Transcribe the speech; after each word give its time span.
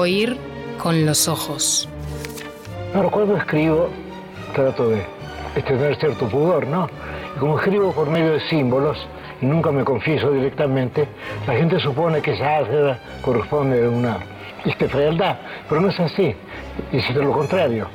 Oír 0.00 0.38
con 0.78 1.04
los 1.04 1.28
ojos. 1.28 1.86
Ahora, 2.94 3.10
cuando 3.10 3.36
escribo, 3.36 3.90
trato 4.54 4.88
de, 4.88 5.04
tener 5.62 5.94
cierto 5.96 6.26
pudor, 6.26 6.66
¿no? 6.66 6.88
Y 7.36 7.38
como 7.38 7.58
escribo 7.58 7.92
por 7.92 8.08
medio 8.08 8.32
de 8.32 8.40
símbolos, 8.48 8.96
y 9.42 9.44
nunca 9.44 9.70
me 9.70 9.84
confieso 9.84 10.30
directamente, 10.32 11.06
la 11.46 11.52
gente 11.52 11.78
supone 11.80 12.22
que 12.22 12.32
esa 12.32 12.56
álgebra 12.56 12.98
corresponde 13.20 13.84
a 13.84 13.90
una 13.90 14.16
este, 14.64 14.88
fealdad, 14.88 15.36
pero 15.68 15.82
no 15.82 15.88
es 15.90 16.00
así, 16.00 16.34
es 16.92 17.14
lo 17.14 17.32
contrario. 17.32 17.86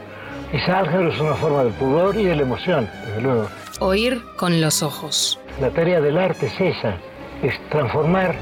Esa 0.53 0.81
álgebra 0.81 1.09
es 1.09 1.19
una 1.19 1.33
forma 1.33 1.63
del 1.63 1.73
pudor 1.73 2.15
y 2.17 2.25
de 2.25 2.35
la 2.35 2.43
emoción, 2.43 2.87
desde 3.07 3.21
luego. 3.21 3.47
Oír 3.79 4.21
con 4.37 4.61
los 4.61 4.83
ojos. 4.83 5.39
La 5.59 5.71
tarea 5.71 5.99
del 6.01 6.19
arte 6.19 6.45
es 6.45 6.61
esa, 6.61 6.97
es 7.41 7.59
transformar, 7.69 8.35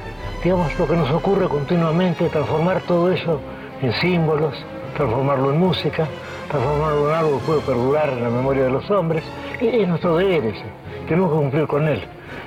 digamos, 0.44 0.78
lo 0.78 0.86
que 0.86 0.98
nos 0.98 1.10
ocurre 1.12 1.48
continuamente, 1.48 2.28
transformar 2.28 2.82
todo 2.82 3.10
eso 3.10 3.40
en 3.84 3.94
símbolos, 4.00 4.56
transformarlo 4.96 5.52
en 5.52 5.60
música, 5.60 6.08
transformarlo 6.50 7.10
en 7.10 7.16
algo 7.16 7.40
que 7.40 7.46
puede 7.46 7.62
perdurar 7.62 8.10
en 8.10 8.24
la 8.24 8.30
memoria 8.30 8.64
de 8.64 8.72
los 8.72 8.90
hombres. 8.90 9.24
Es 9.60 9.88
nuestro 9.88 10.18
deber 10.18 10.46
ese, 10.46 10.66
tenemos 11.08 11.32
que 11.32 11.38
cumplir 11.38 11.68
con 11.68 11.88
él, 11.88 12.04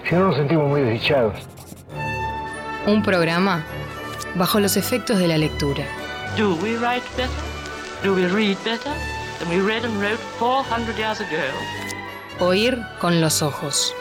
si 0.09 0.15
no 0.15 0.29
nos 0.29 0.37
sentimos 0.37 0.69
muy 0.69 0.81
desdichados. 0.81 1.35
Un 2.87 3.03
programa 3.03 3.65
bajo 4.37 4.61
los 4.61 4.77
efectos 4.77 5.19
de 5.19 5.29
la 5.29 5.39
lectura. 5.39 5.85
Do 6.37 6.55
we 6.57 6.77
write 6.77 7.05
better? 7.17 7.31
Do 8.03 8.15
we 8.15 8.29
read 8.29 8.57
better 8.65 8.93
than 9.39 9.49
we 9.49 9.61
read 9.61 9.85
and 9.85 10.01
wrote 10.01 10.21
400 10.39 10.97
years 10.97 11.21
ago? 11.21 11.37
Oír 12.39 12.79
con 13.01 13.21
los 13.21 13.43
ojos. 13.43 13.95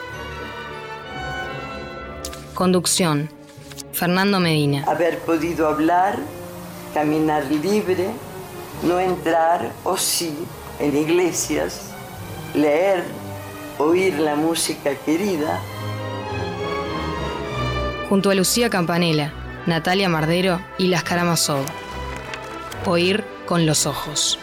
Conducción. 2.53 3.29
Fernando 3.93 4.41
Medina. 4.41 4.83
Haber 4.87 5.17
podido 5.19 5.69
hablar, 5.69 6.17
caminar 6.95 7.43
libre, 7.51 8.07
no 8.83 9.01
entrar 9.01 9.69
o 9.83 9.97
sí 9.97 10.33
en 10.79 10.95
iglesias, 10.95 11.91
leer, 12.53 13.03
oír 13.77 14.17
la 14.17 14.35
música 14.37 14.95
querida. 15.05 15.59
Junto 18.07 18.29
a 18.29 18.35
Lucía 18.35 18.69
Campanella, 18.69 19.33
Natalia 19.65 20.07
Mardero 20.07 20.61
y 20.77 20.87
Las 20.87 21.03
Karamazov. 21.03 21.65
Oír 22.85 23.25
con 23.45 23.65
los 23.65 23.85
ojos. 23.85 24.39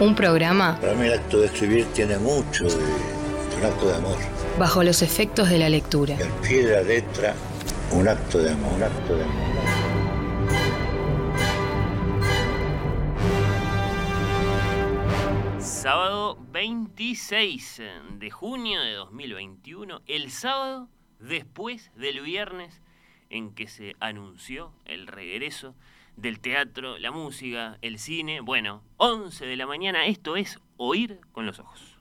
Un 0.00 0.16
programa. 0.16 0.76
Para 0.80 0.94
mí 0.94 1.06
el 1.06 1.12
acto 1.12 1.38
de 1.38 1.46
escribir 1.46 1.86
tiene 1.94 2.18
mucho 2.18 2.64
de 2.64 2.74
un 2.74 3.64
acto 3.64 3.86
de 3.86 3.94
amor. 3.94 4.16
Bajo 4.58 4.82
los 4.82 5.02
efectos 5.02 5.50
de 5.50 5.58
la 5.58 5.68
lectura. 5.68 6.16
El 6.18 6.30
pie 6.46 6.66
de 6.66 6.74
la 6.74 6.82
letra, 6.82 7.36
un 7.94 8.08
acto 8.08 8.38
de 8.38 8.50
amor, 8.50 8.72
un 8.72 8.82
acto 8.82 9.16
de 9.16 9.24
amor. 9.24 9.52
Sábado 15.60 16.38
26 16.52 17.82
de 18.18 18.30
junio 18.30 18.80
de 18.80 18.92
2021, 18.94 20.00
el 20.06 20.30
sábado 20.30 20.88
después 21.18 21.90
del 21.96 22.20
viernes 22.20 22.80
en 23.30 23.54
que 23.54 23.66
se 23.66 23.94
anunció 24.00 24.72
el 24.84 25.06
regreso 25.06 25.74
del 26.16 26.40
teatro, 26.40 26.98
la 26.98 27.10
música, 27.10 27.78
el 27.82 27.98
cine. 27.98 28.40
Bueno, 28.40 28.82
11 28.96 29.44
de 29.46 29.56
la 29.56 29.66
mañana, 29.66 30.06
esto 30.06 30.36
es 30.36 30.58
oír 30.76 31.20
con 31.32 31.46
los 31.46 31.58
ojos. 31.58 31.98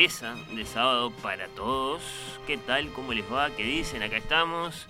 De 0.00 0.64
sábado 0.64 1.10
para 1.22 1.46
todos. 1.48 2.00
¿Qué 2.46 2.56
tal? 2.56 2.90
¿Cómo 2.94 3.12
les 3.12 3.30
va? 3.30 3.50
¿Qué 3.50 3.64
dicen? 3.64 4.02
Acá 4.02 4.16
estamos 4.16 4.88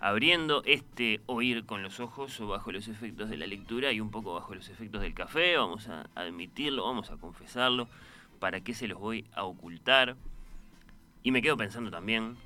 abriendo 0.00 0.62
este 0.64 1.20
oír 1.26 1.66
con 1.66 1.82
los 1.82 2.00
ojos 2.00 2.40
o 2.40 2.46
bajo 2.46 2.72
los 2.72 2.88
efectos 2.88 3.28
de 3.28 3.36
la 3.36 3.46
lectura 3.46 3.92
y 3.92 4.00
un 4.00 4.10
poco 4.10 4.32
bajo 4.32 4.54
los 4.54 4.70
efectos 4.70 5.02
del 5.02 5.12
café. 5.12 5.58
Vamos 5.58 5.90
a 5.90 6.08
admitirlo, 6.14 6.86
vamos 6.86 7.10
a 7.10 7.18
confesarlo. 7.18 7.86
¿Para 8.38 8.62
qué 8.62 8.72
se 8.72 8.88
los 8.88 8.98
voy 8.98 9.26
a 9.34 9.44
ocultar? 9.44 10.16
Y 11.22 11.30
me 11.30 11.42
quedo 11.42 11.58
pensando 11.58 11.90
también, 11.90 12.38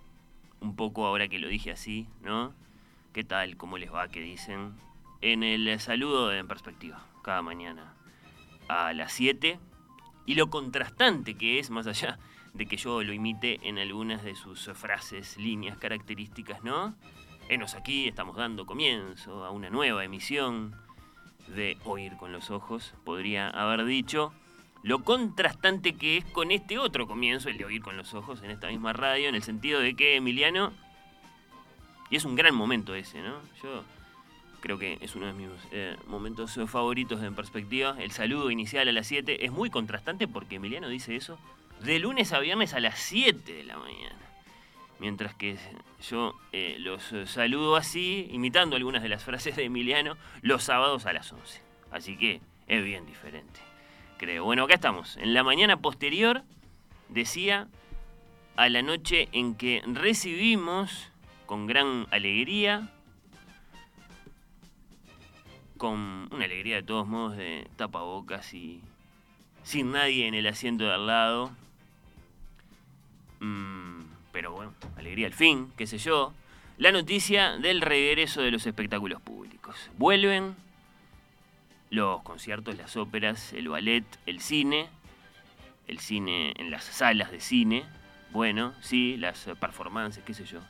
un 0.60 0.75
poco 0.75 1.06
ahora 1.06 1.28
que 1.28 1.39
lo 1.39 1.47
dije 1.47 1.71
así, 1.71 2.09
¿no? 2.22 2.55
¿Qué 3.12 3.22
tal? 3.22 3.56
¿Cómo 3.56 3.78
les 3.78 3.95
va? 3.95 4.09
¿Qué 4.09 4.19
dicen? 4.19 4.72
En 5.21 5.45
el 5.45 5.78
saludo 5.78 6.33
En 6.33 6.49
Perspectiva, 6.49 7.06
cada 7.22 7.41
mañana 7.41 7.95
a 8.66 8.93
las 8.95 9.12
7 9.12 9.60
y 10.28 10.34
lo 10.34 10.50
contrastante 10.50 11.37
que 11.37 11.59
es, 11.59 11.71
más 11.71 11.87
allá 11.87 12.19
de 12.53 12.66
que 12.66 12.77
yo 12.77 13.03
lo 13.03 13.15
imite 13.15 13.61
en 13.62 13.78
algunas 13.78 14.22
de 14.22 14.34
sus 14.34 14.71
frases, 14.75 15.39
líneas 15.39 15.78
características, 15.78 16.62
¿no? 16.62 16.94
Enos 17.49 17.75
aquí, 17.75 18.06
estamos 18.06 18.37
dando 18.37 18.66
comienzo 18.66 19.47
a 19.47 19.50
una 19.50 19.71
nueva 19.71 20.05
emisión 20.05 20.77
de 21.47 21.78
Oír 21.84 22.19
con 22.19 22.31
los 22.31 22.50
Ojos, 22.50 22.93
podría 23.06 23.49
haber 23.49 23.87
dicho. 23.87 24.34
Lo 24.83 25.03
contrastante 25.03 25.94
que 25.94 26.19
es 26.19 26.27
con 26.27 26.50
este 26.50 26.78
otro 26.78 27.07
comienzo, 27.07 27.48
el 27.48 27.57
de 27.57 27.65
Oír 27.65 27.81
con 27.81 27.97
los 27.97 28.13
Ojos, 28.13 28.42
en 28.42 28.51
esta 28.51 28.69
misma 28.69 28.92
radio, 28.92 29.31
en 29.31 29.34
el 29.34 29.42
sentido 29.42 29.81
de 29.81 29.97
que 29.97 30.16
Emiliano, 30.16 30.74
y 32.10 32.16
es 32.16 32.27
un 32.27 32.34
gran 32.34 32.54
momento 32.54 32.95
ese, 32.95 33.22
¿no? 33.22 33.41
Yo 33.63 33.83
creo 34.60 34.78
que 34.78 34.99
es 35.01 35.15
uno 35.15 35.27
de 35.27 35.33
mis 35.33 35.49
eh, 35.72 35.97
momentos 36.07 36.59
favoritos 36.66 37.22
en 37.22 37.34
perspectiva. 37.34 37.97
El 37.99 38.10
saludo 38.10 38.51
inicial 38.51 38.89
a 38.89 38.93
las 38.93 39.07
7 39.07 39.45
es 39.45 39.53
muy 39.53 39.71
contrastante 39.71 40.28
porque 40.28 40.57
Emiliano 40.57 40.89
dice 40.89 41.16
eso 41.16 41.39
de 41.81 41.99
lunes 41.99 42.33
a 42.33 42.41
viernes 42.41 42.75
a 42.75 42.81
las 42.81 42.99
7 42.99 43.53
de 43.53 43.65
la 43.65 43.78
mañana. 43.78 44.16
Mientras 44.99 45.34
que 45.34 45.57
yo 46.09 46.34
eh, 46.53 46.77
los 46.81 47.15
saludo 47.27 47.77
así, 47.77 48.28
imitando 48.33 48.75
algunas 48.75 49.03
de 49.03 49.09
las 49.09 49.22
frases 49.22 49.55
de 49.55 49.65
Emiliano, 49.65 50.16
los 50.43 50.65
sábados 50.65 51.07
a 51.07 51.13
las 51.13 51.33
11. 51.33 51.60
Así 51.93 52.16
que 52.16 52.41
es 52.66 52.84
bien 52.84 53.07
diferente, 53.07 53.60
creo. 54.16 54.45
Bueno, 54.45 54.65
acá 54.65 54.75
estamos. 54.75 55.16
En 55.19 55.34
la 55.34 55.45
mañana 55.45 55.77
posterior, 55.77 56.43
decía, 57.09 57.69
a 58.57 58.69
la 58.69 58.83
noche 58.83 59.28
en 59.31 59.55
que 59.55 59.83
recibimos 59.87 61.13
con 61.47 61.69
gran 61.69 62.09
alegría 62.10 62.91
con 65.78 66.28
una 66.30 66.45
alegría 66.45 66.77
de 66.77 66.83
todos 66.83 67.07
modos 67.07 67.36
de 67.36 67.69
tapabocas 67.77 68.53
y 68.53 68.83
sin 69.63 69.92
nadie 69.92 70.27
en 70.27 70.34
el 70.34 70.47
asiento 70.47 70.84
de 70.84 70.92
al 70.92 71.07
lado. 71.07 71.51
Mm, 73.41 74.03
pero 74.33 74.53
bueno, 74.53 74.75
alegría 74.97 75.27
al 75.27 75.34
fin, 75.34 75.72
qué 75.77 75.86
sé 75.86 75.98
yo. 75.98 76.34
La 76.77 76.92
noticia 76.92 77.57
del 77.59 77.80
regreso 77.80 78.42
de 78.42 78.51
los 78.51 78.66
espectáculos 78.66 79.21
públicos. 79.22 79.91
Vuelven 79.97 80.54
los 81.91 82.22
conciertos, 82.22 82.77
las 82.77 82.97
óperas, 82.97 83.53
el 83.53 83.69
ballet, 83.69 84.04
el 84.27 84.41
cine, 84.41 84.89
el 85.86 85.98
cine 85.98 86.53
en 86.57 86.71
las 86.71 86.84
salas 86.84 87.31
de 87.31 87.41
cine, 87.41 87.84
bueno, 88.31 88.74
sí, 88.81 89.16
las 89.16 89.48
performances, 89.59 90.22
qué 90.24 90.34
sé 90.34 90.45
yo. 90.45 90.60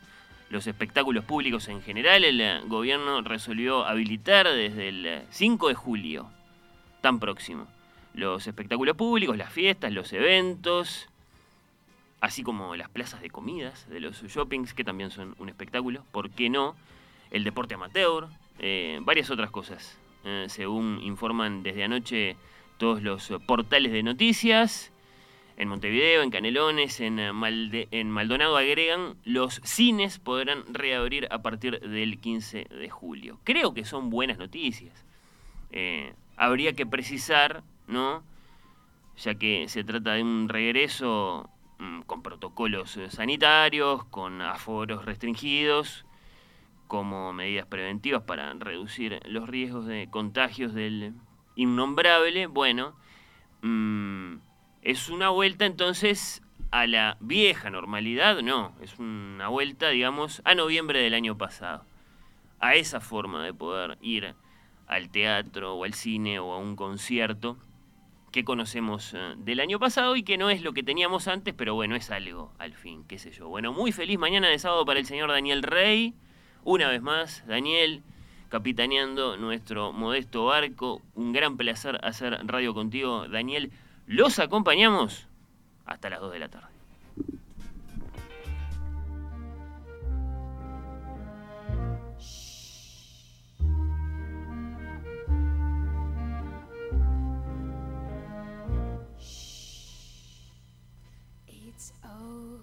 Los 0.51 0.67
espectáculos 0.67 1.25
públicos 1.25 1.69
en 1.69 1.83
general, 1.83 2.25
el 2.25 2.41
eh, 2.41 2.61
gobierno 2.67 3.21
resolvió 3.21 3.85
habilitar 3.85 4.49
desde 4.49 4.89
el 4.89 5.23
5 5.31 5.69
de 5.69 5.75
julio, 5.75 6.31
tan 7.03 7.21
próximo. 7.21 7.67
Los 8.15 8.47
espectáculos 8.47 8.97
públicos, 8.97 9.37
las 9.37 9.53
fiestas, 9.53 9.93
los 9.93 10.13
eventos, 10.13 11.09
así 12.21 12.43
como 12.43 12.77
las 12.77 12.89
plazas 12.89 13.21
de 13.21 13.31
comidas 13.31 13.89
de 13.89 14.01
los 14.01 14.23
shoppings, 14.23 14.73
que 14.73 14.85
también 14.85 15.11
son 15.11 15.35
un 15.39 15.49
espectáculo, 15.49 16.03
¿por 16.13 16.31
qué 16.31 16.49
no? 16.49 16.75
El 17.31 17.45
deporte 17.45 17.75
amateur, 17.75 18.29
varias 19.03 19.31
otras 19.31 19.51
cosas, 19.51 19.99
según 20.47 20.99
informan 21.03 21.63
desde 21.63 21.85
anoche 21.85 22.37
todos 22.79 23.03
los 23.03 23.31
portales 23.47 23.93
de 23.93 24.03
noticias 24.03 24.91
en 25.59 25.69
Montevideo, 25.69 26.23
en 26.23 26.31
Canelones, 26.31 27.01
en, 27.01 27.19
eh, 27.19 27.89
en 27.91 28.11
Maldonado 28.13 28.57
agregan, 28.57 29.17
los 29.25 29.61
cines 29.65 30.21
podrán 30.21 30.63
reabrir 30.73 31.27
a 31.33 31.43
partir 31.43 31.81
del 31.81 32.21
15 32.21 32.69
de 32.71 32.89
julio. 32.89 33.41
Creo 33.43 33.75
que 33.75 33.85
son 33.85 34.09
buenas 34.09 34.39
noticias. 34.39 35.05
Eh, 35.73 36.15
habría 36.37 36.75
que 36.75 36.87
precisar, 36.87 37.65
¿no? 37.89 38.23
Ya 39.17 39.35
que 39.35 39.69
se 39.69 39.83
trata 39.83 40.13
de 40.13 40.23
un 40.23 40.49
regreso 40.49 41.51
mm, 41.81 42.03
con 42.03 42.23
protocolos 42.23 42.97
eh, 42.97 43.11
sanitarios, 43.11 44.05
con 44.05 44.41
aforos 44.41 45.07
restringidos, 45.07 46.07
como 46.87 47.33
medidas 47.33 47.67
preventivas 47.67 48.23
para 48.23 48.55
reducir 48.55 49.21
los 49.27 49.49
riesgos 49.49 49.87
de 49.87 50.09
contagios 50.09 50.73
del 50.73 51.15
innombrable. 51.57 52.47
Bueno, 52.47 52.95
mmm, 53.63 54.37
¿Es 54.89 55.11
una 55.11 55.29
vuelta 55.29 55.67
entonces 55.67 56.41
a 56.71 56.87
la 56.87 57.19
vieja 57.21 57.69
normalidad? 57.69 58.41
No, 58.41 58.75
es 58.81 58.99
una 58.99 59.49
vuelta, 59.49 59.91
digamos, 59.91 60.41
a 60.47 60.55
noviembre 60.55 61.03
del 61.03 61.13
año 61.13 61.37
pasado. 61.37 61.85
A 62.59 62.75
esa 62.75 62.99
forma 62.99 63.45
de 63.45 63.53
poder 63.53 63.99
ir 64.01 64.35
al 64.87 65.11
teatro 65.11 65.75
o 65.75 65.85
al 65.85 65.93
cine 65.93 66.39
o 66.39 66.55
a 66.55 66.57
un 66.57 66.75
concierto 66.75 67.59
que 68.33 68.45
conocemos 68.45 69.13
eh, 69.13 69.35
del 69.37 69.61
año 69.61 69.79
pasado 69.79 70.17
y 70.17 70.23
que 70.23 70.39
no 70.39 70.49
es 70.49 70.63
lo 70.63 70.73
que 70.73 70.83
teníamos 70.83 71.29
antes, 71.29 71.53
pero 71.53 71.75
bueno, 71.75 71.95
es 71.95 72.11
algo 72.11 72.55
al 72.57 72.73
fin, 72.73 73.05
qué 73.07 73.19
sé 73.19 73.31
yo. 73.31 73.47
Bueno, 73.47 73.75
muy 73.75 73.93
feliz 73.93 74.19
mañana 74.19 74.49
de 74.49 74.59
sábado 74.59 74.87
para 74.87 75.01
el 75.01 75.05
señor 75.05 75.29
Daniel 75.29 75.65
Rey. 75.65 76.15
Una 76.65 76.89
vez 76.89 77.03
más, 77.03 77.47
Daniel, 77.47 78.03
capitaneando 78.49 79.37
nuestro 79.37 79.93
modesto 79.93 80.47
barco. 80.47 81.03
Un 81.15 81.35
gran 81.35 81.59
placer 81.59 82.01
hacer 82.03 82.39
radio 82.47 82.73
contigo, 82.73 83.29
Daniel. 83.29 83.71
Los 84.09 84.39
acompañamos 84.39 85.29
hasta 85.85 86.09
las 86.09 86.21
2 86.21 86.33
de 86.33 86.39
la 86.39 86.49
tarde. 86.49 86.67
Oh 102.03 102.59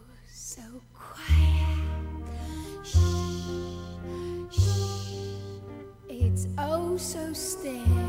oh 6.57 6.98
so 6.98 7.33
still. 7.33 8.04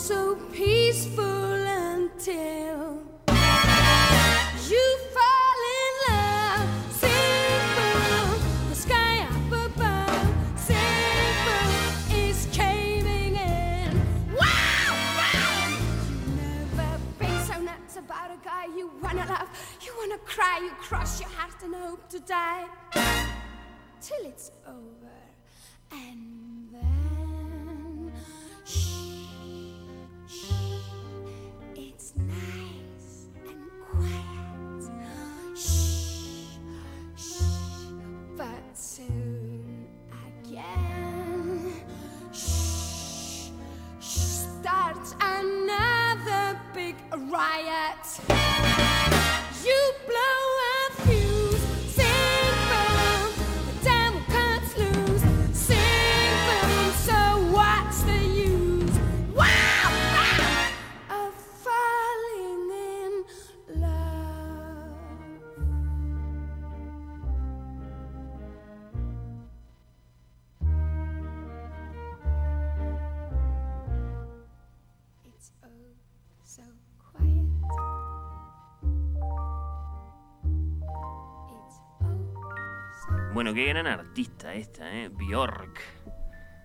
So 0.00 0.34
peaceful 0.50 1.24
until 1.24 3.02
you 4.66 4.98
fall 5.14 5.60
in 5.78 5.92
love. 6.08 6.68
Simple, 6.90 8.38
the 8.70 8.74
sky 8.74 9.20
up 9.28 9.52
above. 9.66 10.34
Simple 10.56 12.16
is 12.16 12.48
caving 12.50 13.36
in. 13.36 13.90
Wow, 14.34 14.90
wow! 15.18 15.68
You 16.08 16.16
never 16.34 16.98
been 17.18 17.38
so 17.44 17.60
nuts 17.60 17.96
about 17.98 18.30
a 18.30 18.38
guy 18.42 18.64
you 18.74 18.90
wanna 19.02 19.26
love. 19.26 19.48
You 19.82 19.92
wanna 19.98 20.18
cry, 20.24 20.60
you 20.62 20.70
cross 20.80 21.20
your 21.20 21.28
heart 21.28 21.62
and 21.62 21.74
hope 21.74 22.08
to 22.08 22.20
die 22.20 22.64
till 24.00 24.24
it's 24.24 24.50
over 24.66 25.12
and 25.92 26.39
riot. 47.30 48.59
Bueno, 83.40 83.54
qué 83.54 83.64
gran 83.64 83.86
artista 83.86 84.52
esta, 84.52 84.94
¿eh? 84.94 85.08
Bjork. 85.08 85.80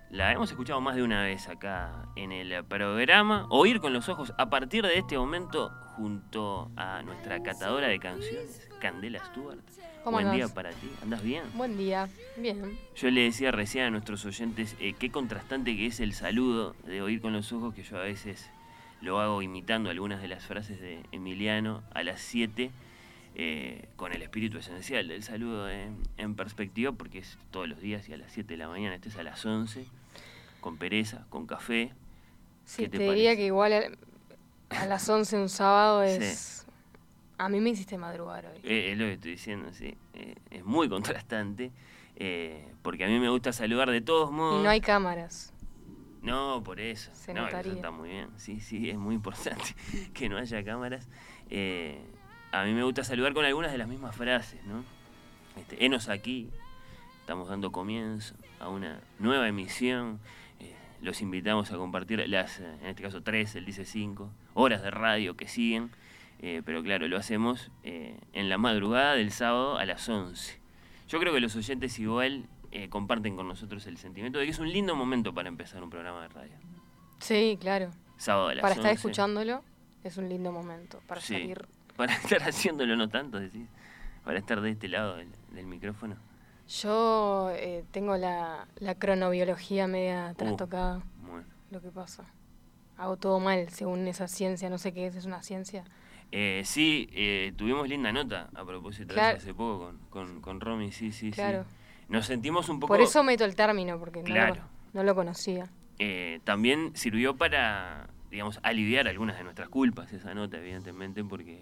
La 0.10 0.34
hemos 0.34 0.52
escuchado 0.52 0.82
más 0.82 0.98
de 0.98 1.04
una 1.04 1.24
vez 1.24 1.48
acá 1.48 2.10
en 2.18 2.34
el 2.34 2.66
programa. 2.66 3.48
Oír 3.50 3.80
con 3.80 3.94
los 3.94 4.10
ojos 4.10 4.34
a 4.38 4.50
partir 4.50 4.86
de 4.86 4.98
este 4.98 5.18
momento 5.18 5.72
junto 5.96 6.70
a 6.76 7.02
nuestra 7.04 7.42
catadora 7.42 7.88
de 7.88 7.98
canciones, 7.98 8.68
Candela 8.82 9.24
Stewart. 9.24 9.62
¿Cómo 10.04 10.18
Buen 10.18 10.34
día 10.34 10.50
para 10.50 10.72
ti. 10.72 10.92
¿Andas 11.02 11.24
bien? 11.24 11.44
Buen 11.54 11.78
día, 11.78 12.10
bien. 12.36 12.78
Yo 12.94 13.10
le 13.10 13.22
decía 13.22 13.52
recién 13.52 13.86
a 13.86 13.90
nuestros 13.90 14.26
oyentes 14.26 14.76
eh, 14.82 14.96
qué 15.00 15.10
contrastante 15.10 15.78
que 15.78 15.86
es 15.86 16.02
el 16.02 16.12
saludo 16.12 16.76
de 16.84 17.02
oír 17.02 17.22
con 17.22 17.32
los 17.32 17.54
ojos, 17.54 17.74
que 17.74 17.84
yo 17.84 17.96
a 17.96 18.04
veces 18.04 18.50
lo 19.00 19.22
hago 19.22 19.42
imitando 19.42 19.90
algunas 19.90 20.22
de 20.22 20.28
las 20.28 20.44
frases 20.44 20.82
de 20.82 21.04
Emiliano 21.14 21.84
a 21.94 22.04
las 22.04 22.20
7, 22.20 22.70
eh, 23.36 23.90
con 23.96 24.14
el 24.14 24.22
espíritu 24.22 24.58
esencial 24.58 25.08
del 25.08 25.22
saludo 25.22 25.70
en, 25.70 25.98
en 26.18 26.36
perspectiva, 26.36 26.92
porque 26.94 27.20
es 27.20 27.38
todos 27.52 27.68
los 27.68 27.80
días 27.80 28.08
y 28.10 28.14
a 28.14 28.18
las 28.18 28.32
7 28.32 28.54
de 28.54 28.58
la 28.58 28.68
mañana, 28.68 28.96
este 28.96 29.10
es 29.10 29.18
a 29.18 29.24
las 29.24 29.46
11, 29.46 29.86
con 30.62 30.78
pereza, 30.78 31.26
con 31.30 31.46
café. 31.46 31.92
Sí, 32.64 32.84
¿Qué 32.84 32.90
te, 32.90 32.98
te 32.98 33.04
diría 33.04 33.36
que 33.36 33.46
igual 33.46 33.98
a, 34.70 34.86
las 34.86 35.08
11 35.08 35.38
un 35.38 35.50
sábado 35.50 36.04
es... 36.04 36.66
A 37.38 37.50
mí 37.50 37.60
me 37.60 37.72
hiciste 37.72 37.98
madrugar 37.98 38.46
hoy. 38.46 38.60
Eh, 38.64 38.94
es 38.94 38.98
lo 38.98 39.04
que 39.04 39.14
estoy 39.14 39.32
diciendo, 39.32 39.70
sí. 39.74 39.98
Eh, 40.14 40.36
es 40.52 40.64
muy 40.64 40.88
contrastante, 40.88 41.72
porque 42.82 43.04
a 43.04 43.08
mí 43.08 43.20
me 43.20 43.28
gusta 43.28 43.52
saludar 43.52 43.92
de 43.92 44.00
todos 44.00 44.32
modos. 44.32 44.62
Y 44.62 44.64
no 44.64 44.70
hay 44.70 44.80
cámaras. 44.80 45.54
No, 46.26 46.64
por 46.64 46.80
eso. 46.80 47.12
Se 47.14 47.34
no, 47.34 47.42
eso 47.42 47.58
notaría. 47.58 47.74
está 47.74 47.92
muy 47.92 48.10
bien. 48.10 48.30
Sí, 48.38 48.60
sí, 48.60 48.90
es 48.90 48.98
muy 48.98 49.14
importante 49.16 49.76
que 50.14 50.28
no 50.28 50.38
haya 50.38 50.64
cámaras. 50.64 51.08
Eh, 51.50 52.02
a 52.62 52.66
mí 52.66 52.74
me 52.74 52.84
gusta 52.84 53.04
saludar 53.04 53.34
con 53.34 53.46
algunas 53.46 53.72
de 53.72 53.78
las 53.78 53.88
mismas 53.88 54.16
frases, 54.16 54.64
¿no? 54.66 54.84
Este, 55.60 55.86
enos 55.86 56.10
aquí, 56.10 56.50
estamos 57.22 57.48
dando 57.50 57.72
comienzo 57.72 58.36
a 58.60 58.70
una 58.70 59.00
nueva 59.20 59.48
emisión. 59.48 60.20
Eh, 60.60 60.76
los 61.02 61.22
invitamos 61.22 61.72
a 61.72 61.78
compartir 61.78 62.28
las, 62.28 62.60
eh, 62.60 62.76
en 62.82 62.88
este 62.88 63.04
caso 63.04 63.22
tres, 63.24 63.56
el 63.56 63.66
dice 63.66 63.86
cinco, 63.86 64.32
horas 64.54 64.82
de 64.84 64.92
radio 64.92 65.36
que 65.36 65.48
siguen. 65.48 65.90
Eh, 66.40 66.62
pero 66.66 66.84
claro, 66.84 67.08
lo 67.08 67.18
hacemos 67.18 67.72
eh, 67.84 68.20
en 68.34 68.50
la 68.50 68.58
madrugada 68.58 69.16
del 69.16 69.32
sábado 69.32 69.78
a 69.78 69.86
las 69.86 70.08
11. 70.10 70.60
Yo 71.08 71.20
creo 71.20 71.34
que 71.34 71.40
los 71.40 71.56
oyentes 71.56 71.98
igual 71.98 72.46
eh, 72.72 72.90
comparten 72.90 73.38
con 73.38 73.48
nosotros 73.48 73.88
el 73.88 73.98
sentimiento 73.98 74.38
de 74.40 74.46
que 74.46 74.52
es 74.52 74.60
un 74.60 74.72
lindo 74.72 74.96
momento 74.96 75.34
para 75.34 75.48
empezar 75.48 75.82
un 75.82 75.90
programa 75.90 76.22
de 76.24 76.28
radio. 76.28 76.54
Sí, 77.20 77.58
claro. 77.62 77.92
Sábado 78.18 78.50
a 78.50 78.56
las 78.56 78.62
Para 78.62 78.76
estar 78.76 78.92
11. 78.92 78.96
escuchándolo 78.96 79.64
es 80.04 80.18
un 80.18 80.28
lindo 80.28 80.52
momento. 80.52 81.02
Para 81.08 81.22
Sí. 81.22 81.34
salir. 81.34 81.66
Para 81.96 82.14
estar 82.16 82.42
haciéndolo 82.44 82.96
no 82.96 83.10
tanto, 83.10 83.40
decís. 83.40 83.68
Para 84.24 84.40
estar 84.40 84.60
de 84.62 84.72
este 84.72 84.88
lado 84.88 85.18
del, 85.18 85.30
del 85.54 85.66
micrófono. 85.68 86.16
Yo 86.68 87.52
eh, 87.54 87.84
tengo 87.92 88.18
la, 88.18 88.68
la 88.78 88.96
cronobiología 88.96 89.88
media 89.88 90.30
Uh. 90.32 90.36
trastocada, 90.36 91.02
Bueno. 91.22 91.46
lo 91.72 91.82
que 91.82 91.90
pasa. 91.92 92.24
Hago 92.98 93.18
todo 93.18 93.40
mal 93.40 93.70
según 93.70 94.08
esa 94.08 94.28
ciencia, 94.28 94.70
no 94.70 94.78
sé 94.78 94.94
qué 94.94 95.06
es, 95.08 95.16
es 95.16 95.26
una 95.26 95.44
ciencia. 95.44 95.84
Eh, 96.32 96.64
sí, 96.66 97.08
eh, 97.14 97.54
tuvimos 97.56 97.88
linda 97.88 98.12
nota 98.12 98.50
a 98.56 98.66
propósito 98.66 99.10
de 99.10 99.14
Claro. 99.14 99.38
hace 99.38 99.54
poco 99.54 99.80
con, 99.86 100.00
con, 100.10 100.42
con 100.42 100.60
Romy, 100.62 100.92
sí, 100.92 101.12
sí, 101.12 101.30
Claro. 101.32 101.66
sí. 101.70 101.76
Nos 102.10 102.26
sentimos 102.26 102.68
un 102.70 102.80
poco... 102.80 102.94
Por 102.94 103.02
eso 103.02 103.24
meto 103.24 103.46
el 103.46 103.56
término, 103.56 104.00
porque 104.00 104.20
no, 104.20 104.26
Claro. 104.26 104.56
lo, 104.56 105.02
no 105.02 105.04
lo 105.04 105.14
conocía. 105.16 105.70
eh, 106.00 106.40
también 106.46 106.92
sirvió 106.96 107.36
para, 107.36 108.08
digamos, 108.32 108.60
aliviar 108.64 109.08
algunas 109.08 109.38
de 109.38 109.44
nuestras 109.44 109.70
culpas 109.70 110.12
esa 110.14 110.34
nota, 110.34 110.58
evidentemente, 110.58 111.24
porque 111.24 111.62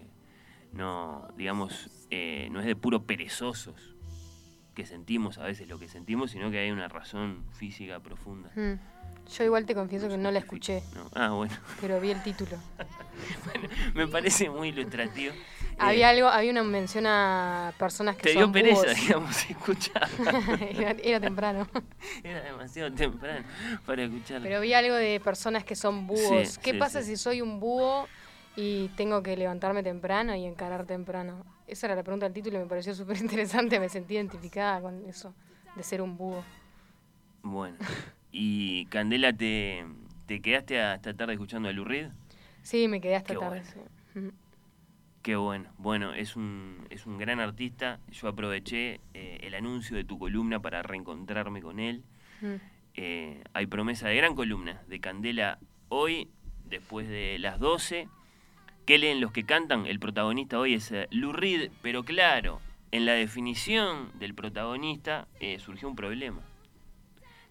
no, 0.74 1.28
digamos, 1.36 1.88
eh, 2.10 2.48
no 2.50 2.60
es 2.60 2.66
de 2.66 2.76
puro 2.76 3.04
perezosos 3.04 3.94
que 4.74 4.84
sentimos 4.86 5.38
a 5.38 5.44
veces 5.44 5.68
lo 5.68 5.78
que 5.78 5.88
sentimos, 5.88 6.32
sino 6.32 6.50
que 6.50 6.58
hay 6.58 6.70
una 6.70 6.88
razón 6.88 7.44
física 7.52 8.00
profunda. 8.00 8.50
Mm. 8.56 8.80
Yo 9.32 9.44
igual 9.44 9.64
te 9.64 9.74
confieso 9.74 10.08
que 10.08 10.18
no 10.18 10.30
la 10.30 10.40
escuché, 10.40 10.82
No, 10.94 11.08
Ah, 11.14 11.30
bueno, 11.30 11.54
pero 11.80 11.98
vi 12.00 12.10
el 12.10 12.22
título. 12.22 12.58
me 13.94 14.06
parece 14.08 14.50
muy 14.50 14.68
ilustrativo. 14.68 15.32
Eh, 15.74 15.76
había 15.80 16.10
algo, 16.10 16.28
había 16.28 16.52
una 16.52 16.62
mención 16.62 17.04
a 17.04 17.72
personas 17.80 18.14
que 18.14 18.22
Te 18.22 18.30
dio 18.30 18.42
son 18.42 18.52
pereza, 18.52 18.82
búhos. 18.82 18.94
digamos, 18.94 19.50
escuchar. 19.50 20.08
era, 20.70 20.90
era 21.02 21.18
temprano. 21.18 21.66
Era 22.22 22.42
demasiado 22.42 22.92
temprano 22.92 23.44
para 23.84 24.04
escuchar. 24.04 24.40
Pero 24.40 24.60
vi 24.60 24.72
algo 24.72 24.94
de 24.94 25.18
personas 25.18 25.64
que 25.64 25.74
son 25.74 26.06
búhos. 26.06 26.48
Sí, 26.50 26.60
¿Qué 26.62 26.72
sí, 26.74 26.78
pasa 26.78 27.02
sí. 27.02 27.08
si 27.08 27.16
soy 27.16 27.40
un 27.40 27.58
búho 27.58 28.06
y 28.56 28.88
tengo 28.96 29.22
que 29.22 29.36
levantarme 29.36 29.82
temprano 29.82 30.34
y 30.34 30.44
encarar 30.44 30.86
temprano? 30.86 31.44
Esa 31.66 31.86
era 31.86 31.96
la 31.96 32.02
pregunta 32.02 32.26
del 32.26 32.34
título 32.34 32.58
y 32.58 32.62
me 32.62 32.66
pareció 32.68 32.94
súper 32.94 33.18
interesante. 33.18 33.80
Me 33.80 33.88
sentí 33.88 34.14
identificada 34.14 34.80
con 34.80 35.04
eso, 35.06 35.34
de 35.76 35.82
ser 35.82 36.02
un 36.02 36.16
búho. 36.16 36.44
Bueno, 37.42 37.76
y 38.32 38.86
Candela, 38.86 39.32
¿te, 39.32 39.84
te 40.26 40.40
quedaste 40.40 40.80
hasta 40.80 41.14
tarde 41.14 41.34
escuchando 41.34 41.68
a 41.68 41.72
Lou 41.72 41.84
Reed? 41.84 42.08
Sí, 42.62 42.88
me 42.88 43.00
quedé 43.00 43.16
hasta 43.16 43.34
Qué 43.34 43.40
tarde. 43.40 43.62
bueno. 43.74 44.30
sí. 44.30 44.30
Qué 45.24 45.36
bueno. 45.36 45.70
Bueno, 45.78 46.12
es 46.12 46.36
un, 46.36 46.86
es 46.90 47.06
un 47.06 47.16
gran 47.16 47.40
artista. 47.40 47.98
Yo 48.12 48.28
aproveché 48.28 49.00
eh, 49.14 49.38
el 49.40 49.54
anuncio 49.54 49.96
de 49.96 50.04
tu 50.04 50.18
columna 50.18 50.60
para 50.60 50.82
reencontrarme 50.82 51.62
con 51.62 51.80
él. 51.80 52.04
Mm. 52.42 52.54
Eh, 52.96 53.42
hay 53.54 53.66
promesa 53.66 54.06
de 54.08 54.16
gran 54.16 54.34
columna 54.34 54.82
de 54.86 55.00
Candela 55.00 55.58
hoy, 55.88 56.28
después 56.66 57.08
de 57.08 57.38
las 57.38 57.58
12. 57.58 58.06
¿Qué 58.86 58.98
leen 58.98 59.20
los 59.20 59.32
que 59.32 59.44
cantan? 59.44 59.86
El 59.86 59.98
protagonista 59.98 60.58
hoy 60.58 60.74
es 60.74 60.90
eh, 60.92 61.08
Lou 61.10 61.32
Reed, 61.32 61.70
pero 61.82 62.04
claro, 62.04 62.60
en 62.90 63.06
la 63.06 63.12
definición 63.12 64.10
del 64.18 64.34
protagonista 64.34 65.26
eh, 65.40 65.58
surgió 65.58 65.88
un 65.88 65.96
problema. 65.96 66.40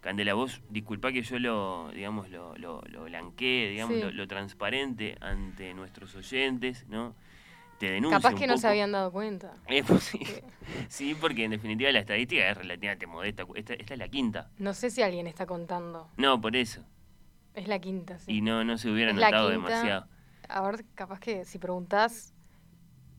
Candela, 0.01 0.33
vos 0.33 0.61
disculpa 0.69 1.11
que 1.11 1.23
yo 1.23 1.39
lo, 1.39 1.89
digamos, 1.93 2.29
lo, 2.29 2.55
lo, 2.57 2.81
lo 2.87 3.05
blanquee, 3.05 3.69
digamos, 3.69 3.95
Sí. 3.95 4.01
lo, 4.01 4.11
lo 4.11 4.27
transparente 4.27 5.17
ante 5.21 5.73
nuestros 5.73 6.13
oyentes, 6.15 6.85
¿no? 6.89 7.15
Te 7.79 7.89
denuncio 7.89 8.17
Capaz 8.19 8.33
un 8.33 8.39
que 8.39 8.47
no 8.47 8.57
se 8.57 8.67
habían 8.67 8.91
dado 8.91 9.11
cuenta. 9.11 9.55
Es 9.67 9.85
posible. 9.85 10.43
Sí, 10.89 11.15
porque 11.19 11.45
en 11.45 11.51
definitiva 11.51 11.91
la 11.91 11.99
estadística 11.99 12.47
es 12.47 12.57
relativamente 12.57 13.07
modesta. 13.07 13.45
Esta, 13.55 13.73
esta 13.73 13.93
es 13.93 13.99
la 13.99 14.07
quinta. 14.09 14.51
No 14.59 14.73
sé 14.73 14.91
si 14.91 15.01
alguien 15.01 15.25
está 15.25 15.45
contando. 15.47 16.09
No, 16.17 16.39
por 16.39 16.55
eso. 16.55 16.81
Es 17.55 17.67
la 17.67 17.79
quinta, 17.79 18.19
sí. 18.19 18.33
Y 18.33 18.41
no, 18.41 18.63
no 18.63 18.77
se 18.77 18.89
hubiera 18.91 19.11
Es 19.11 19.15
notado 19.15 19.49
demasiado. 19.49 20.05
A 20.53 20.61
ver, 20.61 20.85
capaz 20.93 21.19
que 21.19 21.45
si 21.45 21.57
preguntás, 21.57 22.33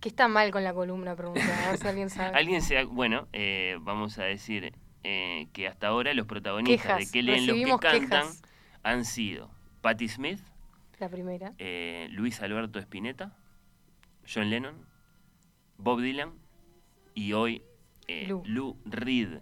¿qué 0.00 0.08
está 0.08 0.28
mal 0.28 0.50
con 0.52 0.62
la 0.62 0.72
columna? 0.72 1.16
Preguntá, 1.16 1.66
a 1.66 1.70
ver 1.72 1.78
si 1.80 1.86
alguien 1.88 2.08
sabe. 2.10 2.36
Alguien 2.38 2.62
se 2.62 2.78
ha- 2.78 2.84
bueno, 2.84 3.26
eh, 3.32 3.76
vamos 3.80 4.18
a 4.18 4.24
decir 4.24 4.72
eh, 5.02 5.48
que 5.52 5.66
hasta 5.66 5.88
ahora 5.88 6.14
los 6.14 6.26
protagonistas 6.26 6.82
Quejas. 6.86 6.98
de 7.06 7.10
que 7.12 7.22
leen 7.24 7.46
los 7.46 7.56
que 7.80 7.88
cantan 7.88 8.22
quejas. 8.22 8.42
han 8.84 9.04
sido 9.04 9.50
Patti 9.80 10.08
Smith, 10.08 10.40
La 11.00 11.08
primera. 11.08 11.52
eh, 11.58 12.06
Luis 12.12 12.40
Alberto 12.40 12.78
Spinetta, 12.78 13.36
John 14.32 14.48
Lennon, 14.50 14.76
Bob 15.78 16.00
Dylan 16.00 16.32
y 17.14 17.32
hoy 17.32 17.62
eh, 18.06 18.26
Lou. 18.28 18.42
Lou 18.46 18.76
Reed. 18.84 19.40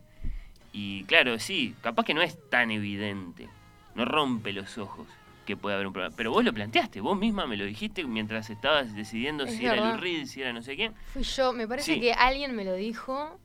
Y 0.73 1.05
claro, 1.05 1.39
sí, 1.39 1.77
capaz 1.83 2.05
que 2.05 2.15
no 2.15 2.23
es 2.23 2.39
tan 2.49 2.71
evidente, 2.71 3.51
no 3.95 4.07
rompe 4.07 4.55
los 4.55 4.79
ojos 4.79 5.07
que 5.45 5.57
puede 5.57 5.75
haber 5.75 5.87
un 5.87 5.93
problema. 5.93 6.15
Pero 6.17 6.31
vos 6.31 6.45
lo 6.45 6.53
planteaste, 6.53 7.01
vos 7.01 7.19
misma 7.19 7.47
me 7.47 7.57
lo 7.57 7.65
dijiste 7.65 8.05
mientras 8.05 8.51
estabas 8.51 8.95
decidiendo 8.95 9.45
Es 9.45 9.57
si 9.57 9.67
era 9.67 9.93
Lou. 9.93 10.01
Reed, 10.01 10.27
si 10.27 10.41
era 10.41 10.53
no 10.53 10.63
sé 10.63 10.77
quién. 10.77 10.95
Fui 11.13 11.23
yo, 11.23 11.53
me 11.53 11.67
parece 11.69 11.95
Sí. 11.95 12.01
que 12.01 12.13
alguien 12.13 12.55
me 12.55 12.65
lo 12.65 12.75
dijo 12.75 13.39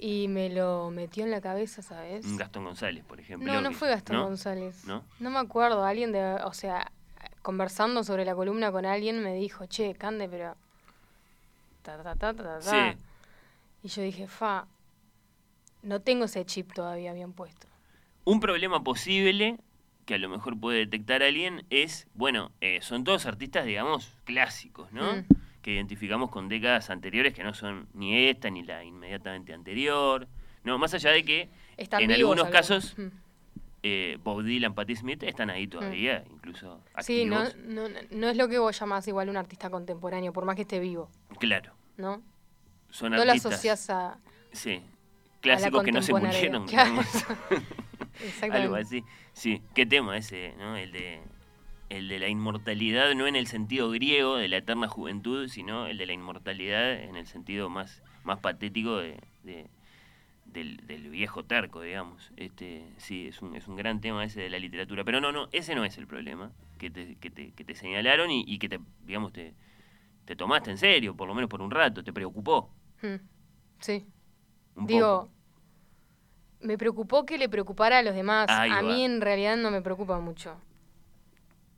y 0.00 0.28
me 0.28 0.48
lo 0.48 0.90
metió 0.90 1.24
en 1.24 1.30
la 1.30 1.40
cabeza, 1.40 1.82
¿sabes? 1.82 2.36
Gastón 2.36 2.64
González, 2.64 3.04
por 3.04 3.18
ejemplo. 3.20 3.52
No, 3.52 3.60
no 3.60 3.72
fue 3.72 3.88
Gastón 3.88 4.16
¿no? 4.16 4.24
González. 4.24 4.84
¿No? 4.86 5.02
me 5.18 5.38
acuerdo, 5.38 5.84
alguien 5.84 6.12
de, 6.12 6.34
o 6.44 6.52
sea, 6.52 6.90
conversando 7.42 8.04
sobre 8.04 8.24
la 8.24 8.34
columna 8.34 8.70
con 8.70 8.86
alguien 8.86 9.22
me 9.22 9.34
dijo, 9.34 9.66
che, 9.66 9.94
Cande, 9.94 10.28
pero... 10.28 10.56
Ta, 11.82 12.02
ta, 12.02 12.14
ta, 12.14 12.34
ta, 12.34 12.60
ta". 12.60 12.62
Sí. 12.62 12.98
Y 13.82 13.88
yo 13.88 14.02
dije, 14.02 14.26
fa, 14.26 14.66
no 15.82 16.00
tengo 16.00 16.24
ese 16.26 16.44
chip 16.44 16.72
todavía 16.72 17.12
bien 17.12 17.32
puesto. 17.32 17.66
Un 18.24 18.40
problema 18.40 18.82
posible 18.84 19.58
que 20.08 20.14
a 20.14 20.18
lo 20.18 20.30
mejor 20.30 20.58
puede 20.58 20.78
detectar 20.78 21.22
alguien 21.22 21.66
es, 21.68 22.08
bueno, 22.14 22.50
eh, 22.62 22.78
son 22.80 23.04
todos 23.04 23.26
artistas, 23.26 23.66
digamos, 23.66 24.16
clásicos, 24.24 24.90
¿no? 24.90 25.16
Mm. 25.16 25.24
Que 25.60 25.74
identificamos 25.74 26.30
con 26.30 26.48
décadas 26.48 26.88
anteriores 26.88 27.34
que 27.34 27.44
no 27.44 27.52
son 27.52 27.88
ni 27.92 28.16
esta 28.28 28.48
ni 28.48 28.62
la 28.62 28.82
inmediatamente 28.84 29.52
anterior. 29.52 30.26
No, 30.64 30.78
más 30.78 30.94
allá 30.94 31.10
de 31.10 31.26
que 31.26 31.50
Están 31.76 32.00
en 32.04 32.12
algunos 32.12 32.48
casos 32.48 32.94
Mm. 32.96 33.08
eh, 33.82 34.16
Bob 34.24 34.44
Dylan, 34.44 34.74
Patti 34.74 34.96
Smith 34.96 35.22
están 35.24 35.50
ahí 35.50 35.66
todavía, 35.66 36.24
incluso 36.30 36.80
Sí, 37.00 37.26
no, 37.26 37.40
activos. 37.40 37.66
no, 37.68 37.82
no 38.10 38.28
es 38.30 38.36
lo 38.38 38.48
que 38.48 38.58
vos 38.58 38.80
llamás 38.80 39.06
igual 39.08 39.28
un 39.28 39.36
artista 39.36 39.68
contemporáneo, 39.68 40.32
por 40.32 40.46
más 40.46 40.56
que 40.56 40.62
esté 40.62 40.80
vivo, 40.80 41.10
Claro, 41.38 41.74
¿no? 41.98 42.22
son 42.88 43.10
No 43.10 43.16
lo 43.22 43.30
artistas. 43.30 43.52
asociás 43.52 43.90
a... 43.90 44.16
Sí, 44.52 44.80
clásicos 45.42 45.84
que 45.84 45.92
no 45.92 46.00
se 46.00 46.14
murieron. 46.14 46.66
Claro. 46.66 46.94
Algo 48.48 48.74
así. 48.74 49.04
Sí, 49.32 49.62
qué 49.74 49.86
tema 49.86 50.16
ese, 50.16 50.54
¿no? 50.58 50.76
El 50.76 50.92
de, 50.92 51.20
el 51.90 52.08
de 52.08 52.18
la 52.18 52.28
inmortalidad, 52.28 53.14
no 53.14 53.26
en 53.26 53.36
el 53.36 53.46
sentido 53.46 53.90
griego 53.90 54.36
de 54.36 54.48
la 54.48 54.58
eterna 54.58 54.88
juventud, 54.88 55.48
sino 55.48 55.86
el 55.86 55.98
de 55.98 56.06
la 56.06 56.12
inmortalidad 56.12 56.94
en 56.94 57.16
el 57.16 57.26
sentido 57.26 57.70
más, 57.70 58.02
más 58.24 58.38
patético 58.40 58.96
de, 58.98 59.20
de- 59.44 59.70
del, 60.46 60.78
del 60.86 61.10
viejo 61.10 61.44
terco, 61.44 61.82
digamos. 61.82 62.32
Este, 62.36 62.82
sí, 62.98 63.28
es 63.28 63.42
un, 63.42 63.54
es 63.56 63.68
un 63.68 63.76
gran 63.76 64.00
tema 64.00 64.24
ese 64.24 64.40
de 64.42 64.50
la 64.50 64.58
literatura. 64.58 65.04
Pero 65.04 65.20
no, 65.20 65.32
no, 65.32 65.48
ese 65.52 65.74
no 65.74 65.84
es 65.84 65.98
el 65.98 66.06
problema 66.06 66.52
que 66.78 66.90
te, 66.90 67.16
que 67.16 67.30
te, 67.30 67.52
que 67.52 67.64
te 67.64 67.74
señalaron 67.74 68.30
y, 68.30 68.44
y 68.46 68.58
que 68.58 68.68
te, 68.68 68.80
digamos, 69.06 69.32
te, 69.32 69.54
te 70.26 70.36
tomaste 70.36 70.70
en 70.72 70.78
serio, 70.78 71.16
por 71.16 71.28
lo 71.28 71.34
menos 71.34 71.50
por 71.50 71.62
un 71.62 71.70
rato, 71.70 72.04
te 72.04 72.12
preocupó. 72.12 72.70
Mm. 73.02 73.16
Sí. 73.80 74.06
Un 74.76 74.86
Digo, 74.86 75.20
poco. 75.20 75.32
Me 76.60 76.76
preocupó 76.78 77.24
que 77.24 77.38
le 77.38 77.48
preocupara 77.48 77.98
a 77.98 78.02
los 78.02 78.14
demás. 78.14 78.46
Ahí 78.48 78.70
a 78.70 78.76
va. 78.76 78.82
mí 78.82 79.04
en 79.04 79.20
realidad 79.20 79.56
no 79.56 79.70
me 79.70 79.80
preocupa 79.82 80.18
mucho. 80.20 80.56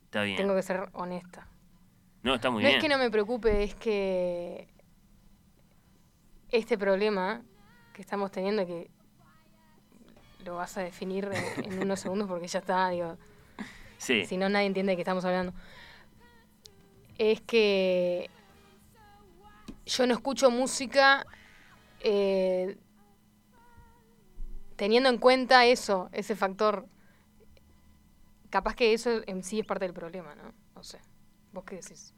Está 0.05 0.23
bien. 0.23 0.37
Tengo 0.37 0.55
que 0.55 0.61
ser 0.63 0.89
honesta. 0.93 1.47
No, 2.23 2.35
está 2.35 2.49
muy 2.49 2.61
no 2.61 2.67
bien. 2.67 2.77
es 2.79 2.83
que 2.83 2.89
no 2.89 2.97
me 2.97 3.09
preocupe, 3.09 3.63
es 3.63 3.73
que 3.75 4.67
este 6.51 6.77
problema 6.77 7.41
que 7.93 8.01
estamos 8.01 8.31
teniendo, 8.31 8.65
que 8.65 8.89
lo 10.45 10.55
vas 10.55 10.77
a 10.77 10.81
definir 10.81 11.29
en, 11.57 11.73
en 11.73 11.81
unos 11.81 11.99
segundos 12.01 12.27
porque 12.27 12.47
ya 12.47 12.59
está, 12.59 12.89
digo, 12.89 13.17
Sí. 13.97 14.25
si 14.25 14.35
no 14.37 14.49
nadie 14.49 14.65
entiende 14.65 14.91
de 14.93 14.95
qué 14.97 15.01
estamos 15.03 15.23
hablando, 15.25 15.53
es 17.19 17.39
que 17.41 18.29
yo 19.85 20.07
no 20.07 20.13
escucho 20.15 20.49
música 20.49 21.25
eh, 21.99 22.77
teniendo 24.81 25.09
en 25.09 25.19
cuenta 25.19 25.63
eso, 25.67 26.09
ese 26.11 26.35
factor. 26.35 26.87
Capaz 28.49 28.73
que 28.75 28.93
eso 28.93 29.21
en 29.27 29.43
sí 29.43 29.59
es 29.59 29.65
parte 29.67 29.85
del 29.85 29.93
problema, 29.93 30.33
¿no? 30.33 30.53
No 30.75 30.81
sé. 30.83 30.97
¿Vos 31.53 31.63
qué 31.65 31.75
decís? 31.75 32.15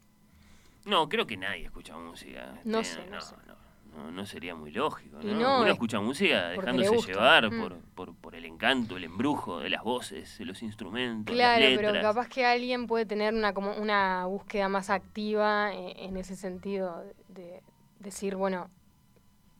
No, 0.86 1.06
creo 1.10 1.26
que 1.26 1.36
nadie 1.36 1.66
escucha 1.66 1.94
música. 1.98 2.58
No 2.64 2.80
este, 2.80 3.02
sé, 3.02 3.06
no 3.10 3.16
no, 3.16 3.20
sé. 3.20 3.34
no, 3.46 4.02
no, 4.04 4.10
no 4.12 4.24
sería 4.24 4.54
muy 4.54 4.70
lógico. 4.70 5.18
¿no? 5.22 5.34
no, 5.34 5.56
Uno 5.58 5.66
es 5.66 5.72
escucha 5.74 6.00
música 6.00 6.48
dejándose 6.48 6.96
llevar 7.12 7.52
Mm. 7.52 7.60
por, 7.60 7.78
por, 7.94 8.14
por 8.14 8.34
el 8.34 8.46
encanto, 8.46 8.96
el 8.96 9.04
embrujo 9.04 9.60
de 9.60 9.68
las 9.68 9.82
voces, 9.82 10.38
de 10.38 10.46
los 10.46 10.62
instrumentos, 10.62 11.34
Claro, 11.34 11.62
las 11.66 11.76
pero 11.76 11.92
letras. 11.92 12.14
capaz 12.14 12.28
que 12.28 12.46
alguien 12.46 12.86
puede 12.86 13.04
tener 13.04 13.34
una 13.34 13.52
como 13.52 13.74
una 13.74 14.24
búsqueda 14.24 14.70
más 14.70 14.88
activa 14.88 15.70
en, 15.74 15.98
en 15.98 16.16
ese 16.16 16.34
sentido 16.34 17.04
de 17.28 17.62
decir, 17.98 18.36
bueno, 18.36 18.70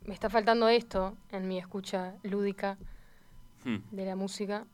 me 0.06 0.14
está 0.14 0.30
faltando 0.30 0.68
esto 0.70 1.18
en 1.32 1.46
mi 1.49 1.58
escucha 1.58 2.14
lúdica 2.23 2.78
Hmm. 3.64 3.78
de 3.90 4.04
la 4.04 4.16
música. 4.16 4.66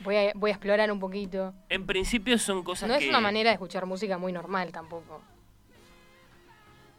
Voy 0.00 0.16
a, 0.16 0.32
voy 0.34 0.50
a 0.50 0.54
explorar 0.54 0.90
un 0.92 1.00
poquito. 1.00 1.54
En 1.68 1.86
principio 1.86 2.38
son 2.38 2.62
cosas 2.62 2.88
No 2.88 2.94
es 2.94 3.02
que... 3.02 3.08
una 3.08 3.20
manera 3.20 3.50
de 3.50 3.54
escuchar 3.54 3.86
música 3.86 4.18
muy 4.18 4.32
normal 4.32 4.70
tampoco. 4.72 5.20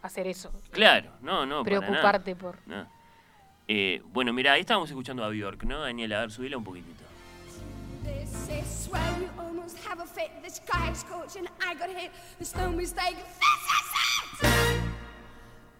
Hacer 0.02 0.28
eso. 0.28 0.52
Claro, 0.72 1.12
no, 1.22 1.46
no, 1.46 1.64
para 1.64 1.76
nada. 1.76 1.88
Preocuparte 1.88 2.36
por... 2.36 2.58
No. 2.68 2.88
Eh, 3.68 4.02
bueno, 4.06 4.34
mira, 4.34 4.54
ahí 4.54 4.62
estábamos 4.62 4.90
escuchando 4.90 5.24
a 5.24 5.30
Bjork, 5.30 5.64
¿no? 5.64 5.82
Daniela, 5.82 6.18
a 6.18 6.22
ver, 6.22 6.32
subila 6.32 6.58
un 6.58 6.64
poquitito. 6.64 7.04
This 8.04 8.50
is 8.50 8.86
swell, 8.86 9.22
you 9.22 9.30
almost 9.38 9.78
have 9.86 10.02
a 10.02 10.06
fit. 10.08 10.32
The 10.42 10.50
sky 10.50 10.92
is 10.92 11.00
scorching, 11.00 11.46
I 11.62 11.76
got 11.76 11.90
hit. 11.90 12.12
There's 12.38 12.56
no 12.56 12.72
mistake. 12.72 13.16
This 13.16 13.28
is 13.76 14.44
it! 14.44 14.82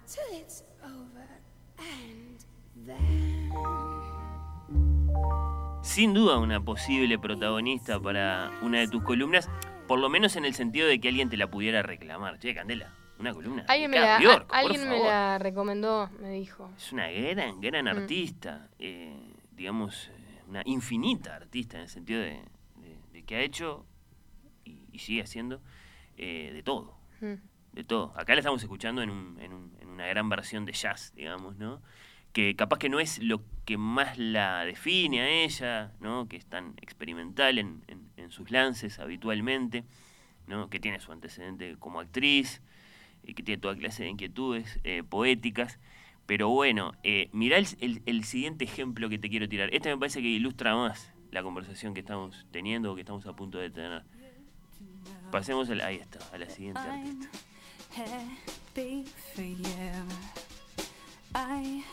Till 0.06 0.40
it's 0.40 0.64
over, 0.84 1.28
and 1.78 2.46
then. 2.86 3.99
Sin 5.82 6.14
duda 6.14 6.38
una 6.38 6.62
posible 6.62 7.18
protagonista 7.18 8.00
para 8.00 8.52
una 8.62 8.80
de 8.80 8.88
tus 8.88 9.02
columnas, 9.04 9.50
por 9.88 10.00
lo 10.00 10.10
menos 10.10 10.36
en 10.36 10.46
el 10.46 10.54
sentido 10.54 10.88
de 10.88 11.00
que 11.00 11.08
alguien 11.10 11.30
te 11.30 11.38
la 11.38 11.48
pudiera 11.50 11.82
reclamar. 11.82 12.38
Che, 12.40 12.54
Candela, 12.54 12.94
una 13.18 13.34
columna. 13.34 13.66
Alguien, 13.68 13.90
me 13.92 14.00
la, 14.00 14.18
a- 14.18 14.20
por 14.20 14.56
alguien 14.56 14.88
me 14.90 15.00
la 15.00 15.40
recomendó, 15.40 16.10
me 16.20 16.30
dijo. 16.32 16.70
Es 16.78 16.92
una 16.92 17.08
gran, 17.10 17.60
gran 17.62 17.86
Mm. 17.86 17.88
artista, 17.88 18.68
eh, 18.78 19.16
digamos, 19.52 20.10
eh, 20.10 20.42
una 20.48 20.62
infinita 20.66 21.36
artista 21.36 21.78
en 21.78 21.84
el 21.84 21.90
sentido 21.90 22.22
de, 22.22 22.42
de- 22.76 22.98
de 23.12 23.24
que 23.24 23.36
ha 23.38 23.42
hecho 23.42 23.86
y, 24.66 24.84
y 24.92 25.00
sigue 25.00 25.22
haciendo 25.24 25.62
eh, 26.18 26.52
de 26.54 26.62
todo, 26.62 26.98
Mm. 27.22 27.36
de 27.74 27.84
todo. 27.86 28.14
Acá 28.18 28.34
la 28.34 28.40
estamos 28.40 28.62
escuchando 28.62 29.02
en, 29.02 29.10
un- 29.10 29.40
en 29.40 29.54
un- 29.54 29.76
en 29.80 29.88
una 29.88 30.06
gran 30.08 30.28
versión 30.30 30.66
de 30.66 30.74
jazz, 30.74 31.14
digamos, 31.16 31.56
¿no? 31.56 31.82
Que 32.34 32.56
capaz 32.56 32.78
que 32.80 32.90
no 32.90 33.00
es 33.00 33.20
lo 33.20 33.42
que 33.66 33.78
más 33.78 34.18
la 34.18 34.64
define 34.66 35.22
a 35.22 35.30
ella, 35.30 35.92
¿no? 36.00 36.28
Que 36.28 36.38
es 36.38 36.46
tan 36.46 36.74
experimental 36.82 37.58
en, 37.58 37.84
en- 37.88 38.10
en 38.18 38.32
sus 38.32 38.52
lances 38.52 39.00
habitualmente, 39.00 39.84
¿no? 40.48 40.70
Que 40.70 40.80
tiene 40.80 41.00
su 41.00 41.12
antecedente 41.12 41.76
como 41.80 42.00
actriz, 42.00 42.62
y 43.24 43.34
que 43.34 43.44
tiene 43.44 43.60
toda 43.62 43.76
clase 43.76 44.04
de 44.04 44.10
inquietudes 44.10 44.80
eh, 44.84 45.04
poéticas. 45.04 45.80
Pero 46.26 46.50
bueno, 46.50 46.94
eh, 47.04 47.30
mirá 47.34 47.58
el, 47.58 47.68
el- 47.80 48.02
el 48.06 48.24
siguiente 48.24 48.64
ejemplo 48.66 49.10
que 49.10 49.18
te 49.20 49.30
quiero 49.30 49.50
tirar. 49.50 49.74
Este 49.74 49.90
me 49.90 49.98
parece 49.98 50.22
que 50.22 50.28
ilustra 50.28 50.76
más 50.76 51.12
la 51.32 51.44
conversación 51.44 51.94
que 51.94 52.00
estamos 52.00 52.46
teniendo 52.52 52.92
o 52.92 52.96
que 52.96 53.02
estamos 53.02 53.26
a 53.26 53.34
punto 53.34 53.58
de 53.58 53.70
tener. 53.72 54.04
Pasemos 55.32 55.70
al, 55.70 55.82
ahí 55.82 55.98
está, 55.98 56.20
a 56.34 56.38
la 56.38 56.50
siguiente 56.50 56.80
artista. 56.80 57.30
I 61.36 61.84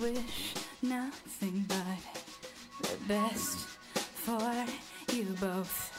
wish 0.00 0.54
nothing 0.82 1.66
but 1.68 2.88
the 2.88 2.96
best 3.06 3.58
for 3.94 4.66
you 5.12 5.24
both. 5.40 5.92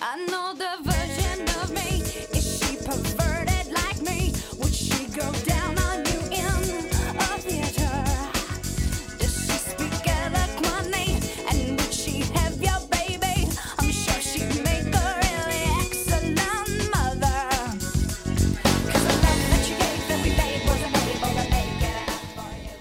I 0.00 0.16
know 0.26 0.52
the 0.54 0.82
version 0.82 1.48
of 1.62 1.72
me. 1.72 2.02
Is 2.36 2.58
she 2.58 2.76
perverted 2.76 3.72
like 3.72 4.02
me? 4.02 4.34
Would 4.58 4.74
she 4.74 5.06
go 5.06 5.32
down 5.46 5.78
on 5.78 6.04
you 6.04 6.11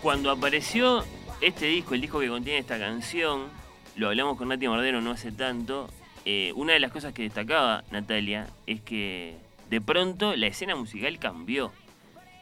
Cuando 0.01 0.31
apareció 0.31 1.03
este 1.41 1.67
disco, 1.67 1.93
el 1.93 2.01
disco 2.01 2.20
que 2.20 2.27
contiene 2.27 2.60
esta 2.60 2.79
canción, 2.79 3.48
lo 3.96 4.08
hablamos 4.08 4.38
con 4.38 4.48
Nati 4.48 4.67
Mardero 4.67 5.01
no 5.01 5.12
hace 5.12 5.31
tanto, 5.31 5.90
eh, 6.25 6.51
una 6.55 6.74
de 6.74 6.79
las 6.79 6.92
cosas 6.92 7.14
que 7.14 7.24
destacaba 7.24 7.83
Natalia 7.92 8.48
es 8.68 8.81
que 8.81 9.37
de 9.70 9.81
pronto 9.81 10.35
la 10.35 10.48
escena 10.48 10.75
musical 10.75 11.20
cambió 11.20 11.72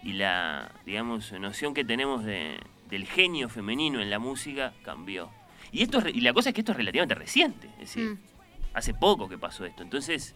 y 0.04 0.14
la, 0.14 0.72
digamos, 0.86 1.32
noción 1.34 1.74
que 1.74 1.84
tenemos 1.84 2.24
de- 2.24 2.58
del 2.90 3.06
genio 3.06 3.50
femenino 3.50 4.02
en 4.02 4.10
la 4.10 4.20
música 4.20 4.74
cambió. 4.84 5.30
Y, 5.72 5.84
esto 5.84 6.02
y 6.08 6.22
la 6.22 6.34
cosa 6.34 6.50
es 6.50 6.56
que 6.56 6.62
esto 6.62 6.72
es 6.72 6.78
relativamente 6.78 7.16
reciente, 7.16 7.68
es 7.74 7.80
decir, 7.94 8.12
Mm. 8.12 8.18
hace 8.74 8.94
poco 8.94 9.28
que 9.30 9.38
pasó 9.38 9.66
esto. 9.66 9.84
Entonces, 9.84 10.34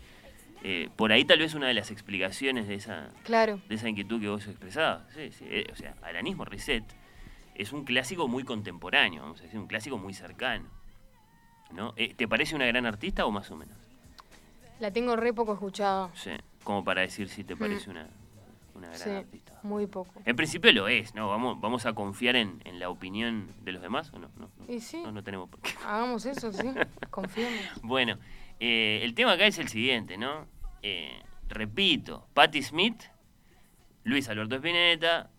eh, 0.61 0.89
por 0.95 1.11
ahí 1.11 1.25
tal 1.25 1.39
vez 1.39 1.53
una 1.55 1.67
de 1.67 1.73
las 1.73 1.89
explicaciones 1.89 2.67
de 2.67 2.75
esa, 2.75 3.09
Claro. 3.23 3.59
de 3.67 3.75
esa 3.75 3.87
inquietud 3.89 4.19
que 4.21 4.27
vos 4.27 4.45
expresabas. 4.47 5.01
Sí, 5.15 5.31
sí, 5.31 5.45
eh, 5.47 5.67
o 5.71 5.75
sea, 5.75 5.95
Morissette 6.35 6.85
es 7.55 7.71
un 7.73 7.83
clásico 7.85 8.27
muy 8.27 8.43
contemporáneo, 8.43 9.21
vamos 9.23 9.39
a 9.39 9.43
decir, 9.43 9.59
un 9.59 9.67
clásico 9.67 9.97
muy 9.97 10.13
cercano. 10.13 10.69
¿no? 11.71 11.93
Eh, 11.97 12.13
¿Te 12.13 12.27
parece 12.27 12.55
una 12.55 12.65
gran 12.67 12.85
artista 12.85 13.25
o 13.25 13.31
más 13.31 13.49
o 13.51 13.55
menos? 13.55 13.77
La 14.79 14.91
tengo 14.91 15.15
re 15.15 15.33
poco 15.33 15.53
escuchado. 15.53 16.11
Sí, 16.13 16.31
como 16.63 16.83
para 16.83 17.01
decir 17.01 17.29
si 17.29 17.43
te 17.43 17.55
parece 17.55 17.89
una, 17.89 18.07
una 18.75 18.89
gran 18.89 18.99
Mm. 18.99 19.03
Sí, 19.03 19.09
artista. 19.09 19.59
muy 19.63 19.87
poco. 19.87 20.21
En 20.25 20.35
principio 20.35 20.71
lo 20.71 20.87
es, 20.87 21.15
¿no? 21.15 21.29
Vamos, 21.29 21.59
vamos 21.61 21.85
a 21.85 21.93
confiar 21.93 22.35
en, 22.35 22.61
en 22.65 22.79
la 22.79 22.89
opinión 22.89 23.47
de 23.63 23.71
los 23.71 23.81
demás 23.81 24.11
o 24.13 24.19
no. 24.19 24.29
No, 24.37 24.49
no, 24.57 24.71
Y 24.73 24.81
sí. 24.81 25.01
no, 25.03 25.11
no 25.11 25.23
tenemos 25.23 25.49
por 25.49 25.61
qué. 25.61 25.71
Hagamos 25.85 26.25
eso, 26.25 26.51
sí. 26.53 26.69
Confiemos. 27.09 27.81
Bueno, 27.81 28.17
eh, 28.59 28.99
el 29.03 29.13
tema 29.15 29.31
acá 29.33 29.45
es 29.47 29.57
el 29.57 29.67
siguiente, 29.67 30.17
¿no? 30.17 30.45
Eh, 30.83 31.21
repito, 31.49 32.27
Patti 32.33 32.61
Smith, 32.61 33.03
Luis 34.03 34.27
Alberto 34.29 34.55
Spinetta, 34.57 35.29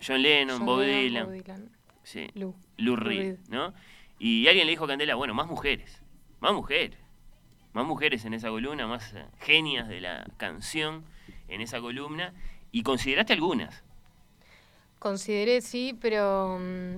John 0.00 0.22
Lennon, 0.22 0.58
John 0.58 0.66
Bob 0.66 0.80
Lennon, 0.80 1.02
Dylan, 1.02 1.26
Bob 1.26 1.32
Dylan. 1.34 1.70
sí, 2.02 2.28
Lou. 2.34 2.54
Lou 2.76 2.96
Reed. 2.96 3.38
¿no? 3.48 3.74
Y 4.18 4.46
alguien 4.48 4.66
le 4.66 4.70
dijo 4.70 4.84
a 4.84 4.88
Candela, 4.88 5.14
bueno, 5.14 5.34
más 5.34 5.46
mujeres, 5.46 6.00
más 6.40 6.52
mujeres, 6.52 6.98
más 7.72 7.86
mujeres 7.86 8.24
en 8.24 8.34
esa 8.34 8.48
columna, 8.48 8.86
más 8.86 9.12
eh, 9.12 9.26
genias 9.40 9.88
de 9.88 10.00
la 10.00 10.26
canción 10.36 11.04
en 11.48 11.60
esa 11.60 11.80
columna, 11.80 12.32
y 12.72 12.82
consideraste 12.82 13.34
algunas. 13.34 13.82
Consideré 14.98 15.60
sí, 15.60 15.96
pero 16.00 16.58
mm, 16.58 16.96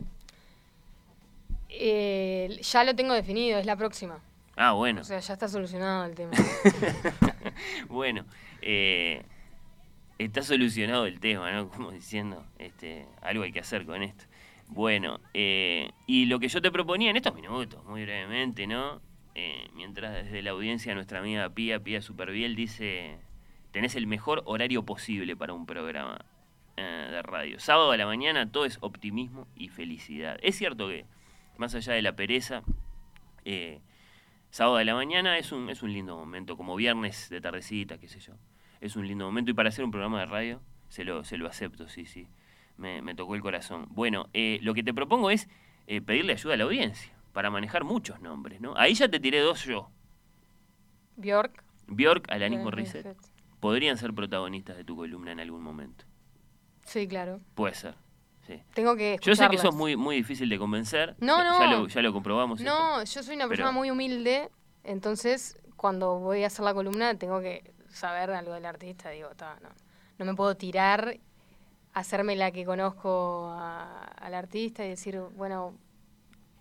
eh, 1.69 2.59
ya 2.63 2.85
lo 2.85 2.95
tengo 2.95 3.15
definido, 3.15 3.59
es 3.59 3.67
la 3.67 3.77
próxima. 3.77 4.21
Ah, 4.57 4.73
bueno. 4.73 5.03
O 5.03 5.05
sea, 5.05 5.21
ya 5.21 5.35
está 5.35 5.49
solucionado 5.49 6.05
el 6.05 6.15
tema. 6.15 6.33
bueno, 7.89 8.25
eh, 8.63 9.25
está 10.19 10.43
solucionado 10.43 11.07
el 11.07 11.21
tema, 11.21 11.51
¿no? 11.53 11.69
Como 11.71 11.91
diciendo, 11.93 12.45
este, 12.59 13.07
algo 13.23 13.45
hay 13.45 13.53
que 13.53 13.61
hacer 13.61 13.87
con 13.87 14.03
esto. 14.03 14.25
Bueno, 14.69 15.21
eh, 15.33 15.91
y 16.07 16.27
lo 16.27 16.39
que 16.39 16.49
yo 16.49 16.61
te 16.61 16.71
proponía 16.71 17.11
en 17.11 17.17
estos 17.17 17.35
minutos, 17.35 17.85
muy 17.85 18.03
brevemente, 18.03 18.67
¿no? 18.67 19.01
Eh, 19.35 19.69
mientras 19.73 20.13
desde 20.13 20.43
la 20.43 20.51
audiencia 20.51 20.95
nuestra 20.95 21.21
amiga 21.21 21.49
Pía, 21.51 21.81
Pía 21.81 22.03
Superbiel, 22.03 22.57
dice, 22.57 23.19
tenés 23.71 23.95
el 23.95 24.07
mejor 24.07 24.43
horario 24.47 24.85
posible 24.85 25.37
para 25.37 25.53
un 25.53 25.65
programa 25.65 26.25
eh, 26.77 27.09
de 27.11 27.23
radio. 27.23 27.59
Sábado 27.59 27.93
a 27.93 27.97
la 27.97 28.07
mañana 28.07 28.51
todo 28.51 28.65
es 28.65 28.79
optimismo 28.81 29.47
y 29.57 29.69
felicidad. 29.69 30.39
Es 30.43 30.57
cierto 30.57 30.89
que, 30.89 31.07
más 31.57 31.75
allá 31.75 31.93
de 31.93 32.03
la 32.03 32.15
pereza, 32.15 32.63
eh, 33.45 33.81
sábado 34.51 34.77
de 34.77 34.85
la 34.85 34.95
mañana 34.95 35.39
es 35.39 35.53
un, 35.53 35.71
es 35.71 35.83
un 35.83 35.93
lindo 35.93 36.17
momento, 36.17 36.57
como 36.57 36.77
viernes 36.77 37.29
de 37.31 37.41
tardecita, 37.41 37.99
qué 37.99 38.09
sé 38.09 38.21
yo. 38.21 38.35
Es 38.81 38.97
un 38.97 39.07
lindo 39.07 39.25
momento 39.25 39.51
y 39.51 39.55
para 39.55 39.69
hacer 39.71 39.85
un 39.85 39.91
programa 39.91 40.21
de 40.21 40.27
radio 40.27 40.61
se 40.89 41.05
lo, 41.05 41.25
se 41.25 41.37
lo 41.37 41.49
acepto, 41.49 41.89
sí, 41.89 42.07
sí. 42.07 42.29
Me, 42.77 43.03
me 43.03 43.15
tocó 43.15 43.35
el 43.35 43.41
corazón. 43.43 43.87
Bueno, 43.91 44.27
eh, 44.33 44.59
lo 44.63 44.73
que 44.75 44.83
te 44.85 44.95
propongo 44.95 45.31
es 45.31 45.49
eh, 45.87 46.01
pedirle 46.01 46.33
ayuda 46.35 46.55
a 46.55 46.57
la 46.57 46.65
audiencia 46.65 47.13
para 47.33 47.51
manejar 47.51 47.83
muchos 47.85 48.21
nombres, 48.21 48.61
¿no? 48.61 48.75
Ahí 48.77 48.95
ya 48.95 49.09
te 49.09 49.19
tiré 49.21 49.41
dos 49.41 49.65
yo. 49.65 49.91
Bjork. 51.17 51.65
Bjork, 51.89 52.31
Alanis 52.31 52.61
Morissette. 52.61 53.17
Podrían 53.61 53.97
ser 53.97 54.13
protagonistas 54.15 54.77
de 54.77 54.85
tu 54.85 54.95
columna 54.97 55.33
en 55.33 55.41
algún 55.41 55.63
momento. 55.63 56.05
Sí, 56.85 57.09
claro. 57.09 57.41
Puede 57.55 57.75
ser, 57.75 57.95
sí. 58.47 58.63
Tengo 58.75 58.95
que 58.97 59.19
Yo 59.21 59.35
sé 59.35 59.49
que 59.49 59.59
sos 59.59 59.75
muy, 59.75 59.97
muy 59.97 60.17
difícil 60.17 60.49
de 60.49 60.59
convencer. 60.59 61.17
No, 61.21 61.39
ya, 61.39 61.59
ya 61.59 61.71
no. 61.71 61.81
lo, 61.81 61.89
ya 61.89 62.03
lo 62.03 62.13
comprobamos. 62.13 62.61
esto. 62.61 62.71
No, 62.73 63.03
yo 63.05 63.23
soy 63.23 63.35
una 63.35 63.49
persona 63.49 63.71
Pero- 63.71 63.79
muy 63.79 63.91
humilde, 63.91 64.49
entonces 64.85 65.59
cuando 65.77 66.19
voy 66.21 66.45
a 66.45 66.47
hacer 66.47 66.65
la 66.65 66.73
columna 66.75 67.19
tengo 67.19 67.41
que 67.41 67.73
saber 67.99 68.31
algo 68.31 68.53
del 68.55 68.65
artista. 68.67 69.11
Digo, 69.11 69.29
"Ta, 69.37 69.59
no, 69.63 69.69
no 70.19 70.25
me 70.25 70.35
puedo 70.35 70.57
tirar, 70.57 71.19
hacerme 71.95 72.37
la 72.37 72.51
que 72.51 72.65
conozco 72.65 73.51
a- 73.51 74.05
al 74.05 74.35
artista 74.35 74.85
y 74.85 74.91
decir, 74.91 75.19
bueno, 75.37 75.75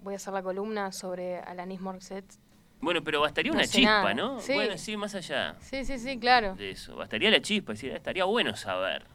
voy 0.02 0.14
a 0.14 0.18
hacer 0.18 0.34
la 0.34 0.42
columna 0.42 0.92
sobre 0.92 1.40
Alanis 1.40 1.80
Morissette. 1.82 2.34
Bueno, 2.80 3.04
pero 3.04 3.22
bastaría 3.22 3.52
No 3.52 3.58
una 3.58 3.68
chispa, 3.68 3.82
nada. 4.04 4.14
¿no? 4.14 4.40
Sí. 4.40 4.54
Bueno, 4.54 4.78
sí, 4.78 4.96
más 4.98 5.16
allá. 5.16 5.56
Sí, 5.60 5.84
sí, 5.86 5.98
sí, 5.98 6.20
claro. 6.20 6.56
de 6.56 6.72
eso. 6.72 6.96
Bastaría 6.96 7.30
la 7.32 7.42
chispa, 7.42 7.74
es 7.74 7.80
decir, 7.82 7.96
estaría 7.96 8.24
bueno 8.26 8.56
saber. 8.56 9.06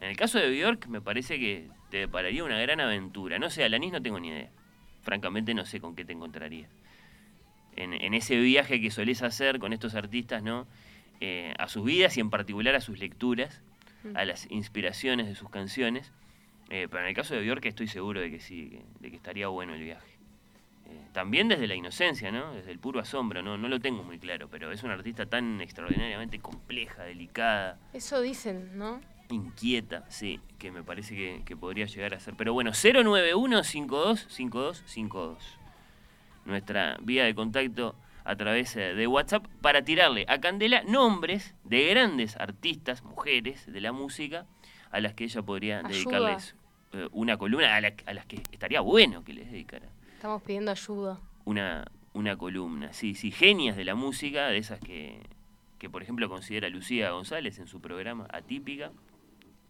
En 0.00 0.10
el 0.10 0.16
caso 0.16 0.38
de 0.38 0.50
Bjork 0.50 0.86
me 0.88 1.00
parece 1.00 1.38
que 1.38 1.70
te 1.90 1.98
depararía 1.98 2.42
una 2.44 2.58
gran 2.60 2.80
aventura. 2.80 3.38
No 3.38 3.48
sé, 3.48 3.64
Alanis 3.64 3.92
no 3.92 4.02
tengo 4.02 4.18
ni 4.20 4.28
idea. 4.28 4.50
Francamente 5.02 5.54
no 5.54 5.64
sé 5.64 5.80
con 5.80 5.94
qué 5.94 6.04
te 6.04 6.12
encontrarías. 6.12 6.68
En, 7.76 7.92
en 7.92 8.14
ese 8.14 8.36
viaje 8.36 8.80
que 8.80 8.90
solés 8.90 9.22
hacer 9.22 9.58
con 9.58 9.72
estos 9.72 9.94
artistas, 9.94 10.42
¿no? 10.42 10.66
Eh, 11.20 11.52
a 11.58 11.68
sus 11.68 11.84
vidas 11.84 12.16
y 12.16 12.20
en 12.20 12.30
particular 12.30 12.74
a 12.74 12.80
sus 12.80 12.98
lecturas, 12.98 13.60
a 14.14 14.24
las 14.24 14.50
inspiraciones 14.50 15.26
de 15.26 15.34
sus 15.34 15.50
canciones. 15.50 16.12
Eh, 16.68 16.86
pero 16.90 17.02
en 17.02 17.08
el 17.08 17.14
caso 17.14 17.34
de 17.34 17.42
Bjork 17.42 17.64
estoy 17.66 17.88
seguro 17.88 18.20
de 18.20 18.30
que 18.30 18.40
sí, 18.40 18.68
que- 18.70 18.82
de 19.00 19.10
que 19.10 19.16
estaría 19.16 19.48
bueno 19.48 19.74
el 19.74 19.82
viaje. 19.82 20.06
Eh, 20.88 21.00
también 21.12 21.48
desde 21.48 21.66
la 21.66 21.74
inocencia, 21.74 22.30
¿no? 22.30 22.54
Desde 22.54 22.70
el 22.70 22.78
puro 22.78 23.00
asombro, 23.00 23.42
¿no? 23.42 23.56
No 23.58 23.68
lo 23.68 23.80
tengo 23.80 24.04
muy 24.04 24.18
claro, 24.18 24.48
pero 24.48 24.70
es 24.70 24.82
una 24.84 24.94
artista 24.94 25.26
tan 25.26 25.60
extraordinariamente 25.60 26.38
compleja, 26.38 27.02
delicada. 27.04 27.78
Eso 27.92 28.20
dicen, 28.20 28.78
¿no? 28.78 29.00
inquieta, 29.28 30.04
sí, 30.08 30.38
que 30.56 30.70
me 30.70 30.84
parece 30.84 31.16
que, 31.16 31.42
que 31.44 31.56
podría 31.56 31.86
llegar 31.86 32.14
a 32.14 32.20
ser. 32.20 32.34
Pero 32.36 32.52
bueno, 32.52 32.70
091-525252. 32.74 35.36
Nuestra 36.44 36.96
vía 37.02 37.24
de 37.24 37.34
contacto 37.34 37.96
a 38.26 38.36
través 38.36 38.74
eh, 38.76 38.94
de 38.94 39.06
WhatsApp 39.06 39.46
para 39.60 39.82
tirarle 39.82 40.24
a 40.28 40.40
Candela 40.40 40.82
nombres 40.84 41.54
de 41.64 41.88
grandes 41.88 42.36
artistas, 42.36 43.02
mujeres 43.02 43.70
de 43.72 43.80
la 43.80 43.92
música, 43.92 44.46
a 44.90 45.00
las 45.00 45.14
que 45.14 45.24
ella 45.24 45.42
podría 45.42 45.78
Ayuda. 45.78 45.88
dedicarles 45.90 46.56
eh, 46.92 47.08
una 47.12 47.36
columna, 47.36 47.74
a, 47.76 47.80
la- 47.80 47.94
a 48.06 48.14
las 48.14 48.26
que 48.26 48.42
estaría 48.52 48.80
bueno 48.80 49.24
que 49.24 49.32
les 49.34 49.50
dedicara 49.50 49.86
Estamos 50.14 50.42
pidiendo 50.42 50.70
ayuda. 50.70 51.20
una, 51.44 51.84
una 52.14 52.36
columna. 52.36 52.92
Sí, 52.92 53.14
sí, 53.14 53.30
genias 53.30 53.76
de 53.76 53.84
la 53.84 53.94
música, 53.94 54.48
de 54.48 54.58
esas 54.58 54.80
que, 54.80 55.20
que 55.78 55.90
por 55.90 56.02
ejemplo 56.02 56.28
considera 56.28 56.68
Lucía 56.68 57.10
González 57.10 57.58
en 57.58 57.66
su 57.66 57.80
programa 57.80 58.26
Atípica, 58.32 58.90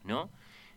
¿no? 0.05 0.31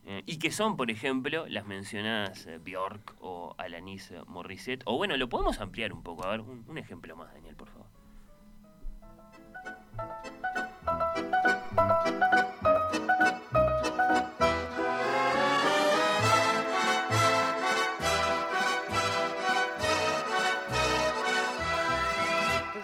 Eh, 0.06 0.24
y 0.26 0.40
que 0.40 0.52
son, 0.52 0.76
por 0.78 0.90
ejemplo, 0.90 1.46
las 1.48 1.66
mencionadas 1.66 2.48
eh, 2.48 2.58
Bjork 2.58 3.16
o 3.22 3.56
Alanis 3.58 4.14
Morissette. 4.28 4.84
O 4.86 4.98
bueno, 4.98 5.18
lo 5.18 5.30
podemos 5.30 5.60
ampliar 5.60 5.94
un 5.94 6.04
poco. 6.04 6.26
A 6.26 6.32
ver, 6.32 6.42
un, 6.42 6.66
un 6.68 6.78
ejemplo 6.78 7.16
más, 7.16 7.34
Daniel, 7.34 7.56
por 7.56 7.70
favor. 7.70 7.88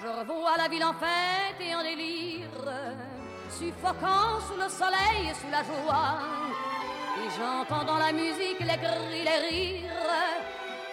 je 0.06 0.08
revois 0.08 0.58
la 0.58 0.68
ville 0.68 0.84
en 0.84 0.94
fête 0.94 1.60
et 1.60 1.74
en 1.76 1.82
délire, 1.82 2.50
suffocant 3.50 4.40
sous 4.48 4.56
le 4.56 4.70
soleil 4.70 5.30
et 5.30 5.34
sous 5.34 5.50
la 5.50 5.64
joie. 5.64 6.20
Et 7.18 7.30
j'entends 7.38 7.86
dans 7.86 7.98
la 7.98 8.12
musique 8.12 8.60
les 8.60 8.78
cris, 8.78 9.24
les 9.24 9.40
rires 9.48 9.92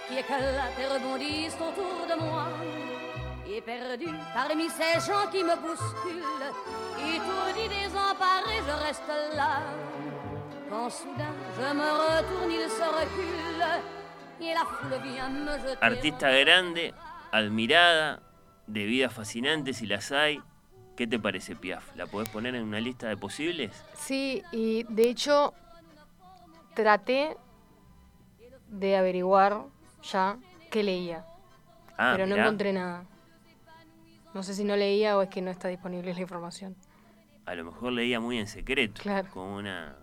qui 0.09 0.19
éclatent 0.19 0.79
et 0.79 0.87
rebondissent 0.87 1.57
autour 1.57 2.07
de 2.09 2.21
moi. 2.23 2.47
Et 3.49 3.61
perdu 3.61 4.07
parmi 4.33 4.69
ces 4.71 5.01
gens 5.01 5.29
qui 5.31 5.43
me 5.43 5.57
bousculent, 5.57 6.53
étourdi, 6.97 7.69
désemparé, 7.69 8.57
je 8.67 8.87
reste 8.87 9.13
là. 9.35 9.63
Quand 10.71 10.89
soudain 10.89 11.35
je 11.57 11.75
me 11.75 11.91
retourne, 12.03 12.51
il 12.51 12.71
se 12.71 12.83
recule 12.83 13.65
et 14.41 14.55
la 14.55 14.65
foule 14.65 14.99
vient 15.03 15.29
me 15.29 15.53
jeter. 15.59 15.77
Artista 15.81 16.31
grande, 16.45 16.95
admirada, 17.31 18.21
de 18.69 18.87
vidas 18.87 19.13
fascinantes 19.13 19.77
si 19.77 19.87
las 19.87 20.13
hay. 20.13 20.41
¿Qué 20.97 21.07
te 21.07 21.19
parece, 21.19 21.57
Piaf? 21.57 21.95
¿La 21.97 22.07
podés 22.07 22.29
poner 22.29 22.55
en 22.55 22.63
una 22.65 22.81
lista 22.81 23.09
de 23.09 23.17
posibles? 23.17 23.71
Sí, 23.97 24.43
y 24.53 24.85
de 24.85 25.09
hecho 25.09 25.55
traté 26.75 27.37
de 28.69 28.97
averiguar 28.97 29.65
ya 30.03 30.39
qué 30.71 30.83
leía, 30.83 31.25
Ah, 31.99 32.13
pero 32.15 32.27
no 32.27 32.35
mirá, 32.35 32.45
encontré 32.47 32.73
nada. 32.73 33.05
No 34.35 34.43
sé 34.43 34.55
si 34.55 34.65
no 34.65 34.77
leía 34.77 35.17
o 35.19 35.23
es 35.23 35.29
que 35.29 35.43
no 35.43 35.51
está 35.51 35.69
disponible 35.69 36.15
la 36.15 36.21
información. 36.21 36.75
A 37.45 37.55
lo 37.55 37.65
mejor 37.65 37.93
leía 37.93 38.19
muy 38.21 38.39
en 38.39 38.47
secreto. 38.47 39.03
Claro. 39.03 39.29
Como 39.31 39.57
una. 39.57 39.97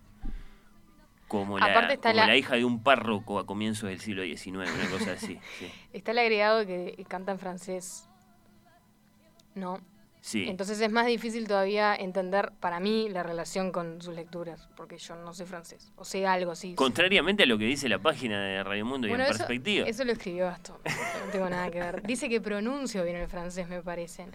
Como, 1.28 1.58
la, 1.60 1.66
Aparte 1.66 1.94
está 1.94 2.10
como 2.10 2.22
la- 2.22 2.28
la 2.28 2.36
hija 2.38 2.56
de 2.56 2.66
un 2.66 2.82
párroco 2.84 3.40
a 3.40 3.46
comienzos 3.46 3.90
del 3.90 4.00
siglo 4.00 4.24
XIX, 4.24 4.72
una 4.72 4.90
cosa 4.90 5.14
así. 5.14 5.40
Sí. 5.60 5.72
Está 5.94 6.12
el 6.12 6.20
agregado 6.20 6.66
que 6.66 7.06
canta 7.08 7.32
en 7.32 7.40
francés. 7.40 8.08
No. 9.56 9.80
Sí. 10.22 10.48
Entonces 10.50 10.82
es 10.82 10.92
más 10.92 11.06
difícil 11.06 11.48
todavía 11.48 11.96
entender 11.96 12.52
para 12.60 12.80
mí 12.80 13.08
la 13.10 13.24
relación 13.24 13.72
con 13.72 14.02
sus 14.02 14.16
lecturas, 14.16 14.68
porque 14.76 14.98
yo 14.98 15.16
no 15.16 15.34
sé 15.34 15.46
francés. 15.46 15.92
O 15.96 16.04
sé 16.04 16.28
algo, 16.28 16.56
sí. 16.56 16.76
Contrariamente 16.76 17.44
a 17.44 17.46
lo 17.46 17.58
que 17.58 17.66
dice 17.66 17.88
la 17.88 18.00
página 18.00 18.44
de 18.44 18.64
Radio 18.64 18.86
Mundo 18.86 19.08
y 19.08 19.12
en 19.12 19.22
eso, 19.22 19.38
perspectiva. 19.38 19.88
eso 19.88 20.04
lo 20.04 20.12
escribió 20.12 20.46
Gastón. 20.46 20.78
No 21.26 21.32
tengo 21.32 21.50
nada 21.50 21.72
que 21.72 21.80
ver. 21.80 22.04
Dice 22.04 22.28
que 22.28 22.42
pronuncio 22.42 23.04
bien 23.04 23.16
el 23.16 23.28
francés, 23.28 23.70
me 23.70 23.82
parece. 23.82 24.26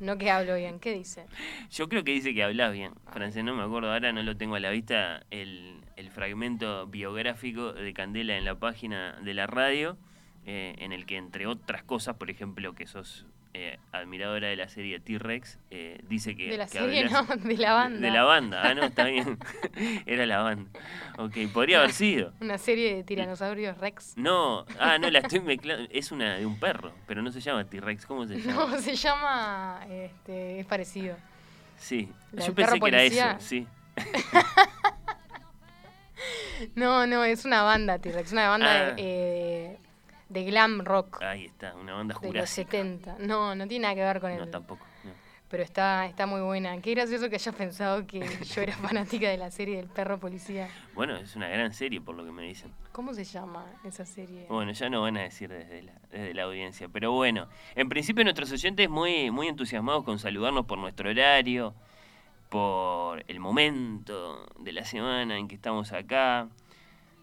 No 0.00 0.18
que 0.18 0.30
hablo 0.30 0.56
bien. 0.56 0.80
¿Qué 0.80 0.92
dice? 0.92 1.26
Yo 1.70 1.88
creo 1.88 2.02
que 2.02 2.10
dice 2.10 2.34
que 2.34 2.42
hablas 2.42 2.72
bien. 2.72 2.92
Francés, 3.12 3.44
no 3.44 3.54
me 3.54 3.62
acuerdo, 3.62 3.92
ahora 3.92 4.12
no 4.12 4.22
lo 4.24 4.36
tengo 4.36 4.56
a 4.56 4.60
la 4.60 4.70
vista 4.70 5.24
el, 5.30 5.80
el 5.96 6.10
fragmento 6.10 6.88
biográfico 6.88 7.72
de 7.72 7.94
Candela 7.94 8.36
en 8.36 8.44
la 8.44 8.56
página 8.56 9.12
de 9.22 9.34
la 9.34 9.46
radio, 9.46 9.96
eh, 10.44 10.74
en 10.78 10.92
el 10.92 11.06
que, 11.06 11.16
entre 11.16 11.46
otras 11.46 11.84
cosas, 11.84 12.16
por 12.16 12.30
ejemplo, 12.30 12.74
que 12.74 12.88
sos 12.88 13.26
eh, 13.54 13.78
admiradora 13.92 14.48
de 14.48 14.56
la 14.56 14.68
serie 14.68 14.98
T-Rex, 15.00 15.58
eh, 15.70 16.00
dice 16.08 16.34
que. 16.34 16.48
De 16.50 16.56
la 16.56 16.64
que 16.66 16.78
serie, 16.78 17.04
no, 17.08 17.22
de 17.36 17.56
la 17.56 17.72
banda. 17.74 18.00
De 18.00 18.10
la 18.10 18.22
banda, 18.24 18.62
ah, 18.64 18.74
no, 18.74 18.84
está 18.84 19.04
bien. 19.04 19.38
Era 20.06 20.24
la 20.26 20.38
banda. 20.42 20.70
Ok, 21.18 21.36
podría 21.52 21.78
haber 21.78 21.92
sido. 21.92 22.32
Una 22.40 22.56
serie 22.58 22.94
de 22.96 23.04
tiranosaurios 23.04 23.76
Rex. 23.78 24.14
No, 24.16 24.64
ah, 24.80 24.98
no, 24.98 25.10
la 25.10 25.18
estoy 25.18 25.40
mezclando. 25.40 25.86
Es 25.92 26.12
una 26.12 26.36
de 26.36 26.46
un 26.46 26.58
perro, 26.58 26.92
pero 27.06 27.20
no 27.22 27.30
se 27.30 27.40
llama 27.40 27.64
T-Rex. 27.64 28.06
¿Cómo 28.06 28.26
se 28.26 28.40
llama? 28.40 28.66
No, 28.70 28.78
se 28.78 28.94
llama. 28.94 29.80
Este, 29.90 30.60
es 30.60 30.66
parecido. 30.66 31.16
Sí, 31.76 32.08
¿La 32.32 32.46
yo 32.46 32.54
pensé 32.54 32.72
perro 32.72 32.84
que 32.84 32.88
era 32.88 33.02
eso, 33.02 33.26
sí. 33.40 33.66
No, 36.76 37.06
no, 37.06 37.24
es 37.24 37.44
una 37.44 37.62
banda, 37.62 37.98
T-Rex. 37.98 38.32
Una 38.32 38.48
banda 38.48 38.70
Ah. 38.70 38.92
de, 38.92 38.94
eh, 38.98 39.78
de 40.32 40.44
glam 40.44 40.80
rock 40.84 41.22
Ahí 41.22 41.44
está, 41.46 41.74
una 41.74 41.94
banda 41.94 42.14
de 42.14 42.20
los 42.20 42.26
jurásica. 42.30 42.70
70. 42.72 43.16
No, 43.20 43.54
no 43.54 43.66
tiene 43.68 43.82
nada 43.82 43.94
que 43.94 44.00
ver 44.02 44.20
con 44.20 44.36
No, 44.36 44.44
el. 44.44 44.50
tampoco. 44.50 44.84
no. 45.04 45.12
Pero 45.48 45.64
está, 45.64 46.06
está 46.06 46.24
muy 46.24 46.40
buena. 46.40 46.80
Qué 46.80 46.92
gracioso 46.94 47.28
que 47.28 47.34
hayas 47.34 47.54
pensado 47.54 48.06
que 48.06 48.20
yo 48.54 48.62
era 48.62 48.72
fanática 48.72 49.28
de 49.28 49.36
la 49.36 49.50
serie 49.50 49.76
del 49.76 49.86
perro 49.86 50.18
policía. 50.18 50.66
Bueno, 50.94 51.14
es 51.16 51.36
una 51.36 51.46
gran 51.48 51.74
serie 51.74 52.00
por 52.00 52.14
lo 52.14 52.24
que 52.24 52.32
me 52.32 52.42
dicen. 52.44 52.72
¿Cómo 52.92 53.12
se 53.12 53.24
llama 53.24 53.66
esa 53.84 54.06
serie? 54.06 54.46
Bueno, 54.48 54.72
ya 54.72 54.88
no 54.88 55.02
van 55.02 55.18
a 55.18 55.20
decir 55.22 55.50
desde 55.50 55.82
la, 55.82 55.92
desde 56.10 56.32
la 56.32 56.44
audiencia. 56.44 56.88
Pero 56.88 57.12
bueno, 57.12 57.48
en 57.74 57.90
principio 57.90 58.24
nuestros 58.24 58.50
oyentes 58.50 58.88
muy, 58.88 59.30
muy 59.30 59.46
entusiasmados 59.48 60.04
con 60.04 60.18
saludarnos 60.18 60.64
por 60.64 60.78
nuestro 60.78 61.10
horario, 61.10 61.74
por 62.48 63.22
el 63.28 63.38
momento 63.38 64.46
de 64.58 64.72
la 64.72 64.84
semana 64.86 65.36
en 65.36 65.48
que 65.48 65.54
estamos 65.54 65.92
acá. 65.92 66.48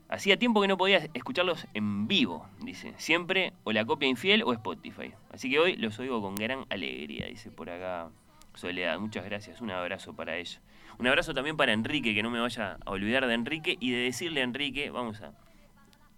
Hacía 0.09 0.37
tiempo 0.37 0.59
que 0.59 0.67
no 0.67 0.75
podía 0.75 1.07
escucharlos 1.13 1.67
en 1.75 2.07
vivo, 2.07 2.47
dice. 2.61 2.93
Siempre 2.97 3.53
o 3.63 3.71
la 3.71 3.85
copia 3.85 4.09
infiel 4.09 4.41
o 4.43 4.51
Spotify. 4.53 5.13
Así 5.31 5.51
que 5.51 5.59
hoy 5.59 5.75
los 5.75 5.99
oigo 5.99 6.19
con 6.19 6.33
gran 6.33 6.65
alegría, 6.69 7.27
dice 7.27 7.51
por 7.51 7.69
acá 7.69 8.09
Soledad. 8.55 8.99
Muchas 8.99 9.23
gracias, 9.23 9.61
un 9.61 9.69
abrazo 9.69 10.15
para 10.15 10.35
ellos. 10.37 10.61
Un 10.97 11.05
abrazo 11.05 11.35
también 11.35 11.57
para 11.57 11.73
Enrique, 11.73 12.15
que 12.15 12.23
no 12.23 12.31
me 12.31 12.39
vaya 12.39 12.79
a 12.83 12.91
olvidar 12.91 13.27
de 13.27 13.35
Enrique 13.35 13.77
y 13.79 13.91
de 13.91 13.99
decirle 13.99 14.41
a 14.41 14.45
Enrique, 14.45 14.89
vamos 14.89 15.21
a 15.21 15.31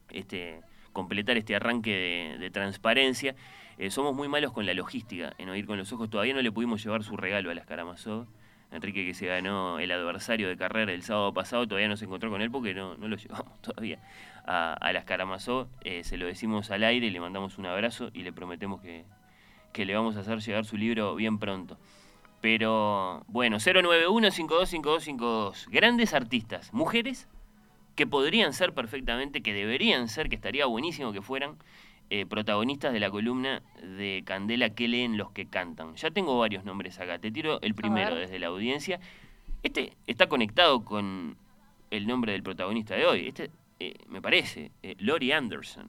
este, 0.09 0.61
completar 0.93 1.37
este 1.37 1.55
arranque 1.55 1.91
de, 1.91 2.37
de 2.39 2.49
transparencia. 2.49 3.35
Eh, 3.77 3.91
somos 3.91 4.15
muy 4.15 4.29
malos 4.29 4.53
con 4.53 4.65
la 4.65 4.73
logística 4.73 5.33
en 5.37 5.49
Oír 5.49 5.65
con 5.65 5.77
los 5.77 5.91
Ojos. 5.91 6.09
Todavía 6.09 6.33
no 6.33 6.41
le 6.41 6.51
pudimos 6.51 6.81
llevar 6.81 7.03
su 7.03 7.17
regalo 7.17 7.51
a 7.51 7.55
las 7.55 7.65
Karamazov. 7.65 8.25
Enrique 8.71 9.05
que 9.05 9.13
se 9.13 9.27
ganó 9.27 9.79
el 9.79 9.91
adversario 9.91 10.47
de 10.47 10.57
carrera 10.57 10.93
el 10.93 11.03
sábado 11.03 11.33
pasado, 11.33 11.67
todavía 11.67 11.89
no 11.89 11.97
se 11.97 12.05
encontró 12.05 12.29
con 12.29 12.41
él 12.41 12.49
porque 12.49 12.73
no, 12.73 12.95
no 12.95 13.07
lo 13.07 13.15
llevamos 13.17 13.61
todavía 13.61 13.99
a, 14.45 14.91
las 14.93 15.05
Karamazov. 15.05 15.67
Eh, 15.83 16.03
se 16.03 16.17
lo 16.17 16.25
decimos 16.25 16.71
al 16.71 16.83
aire, 16.83 17.11
le 17.11 17.19
mandamos 17.19 17.57
un 17.57 17.65
abrazo 17.65 18.09
y 18.13 18.23
le 18.23 18.31
prometemos 18.31 18.81
que, 18.81 19.05
que 19.73 19.85
le 19.85 19.93
vamos 19.93 20.15
a 20.17 20.21
hacer 20.21 20.39
llegar 20.39 20.65
su 20.65 20.77
libro 20.77 21.15
bien 21.15 21.37
pronto. 21.37 21.77
Pero 22.39 23.23
bueno, 23.27 23.57
091-525252. 23.57 25.67
Grandes 25.69 26.13
artistas, 26.13 26.73
mujeres 26.73 27.27
que 27.95 28.07
podrían 28.07 28.53
ser 28.53 28.73
perfectamente, 28.73 29.43
que 29.43 29.53
deberían 29.53 30.07
ser, 30.07 30.29
que 30.29 30.35
estaría 30.35 30.65
buenísimo 30.65 31.11
que 31.11 31.21
fueran 31.21 31.57
eh, 32.13 32.25
protagonistas 32.25 32.91
de 32.91 32.99
la 32.99 33.09
columna 33.09 33.61
de 33.81 34.21
Candela 34.25 34.69
que 34.71 34.89
leen 34.89 35.17
los 35.17 35.31
que 35.31 35.45
cantan. 35.47 35.95
Ya 35.95 36.11
tengo 36.11 36.37
varios 36.37 36.65
nombres 36.65 36.99
acá. 36.99 37.17
Te 37.19 37.31
tiro 37.31 37.61
el 37.61 37.73
primero 37.73 38.15
desde 38.15 38.37
la 38.37 38.47
audiencia. 38.47 38.99
Este 39.63 39.93
está 40.07 40.27
conectado 40.27 40.83
con 40.83 41.37
el 41.89 42.07
nombre 42.07 42.33
del 42.33 42.43
protagonista 42.43 42.95
de 42.95 43.05
hoy. 43.05 43.27
Este, 43.29 43.49
eh, 43.79 43.93
me 44.09 44.21
parece, 44.21 44.71
eh, 44.83 44.95
Lori 44.99 45.31
Anderson. 45.31 45.87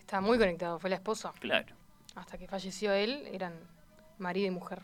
Está 0.00 0.20
muy 0.20 0.36
conectado, 0.36 0.80
fue 0.80 0.90
la 0.90 0.96
esposa. 0.96 1.32
Claro. 1.38 1.74
Hasta 2.16 2.36
que 2.36 2.48
falleció 2.48 2.92
él, 2.92 3.22
eran 3.32 3.54
marido 4.18 4.48
y 4.48 4.50
mujer. 4.50 4.80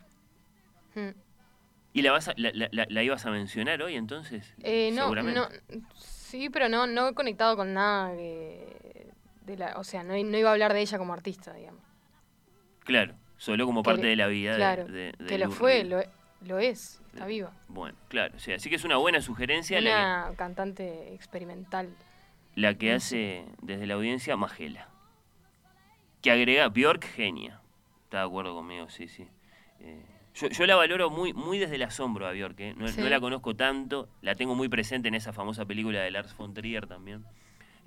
Mm. 0.95 1.09
¿Y 1.93 2.01
la, 2.03 2.11
vas 2.13 2.29
a- 2.29 2.33
la, 2.37 2.51
la- 2.53 2.69
la- 2.71 2.87
la 2.89 3.03
ibas 3.03 3.25
a 3.25 3.31
mencionar 3.31 3.81
hoy 3.81 3.95
entonces? 3.95 4.53
Eh, 4.63 4.91
no, 4.93 5.03
Seguramente. 5.03 5.39
no, 5.41 5.81
sí, 5.97 6.49
pero 6.49 6.69
no, 6.69 6.87
no 6.87 7.09
he 7.09 7.13
conectado 7.13 7.57
con 7.57 7.73
nada 7.73 8.15
que- 8.15 9.10
de 9.45 9.57
la, 9.57 9.77
o 9.77 9.83
sea, 9.83 10.03
no, 10.03 10.13
no 10.13 10.37
iba 10.37 10.49
a 10.49 10.53
hablar 10.53 10.73
de 10.73 10.81
ella 10.81 10.97
como 10.97 11.13
artista, 11.13 11.53
digamos. 11.53 11.81
Claro, 12.83 13.15
solo 13.37 13.65
como 13.65 13.83
Que 13.83 13.87
parte 13.89 14.03
le- 14.03 14.09
de 14.09 14.15
la 14.15 14.27
vida 14.27 14.55
claro, 14.55 14.85
de, 14.85 15.13
de 15.17 15.25
que 15.27 15.37
lo 15.37 15.51
fue, 15.51 15.83
lo, 15.83 16.01
lo 16.45 16.59
es, 16.59 17.01
está 17.13 17.25
viva. 17.25 17.51
Bueno, 17.67 17.97
claro, 18.07 18.35
o 18.35 18.39
sea, 18.39 18.55
así 18.55 18.69
que 18.69 18.75
es 18.75 18.83
una 18.83 18.97
buena 18.97 19.21
sugerencia 19.21 19.79
la 19.81 20.25
Una 20.27 20.35
cantante 20.37 21.13
experimental. 21.13 21.89
la 22.55 22.75
que 22.75 22.93
hace 22.93 23.45
desde 23.61 23.85
la 23.87 23.93
audiencia 23.95 24.35
Magela. 24.37 24.87
Que 26.21 26.31
agrega 26.31 26.69
Bjork 26.69 27.03
genia. 27.03 27.59
Está 28.03 28.19
de 28.19 28.25
acuerdo 28.25 28.53
conmigo, 28.53 28.89
sí, 28.89 29.07
sí. 29.07 29.27
Eh, 29.79 30.05
Yo, 30.35 30.47
yo 30.49 30.65
la 30.65 30.75
valoro 30.75 31.09
muy, 31.09 31.33
muy 31.33 31.57
desde 31.59 31.75
el 31.75 31.83
asombro 31.83 32.27
a 32.27 32.31
Bjork, 32.31 32.59
¿eh? 32.59 32.73
no, 32.77 32.87
Sí. 32.87 33.01
no 33.01 33.09
la 33.09 33.19
conozco 33.19 33.55
tanto, 33.55 34.07
la 34.21 34.35
tengo 34.35 34.53
muy 34.55 34.69
presente 34.69 35.07
en 35.07 35.15
esa 35.15 35.33
famosa 35.33 35.65
película 35.65 35.99
de 36.01 36.11
Lars 36.11 36.35
von 36.37 36.53
Trier 36.53 36.87
también, 36.87 37.25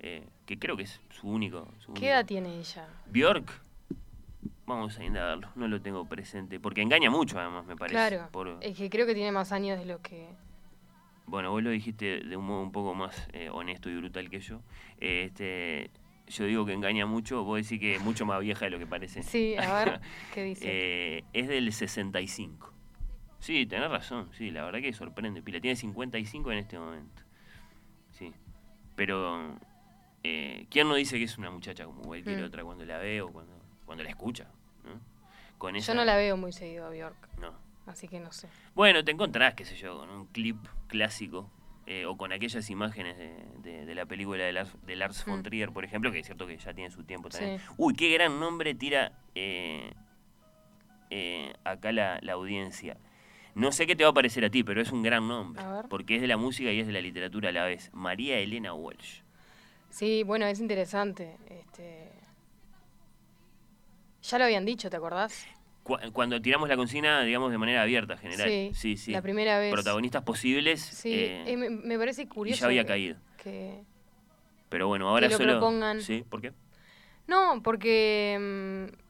eh, 0.07 0.27
que 0.45 0.59
creo 0.59 0.77
que 0.77 0.83
es 0.83 1.01
su 1.09 1.27
único. 1.27 1.67
su 1.79 1.87
¿Qué 1.93 1.99
único. 2.01 2.05
edad 2.07 2.25
tiene 2.25 2.59
ella? 2.59 2.87
Bjork, 3.07 3.61
vamos 4.65 4.97
a 4.99 5.03
indagarlo, 5.03 5.49
no 5.55 5.67
lo 5.67 5.81
tengo 5.81 6.05
presente, 6.07 6.59
porque 6.59 6.81
engaña 6.81 7.09
mucho 7.09 7.39
además, 7.39 7.65
me 7.65 7.75
parece. 7.75 7.95
Claro. 7.95 8.29
por- 8.31 8.57
Es 8.61 8.77
que 8.77 8.89
creo 8.89 9.05
que 9.05 9.13
tiene 9.15 9.31
más 9.31 9.51
años 9.51 9.79
de 9.79 9.85
lo 9.85 10.01
que. 10.01 10.27
Bueno, 11.27 11.49
vos 11.49 11.63
lo 11.63 11.71
dijiste 11.71 12.19
de 12.19 12.37
un 12.37 12.45
modo 12.45 12.61
un 12.61 12.71
poco 12.71 12.93
más 12.93 13.27
eh, 13.33 13.49
honesto 13.49 13.89
y 13.89 13.95
brutal 13.97 14.29
que 14.29 14.39
yo. 14.39 14.61
Eh, 14.99 15.23
este, 15.25 15.89
yo 16.27 16.45
digo 16.45 16.65
que 16.67 16.73
engaña 16.73 17.07
mucho, 17.07 17.43
vos 17.43 17.57
decís 17.63 17.79
que 17.79 17.95
es 17.95 18.01
mucho 18.01 18.27
más 18.27 18.39
vieja 18.41 18.65
de 18.65 18.71
lo 18.71 18.77
que 18.77 18.85
parece. 18.85 19.23
Sí, 19.23 19.55
a 19.57 19.73
ver, 19.73 20.01
¿qué 20.35 20.43
dice? 20.43 20.65
Eh, 20.67 21.23
es 21.33 21.47
del 21.47 21.71
65. 21.73 22.71
Sí, 23.39 23.65
tenés 23.65 23.89
razón, 23.89 24.29
sí, 24.33 24.51
la 24.51 24.63
verdad 24.65 24.81
que 24.81 24.93
sorprende. 24.93 25.41
Pila, 25.41 25.59
tiene 25.59 25.75
55 25.75 26.51
en 26.51 26.57
este 26.59 26.77
momento. 26.79 27.23
Sí. 28.11 28.31
Pero, 28.95 29.57
eh, 30.27 30.65
¿quién 30.69 30.87
no 30.87 30.95
dice 30.95 31.17
que 31.17 31.23
es 31.25 31.37
una 31.37 31.51
muchacha 31.51 31.85
como 31.85 32.01
cualquier 32.01 32.41
Mm. 32.41 32.45
otra 32.45 32.63
cuando 32.63 32.85
la 32.85 32.97
ve 32.97 33.21
o 33.21 33.31
cuando, 33.31 33.53
cuando 33.85 34.03
la 34.03 34.09
escucha? 34.09 34.47
¿no? 34.83 34.99
Con 35.57 35.75
Yo 35.75 35.93
no 35.93 36.03
la 36.05 36.15
veo 36.15 36.35
muy 36.37 36.51
seguido 36.51 36.85
a 36.85 36.89
Bjork, 36.89 37.37
No. 37.39 37.53
así 37.85 38.07
que 38.07 38.19
no 38.19 38.31
sé. 38.31 38.47
Bueno, 38.73 39.03
te 39.03 39.11
encontrás, 39.11 39.53
qué 39.53 39.65
sé 39.65 39.75
yo, 39.75 39.97
con 39.99 40.09
un 40.09 40.25
clip 40.27 40.57
clásico 40.87 41.49
eh, 41.87 42.05
o 42.07 42.17
con 42.17 42.31
aquellas 42.33 42.67
imágenes 42.71 43.15
de, 43.17 43.35
de- 43.61 43.85
de 43.85 43.95
la 43.95 44.05
película 44.07 44.43
de 44.43 44.51
Lars, 44.53 44.75
de 44.87 44.95
Lars 44.95 45.23
von 45.25 45.39
Mm. 45.39 45.43
Trier, 45.43 45.71
por 45.71 45.85
ejemplo, 45.85 46.11
que 46.11 46.19
es 46.19 46.25
cierto 46.25 46.47
que 46.47 46.57
ya 46.57 46.73
tiene 46.73 46.89
su 46.89 47.03
tiempo 47.03 47.29
también. 47.29 47.59
Sí. 47.59 47.65
Uy, 47.77 47.93
qué 47.93 48.11
gran 48.11 48.39
nombre 48.39 48.73
tira 48.73 49.11
eh, 49.35 49.91
eh, 51.09 51.53
acá 51.63 51.91
la, 51.91 52.17
la 52.21 52.33
audiencia. 52.33 52.97
No 53.53 53.71
sé 53.71 53.85
qué 53.87 53.95
te 53.95 54.03
va 54.03 54.09
a 54.09 54.13
parecer 54.13 54.43
a 54.43 54.49
ti, 54.49 54.63
pero 54.63 54.81
es 54.81 54.91
un 54.91 55.01
gran 55.03 55.27
nombre, 55.27 55.63
porque 55.89 56.15
es 56.15 56.21
de 56.21 56.27
la 56.27 56.35
música 56.37 56.71
y 56.71 56.79
es 56.79 56.87
de 56.87 56.93
la 56.93 56.99
literatura 57.01 57.49
a 57.49 57.51
la 57.53 57.63
vez. 57.65 57.89
María 57.93 58.37
Elena 58.39 58.73
Walsh. 58.73 59.21
Sí, 59.95 60.23
bueno, 60.23 60.45
es 60.45 60.59
interesante. 60.59 61.37
Este... 61.49 62.11
Ya 64.23 64.37
lo 64.39 64.43
habían 64.43 64.65
dicho, 64.65 64.89
¿te 64.89 64.97
acordás? 64.97 65.47
Cu- 65.83 65.95
Cuando 66.11 66.41
tiramos 66.41 66.67
la 66.67 66.75
consigna, 66.75 67.21
digamos, 67.21 67.49
de 67.49 67.57
manera 67.57 67.81
abierta, 67.81 68.17
general. 68.17 68.49
Sí, 68.49 68.71
sí, 68.73 68.97
sí. 68.97 69.11
la 69.13 69.21
primera 69.21 69.57
vez. 69.57 69.71
Protagonistas 69.71 70.23
posibles. 70.23 70.81
Sí, 70.81 71.13
eh, 71.13 71.43
eh, 71.47 71.55
me, 71.55 71.69
me 71.69 71.97
parece 71.97 72.27
curioso. 72.27 72.59
ya 72.61 72.65
había 72.67 72.83
que- 72.83 72.87
caído. 72.89 73.17
que- 73.41 73.83
pero 74.67 74.89
bueno, 74.89 75.07
ahora 75.07 75.29
lo 75.29 75.37
solo... 75.37 75.53
propongan. 75.53 76.01
Sí, 76.01 76.25
¿por 76.29 76.41
qué? 76.41 76.51
No, 77.27 77.61
porque. 77.63 78.37
mm, 78.91 79.05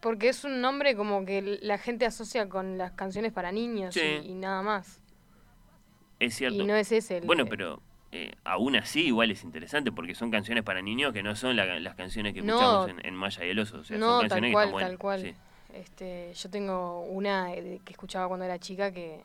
Porque 0.00 0.28
es 0.28 0.44
un 0.44 0.60
nombre 0.60 0.94
como 0.96 1.24
que 1.24 1.40
la 1.62 1.78
gente 1.78 2.04
asocia 2.04 2.48
con 2.50 2.76
las 2.76 2.92
canciones 2.92 3.32
para 3.32 3.50
niños 3.52 3.94
Sí. 3.94 4.00
y, 4.24 4.32
y 4.32 4.34
nada 4.34 4.60
más. 4.60 5.00
Es 6.18 6.34
cierto. 6.34 6.60
Y 6.62 6.66
no 6.66 6.74
es 6.74 6.92
ese 6.92 7.18
el. 7.18 7.24
Bueno, 7.24 7.46
pero 7.46 7.80
eh, 8.12 8.34
aún 8.44 8.76
así 8.76 9.06
igual 9.06 9.30
es 9.30 9.42
interesante 9.42 9.90
porque 9.90 10.14
son 10.14 10.30
canciones 10.30 10.62
para 10.64 10.82
niños 10.82 11.12
que 11.12 11.22
no 11.22 11.34
son 11.34 11.56
la- 11.56 11.80
las 11.80 11.94
canciones 11.94 12.34
que 12.34 12.42
No. 12.42 12.54
escuchamos 12.54 12.88
en, 12.90 13.06
en 13.06 13.14
Maya 13.16 13.44
y 13.44 13.50
el 13.50 13.58
Oso. 13.58 13.78
O 13.78 13.84
sea, 13.84 13.96
no, 13.98 14.06
son 14.06 14.20
tal 14.20 14.28
canciones 14.28 14.48
que 14.50 14.52
cual, 14.52 14.64
están 14.66 14.72
buenas. 14.72 14.90
tal 14.90 14.98
cual. 14.98 15.20
sí. 15.22 15.34
Este, 15.74 16.32
yo 16.34 16.50
tengo 16.50 17.00
una 17.04 17.54
eh, 17.54 17.80
que 17.84 17.92
escuchaba 17.92 18.28
cuando 18.28 18.44
era 18.44 18.58
chica 18.58 18.92
que 18.92 19.22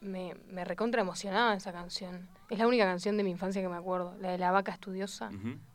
me, 0.00 0.34
me 0.50 0.64
recontra 0.64 1.00
emocionaba 1.02 1.54
esa 1.54 1.72
canción. 1.72 2.28
Es 2.50 2.58
la 2.58 2.66
única 2.66 2.84
canción 2.84 3.16
de 3.16 3.22
mi 3.22 3.30
infancia 3.30 3.62
que 3.62 3.68
me 3.68 3.76
acuerdo. 3.76 4.16
La 4.20 4.32
de 4.32 4.38
la 4.38 4.50
vaca 4.50 4.72
estudiosa. 4.72 5.30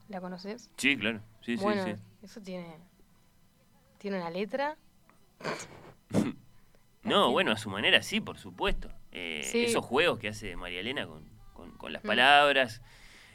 ¿La 0.10 0.20
conoces? 0.20 0.70
Sí, 0.76 0.98
claro. 0.98 1.22
Sí, 1.42 1.56
bueno, 1.56 1.84
sí, 1.86 1.94
sí. 1.96 2.02
eso 2.24 2.42
tiene. 2.42 2.76
Tiene 4.00 4.18
una 4.18 4.30
letra. 4.30 4.76
No, 7.04 7.32
bueno, 7.32 7.54
a 7.54 7.58
su 7.58 7.70
manera 7.70 8.02
sí, 8.02 8.20
por 8.20 8.38
supuesto. 8.38 8.90
Eh, 9.14 9.42
Sí. 9.46 9.64
Esos 9.64 9.86
juegos 9.86 10.20
que 10.20 10.28
hace 10.28 10.58
María 10.58 10.82
Elena 10.82 11.08
con, 11.08 11.24
con- 11.78 11.94
las 11.94 12.04
Mm. 12.04 12.08
palabras, 12.08 12.82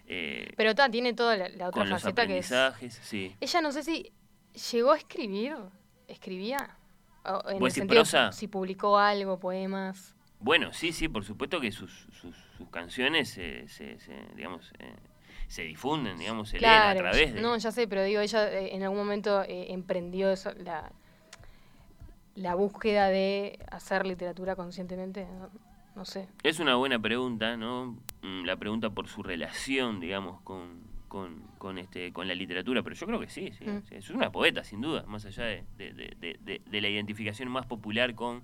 eh, 0.06 0.52
Pero 0.56 0.74
ta, 0.74 0.90
tiene 0.90 1.12
toda 1.14 1.36
la, 1.36 1.48
la 1.48 1.68
otra 1.68 1.80
con 1.82 1.88
los 1.88 2.02
faceta 2.02 2.26
que 2.26 2.38
es. 2.38 2.46
aprendizajes, 2.52 3.00
sí. 3.02 3.36
Ella 3.40 3.60
no 3.60 3.72
sé 3.72 3.82
si 3.82 4.12
llegó 4.72 4.92
a 4.92 4.96
escribir. 4.98 5.56
¿Escribía? 6.08 6.76
O 7.24 7.48
en 7.48 7.58
¿Vos 7.58 7.68
el 7.68 7.72
sentido 7.72 8.02
prosa? 8.02 8.32
si 8.32 8.48
publicó 8.48 8.98
algo, 8.98 9.38
poemas. 9.38 10.14
Bueno, 10.40 10.72
sí, 10.72 10.92
sí, 10.92 11.08
por 11.08 11.24
supuesto 11.24 11.60
que 11.60 11.70
sus, 11.72 11.90
sus, 12.20 12.36
sus 12.58 12.68
canciones 12.68 13.30
se, 13.30 13.66
se- 13.68 13.98
se, 14.00 14.12
digamos, 14.34 14.72
eh, 14.80 14.94
se 15.46 15.62
difunden, 15.62 16.18
digamos, 16.18 16.48
se 16.48 16.58
leen 16.58 16.66
a 16.66 16.94
Claro, 16.94 16.98
través 17.00 17.32
de... 17.32 17.40
no, 17.40 17.56
ya 17.56 17.70
sé, 17.70 17.86
pero 17.86 18.02
digo, 18.02 18.20
ella 18.20 18.50
eh, 18.52 18.74
en 18.74 18.82
algún 18.82 18.98
momento 18.98 19.42
eh, 19.44 19.72
emprendió 19.72 20.30
eso, 20.32 20.52
la, 20.58 20.90
la 22.34 22.54
búsqueda 22.54 23.08
de 23.08 23.58
hacer 23.70 24.06
literatura 24.06 24.56
conscientemente, 24.56 25.26
no, 25.26 25.50
no 25.94 26.04
sé. 26.04 26.28
Es 26.42 26.58
una 26.60 26.74
buena 26.76 26.98
pregunta, 26.98 27.56
¿no? 27.56 27.96
Mm, 28.22 28.44
La 28.44 28.56
pregunta 28.56 28.90
por 28.90 29.08
su 29.08 29.22
relación, 29.22 29.98
digamos, 30.00 30.40
con, 30.42 30.80
con, 31.08 31.42
con, 31.58 31.78
este, 31.78 32.12
con 32.12 32.28
la 32.28 32.34
literatura, 32.34 32.82
pero 32.82 32.94
yo 32.96 33.06
creo 33.06 33.20
que 33.20 33.28
sí, 33.28 33.50
sí, 33.58 33.64
Mm. 33.64 33.82
sí, 33.88 33.94
Es 33.96 34.10
una 34.10 34.30
poeta, 34.30 34.64
sin 34.64 34.80
duda, 34.80 35.04
más 35.06 35.24
allá 35.26 35.44
de, 35.44 35.64
de- 35.76 35.92
de- 35.92 36.60
de- 36.64 36.80
la 36.80 36.88
identificación 36.88 37.48
más 37.50 37.66
popular 37.66 38.14
con, 38.14 38.42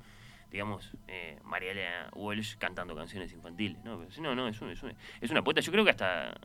digamos, 0.51 0.93
eh, 1.07 1.39
María 1.45 1.71
Elena 1.73 2.11
Walsh 2.15 2.57
cantando 2.57 2.95
canciones 2.97 3.33
infantiles, 3.33 3.83
¿no? 3.85 3.99
Pero 3.99 4.23
no, 4.23 4.35
no, 4.35 4.49
es, 4.49 4.61
un- 4.61 4.71
es, 4.71 4.83
un- 4.83 4.93
es 5.21 5.31
una 5.31 5.43
poeta, 5.43 5.61
yo 5.61 5.71
creo 5.73 5.85
que 5.85 5.91
hasta 5.91 6.37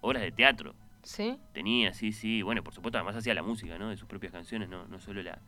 obras 0.00 0.22
de 0.22 0.32
teatro 0.32 0.74
¿Sí? 1.02 1.38
tenía, 1.52 1.92
sí, 1.92 2.12
sí, 2.12 2.42
bueno, 2.42 2.62
por 2.64 2.72
supuesto, 2.74 2.98
además 2.98 3.16
hacía 3.16 3.34
la 3.34 3.42
música, 3.42 3.78
¿no? 3.78 3.90
De 3.90 3.96
sus 3.96 4.08
propias 4.08 4.32
canciones, 4.32 4.68
no, 4.68 4.86
no 4.88 4.98
solo 4.98 5.22
la, 5.22 5.38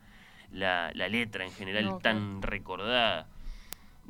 la, 0.51 0.91
la 0.93 1.07
letra 1.07 1.43
en 1.45 1.51
general 1.51 1.85
No, 1.85 1.97
tan 1.99 2.41
recordada 2.41 3.27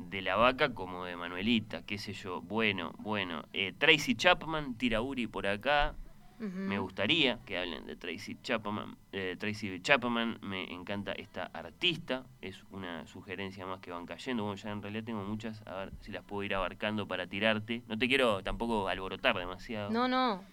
de 0.10 0.22
la 0.22 0.36
vaca 0.36 0.74
como 0.74 1.06
de 1.06 1.16
Manuelita, 1.16 1.84
qué 1.86 1.98
sé 1.98 2.14
yo. 2.14 2.42
Bueno, 2.42 2.94
bueno, 3.00 3.44
eh, 3.54 3.74
Tracy 3.78 4.16
Chapman, 4.16 4.76
tira 4.76 5.02
Uri 5.02 5.28
por 5.28 5.48
acá. 5.48 5.96
Me 6.40 6.80
gustaría 6.80 7.38
que 7.46 7.56
hablen 7.60 7.86
de 7.86 7.96
Tracy 7.96 8.36
Chapman. 8.42 8.98
eh, 9.12 9.36
Tracy 9.40 9.80
Chapman, 9.80 10.40
me 10.42 10.74
encanta 10.74 11.12
esta 11.12 11.44
artista. 11.54 12.26
Es 12.42 12.64
una 12.72 13.06
sugerencia 13.06 13.68
más 13.68 13.80
que 13.80 13.92
van 13.92 14.08
cayendo. 14.08 14.42
Bueno, 14.46 14.56
ya 14.56 14.72
en 14.72 14.82
realidad 14.82 15.04
tengo 15.04 15.24
muchas. 15.24 15.62
A 15.68 15.76
ver 15.76 15.92
si 16.00 16.12
las 16.12 16.24
puedo 16.24 16.42
ir 16.42 16.56
abarcando 16.56 17.08
para 17.08 17.28
tirarte. 17.28 17.84
No 17.88 17.96
te 17.96 18.08
quiero 18.08 18.42
tampoco 18.42 18.88
alborotar 18.88 19.38
demasiado. 19.38 19.92
No, 19.92 20.08
no, 20.08 20.44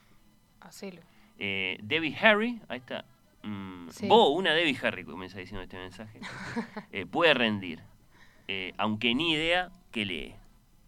hacelo. 0.61 1.01
Eh, 1.39 1.79
Debbie 1.83 2.15
Harry, 2.21 2.61
ahí 2.69 2.81
está. 2.81 3.07
Mm, 3.43 3.89
Sí. 3.89 4.09
Bo, 4.09 4.29
una 4.35 4.53
Debbie 4.53 4.77
Harry, 4.83 5.05
comienza 5.05 5.39
diciendo 5.39 5.63
este 5.63 5.79
mensaje. 5.79 6.21
Eh, 6.93 7.07
puede 7.07 7.33
rendir. 7.33 7.81
Eh, 8.49 8.73
aunque 8.79 9.15
ni 9.15 9.33
idea 9.33 9.71
que 9.93 10.05
lee. 10.05 10.35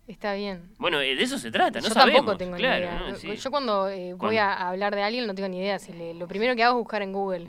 Está 0.08 0.34
bien. 0.34 0.68
Bueno, 0.78 1.00
eh, 1.00 1.14
de 1.14 1.22
eso 1.22 1.38
se 1.38 1.50
trata, 1.52 1.80
no 1.80 1.86
Yo 1.88 1.94
sabemos. 1.94 2.20
tampoco 2.20 2.36
tengo 2.38 2.56
claro, 2.56 2.74
ni 2.80 2.90
idea. 2.90 2.98
¿no? 3.00 3.08
Yo- 3.10 3.16
Sí. 3.16 3.36
Yo 3.36 3.50
cuando 3.50 3.88
eh, 3.88 4.14
voy 4.14 4.38
a 4.38 4.68
hablar 4.68 4.94
de 4.94 5.02
alguien 5.02 5.26
no 5.26 5.34
tengo 5.34 5.48
ni 5.48 5.58
idea. 5.58 5.78
Si 5.78 5.92
le- 5.92 6.14
lo 6.14 6.26
primero 6.26 6.56
que 6.56 6.64
hago 6.64 6.78
es 6.78 6.82
buscar 6.82 7.02
en 7.02 7.12
Google. 7.12 7.46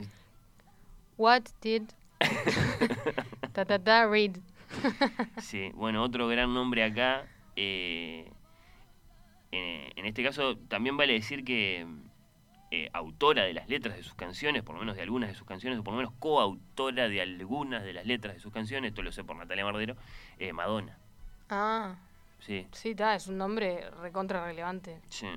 What 1.18 1.42
did 1.60 1.82
ta 3.52 3.64
ta 3.64 3.78
ta 3.78 4.06
read? 4.06 4.36
Sí, 5.40 5.70
bueno, 5.74 6.02
otro 6.02 6.28
gran 6.28 6.52
nombre 6.54 6.84
acá. 6.84 7.26
eh, 7.56 8.30
en, 9.50 9.92
en 9.96 10.06
este 10.06 10.22
caso, 10.22 10.56
también 10.68 10.96
vale 10.96 11.12
decir 11.14 11.44
que 11.44 11.86
eh, 12.74 12.88
autora 12.94 13.44
de 13.44 13.52
las 13.52 13.68
letras 13.68 13.96
de 13.96 14.02
sus 14.02 14.14
canciones, 14.14 14.62
por 14.62 14.74
lo 14.74 14.80
menos 14.80 14.96
de 14.96 15.02
algunas 15.02 15.28
de 15.28 15.34
sus 15.34 15.46
canciones, 15.46 15.78
o 15.78 15.84
por 15.84 15.92
lo 15.92 15.98
menos 15.98 16.14
coautora 16.18 17.06
de 17.08 17.20
algunas 17.20 17.84
de 17.84 17.92
las 17.92 18.06
letras 18.06 18.34
de 18.34 18.40
sus 18.40 18.50
canciones, 18.52 18.88
esto 18.92 19.02
lo 19.02 19.12
sé 19.12 19.24
por 19.24 19.36
Natalia 19.36 19.64
Mardero, 19.64 19.94
eh, 20.38 20.52
Madonna. 20.52 20.96
Ah, 21.50 21.96
Sí, 22.40 22.66
sí, 22.72 22.90
está, 22.90 23.14
es 23.14 23.28
un 23.28 23.36
nombre 23.38 23.88
recontra 24.00 24.44
relevante. 24.44 25.00
sí. 25.10 25.28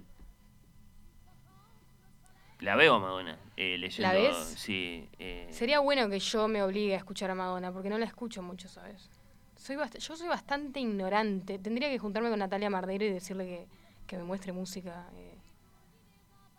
La 2.62 2.76
veo 2.78 2.96
a 2.96 3.00
Madonna 3.00 3.38
eh, 3.58 3.78
leyendo. 3.78 4.02
¿La 4.02 4.14
ves? 4.14 4.38
Sí. 4.58 5.08
eh, 5.20 5.48
Sería 5.52 5.80
bueno 5.82 6.10
que 6.10 6.20
yo 6.20 6.48
me 6.48 6.64
obligue 6.64 6.94
a 6.94 6.98
escuchar 6.98 7.30
a 7.30 7.36
Madonna, 7.36 7.72
porque 7.72 7.90
no 7.90 7.98
la 7.98 8.06
escucho 8.06 8.42
mucho, 8.42 8.70
¿sabes? 8.70 9.10
Soy 9.58 9.76
bast- 9.76 9.98
yo 10.00 10.16
soy 10.16 10.28
bastante 10.30 10.80
ignorante. 10.80 11.60
Tendría 11.60 11.90
que 11.90 12.00
juntarme 12.00 12.30
con 12.30 12.40
Natalia 12.40 12.70
Mardero 12.70 13.04
y 13.04 13.10
decirle 13.10 13.46
que, 13.46 13.68
que 14.08 14.18
me 14.18 14.24
muestre 14.24 14.54
música. 14.54 15.06
eh. 15.16 15.35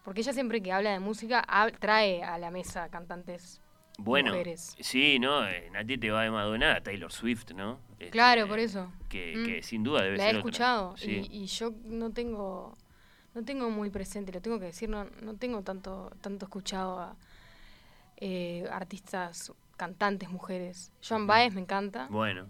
Porque 0.06 0.20
ella 0.22 0.32
siempre 0.32 0.62
que 0.62 0.72
habla 0.72 0.92
de 0.92 1.00
música 1.00 1.44
trae 1.80 2.22
a 2.22 2.38
la 2.38 2.50
mesa 2.52 2.88
cantantes 2.88 3.60
Bueno, 3.98 4.30
mujeres. 4.30 4.76
sí, 4.80 5.18
¿no? 5.18 5.46
Eh, 5.48 5.68
Nati 5.72 5.98
te 5.98 6.10
va 6.12 6.22
de 6.22 6.30
Madonna 6.30 6.76
a 6.76 6.80
Taylor 6.80 7.10
Swift, 7.12 7.50
¿no? 7.54 7.80
Este, 7.98 8.10
Claro, 8.10 8.46
por 8.46 8.60
eso. 8.60 8.92
Que, 9.08 9.34
Mm. 9.36 9.44
que 9.46 9.62
sin 9.64 9.82
duda 9.82 10.02
debe 10.02 10.16
La 10.16 10.22
ser 10.26 10.34
he 10.36 10.38
otra. 10.38 10.48
escuchado 10.50 10.96
Sí. 10.96 11.26
y, 11.30 11.42
y 11.42 11.46
yo 11.46 11.72
no 11.84 12.10
tengo 12.12 12.74
no 13.34 13.44
tengo 13.44 13.68
muy 13.68 13.90
presente, 13.90 14.32
lo 14.32 14.40
tengo 14.40 14.58
que 14.60 14.66
decir, 14.66 14.88
no, 14.88 15.04
no 15.22 15.34
tengo 15.34 15.60
tanto 15.62 16.10
tanto 16.22 16.46
escuchado 16.46 17.00
a 17.00 17.16
eh, 18.18 18.64
artistas, 18.70 19.52
cantantes, 19.76 20.30
mujeres. 20.30 20.90
Joan 21.06 21.26
Baez 21.26 21.52
me 21.52 21.60
encanta. 21.62 22.06
Bueno, 22.10 22.46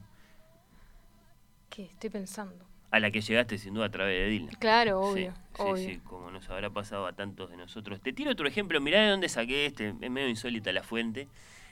¿Qué 1.71 1.85
estoy 1.87 2.11
pensando? 2.11 2.66
A 2.97 3.01
la 3.01 3.11
que 3.11 3.21
llegaste 3.21 3.59
sin 3.59 3.75
duda 3.75 3.87
a 3.87 3.91
través 3.91 4.19
de 4.25 4.29
Dylan. 4.31 4.55
Claro, 4.59 5.01
Sí, 5.15 5.29
obvio, 5.57 5.77
sí, 5.77 5.93
sí, 5.95 6.01
como 6.05 6.31
nos 6.31 6.49
habrá 6.51 6.71
pasado 6.71 7.07
a 7.07 7.13
tantos 7.13 7.51
de 7.51 7.57
nosotros. 7.57 8.01
Te 8.01 8.13
tiro 8.13 8.31
otro 8.33 8.47
ejemplo, 8.49 8.81
mirá 8.81 9.03
de 9.03 9.11
dónde 9.11 9.29
saqué 9.29 9.67
este, 9.67 9.89
es 10.01 10.11
medio 10.11 10.29
insólita 10.29 10.73
la 10.73 10.83
fuente, 10.83 11.29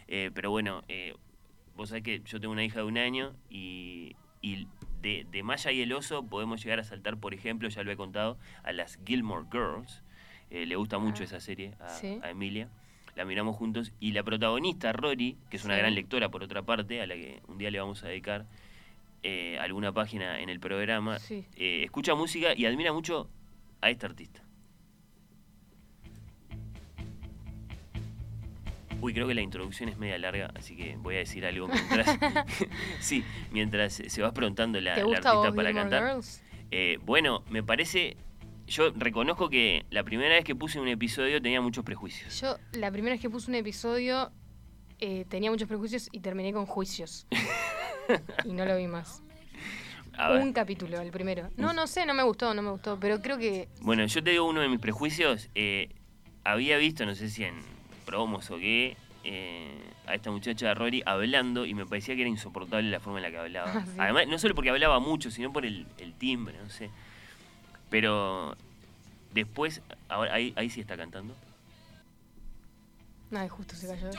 eh, 0.08 0.30
pero 0.34 0.50
bueno, 0.50 0.82
eh, 0.88 1.14
vos 1.76 1.88
sabés 1.90 2.04
que 2.04 2.22
yo 2.24 2.40
tengo 2.40 2.52
una 2.52 2.64
hija 2.64 2.78
de 2.80 2.84
un 2.84 2.98
año 2.98 3.34
y, 3.50 4.16
y 4.40 4.66
de, 5.02 5.26
de 5.30 5.42
Maya 5.42 5.70
y 5.72 5.82
el 5.82 5.92
oso 5.92 6.24
podemos 6.24 6.62
llegar 6.62 6.80
a 6.80 6.84
saltar, 6.84 7.16
por 7.18 7.34
ejemplo, 7.34 7.68
ya 7.68 7.82
lo 7.82 7.90
he 7.92 7.96
contado, 7.96 8.38
a 8.62 8.72
las 8.72 8.98
Gilmore 9.04 9.46
Girls. 9.50 10.02
Eh, 10.50 10.66
le 10.66 10.76
gusta 10.76 10.98
mucho 10.98 11.22
Ah, 11.22 11.26
esa 11.26 11.40
serie 11.40 11.74
a, 11.80 11.88
sí. 11.88 12.18
a 12.22 12.30
Emilia. 12.30 12.68
La 13.16 13.24
miramos 13.24 13.56
juntos 13.56 13.92
y 14.00 14.12
la 14.12 14.22
protagonista, 14.24 14.92
Rory, 14.92 15.36
que 15.50 15.56
es 15.56 15.64
una 15.64 15.74
Sí. 15.74 15.80
gran 15.80 15.94
lectora 15.94 16.28
por 16.30 16.42
otra 16.42 16.62
parte, 16.62 17.00
a 17.00 17.06
la 17.06 17.14
que 17.14 17.40
un 17.48 17.58
día 17.58 17.70
le 17.70 17.78
vamos 17.80 18.02
a 18.04 18.08
dedicar 18.08 18.46
eh, 19.24 19.58
alguna 19.58 19.90
página 19.92 20.38
en 20.40 20.50
el 20.50 20.60
programa, 20.60 21.18
Sí. 21.18 21.46
eh, 21.56 21.82
escucha 21.82 22.14
música 22.14 22.54
y 22.54 22.66
admira 22.66 22.92
mucho 22.92 23.30
a 23.80 23.88
este 23.90 24.04
artista. 24.04 24.42
Uy, 29.00 29.12
creo 29.12 29.26
que 29.26 29.34
la 29.34 29.40
introducción 29.42 29.88
es 29.88 29.98
media 29.98 30.18
larga, 30.18 30.52
así 30.54 30.76
que 30.76 30.96
voy 30.98 31.16
a 31.16 31.18
decir 31.18 31.44
algo 31.44 31.68
mientras. 31.68 32.06
sí, 33.00 33.24
mientras 33.50 33.94
se 34.06 34.22
va 34.22 34.32
preguntando 34.32 34.80
la, 34.80 34.94
¿Te 34.94 35.00
la 35.00 35.06
gusta 35.06 35.30
artista 35.30 35.52
para 35.52 35.72
cantar. 35.72 36.20
Eh, 36.70 36.98
bueno, 37.04 37.44
me 37.50 37.62
parece. 37.62 38.16
Yo 38.66 38.92
reconozco 38.96 39.50
que 39.50 39.84
la 39.90 40.04
primera 40.04 40.34
vez 40.34 40.44
que 40.44 40.54
puse 40.54 40.80
un 40.80 40.88
episodio 40.88 41.40
tenía 41.42 41.60
muchos 41.60 41.84
prejuicios. 41.84 42.40
Yo 42.40 42.56
la 42.72 42.90
primera 42.90 43.14
vez 43.14 43.20
que 43.20 43.28
puse 43.28 43.50
un 43.50 43.56
episodio 43.56 44.32
eh, 45.00 45.26
tenía 45.28 45.50
muchos 45.50 45.68
prejuicios 45.68 46.08
y 46.12 46.20
terminé 46.20 46.52
con 46.52 46.64
juicios. 46.64 47.26
y 48.44 48.52
no 48.52 48.64
lo 48.64 48.76
vi 48.76 48.86
más. 48.86 49.22
Un 50.40 50.52
capítulo, 50.52 51.00
el 51.00 51.10
primero. 51.10 51.50
No, 51.56 51.72
no 51.72 51.86
sé, 51.86 52.06
no 52.06 52.14
me 52.14 52.22
gustó, 52.22 52.54
no 52.54 52.62
me 52.62 52.70
gustó, 52.70 52.98
pero 53.00 53.20
creo 53.20 53.36
que 53.36 53.68
Bueno, 53.80 54.06
yo 54.06 54.22
te 54.22 54.30
digo 54.30 54.44
uno 54.44 54.60
de 54.60 54.68
mis 54.68 54.78
prejuicios. 54.78 55.48
eh, 55.54 55.88
había 56.44 56.76
visto, 56.76 57.04
no 57.06 57.14
sé 57.14 57.30
si 57.30 57.42
en 57.44 57.54
promos 58.04 58.50
o 58.50 58.58
qué, 58.58 58.96
eh, 59.24 59.76
a 60.06 60.14
esta 60.14 60.30
muchacha 60.30 60.74
Rory 60.74 61.02
hablando 61.06 61.64
y 61.66 61.74
me 61.74 61.86
parecía 61.86 62.14
que 62.14 62.20
era 62.20 62.30
insoportable 62.30 62.90
la 62.90 63.00
forma 63.00 63.18
en 63.18 63.22
la 63.24 63.30
que 63.30 63.38
hablaba. 63.38 63.72
Ah, 63.74 63.84
sí. 63.86 63.96
Además, 63.98 64.28
no 64.28 64.38
solo 64.38 64.54
porque 64.54 64.70
hablaba 64.70 65.00
mucho, 65.00 65.30
sino 65.30 65.52
por 65.52 65.64
el, 65.66 65.86
el 65.98 66.12
timbre, 66.14 66.56
no 66.62 66.70
sé. 66.70 66.90
Pero 67.90 68.56
después, 69.32 69.82
ahora 70.08 70.34
ahí, 70.34 70.52
ahí 70.56 70.70
sí 70.70 70.80
está 70.80 70.96
cantando. 70.96 71.34
Ay, 73.32 73.48
justo 73.48 73.74
se 73.74 73.88
cayó. 73.88 74.10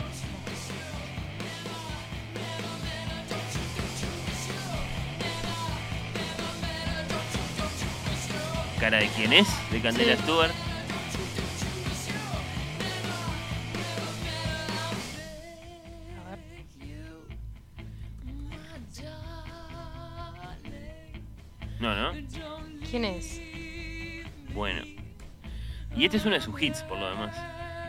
¿Cara 8.86 9.00
de 9.00 9.08
quién 9.08 9.34
es? 9.34 9.48
De 9.72 9.82
Candela 9.82 10.16
Sí. 10.16 10.22
Stewart. 10.22 10.52
No, 21.80 21.96
¿no? 21.96 22.12
¿Quién 22.88 23.06
es? 23.06 23.42
Bueno. 24.54 24.84
Y 25.96 26.06
este 26.06 26.18
es 26.18 26.26
uno 26.28 26.36
de 26.36 26.42
sus 26.42 26.62
hits, 26.62 26.84
por 26.84 27.00
lo 27.00 27.10
demás. 27.10 27.36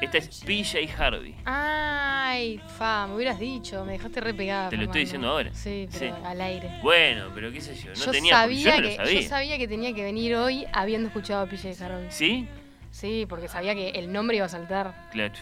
Esta 0.00 0.18
es 0.18 0.42
PJ 0.44 0.78
Harvey. 0.98 1.34
Ay, 1.44 2.60
fa, 2.76 3.06
me 3.06 3.14
hubieras 3.14 3.38
dicho, 3.38 3.84
me 3.84 3.92
dejaste 3.92 4.20
re 4.20 4.34
pegada. 4.34 4.68
Te 4.68 4.76
lo 4.76 4.84
estoy 4.84 5.02
diciendo 5.02 5.28
ahora. 5.28 5.52
Sí, 5.54 5.88
pero 5.92 6.16
Sí. 6.16 6.22
al 6.24 6.40
aire. 6.40 6.70
Bueno, 6.82 7.30
pero 7.34 7.50
qué 7.50 7.60
sé 7.60 7.74
yo. 7.74 7.90
No 7.90 8.04
yo, 8.06 8.10
tenía 8.12 8.34
sabía 8.34 8.64
yo 8.64 8.76
no 8.76 8.82
lo 8.82 8.88
que, 8.88 8.96
sabía. 8.96 9.20
yo 9.22 9.28
sabía 9.28 9.58
que 9.58 9.68
tenía 9.68 9.94
que 9.94 10.04
venir 10.04 10.34
hoy 10.36 10.66
habiendo 10.72 11.08
escuchado 11.08 11.42
a 11.42 11.46
PJ 11.46 11.82
Harvey. 11.84 12.06
¿Sí? 12.10 12.46
Sí, 12.90 13.26
porque 13.28 13.48
sabía 13.48 13.74
que 13.74 13.90
el 13.90 14.12
nombre 14.12 14.36
iba 14.36 14.46
a 14.46 14.50
saltar. 14.50 15.08
Claro. 15.12 15.34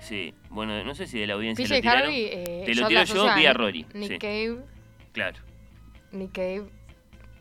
Sí. 0.00 0.34
Bueno, 0.50 0.82
no 0.84 0.94
sé 0.94 1.06
si 1.06 1.18
de 1.18 1.26
la 1.26 1.34
audiencia 1.34 1.64
lo 1.64 1.68
PJ 1.68 1.80
tiraron. 1.80 2.02
Harvey. 2.04 2.24
Eh, 2.32 2.62
Te 2.66 2.74
lo 2.74 2.88
la 2.88 3.04
yo 3.04 3.34
vía 3.34 3.52
Rory. 3.52 3.86
Nick 3.94 4.12
sí. 4.12 4.18
Cave. 4.18 4.58
Claro. 5.12 5.38
Nick 6.12 6.32
Cave, 6.32 6.64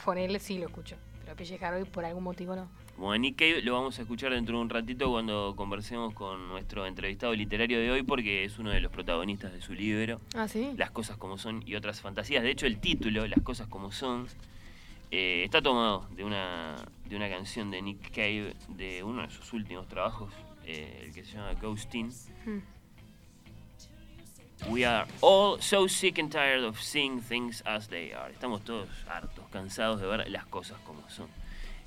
ponele 0.04 0.40
sí 0.40 0.58
lo 0.58 0.66
escucho. 0.68 0.96
Pero 1.24 1.36
PJ 1.36 1.64
Harvey 1.66 1.84
por 1.86 2.06
algún 2.06 2.24
motivo 2.24 2.56
no. 2.56 2.70
Bueno, 2.98 3.22
Nick 3.22 3.36
Cave 3.38 3.62
lo 3.62 3.74
vamos 3.74 4.00
a 4.00 4.02
escuchar 4.02 4.32
dentro 4.34 4.58
de 4.58 4.64
un 4.64 4.70
ratito 4.72 5.12
cuando 5.12 5.54
conversemos 5.56 6.16
con 6.16 6.48
nuestro 6.48 6.88
entrevistado 6.88 7.32
literario 7.36 7.80
de 7.80 7.92
hoy 7.92 8.02
porque 8.02 8.44
es 8.44 8.58
uno 8.58 8.72
de 8.72 8.82
los 8.82 8.92
protagonistas 8.92 9.54
de 9.54 9.62
su 9.62 9.74
libro. 9.74 10.20
Ah, 10.34 10.48
sí. 10.48 10.74
Las 10.78 10.90
cosas 10.90 11.16
como 11.16 11.38
son 11.38 11.62
y 11.68 11.76
otras 11.76 12.02
fantasías. 12.02 12.42
De 12.42 12.50
hecho, 12.50 12.66
el 12.66 12.80
título, 12.80 13.28
Las 13.28 13.42
cosas 13.44 13.68
como 13.68 13.92
son, 13.92 14.28
eh, 15.12 15.44
está 15.46 15.62
tomado 15.62 16.08
de 16.16 16.24
una, 16.24 16.76
de 17.08 17.16
una 17.16 17.30
canción 17.30 17.70
de 17.70 17.84
Nick 17.84 18.10
Cave 18.10 18.56
de 18.70 19.04
uno 19.04 19.22
de 19.22 19.30
sus 19.30 19.54
últimos 19.54 19.88
trabajos, 19.88 20.34
eh, 20.66 21.04
el 21.06 21.14
que 21.14 21.24
se 21.24 21.34
llama 21.34 21.54
Ghostin. 21.54 22.12
Hmm. 22.46 22.60
We 24.72 24.88
are 24.88 25.08
all 25.22 25.62
so 25.62 25.88
sick 25.88 26.18
and 26.18 26.32
tired 26.32 26.64
of 26.64 26.82
seeing 26.82 27.22
things 27.22 27.62
as 27.64 27.88
they 27.90 28.12
are. 28.12 28.34
Estamos 28.34 28.64
todos 28.64 28.90
hartos, 29.08 29.46
cansados 29.52 30.02
de 30.02 30.08
ver 30.08 30.28
las 30.32 30.48
cosas 30.48 30.80
como 30.80 31.08
son. 31.12 31.28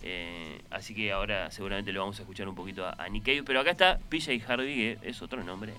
Eh, 0.02 0.60
así 0.70 0.94
que 0.94 1.12
ahora 1.12 1.50
seguramente 1.50 1.92
lo 1.92 2.00
vamos 2.00 2.18
a 2.18 2.22
escuchar 2.22 2.48
un 2.48 2.54
poquito 2.54 2.86
a, 2.86 2.94
a 2.98 3.08
Nick 3.08 3.24
Cave. 3.24 3.42
Pero 3.42 3.60
acá 3.60 3.70
está 3.72 3.98
PJ 4.08 4.40
Harvey, 4.46 4.74
que 4.74 4.98
es 5.08 5.20
otro 5.22 5.42
nombre 5.44 5.72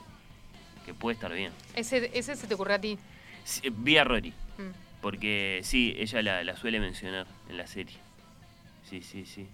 que 0.85 0.93
puede 0.93 1.15
estar 1.15 1.31
bien. 1.33 1.51
Ese, 1.75 2.11
ese 2.17 2.35
se 2.35 2.47
te 2.47 2.53
ocurrió 2.53 2.75
a 2.75 2.79
ti. 2.79 2.97
Sí, 3.43 3.69
Vía 3.71 4.03
Rory. 4.03 4.29
Mm. 4.57 4.71
Porque 5.01 5.61
sí, 5.63 5.95
ella 5.97 6.21
la, 6.21 6.43
la 6.43 6.55
suele 6.55 6.79
mencionar 6.79 7.25
en 7.49 7.57
la 7.57 7.65
serie. 7.65 7.95
Sí, 8.87 9.01
sí, 9.01 9.25
sí. 9.25 9.47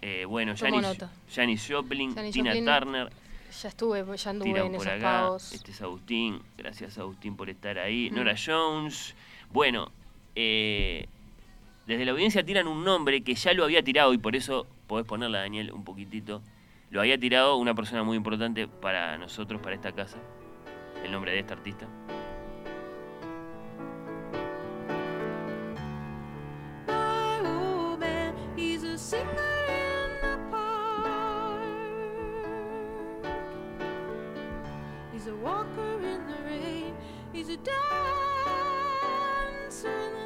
Eh, 0.00 0.24
bueno, 0.26 0.54
Janis. 0.56 0.98
Janis 1.34 1.66
Joplin, 1.68 2.14
Janis 2.14 2.32
Tina 2.34 2.50
Joplin, 2.50 2.64
Turner, 2.66 3.10
Ya 3.62 3.68
estuve, 3.68 4.16
ya 4.16 4.30
anduve 4.30 4.58
en 4.60 4.72
por 4.72 4.74
esos 4.76 4.86
acá. 4.86 5.00
pagos. 5.00 5.52
Este 5.52 5.70
es 5.70 5.82
Agustín. 5.82 6.40
Gracias, 6.56 6.98
Agustín, 6.98 7.36
por 7.36 7.50
estar 7.50 7.78
ahí. 7.78 8.10
Mm. 8.10 8.14
Nora 8.14 8.34
Jones. 8.42 9.14
Bueno, 9.50 9.90
eh, 10.34 11.08
desde 11.86 12.04
la 12.04 12.12
audiencia 12.12 12.44
tiran 12.44 12.66
un 12.66 12.84
nombre 12.84 13.22
que 13.22 13.34
ya 13.34 13.52
lo 13.52 13.64
había 13.64 13.82
tirado 13.82 14.14
y 14.14 14.18
por 14.18 14.36
eso 14.36 14.66
podés 14.86 15.06
ponerla, 15.06 15.40
Daniel, 15.40 15.72
un 15.72 15.84
poquitito. 15.84 16.42
Lo 16.90 17.00
había 17.00 17.18
tirado 17.18 17.56
una 17.56 17.74
persona 17.74 18.02
muy 18.02 18.16
importante 18.16 18.68
para 18.68 19.18
nosotros, 19.18 19.60
para 19.60 19.74
esta 19.74 19.92
casa. 19.92 20.18
El 21.04 21.12
nombre 21.12 21.32
de 21.32 21.40
esta 21.40 21.54
artista. 21.54 21.86
He's 35.12 35.26
a 35.28 35.36
walker 35.36 36.00
in 36.02 36.26
the 36.26 36.36
rain. 36.44 36.94
He's 37.32 37.48
a 37.48 37.56
dancer 37.56 37.74
in 39.88 40.12
the 40.20 40.23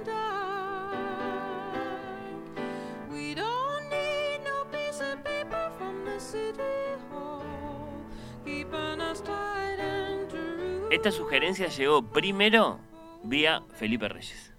Esta 10.98 11.12
sugerencia 11.12 11.68
llegó 11.68 12.02
primero 12.02 12.80
vía 13.22 13.62
Felipe 13.76 14.08
Reyes, 14.08 14.52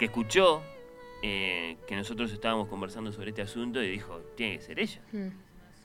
que 0.00 0.06
escuchó 0.06 0.64
eh, 1.22 1.76
que 1.86 1.94
nosotros 1.94 2.32
estábamos 2.32 2.66
conversando 2.66 3.12
sobre 3.12 3.28
este 3.28 3.42
asunto 3.42 3.80
y 3.80 3.88
dijo, 3.88 4.18
tiene 4.36 4.56
que 4.56 4.62
ser 4.64 4.80
ella. 4.80 5.00
Mm. 5.12 5.28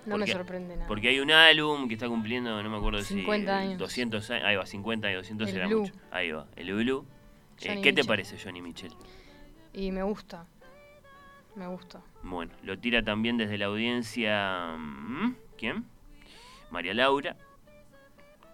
No 0.07 0.17
me 0.17 0.25
sorprende 0.25 0.75
nada. 0.75 0.87
Porque 0.87 1.09
hay 1.09 1.19
un 1.19 1.29
álbum 1.29 1.87
que 1.87 1.93
está 1.93 2.07
cumpliendo, 2.07 2.63
no 2.63 2.67
me 2.67 2.77
acuerdo 2.77 3.03
50 3.03 3.45
si 3.45 3.67
años. 3.67 3.77
200 3.77 4.31
años, 4.31 4.43
ahí 4.43 4.55
va, 4.55 4.65
50 4.65 5.11
y 5.11 5.13
200 5.13 5.49
El 5.49 5.55
era 5.55 5.67
Blue. 5.67 5.81
mucho. 5.81 5.93
Ahí 6.09 6.31
va, 6.31 6.47
el 6.55 6.73
Blue. 6.73 7.05
Eh, 7.61 7.79
¿Qué 7.83 7.93
te 7.93 8.03
parece 8.03 8.39
Johnny 8.43 8.63
Mitchell? 8.63 8.91
Y 9.71 9.91
me 9.91 10.01
gusta. 10.01 10.47
Me 11.53 11.67
gusta. 11.67 12.01
Bueno, 12.23 12.51
lo 12.63 12.79
tira 12.79 13.03
también 13.03 13.37
desde 13.37 13.59
la 13.59 13.65
audiencia. 13.67 14.77
¿mm? 14.79 15.35
¿Quién? 15.59 15.85
María 16.71 16.95
Laura. 16.95 17.37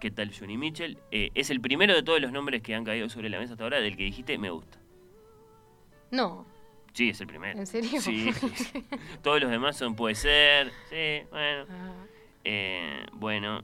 ¿Qué 0.02 0.10
tal 0.10 0.32
Johnny 0.36 0.58
Mitchell? 0.58 0.98
Eh, 1.12 1.30
es 1.36 1.48
el 1.50 1.60
primero 1.60 1.94
de 1.94 2.02
todos 2.02 2.20
los 2.20 2.32
nombres 2.32 2.60
que 2.60 2.74
han 2.74 2.82
caído 2.82 3.08
sobre 3.08 3.28
la 3.28 3.38
mesa 3.38 3.52
hasta 3.52 3.62
ahora 3.62 3.78
del 3.78 3.96
que 3.96 4.02
dijiste 4.02 4.36
me 4.36 4.50
gusta. 4.50 4.76
No, 6.10 6.44
Sí, 6.92 7.10
es 7.10 7.20
el 7.20 7.28
primero. 7.28 7.56
¿en 7.56 7.68
serio? 7.68 8.00
Sí, 8.00 8.32
sí, 8.32 8.48
sí. 8.48 8.84
Todos 9.22 9.40
los 9.40 9.48
demás 9.48 9.76
son 9.76 9.94
puede 9.94 10.16
ser. 10.16 10.72
Sí, 10.90 11.24
bueno. 11.30 11.66
ah, 11.70 12.04
Eh, 12.42 13.06
bueno. 13.12 13.62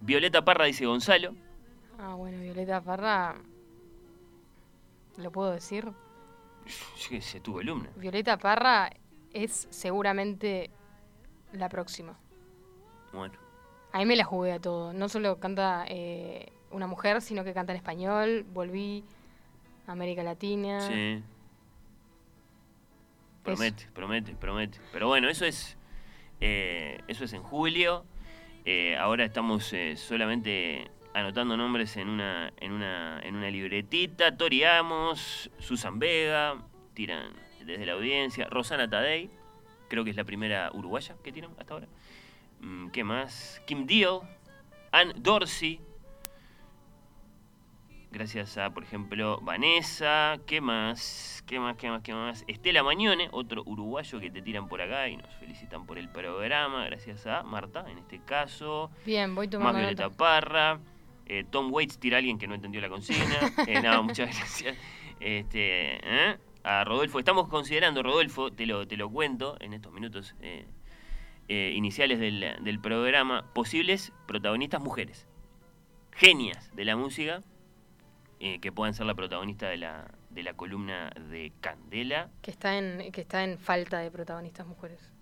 Violeta 0.00 0.44
Parra 0.44 0.66
dice 0.66 0.84
Gonzalo. 0.84 1.34
ah, 1.98 2.12
bueno, 2.14 2.38
Violeta 2.42 2.82
Parra. 2.82 3.36
¿Lo 5.16 5.32
puedo 5.32 5.50
decir? 5.52 5.86
Yo 5.86 7.08
qué 7.08 7.22
sé, 7.22 7.40
tu 7.40 7.54
columna. 7.54 7.88
Violeta 7.96 8.36
Parra 8.36 8.90
es 9.32 9.66
seguramente 9.70 10.68
la 11.54 11.70
próxima. 11.70 12.18
Bueno. 13.14 13.43
A 13.94 13.98
mí 13.98 14.06
me 14.06 14.16
la 14.16 14.24
jugué 14.24 14.50
a 14.50 14.58
todo. 14.58 14.92
No 14.92 15.08
solo 15.08 15.38
canta 15.38 15.84
eh, 15.86 16.48
una 16.72 16.88
mujer, 16.88 17.22
sino 17.22 17.44
que 17.44 17.54
canta 17.54 17.72
en 17.72 17.76
español. 17.76 18.44
Volví 18.52 19.04
a 19.86 19.92
América 19.92 20.24
Latina. 20.24 20.80
Sí. 20.80 21.22
Promete, 23.44 23.86
promete, 23.94 24.34
promete. 24.34 24.80
Pero 24.92 25.06
bueno, 25.06 25.28
eso 25.28 25.44
es. 25.44 25.76
eh, 26.40 27.00
eso 27.06 27.24
es 27.24 27.32
en 27.34 27.44
julio. 27.44 28.04
Eh, 28.64 28.96
ahora 28.96 29.24
estamos 29.24 29.72
eh, 29.72 29.96
solamente 29.96 30.90
anotando 31.12 31.56
nombres 31.56 31.96
en 31.96 32.08
una, 32.08 32.52
en 32.56 32.72
una, 32.72 33.20
en 33.22 33.36
una 33.36 33.48
libretita. 33.48 34.36
Tori 34.36 34.64
Amos, 34.64 35.52
Susan 35.60 36.00
Vega, 36.00 36.56
tiran 36.94 37.32
desde 37.64 37.86
la 37.86 37.92
audiencia. 37.92 38.48
Rosana 38.50 38.90
Tadei, 38.90 39.30
creo 39.88 40.02
que 40.02 40.10
es 40.10 40.16
la 40.16 40.24
primera 40.24 40.72
uruguaya 40.72 41.14
que 41.22 41.30
tiran 41.30 41.52
hasta 41.60 41.74
ahora. 41.74 41.86
Mm, 42.64 42.88
¿Qué 42.88 43.04
más? 43.04 43.60
Kim 43.66 43.86
Deal, 43.86 44.20
Ann 44.92 45.12
Dorsey. 45.16 45.80
Gracias 48.10 48.56
a, 48.58 48.70
por 48.72 48.84
ejemplo, 48.84 49.40
Vanessa. 49.42 50.38
¿Qué 50.46 50.60
más? 50.60 51.42
¿Qué 51.48 51.58
más? 51.58 51.76
¿Qué 51.76 51.90
más? 51.90 52.02
¿Qué 52.02 52.12
más? 52.14 52.44
Estela 52.46 52.84
Mañone, 52.84 53.28
otro 53.32 53.64
uruguayo 53.66 54.20
que 54.20 54.30
te 54.30 54.40
tiran 54.40 54.68
por 54.68 54.80
acá 54.80 55.08
y 55.08 55.16
nos 55.16 55.34
felicitan 55.34 55.84
por 55.84 55.98
el 55.98 56.08
programa. 56.08 56.84
Gracias 56.86 57.26
a 57.26 57.42
Marta, 57.42 57.84
en 57.90 57.98
este 57.98 58.20
caso. 58.24 58.90
Bien, 59.04 59.34
voy 59.34 59.46
Más 59.46 59.52
tomando 59.52 59.78
Violeta 59.80 60.04
nota. 60.04 60.16
Parra. 60.16 60.78
eh, 61.26 61.44
Tom 61.50 61.72
Waits 61.72 61.98
tira 61.98 62.16
a 62.16 62.18
alguien 62.18 62.38
que 62.38 62.46
no 62.46 62.54
entendió 62.54 62.80
la 62.80 62.88
consigna. 62.88 63.24
Eh, 63.66 63.80
nada, 63.82 64.00
muchas 64.00 64.34
gracias. 64.36 64.76
Este, 65.18 65.96
¿eh? 66.04 66.38
A 66.62 66.84
Rodolfo. 66.84 67.18
Estamos 67.18 67.48
considerando, 67.48 68.00
Rodolfo, 68.04 68.52
te 68.52 68.64
lo, 68.64 68.86
te 68.86 68.96
lo 68.96 69.10
cuento 69.10 69.56
en 69.60 69.74
estos 69.74 69.92
minutos 69.92 70.36
eh, 71.48 71.68
eh, 71.68 71.72
iniciales 71.74 72.18
del, 72.18 72.56
del 72.62 72.80
programa, 72.80 73.52
posibles 73.52 74.12
protagonistas 74.26 74.80
mujeres. 74.82 75.26
Genias 76.12 76.70
de 76.74 76.84
la 76.84 76.96
música 76.96 77.42
eh, 78.40 78.60
que 78.60 78.72
puedan 78.72 78.94
ser 78.94 79.06
la 79.06 79.14
protagonista 79.14 79.68
de 79.68 79.78
la, 79.78 80.10
de 80.30 80.42
la 80.42 80.54
columna 80.54 81.10
de 81.30 81.52
Candela. 81.60 82.30
Que 82.42 82.50
está 82.50 82.76
en, 82.76 83.10
que 83.12 83.20
está 83.22 83.42
en 83.44 83.58
falta 83.58 84.00
de 84.00 84.10
protagonistas 84.10 84.66
mujeres. 84.66 85.12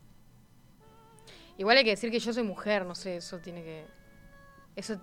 Igual 1.58 1.76
hay 1.76 1.84
que 1.84 1.90
decir 1.90 2.10
que 2.10 2.18
yo 2.18 2.32
soy 2.32 2.42
mujer, 2.42 2.84
no 2.84 2.94
sé, 2.94 3.16
eso 3.16 3.38
tiene 3.38 3.62
que. 3.62 3.84
Eso, 4.74 5.00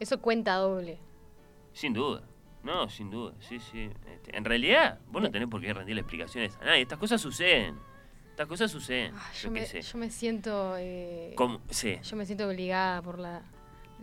eso 0.00 0.20
cuenta 0.20 0.56
doble. 0.56 0.98
Sin 1.72 1.92
duda. 1.92 2.22
No, 2.62 2.88
sin 2.88 3.10
duda. 3.10 3.34
Sí, 3.40 3.58
sí. 3.60 3.90
Este, 4.06 4.36
en 4.36 4.44
realidad, 4.44 5.00
vos 5.08 5.22
no 5.22 5.30
tenés 5.30 5.48
por 5.48 5.60
qué 5.60 5.72
rendirle 5.72 6.00
explicaciones 6.02 6.56
a 6.60 6.64
nadie. 6.64 6.82
Estas 6.82 6.98
cosas 6.98 7.20
suceden. 7.20 7.78
Estas 8.32 8.46
cosas 8.48 8.70
suceden. 8.70 9.12
Ah, 9.14 9.30
yo 9.42 9.50
me, 9.50 9.64
sé. 9.66 9.82
yo 9.82 9.98
me 9.98 10.10
siento. 10.10 10.74
eh, 10.78 11.34
Como- 11.36 11.60
sí. 11.70 11.98
Yo 12.02 12.16
me 12.16 12.24
siento 12.26 12.48
obligada 12.48 13.00
por 13.02 13.18
la, 13.18 13.42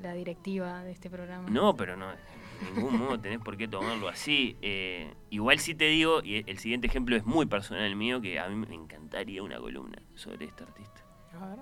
la 0.01 0.13
directiva 0.13 0.83
de 0.83 0.91
este 0.91 1.09
programa. 1.09 1.49
No, 1.49 1.75
pero 1.75 1.97
no. 1.97 2.09
De 2.11 2.71
ningún 2.75 2.97
modo 2.99 3.19
tenés 3.19 3.39
por 3.39 3.57
qué 3.57 3.67
tomarlo 3.67 4.07
así. 4.07 4.55
Eh, 4.61 5.13
igual 5.31 5.59
sí 5.59 5.73
te 5.75 5.85
digo, 5.85 6.21
y 6.23 6.43
el 6.49 6.59
siguiente 6.59 6.87
ejemplo 6.87 7.15
es 7.15 7.25
muy 7.25 7.47
personal 7.47 7.95
mío, 7.95 8.21
que 8.21 8.39
a 8.39 8.47
mí 8.49 8.55
me 8.55 8.73
encantaría 8.75 9.41
una 9.41 9.57
columna 9.59 9.99
sobre 10.15 10.45
este 10.45 10.63
artista. 10.63 11.01
A 11.33 11.47
ver. 11.47 11.59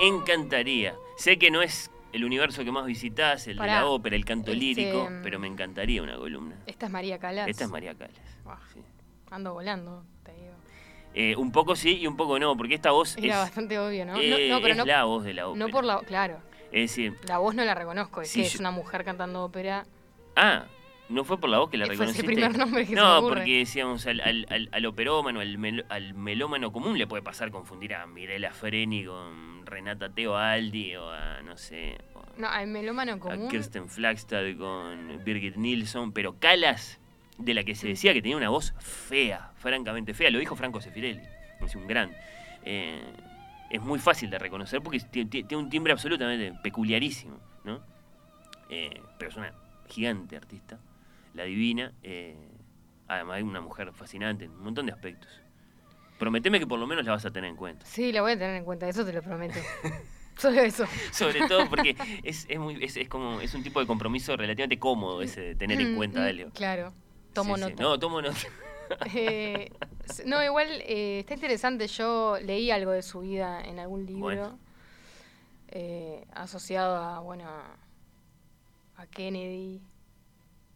Encantaría. 0.00 0.94
Sé 1.16 1.38
que 1.38 1.50
no 1.50 1.62
es 1.62 1.90
el 2.12 2.24
universo 2.24 2.64
que 2.64 2.72
más 2.72 2.86
visitás, 2.86 3.46
el 3.48 3.58
de 3.58 3.66
la 3.66 3.86
ópera, 3.86 4.16
el 4.16 4.24
canto 4.24 4.52
este, 4.52 4.64
lírico, 4.64 5.08
pero 5.22 5.38
me 5.38 5.46
encantaría 5.46 6.02
una 6.02 6.16
columna. 6.16 6.56
Esta 6.66 6.86
es 6.86 6.92
María 6.92 7.18
Calas. 7.18 7.48
Esta 7.48 7.64
es 7.64 7.70
María 7.70 7.94
Calas. 7.94 8.16
Buah, 8.44 8.58
sí. 8.72 8.80
Ando 9.30 9.52
volando, 9.54 10.04
te 10.24 10.32
digo. 10.32 10.52
Eh, 11.14 11.36
un 11.36 11.52
poco 11.52 11.74
sí 11.76 11.98
y 11.98 12.06
un 12.06 12.16
poco 12.16 12.38
no, 12.38 12.56
porque 12.56 12.74
esta 12.74 12.92
voz 12.92 13.16
Era 13.16 13.34
es, 13.34 13.40
bastante 13.40 13.78
obvio, 13.78 14.06
¿no? 14.06 14.18
eh, 14.18 14.48
no, 14.48 14.54
no, 14.56 14.60
pero 14.62 14.72
es 14.72 14.78
no, 14.78 14.84
la 14.86 15.04
voz 15.04 15.24
de 15.24 15.34
la 15.34 15.48
ópera. 15.48 15.66
no 15.66 15.70
por 15.72 15.84
la. 15.84 16.00
Claro, 16.00 16.38
Es 16.72 16.90
decir, 16.90 17.16
la 17.26 17.38
voz 17.38 17.54
no 17.54 17.64
la 17.64 17.74
reconozco. 17.74 18.22
Es 18.22 18.30
Sí, 18.30 18.40
que 18.40 18.46
es 18.46 18.52
yo- 18.54 18.60
una 18.60 18.70
mujer 18.70 19.04
cantando 19.04 19.42
ópera. 19.44 19.84
ah, 20.36 20.64
no 21.08 21.24
fue 21.24 21.38
por 21.40 21.48
la 21.50 21.58
voz 21.58 21.70
que 21.70 21.76
la 21.78 21.86
fue 21.86 21.94
reconociste. 21.94 22.26
primer 22.26 22.56
nombre 22.56 22.82
que 22.82 22.88
se 22.88 22.94
me 22.94 23.00
no, 23.00 23.20
porque 23.28 23.58
decíamos 23.58 24.06
al, 24.06 24.20
al, 24.20 24.46
al, 24.50 24.68
al 24.72 24.86
operómano, 24.86 25.40
al, 25.40 25.56
mel- 25.58 25.86
al 25.88 26.14
melómano 26.14 26.70
común 26.72 26.98
le 26.98 27.06
puede 27.06 27.22
pasar 27.22 27.50
confundir 27.50 27.94
a 27.94 28.06
Mirela 28.06 28.52
Freni 28.52 29.04
con 29.04 29.64
Renata 29.66 30.08
Teoaldi 30.10 30.96
o 30.96 31.10
a, 31.10 31.40
no 31.42 31.56
sé, 31.56 31.96
No, 32.36 32.48
al 32.48 32.66
melómano 32.68 33.12
a 33.14 33.18
común. 33.18 33.48
Kirsten 33.48 33.88
Flagstad 33.88 34.42
con 34.58 35.22
Birgit 35.24 35.56
Nilsson, 35.56 36.12
pero 36.12 36.36
Calas, 36.38 36.98
de 37.38 37.54
la 37.54 37.64
que 37.64 37.74
se 37.74 37.88
decía 37.88 38.12
que 38.12 38.20
tenía 38.22 38.36
una 38.36 38.48
voz 38.50 38.74
fea, 38.78 39.52
francamente 39.56 40.12
fea, 40.14 40.30
lo 40.30 40.38
dijo 40.38 40.56
Franco 40.56 40.80
Sefirelli, 40.80 41.22
es 41.64 41.74
un 41.74 41.86
gran. 41.86 42.10
eh, 42.64 43.00
es 43.70 43.80
muy 43.82 43.98
fácil 43.98 44.30
de 44.30 44.38
reconocer 44.38 44.80
porque 44.80 44.98
ti- 45.00 45.26
ti- 45.26 45.44
tiene 45.44 45.62
un 45.62 45.68
timbre 45.70 45.92
absolutamente 45.92 46.58
peculiarísimo, 46.62 47.38
¿no? 47.64 47.80
Eh, 48.70 49.00
pero 49.18 49.30
es 49.30 49.36
una 49.36 49.52
gigante 49.88 50.36
artista, 50.36 50.78
la 51.38 51.44
divina, 51.44 51.92
eh, 52.02 52.36
además 53.06 53.38
es 53.38 53.44
una 53.44 53.60
mujer 53.60 53.92
fascinante 53.92 54.44
en 54.44 54.50
un 54.50 54.62
montón 54.64 54.86
de 54.86 54.92
aspectos. 54.92 55.30
Prometeme 56.18 56.58
que 56.58 56.66
por 56.66 56.78
lo 56.80 56.86
menos 56.86 57.04
la 57.06 57.12
vas 57.12 57.24
a 57.24 57.30
tener 57.30 57.48
en 57.48 57.56
cuenta. 57.56 57.86
Sí, 57.86 58.10
la 58.12 58.22
voy 58.22 58.32
a 58.32 58.38
tener 58.38 58.56
en 58.56 58.64
cuenta, 58.64 58.88
eso 58.88 59.04
te 59.06 59.12
lo 59.12 59.22
prometo. 59.22 59.58
Solo 60.36 60.60
eso. 60.60 60.84
Sobre 61.12 61.46
todo 61.48 61.68
porque 61.68 61.96
es, 62.22 62.46
es, 62.48 62.58
muy, 62.58 62.82
es, 62.84 62.96
es 62.96 63.08
como, 63.08 63.40
es 63.40 63.54
un 63.54 63.62
tipo 63.62 63.80
de 63.80 63.86
compromiso 63.86 64.36
relativamente 64.36 64.78
cómodo 64.78 65.22
ese 65.22 65.40
de 65.40 65.54
tener 65.54 65.80
en 65.80 65.96
cuenta 65.96 66.24
algo. 66.26 66.50
Claro, 66.50 66.92
tomo 67.32 67.56
Sí, 67.56 67.62
sí. 67.64 67.70
nota. 67.70 67.82
No, 67.82 67.98
tomo 67.98 68.20
nota. 68.22 68.36
Eh, 69.14 69.70
no, 70.24 70.42
igual 70.42 70.66
eh, 70.86 71.18
está 71.20 71.34
interesante. 71.34 71.86
Yo 71.88 72.38
leí 72.42 72.70
algo 72.70 72.90
de 72.92 73.02
su 73.02 73.20
vida 73.20 73.60
en 73.60 73.78
algún 73.78 74.06
libro 74.06 74.22
Bueno. 74.22 74.58
eh, 75.68 76.24
asociado 76.32 76.96
a, 76.96 77.18
bueno, 77.20 77.44
a 78.96 79.06
Kennedy. 79.08 79.82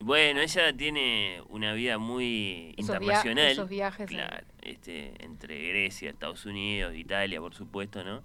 Bueno, 0.02 0.40
ella 0.40 0.76
tiene 0.76 1.40
una 1.48 1.72
vida 1.74 1.98
muy 1.98 2.74
Esos 2.76 2.98
via- 2.98 3.06
internacional. 3.06 3.46
esos 3.52 3.68
viajes 3.68 4.08
Claro, 4.08 4.46
este, 4.62 5.14
entre 5.24 5.68
Grecia, 5.68 6.10
Estados 6.10 6.44
Unidos, 6.44 6.94
Italia, 6.96 7.40
por 7.40 7.54
supuesto, 7.54 8.02
¿no? 8.02 8.22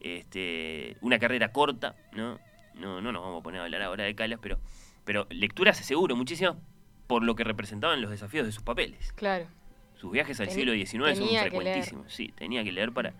Este, 0.00 0.96
una 1.00 1.18
carrera 1.18 1.52
corta, 1.52 1.96
¿no? 2.12 2.38
No, 2.74 3.00
no 3.00 3.12
nos 3.12 3.22
vamos 3.22 3.40
a 3.40 3.42
poner 3.42 3.60
a 3.60 3.64
hablar 3.64 3.82
ahora 3.82 4.04
de 4.04 4.14
Calas, 4.14 4.38
pero, 4.42 4.58
pero 5.04 5.26
lecturas 5.30 5.78
seguro, 5.78 6.14
muchísimas, 6.16 6.56
por 7.06 7.22
lo 7.22 7.34
que 7.34 7.44
representaban 7.44 8.00
los 8.02 8.10
desafíos 8.10 8.44
de 8.44 8.52
sus 8.52 8.62
papeles. 8.62 9.12
Claro. 9.14 9.46
Sus 9.94 10.12
viajes 10.12 10.38
al 10.40 10.50
siglo 10.50 10.72
XIX 10.74 11.16
son 11.16 11.28
frecuentísimos. 11.28 12.12
Sí, 12.12 12.28
tenía 12.36 12.62
que 12.62 12.72
leer 12.72 12.92
para, 12.92 13.14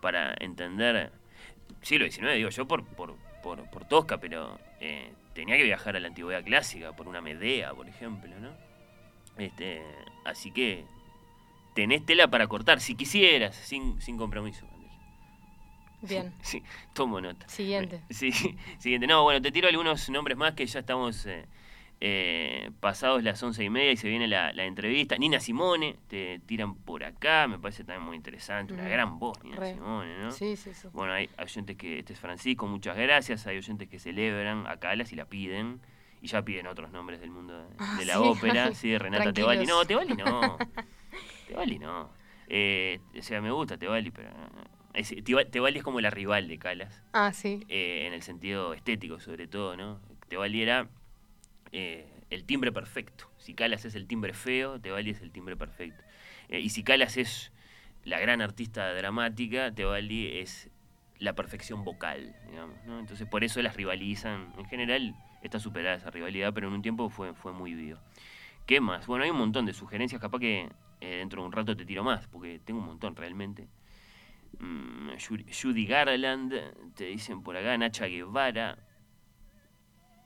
para 0.00 0.34
entender. 0.40 1.12
Siglo 1.82 2.06
XIX, 2.10 2.34
digo 2.36 2.48
yo, 2.48 2.66
por, 2.66 2.86
por, 2.86 3.16
por, 3.42 3.68
por 3.68 3.84
Tosca, 3.84 4.18
pero 4.18 4.58
eh, 4.80 5.12
tenía 5.34 5.56
que 5.56 5.64
viajar 5.64 5.96
a 5.96 6.00
la 6.00 6.08
antigüedad 6.08 6.44
clásica, 6.44 6.94
por 6.94 7.08
una 7.08 7.20
Medea, 7.20 7.72
por 7.74 7.88
ejemplo, 7.88 8.38
¿no? 8.38 8.50
Este, 9.38 9.82
así 10.24 10.50
que 10.50 10.84
tenés 11.74 12.04
tela 12.04 12.28
para 12.28 12.46
cortar, 12.46 12.80
si 12.80 12.94
quisieras, 12.94 13.56
sin, 13.56 14.00
sin 14.00 14.16
compromiso. 14.16 14.66
Bien. 16.02 16.34
Sí, 16.42 16.62
tomo 16.92 17.20
nota. 17.20 17.48
Siguiente. 17.48 18.02
Sí, 18.10 18.32
siguiente. 18.78 19.06
No, 19.06 19.22
bueno, 19.22 19.40
te 19.40 19.52
tiro 19.52 19.68
algunos 19.68 20.08
nombres 20.10 20.36
más 20.36 20.54
que 20.54 20.66
ya 20.66 20.80
estamos 20.80 21.26
eh, 21.26 21.46
eh, 22.04 22.72
pasados 22.80 23.22
las 23.22 23.40
once 23.44 23.62
y 23.62 23.70
media 23.70 23.92
y 23.92 23.96
se 23.96 24.08
viene 24.08 24.26
la, 24.26 24.52
la 24.52 24.64
entrevista. 24.64 25.16
Nina 25.16 25.38
Simone, 25.38 25.94
te 26.08 26.40
tiran 26.46 26.74
por 26.74 27.04
acá, 27.04 27.46
me 27.46 27.60
parece 27.60 27.84
también 27.84 28.04
muy 28.04 28.16
interesante. 28.16 28.74
Una 28.74 28.88
gran 28.88 29.20
voz, 29.20 29.40
Nina 29.44 29.56
Re. 29.56 29.74
Simone, 29.74 30.18
¿no? 30.18 30.32
Sí, 30.32 30.56
sí, 30.56 30.74
sí. 30.74 30.88
Bueno, 30.92 31.12
hay 31.12 31.30
oyentes 31.38 31.76
que, 31.76 32.00
este 32.00 32.14
es 32.14 32.18
Francisco, 32.18 32.66
muchas 32.66 32.96
gracias. 32.96 33.46
Hay 33.46 33.56
oyentes 33.58 33.88
que 33.88 34.00
celebran 34.00 34.66
a 34.66 34.78
Calas 34.78 35.12
y 35.12 35.16
la 35.16 35.26
piden. 35.26 35.80
Y 36.20 36.26
ya 36.26 36.42
piden 36.42 36.66
otros 36.66 36.90
nombres 36.90 37.20
del 37.20 37.30
mundo 37.30 37.56
de, 37.56 37.68
Ah, 37.78 37.96
de 37.98 38.04
la 38.04 38.14
sí, 38.14 38.20
ópera. 38.24 38.74
Sí, 38.74 38.98
Renata. 38.98 39.32
Tebaldi. 39.32 39.66
No, 39.66 39.84
Tebaldi 39.84 40.14
no. 40.14 40.58
Tebaldi 41.46 41.78
no. 41.78 42.10
Eh, 42.48 42.98
o 43.16 43.22
sea, 43.22 43.40
me 43.40 43.50
gusta 43.52 43.76
Tebaldi, 43.78 44.10
pero... 44.10 44.30
es- 44.94 45.12
Teba- 45.24 45.44
Tebaldi 45.48 45.78
es 45.78 45.84
como 45.84 46.00
la 46.00 46.10
rival 46.10 46.48
de 46.48 46.58
Calas 46.58 47.02
Ah, 47.12 47.32
sí. 47.32 47.64
eh, 47.68 48.04
en 48.08 48.12
el 48.12 48.22
sentido 48.22 48.74
estético 48.74 49.20
sobre 49.20 49.46
todo, 49.46 49.76
¿no? 49.76 50.00
Tebaldi 50.28 50.62
era 50.62 50.88
eh, 51.72 52.06
el 52.30 52.44
timbre 52.44 52.72
perfecto. 52.72 53.30
Si 53.38 53.54
Calas 53.54 53.84
es 53.84 53.94
el 53.94 54.06
timbre 54.06 54.34
feo, 54.34 54.80
Tebaldi 54.80 55.10
es 55.10 55.22
el 55.22 55.32
timbre 55.32 55.56
perfecto. 55.56 56.04
Eh, 56.48 56.60
y 56.60 56.70
si 56.70 56.84
Calas 56.84 57.16
es 57.16 57.52
la 58.04 58.20
gran 58.20 58.40
artista 58.40 58.92
dramática, 58.94 59.72
Tebaldi 59.74 60.38
es 60.38 60.70
la 61.18 61.34
perfección 61.34 61.84
vocal. 61.84 62.34
Entonces 62.86 63.26
por 63.26 63.44
eso 63.44 63.62
las 63.62 63.76
rivalizan. 63.76 64.52
En 64.58 64.66
general 64.66 65.14
está 65.42 65.58
superada 65.58 65.96
esa 65.96 66.10
rivalidad, 66.10 66.52
pero 66.52 66.68
en 66.68 66.74
un 66.74 66.82
tiempo 66.82 67.08
fue, 67.08 67.34
fue 67.34 67.52
muy 67.52 67.74
vivo. 67.74 67.98
¿Qué 68.66 68.80
más? 68.80 69.06
Bueno, 69.06 69.24
hay 69.24 69.30
un 69.30 69.38
montón 69.38 69.66
de 69.66 69.72
sugerencias, 69.72 70.20
capaz 70.20 70.38
que 70.38 70.68
eh, 71.00 71.16
dentro 71.16 71.42
de 71.42 71.46
un 71.46 71.52
rato 71.52 71.76
te 71.76 71.84
tiro 71.84 72.04
más, 72.04 72.28
porque 72.28 72.60
tengo 72.64 72.80
un 72.80 72.86
montón 72.86 73.16
realmente. 73.16 73.68
Mm, 74.58 75.10
Judy 75.50 75.86
Garland, 75.86 76.54
te 76.94 77.06
dicen 77.06 77.42
por 77.42 77.56
acá, 77.56 77.76
Nacha 77.76 78.06
Guevara. 78.06 78.78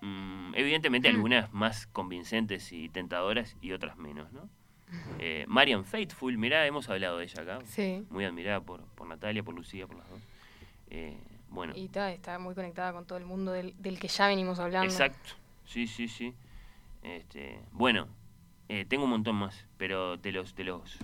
Mm, 0.06 0.54
evidentemente 0.54 1.08
Mm. 1.10 1.14
algunas 1.16 1.52
más 1.52 1.86
convincentes 1.88 2.72
y 2.72 2.88
tentadoras 2.88 3.56
y 3.60 3.72
otras 3.72 3.96
menos, 3.96 4.32
¿no? 4.32 4.48
Eh, 5.18 5.44
Marian 5.48 5.84
Faithful, 5.84 6.38
mirá, 6.38 6.64
hemos 6.64 6.88
hablado 6.88 7.18
de 7.18 7.24
ella 7.24 7.42
acá. 7.42 7.58
Sí. 7.64 8.06
Muy 8.08 8.24
admirada 8.24 8.60
por, 8.60 8.84
por 8.94 9.08
Natalia, 9.08 9.42
por 9.42 9.54
Lucía, 9.54 9.86
por 9.86 9.96
las 9.96 10.08
dos. 10.08 10.20
Eh, 10.90 11.18
bueno, 11.50 11.72
Y 11.76 11.88
ta, 11.88 12.12
está 12.12 12.38
muy 12.38 12.54
conectada 12.54 12.92
con 12.92 13.04
todo 13.04 13.18
el 13.18 13.24
mundo 13.24 13.50
del, 13.50 13.74
del 13.82 13.98
que 13.98 14.06
ya 14.06 14.28
venimos 14.28 14.60
hablando. 14.60 14.86
exacto. 14.88 15.30
Sí, 15.64 15.88
sí, 15.88 16.06
sí. 16.06 16.32
Este, 17.02 17.58
bueno, 17.72 18.06
eh, 18.68 18.84
tengo 18.88 19.04
un 19.04 19.10
montón 19.10 19.34
más, 19.36 19.66
pero 19.76 20.18
te 20.20 20.30
los, 20.30 20.54
te 20.54 20.62
los, 20.62 20.98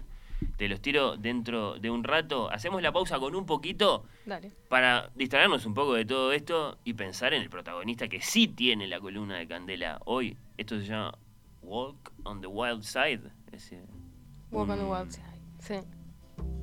te 0.57 0.68
los 0.68 0.80
tiro 0.80 1.16
dentro 1.16 1.78
de 1.78 1.90
un 1.90 2.05
rato. 2.05 2.51
Hacemos 2.51 2.82
la 2.82 2.93
pausa 2.93 3.18
con 3.18 3.34
un 3.34 3.47
poquito 3.47 4.05
Dale. 4.26 4.53
para 4.68 5.11
distraernos 5.14 5.66
un 5.66 5.74
poco 5.74 5.95
de 5.95 6.05
todo 6.05 6.32
esto 6.32 6.78
y 6.84 6.95
pensar 6.95 7.34
en 7.34 7.43
el 7.43 7.51
protagonista 7.51 8.09
que 8.09 8.20
sí 8.20 8.49
tiene 8.49 8.86
la 8.86 9.01
columna 9.01 9.36
de 9.38 9.47
Candela 9.47 10.01
hoy. 10.05 10.36
Esto 10.57 10.78
se 10.80 10.86
llama 10.86 11.12
Walk 11.62 12.12
on 12.24 12.40
the 12.40 12.47
Wild 12.47 12.82
Side. 12.82 13.20
Es 13.47 13.53
decir, 13.53 13.80
Walk 14.51 14.68
on 14.70 14.78
the 14.78 14.84
Wild 14.84 15.11
Side. 15.11 15.24
Sí. 15.59 15.74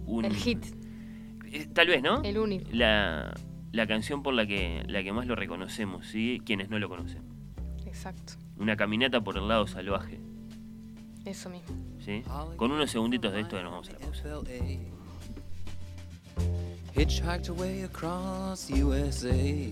un- 0.05 0.25
El 0.25 0.35
hit. 0.35 0.65
eh, 1.51 1.67
Tal 1.73 1.87
vez, 1.87 2.01
¿no? 2.01 2.21
El 2.23 2.37
único. 2.37 2.69
La, 2.71 3.33
la 3.71 3.87
canción 3.87 4.23
por 4.23 4.33
la 4.33 4.45
que, 4.47 4.83
la 4.87 5.03
que 5.03 5.13
más 5.13 5.27
lo 5.27 5.35
reconocemos, 5.35 6.07
¿sí? 6.07 6.41
Quienes 6.45 6.69
no 6.69 6.79
lo 6.79 6.89
conocen. 6.89 7.23
Exacto. 7.85 8.33
Una 8.57 8.75
caminata 8.75 9.21
por 9.21 9.37
el 9.37 9.47
lado 9.47 9.65
salvaje, 9.67 10.19
Eso 11.25 11.49
mismo. 11.49 11.75
¿Sí? 12.09 12.23
Con 12.57 12.71
unos 12.71 12.89
segunditos 12.89 13.31
de 13.31 13.41
esto 13.41 13.59
y 13.59 13.63
nos 13.63 13.71
vamos 13.71 13.89
a 13.89 13.93
la 13.93 13.99
pausa. 13.99 14.23
Hitchhiked 16.95 17.49
away 17.49 17.83
across 17.83 18.69
USA. 18.69 19.71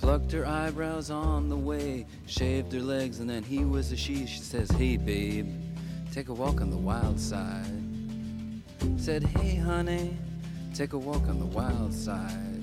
Plucked 0.00 0.32
her 0.32 0.46
eyebrows 0.46 1.10
on 1.10 1.48
the 1.48 1.56
way, 1.56 2.06
shaved 2.26 2.72
her 2.72 2.80
legs, 2.80 3.20
and 3.20 3.28
then 3.28 3.42
he 3.42 3.64
was 3.64 3.92
a 3.92 3.96
she. 3.96 4.26
She 4.26 4.40
says, 4.40 4.70
Hey, 4.70 4.96
babe, 4.96 5.46
take 6.12 6.28
a 6.28 6.34
walk 6.34 6.60
on 6.60 6.70
the 6.70 6.76
wild 6.76 7.20
side. 7.20 7.84
Said, 8.96 9.22
Hey, 9.22 9.56
honey, 9.56 10.16
take 10.74 10.94
a 10.94 10.98
walk 10.98 11.28
on 11.28 11.38
the 11.38 11.46
wild 11.46 11.92
side. 11.92 12.62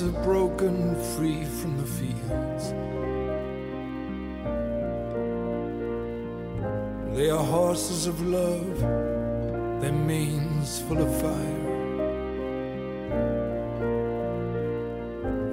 have 0.00 0.22
broken 0.24 0.94
free 1.16 1.44
from 1.44 1.76
the 1.76 1.86
fields. 1.86 2.74
They 7.14 7.28
are 7.28 7.42
horses 7.42 8.06
of 8.06 8.20
love, 8.26 8.80
their 9.80 9.92
manes 9.92 10.80
full 10.88 10.98
of 10.98 11.20
fire. 11.20 11.70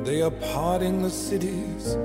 They 0.04 0.22
are 0.22 0.32
parting 0.54 1.02
the 1.02 1.10
cities, 1.10 1.98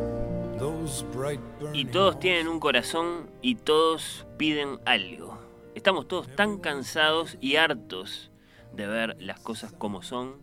those 0.59 1.05
bright 1.13 1.39
Y 1.61 1.61
burning. 1.61 1.91
todos 1.93 2.19
tienen 2.19 2.49
un 2.49 2.59
corazón 2.59 3.31
y 3.41 3.55
todos 3.55 4.27
piden 4.37 4.81
algo. 4.85 5.39
Estamos 5.77 6.09
todos 6.09 6.27
tan 6.35 6.59
cansados 6.59 7.37
y 7.41 7.57
hartos 7.57 8.31
de 8.75 8.87
ver 8.87 9.17
las 9.21 9.39
cosas 9.39 9.73
como 9.73 10.03
son. 10.03 10.43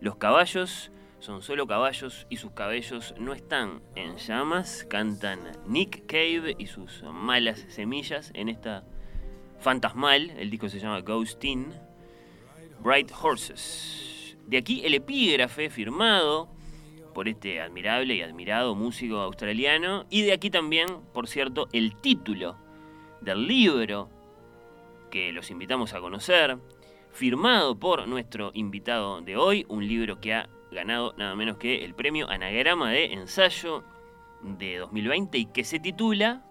Los 0.00 0.16
caballos 0.16 0.90
son 1.20 1.42
solo 1.42 1.66
caballos 1.66 2.26
y 2.30 2.36
sus 2.36 2.52
cabellos 2.52 3.14
no 3.18 3.32
están 3.32 3.82
en 3.96 4.16
llamas. 4.16 4.86
Cantan 4.88 5.40
Nick 5.66 6.06
Cave 6.06 6.54
y 6.58 6.66
sus 6.66 7.02
malas 7.02 7.64
semillas 7.68 8.30
en 8.34 8.48
esta 8.48 8.84
Fantasmal. 9.58 10.30
El 10.38 10.50
disco 10.50 10.68
se 10.68 10.78
llama 10.78 11.00
Ghostin. 11.00 11.74
Bright 12.80 13.10
Horses. 13.20 14.36
De 14.46 14.58
aquí 14.58 14.82
el 14.84 14.94
epígrafe 14.94 15.70
firmado 15.70 16.48
por 17.12 17.28
este 17.28 17.60
admirable 17.60 18.14
y 18.14 18.22
admirado 18.22 18.76
músico 18.76 19.16
australiano. 19.16 20.06
Y 20.10 20.22
de 20.22 20.32
aquí 20.32 20.50
también, 20.50 20.86
por 21.12 21.26
cierto, 21.26 21.68
el 21.72 21.96
título 21.96 22.56
del 23.20 23.48
libro 23.48 24.08
que 25.10 25.32
los 25.32 25.50
invitamos 25.50 25.94
a 25.94 26.00
conocer, 26.00 26.58
firmado 27.10 27.76
por 27.76 28.06
nuestro 28.06 28.52
invitado 28.54 29.20
de 29.20 29.36
hoy, 29.36 29.66
un 29.68 29.88
libro 29.88 30.20
que 30.20 30.34
ha 30.34 30.48
ganado 30.70 31.14
nada 31.16 31.34
menos 31.34 31.56
que 31.56 31.84
el 31.84 31.94
premio 31.94 32.28
Anagrama 32.28 32.90
de 32.90 33.12
Ensayo 33.12 33.84
de 34.42 34.78
2020 34.78 35.38
y 35.38 35.46
que 35.46 35.64
se 35.64 35.80
titula, 35.80 36.44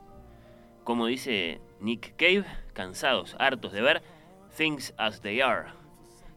como 0.83 1.07
dice 1.07 1.61
Nick 1.79 2.15
Cave, 2.15 2.45
cansados, 2.73 3.35
hartos 3.39 3.71
de 3.71 3.81
ver 3.81 4.03
Things 4.55 4.93
as 4.97 5.21
They 5.21 5.41
Are. 5.41 5.69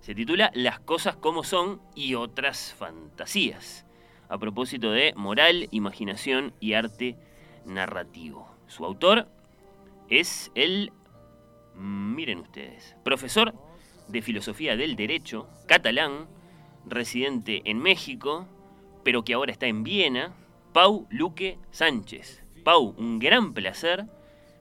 Se 0.00 0.14
titula 0.14 0.50
Las 0.54 0.80
cosas 0.80 1.16
como 1.16 1.44
son 1.44 1.80
y 1.94 2.14
otras 2.14 2.74
fantasías, 2.74 3.86
a 4.28 4.38
propósito 4.38 4.92
de 4.92 5.12
moral, 5.16 5.68
imaginación 5.70 6.54
y 6.60 6.74
arte 6.74 7.16
narrativo. 7.64 8.48
Su 8.66 8.84
autor 8.84 9.28
es 10.08 10.50
el, 10.54 10.92
miren 11.74 12.40
ustedes, 12.40 12.96
profesor 13.04 13.54
de 14.08 14.22
filosofía 14.22 14.76
del 14.76 14.96
derecho, 14.96 15.48
catalán, 15.66 16.28
residente 16.86 17.62
en 17.64 17.78
México, 17.78 18.46
pero 19.04 19.24
que 19.24 19.34
ahora 19.34 19.52
está 19.52 19.66
en 19.66 19.82
Viena, 19.82 20.32
Pau 20.72 21.06
Luque 21.10 21.58
Sánchez. 21.70 22.42
Pau, 22.64 22.94
un 22.98 23.18
gran 23.18 23.54
placer. 23.54 24.06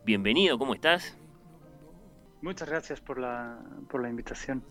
Bienvenido, 0.05 0.57
¿cómo 0.57 0.73
estás? 0.73 1.17
Muchas 2.41 2.69
gracias 2.69 3.01
por 3.01 3.19
la, 3.19 3.59
por 3.89 4.01
la 4.01 4.09
invitación. 4.09 4.63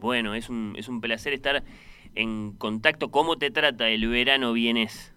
Bueno, 0.00 0.34
es 0.34 0.48
un, 0.48 0.74
es 0.76 0.88
un 0.88 1.00
placer 1.00 1.32
estar 1.32 1.62
en 2.14 2.52
contacto. 2.52 3.10
¿Cómo 3.10 3.36
te 3.36 3.50
trata 3.50 3.88
el 3.88 4.08
verano 4.08 4.52
vienes? 4.52 5.14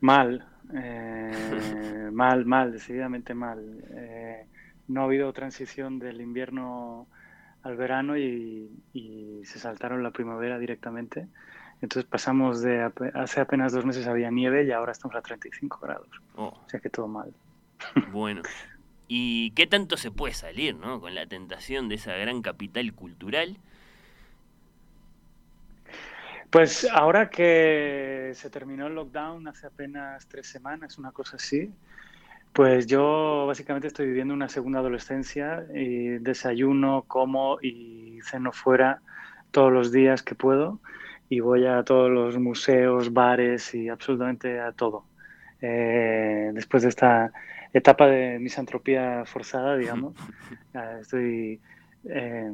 Mal, 0.00 0.46
eh, 0.72 2.10
mal, 2.12 2.46
mal, 2.46 2.72
decididamente 2.72 3.34
mal. 3.34 3.84
Eh, 3.90 4.46
no 4.88 5.02
ha 5.02 5.04
habido 5.04 5.32
transición 5.32 5.98
del 5.98 6.20
invierno 6.20 7.08
al 7.64 7.76
verano 7.76 8.16
y, 8.16 8.70
y 8.92 9.40
se 9.44 9.58
saltaron 9.58 10.02
la 10.02 10.10
primavera 10.10 10.58
directamente. 10.58 11.26
Entonces 11.80 12.08
pasamos 12.08 12.62
de 12.62 12.90
hace 13.14 13.40
apenas 13.40 13.72
dos 13.72 13.84
meses 13.84 14.06
había 14.06 14.30
nieve 14.30 14.64
y 14.64 14.72
ahora 14.72 14.92
estamos 14.92 15.16
a 15.16 15.22
35 15.22 15.80
grados. 15.82 16.08
Oh. 16.36 16.46
O 16.48 16.68
sea 16.68 16.80
que 16.80 16.90
todo 16.90 17.08
mal. 17.08 17.32
Bueno, 18.12 18.42
¿y 19.08 19.50
qué 19.50 19.66
tanto 19.66 19.96
se 19.96 20.10
puede 20.10 20.32
salir, 20.32 20.76
no? 20.76 21.00
Con 21.00 21.14
la 21.14 21.26
tentación 21.26 21.88
de 21.88 21.96
esa 21.96 22.14
gran 22.16 22.40
capital 22.40 22.92
cultural. 22.94 23.58
Pues 26.48 26.88
ahora 26.90 27.28
que 27.28 28.30
se 28.34 28.48
terminó 28.48 28.86
el 28.86 28.94
lockdown 28.94 29.48
hace 29.48 29.66
apenas 29.66 30.26
tres 30.28 30.46
semanas, 30.46 30.98
una 30.98 31.10
cosa 31.10 31.36
así, 31.36 31.70
pues 32.54 32.86
yo 32.86 33.46
básicamente 33.48 33.88
estoy 33.88 34.06
viviendo 34.06 34.32
una 34.32 34.48
segunda 34.48 34.78
adolescencia 34.78 35.66
y 35.74 36.18
desayuno, 36.18 37.04
como 37.08 37.58
y 37.60 38.20
ceno 38.22 38.52
fuera 38.52 39.02
todos 39.50 39.72
los 39.72 39.90
días 39.90 40.22
que 40.22 40.36
puedo 40.36 40.80
y 41.28 41.40
voy 41.40 41.66
a 41.66 41.82
todos 41.82 42.10
los 42.10 42.38
museos, 42.38 43.12
bares 43.12 43.74
y 43.74 43.88
absolutamente 43.88 44.60
a 44.60 44.70
todo. 44.70 45.04
Eh, 45.60 46.52
después 46.54 46.84
de 46.84 46.90
esta 46.90 47.32
etapa 47.72 48.06
de 48.06 48.38
misantropía 48.38 49.24
forzada, 49.26 49.76
digamos, 49.76 50.14
eh, 50.74 50.98
estoy 51.00 51.60
eh, 52.04 52.52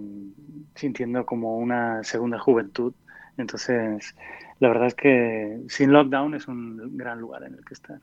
sintiendo 0.77 1.27
como 1.27 1.59
una 1.59 2.03
segunda 2.05 2.39
juventud. 2.39 2.95
Entonces, 3.37 4.15
la 4.61 4.69
verdad 4.69 4.87
es 4.87 4.95
que 4.95 5.61
sin 5.69 5.93
lockdown 5.93 6.35
es 6.35 6.49
un 6.49 6.97
gran 6.97 7.21
lugar 7.21 7.43
en 7.43 7.53
el 7.55 7.65
que 7.67 7.75
estar. 7.75 8.01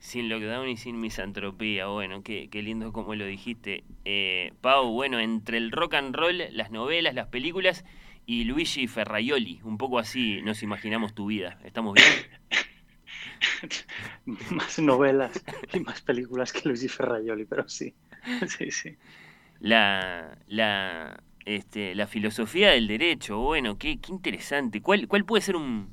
Sin 0.00 0.30
lockdown 0.30 0.68
y 0.68 0.76
sin 0.78 0.98
misantropía, 0.98 1.86
bueno, 1.86 2.22
qué, 2.22 2.48
qué 2.50 2.62
lindo 2.62 2.92
como 2.92 3.14
lo 3.14 3.26
dijiste. 3.26 3.84
Eh, 4.06 4.54
Pau, 4.62 4.90
bueno, 4.90 5.20
entre 5.20 5.58
el 5.58 5.70
rock 5.70 5.94
and 5.94 6.16
roll, 6.16 6.42
las 6.52 6.70
novelas, 6.70 7.14
las 7.14 7.28
películas 7.28 7.84
y 8.24 8.44
Luigi 8.44 8.86
Ferraioli, 8.86 9.60
un 9.62 9.76
poco 9.76 9.98
así 9.98 10.40
nos 10.42 10.62
imaginamos 10.62 11.14
tu 11.14 11.26
vida. 11.26 11.58
¿Estamos 11.64 11.94
bien? 11.94 12.08
más 14.50 14.78
novelas 14.78 15.44
y 15.74 15.80
más 15.80 16.00
películas 16.00 16.52
que 16.52 16.66
Luigi 16.66 16.88
Ferraioli, 16.88 17.44
pero 17.44 17.68
sí, 17.68 17.94
sí, 18.58 18.70
sí. 18.70 18.96
La, 19.60 20.38
la, 20.46 21.22
este, 21.44 21.94
la 21.94 22.06
filosofía 22.06 22.70
del 22.70 22.86
derecho, 22.88 23.38
bueno, 23.38 23.76
qué, 23.76 23.98
qué 23.98 24.12
interesante. 24.12 24.80
¿Cuál, 24.80 25.08
¿Cuál 25.08 25.26
puede 25.26 25.42
ser 25.42 25.56
un, 25.56 25.90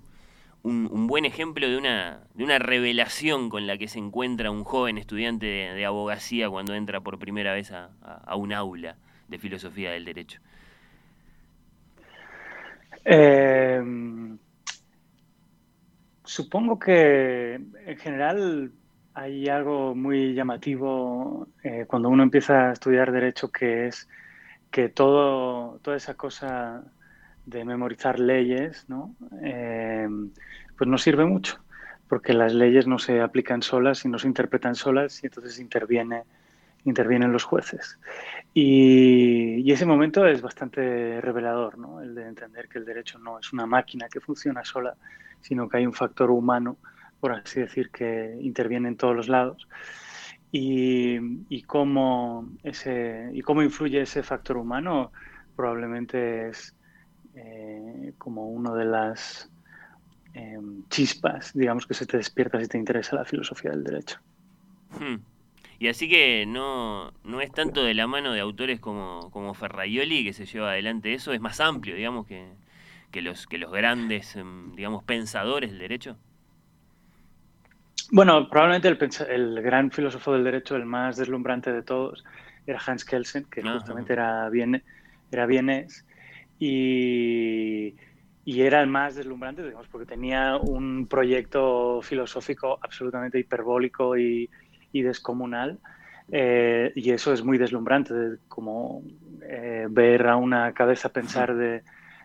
un, 0.68 1.08
buen 1.08 1.26
ejemplo 1.26 1.70
de 1.70 1.78
una, 1.78 2.22
de 2.34 2.44
una 2.44 2.60
revelación 2.60 3.50
con 3.50 3.68
la 3.68 3.78
que 3.78 3.88
se 3.88 4.00
encuentra 4.00 4.52
un 4.52 4.64
joven 4.64 4.98
estudiante 4.98 5.46
de, 5.46 5.86
abogacía 5.86 6.50
cuando 6.50 6.76
entra 6.76 7.02
por 7.02 7.20
primera 7.20 7.54
vez 7.54 7.72
a, 7.72 7.90
un 8.36 8.54
aula 8.54 8.98
de 9.28 9.40
filosofía 9.40 9.92
del 9.92 10.06
derecho? 10.06 10.42
Eh, 13.06 13.82
supongo 16.24 16.78
que 16.78 17.54
en 17.54 17.98
general 17.98 18.72
hay 19.14 19.48
algo 19.48 19.96
muy 19.96 20.34
llamativo 20.34 21.48
eh, 21.64 21.86
cuando 21.88 22.10
uno 22.10 22.24
empieza 22.24 22.70
a 22.70 22.74
estudiar 22.74 23.12
derecho 23.12 23.50
que 23.50 23.88
es 23.88 24.08
que 24.70 24.90
todo, 24.90 25.80
toda 25.80 25.96
esa 25.96 26.16
cosa 26.16 26.84
de 27.48 27.64
memorizar 27.64 28.20
leyes, 28.20 28.86
¿no? 28.90 29.16
Eh, 29.42 30.08
pues 30.78 30.88
no 30.88 30.98
sirve 30.98 31.26
mucho, 31.26 31.58
porque 32.10 32.34
las 32.34 32.54
leyes 32.54 32.88
no 32.88 33.00
se 33.00 33.22
aplican 33.22 33.62
solas 33.62 34.04
y 34.04 34.10
no 34.10 34.20
se 34.20 34.28
interpretan 34.28 34.76
solas 34.76 35.24
y 35.24 35.28
entonces 35.28 35.58
interviene, 35.58 36.24
intervienen 36.84 37.32
los 37.32 37.46
jueces. 37.46 38.00
Y, 38.54 39.62
y 39.66 39.72
ese 39.72 39.86
momento 39.86 40.28
es 40.28 40.42
bastante 40.42 41.22
revelador, 41.22 41.78
¿no? 41.78 42.02
El 42.02 42.16
de 42.16 42.28
entender 42.28 42.68
que 42.68 42.80
el 42.80 42.86
derecho 42.86 43.18
no 43.18 43.40
es 43.40 43.54
una 43.54 43.66
máquina 43.66 44.10
que 44.10 44.20
funciona 44.20 44.66
sola, 44.66 44.96
sino 45.40 45.70
que 45.70 45.78
hay 45.78 45.86
un 45.86 45.94
factor 45.94 46.30
humano, 46.30 46.78
por 47.22 47.32
así 47.32 47.62
decir, 47.62 47.92
que 47.92 48.38
interviene 48.42 48.90
en 48.90 48.98
todos 48.98 49.16
los 49.16 49.30
lados. 49.30 49.70
Y, 50.52 51.18
y 51.48 51.62
cómo, 51.64 52.50
ese, 52.62 53.30
y 53.32 53.42
cómo 53.42 53.64
influye 53.64 54.02
ese 54.02 54.22
factor 54.22 54.58
humano 54.58 55.14
probablemente 55.56 56.50
es 56.50 56.77
eh, 57.40 58.14
como 58.18 58.50
una 58.50 58.74
de 58.74 58.86
las 58.86 59.48
eh, 60.34 60.60
chispas, 60.90 61.54
digamos, 61.54 61.86
que 61.86 61.94
se 61.94 62.08
te 62.08 62.18
despierta 62.18 62.60
si 62.60 62.68
te 62.68 62.80
interesa 62.80 63.16
la 63.16 63.26
filosofía 63.26 63.72
del 63.72 63.84
derecho. 63.84 64.18
Hmm. 64.90 65.18
Y 65.78 65.88
así 65.88 66.10
que 66.10 66.46
no, 66.48 67.14
no 67.24 67.42
es 67.42 67.52
tanto 67.52 67.84
de 67.84 67.94
la 67.94 68.08
mano 68.08 68.34
de 68.34 68.40
autores 68.40 68.80
como, 68.80 69.30
como 69.30 69.54
Ferraioli 69.54 70.24
que 70.24 70.34
se 70.34 70.48
lleva 70.48 70.72
adelante 70.72 71.14
eso, 71.14 71.32
es 71.32 71.40
más 71.40 71.60
amplio, 71.60 71.96
digamos, 71.96 72.26
que, 72.26 72.48
que, 73.12 73.22
los, 73.22 73.46
que 73.46 73.60
los 73.60 73.72
grandes, 73.72 74.36
em, 74.36 74.76
digamos, 74.76 75.04
pensadores 75.04 75.70
del 75.70 75.80
derecho. 75.80 76.18
Bueno, 78.12 78.50
probablemente 78.50 78.88
el, 79.30 79.62
gran 79.62 79.92
filósofo 79.92 80.34
del 80.34 80.44
derecho, 80.44 80.76
el 80.76 80.86
más 80.86 81.18
deslumbrante 81.18 81.72
de 81.72 81.84
todos, 81.84 82.24
era 82.66 82.82
Hans 82.84 83.06
Kelsen, 83.06 83.44
que 83.44 83.62
Ajá. 83.62 83.74
justamente 83.74 84.14
era, 84.14 84.50
viene, 84.50 84.84
era 85.32 85.46
vienés 85.46 86.07
y, 86.60 87.96
era 88.46 88.82
el 88.82 88.88
más 88.88 89.16
deslumbrante, 89.16 89.64
digamos, 89.64 89.88
porque 89.88 90.06
tenía 90.06 90.58
un 90.58 91.08
proyecto 91.08 92.02
filosófico 92.02 92.80
absolutamente 92.82 93.40
hiperbólico 93.40 94.18
y, 94.18 94.50
descomunal. 94.94 95.80
eh, 96.32 96.92
y 96.96 97.12
eso 97.12 97.32
es 97.32 97.44
muy 97.44 97.60
deslumbrante, 97.60 98.14
de 98.14 98.38
como 98.48 99.04
eh, 99.44 99.86
ver 99.90 100.28
a 100.28 100.36
una 100.38 100.74
cabeza 100.74 101.10
pensar 101.10 101.56
de, 101.56 101.84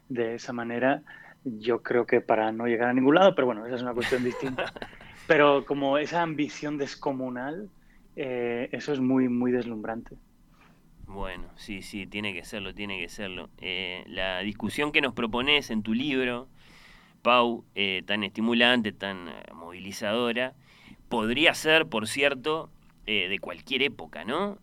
de 0.08 0.36
esa 0.36 0.52
manera. 0.52 1.02
Yo 1.44 1.82
creo 1.82 2.06
que 2.06 2.20
para 2.20 2.50
no 2.52 2.66
llegar 2.66 2.88
a 2.88 2.94
ningún 2.94 3.16
lado, 3.16 3.34
pero 3.34 3.46
bueno, 3.46 3.66
esa 3.66 3.76
es 3.76 3.82
una 3.82 3.94
cuestión 3.94 4.24
distinta. 4.24 4.72
Pero 5.26 5.64
como 5.64 5.98
esa 5.98 6.22
ambición 6.22 6.78
descomunal, 6.78 7.70
eh, 8.16 8.68
eso 8.72 8.92
es 8.92 9.00
muy, 9.00 9.28
muy 9.28 9.52
deslumbrante. 9.52 10.16
Bueno, 11.06 11.44
sí, 11.56 11.82
sí, 11.82 12.06
tiene 12.06 12.32
que 12.32 12.44
serlo, 12.44 12.74
tiene 12.74 12.98
que 12.98 13.08
serlo. 13.08 13.50
Eh, 13.58 14.04
la 14.06 14.40
discusión 14.40 14.92
que 14.92 15.00
nos 15.00 15.12
propones 15.12 15.70
en 15.70 15.82
tu 15.82 15.94
libro, 15.94 16.48
Pau, 17.22 17.64
eh, 17.74 18.02
tan 18.06 18.24
estimulante, 18.24 18.92
tan 18.92 19.28
eh, 19.28 19.32
movilizadora, 19.54 20.54
podría 21.08 21.54
ser, 21.54 21.86
por 21.86 22.08
cierto, 22.08 22.70
eh, 23.06 23.28
de 23.28 23.38
cualquier 23.38 23.82
época, 23.82 24.24
¿no? 24.24 24.58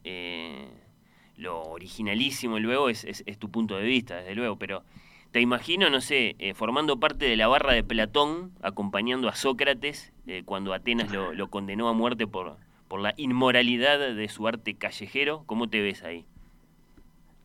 Lo 1.37 1.61
originalísimo 1.63 2.59
luego 2.59 2.89
es, 2.89 3.05
es- 3.05 3.23
tu 3.39 3.49
punto 3.49 3.77
de 3.77 3.85
vista, 3.85 4.17
desde 4.17 4.35
luego, 4.35 4.57
pero 4.57 4.83
te 5.31 5.39
imagino, 5.39 5.89
no 5.89 6.01
sé, 6.01 6.35
formando 6.55 6.99
parte 6.99 7.25
de 7.25 7.37
la 7.37 7.47
barra 7.47 7.73
de 7.73 7.83
Platón, 7.83 8.51
acompañando 8.61 9.29
a 9.29 9.35
Sócrates 9.35 10.11
cuando 10.45 10.73
Atenas 10.73 11.11
lo, 11.11 11.33
lo 11.33 11.47
condenó 11.49 11.87
a 11.87 11.93
muerte 11.93 12.27
por, 12.27 12.57
por 12.89 12.99
la 12.99 13.13
inmoralidad 13.15 14.13
de 14.13 14.27
su 14.27 14.45
arte 14.47 14.75
callejero. 14.75 15.43
¿Cómo 15.45 15.69
te 15.69 15.81
ves 15.81 16.03
ahí? 16.03 16.25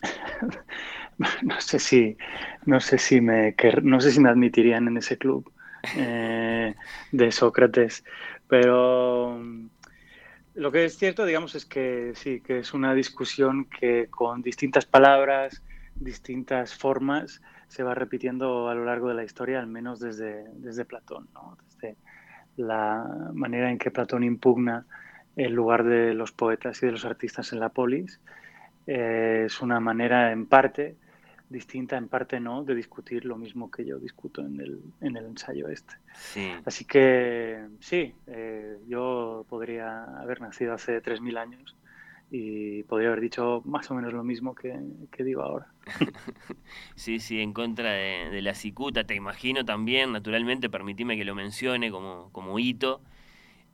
No 1.42 1.60
sé 1.60 1.78
si, 1.78 2.16
no 2.66 2.80
sé 2.80 2.98
si 2.98 3.20
me, 3.20 3.54
no 3.84 4.00
sé 4.00 4.10
si 4.10 4.18
me 4.18 4.30
admitirían 4.30 4.88
en 4.88 4.96
ese 4.96 5.16
club 5.16 5.48
eh, 5.96 6.74
de 7.12 7.30
Sócrates, 7.30 8.02
pero 8.48 9.38
mm, 9.38 9.68
lo 10.54 10.72
que 10.72 10.84
es 10.84 10.98
cierto, 10.98 11.24
digamos, 11.24 11.54
es 11.54 11.66
que 11.66 12.14
sí, 12.16 12.40
que 12.40 12.58
es 12.58 12.74
una 12.74 12.94
discusión 12.94 13.66
que 13.66 14.08
con 14.10 14.42
distintas 14.42 14.86
palabras, 14.86 15.62
distintas 15.94 16.74
formas, 16.74 17.40
se 17.68 17.84
va 17.84 17.94
repitiendo 17.94 18.68
a 18.68 18.74
lo 18.74 18.84
largo 18.84 19.08
de 19.08 19.14
la 19.14 19.24
historia, 19.24 19.60
al 19.60 19.68
menos 19.68 20.00
desde, 20.00 20.44
desde 20.54 20.84
Platón, 20.84 21.28
¿no? 21.32 21.56
Desde 21.64 21.96
la 22.56 23.30
manera 23.32 23.70
en 23.70 23.78
que 23.78 23.92
Platón 23.92 24.24
impugna 24.24 24.84
el 25.36 25.52
lugar 25.52 25.84
de 25.84 26.14
los 26.14 26.32
poetas 26.32 26.82
y 26.82 26.86
de 26.86 26.92
los 26.92 27.04
artistas 27.04 27.52
en 27.52 27.60
la 27.60 27.70
polis. 27.70 28.20
Eh, 28.86 29.44
es 29.46 29.60
una 29.62 29.80
manera 29.80 30.32
en 30.32 30.46
parte 30.46 30.98
distinta, 31.48 31.96
en 31.96 32.08
parte 32.08 32.40
no, 32.40 32.64
de 32.64 32.74
discutir 32.74 33.24
lo 33.24 33.36
mismo 33.38 33.70
que 33.70 33.84
yo 33.86 33.98
discuto 33.98 34.42
en 34.42 34.60
el, 34.60 34.80
en 35.00 35.16
el 35.16 35.26
ensayo 35.26 35.68
este. 35.68 35.94
Sí. 36.12 36.64
Así 36.64 36.84
que 36.86 37.66
sí, 37.80 38.14
eh, 38.26 38.78
yo 38.86 39.46
podría 39.48 40.04
haber 40.20 40.40
nacido 40.40 40.74
hace 40.74 41.00
3.000 41.00 41.36
años 41.38 41.76
y 42.30 42.82
podría 42.84 43.08
haber 43.08 43.20
dicho 43.20 43.62
más 43.66 43.90
o 43.90 43.94
menos 43.94 44.12
lo 44.12 44.24
mismo 44.24 44.54
que, 44.54 44.78
que 45.12 45.24
digo 45.24 45.42
ahora. 45.42 45.68
Sí, 46.96 47.20
sí, 47.20 47.40
en 47.40 47.52
contra 47.52 47.92
de, 47.92 48.30
de 48.30 48.42
la 48.42 48.54
cicuta, 48.54 49.04
te 49.04 49.14
imagino 49.14 49.64
también, 49.64 50.12
naturalmente, 50.12 50.70
permitime 50.70 51.16
que 51.16 51.24
lo 51.24 51.34
mencione 51.34 51.90
como, 51.90 52.30
como 52.32 52.58
hito. 52.58 53.02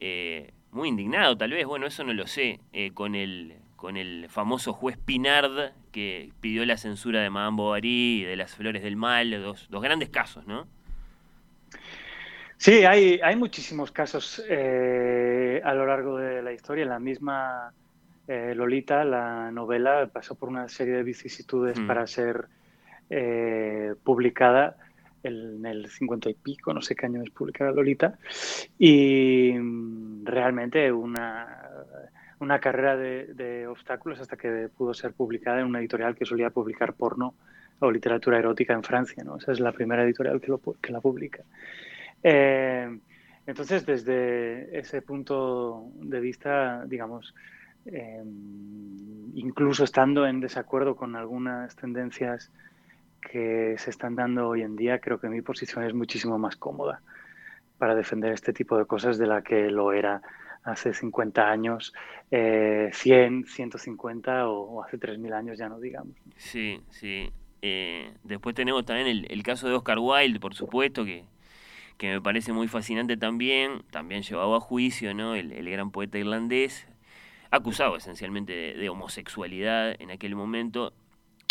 eh, 0.00 0.54
muy 0.72 0.88
indignado, 0.88 1.36
tal 1.36 1.50
vez, 1.50 1.66
bueno, 1.66 1.86
eso 1.86 2.04
no 2.04 2.12
lo 2.12 2.26
sé, 2.26 2.60
eh, 2.72 2.92
con, 2.92 3.14
el, 3.14 3.54
con 3.76 3.96
el 3.96 4.28
famoso 4.28 4.72
juez 4.72 4.96
Pinard 4.96 5.72
que 5.92 6.30
pidió 6.40 6.64
la 6.64 6.76
censura 6.76 7.20
de 7.20 7.30
Madame 7.30 7.56
Bovary 7.56 8.22
y 8.22 8.24
de 8.24 8.36
las 8.36 8.54
Flores 8.54 8.82
del 8.82 8.96
Mal, 8.96 9.30
dos, 9.42 9.66
dos 9.70 9.82
grandes 9.82 10.10
casos, 10.10 10.46
¿no? 10.46 10.66
Sí, 12.56 12.84
hay, 12.84 13.18
hay 13.22 13.36
muchísimos 13.36 13.90
casos 13.90 14.44
eh, 14.48 15.62
a 15.64 15.72
lo 15.72 15.86
largo 15.86 16.18
de 16.18 16.42
la 16.42 16.52
historia. 16.52 16.84
La 16.84 16.98
misma 16.98 17.72
eh, 18.28 18.52
Lolita, 18.54 19.02
la 19.02 19.50
novela, 19.50 20.10
pasó 20.12 20.34
por 20.34 20.50
una 20.50 20.68
serie 20.68 20.94
de 20.94 21.02
vicisitudes 21.02 21.78
Mm. 21.80 21.86
para 21.86 22.06
ser 22.06 22.48
eh, 23.08 23.94
publicada 24.04 24.76
en 25.22 25.64
el 25.66 25.88
50 25.88 26.30
y 26.30 26.34
pico, 26.34 26.72
no 26.72 26.80
sé 26.80 26.94
qué 26.94 27.06
año 27.06 27.22
es 27.22 27.30
publicada 27.30 27.72
Lolita, 27.72 28.18
y 28.78 29.52
mm, 29.52 30.24
realmente 30.24 30.90
una, 30.92 31.60
una 32.40 32.58
carrera 32.58 32.96
de, 32.96 33.66
obstáculos 33.66 34.18
hasta 34.20 34.36
que 34.36 34.68
pudo 34.76 34.94
ser 34.94 35.12
publicada 35.12 35.60
en 35.60 35.66
una 35.66 35.78
editorial 35.78 36.16
que 36.16 36.24
solía 36.24 36.50
publicar 36.50 36.94
porno 36.94 37.34
o 37.78 37.90
literatura 37.90 38.38
erótica 38.38 38.72
en 38.74 38.82
Francia, 38.82 39.22
¿no? 39.24 39.36
Esa 39.36 39.52
es 39.52 39.60
la 39.60 39.72
primera 39.72 40.02
editorial 40.04 40.40
que, 40.40 40.48
lo 40.48 40.60
que 40.80 40.92
la 40.92 41.00
publica. 41.00 41.44
Eh, 42.22 42.98
entonces, 43.46 43.86
desde 43.86 44.78
ese 44.78 45.02
punto 45.02 45.90
de 46.00 46.20
vista, 46.20 46.84
digamos, 46.86 47.34
eh, 47.86 48.22
incluso 49.34 49.84
estando 49.84 50.26
en 50.26 50.40
desacuerdo 50.40 50.96
con 50.96 51.16
algunas 51.16 51.74
tendencias 51.76 52.50
que 53.20 53.76
se 53.78 53.90
están 53.90 54.16
dando 54.16 54.48
hoy 54.48 54.62
en 54.62 54.76
día, 54.76 54.98
creo 54.98 55.20
que 55.20 55.28
mi 55.28 55.42
posición 55.42 55.84
es 55.84 55.94
muchísimo 55.94 56.38
más 56.38 56.56
cómoda 56.56 57.00
para 57.78 57.94
defender 57.94 58.32
este 58.32 58.52
tipo 58.52 58.76
de 58.76 58.86
cosas 58.86 59.18
de 59.18 59.26
la 59.26 59.42
que 59.42 59.70
lo 59.70 59.92
era 59.92 60.22
hace 60.64 60.92
50 60.92 61.50
años, 61.50 61.94
eh, 62.30 62.90
100, 62.92 63.46
150 63.46 64.48
o, 64.48 64.60
o 64.60 64.84
hace 64.84 64.98
3.000 64.98 65.32
años, 65.32 65.58
ya 65.58 65.68
no 65.68 65.80
digamos. 65.80 66.14
Sí, 66.36 66.80
sí. 66.90 67.30
Eh, 67.62 68.12
después 68.24 68.54
tenemos 68.54 68.84
también 68.84 69.06
el, 69.06 69.26
el 69.30 69.42
caso 69.42 69.68
de 69.68 69.74
Oscar 69.74 69.98
Wilde, 69.98 70.40
por 70.40 70.54
supuesto, 70.54 71.04
que, 71.04 71.24
que 71.96 72.08
me 72.10 72.20
parece 72.20 72.52
muy 72.52 72.68
fascinante 72.68 73.16
también, 73.16 73.82
también 73.90 74.22
llevado 74.22 74.54
a 74.54 74.60
juicio, 74.60 75.14
¿no? 75.14 75.34
El, 75.34 75.52
el 75.52 75.70
gran 75.70 75.90
poeta 75.90 76.18
irlandés, 76.18 76.86
acusado 77.50 77.96
esencialmente 77.96 78.52
de, 78.52 78.74
de 78.74 78.88
homosexualidad 78.88 79.94
en 80.00 80.10
aquel 80.10 80.34
momento. 80.36 80.92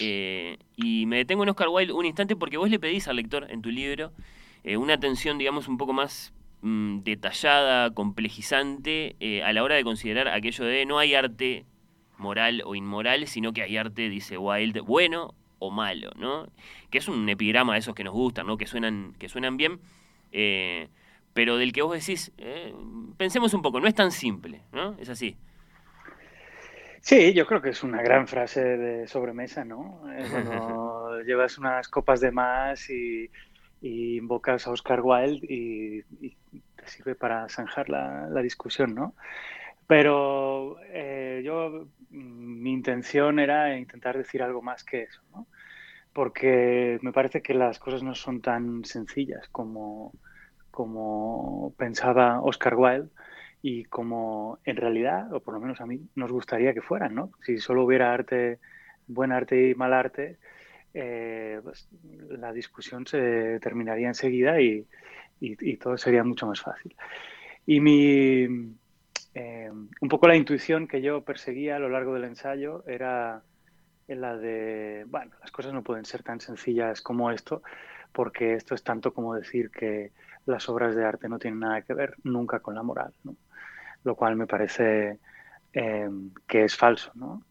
Eh, 0.02 0.58
y 0.76 1.06
me 1.06 1.18
detengo 1.18 1.44
en 1.44 1.50
Oscar 1.50 1.68
Wilde 1.70 1.94
un 1.94 2.06
instante 2.06 2.36
porque 2.36 2.58
vos 2.58 2.70
le 2.70 2.80
pedís 2.80 3.08
al 3.08 3.18
lector 3.18 3.48
en 3.50 3.62
tu 3.62 3.70
libro 3.70 4.12
eh, 4.64 4.78
una 4.78 4.94
atención, 4.96 5.38
digamos, 5.38 5.68
un 5.68 5.78
poco 5.78 5.94
más 5.94 6.34
mm, 6.62 7.00
detallada, 7.00 7.94
complejizante, 7.94 9.16
eh, 9.20 9.44
a 9.44 9.54
la 9.54 9.64
hora 9.64 9.76
de 9.76 9.84
considerar 9.84 10.28
aquello 10.28 10.66
de 10.66 10.86
no 10.86 11.00
hay 11.00 11.16
arte 11.16 11.66
moral 12.18 12.62
o 12.66 12.76
inmoral, 12.76 13.28
sino 13.28 13.54
que 13.54 13.62
hay 13.62 13.78
arte, 13.78 14.10
dice 14.10 14.38
Wilde, 14.38 14.82
bueno 14.82 15.34
o 15.60 15.72
malo, 15.72 16.12
¿no? 16.18 16.48
Que 16.90 16.98
es 16.98 17.08
un 17.08 17.28
epigrama 17.30 17.74
de 17.74 17.80
esos 17.80 17.96
que 17.96 18.04
nos 18.04 18.14
gustan, 18.14 18.48
¿no? 18.48 18.58
Que 18.58 18.68
suenan, 18.68 19.14
que 19.18 19.30
suenan 19.30 19.56
bien, 19.58 19.80
eh, 20.32 20.90
pero 21.34 21.58
del 21.58 21.72
que 21.72 21.82
vos 21.82 21.94
decís, 21.94 22.34
pensemos 23.18 23.54
un 23.54 23.62
poco, 23.62 23.80
no 23.80 23.88
es 23.88 23.96
tan 23.96 24.12
simple, 24.12 24.64
¿no? 24.74 24.98
Es 25.00 25.10
así. 25.10 25.38
Sí, 27.02 27.34
yo 27.34 27.46
creo 27.46 27.62
que 27.62 27.70
es 27.70 27.84
una 27.84 28.02
gran 28.02 28.28
frase 28.28 28.62
de 28.78 29.08
sobremesa, 29.08 29.64
¿no? 29.66 30.02
Eh, 30.12 30.28
Cuando 30.30 31.22
llevas 31.22 31.58
unas 31.58 31.88
copas 31.88 32.20
de 32.22 32.32
más 32.32 32.90
y, 32.90 33.30
y 33.82 34.18
invocas 34.18 34.68
a 34.68 34.72
Oscar 34.72 35.02
Wilde 35.02 35.46
y, 35.48 36.00
y 36.20 36.38
te 36.76 36.88
sirve 36.88 37.16
para 37.16 37.48
zanjar 37.50 37.90
la, 37.90 38.28
la 38.30 38.42
discusión, 38.42 38.94
¿no? 38.96 39.16
Pero 39.88 40.78
eh, 40.84 41.42
yo, 41.46 41.88
mm, 42.12 42.62
mi 42.62 42.74
intención 42.74 43.40
era 43.40 43.78
intentar 43.78 44.18
decir 44.18 44.44
algo 44.44 44.62
más 44.62 44.84
que 44.84 45.04
eso, 45.04 45.22
¿no? 45.32 45.48
Porque 46.14 47.00
me 47.02 47.14
parece 47.14 47.42
que 47.42 47.54
las 47.54 47.80
cosas 47.80 48.04
no 48.04 48.16
son 48.16 48.42
tan 48.42 48.84
sencillas 48.86 49.48
como, 49.52 50.14
como 50.72 51.74
pensaba 51.78 52.42
Oscar 52.42 52.76
Wilde 52.76 53.10
y 53.62 53.86
como 53.86 54.60
en 54.66 54.78
realidad, 54.78 55.34
o 55.34 55.42
por 55.42 55.54
lo 55.56 55.60
menos 55.60 55.82
a 55.82 55.86
mí, 55.86 56.02
nos 56.16 56.32
gustaría 56.32 56.74
que 56.74 56.82
fueran, 56.82 57.16
¿no? 57.16 57.32
Si 57.46 57.60
solo 57.60 57.84
hubiera 57.84 58.14
arte, 58.14 58.60
buen 59.08 59.32
arte 59.32 59.70
y 59.70 59.76
mal 59.76 59.94
arte, 59.94 60.40
eh, 60.94 61.60
pues, 61.64 61.88
la 62.30 62.54
discusión 62.54 63.06
se 63.08 63.60
terminaría 63.62 64.08
enseguida 64.10 64.62
y, 64.62 64.88
y- 65.40 65.78
todo 65.78 65.98
sería 65.98 66.24
mucho 66.24 66.48
más 66.48 66.62
fácil. 66.62 66.96
Y 67.66 67.80
mi, 67.82 68.48
eh, 69.34 69.70
un 69.72 70.10
poco 70.10 70.28
la 70.28 70.36
intuición 70.36 70.88
que 70.88 71.02
yo 71.02 71.24
perseguía 71.24 71.76
a 71.76 71.80
lo 71.80 71.90
largo 71.90 72.14
del 72.14 72.26
ensayo 72.26 72.84
era 72.88 73.44
la 74.08 74.38
de, 74.38 75.06
bueno, 75.08 75.32
las 75.42 75.52
cosas 75.52 75.74
no 75.74 75.84
pueden 75.84 76.06
ser 76.06 76.24
tan 76.24 76.40
sencillas 76.42 77.02
como 77.02 77.32
esto, 77.32 77.64
porque 78.14 78.56
esto 78.56 78.76
es 78.76 78.84
tanto 78.84 79.14
como 79.14 79.36
decir 79.36 79.72
que 79.72 80.14
las 80.46 80.70
obras 80.70 80.96
de 80.96 81.06
arte 81.06 81.30
no 81.30 81.40
tienen 81.40 81.60
nada 81.62 81.82
que 81.84 81.94
ver 81.94 82.16
nunca 82.24 82.60
con 82.62 82.76
la 82.76 82.84
moral, 82.84 83.14
¿no? 83.24 83.38
Lo 84.10 84.16
cual 84.16 84.36
me 84.36 84.48
parece 84.48 85.20
eh, 85.72 86.10
que 86.48 86.64
es 86.64 86.76
falso, 86.76 87.12
¿no? 87.14 87.44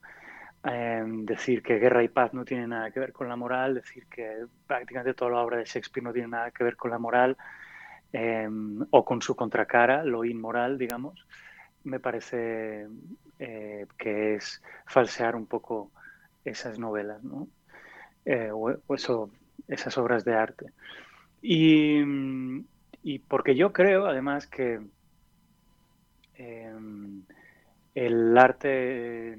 Eh, 0.69 1.05
decir 1.23 1.63
que 1.63 1.79
Guerra 1.79 2.03
y 2.03 2.09
Paz 2.09 2.35
no 2.35 2.45
tiene 2.45 2.67
nada 2.67 2.91
que 2.91 2.99
ver 2.99 3.13
con 3.13 3.29
la 3.29 3.37
moral, 3.37 3.75
decir 3.75 4.09
que 4.09 4.45
prácticamente 4.67 5.15
toda 5.15 5.31
la 5.31 5.41
obra 5.41 5.59
de 5.59 5.67
Shakespeare 5.67 6.03
no 6.03 6.13
tiene 6.13 6.27
nada 6.27 6.51
que 6.51 6.65
ver 6.65 6.75
con 6.75 6.91
la 6.91 6.99
moral, 6.99 7.37
eh, 8.13 8.49
o 8.91 9.05
con 9.05 9.23
su 9.23 9.37
contracara, 9.37 10.03
lo 10.03 10.25
inmoral, 10.25 10.79
digamos, 10.79 11.25
me 11.85 12.01
parece 12.01 12.89
eh, 13.39 13.87
que 13.97 14.35
es 14.35 14.61
falsear 14.85 15.37
un 15.37 15.47
poco 15.47 15.93
esas 16.45 16.77
novelas, 16.77 17.23
¿no? 17.23 17.47
Eh, 18.25 18.51
o, 18.51 18.75
o 18.85 18.95
eso, 18.97 19.31
esas 19.69 19.97
obras 19.97 20.25
de 20.25 20.35
arte. 20.35 20.73
Y, 21.41 22.03
y 23.05 23.21
porque 23.21 23.55
yo 23.55 23.73
creo, 23.73 24.07
además, 24.07 24.49
que 24.49 24.81
el 26.39 28.39
arte, 28.39 29.39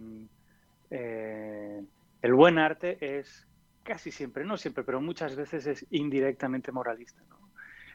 eh, 0.91 1.81
el 2.21 2.33
buen 2.33 2.57
arte 2.57 2.97
es 2.99 3.47
casi 3.83 4.11
siempre, 4.11 4.45
no 4.45 4.57
siempre, 4.57 4.83
pero 4.83 5.01
muchas 5.01 5.35
veces 5.35 5.65
es 5.65 5.85
indirectamente 5.91 6.71
moralista. 6.71 7.21
¿no? 7.29 7.37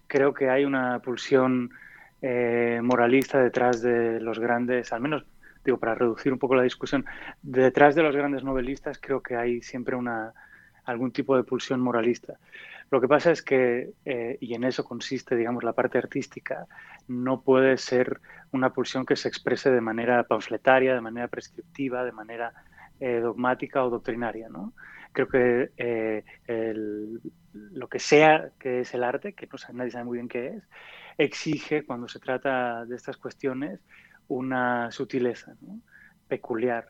Creo 0.07 0.33
que 0.33 0.51
hay 0.51 0.65
una 0.65 1.01
pulsión 1.01 1.71
eh, 2.23 2.81
moralista 2.83 3.43
detrás 3.43 3.83
de 3.83 4.21
los 4.21 4.39
grandes, 4.39 4.93
al 4.93 5.01
menos 5.01 5.25
digo, 5.65 5.79
para 5.79 5.95
reducir 5.95 6.33
un 6.33 6.39
poco 6.39 6.55
la 6.55 6.63
discusión, 6.63 7.05
detrás 7.43 7.95
de 7.95 8.03
los 8.03 8.15
grandes 8.15 8.45
novelistas 8.45 8.99
creo 9.01 9.23
que 9.23 9.37
hay 9.37 9.63
siempre 9.63 9.97
una, 9.97 10.35
algún 10.85 11.13
tipo 11.13 11.37
de 11.37 11.45
pulsión 11.45 11.81
moralista. 11.81 12.39
Lo 12.91 13.01
que 13.01 13.09
pasa 13.09 13.31
es 13.31 13.43
que, 13.43 13.93
eh, 14.05 14.37
y 14.41 14.55
en 14.55 14.65
eso 14.65 14.85
consiste, 14.85 15.37
digamos, 15.37 15.65
la 15.65 15.73
parte 15.73 15.99
artística, 15.99 16.67
no 17.09 17.43
puede 17.43 17.77
ser 17.79 18.21
una 18.53 18.73
pulsión 18.73 19.05
que 19.07 19.17
se 19.17 19.29
exprese 19.29 19.71
de 19.71 19.81
manera 19.81 20.25
panfletaria, 20.25 20.95
de 20.95 21.01
manera 21.01 21.29
prescriptiva, 21.29 22.05
de 22.05 22.13
manera 22.13 22.53
eh, 23.01 23.19
dogmática 23.21 23.85
o 23.85 23.91
doctrinaria, 23.91 24.49
¿no? 24.49 24.75
Creo 25.13 25.29
que 25.29 25.71
eh, 25.77 26.25
el- 26.47 27.21
lo 27.53 27.89
que 27.89 27.99
sea 27.99 28.51
que 28.59 28.81
es 28.81 28.95
el 28.95 29.05
arte, 29.05 29.35
que 29.35 29.49
no 29.51 29.59
sabe- 29.59 29.75
nadie 29.79 29.91
sabe 29.91 30.05
muy 30.05 30.19
bien 30.19 30.29
qué 30.29 30.47
es, 30.57 30.65
exige, 31.19 31.85
cuando 31.87 32.09
se 32.09 32.19
trata 32.21 32.85
de 32.87 32.97
estas 32.97 33.17
cuestiones, 33.17 33.81
una 34.29 34.91
sutileza 34.91 35.55
¿no? 35.61 35.81
peculiar, 36.29 36.87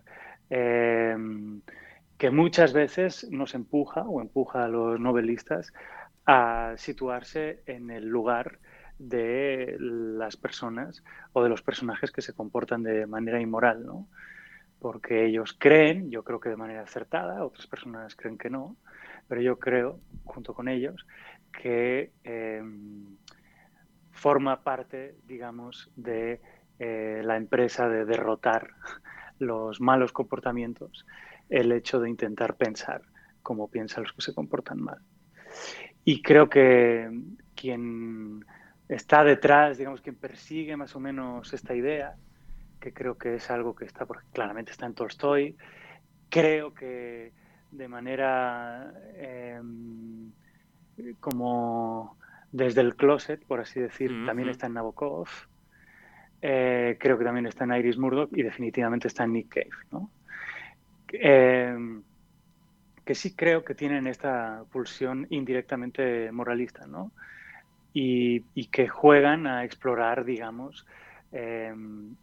eh, 0.51 1.17
que 2.25 2.31
muchas 2.31 2.73
veces 2.73 3.29
nos 3.31 3.55
empuja 3.55 4.01
o 4.09 4.23
empuja 4.23 4.65
a 4.65 4.69
los 4.69 4.99
novelistas 4.99 5.75
a 6.25 6.73
situarse 6.79 7.63
en 7.67 7.91
el 7.91 8.07
lugar 8.07 8.61
de 8.99 9.77
las 9.79 10.39
personas 10.39 11.05
o 11.35 11.43
de 11.43 11.51
los 11.51 11.61
personajes 11.61 12.11
que 12.11 12.23
se 12.23 12.33
comportan 12.33 12.83
de 12.83 13.07
manera 13.07 13.43
inmoral, 13.43 13.85
¿no? 13.85 14.09
Porque 14.79 15.27
ellos 15.27 15.55
creen, 15.59 16.11
yo 16.11 16.25
creo 16.25 16.41
que 16.41 16.49
de 16.49 16.57
manera 16.57 16.81
acertada, 16.81 17.45
otras 17.45 17.67
personas 17.67 18.17
creen 18.17 18.39
que 18.39 18.49
no, 18.49 18.79
pero 19.29 19.43
yo 19.43 19.59
creo, 19.59 20.01
junto 20.25 20.55
con 20.55 20.69
ellos, 20.69 21.07
que 21.53 22.11
eh, 22.25 22.63
forma 24.13 24.63
parte, 24.63 25.15
digamos, 25.27 25.91
de 25.95 26.41
eh, 26.79 27.21
la 27.23 27.37
empresa 27.37 27.87
de 27.87 28.07
derrotar 28.07 28.71
los 29.39 29.79
malos 29.83 30.13
comportamientos, 30.13 31.05
el 31.49 31.73
hecho 31.73 32.01
de 32.01 32.11
intentar 32.11 32.57
pensar 32.57 33.03
como 33.43 33.69
piensan 33.69 34.05
los 34.05 34.13
que 34.13 34.23
se 34.23 34.35
comportan 34.35 34.81
mal. 34.81 34.99
Y 36.05 36.23
creo 36.23 36.49
que 36.49 37.11
quien 37.55 38.45
está 38.89 39.25
detrás, 39.25 39.79
digamos, 39.79 40.01
quien 40.01 40.17
persigue 40.17 40.77
más 40.77 40.95
o 40.97 41.01
menos 41.01 41.53
esta 41.53 41.75
idea, 41.75 42.17
que 42.81 42.93
creo 42.93 43.17
que 43.17 43.37
es 43.37 43.51
algo 43.51 43.75
que 43.75 43.85
está, 43.85 44.07
porque 44.07 44.27
claramente 44.33 44.73
está 44.73 44.87
en 44.87 44.95
Tolstoy, 44.95 45.57
creo 46.29 46.75
que 46.75 47.33
de 47.71 47.89
manera 47.89 48.93
eh, 49.15 49.61
como 51.21 52.17
desde 52.53 52.83
el 52.83 52.95
closet, 52.95 53.45
por 53.47 53.61
así 53.61 53.81
decir, 53.81 54.13
también 54.27 54.49
está 54.49 54.67
en 54.67 54.75
Nabokov, 54.75 55.29
eh, 56.41 56.97
creo 57.01 57.19
que 57.19 57.25
también 57.25 57.47
está 57.47 57.65
en 57.65 57.75
Iris 57.75 57.99
Murdoch 57.99 58.31
y 58.33 58.43
definitivamente 58.43 59.09
está 59.09 59.25
en 59.25 59.33
Nick 59.33 59.49
Cave, 59.49 59.71
¿no? 59.91 60.11
Eh, 61.21 61.77
que 63.05 63.15
sí 63.15 63.35
creo 63.37 63.65
que 63.65 63.75
tienen 63.75 64.07
esta 64.07 64.65
pulsión 64.71 65.27
indirectamente 65.31 66.33
moralista, 66.33 66.87
¿no? 66.87 67.13
Y, 67.93 68.45
y 68.55 68.67
que 68.67 68.89
juegan 68.89 69.47
a 69.47 69.65
explorar, 69.65 70.25
digamos, 70.25 70.87
eh, 71.33 71.75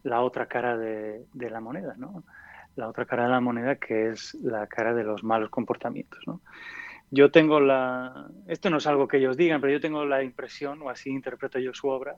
la 0.03 0.21
otra 0.21 0.47
cara 0.47 0.77
de, 0.77 1.25
de, 1.33 1.49
la 1.49 1.61
moneda, 1.61 1.93
¿no? 1.97 2.23
La 2.75 2.87
otra 2.87 3.05
cara 3.05 3.25
de 3.25 3.29
la 3.29 3.39
moneda 3.39 3.75
que 3.75 4.09
es 4.09 4.33
la 4.35 4.67
cara 4.67 4.93
de 4.93 5.03
los 5.03 5.23
malos 5.23 5.49
comportamientos, 5.49 6.19
¿no? 6.25 6.41
yo 7.11 7.29
tengo 7.29 7.59
la... 7.59 8.29
Esto 8.47 8.69
no 8.69 8.77
es 8.77 8.87
algo 8.87 9.07
que 9.07 9.17
ellos 9.17 9.37
digan, 9.37 9.59
pero 9.59 9.73
yo 9.73 9.81
tengo 9.81 10.05
la 10.05 10.23
impresión, 10.23 10.81
o 10.81 10.89
así 10.89 11.09
interpreto 11.09 11.59
yo 11.59 11.73
su 11.73 11.89
obra, 11.89 12.15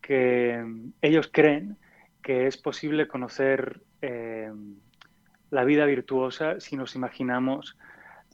que 0.00 0.62
mm, 0.64 0.92
ellos 1.02 1.28
creen 1.32 1.76
que 2.22 2.46
es 2.46 2.56
posible 2.56 3.08
conocer 3.08 3.82
eh, 4.00 4.50
la 5.54 5.62
vida 5.62 5.86
virtuosa 5.86 6.58
si 6.58 6.76
nos 6.76 6.96
imaginamos 6.96 7.78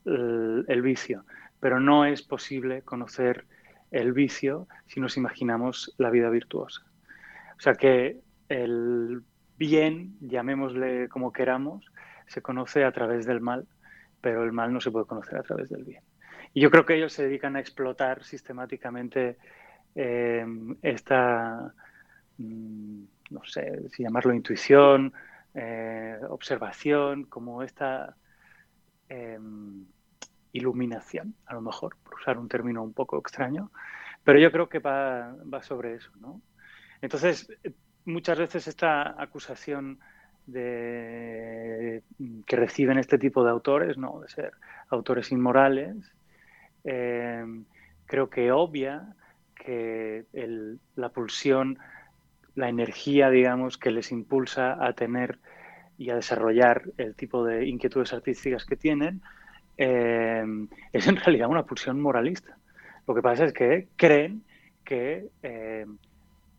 el, 0.06 0.80
vicio, 0.82 1.26
pero 1.60 1.78
no 1.78 2.06
es 2.06 2.22
posible 2.22 2.80
conocer 2.80 3.44
el 3.90 4.14
vicio 4.14 4.66
si 4.86 5.00
nos 5.00 5.18
imaginamos 5.18 5.94
la 5.98 6.08
vida 6.08 6.30
virtuosa. 6.30 6.80
O 7.58 7.60
sea 7.60 7.74
que 7.74 8.20
el 8.48 9.22
bien, 9.58 10.16
llamémosle 10.22 11.10
como 11.10 11.30
queramos, 11.30 11.84
se 12.26 12.40
conoce 12.40 12.84
a 12.84 12.92
través 12.92 13.26
del 13.26 13.42
mal, 13.42 13.68
pero 14.22 14.42
el 14.42 14.52
mal 14.52 14.72
no 14.72 14.80
se 14.80 14.90
puede 14.90 15.04
conocer 15.04 15.36
a 15.36 15.42
través 15.42 15.68
del 15.68 15.84
bien. 15.84 16.02
Y 16.54 16.62
yo 16.62 16.70
creo 16.70 16.86
que 16.86 16.94
ellos 16.94 17.12
se 17.12 17.24
dedican 17.24 17.54
a 17.54 17.60
explotar 17.60 18.24
sistemáticamente 18.24 19.36
eh, 19.94 20.46
esta, 20.80 21.74
mm, 22.38 23.02
no 23.28 23.44
sé 23.44 23.90
si 23.90 24.04
llamarlo 24.04 24.32
intuición, 24.32 25.12
eh, 25.54 26.18
observación, 26.28 27.24
como 27.24 27.62
esta 27.62 28.16
eh, 29.08 29.38
iluminación, 30.52 31.34
a 31.46 31.54
lo 31.54 31.60
mejor, 31.60 31.96
por 32.02 32.14
usar 32.14 32.38
un 32.38 32.48
término 32.48 32.82
un 32.82 32.92
poco 32.92 33.18
extraño, 33.18 33.70
pero 34.24 34.38
yo 34.38 34.52
creo 34.52 34.68
que 34.68 34.78
va, 34.78 35.34
va 35.52 35.62
sobre 35.62 35.94
eso, 35.94 36.10
¿no? 36.20 36.40
Entonces, 37.00 37.48
muchas 38.04 38.38
veces 38.38 38.68
esta 38.68 39.20
acusación 39.20 39.98
de, 40.46 42.02
que 42.46 42.56
reciben 42.56 42.98
este 42.98 43.18
tipo 43.18 43.44
de 43.44 43.50
autores, 43.50 43.96
¿no? 43.96 44.20
de 44.20 44.28
ser 44.28 44.52
autores 44.88 45.32
inmorales, 45.32 45.96
eh, 46.84 47.44
creo 48.06 48.30
que 48.30 48.50
obvia 48.52 49.14
que 49.54 50.24
la 50.96 51.10
pulsión, 51.10 51.78
la 52.60 52.68
energía, 52.68 53.30
digamos, 53.30 53.78
que 53.78 53.90
les 53.90 54.12
impulsa 54.12 54.84
a 54.84 54.92
tener 54.92 55.38
y 55.98 56.10
a 56.10 56.14
desarrollar 56.14 56.84
el 56.98 57.14
tipo 57.14 57.44
de 57.44 57.66
inquietudes 57.66 58.12
artísticas 58.12 58.64
que 58.64 58.76
tienen, 58.76 59.22
eh, 59.76 60.44
es 60.92 61.06
en 61.06 61.16
realidad 61.16 61.48
una 61.48 61.64
pulsión 61.64 62.00
moralista. 62.00 62.56
Lo 63.08 63.14
que 63.14 63.22
pasa 63.22 63.46
es 63.46 63.52
que 63.52 63.88
creen 63.96 64.44
que 64.84 65.28
eh, 65.42 65.86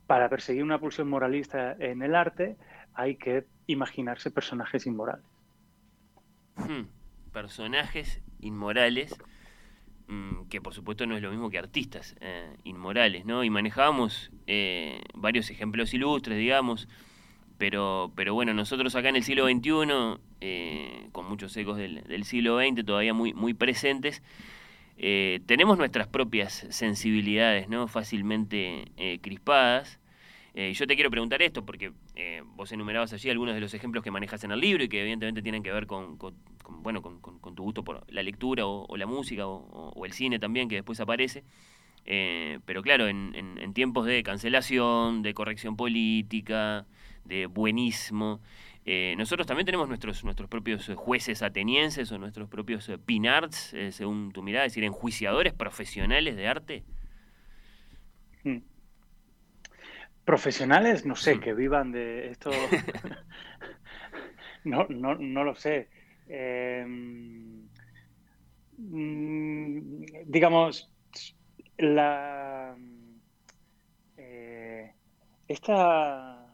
para 0.07 0.27
perseguir 0.27 0.63
una 0.63 0.79
pulsión 0.79 1.07
moralista 1.07 1.75
en 1.79 2.01
el 2.01 2.15
arte 2.15 2.57
hay 2.93 3.15
que 3.15 3.45
imaginarse 3.67 4.31
personajes 4.31 4.85
inmorales. 4.87 5.25
Hmm, 6.55 6.85
Personajes 7.31 8.21
inmorales, 8.39 9.15
que 10.49 10.61
por 10.61 10.73
supuesto 10.73 11.05
no 11.05 11.15
es 11.15 11.21
lo 11.21 11.31
mismo 11.31 11.49
que 11.49 11.57
artistas 11.57 12.15
eh, 12.19 12.55
inmorales, 12.63 13.25
¿no? 13.25 13.43
Y 13.43 13.49
manejábamos 13.49 14.31
eh, 14.47 15.01
varios 15.13 15.49
ejemplos 15.49 15.93
ilustres, 15.93 16.37
digamos, 16.37 16.87
pero, 17.57 18.11
pero 18.15 18.33
bueno, 18.33 18.53
nosotros 18.53 18.95
acá 18.95 19.09
en 19.09 19.17
el 19.17 19.23
siglo 19.23 19.45
XXI, 19.45 20.19
eh, 20.41 21.09
con 21.11 21.29
muchos 21.29 21.55
ecos 21.57 21.77
del, 21.77 22.03
del 22.03 22.23
siglo 22.25 22.59
XX 22.59 22.83
todavía 22.85 23.13
muy, 23.13 23.33
muy 23.33 23.53
presentes, 23.53 24.23
eh, 25.03 25.39
tenemos 25.47 25.79
nuestras 25.79 26.07
propias 26.07 26.65
sensibilidades, 26.69 27.67
¿no? 27.69 27.87
Fácilmente 27.87 28.91
eh, 28.97 29.19
crispadas. 29.19 29.99
Eh, 30.53 30.73
yo 30.73 30.85
te 30.85 30.95
quiero 30.95 31.09
preguntar 31.09 31.41
esto 31.41 31.65
porque 31.65 31.93
eh, 32.15 32.43
vos 32.55 32.71
enumerabas 32.71 33.13
allí 33.13 33.29
algunos 33.29 33.55
de 33.55 33.61
los 33.61 33.73
ejemplos 33.73 34.03
que 34.03 34.11
manejas 34.11 34.43
en 34.43 34.51
el 34.51 34.59
libro 34.59 34.83
y 34.83 34.89
que 34.89 35.01
evidentemente 35.01 35.41
tienen 35.41 35.63
que 35.63 35.71
ver 35.71 35.87
con, 35.87 36.17
bueno, 36.67 37.01
con, 37.01 37.55
tu 37.55 37.63
gusto 37.63 37.83
por 37.83 38.03
la 38.11 38.23
lectura 38.23 38.65
o, 38.65 38.97
la 38.97 39.05
música 39.05 39.47
o, 39.47 40.05
el 40.05 40.11
cine 40.11 40.39
también 40.39 40.67
que 40.67 40.75
después 40.75 40.99
aparece. 40.99 41.43
Eh, 42.05 42.59
pero 42.65 42.81
claro, 42.81 43.07
en, 43.07 43.73
tiempos 43.73 44.05
de 44.05 44.23
cancelación, 44.23 45.21
de 45.21 45.33
corrección 45.33 45.75
política, 45.77 46.85
de 47.25 47.45
buenismo, 47.45 48.41
eh, 48.85 49.13
nosotros 49.17 49.45
también 49.45 49.65
tenemos 49.65 49.87
nuestros, 49.87 50.23
nuestros 50.23 50.49
propios 50.49 50.91
jueces 50.95 51.43
atenienses 51.43 52.11
o 52.11 52.17
nuestros 52.17 52.49
propios 52.49 52.89
eh, 52.89 52.97
pinards, 52.97 53.75
según 53.91 54.31
tu 54.31 54.41
mirada, 54.41 54.65
es 54.65 54.73
decir, 54.73 54.83
enjuiciadores 54.83 55.53
profesionales 55.53 56.35
de 56.35 56.47
arte. 56.47 56.83
Mm. 58.43 58.57
Profesionales, 60.25 61.05
no 61.05 61.15
sé, 61.15 61.39
que 61.39 61.53
vivan 61.53 61.91
de 61.91 62.29
esto. 62.29 62.51
no, 64.63 64.85
no, 64.89 65.15
no 65.15 65.43
lo 65.43 65.55
sé. 65.55 65.89
Eh, 66.27 66.85
mm, 68.77 70.03
digamos, 70.25 70.91
la 71.77 72.75
eh, 74.17 74.93
esta 75.47 76.45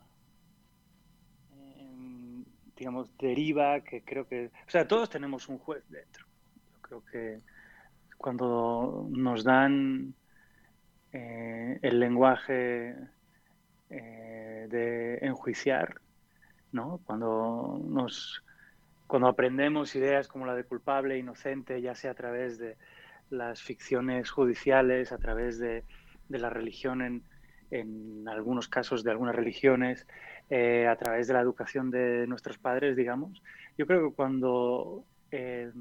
em, 1.52 2.46
digamos 2.76 3.10
deriva 3.18 3.82
que 3.82 4.04
creo 4.04 4.28
que 4.28 4.48
o 4.48 4.70
sea 4.70 4.88
todos 4.88 5.10
tenemos 5.10 5.50
un 5.50 5.58
juez 5.58 5.84
dentro 5.90 6.26
yo 6.72 6.82
creo 6.82 7.06
que 7.06 7.42
cuando 8.18 9.08
nos 9.12 9.44
dan 9.44 10.16
eh, 11.12 11.80
el 11.82 12.00
lenguaje 12.00 12.96
eh, 13.90 14.68
de 14.70 15.18
enjuiciar, 15.22 16.02
¿no? 16.72 17.00
Cuando 17.06 17.80
nos 17.84 18.44
cuando 19.08 19.30
aprendemos 19.30 19.96
ideas 19.96 20.28
como 20.28 20.46
la 20.46 20.54
de 20.54 20.66
culpable 20.66 21.18
inocente, 21.18 21.82
ya 21.82 21.96
sea 21.96 22.12
a 22.12 22.16
través 22.16 22.58
de 22.58 22.76
las 23.30 23.62
ficciones 23.62 24.30
judiciales, 24.32 25.14
a 25.14 25.18
través 25.18 25.60
de, 25.60 25.86
de 26.28 26.40
la 26.40 26.50
religión 26.50 27.02
en, 27.02 27.24
en 27.72 28.28
algunos 28.28 28.68
casos 28.68 29.04
de 29.04 29.12
algunas 29.12 29.36
religiones, 29.36 30.06
eh, 30.50 30.88
a 30.88 30.96
través 30.96 31.28
de 31.28 31.34
la 31.34 31.42
educación 31.42 31.90
de 31.90 32.26
nuestros 32.28 32.58
padres, 32.58 32.96
digamos, 32.96 33.42
yo 33.78 33.86
creo 33.86 34.10
que 34.10 34.16
cuando 34.16 35.04
eh, 35.32 35.72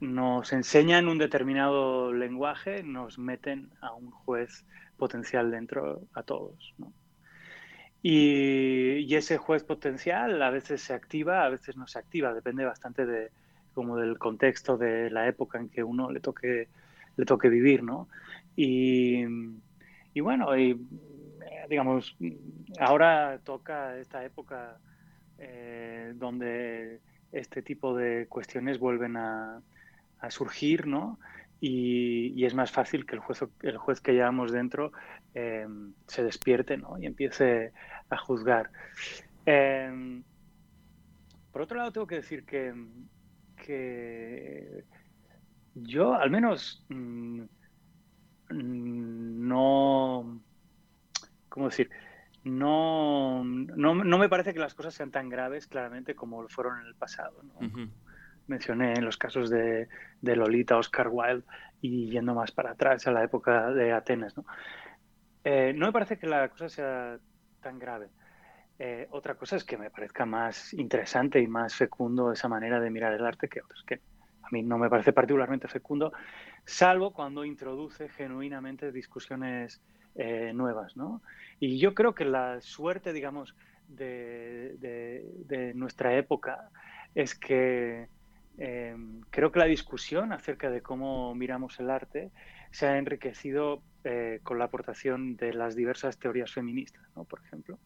nos 0.00 0.52
enseñan 0.52 1.08
un 1.08 1.18
determinado 1.18 2.12
lenguaje, 2.12 2.82
nos 2.82 3.18
meten 3.18 3.70
a 3.80 3.92
un 3.92 4.10
juez 4.10 4.64
potencial 4.96 5.50
dentro 5.50 6.02
a 6.14 6.22
todos. 6.22 6.74
¿no? 6.78 6.92
Y, 8.02 8.98
y 8.98 9.14
ese 9.14 9.36
juez 9.38 9.62
potencial 9.64 10.40
a 10.42 10.50
veces 10.50 10.80
se 10.80 10.94
activa, 10.94 11.44
a 11.44 11.48
veces 11.48 11.76
no 11.76 11.86
se 11.86 11.98
activa, 11.98 12.32
depende 12.32 12.64
bastante 12.64 13.06
de 13.06 13.30
como 13.74 13.96
del 13.96 14.18
contexto 14.18 14.76
de 14.76 15.10
la 15.10 15.28
época 15.28 15.58
en 15.58 15.68
que 15.68 15.82
uno 15.82 16.10
le 16.10 16.20
toque, 16.20 16.68
le 17.16 17.24
toque 17.24 17.48
vivir, 17.48 17.82
¿no? 17.82 18.08
Y, 18.56 19.24
y 20.12 20.20
bueno, 20.20 20.56
y, 20.56 20.72
eh, 20.72 21.66
digamos, 21.68 22.16
ahora 22.78 23.38
toca 23.44 23.96
esta 23.98 24.24
época 24.24 24.78
eh, 25.38 26.12
donde 26.16 27.00
este 27.32 27.62
tipo 27.62 27.96
de 27.96 28.26
cuestiones 28.28 28.78
vuelven 28.78 29.16
a, 29.16 29.62
a 30.20 30.30
surgir, 30.30 30.86
¿no? 30.86 31.18
Y, 31.60 32.44
es 32.44 32.54
más 32.54 32.72
fácil 32.72 33.04
que 33.04 33.16
el 33.16 33.20
juez, 33.20 33.44
el 33.62 33.76
juez 33.76 34.00
que 34.00 34.12
llevamos 34.12 34.50
dentro 34.50 34.92
eh, 35.34 35.66
se 36.06 36.24
despierte, 36.24 36.76
¿no? 36.76 36.98
Y 36.98 37.06
empiece 37.06 37.72
a 38.08 38.16
juzgar. 38.16 38.70
Eh, 39.44 40.22
por 41.52 41.62
otro 41.62 41.78
lado, 41.78 41.92
tengo 41.92 42.06
que 42.06 42.16
decir 42.16 42.44
que, 42.44 42.72
que 43.56 44.84
yo, 45.74 46.14
al 46.14 46.30
menos, 46.30 46.84
mm, 46.88 47.42
mm, 48.50 49.48
no, 49.48 50.40
¿cómo 51.48 51.66
decir? 51.66 51.90
No, 52.42 53.44
no, 53.44 53.94
no 53.94 54.18
me 54.18 54.28
parece 54.28 54.54
que 54.54 54.60
las 54.60 54.74
cosas 54.74 54.94
sean 54.94 55.10
tan 55.10 55.28
graves, 55.28 55.66
claramente, 55.66 56.14
como 56.14 56.42
lo 56.42 56.48
fueron 56.48 56.80
en 56.80 56.86
el 56.86 56.94
pasado. 56.94 57.42
¿no? 57.42 57.66
Ujú. 57.66 57.90
mencioné 58.46 58.94
en 58.94 59.04
los 59.04 59.18
casos 59.18 59.50
de, 59.50 59.88
de 60.22 60.36
Lolita, 60.36 60.78
Oscar 60.78 61.08
Wilde 61.10 61.44
y 61.82 62.10
yendo 62.10 62.34
más 62.34 62.50
para 62.50 62.72
atrás 62.72 63.06
a 63.06 63.12
la 63.12 63.22
época 63.22 63.70
de 63.72 63.92
Atenas. 63.92 64.36
¿no? 64.36 64.44
Eh, 65.44 65.72
no 65.74 65.86
me 65.86 65.92
parece 65.92 66.18
que 66.18 66.26
la 66.26 66.48
cosa 66.48 66.68
sea 66.68 67.18
tan 67.60 67.78
grave. 67.78 68.08
Eh, 68.78 69.08
otra 69.10 69.34
cosa 69.34 69.56
es 69.56 69.64
que 69.64 69.76
me 69.76 69.90
parezca 69.90 70.24
más 70.24 70.72
interesante 70.72 71.40
y 71.40 71.46
más 71.46 71.74
fecundo 71.74 72.32
esa 72.32 72.48
manera 72.48 72.80
de 72.80 72.88
mirar 72.88 73.12
el 73.12 73.26
arte 73.26 73.48
que 73.48 73.60
otras, 73.60 73.82
que 73.86 74.00
a 74.42 74.48
mí 74.50 74.62
no 74.62 74.78
me 74.78 74.88
parece 74.88 75.12
particularmente 75.12 75.68
fecundo, 75.68 76.14
salvo 76.64 77.12
cuando 77.12 77.44
introduce 77.44 78.08
genuinamente 78.08 78.90
discusiones 78.90 79.82
eh, 80.16 80.52
nuevas. 80.54 80.96
¿no? 80.96 81.22
Y 81.60 81.78
yo 81.78 81.94
creo 81.94 82.14
que 82.14 82.24
la 82.24 82.60
suerte, 82.60 83.12
digamos, 83.12 83.54
de, 83.88 85.72
nuestra 85.74 86.16
época 86.16 86.68
es 87.14 87.34
que 87.34 88.08
eh, 88.58 88.96
creo 89.30 89.52
que 89.52 89.58
la 89.58 89.64
discusión 89.66 90.32
acerca 90.32 90.70
de 90.70 90.82
cómo 90.82 91.34
miramos 91.34 91.78
el 91.80 91.90
arte 91.90 92.30
se 92.70 92.86
ha 92.86 92.98
enriquecido 92.98 93.82
eh, 94.04 94.40
con 94.42 94.58
la 94.58 94.66
aportación 94.66 95.36
de 95.36 95.52
las 95.52 95.74
diversas 95.74 96.18
teorías 96.18 96.52
feministas, 96.52 97.02
¿no? 97.16 97.24
por 97.24 97.40
ejemplo. 97.40 97.78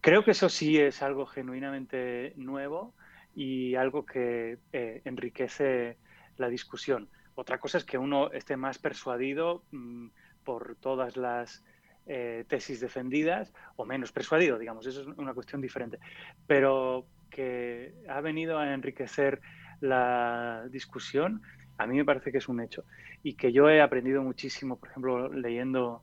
Creo 0.00 0.24
que 0.24 0.30
eso 0.30 0.48
sí 0.48 0.78
es 0.78 1.02
algo 1.02 1.26
genuinamente 1.26 2.32
nuevo 2.36 2.94
y 3.34 3.74
algo 3.74 4.06
que 4.06 4.56
enriquece 4.72 5.98
la 6.38 6.48
discusión. 6.48 7.10
Otra 7.34 7.58
cosa 7.58 7.78
es 7.78 7.84
que 7.84 7.98
uno 7.98 8.30
esté 8.32 8.56
más 8.56 8.78
persuadido 8.78 9.62
mm, 9.70 10.08
por 10.44 10.76
todas 10.76 11.16
las 11.16 11.64
eh, 12.06 12.44
tesis 12.48 12.80
defendidas 12.80 13.52
o 13.76 13.84
menos 13.84 14.12
persuadido, 14.12 14.58
digamos, 14.58 14.86
eso 14.86 15.02
es 15.02 15.06
una 15.18 15.34
cuestión 15.34 15.60
diferente. 15.60 15.98
Pero 16.46 17.06
que 17.30 17.94
ha 18.08 18.20
venido 18.20 18.58
a 18.58 18.74
enriquecer 18.74 19.40
la 19.80 20.64
discusión, 20.70 21.42
a 21.78 21.86
mí 21.86 21.96
me 21.96 22.04
parece 22.04 22.32
que 22.32 22.38
es 22.38 22.48
un 22.48 22.60
hecho. 22.60 22.84
Y 23.22 23.34
que 23.34 23.52
yo 23.52 23.68
he 23.68 23.80
aprendido 23.80 24.22
muchísimo, 24.22 24.76
por 24.76 24.90
ejemplo, 24.90 25.32
leyendo 25.32 26.02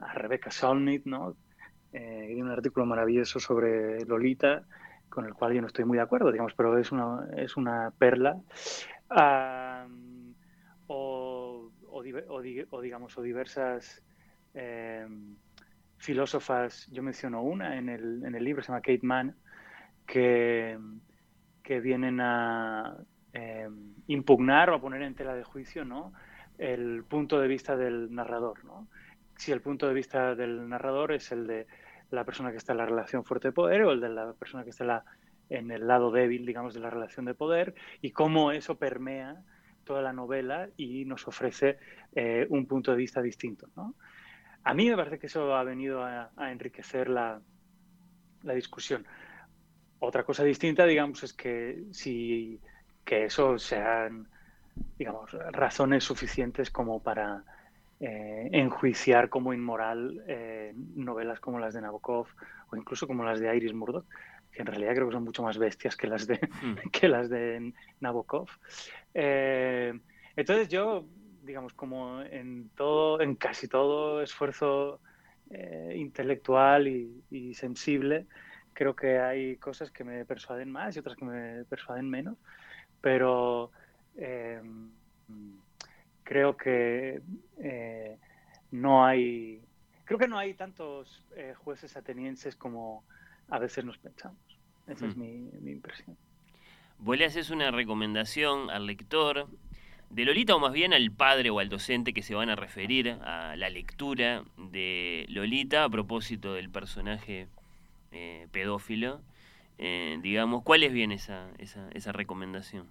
a 0.00 0.14
Rebecca 0.14 0.50
Solnit, 0.50 1.04
¿no? 1.06 1.36
Eh, 1.92 2.34
un 2.40 2.50
artículo 2.50 2.86
maravilloso 2.86 3.38
sobre 3.38 4.04
Lolita, 4.04 4.64
con 5.08 5.26
el 5.26 5.34
cual 5.34 5.52
yo 5.52 5.60
no 5.60 5.66
estoy 5.66 5.84
muy 5.84 5.98
de 5.98 6.02
acuerdo, 6.02 6.32
digamos, 6.32 6.54
pero 6.54 6.78
es 6.78 6.90
una, 6.90 7.28
es 7.36 7.56
una 7.56 7.92
perla. 7.98 8.36
Ah, 9.10 9.71
o, 12.02 12.04
o, 12.04 12.04
di- 12.04 12.24
o 12.28 12.40
di- 12.40 12.66
o 12.70 12.80
digamos, 12.80 13.16
o 13.16 13.22
diversas 13.22 14.02
eh, 14.54 15.06
filósofas, 15.96 16.86
yo 16.90 17.02
menciono 17.02 17.42
una 17.42 17.76
en 17.78 17.88
el, 17.88 18.24
en 18.24 18.34
el 18.34 18.44
libro, 18.44 18.62
se 18.62 18.68
llama 18.68 18.80
Kate 18.80 19.00
Mann, 19.02 19.36
que, 20.06 20.78
que 21.62 21.80
vienen 21.80 22.20
a 22.20 22.96
eh, 23.32 23.68
impugnar 24.08 24.70
o 24.70 24.74
a 24.74 24.80
poner 24.80 25.02
en 25.02 25.14
tela 25.14 25.34
de 25.34 25.44
juicio 25.44 25.84
¿no? 25.84 26.12
el 26.58 27.04
punto 27.04 27.40
de 27.40 27.48
vista 27.48 27.76
del 27.76 28.12
narrador. 28.12 28.64
¿no? 28.64 28.88
Si 29.36 29.52
el 29.52 29.60
punto 29.60 29.86
de 29.86 29.94
vista 29.94 30.34
del 30.34 30.68
narrador 30.68 31.12
es 31.12 31.30
el 31.32 31.46
de 31.46 31.66
la 32.10 32.24
persona 32.24 32.50
que 32.50 32.58
está 32.58 32.72
en 32.72 32.78
la 32.78 32.86
relación 32.86 33.24
fuerte 33.24 33.48
de 33.48 33.52
poder 33.52 33.82
o 33.82 33.92
el 33.92 34.00
de 34.00 34.08
la 34.10 34.32
persona 34.34 34.64
que 34.64 34.70
está 34.70 35.04
en, 35.48 35.58
en 35.58 35.70
el 35.70 35.86
lado 35.86 36.10
débil, 36.10 36.44
digamos, 36.44 36.74
de 36.74 36.80
la 36.80 36.90
relación 36.90 37.24
de 37.24 37.34
poder 37.34 37.74
y 38.00 38.10
cómo 38.10 38.52
eso 38.52 38.76
permea 38.76 39.42
toda 39.82 40.02
la 40.02 40.12
novela 40.12 40.68
y 40.76 41.04
nos 41.04 41.26
ofrece 41.28 41.78
eh, 42.14 42.46
un 42.50 42.66
punto 42.66 42.90
de 42.90 42.96
vista 42.96 43.22
distinto. 43.22 43.68
¿no? 43.76 43.94
A 44.64 44.74
mí 44.74 44.88
me 44.88 44.96
parece 44.96 45.18
que 45.18 45.26
eso 45.26 45.54
ha 45.54 45.64
venido 45.64 46.04
a, 46.04 46.30
enriquecer 46.50 47.08
la, 47.08 47.40
la 48.42 48.54
discusión. 48.54 49.06
Otra 49.98 50.24
cosa 50.24 50.44
distinta, 50.44 50.84
digamos, 50.84 51.22
es 51.22 51.32
que 51.32 51.84
si 51.92 52.60
que 53.04 53.24
eso 53.24 53.58
sean, 53.58 54.28
digamos, 54.98 55.32
razones 55.52 56.04
suficientes 56.04 56.70
como 56.70 57.00
para 57.00 57.44
eh, 58.00 58.48
enjuiciar 58.52 59.28
como 59.28 59.52
inmoral 59.52 60.22
eh, 60.26 60.72
novelas 60.96 61.40
como 61.40 61.58
las 61.58 61.74
de 61.74 61.82
Nabokov 61.82 62.26
o 62.70 62.76
incluso 62.76 63.06
como 63.06 63.24
las 63.24 63.40
de 63.40 63.56
Iris 63.56 63.74
Murdoch, 63.74 64.04
que 64.52 64.60
en 64.60 64.66
realidad 64.66 64.94
creo 64.94 65.06
que 65.08 65.14
son 65.14 65.24
mucho 65.24 65.42
más 65.42 65.58
bestias 65.58 65.96
que 65.96 66.06
las 66.06 66.26
de, 66.26 66.38
que 66.92 67.08
las 67.08 67.28
de 67.30 67.72
Nabokov. 68.00 68.48
Eh, 69.14 69.98
entonces 70.36 70.68
yo, 70.68 71.06
digamos, 71.42 71.72
como 71.72 72.20
en 72.22 72.70
todo, 72.76 73.20
en 73.20 73.34
casi 73.34 73.66
todo 73.66 74.22
esfuerzo 74.22 75.00
eh, 75.50 75.94
intelectual 75.96 76.86
y, 76.86 77.24
y 77.30 77.54
sensible, 77.54 78.26
creo 78.74 78.94
que 78.94 79.18
hay 79.18 79.56
cosas 79.56 79.90
que 79.90 80.04
me 80.04 80.24
persuaden 80.24 80.70
más 80.70 80.94
y 80.96 80.98
otras 80.98 81.16
que 81.16 81.24
me 81.24 81.64
persuaden 81.64 82.08
menos, 82.08 82.36
pero 83.00 83.70
eh, 84.16 84.60
creo 86.24 86.56
que 86.56 87.20
no 88.70 89.04
hay, 89.04 89.62
creo 90.04 90.18
que 90.18 90.28
no 90.28 90.38
hay 90.38 90.54
tantos 90.54 91.22
jueces 91.58 91.96
atenienses 91.96 92.56
como 92.56 93.04
a 93.48 93.58
veces 93.58 93.84
nos 93.84 93.98
pensamos. 93.98 94.38
Esa 94.86 95.06
es 95.06 95.16
Mm. 95.16 95.20
mi, 95.20 95.28
mi 95.60 95.70
impresión. 95.72 96.16
Vos 96.98 97.18
le 97.18 97.24
haces 97.24 97.50
una 97.50 97.70
recomendación 97.70 98.70
al 98.70 98.86
lector 98.86 99.48
de 100.10 100.24
Lolita 100.24 100.54
o 100.54 100.58
más 100.60 100.72
bien 100.72 100.92
al 100.92 101.10
padre 101.10 101.50
o 101.50 101.58
al 101.58 101.68
docente 101.68 102.12
que 102.12 102.22
se 102.22 102.34
van 102.34 102.50
a 102.50 102.56
referir 102.56 103.10
a 103.22 103.56
la 103.56 103.70
lectura 103.70 104.44
de 104.56 105.24
Lolita 105.28 105.84
a 105.84 105.88
propósito 105.88 106.54
del 106.54 106.68
personaje 106.70 107.48
eh, 108.12 108.46
pedófilo. 108.52 109.20
Eh, 109.78 110.18
digamos, 110.22 110.62
¿cuál 110.62 110.82
es 110.82 110.92
bien 110.92 111.12
esa, 111.12 111.48
esa, 111.58 111.88
esa 111.92 112.12
recomendación? 112.12 112.86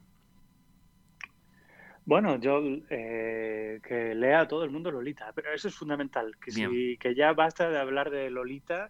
Bueno, 2.06 2.38
yo 2.40 2.62
eh, 2.90 3.80
que 3.88 4.16
lea 4.16 4.42
a 4.42 4.48
todo 4.48 4.64
el 4.64 4.72
mundo 4.72 4.90
Lolita, 4.92 5.32
pero 5.36 5.54
eso 5.54 5.68
es 5.68 5.76
fundamental, 5.76 6.36
que, 6.44 6.52
si, 6.52 6.98
que 6.98 7.14
ya 7.14 7.32
basta 7.34 7.70
de 7.70 7.78
hablar 7.78 8.10
de 8.10 8.30
Lolita 8.32 8.90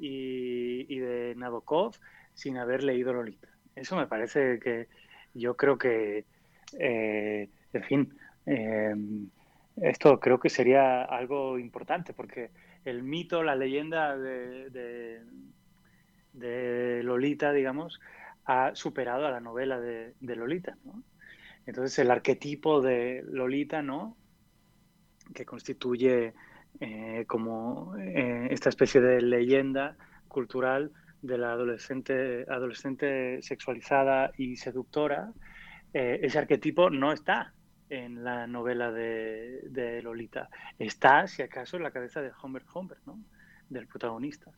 y, 0.00 0.98
de 0.98 1.34
Nabokov 1.36 1.94
sin 2.34 2.56
haber 2.58 2.82
leído 2.82 3.12
Lolita. 3.12 3.48
Eso 3.74 3.96
me 3.96 4.06
parece 4.06 4.58
que 4.60 4.88
yo 5.34 5.56
creo 5.56 5.78
que, 5.78 6.26
eh, 6.78 7.48
en 7.72 7.82
fin, 7.84 8.18
eh, 8.46 8.94
esto 9.76 10.18
creo 10.20 10.40
que 10.40 10.50
sería 10.50 11.02
algo 11.04 11.58
importante 11.58 12.12
porque 12.12 12.50
el 12.84 13.02
mito, 13.02 13.42
la 13.42 13.54
leyenda 13.56 14.16
de, 14.16 14.70
de- 14.70 15.22
de 16.32 17.02
Lolita, 17.02 17.52
digamos, 17.52 18.00
ha 18.44 18.74
superado 18.74 19.26
a 19.26 19.30
la 19.30 19.40
novela 19.40 19.80
de, 19.80 20.14
de 20.20 20.36
Lolita, 20.36 20.76
¿no? 20.84 21.02
Entonces 21.66 21.98
el 21.98 22.10
arquetipo 22.10 22.80
de 22.80 23.22
Lolita, 23.28 23.82
¿no? 23.82 24.16
Que 25.34 25.44
constituye 25.44 26.34
eh, 26.78 27.24
como 27.26 27.96
eh, 27.96 28.48
esta 28.50 28.68
especie 28.68 29.00
de 29.00 29.20
leyenda 29.20 29.96
cultural 30.28 30.92
de 31.22 31.38
la 31.38 31.52
adolescente, 31.52 32.46
adolescente 32.48 33.42
sexualizada 33.42 34.32
y 34.36 34.56
seductora, 34.56 35.32
eh, 35.92 36.20
ese 36.22 36.38
arquetipo 36.38 36.88
no 36.90 37.12
está 37.12 37.52
en 37.88 38.22
la 38.22 38.46
novela 38.46 38.92
de, 38.92 39.60
de 39.64 40.00
Lolita. 40.02 40.48
Está, 40.78 41.26
si 41.26 41.42
acaso, 41.42 41.76
en 41.76 41.82
la 41.82 41.90
cabeza 41.90 42.22
de 42.22 42.30
Homer 42.40 42.62
Homer, 42.72 42.98
¿no? 43.04 43.18
Del 43.68 43.86
protagonista. 43.86 44.52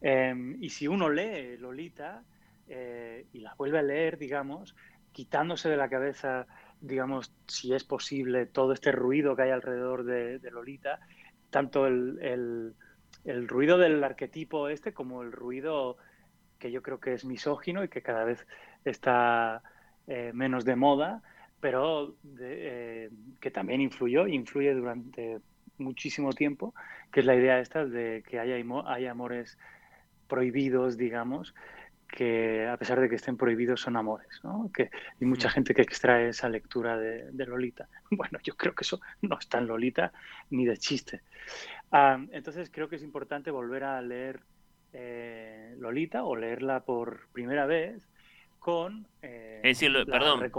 Eh, 0.00 0.56
y 0.60 0.68
si 0.68 0.86
uno 0.86 1.08
lee 1.08 1.56
Lolita 1.58 2.22
eh, 2.68 3.26
y 3.32 3.40
la 3.40 3.54
vuelve 3.54 3.78
a 3.78 3.82
leer, 3.82 4.18
digamos, 4.18 4.76
quitándose 5.12 5.68
de 5.68 5.76
la 5.76 5.88
cabeza, 5.88 6.46
digamos, 6.80 7.34
si 7.46 7.72
es 7.72 7.84
posible, 7.84 8.46
todo 8.46 8.72
este 8.72 8.92
ruido 8.92 9.34
que 9.34 9.42
hay 9.42 9.50
alrededor 9.50 10.04
de, 10.04 10.38
de 10.38 10.50
Lolita, 10.50 11.00
tanto 11.50 11.86
el, 11.86 12.18
el- 12.22 12.74
el 13.24 13.48
ruido 13.48 13.78
del 13.78 14.02
arquetipo 14.04 14.68
este 14.68 14.92
como 14.94 15.22
el 15.22 15.32
ruido 15.32 15.96
que 16.58 16.70
yo 16.72 16.82
creo 16.82 17.00
que 17.00 17.14
es 17.14 17.24
misógino 17.24 17.84
y 17.84 17.88
que 17.88 18.02
cada 18.02 18.24
vez 18.24 18.46
está 18.84 19.62
eh, 20.06 20.32
menos 20.34 20.64
de 20.64 20.76
moda, 20.76 21.22
pero 21.60 22.16
de- 22.22 23.06
eh, 23.06 23.10
que 23.40 23.50
también 23.50 23.80
influyó 23.80 24.26
influye 24.26 24.74
durante 24.74 25.38
muchísimo 25.78 26.32
tiempo, 26.32 26.74
que 27.12 27.20
es 27.20 27.26
la 27.26 27.36
idea 27.36 27.60
esta 27.60 27.84
de 27.84 28.24
que 28.28 28.40
haya, 28.40 28.56
hay 28.86 29.06
amores 29.06 29.58
prohibidos, 30.28 30.96
digamos, 30.96 31.54
que 32.08 32.66
a 32.66 32.76
pesar 32.76 32.98
de 33.00 33.08
que 33.08 33.16
estén 33.16 33.36
prohibidos 33.36 33.82
son 33.82 33.96
amores, 33.96 34.40
¿no? 34.42 34.70
Que 34.74 34.84
hay 35.20 35.26
mucha 35.26 35.50
gente 35.50 35.74
que 35.74 35.82
extrae 35.82 36.30
esa 36.30 36.48
lectura 36.48 36.96
de, 36.96 37.30
de 37.30 37.46
Lolita. 37.46 37.88
Bueno, 38.10 38.38
yo 38.42 38.56
creo 38.56 38.74
que 38.74 38.82
eso 38.84 39.00
no 39.22 39.38
está 39.38 39.58
en 39.58 39.66
Lolita 39.66 40.12
ni 40.50 40.64
de 40.64 40.78
chiste. 40.78 41.20
Ah, 41.92 42.18
entonces 42.32 42.70
creo 42.72 42.88
que 42.88 42.96
es 42.96 43.02
importante 43.02 43.50
volver 43.50 43.84
a 43.84 44.00
leer 44.00 44.40
eh, 44.92 45.74
Lolita 45.78 46.24
o 46.24 46.34
leerla 46.34 46.80
por 46.80 47.28
primera 47.32 47.66
vez 47.66 48.02
con... 48.58 49.06
eh, 49.22 49.60
Es 49.62 49.78
decir, 49.78 49.92
perdón 50.06 50.50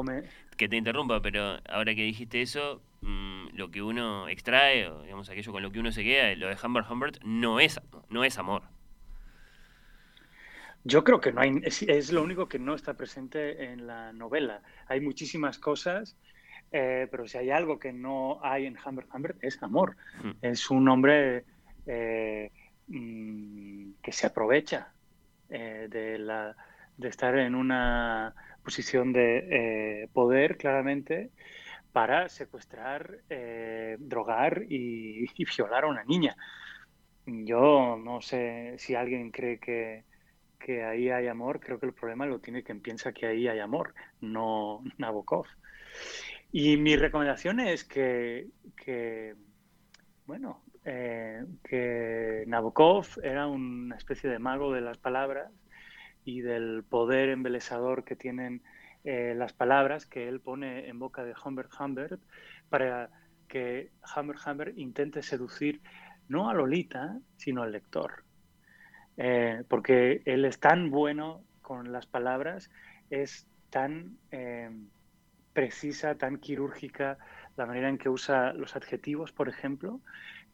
que 0.55 0.69
te 0.69 0.75
interrumpa, 0.75 1.21
pero 1.21 1.57
ahora 1.67 1.95
que 1.95 2.03
dijiste 2.03 2.41
eso, 2.41 2.81
mm, 3.01 3.55
lo 3.55 3.71
que 3.71 3.81
uno 3.81 4.27
extrae, 4.27 4.87
o 4.87 5.01
digamos 5.03 5.29
aquello 5.29 5.51
con 5.51 5.63
lo 5.63 5.71
que 5.71 5.79
uno 5.79 5.91
se 5.91 6.03
queda, 6.03 6.35
lo 6.35 6.47
de 6.47 6.57
Humbert 6.63 6.89
Humbert, 6.89 7.17
no 7.23 7.59
es, 7.59 7.79
no 8.09 8.23
es 8.23 8.37
amor. 8.37 8.63
Yo 10.83 11.03
creo 11.03 11.19
que 11.19 11.31
no 11.31 11.41
hay, 11.41 11.59
es, 11.63 11.81
es 11.83 12.11
lo 12.11 12.23
único 12.23 12.47
que 12.47 12.59
no 12.59 12.75
está 12.75 12.95
presente 12.95 13.65
en 13.65 13.85
la 13.85 14.13
novela. 14.13 14.61
Hay 14.87 15.01
muchísimas 15.01 15.59
cosas, 15.59 16.17
eh, 16.71 17.07
pero 17.11 17.27
si 17.27 17.37
hay 17.37 17.49
algo 17.51 17.79
que 17.79 17.91
no 17.91 18.39
hay 18.43 18.65
en 18.65 18.77
Humbert 18.83 19.09
Humbert 19.13 19.43
es 19.43 19.61
amor. 19.61 19.97
Mm. 20.23 20.31
Es 20.41 20.69
un 20.69 20.87
hombre 20.87 21.45
eh, 21.85 22.51
mm, 22.87 23.91
que 24.01 24.11
se 24.11 24.27
aprovecha 24.27 24.93
eh, 25.49 25.87
de, 25.89 26.19
la, 26.19 26.55
de 26.97 27.07
estar 27.09 27.37
en 27.37 27.55
una 27.55 28.33
posición 28.63 29.11
de 29.11 29.47
eh, 30.03 30.09
poder, 30.13 30.57
claramente, 30.57 31.31
para 31.91 32.29
secuestrar, 32.29 33.17
eh, 33.29 33.97
drogar 33.99 34.63
y, 34.69 35.25
y 35.35 35.45
violar 35.45 35.85
a 35.85 35.87
una 35.87 36.03
niña. 36.03 36.35
Yo 37.25 37.99
no 38.01 38.21
sé 38.21 38.75
si 38.77 38.95
alguien 38.95 39.31
cree 39.31 39.59
que, 39.59 40.03
que 40.59 40.83
ahí 40.83 41.09
hay 41.09 41.27
amor, 41.27 41.59
creo 41.59 41.79
que 41.79 41.85
el 41.85 41.93
problema 41.93 42.25
lo 42.25 42.39
tiene 42.39 42.63
quien 42.63 42.81
piensa 42.81 43.13
que 43.13 43.25
ahí 43.25 43.47
hay 43.47 43.59
amor, 43.59 43.93
no 44.21 44.83
Nabokov. 44.97 45.45
Y 46.51 46.77
mi 46.77 46.95
recomendación 46.95 47.59
es 47.59 47.83
que, 47.83 48.47
que 48.75 49.35
bueno, 50.25 50.61
eh, 50.85 51.45
que 51.63 52.43
Nabokov 52.47 53.05
era 53.23 53.47
una 53.47 53.95
especie 53.95 54.29
de 54.29 54.39
mago 54.39 54.73
de 54.73 54.81
las 54.81 54.97
palabras 54.97 55.51
y 56.25 56.41
del 56.41 56.83
poder 56.83 57.29
embelesador 57.29 58.03
que 58.03 58.15
tienen 58.15 58.61
eh, 59.03 59.33
las 59.35 59.53
palabras 59.53 60.05
que 60.05 60.27
él 60.27 60.41
pone 60.41 60.89
en 60.89 60.99
boca 60.99 61.23
de 61.23 61.33
Humbert 61.43 61.71
Humbert 61.79 62.21
para 62.69 63.09
que 63.47 63.91
Humbert 64.15 64.39
Humbert 64.45 64.77
intente 64.77 65.23
seducir 65.23 65.81
no 66.27 66.49
a 66.49 66.53
Lolita, 66.53 67.19
sino 67.37 67.63
al 67.63 67.71
lector. 67.71 68.23
Eh, 69.21 69.63
porque 69.67 70.21
él 70.25 70.45
es 70.45 70.59
tan 70.59 70.89
bueno 70.89 71.43
con 71.61 71.91
las 71.91 72.05
palabras, 72.05 72.71
es 73.09 73.47
tan 73.69 74.17
eh, 74.31 74.69
precisa, 75.53 76.15
tan 76.15 76.37
quirúrgica 76.37 77.17
la 77.57 77.65
manera 77.65 77.89
en 77.89 77.97
que 77.97 78.07
usa 78.09 78.53
los 78.53 78.77
adjetivos, 78.77 79.33
por 79.33 79.49
ejemplo, 79.49 79.99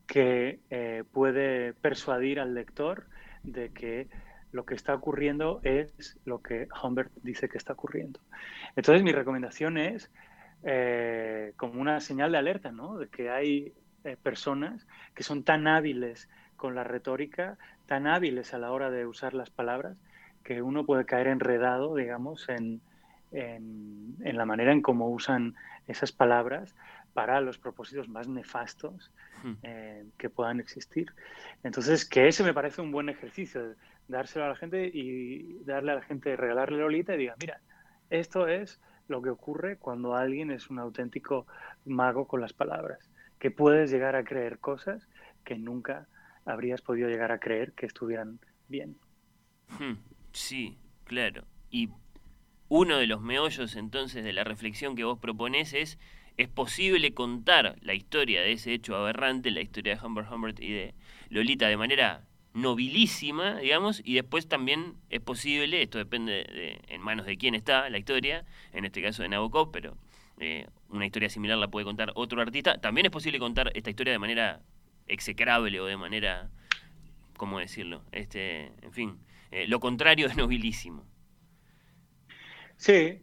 que 0.07 0.59
eh, 0.72 1.03
puede 1.11 1.74
persuadir 1.74 2.39
al 2.39 2.55
lector 2.55 3.05
de 3.43 3.70
que 3.70 4.07
lo 4.51 4.66
que 4.66 4.74
está 4.74 4.95
ocurriendo 4.95 5.59
es 5.63 6.18
lo 6.26 6.41
que 6.41 6.68
Humbert 6.82 7.11
dice 7.22 7.49
que 7.49 7.57
está 7.57 7.74
ocurriendo. 7.74 8.20
Entonces 8.76 9.03
mi 9.03 9.11
recomendación 9.11 9.78
es 9.78 10.09
eh, 10.63 11.53
como 11.57 11.80
una 11.80 11.99
señal 11.99 12.32
de 12.32 12.38
alerta, 12.38 12.72
¿no? 12.72 12.97
De 12.97 13.07
que 13.09 13.30
hay 13.30 13.74
eh, 14.03 14.18
personas 14.18 14.88
que 15.13 15.24
son 15.24 15.43
tan 15.43 15.68
hábiles 15.68 16.30
con 16.55 16.74
la 16.74 16.84
retórica, 16.84 17.57
tan 17.86 18.08
hábiles 18.08 18.54
a 18.54 18.58
la 18.58 18.72
hora 18.72 18.90
de 18.90 19.06
usar 19.06 19.34
las 19.34 19.50
palabras, 19.50 19.98
que 20.44 20.62
uno 20.62 20.86
puede 20.86 21.06
caer 21.06 21.28
enredado, 21.28 21.96
digamos, 21.96 22.48
en, 22.50 22.82
en, 23.32 24.16
en 24.22 24.38
la 24.38 24.46
manera 24.46 24.72
en 24.72 24.82
cómo 24.82 25.10
usan 25.10 25.56
esas 25.88 26.12
palabras 26.12 26.76
para 27.14 27.40
los 27.42 27.58
propósitos 27.58 28.10
más 28.10 28.28
nefastos 28.28 29.12
eh, 29.64 30.06
que 30.18 30.30
puedan 30.30 30.60
existir. 30.60 31.14
Entonces, 31.64 32.04
que 32.04 32.28
ese 32.28 32.44
me 32.44 32.54
parece 32.54 32.82
un 32.82 32.92
buen 32.92 33.08
ejercicio, 33.10 33.76
dárselo 34.08 34.46
a 34.46 34.50
la 34.50 34.56
gente 34.56 34.86
y 34.94 35.64
darle 35.64 35.94
a 35.94 35.96
la 35.96 36.02
gente, 36.02 36.36
regalarle 36.36 36.80
Lolita 36.80 37.16
y 37.16 37.20
diga, 37.20 37.36
mira, 37.40 37.62
esto 38.10 38.48
es 38.48 38.82
lo 39.08 39.22
que 39.22 39.30
ocurre 39.30 39.78
cuando 39.78 40.16
alguien 40.16 40.52
es 40.52 40.70
un 40.70 40.80
auténtico 40.80 41.48
mago 41.86 42.28
con 42.28 42.42
las 42.42 42.54
palabras, 42.54 43.00
que 43.40 43.50
puedes 43.50 43.92
llegar 43.92 44.16
a 44.16 44.24
creer 44.24 44.60
cosas 44.60 45.08
que 45.44 45.58
nunca 45.58 46.08
habrías 46.46 46.82
podido 46.82 47.10
llegar 47.10 47.32
a 47.32 47.39
creer 47.39 47.74
que 47.74 47.86
estuvieran 47.86 48.39
bien. 48.68 48.98
Hmm, 49.80 49.96
Sí, 50.32 50.78
claro. 51.06 51.46
Y 51.70 51.89
uno 52.70 52.98
de 52.98 53.08
los 53.08 53.22
meollos 53.22 53.76
entonces 53.76 54.24
de 54.24 54.34
la 54.34 54.43
reflexión 54.43 54.96
que 54.96 55.04
vos 55.06 55.20
propones 55.20 55.74
es, 55.74 55.98
¿es 56.38 56.50
posible 56.50 57.14
contar 57.14 57.78
la 57.82 57.93
historia 57.93 58.41
de 58.41 58.54
ese 58.54 58.74
hecho 58.74 58.96
aberrante, 58.96 59.52
la 59.52 59.62
historia 59.62 59.96
de 59.96 60.06
Humbert 60.06 60.32
Humbert 60.32 60.60
y 60.60 60.72
de 60.74 60.96
Lolita 61.30 61.68
de 61.68 61.78
manera 61.78 62.26
nobilísima, 62.54 63.60
digamos, 63.60 64.02
y 64.06 64.16
después 64.16 64.48
también 64.48 64.96
es 65.10 65.22
posible, 65.22 65.82
esto 65.82 65.98
depende 65.98 66.32
de, 66.34 66.82
en 66.88 67.02
manos 67.02 67.26
de 67.26 67.38
quién 67.38 67.56
está 67.56 67.89
la 67.89 67.98
historia, 67.98 68.46
en 68.74 68.86
este 68.86 69.02
caso 69.02 69.24
de 69.24 69.30
Nabokov, 69.30 69.72
pero 69.72 69.98
eh, 70.39 70.68
una 70.89 71.06
historia 71.06 71.30
similar 71.30 71.58
la 71.58 71.70
puede 71.70 71.86
contar 71.86 72.12
otro 72.16 72.41
artista, 72.41 72.80
también 72.80 73.06
es 73.06 73.12
posible 73.12 73.39
contar 73.39 73.72
esta 73.76 73.89
historia 73.89 74.14
de 74.14 74.20
manera 74.20 74.62
execrable 75.08 75.80
o 75.80 75.86
de 75.86 75.97
manera, 75.97 76.49
¿cómo 77.38 77.60
decirlo? 77.60 78.03
Este, 78.12 78.72
en 78.82 78.91
fin, 78.91 79.20
eh, 79.51 79.68
lo 79.68 79.80
contrario 79.80 80.28
es 80.28 80.36
nobilísimo. 80.36 81.06
Sí, 82.78 83.22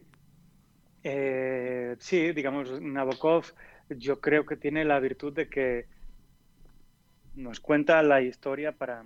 eh, 1.05 1.97
sí, 1.99 2.33
digamos, 2.33 2.81
Nabokov 2.81 3.53
yo 3.89 4.21
creo 4.21 4.47
que 4.47 4.57
tiene 4.57 4.85
la 4.85 5.01
virtud 5.01 5.33
de 5.33 5.49
que 5.49 5.87
nos 7.35 7.61
cuenta 7.61 8.03
la 8.03 8.21
historia 8.23 8.73
para, 8.73 9.05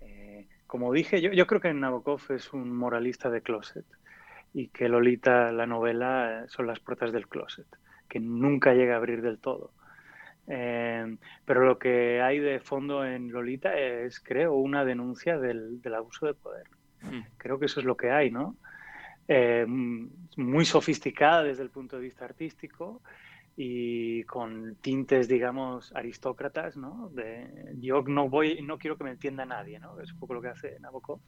eh, 0.00 0.48
como 0.66 0.92
dije, 0.92 1.20
yo, 1.20 1.32
yo 1.32 1.46
creo 1.46 1.60
que 1.60 1.72
Nabokov 1.72 2.20
es 2.30 2.52
un 2.52 2.76
moralista 2.76 3.30
de 3.30 3.42
closet 3.42 3.86
y 4.52 4.68
que 4.68 4.88
Lolita, 4.88 5.52
la 5.52 5.66
novela, 5.66 6.46
son 6.48 6.66
las 6.66 6.80
puertas 6.80 7.12
del 7.12 7.28
closet, 7.28 7.66
que 8.08 8.18
nunca 8.18 8.74
llega 8.74 8.94
a 8.94 8.96
abrir 8.96 9.22
del 9.22 9.38
todo. 9.38 9.72
Eh, 10.48 11.16
pero 11.44 11.64
lo 11.64 11.78
que 11.78 12.22
hay 12.22 12.38
de 12.38 12.58
fondo 12.60 13.04
en 13.04 13.30
Lolita 13.30 13.78
es, 13.78 14.18
creo, 14.18 14.54
una 14.54 14.84
denuncia 14.84 15.38
del, 15.38 15.80
del 15.82 15.94
abuso 15.94 16.26
de 16.26 16.34
poder. 16.34 16.66
Creo 17.36 17.58
que 17.58 17.66
eso 17.66 17.80
es 17.80 17.86
lo 17.86 17.96
que 17.96 18.10
hay, 18.10 18.30
¿no? 18.30 18.56
Eh, 19.28 19.66
muy 19.68 20.64
sofisticada 20.64 21.42
desde 21.42 21.62
el 21.62 21.70
punto 21.70 21.96
de 21.96 22.02
vista 22.02 22.24
artístico 22.24 23.02
y 23.56 24.24
con 24.24 24.76
tintes, 24.76 25.28
digamos, 25.28 25.94
aristócratas, 25.94 26.76
¿no? 26.76 27.10
De, 27.10 27.74
yo 27.78 28.02
no 28.02 28.28
voy, 28.28 28.62
no 28.62 28.78
quiero 28.78 28.96
que 28.96 29.04
me 29.04 29.10
entienda 29.10 29.44
nadie, 29.44 29.78
¿no? 29.78 30.00
Es 30.00 30.12
un 30.12 30.18
poco 30.18 30.34
lo 30.34 30.40
que 30.40 30.48
hace 30.48 30.80
Nabokov. 30.80 31.20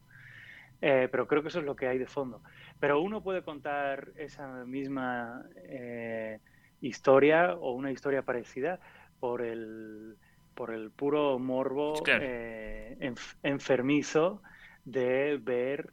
Eh, 0.81 1.09
pero 1.11 1.27
creo 1.27 1.43
que 1.43 1.49
eso 1.49 1.59
es 1.59 1.67
lo 1.67 1.77
que 1.77 1.89
hay 1.89 1.99
de 1.99 2.07
fondo. 2.07 2.43
Pero 2.79 3.01
uno 3.03 3.23
puede 3.23 3.43
contar 3.43 4.09
esa 4.17 4.65
misma 4.65 5.45
eh, 5.57 6.39
historia 6.81 7.55
o 7.55 7.73
una 7.73 7.93
historia 7.93 8.23
parecida 8.23 8.81
por 9.21 9.43
el, 9.43 10.17
por 10.55 10.73
el 10.73 10.91
puro 10.91 11.39
morbo 11.39 12.03
Claro. 12.03 12.25
eh, 12.27 12.97
enf- 13.01 13.37
enfermizo 13.43 14.43
de 14.85 15.39
ver 15.41 15.91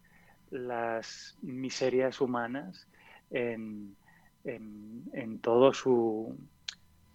las 0.49 1.37
miserias 1.41 2.21
humanas 2.21 2.87
en, 3.29 3.95
en, 4.45 5.03
en 5.13 5.39
todo 5.39 5.73
su 5.73 6.37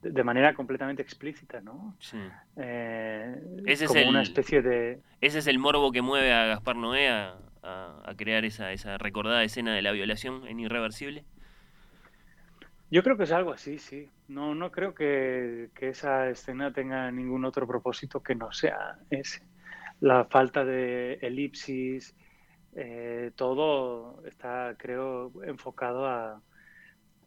de- 0.02 0.22
manera 0.24 0.54
completamente 0.54 1.00
explícita, 1.02 1.60
¿no? 1.62 1.96
Sí. 1.98 2.18
Eh, 2.56 3.34
Ese 3.66 3.84
es 3.84 3.88
como 3.88 4.00
el- 4.00 4.08
una 4.08 4.22
especie 4.22 4.60
de 4.62 5.00
Ese 5.20 5.38
es 5.38 5.46
el 5.46 5.58
morbo 5.58 5.92
que 5.92 6.02
mueve 6.02 6.32
a 6.32 6.46
Gaspar 6.46 6.76
Noé 6.76 7.08
a, 7.08 7.38
a- 7.62 8.02
a 8.04 8.14
crear 8.16 8.44
esa, 8.44 8.72
esa 8.72 8.98
recordada 8.98 9.42
escena 9.44 9.74
de 9.74 9.82
la 9.82 9.92
violación 9.92 10.46
en 10.46 10.60
Irreversible. 10.60 11.24
Yo 12.92 13.02
creo 13.02 13.16
que 13.16 13.22
es 13.22 13.32
algo 13.32 13.52
así, 13.52 13.78
sí. 13.78 14.06
No, 14.28 14.54
no 14.54 14.70
creo 14.70 14.94
que, 14.94 15.70
que 15.74 15.88
esa 15.88 16.28
escena 16.28 16.74
tenga 16.74 17.10
ningún 17.10 17.46
otro 17.46 17.66
propósito 17.66 18.22
que 18.22 18.34
no 18.34 18.52
sea 18.52 18.98
ese. 19.08 19.40
La 20.00 20.26
falta 20.26 20.62
de 20.62 21.14
elipsis, 21.22 22.14
eh, 22.74 23.30
todo 23.34 24.22
está, 24.26 24.74
creo, 24.78 25.32
enfocado 25.42 26.04
a, 26.06 26.42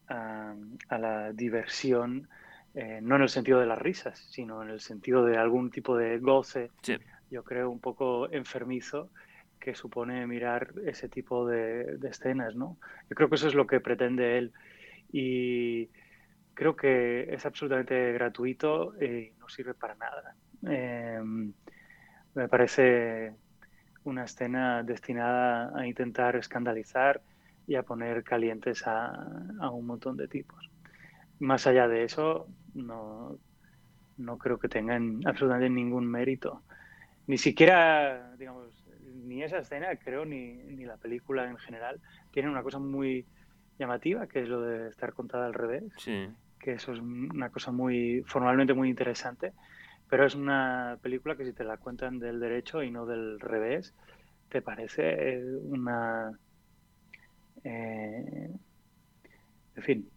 a, 0.08 0.56
a 0.90 0.98
la 1.00 1.34
diversión, 1.34 2.30
eh, 2.76 3.00
no 3.02 3.16
en 3.16 3.24
el 3.24 3.30
sentido 3.30 3.60
de 3.60 3.66
las 3.66 3.80
risas, 3.80 4.20
sino 4.30 4.62
en 4.62 4.70
el 4.70 4.82
sentido 4.82 5.26
de 5.26 5.36
algún 5.36 5.72
tipo 5.72 5.98
de 5.98 6.20
goce, 6.20 6.70
Sí. 6.84 6.96
yo 7.32 7.44
creo, 7.44 7.72
un 7.72 7.80
poco 7.80 8.32
enfermizo 8.32 9.10
que 9.60 9.74
supone 9.74 10.28
mirar 10.28 10.74
ese 10.86 11.10
tipo 11.10 11.48
de, 11.48 11.98
de 11.98 12.10
escenas, 12.10 12.56
¿no? 12.56 12.78
Yo 13.10 13.16
creo 13.16 13.30
que 13.30 13.36
eso 13.36 13.48
es 13.48 13.56
lo 13.56 13.66
que 13.66 13.80
pretende 13.80 14.38
él 14.38 14.54
y 15.12 15.90
creo 16.54 16.76
que 16.76 17.34
es 17.34 17.46
absolutamente 17.46 18.14
gratuito 18.14 18.94
y 19.02 19.32
no 19.40 19.50
sirve 19.50 19.74
para 19.74 19.96
nada. 19.96 20.36
Eh, 20.68 21.22
me 22.34 22.50
parece 22.50 23.36
una 24.04 24.26
escena 24.26 24.84
destinada 24.84 25.72
a 25.78 25.88
intentar 25.88 26.36
escandalizar 26.36 27.22
y 27.68 27.76
a 27.76 27.84
poner 27.84 28.24
calientes 28.24 28.86
a, 28.86 29.08
a 29.60 29.70
un 29.72 29.86
montón 29.86 30.18
de 30.18 30.28
tipos. 30.28 30.70
Más 31.40 31.66
allá 31.68 31.88
de 31.88 32.04
eso, 32.04 32.48
no, 32.74 33.38
no 34.18 34.38
creo 34.38 34.60
que 34.60 34.70
tengan 34.70 35.22
absolutamente 35.26 35.70
ningún 35.70 36.08
mérito. 36.08 36.64
Ni 37.28 37.38
siquiera, 37.38 38.36
digamos, 38.38 38.86
ni 39.26 39.44
esa 39.44 39.58
escena, 39.58 39.96
creo, 39.96 40.26
ni, 40.26 40.54
ni 40.54 40.86
la 40.86 40.98
película 40.98 41.50
en 41.50 41.58
general, 41.58 42.00
tienen 42.32 42.52
una 42.52 42.64
cosa 42.64 42.80
muy 42.80 43.26
llamativa, 43.78 44.28
que 44.28 44.42
es 44.42 44.50
lo 44.50 44.62
de 44.62 44.90
estar 44.90 45.14
contada 45.14 45.46
al 45.46 45.54
revés, 45.54 45.84
Sí. 45.98 46.28
que 46.60 46.74
eso 46.74 46.94
es 46.94 47.00
una 47.00 47.50
cosa 47.50 47.72
muy, 47.72 48.24
formalmente 48.26 48.74
muy 48.74 48.90
interesante, 48.90 49.54
pero 50.10 50.26
es 50.26 50.36
una 50.36 50.98
película 51.02 51.36
que 51.36 51.46
si 51.46 51.54
te 51.54 51.64
la 51.64 51.78
cuentan 51.78 52.20
del 52.20 52.40
derecho 52.40 52.84
y 52.84 52.92
no 52.92 53.06
del 53.06 53.40
revés, 53.40 53.94
te 54.50 54.62
parece 54.62 55.34
eh, 55.36 55.44
una... 55.64 56.32
eh, 57.64 58.50
en 59.76 59.84
fin, 59.84 60.10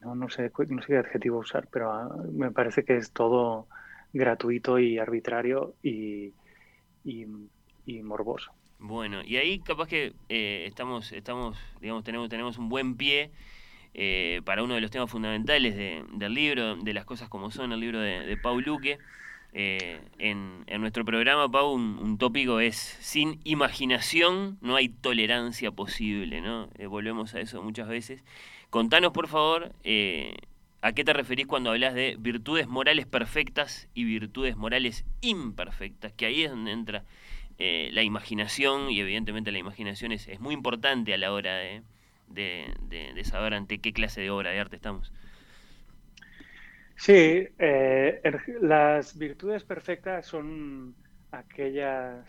no, 0.00 0.14
no 0.14 0.28
sé, 0.28 0.50
no 0.68 0.82
sé 0.82 0.86
qué 0.88 0.96
adjetivo 0.98 1.38
usar, 1.38 1.68
pero 1.70 1.92
ah, 1.92 2.08
me 2.32 2.50
parece 2.50 2.84
que 2.84 2.96
es 2.96 3.12
todo 3.12 3.68
gratuito 4.12 4.78
y 4.78 4.98
arbitrario 4.98 5.74
y, 5.82 6.32
y, 7.04 7.26
y 7.86 8.02
morboso. 8.02 8.52
Bueno, 8.78 9.22
y 9.24 9.36
ahí 9.36 9.60
capaz 9.60 9.88
que 9.88 10.12
eh, 10.28 10.64
estamos, 10.66 11.12
estamos, 11.12 11.56
digamos, 11.80 12.04
tenemos, 12.04 12.28
tenemos 12.28 12.58
un 12.58 12.68
buen 12.68 12.96
pie 12.96 13.30
eh, 13.94 14.42
para 14.44 14.62
uno 14.62 14.74
de 14.74 14.80
los 14.80 14.90
temas 14.90 15.10
fundamentales 15.10 15.74
de- 15.76 16.04
del 16.12 16.34
libro, 16.34 16.76
de 16.76 16.92
las 16.94 17.04
cosas 17.04 17.28
como 17.28 17.50
son, 17.50 17.72
el 17.72 17.80
libro 17.80 18.00
de, 18.00 18.26
de 18.26 18.36
Pau 18.36 18.60
Luque. 18.60 18.98
Eh, 19.56 20.00
en, 20.18 20.64
en 20.66 20.80
nuestro 20.80 21.04
programa, 21.04 21.48
Pau, 21.48 21.72
un, 21.72 21.98
un 22.02 22.18
tópico 22.18 22.58
es, 22.60 22.76
sin 22.76 23.40
imaginación 23.44 24.58
no 24.60 24.74
hay 24.76 24.88
tolerancia 24.88 25.70
posible, 25.70 26.40
¿no? 26.40 26.68
Eh, 26.76 26.86
volvemos 26.86 27.34
a 27.34 27.40
eso 27.40 27.62
muchas 27.62 27.88
veces. 27.88 28.24
Contanos, 28.70 29.12
por 29.12 29.28
favor, 29.28 29.70
¿a 30.82 30.92
qué 30.92 31.04
te 31.04 31.12
referís 31.12 31.46
cuando 31.46 31.70
hablas 31.70 31.94
de 31.94 32.16
virtudes 32.18 32.66
morales 32.66 33.06
perfectas 33.06 33.88
y 33.94 34.04
virtudes 34.04 34.56
morales 34.56 35.04
imperfectas? 35.20 36.12
Que 36.12 36.26
ahí 36.26 36.42
es 36.42 36.50
donde 36.50 36.72
entra 36.72 37.04
eh, 37.58 37.90
la 37.92 38.02
imaginación, 38.02 38.90
y 38.90 39.00
evidentemente 39.00 39.52
la 39.52 39.58
imaginación 39.58 40.12
es, 40.12 40.28
es 40.28 40.40
muy 40.40 40.54
importante 40.54 41.14
a 41.14 41.18
la 41.18 41.32
hora 41.32 41.56
de, 41.56 41.82
de, 42.28 42.74
de- 43.14 43.24
saber 43.24 43.54
ante 43.54 43.80
qué 43.80 43.92
clase 43.92 44.20
de 44.20 44.30
obra 44.30 44.50
de 44.50 44.60
arte 44.60 44.76
estamos. 44.76 45.12
Sí, 46.96 47.12
eh, 47.58 48.20
el- 48.22 48.40
las 48.62 49.16
virtudes 49.18 49.64
perfectas 49.64 50.26
son 50.26 50.96
aquellas 51.30 52.28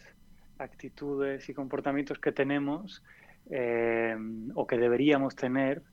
actitudes 0.57 1.47
y 1.49 1.53
comportamientos 1.53 2.19
que 2.19 2.31
tenemos 2.31 3.03
eh, 3.51 4.15
o 4.55 4.65
que 4.67 4.77
deberíamos 4.77 5.35
tener 5.35 5.83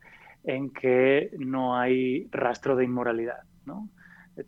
en 0.45 0.73
que 0.73 1.31
no 1.39 1.77
hay 1.79 2.29
rastro 2.31 2.75
de 2.77 2.85
inmoralidad, 2.85 3.39
¿no? 3.65 3.91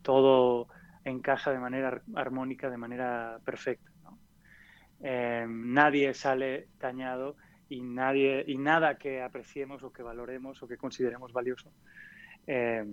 Todo 0.02 0.68
encaja 1.04 1.52
de 1.52 1.58
manera 1.58 1.88
ar- 1.88 2.02
armónica, 2.14 2.70
de 2.70 2.78
manera 2.78 3.38
perfecta. 3.44 3.90
Eh, 5.06 5.44
nadie 5.46 6.14
sale 6.14 6.68
dañado 6.80 7.36
y 7.68 7.82
nadie 7.82 8.42
y 8.46 8.56
nada 8.56 8.96
que 8.96 9.20
apreciemos 9.20 9.82
o 9.82 9.92
que 9.92 10.02
valoremos 10.02 10.62
o 10.62 10.66
que 10.66 10.78
consideremos 10.78 11.30
valioso 11.30 11.70
eh, 12.46 12.86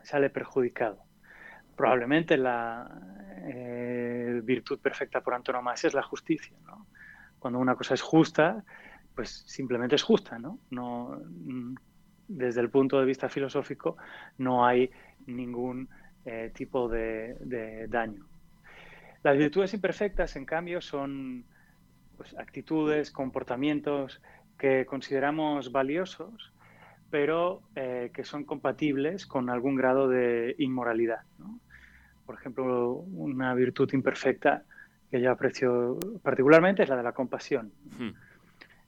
sale 0.00 0.30
perjudicado. 0.30 1.02
Probablemente 1.74 2.36
la 2.36 2.88
eh, 3.48 4.40
virtud 4.44 4.78
perfecta 4.78 5.20
por 5.20 5.34
antonomasia 5.34 5.88
es 5.88 5.94
la 5.94 6.04
justicia. 6.04 6.56
¿no? 6.66 6.86
Cuando 7.40 7.58
una 7.58 7.74
cosa 7.74 7.94
es 7.94 8.02
justa, 8.02 8.62
pues 9.12 9.42
simplemente 9.46 9.96
es 9.96 10.04
justa. 10.04 10.38
¿no? 10.38 10.60
Mm, 10.70 11.74
desde 12.28 12.60
el 12.60 12.70
punto 12.70 13.00
de 13.00 13.06
vista 13.06 13.28
filosófico 13.28 13.96
no 14.38 14.64
hay 14.64 14.88
ningún 15.26 15.88
eh, 16.24 16.52
tipo 16.54 16.88
de 16.88 17.88
daño. 17.88 18.31
Las 19.22 19.38
virtudes 19.38 19.72
imperfectas, 19.74 20.36
en 20.36 20.44
cambio, 20.44 20.80
son 20.80 21.44
pues, 22.16 22.34
actitudes, 22.38 23.10
comportamientos 23.10 24.20
que 24.58 24.84
consideramos 24.86 25.72
valiosos, 25.72 26.52
pero 27.10 27.62
eh, 27.76 28.10
que 28.14 28.24
son 28.24 28.44
compatibles 28.44 29.26
con 29.26 29.50
algún 29.50 29.76
grado 29.76 30.08
de 30.08 30.54
inmoralidad. 30.58 31.22
¿no? 31.38 31.60
Por 32.24 32.36
ejemplo, 32.36 32.92
una 33.12 33.54
virtud 33.54 33.92
imperfecta 33.92 34.64
que 35.10 35.20
yo 35.20 35.30
aprecio 35.30 35.98
particularmente 36.22 36.82
es 36.82 36.88
la 36.88 36.96
de 36.96 37.02
la 37.02 37.12
compasión. 37.12 37.72
Hmm. 37.98 38.12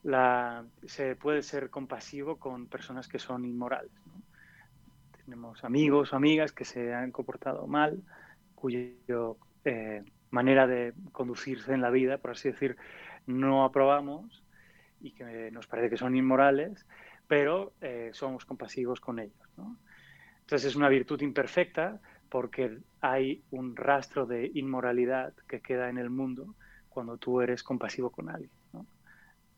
La, 0.03 0.65
se 0.85 1.15
puede 1.15 1.43
ser 1.43 1.69
compasivo 1.69 2.37
con 2.37 2.67
personas 2.67 3.07
que 3.07 3.19
son 3.19 3.45
inmorales. 3.45 3.91
¿no? 4.07 4.21
Tenemos 5.23 5.63
amigos 5.63 6.11
o 6.11 6.15
amigas 6.15 6.51
que 6.51 6.65
se 6.65 6.93
han 6.93 7.11
comportado 7.11 7.67
mal, 7.67 8.01
cuyo 8.55 9.37
eh, 9.65 10.03
manera 10.35 10.67
de 10.67 10.93
conducirse 11.11 11.73
en 11.73 11.81
la 11.81 11.89
vida, 11.89 12.17
por 12.17 12.31
así 12.31 12.49
decir, 12.51 12.75
no 13.25 13.63
aprobamos 13.63 14.43
y 14.99 15.11
que 15.11 15.49
nos 15.51 15.65
parece 15.65 15.89
que 15.89 15.97
son 15.97 16.15
inmorales, 16.15 16.85
pero 17.27 17.73
eh, 17.81 18.09
somos 18.13 18.45
compasivos 18.45 18.99
con 18.99 19.19
ellos. 19.19 19.49
Entonces 20.41 20.65
es 20.69 20.75
una 20.75 20.89
virtud 20.89 21.21
imperfecta 21.21 21.99
porque 22.29 22.79
hay 22.99 23.43
un 23.51 23.75
rastro 23.75 24.25
de 24.25 24.51
inmoralidad 24.53 25.33
que 25.47 25.61
queda 25.61 25.89
en 25.89 25.97
el 25.97 26.09
mundo 26.09 26.55
cuando 26.89 27.17
tú 27.17 27.41
eres 27.41 27.63
compasivo 27.63 28.09
con 28.09 28.29
alguien. 28.29 28.51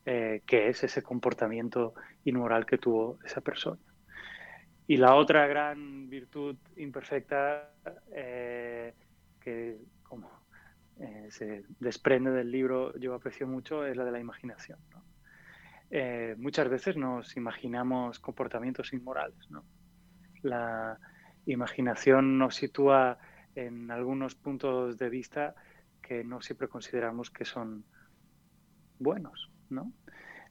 Eh, 0.09 0.41
que 0.45 0.69
es 0.69 0.85
ese 0.85 1.03
comportamiento 1.03 1.93
inmoral 2.23 2.65
que 2.65 2.77
tuvo 2.77 3.19
esa 3.25 3.41
persona. 3.41 3.81
Y 4.87 4.95
la 4.95 5.15
otra 5.15 5.45
gran 5.47 6.09
virtud 6.09 6.55
imperfecta 6.77 7.73
eh, 8.13 8.93
que 9.41 9.77
se 11.29 11.63
desprende 11.79 12.31
del 12.31 12.51
libro 12.51 12.97
yo 12.97 13.13
aprecio 13.13 13.47
mucho 13.47 13.85
es 13.85 13.95
la 13.95 14.05
de 14.05 14.11
la 14.11 14.19
imaginación. 14.19 14.79
Eh, 15.89 16.35
muchas 16.37 16.67
veces 16.69 16.97
nos 16.97 17.37
imaginamos 17.37 18.19
comportamientos 18.19 18.93
inmorales. 18.93 19.49
¿no? 19.49 19.63
La 20.41 20.99
imaginación 21.45 22.37
nos 22.37 22.55
sitúa 22.55 23.17
en 23.55 23.89
algunos 23.91 24.35
puntos 24.35 24.97
de 24.97 25.09
vista 25.09 25.55
que 26.01 26.23
no 26.23 26.41
siempre 26.41 26.67
consideramos 26.67 27.31
que 27.31 27.45
son 27.45 27.85
buenos. 28.99 29.49
¿no? 29.69 29.93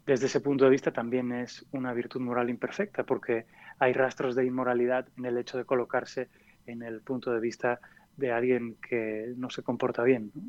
Desde 0.06 0.26
ese 0.26 0.40
punto 0.40 0.64
de 0.64 0.70
vista 0.70 0.92
también 0.92 1.32
es 1.32 1.66
una 1.72 1.92
virtud 1.92 2.20
moral 2.20 2.48
imperfecta 2.48 3.04
porque 3.04 3.46
hay 3.78 3.92
rastros 3.92 4.34
de 4.36 4.46
inmoralidad 4.46 5.08
en 5.18 5.26
el 5.26 5.36
hecho 5.36 5.58
de 5.58 5.64
colocarse 5.64 6.28
en 6.66 6.82
el 6.82 7.02
punto 7.02 7.30
de 7.32 7.40
vista 7.40 7.80
de 8.16 8.32
alguien 8.32 8.76
que 8.76 9.32
no 9.36 9.50
se 9.50 9.62
comporta 9.62 10.02
bien. 10.02 10.32
¿no? 10.34 10.42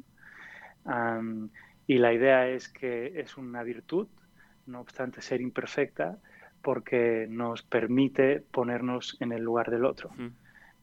Um, 0.87 1.49
y 1.85 1.97
la 1.97 2.13
idea 2.13 2.47
es 2.47 2.69
que 2.69 3.19
es 3.19 3.37
una 3.37 3.63
virtud, 3.63 4.07
no 4.65 4.81
obstante 4.81 5.21
ser 5.21 5.41
imperfecta, 5.41 6.17
porque 6.61 7.27
nos 7.29 7.63
permite 7.63 8.41
ponernos 8.51 9.17
en 9.21 9.31
el 9.31 9.41
lugar 9.41 9.71
del 9.71 9.85
otro. 9.85 10.11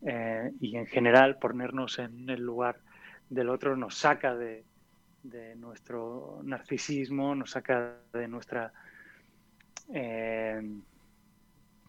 Eh, 0.02 0.50
y 0.60 0.76
en 0.76 0.86
general 0.86 1.38
ponernos 1.38 1.98
en 1.98 2.28
el 2.30 2.40
lugar 2.40 2.76
del 3.28 3.48
otro 3.48 3.76
nos 3.76 3.96
saca 3.96 4.34
de, 4.34 4.64
de 5.22 5.56
nuestro 5.56 6.40
narcisismo, 6.44 7.34
nos 7.34 7.50
saca 7.50 7.96
de 8.12 8.28
nuestra 8.28 8.72
eh, 9.92 10.60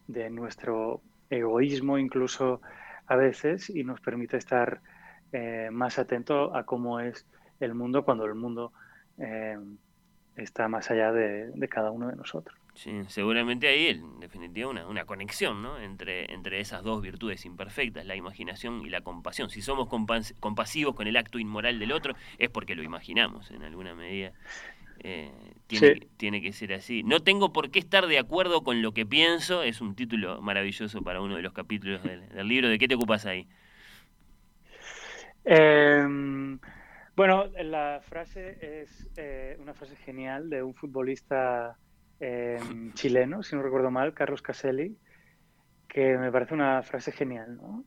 de 0.06 0.30
nuestro 0.30 1.00
egoísmo 1.30 1.98
incluso 1.98 2.60
a 3.06 3.16
veces 3.16 3.70
y 3.70 3.84
nos 3.84 4.00
permite 4.00 4.36
estar 4.36 4.80
eh, 5.32 5.68
más 5.72 5.98
atento 5.98 6.54
a 6.54 6.64
cómo 6.64 7.00
es 7.00 7.26
el 7.60 7.74
mundo 7.74 8.04
cuando 8.04 8.24
el 8.26 8.34
mundo 8.34 8.72
eh, 9.18 9.56
está 10.36 10.68
más 10.68 10.90
allá 10.90 11.12
de, 11.12 11.52
cada 11.68 11.90
uno 11.90 12.08
de 12.08 12.16
nosotros. 12.16 12.56
Sí, 12.74 12.92
seguramente 13.08 13.68
ahí, 13.68 13.86
en 13.88 14.20
definitiva, 14.20 14.68
una, 14.68 14.86
una 14.86 15.06
conexión 15.06 15.62
¿no? 15.62 15.78
entre, 15.78 16.32
entre 16.32 16.60
esas 16.60 16.82
dos 16.82 17.00
virtudes 17.00 17.46
imperfectas, 17.46 18.04
la 18.04 18.16
imaginación 18.16 18.82
y 18.82 18.90
la 18.90 19.00
compasión. 19.00 19.48
Si 19.48 19.62
somos 19.62 19.88
compas 19.88 20.34
compasivos 20.40 20.94
con 20.94 21.06
el 21.06 21.16
acto 21.16 21.38
inmoral 21.38 21.78
del 21.78 21.92
otro, 21.92 22.14
es 22.38 22.50
porque 22.50 22.74
lo 22.74 22.82
imaginamos 22.82 23.50
en 23.50 23.62
alguna 23.62 23.94
medida. 23.94 24.32
Eh, 25.00 25.30
tiene, 25.66 25.94
Sí. 25.94 26.08
tiene 26.16 26.40
que 26.40 26.52
ser 26.52 26.72
así. 26.74 27.02
No 27.02 27.20
tengo 27.20 27.52
por 27.52 27.70
qué 27.70 27.78
estar 27.78 28.06
de 28.06 28.18
acuerdo 28.18 28.62
con 28.62 28.82
lo 28.82 28.92
que 28.92 29.04
pienso, 29.06 29.62
es 29.62 29.80
un 29.80 29.94
título 29.94 30.40
maravilloso 30.40 31.02
para 31.02 31.20
uno 31.20 31.36
de 31.36 31.42
los 31.42 31.52
capítulos 31.52 32.02
del, 32.02 32.28
del 32.28 32.48
libro. 32.48 32.68
¿De 32.68 32.78
qué 32.78 32.88
te 32.88 32.94
ocupas 32.94 33.26
ahí? 33.26 33.48
Eh, 35.44 36.04
bueno, 37.14 37.46
la 37.62 38.00
frase 38.02 38.82
es 38.82 39.08
eh, 39.16 39.56
una 39.60 39.74
frase 39.74 39.96
genial 39.96 40.50
de 40.50 40.62
un 40.62 40.74
futbolista 40.74 41.76
eh, 42.20 42.58
chileno, 42.94 43.42
si 43.42 43.56
no 43.56 43.62
recuerdo 43.62 43.90
mal, 43.90 44.12
Carlos 44.12 44.42
Caselli, 44.42 44.96
que 45.88 46.18
me 46.18 46.30
parece 46.30 46.54
una 46.54 46.82
frase 46.82 47.12
genial, 47.12 47.56
¿no? 47.56 47.84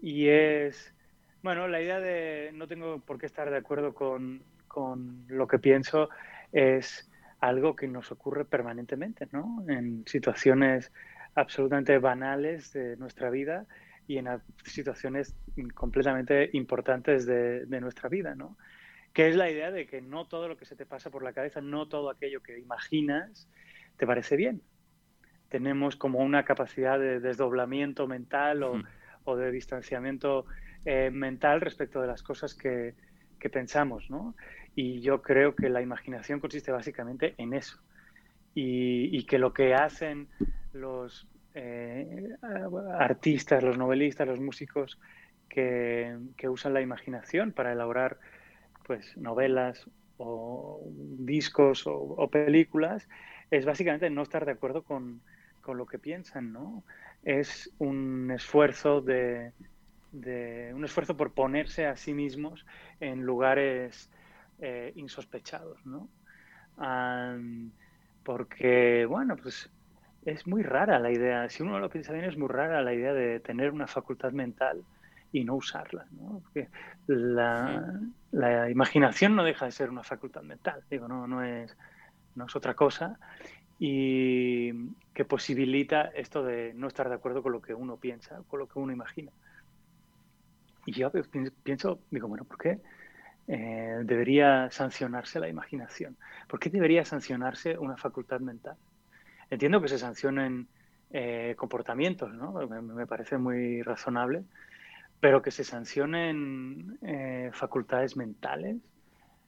Y 0.00 0.28
es, 0.28 0.94
bueno, 1.42 1.66
la 1.66 1.80
idea 1.82 1.98
de 1.98 2.50
no 2.54 2.68
tengo 2.68 3.00
por 3.00 3.18
qué 3.18 3.26
estar 3.26 3.50
de 3.50 3.56
acuerdo 3.56 3.94
con, 3.94 4.42
con 4.68 5.24
lo 5.26 5.48
que 5.48 5.58
pienso 5.58 6.08
es 6.52 7.10
algo 7.40 7.76
que 7.76 7.86
nos 7.88 8.10
ocurre 8.10 8.44
permanentemente, 8.44 9.28
¿no? 9.32 9.64
En 9.68 10.04
situaciones 10.06 10.92
absolutamente 11.34 11.98
banales 11.98 12.72
de 12.72 12.96
nuestra 12.96 13.30
vida 13.30 13.66
y 14.06 14.18
en 14.18 14.28
situaciones 14.64 15.36
completamente 15.74 16.50
importantes 16.54 17.26
de, 17.26 17.66
de 17.66 17.80
nuestra 17.80 18.08
vida, 18.08 18.34
¿no? 18.34 18.56
Que 19.12 19.28
es 19.28 19.36
la 19.36 19.50
idea 19.50 19.70
de 19.70 19.86
que 19.86 20.00
no 20.00 20.26
todo 20.26 20.48
lo 20.48 20.56
que 20.56 20.64
se 20.64 20.76
te 20.76 20.86
pasa 20.86 21.10
por 21.10 21.22
la 21.22 21.32
cabeza, 21.32 21.60
no 21.60 21.88
todo 21.88 22.10
aquello 22.10 22.42
que 22.42 22.58
imaginas, 22.58 23.48
te 23.96 24.06
parece 24.06 24.36
bien. 24.36 24.62
Tenemos 25.48 25.96
como 25.96 26.18
una 26.18 26.44
capacidad 26.44 26.98
de 26.98 27.20
desdoblamiento 27.20 28.06
mental 28.06 28.62
o, 28.62 28.82
o 29.24 29.36
de 29.36 29.50
distanciamiento 29.50 30.46
eh, 30.84 31.10
mental 31.10 31.60
respecto 31.60 32.00
de 32.00 32.06
las 32.06 32.22
cosas 32.22 32.54
que, 32.54 32.94
que 33.38 33.50
pensamos, 33.50 34.10
¿no? 34.10 34.34
Y 34.74 35.00
yo 35.00 35.22
creo 35.22 35.54
que 35.54 35.68
la 35.68 35.82
imaginación 35.82 36.40
consiste 36.40 36.70
básicamente 36.70 37.34
en 37.38 37.54
eso. 37.54 37.78
Y, 38.54 39.16
y 39.16 39.24
que 39.24 39.38
lo 39.38 39.52
que 39.52 39.74
hacen 39.74 40.28
los 40.72 41.28
eh, 41.54 42.36
artistas, 42.98 43.62
los 43.62 43.78
novelistas, 43.78 44.28
los 44.28 44.40
músicos 44.40 44.98
que, 45.48 46.16
usan 46.48 46.74
la 46.74 46.80
imaginación 46.80 47.52
para 47.52 47.72
elaborar 47.72 48.18
pues 48.86 49.16
novelas 49.16 49.90
o 50.18 50.82
discos 51.18 51.86
o, 51.86 51.94
o 51.94 52.30
películas 52.30 53.08
es 53.50 53.64
básicamente 53.64 54.10
no 54.10 54.22
estar 54.22 54.44
de 54.44 54.52
acuerdo 54.52 54.82
con, 54.82 55.20
con 55.60 55.76
lo 55.76 55.86
que 55.86 55.98
piensan, 55.98 56.52
¿no? 56.52 56.84
Es 57.24 57.70
un 57.78 58.30
esfuerzo 58.30 59.00
de, 59.00 59.52
de- 60.10 60.72
un 60.74 60.84
esfuerzo 60.84 61.16
por 61.16 61.34
ponerse 61.34 61.86
a 61.86 61.96
sí 61.96 62.14
mismos 62.14 62.64
en 63.00 63.22
lugares 63.22 64.10
eh, 64.58 64.92
insospechados, 64.96 65.84
¿no? 65.86 66.10
Am, 66.76 67.72
porque, 68.22 69.06
bueno, 69.06 69.36
pues 69.36 69.70
es 70.22 70.46
muy 70.46 70.62
rara 70.62 70.98
la 70.98 71.10
idea, 71.10 71.48
si 71.48 71.62
uno 71.62 71.78
lo 71.78 71.88
piensa 71.88 72.12
bien, 72.12 72.24
es 72.24 72.36
muy 72.36 72.48
rara 72.48 72.82
la 72.82 72.92
idea 72.92 73.12
de 73.12 73.40
tener 73.40 73.70
una 73.72 73.86
facultad 73.86 74.32
mental 74.32 74.84
y 75.32 75.44
no 75.44 75.54
usarla. 75.56 76.06
¿no? 76.10 76.40
Porque 76.42 76.70
la, 77.06 78.00
la 78.32 78.70
imaginación 78.70 79.36
no 79.36 79.44
deja 79.44 79.66
de 79.66 79.72
ser 79.72 79.90
una 79.90 80.02
facultad 80.02 80.42
mental, 80.42 80.84
digo, 80.90 81.08
no, 81.08 81.26
no, 81.26 81.42
es, 81.44 81.76
no 82.34 82.46
es 82.46 82.56
otra 82.56 82.74
cosa 82.74 83.18
y 83.78 84.72
que 85.14 85.24
posibilita 85.24 86.10
esto 86.14 86.42
de 86.44 86.72
no 86.74 86.88
estar 86.88 87.08
de 87.08 87.14
acuerdo 87.14 87.42
con 87.42 87.52
lo 87.52 87.60
que 87.62 87.74
uno 87.74 87.96
piensa, 87.98 88.42
con 88.46 88.58
lo 88.60 88.68
que 88.68 88.78
uno 88.78 88.92
imagina. 88.92 89.32
Y 90.88 90.92
yo 90.92 91.12
pi- 91.12 91.50
pienso, 91.62 92.00
digo, 92.10 92.28
bueno, 92.28 92.44
¿por 92.44 92.56
qué 92.56 92.78
eh, 93.46 93.98
debería 94.04 94.70
sancionarse 94.70 95.38
la 95.38 95.46
imaginación? 95.46 96.16
¿Por 96.48 96.58
qué 96.58 96.70
debería 96.70 97.04
sancionarse 97.04 97.76
una 97.76 97.98
facultad 97.98 98.40
mental? 98.40 98.76
Entiendo 99.50 99.82
que 99.82 99.88
se 99.88 99.98
sancionen 99.98 100.66
eh, 101.10 101.54
comportamientos, 101.58 102.32
¿no? 102.32 102.52
Me, 102.68 102.80
me 102.80 103.06
parece 103.06 103.36
muy 103.36 103.82
razonable, 103.82 104.44
pero 105.20 105.42
que 105.42 105.50
se 105.50 105.62
sancionen 105.62 106.98
eh, 107.02 107.50
facultades 107.52 108.16
mentales, 108.16 108.76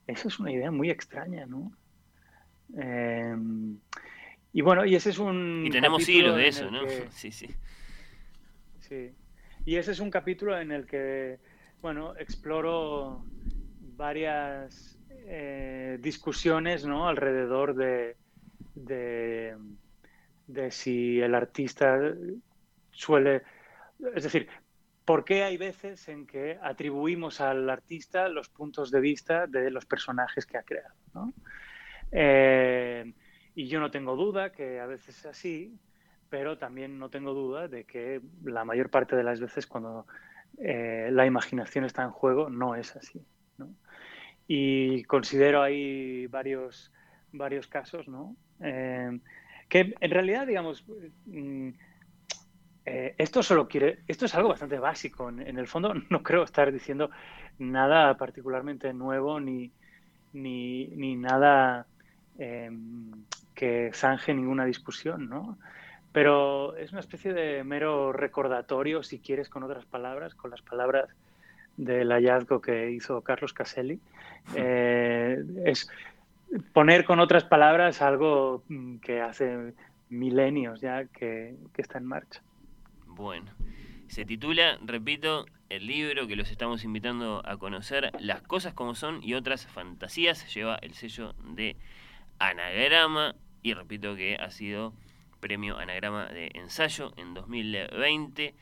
eso 0.06 0.28
es 0.28 0.38
una 0.40 0.52
idea 0.52 0.70
muy 0.70 0.90
extraña, 0.90 1.46
¿no? 1.46 1.72
Eh, 2.76 3.34
y 4.52 4.60
bueno, 4.60 4.84
y 4.84 4.94
ese 4.94 5.08
es 5.08 5.18
un. 5.18 5.62
Y 5.64 5.70
tenemos 5.70 6.06
hilos 6.06 6.36
de 6.36 6.48
eso, 6.48 6.70
¿no? 6.70 6.80
que- 6.86 7.08
Sí, 7.12 7.32
sí. 7.32 7.46
Sí. 8.80 9.14
Y 9.64 9.76
ese 9.76 9.92
es 9.92 10.00
un 10.00 10.10
capítulo 10.10 10.58
en 10.58 10.72
el 10.72 10.86
que, 10.86 11.38
bueno, 11.80 12.16
exploro 12.16 13.24
varias 13.96 14.98
eh, 15.26 15.98
discusiones, 16.00 16.86
¿no? 16.86 17.08
Alrededor 17.08 17.74
de, 17.74 18.16
de, 18.74 19.56
si 20.70 21.20
el 21.20 21.34
artista 21.34 21.98
suele, 22.90 23.42
es 24.14 24.24
decir, 24.24 24.48
¿por 25.04 25.24
qué 25.24 25.44
hay 25.44 25.56
veces 25.56 26.08
en 26.08 26.26
que 26.26 26.58
atribuimos 26.62 27.40
al 27.40 27.68
artista 27.68 28.28
los 28.28 28.48
puntos 28.48 28.90
de 28.90 29.00
vista 29.00 29.46
de 29.46 29.70
los 29.70 29.84
personajes 29.84 30.46
que 30.46 30.58
ha 30.58 30.62
creado, 30.62 30.94
¿no? 31.14 31.34
Eh, 32.12 33.12
y 33.54 33.68
yo 33.68 33.80
no 33.80 33.90
tengo 33.90 34.16
duda 34.16 34.50
que 34.50 34.80
a 34.80 34.86
veces 34.86 35.18
es 35.18 35.26
así, 35.26 35.78
pero 36.30 36.56
también 36.56 36.98
no 36.98 37.10
tengo 37.10 37.34
duda 37.34 37.68
de 37.68 37.84
que 37.84 38.22
la 38.44 38.64
mayor 38.64 38.88
parte 38.88 39.16
de 39.16 39.24
las 39.24 39.40
veces 39.40 39.66
cuando 39.66 40.06
eh, 40.58 41.08
la 41.12 41.26
imaginación 41.26 41.84
está 41.84 42.02
en 42.04 42.10
juego 42.10 42.48
no 42.48 42.76
es 42.76 42.96
así. 42.96 43.20
Y 44.46 45.04
considero 45.04 45.62
ahí 45.62 46.26
varios, 46.26 46.92
varios 47.32 47.66
casos, 47.66 48.08
¿no? 48.08 48.34
Eh, 48.60 49.20
que 49.68 49.94
en 50.00 50.10
realidad, 50.10 50.46
digamos, 50.46 50.84
mm, 51.26 51.68
eh, 52.86 53.14
esto 53.18 53.42
solo 53.42 53.68
quiere, 53.68 54.00
esto 54.08 54.26
es 54.26 54.34
algo 54.34 54.48
bastante 54.48 54.78
básico. 54.78 55.28
En, 55.28 55.58
el 55.58 55.66
fondo, 55.66 55.94
no 56.10 56.22
creo 56.22 56.44
estar 56.44 56.72
diciendo 56.72 57.10
nada 57.58 58.16
particularmente 58.16 58.92
nuevo 58.92 59.38
ni, 59.40 59.72
ni, 60.32 60.88
ni 60.88 61.16
nada 61.16 61.86
que 63.54 63.90
zanje 63.92 64.32
ninguna 64.32 64.64
discusión, 64.64 65.28
¿no? 65.28 65.58
Pero 66.12 66.76
es 66.76 66.92
una 66.92 67.00
especie 67.00 67.32
de 67.32 67.62
mero 67.64 68.12
recordatorio, 68.12 69.02
si 69.02 69.20
quieres, 69.20 69.48
con 69.48 69.62
otras 69.62 69.84
palabras, 69.86 70.34
con 70.34 70.50
las 70.50 70.62
palabras 70.62 71.08
del 71.76 72.10
hallazgo 72.10 72.60
que 72.60 72.90
hizo 72.90 73.22
Carlos 73.22 73.52
Caselli. 73.52 74.00
Eh, 74.54 75.44
es 75.66 75.90
poner 76.72 77.04
con 77.04 77.20
otras 77.20 77.44
palabras 77.44 78.00
algo 78.00 78.64
mm, 78.68 78.96
que 78.96 79.20
hace 79.20 79.74
milenios 80.08 80.80
ya 80.80 81.04
que, 81.04 81.56
que 81.74 81.82
está 81.82 81.98
en 81.98 82.06
marcha. 82.06 82.42
Bueno, 83.06 83.52
se 84.08 84.24
titula, 84.24 84.78
repito, 84.82 85.44
el 85.68 85.86
libro 85.86 86.26
que 86.26 86.36
los 86.36 86.50
estamos 86.50 86.84
invitando 86.84 87.42
a 87.44 87.56
conocer, 87.56 88.10
Las 88.18 88.42
cosas 88.42 88.74
como 88.74 88.94
son 88.94 89.22
y 89.22 89.34
otras 89.34 89.66
fantasías, 89.66 90.52
lleva 90.52 90.76
el 90.82 90.94
sello 90.94 91.34
de 91.44 91.76
Anagrama 92.40 93.36
y 93.62 93.74
repito 93.74 94.16
que 94.16 94.36
ha 94.36 94.50
sido 94.50 94.94
premio 95.40 95.78
Anagrama 95.78 96.26
de 96.26 96.50
ensayo 96.54 97.12
en 97.16 97.34
2020. 97.34 98.54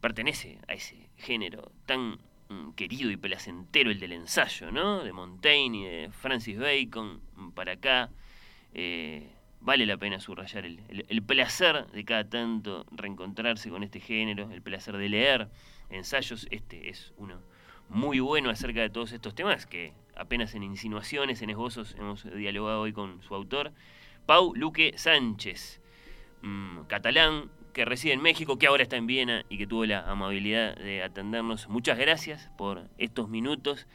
Pertenece 0.00 0.58
a 0.68 0.74
ese 0.74 1.08
género 1.16 1.72
tan 1.86 2.18
mm, 2.48 2.72
querido 2.76 3.10
y 3.10 3.16
placentero, 3.16 3.90
el 3.90 3.98
del 3.98 4.12
ensayo, 4.12 4.70
¿no? 4.70 5.02
De 5.02 5.12
Montaigne 5.12 5.88
de 5.88 6.10
Francis 6.12 6.58
Bacon, 6.58 7.20
mm, 7.36 7.50
para 7.50 7.72
acá. 7.72 8.10
Eh, 8.74 9.30
vale 9.60 9.86
la 9.86 9.96
pena 9.96 10.20
subrayar 10.20 10.64
el, 10.66 10.80
el- 10.88 11.06
el 11.08 11.22
placer 11.22 11.86
de 11.88 12.04
cada 12.04 12.28
tanto 12.28 12.86
reencontrarse 12.92 13.70
con 13.70 13.82
este 13.82 14.00
género, 14.00 14.50
el 14.52 14.62
placer 14.62 14.96
de 14.96 15.08
leer 15.08 15.48
ensayos. 15.90 16.46
Este 16.50 16.88
es 16.90 17.12
uno 17.16 17.40
muy 17.88 18.20
bueno 18.20 18.50
acerca 18.50 18.80
de 18.82 18.90
todos 18.90 19.12
estos 19.12 19.34
temas 19.34 19.66
que 19.66 19.92
apenas 20.14 20.54
en 20.54 20.62
insinuaciones, 20.62 21.40
en 21.42 21.50
esbozos, 21.50 21.94
hemos 21.98 22.22
dialogado 22.34 22.82
hoy 22.82 22.92
con 22.92 23.22
su 23.22 23.34
autor, 23.34 23.72
Pau 24.26 24.54
Luque 24.54 24.92
Sánchez, 24.96 25.80
mm, 26.42 26.82
catalán, 26.86 27.50
que 27.72 27.84
reside 27.84 28.14
en 28.14 28.22
México, 28.22 28.58
que 28.58 28.66
ahora 28.66 28.82
está 28.82 28.96
en 28.96 29.06
Viena 29.06 29.44
y 29.48 29.58
que 29.58 29.66
tuvo 29.66 29.84
la 29.84 30.10
amabilidad 30.10 30.76
de 30.76 31.02
atendernos. 31.02 31.68
Muchas 31.68 31.98
gracias 31.98 32.50
por 32.56 32.84
estos 32.98 33.28
minutos. 33.28 33.86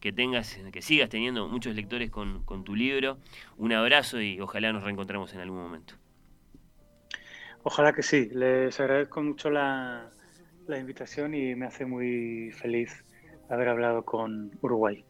Que 0.00 0.12
tengas, 0.12 0.58
que 0.72 0.80
sigas 0.80 1.10
teniendo 1.10 1.46
muchos 1.46 1.74
lectores 1.74 2.10
con, 2.10 2.42
con 2.44 2.64
tu 2.64 2.74
libro. 2.74 3.18
Un 3.58 3.72
abrazo 3.72 4.20
y 4.20 4.40
ojalá 4.40 4.72
nos 4.72 4.82
reencontremos 4.82 5.34
en 5.34 5.40
algún 5.40 5.58
momento. 5.58 5.94
Ojalá 7.62 7.92
que 7.92 8.02
sí. 8.02 8.30
Les 8.32 8.80
agradezco 8.80 9.22
mucho 9.22 9.50
la, 9.50 10.10
la 10.66 10.78
invitación 10.78 11.34
y 11.34 11.54
me 11.54 11.66
hace 11.66 11.84
muy 11.84 12.50
feliz 12.52 13.04
haber 13.48 13.68
hablado 13.68 14.04
con 14.04 14.50
Uruguay. 14.62 15.04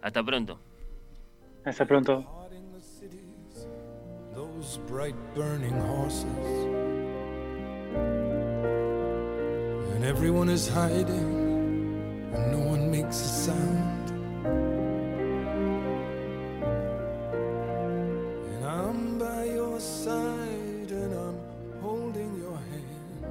Hasta 0.00 0.22
pronto. 0.22 0.60
Hasta 1.64 1.84
pronto. 1.84 2.43
Those 4.64 4.78
bright 4.86 5.14
burning 5.34 5.78
horses. 5.92 6.24
And 9.94 10.04
everyone 10.04 10.48
is 10.48 10.68
hiding, 10.68 12.30
and 12.32 12.52
no 12.52 12.58
one 12.58 12.90
makes 12.90 13.16
a 13.20 13.28
sound. 13.46 14.10
And 18.52 18.64
I'm 18.64 19.18
by 19.18 19.44
your 19.44 19.78
side, 19.80 20.90
and 20.90 21.12
I'm 21.12 21.38
holding 21.82 22.38
your 22.38 22.58
hand. 22.70 23.24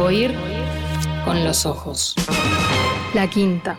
Oír 0.00 0.34
con 1.24 1.44
los 1.44 1.64
ojos. 1.64 2.14
La 3.14 3.28
quinta. 3.28 3.78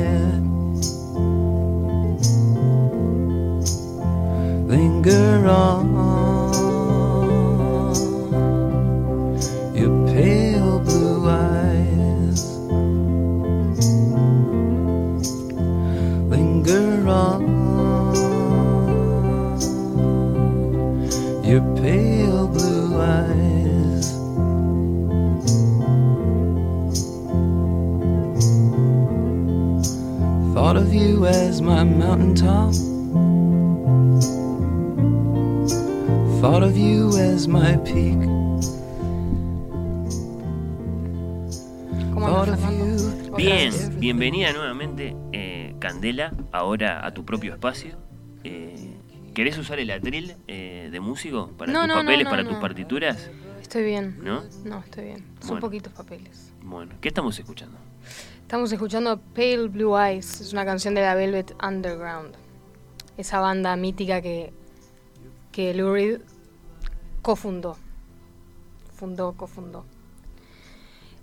Linger 5.01 5.47
on. 5.47 5.91
Your 9.75 10.07
pale 10.13 10.79
blue 10.79 11.27
eyes 11.27 12.45
linger 16.29 17.07
on. 17.07 17.41
Your 21.43 21.61
pale 21.77 22.47
blue 22.47 23.01
eyes 23.01 24.11
thought 30.53 30.77
of 30.77 30.93
you 30.93 31.25
as 31.25 31.59
my 31.61 31.83
mountaintop 31.83 32.90
Thought 36.41 36.63
of 36.63 36.75
you 36.77 37.09
as 37.17 37.47
my 37.47 37.77
peak. 37.83 38.17
¿Cómo 42.13 42.27
Thought 42.27 42.49
andas, 42.49 42.59
of 42.59 42.65
Fernando? 42.65 43.27
you. 43.27 43.35
Bien, 43.35 43.73
bienvenida 43.99 44.51
nuevamente, 44.53 45.15
eh, 45.31 45.75
Candela, 45.79 46.33
ahora 46.51 47.05
a 47.05 47.13
tu 47.13 47.23
propio 47.25 47.53
espacio. 47.53 47.95
Eh, 48.43 48.95
¿Querés 49.33 49.57
usar 49.57 49.79
el 49.79 49.91
atril 49.91 50.35
eh, 50.47 50.89
de 50.91 50.99
músico 50.99 51.49
para 51.57 51.71
No, 51.71 51.79
tus 51.81 51.87
no, 51.89 51.95
papeles, 51.95 52.23
no, 52.25 52.29
para 52.29 52.43
no. 52.43 52.49
tus 52.49 52.57
partituras? 52.59 53.29
Estoy 53.61 53.83
bien. 53.83 54.17
¿No? 54.21 54.43
No, 54.65 54.79
estoy 54.79 55.05
bien. 55.05 55.17
Son 55.39 55.49
Bueno. 55.49 55.61
poquitos 55.61 55.93
papeles. 55.93 56.51
Bueno, 56.61 56.93
¿qué 56.99 57.07
estamos 57.07 57.37
escuchando? 57.39 57.77
Estamos 58.41 58.71
escuchando 58.71 59.17
Pale 59.33 59.67
Blue 59.69 59.97
Eyes, 59.97 60.41
es 60.41 60.51
una 60.51 60.65
canción 60.65 60.93
de 60.95 61.01
la 61.01 61.15
Velvet 61.15 61.55
Underground. 61.63 62.33
Esa 63.15 63.39
banda 63.39 63.75
mítica 63.77 64.21
que, 64.21 64.51
que 65.51 65.73
Lou 65.73 65.93
Reed 65.93 66.21
cofundó. 67.21 67.77
Fundó, 68.95 69.33
cofundó. 69.33 69.85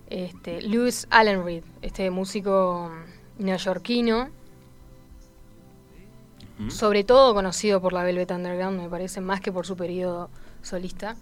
Este, 0.09 0.63
Louis 0.63 1.07
Allen 1.11 1.45
Reed, 1.45 1.65
este 1.83 2.11
músico 2.11 2.91
neoyorquino, 3.39 4.31
¿Mm? 6.59 6.71
sobre 6.71 7.05
todo 7.05 7.35
conocido 7.35 7.81
por 7.81 7.93
la 7.93 8.03
Velvet 8.05 8.31
Underground, 8.31 8.81
me 8.81 8.89
parece, 8.89 9.21
más 9.21 9.41
que 9.41 9.53
por 9.53 9.67
su 9.67 9.77
periodo 9.77 10.31
solista. 10.63 11.15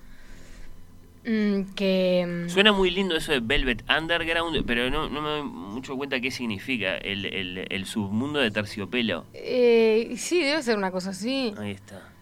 Mm, 1.25 1.75
que 1.75 2.45
mm, 2.47 2.49
Suena 2.49 2.71
muy 2.73 2.91
lindo 2.93 3.17
eso 3.17 3.33
de 3.33 3.41
Velvet 3.41 3.83
Underground, 3.91 4.65
pero 4.65 4.89
no, 4.89 5.09
no 5.11 5.21
me 5.21 5.29
doy 5.31 5.43
mucho 5.43 5.97
cuenta 5.97 6.21
qué 6.21 6.31
significa 6.31 6.97
el, 6.97 7.27
el, 7.27 7.67
el 7.69 7.87
submundo 7.87 8.39
de 8.39 8.53
terciopelo. 8.53 9.25
eh, 9.35 10.15
sí, 10.17 10.43
debe 10.45 10.63
ser 10.63 10.79
una 10.79 10.93
cosa 10.93 11.11
así. 11.11 11.53
Ahí 11.59 11.73
está. 11.73 12.13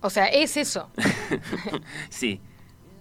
O 0.00 0.10
sea, 0.10 0.26
es 0.26 0.56
eso. 0.56 0.90
sí. 2.08 2.40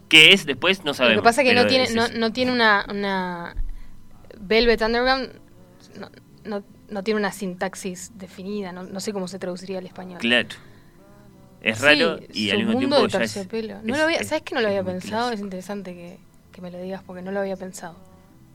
¿Qué 0.09 0.33
es 0.33 0.45
después? 0.45 0.83
No 0.85 0.93
sabemos. 0.93 1.17
Lo 1.17 1.21
que 1.21 1.25
pasa 1.25 1.41
es 1.41 1.49
que 1.49 1.53
no 1.55 1.67
tiene, 1.67 1.83
es 1.85 1.93
no, 1.95 2.07
no 2.07 2.31
tiene 2.31 2.51
una, 2.51 2.85
una 2.89 3.55
Velvet 4.39 4.81
Underground 4.81 5.31
no, 5.99 6.09
no, 6.45 6.63
no 6.89 7.03
tiene 7.03 7.19
una 7.19 7.31
sintaxis 7.31 8.11
definida, 8.17 8.71
no, 8.71 8.83
no 8.83 8.99
sé 8.99 9.11
cómo 9.11 9.27
se 9.27 9.37
traduciría 9.37 9.79
al 9.79 9.85
español. 9.85 10.19
Claro. 10.19 10.47
Es 11.61 11.79
Sí, 11.79 11.83
raro 11.83 12.19
y 12.33 12.49
al 12.51 12.57
mismo 12.59 12.77
tiempo 12.77 12.95
de 13.01 13.07
ya 13.09 13.19
es. 13.23 13.35
No 13.83 13.93
es- 13.93 13.97
lo 13.97 14.03
había, 14.03 14.17
es- 14.19 14.27
¿Sabes 14.27 14.43
que 14.43 14.55
no 14.55 14.61
lo 14.61 14.67
había 14.67 14.83
pensado? 14.83 15.23
clásico. 15.23 15.33
Es 15.33 15.39
interesante 15.41 15.93
que, 15.93 16.17
que 16.51 16.61
me 16.61 16.71
lo 16.71 16.79
digas 16.79 17.01
porque 17.05 17.21
no 17.21 17.31
lo 17.31 17.39
había 17.41 17.57
pensado. 17.57 17.95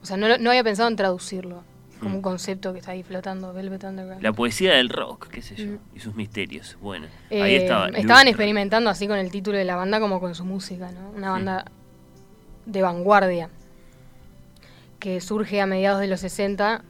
O 0.01 0.05
sea, 0.05 0.17
no, 0.17 0.27
lo- 0.27 0.37
no 0.37 0.49
había 0.49 0.63
pensado 0.63 0.89
en 0.89 0.95
traducirlo 0.95 1.63
como 2.03 2.15
Mm. 2.15 2.15
un 2.17 2.21
concepto 2.21 2.73
que 2.73 2.79
está 2.79 2.91
ahí 2.91 3.03
flotando, 3.03 3.53
Velvet 3.53 3.83
Underground. 3.83 4.21
La 4.21 4.33
poesía 4.33 4.73
del 4.73 4.89
rock, 4.89 5.27
qué 5.29 5.41
sé 5.41 5.55
yo, 5.55 5.65
Mm. 5.73 5.77
y 5.95 5.99
sus 5.99 6.15
misterios. 6.15 6.77
Bueno, 6.81 7.07
Eh, 7.29 7.41
ahí 7.41 7.55
estaba. 7.55 7.87
Estaban 7.89 8.27
experimentando 8.27 8.89
así 8.89 9.07
con 9.07 9.17
el 9.17 9.31
título 9.31 9.57
de 9.57 9.63
la 9.65 9.75
banda 9.75 9.99
como 9.99 10.19
con 10.19 10.35
su 10.35 10.45
música, 10.45 10.91
¿no? 10.91 11.09
Una 11.11 11.29
Mm. 11.29 11.33
banda 11.33 11.65
de 12.65 12.81
vanguardia 12.81 13.49
que 14.99 15.19
surge 15.21 15.59
a 15.61 15.65
mediados 15.65 15.99
de 15.99 16.07
los 16.07 16.19
60 16.21 16.83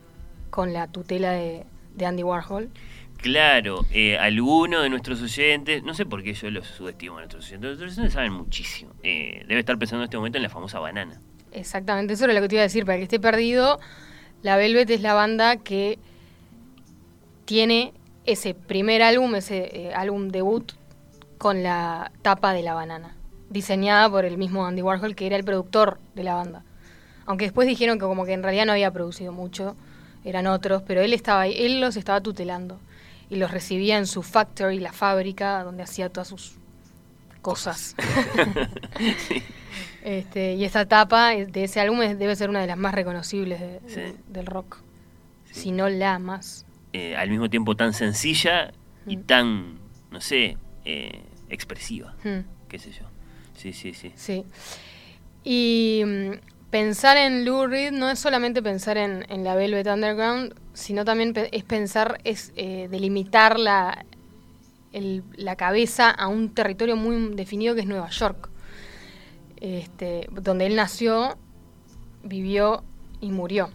con 0.49 0.73
la 0.73 0.87
tutela 0.87 1.31
de, 1.31 1.65
de 1.95 2.05
Andy 2.05 2.23
Warhol. 2.23 2.69
Claro, 3.17 3.85
eh, 3.91 4.17
alguno 4.17 4.81
de 4.81 4.89
nuestros 4.89 5.21
oyentes, 5.21 5.81
no 5.83 5.93
sé 5.93 6.05
por 6.05 6.21
qué 6.23 6.33
yo 6.33 6.51
los 6.51 6.67
subestimo 6.67 7.15
a 7.17 7.19
nuestros 7.21 7.45
oyentes, 7.47 7.69
nuestros 7.69 7.93
oyentes 7.93 8.13
saben 8.13 8.33
muchísimo. 8.33 8.91
Eh, 9.01 9.45
debe 9.47 9.61
estar 9.61 9.77
pensando 9.79 10.03
en 10.03 10.07
este 10.09 10.17
momento 10.17 10.37
en 10.37 10.43
la 10.43 10.49
famosa 10.49 10.79
banana. 10.79 11.19
Exactamente, 11.53 12.13
eso 12.13 12.25
era 12.25 12.33
lo 12.33 12.41
que 12.41 12.49
te 12.49 12.55
iba 12.55 12.61
a 12.61 12.63
decir. 12.63 12.85
Para 12.85 12.97
que 12.97 13.03
esté 13.03 13.19
perdido, 13.19 13.79
la 14.43 14.57
Velvet 14.57 14.89
es 14.89 15.01
la 15.01 15.13
banda 15.13 15.57
que 15.57 15.97
tiene 17.45 17.93
ese 18.25 18.53
primer 18.53 19.01
álbum, 19.01 19.35
ese 19.35 19.87
eh, 19.87 19.93
álbum 19.93 20.29
debut 20.29 20.73
con 21.37 21.63
la 21.63 22.11
tapa 22.21 22.53
de 22.53 22.61
la 22.61 22.73
banana, 22.73 23.15
diseñada 23.49 24.09
por 24.09 24.25
el 24.25 24.37
mismo 24.37 24.65
Andy 24.65 24.81
Warhol, 24.81 25.15
que 25.15 25.25
era 25.25 25.37
el 25.37 25.43
productor 25.43 25.97
de 26.13 26.23
la 26.23 26.35
banda. 26.35 26.63
Aunque 27.25 27.45
después 27.45 27.67
dijeron 27.67 27.97
que 27.97 28.05
como 28.05 28.25
que 28.25 28.33
en 28.33 28.43
realidad 28.43 28.65
no 28.65 28.73
había 28.73 28.91
producido 28.91 29.31
mucho, 29.31 29.75
eran 30.25 30.47
otros, 30.47 30.83
pero 30.85 31.01
él 31.01 31.13
estaba 31.13 31.41
ahí, 31.41 31.55
él 31.57 31.79
los 31.79 31.95
estaba 31.95 32.21
tutelando 32.21 32.79
y 33.29 33.37
los 33.37 33.51
recibía 33.51 33.97
en 33.97 34.07
su 34.07 34.23
factory, 34.23 34.79
la 34.79 34.91
fábrica 34.91 35.63
donde 35.63 35.83
hacía 35.83 36.09
todas 36.09 36.27
sus 36.27 36.55
cosas. 37.41 37.95
Este, 40.03 40.53
y 40.55 40.65
esta 40.65 40.85
tapa 40.85 41.29
de 41.29 41.63
ese 41.63 41.79
álbum 41.79 41.99
debe 41.99 42.35
ser 42.35 42.49
una 42.49 42.59
de 42.61 42.67
las 42.67 42.77
más 42.77 42.93
reconocibles 42.93 43.59
de- 43.61 43.79
Sí. 43.87 43.95
de- 44.01 44.15
del 44.27 44.45
rock. 44.45 44.77
Si 45.51 45.71
no 45.71 45.87
la 45.87 46.19
más. 46.19 46.65
Eh, 46.91 47.15
al 47.15 47.29
mismo 47.29 47.49
tiempo 47.49 47.75
tan 47.75 47.93
sencilla 47.93 48.71
y 49.07 49.17
Mm. 49.17 49.23
tan, 49.23 49.77
no 50.11 50.19
sé, 50.19 50.57
eh, 50.85 51.21
expresiva, 51.49 52.15
Hmm, 52.23 52.41
qué 52.67 52.79
sé 52.79 52.91
yo. 52.91 53.05
Sí, 53.55 53.71
sí, 53.71 53.93
sí. 53.93 54.11
sí. 54.15 54.43
Y 55.43 56.03
mm, 56.05 56.31
pensar 56.69 57.17
en 57.17 57.45
Lou 57.45 57.67
Reed 57.67 57.91
no 57.91 58.09
es 58.09 58.19
solamente 58.19 58.61
pensar 58.61 58.97
en, 58.97 59.25
en 59.29 59.43
la 59.43 59.55
Velvet 59.55 59.87
Underground, 59.87 60.53
sino 60.73 61.05
también 61.05 61.33
pe- 61.33 61.49
es 61.55 61.63
pensar, 61.63 62.19
es 62.23 62.51
eh, 62.55 62.87
delimitar 62.89 63.59
la, 63.59 64.05
el- 64.91 65.23
la 65.35 65.55
cabeza 65.55 66.09
a 66.09 66.27
un 66.27 66.53
territorio 66.53 66.95
muy 66.95 67.35
definido 67.35 67.73
que 67.75 67.81
es 67.81 67.87
Nueva 67.87 68.09
York. 68.09 68.49
Este, 69.63 70.27
donde 70.29 70.65
él 70.65 70.75
nació, 70.75 71.37
vivió 72.21 72.83
y 73.21 73.31
murió. 73.31 73.69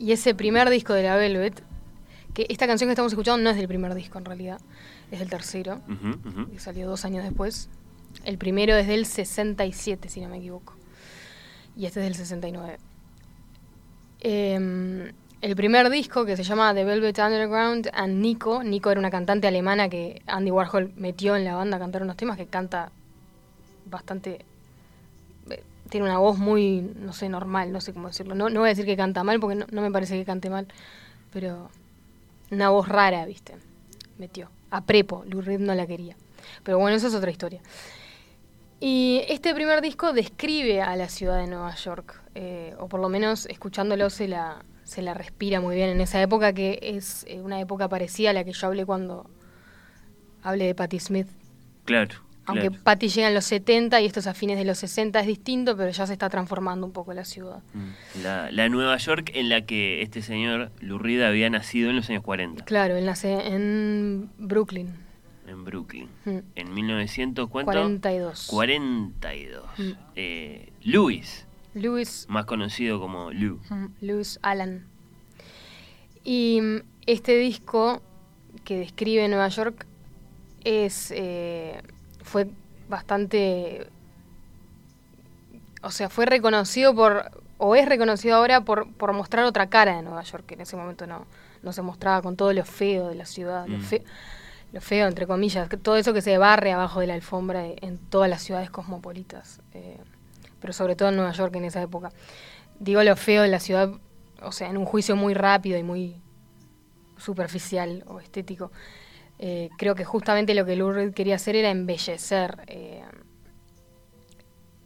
Y 0.00 0.10
ese 0.10 0.34
primer 0.34 0.68
disco 0.68 0.94
de 0.94 1.04
la 1.04 1.14
Velvet, 1.14 1.62
que 2.34 2.46
esta 2.48 2.66
canción 2.66 2.88
que 2.88 2.92
estamos 2.94 3.12
escuchando 3.12 3.40
no 3.40 3.50
es 3.50 3.56
del 3.56 3.68
primer 3.68 3.94
disco 3.94 4.18
en 4.18 4.24
realidad, 4.24 4.60
es 5.12 5.20
del 5.20 5.30
tercero, 5.30 5.80
que 6.50 6.58
salió 6.58 6.88
dos 6.88 7.04
años 7.04 7.22
después. 7.22 7.68
El 8.24 8.36
primero 8.36 8.74
es 8.74 8.88
del 8.88 9.06
67, 9.06 10.08
si 10.08 10.20
no 10.20 10.28
me 10.28 10.38
equivoco. 10.38 10.74
Y 11.76 11.86
este 11.86 12.00
es 12.00 12.06
del 12.06 12.16
69. 12.16 12.78
Em, 14.18 15.12
el 15.40 15.54
primer 15.54 15.88
disco 15.88 16.24
que 16.24 16.36
se 16.36 16.42
llama 16.42 16.74
The 16.74 16.82
Velvet 16.82 17.16
Underground 17.20 17.90
and 17.92 18.20
Nico. 18.20 18.64
Nico 18.64 18.90
era 18.90 18.98
una 18.98 19.10
cantante 19.12 19.46
alemana 19.46 19.88
que 19.88 20.20
Andy 20.26 20.50
Warhol 20.50 20.92
metió 20.96 21.36
en 21.36 21.44
la 21.44 21.54
banda 21.54 21.76
a 21.76 21.80
cantar 21.80 22.02
unos 22.02 22.16
temas 22.16 22.36
que 22.36 22.46
canta 22.46 22.90
bastante. 23.86 24.44
eh, 25.50 25.62
Tiene 25.88 26.06
una 26.06 26.18
voz 26.18 26.38
muy, 26.38 26.80
no 26.96 27.12
sé, 27.12 27.28
normal, 27.28 27.72
no 27.72 27.80
sé 27.80 27.92
cómo 27.92 28.08
decirlo. 28.08 28.34
No, 28.34 28.48
no 28.50 28.60
voy 28.60 28.68
a 28.68 28.72
decir 28.72 28.86
que 28.86 28.96
canta 28.96 29.24
mal 29.24 29.40
porque 29.40 29.56
no, 29.56 29.66
no 29.70 29.82
me 29.82 29.90
parece 29.90 30.16
que 30.18 30.24
cante 30.24 30.50
mal, 30.50 30.66
pero 31.32 31.70
una 32.50 32.70
voz 32.70 32.88
rara, 32.88 33.24
¿viste? 33.26 33.54
Metió. 34.18 34.50
A 34.70 34.84
prepo, 34.84 35.24
Lou 35.26 35.40
Reed 35.42 35.60
no 35.60 35.74
la 35.74 35.86
quería. 35.86 36.16
Pero 36.62 36.78
bueno, 36.78 36.96
eso 36.96 37.08
es 37.08 37.14
otra 37.14 37.30
historia. 37.30 37.60
Y 38.80 39.22
este 39.28 39.54
primer 39.54 39.80
disco 39.80 40.12
describe 40.12 40.82
a 40.82 40.96
la 40.96 41.08
ciudad 41.08 41.38
de 41.38 41.46
Nueva 41.46 41.74
York, 41.76 42.20
eh, 42.34 42.74
o 42.80 42.88
por 42.88 43.00
lo 43.00 43.08
menos 43.08 43.46
escuchándolo 43.46 44.10
se 44.10 44.26
la, 44.26 44.64
se 44.82 45.02
la 45.02 45.14
respira 45.14 45.60
muy 45.60 45.76
bien 45.76 45.90
en 45.90 46.00
esa 46.00 46.20
época 46.20 46.52
que 46.52 46.80
es 46.82 47.24
eh, 47.28 47.40
una 47.40 47.60
época 47.60 47.88
parecida 47.88 48.30
a 48.30 48.32
la 48.32 48.42
que 48.44 48.52
yo 48.52 48.66
hablé 48.66 48.84
cuando 48.84 49.30
hablé 50.42 50.64
de 50.66 50.74
Patti 50.74 50.98
Smith. 50.98 51.28
Claro. 51.84 52.16
Aunque 52.44 52.68
claro. 52.70 52.82
Patti 52.84 53.08
llega 53.08 53.28
en 53.28 53.34
los 53.34 53.44
70 53.44 54.00
y 54.00 54.06
esto 54.06 54.18
es 54.20 54.26
a 54.26 54.34
fines 54.34 54.58
de 54.58 54.64
los 54.64 54.76
60, 54.78 55.20
es 55.20 55.26
distinto, 55.26 55.76
pero 55.76 55.90
ya 55.90 56.06
se 56.06 56.12
está 56.12 56.28
transformando 56.28 56.84
un 56.86 56.92
poco 56.92 57.12
la 57.14 57.24
ciudad. 57.24 57.62
Mm. 57.72 58.22
La, 58.22 58.50
la 58.50 58.68
Nueva 58.68 58.96
York 58.96 59.30
en 59.34 59.48
la 59.48 59.60
que 59.64 60.02
este 60.02 60.22
señor 60.22 60.72
Lurrida 60.80 61.28
había 61.28 61.48
nacido 61.50 61.90
en 61.90 61.96
los 61.96 62.10
años 62.10 62.22
40, 62.24 62.64
Claro, 62.64 62.96
él 62.96 63.06
nace 63.06 63.32
en 63.54 64.28
Brooklyn. 64.38 64.88
en 65.46 65.64
Brooklyn. 65.64 66.08
Mm. 66.24 66.38
En 66.56 66.74
1900, 66.74 67.48
¿cuánto? 67.48 67.70
42. 67.72 68.46
42. 68.50 69.64
Mm. 69.78 69.90
Eh, 70.16 70.72
Louis, 70.82 71.46
Louis 71.74 72.26
más 72.28 72.44
conocido 72.46 72.98
como 73.00 73.30
Lou. 73.30 73.60
Louis 74.00 74.38
Allen. 74.42 74.84
Y 76.24 76.60
mm, 76.60 76.76
este 77.06 77.36
disco 77.36 78.02
que 78.64 78.78
describe 78.78 79.26
Nueva 79.28 79.48
York 79.48 79.86
es 80.64 81.12
eh, 81.16 81.80
fue 82.32 82.46
bastante 82.88 83.86
o 85.82 85.90
sea 85.90 86.08
fue 86.08 86.26
reconocido 86.26 86.94
por 86.94 87.30
o 87.58 87.76
es 87.76 87.86
reconocido 87.88 88.36
ahora 88.36 88.62
por, 88.62 88.90
por 88.94 89.12
mostrar 89.12 89.44
otra 89.44 89.68
cara 89.68 89.96
de 89.96 90.02
Nueva 90.02 90.22
York 90.22 90.44
que 90.46 90.54
en 90.54 90.62
ese 90.62 90.76
momento 90.76 91.06
no, 91.06 91.26
no 91.62 91.72
se 91.72 91.82
mostraba 91.82 92.22
con 92.22 92.36
todo 92.36 92.52
lo 92.52 92.64
feo 92.64 93.08
de 93.08 93.14
la 93.14 93.26
ciudad 93.26 93.66
lo, 93.66 93.78
Mm. 93.78 93.82
fe- 93.82 94.04
lo 94.72 94.80
feo 94.80 95.06
entre 95.06 95.26
comillas 95.26 95.68
que 95.68 95.76
todo 95.76 95.96
eso 95.96 96.12
que 96.14 96.22
se 96.22 96.38
barre 96.38 96.72
abajo 96.72 97.00
de 97.00 97.06
la 97.08 97.14
alfombra 97.14 97.60
de- 97.60 97.76
en 97.82 97.98
todas 97.98 98.30
las 98.30 98.42
ciudades 98.42 98.70
cosmopolitas 98.70 99.60
eh, 99.74 99.98
pero 100.60 100.72
sobre 100.72 100.96
todo 100.96 101.10
en 101.10 101.16
Nueva 101.16 101.32
York 101.32 101.54
en 101.56 101.64
esa 101.66 101.82
época 101.82 102.10
digo 102.80 103.02
lo 103.02 103.14
feo 103.16 103.42
de 103.42 103.48
la 103.48 103.60
ciudad 103.60 103.90
o 104.42 104.52
sea 104.52 104.68
en 104.70 104.76
un 104.78 104.86
juicio 104.86 105.14
muy 105.16 105.34
rápido 105.34 105.78
y 105.78 105.82
muy 105.82 106.16
superficial 107.18 108.02
o 108.08 108.18
estético 108.20 108.72
eh, 109.44 109.70
creo 109.76 109.96
que 109.96 110.04
justamente 110.04 110.54
lo 110.54 110.64
que 110.64 110.76
Lou 110.76 110.92
Reed 110.92 111.12
quería 111.14 111.34
hacer 111.34 111.56
era 111.56 111.68
embellecer 111.70 112.62
eh, 112.68 113.02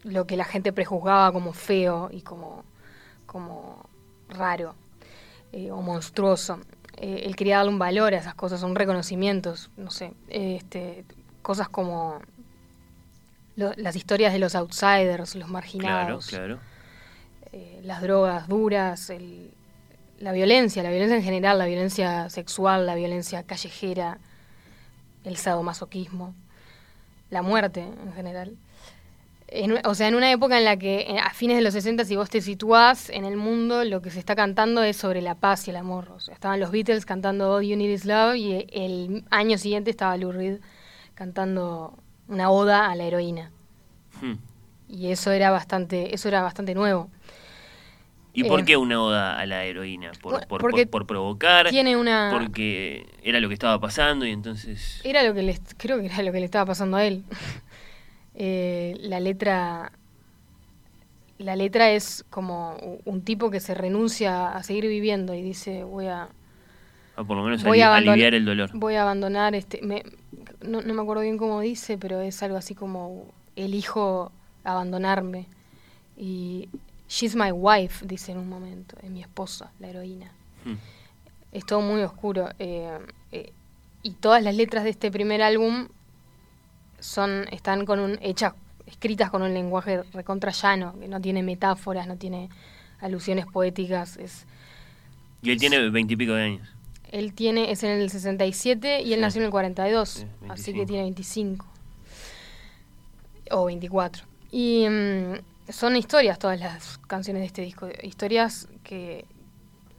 lo 0.03 0.27
que 0.27 0.37
la 0.37 0.45
gente 0.45 0.73
prejuzgaba 0.73 1.31
como 1.33 1.53
feo 1.53 2.09
y 2.11 2.23
como, 2.23 2.65
como 3.27 3.89
raro 4.31 4.75
eh, 5.53 5.71
o 5.71 5.83
monstruoso. 5.83 6.59
Él 6.99 7.37
quería 7.37 7.59
darle 7.59 7.73
un 7.73 7.79
valor 7.79 8.15
a 8.15 8.19
esas 8.19 8.35
cosas, 8.35 8.63
un 8.63 8.75
reconocimiento, 8.75 9.55
no 9.77 9.91
sé, 9.91 10.15
este, 10.29 11.05
cosas 11.43 11.69
como 11.69 12.21
lo- 13.57 13.75
las 13.77 13.95
historias 13.97 14.33
de 14.33 14.39
los 14.39 14.55
outsiders, 14.55 15.35
los 15.35 15.49
marginados, 15.51 16.29
claro. 16.29 16.59
las 17.83 18.01
drogas 18.01 18.49
duras, 18.49 19.11
el- 19.11 19.51
la 20.19 20.33
violencia, 20.33 20.83
la 20.83 20.89
violencia 20.91 21.17
en 21.19 21.23
general, 21.23 21.59
la 21.59 21.67
violencia 21.67 22.31
sexual, 22.31 22.87
la 22.87 22.95
violencia 22.95 23.43
callejera, 23.43 24.19
el 25.27 25.37
sadomasoquismo, 25.37 26.35
la 27.31 27.43
muerte 27.43 27.81
en 27.83 28.13
general. 28.15 28.57
En- 29.49 29.87
o 29.87 29.95
sea, 29.95 30.09
en 30.09 30.15
una 30.17 30.33
época 30.33 30.59
en 30.59 30.65
la 30.65 30.77
que 30.77 31.03
eh, 31.03 31.19
a 31.19 31.31
fines 31.31 31.57
de 31.57 31.63
los 31.63 31.73
60, 31.75 32.05
si 32.05 32.17
vos 32.17 32.31
te 32.31 32.41
situás 32.41 33.11
en 33.11 33.25
el 33.25 33.37
mundo, 33.37 33.85
lo 33.85 34.03
que 34.03 34.11
se 34.11 34.19
está 34.19 34.35
cantando 34.35 34.83
es 34.83 34.97
sobre 34.97 35.23
la 35.23 35.35
paz 35.37 35.67
y 35.69 35.71
el 35.71 35.77
amor. 35.77 36.09
O 36.11 36.19
sea, 36.21 36.35
estaban 36.35 36.59
los 36.59 36.71
Beatles 36.73 37.07
cantando 37.07 37.53
All 37.55 37.63
You 37.65 37.77
Need 37.77 37.91
Is 37.91 38.05
Love 38.07 38.35
y 38.37 38.53
eh, 38.55 38.67
el 38.73 39.25
año 39.31 39.57
siguiente 39.59 39.91
estaba 39.91 40.17
Lou 40.17 40.33
Reed 40.33 40.59
cantando 41.15 41.95
una 42.29 42.51
oda 42.51 42.91
a 42.91 42.95
la 42.97 43.05
heroína. 43.05 43.51
Hmm. 44.21 44.35
Y 44.89 45.11
eso 45.11 45.31
era 45.31 45.51
bastante, 45.51 46.15
eso 46.15 46.29
era 46.29 46.43
bastante 46.43 46.75
nuevo. 46.75 47.09
¿Y 48.37 48.45
por 48.45 48.61
Eh, 48.61 48.65
qué 48.67 48.77
una 48.77 49.03
oda 49.03 49.39
a 49.41 49.47
la 49.47 49.65
heroína? 49.65 50.13
¿Por, 50.21 50.47
por, 50.47 50.61
por- 50.61 50.89
por 50.89 51.07
provocar? 51.07 51.71
tiene 51.71 51.97
una- 51.97 52.29
Porque 52.39 53.07
era 53.23 53.41
lo 53.41 53.49
que 53.49 53.55
estaba 53.55 53.81
pasando 53.81 54.27
y 54.27 54.31
entonces... 54.31 55.01
Era 55.05 55.23
lo 55.23 55.33
que 55.33 55.43
le, 55.43 55.59
creo 55.79 55.99
que 56.01 56.07
era 56.07 56.23
lo 56.23 56.33
que 56.33 56.41
le 56.41 56.45
estaba 56.45 56.67
pasando 56.67 56.99
a 56.99 57.05
él. 57.05 57.25
Eh, 58.39 58.99
la 59.01 59.19
letra, 59.19 59.91
la 61.39 61.57
letra 61.57 61.91
es 61.93 62.23
como 62.29 62.77
un 63.07 63.23
tipo 63.23 63.51
que 63.51 63.61
se 63.61 63.75
renuncia 63.75 64.49
a 64.55 64.63
seguir 64.63 64.87
viviendo 64.89 65.33
y 65.33 65.41
dice 65.41 65.85
voy 65.85 66.07
a, 66.09 66.29
ah, 67.17 67.25
por 67.25 67.37
lo 67.39 67.43
menos 67.45 67.65
voy 67.65 67.81
a 67.81 67.95
aliviar 67.95 68.35
el 68.35 68.45
dolor. 68.45 68.71
Voy 68.75 68.97
a 68.97 69.03
abandonar 69.03 69.55
este, 69.55 69.81
me- 69.81 70.03
no, 70.61 70.83
no 70.83 70.93
me 70.93 71.01
acuerdo 71.01 71.23
bien 71.23 71.39
cómo 71.39 71.61
dice, 71.63 71.97
pero 71.97 72.21
es 72.21 72.43
algo 72.43 72.59
así 72.59 72.75
como 72.75 73.25
elijo 73.57 74.33
abandonarme 74.65 75.47
y 76.19 76.69
she's 77.09 77.35
my 77.37 77.53
wife 77.53 78.05
dice 78.07 78.33
en 78.33 78.39
un 78.39 78.49
momento, 78.49 78.97
es 79.03 79.11
mi 79.11 79.21
esposa, 79.21 79.71
la 79.79 79.89
heroína. 79.89 80.31
Hmm. 80.65 80.75
Es 81.53 81.65
todo 81.65 81.81
muy 81.81 82.03
oscuro. 82.03 82.49
eh, 82.59 82.99
eh, 83.33 83.53
y 84.03 84.11
todas 84.13 84.43
las 84.43 84.55
letras 84.55 84.85
de 84.85 84.91
este 84.91 85.11
primer 85.11 85.43
álbum 85.43 85.89
son, 87.01 87.47
están 87.51 87.85
con 87.87 87.99
un, 87.99 88.19
hechas, 88.23 88.55
escritas 88.87 89.31
con 89.31 89.43
un 89.43 89.53
lenguaje 89.53 90.03
recontra 90.13 90.53
llano, 90.53 90.99
que 90.99 91.09
no 91.09 91.21
tiene 91.21 91.43
metáforas, 91.43 92.07
no 92.07 92.17
tiene 92.17 92.49
alusiones 93.01 93.47
poéticas. 93.47 94.17
Es, 94.17 94.47
Y 95.43 95.51
él 95.51 95.59
tiene 95.59 95.89
veintipico 95.91 96.35
de 96.35 96.43
años. 96.43 96.69
él 97.11 97.33
tiene, 97.35 97.71
es 97.73 97.83
en 97.83 97.91
el 98.01 98.11
67 98.11 99.01
y 99.03 99.13
él 99.13 99.19
Sí. 99.19 99.21
nació 99.23 99.41
en 99.41 99.45
el 99.47 99.51
42, 99.51 100.09
Sí, 100.09 100.23
así 100.49 100.73
25. 100.73 100.79
que 100.81 100.87
tiene 100.87 101.03
25. 101.05 101.67
O 103.51 103.65
24. 103.67 104.25
Y 104.51 104.87
mm, 104.89 105.35
son 105.69 105.97
historias 105.97 106.39
todas 106.39 106.59
las 106.61 106.99
canciones 107.07 107.43
de 107.43 107.47
este 107.47 107.63
disco, 107.63 107.89
historias 108.03 108.69
que 108.85 109.25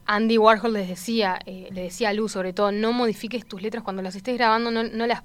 Andy 0.06 0.38
Warhol 0.38 0.72
les 0.72 0.88
decía, 0.88 1.38
eh, 1.46 1.68
le 1.72 1.82
decía 1.82 2.08
a 2.08 2.12
Lu 2.12 2.28
sobre 2.28 2.52
todo, 2.52 2.72
no 2.72 2.92
modifiques 2.92 3.44
tus 3.46 3.60
letras 3.62 3.82
cuando 3.84 4.02
las 4.02 4.16
estés 4.16 4.36
grabando, 4.38 4.70
no, 4.70 4.82
no 4.84 5.06
las 5.06 5.22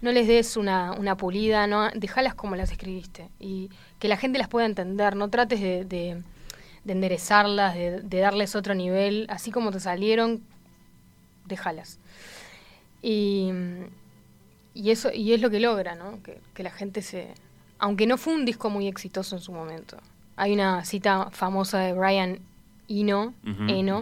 no 0.00 0.10
les 0.10 0.26
des 0.26 0.56
una, 0.56 0.92
una 0.92 1.16
pulida, 1.16 1.68
no, 1.68 1.88
dejalas 1.94 2.34
como 2.34 2.56
las 2.56 2.72
escribiste 2.72 3.28
y 3.38 3.70
que 4.00 4.08
la 4.08 4.16
gente 4.16 4.38
las 4.38 4.48
pueda 4.48 4.66
entender, 4.66 5.14
no 5.14 5.28
trates 5.30 5.60
de, 5.60 5.84
de- 5.84 6.22
de 6.84 6.92
enderezarlas, 6.92 7.76
de, 7.76 8.00
de 8.00 8.18
darles 8.18 8.56
otro 8.56 8.74
nivel, 8.74 9.26
así 9.30 9.52
como 9.52 9.70
te 9.70 9.78
salieron, 9.78 10.42
déjalas. 11.46 12.00
Y, 13.00 13.50
y 14.74 14.90
eso 14.90 15.12
y 15.12 15.32
es 15.32 15.40
lo 15.40 15.50
que 15.50 15.60
logra, 15.60 15.94
¿no? 15.94 16.20
Que, 16.24 16.40
que 16.54 16.62
la 16.64 16.70
gente 16.72 17.02
se... 17.02 17.34
Aunque 17.82 18.06
no 18.06 18.16
fue 18.16 18.34
un 18.34 18.44
disco 18.44 18.70
muy 18.70 18.86
exitoso 18.86 19.34
en 19.36 19.42
su 19.42 19.52
momento. 19.52 19.96
Hay 20.36 20.52
una 20.54 20.84
cita 20.84 21.30
famosa 21.32 21.80
de 21.80 21.92
Brian 21.94 22.38
Eno, 22.88 23.34
Eno 23.68 24.00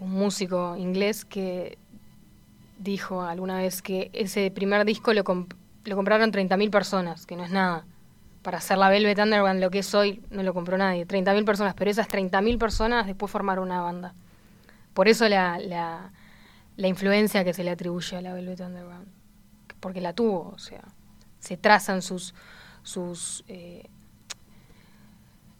un 0.00 0.10
músico 0.10 0.76
inglés 0.76 1.24
que 1.24 1.78
dijo 2.78 3.22
alguna 3.22 3.58
vez 3.58 3.82
que 3.82 4.10
ese 4.12 4.50
primer 4.50 4.84
disco 4.84 5.12
lo, 5.14 5.24
comp- 5.24 5.54
lo 5.84 5.96
compraron 5.96 6.30
30.000 6.32 6.70
personas, 6.70 7.26
que 7.26 7.36
no 7.36 7.44
es 7.44 7.50
nada. 7.50 7.84
Para 8.42 8.58
hacer 8.58 8.76
la 8.78 8.88
Velvet 8.88 9.18
Underground, 9.18 9.60
lo 9.60 9.70
que 9.70 9.78
es 9.80 9.94
hoy, 9.94 10.22
no 10.30 10.42
lo 10.42 10.52
compró 10.54 10.76
nadie. 10.76 11.06
30.000 11.06 11.44
personas, 11.44 11.74
pero 11.74 11.90
esas 11.90 12.08
30.000 12.08 12.58
personas 12.58 13.06
después 13.06 13.32
formaron 13.32 13.64
una 13.64 13.80
banda. 13.80 14.14
Por 14.92 15.08
eso 15.08 15.28
la, 15.28 15.58
la, 15.58 16.12
la 16.76 16.88
influencia 16.88 17.42
que 17.44 17.52
se 17.54 17.64
le 17.64 17.70
atribuye 17.70 18.16
a 18.16 18.20
la 18.20 18.32
Velvet 18.34 18.60
Underground. 18.60 19.08
Porque 19.80 20.00
la 20.00 20.12
tuvo, 20.12 20.52
o 20.54 20.58
sea, 20.58 20.82
se 21.44 21.56
trazan 21.56 22.00
sus... 22.02 22.34
sus 22.82 23.44
eh, 23.48 23.84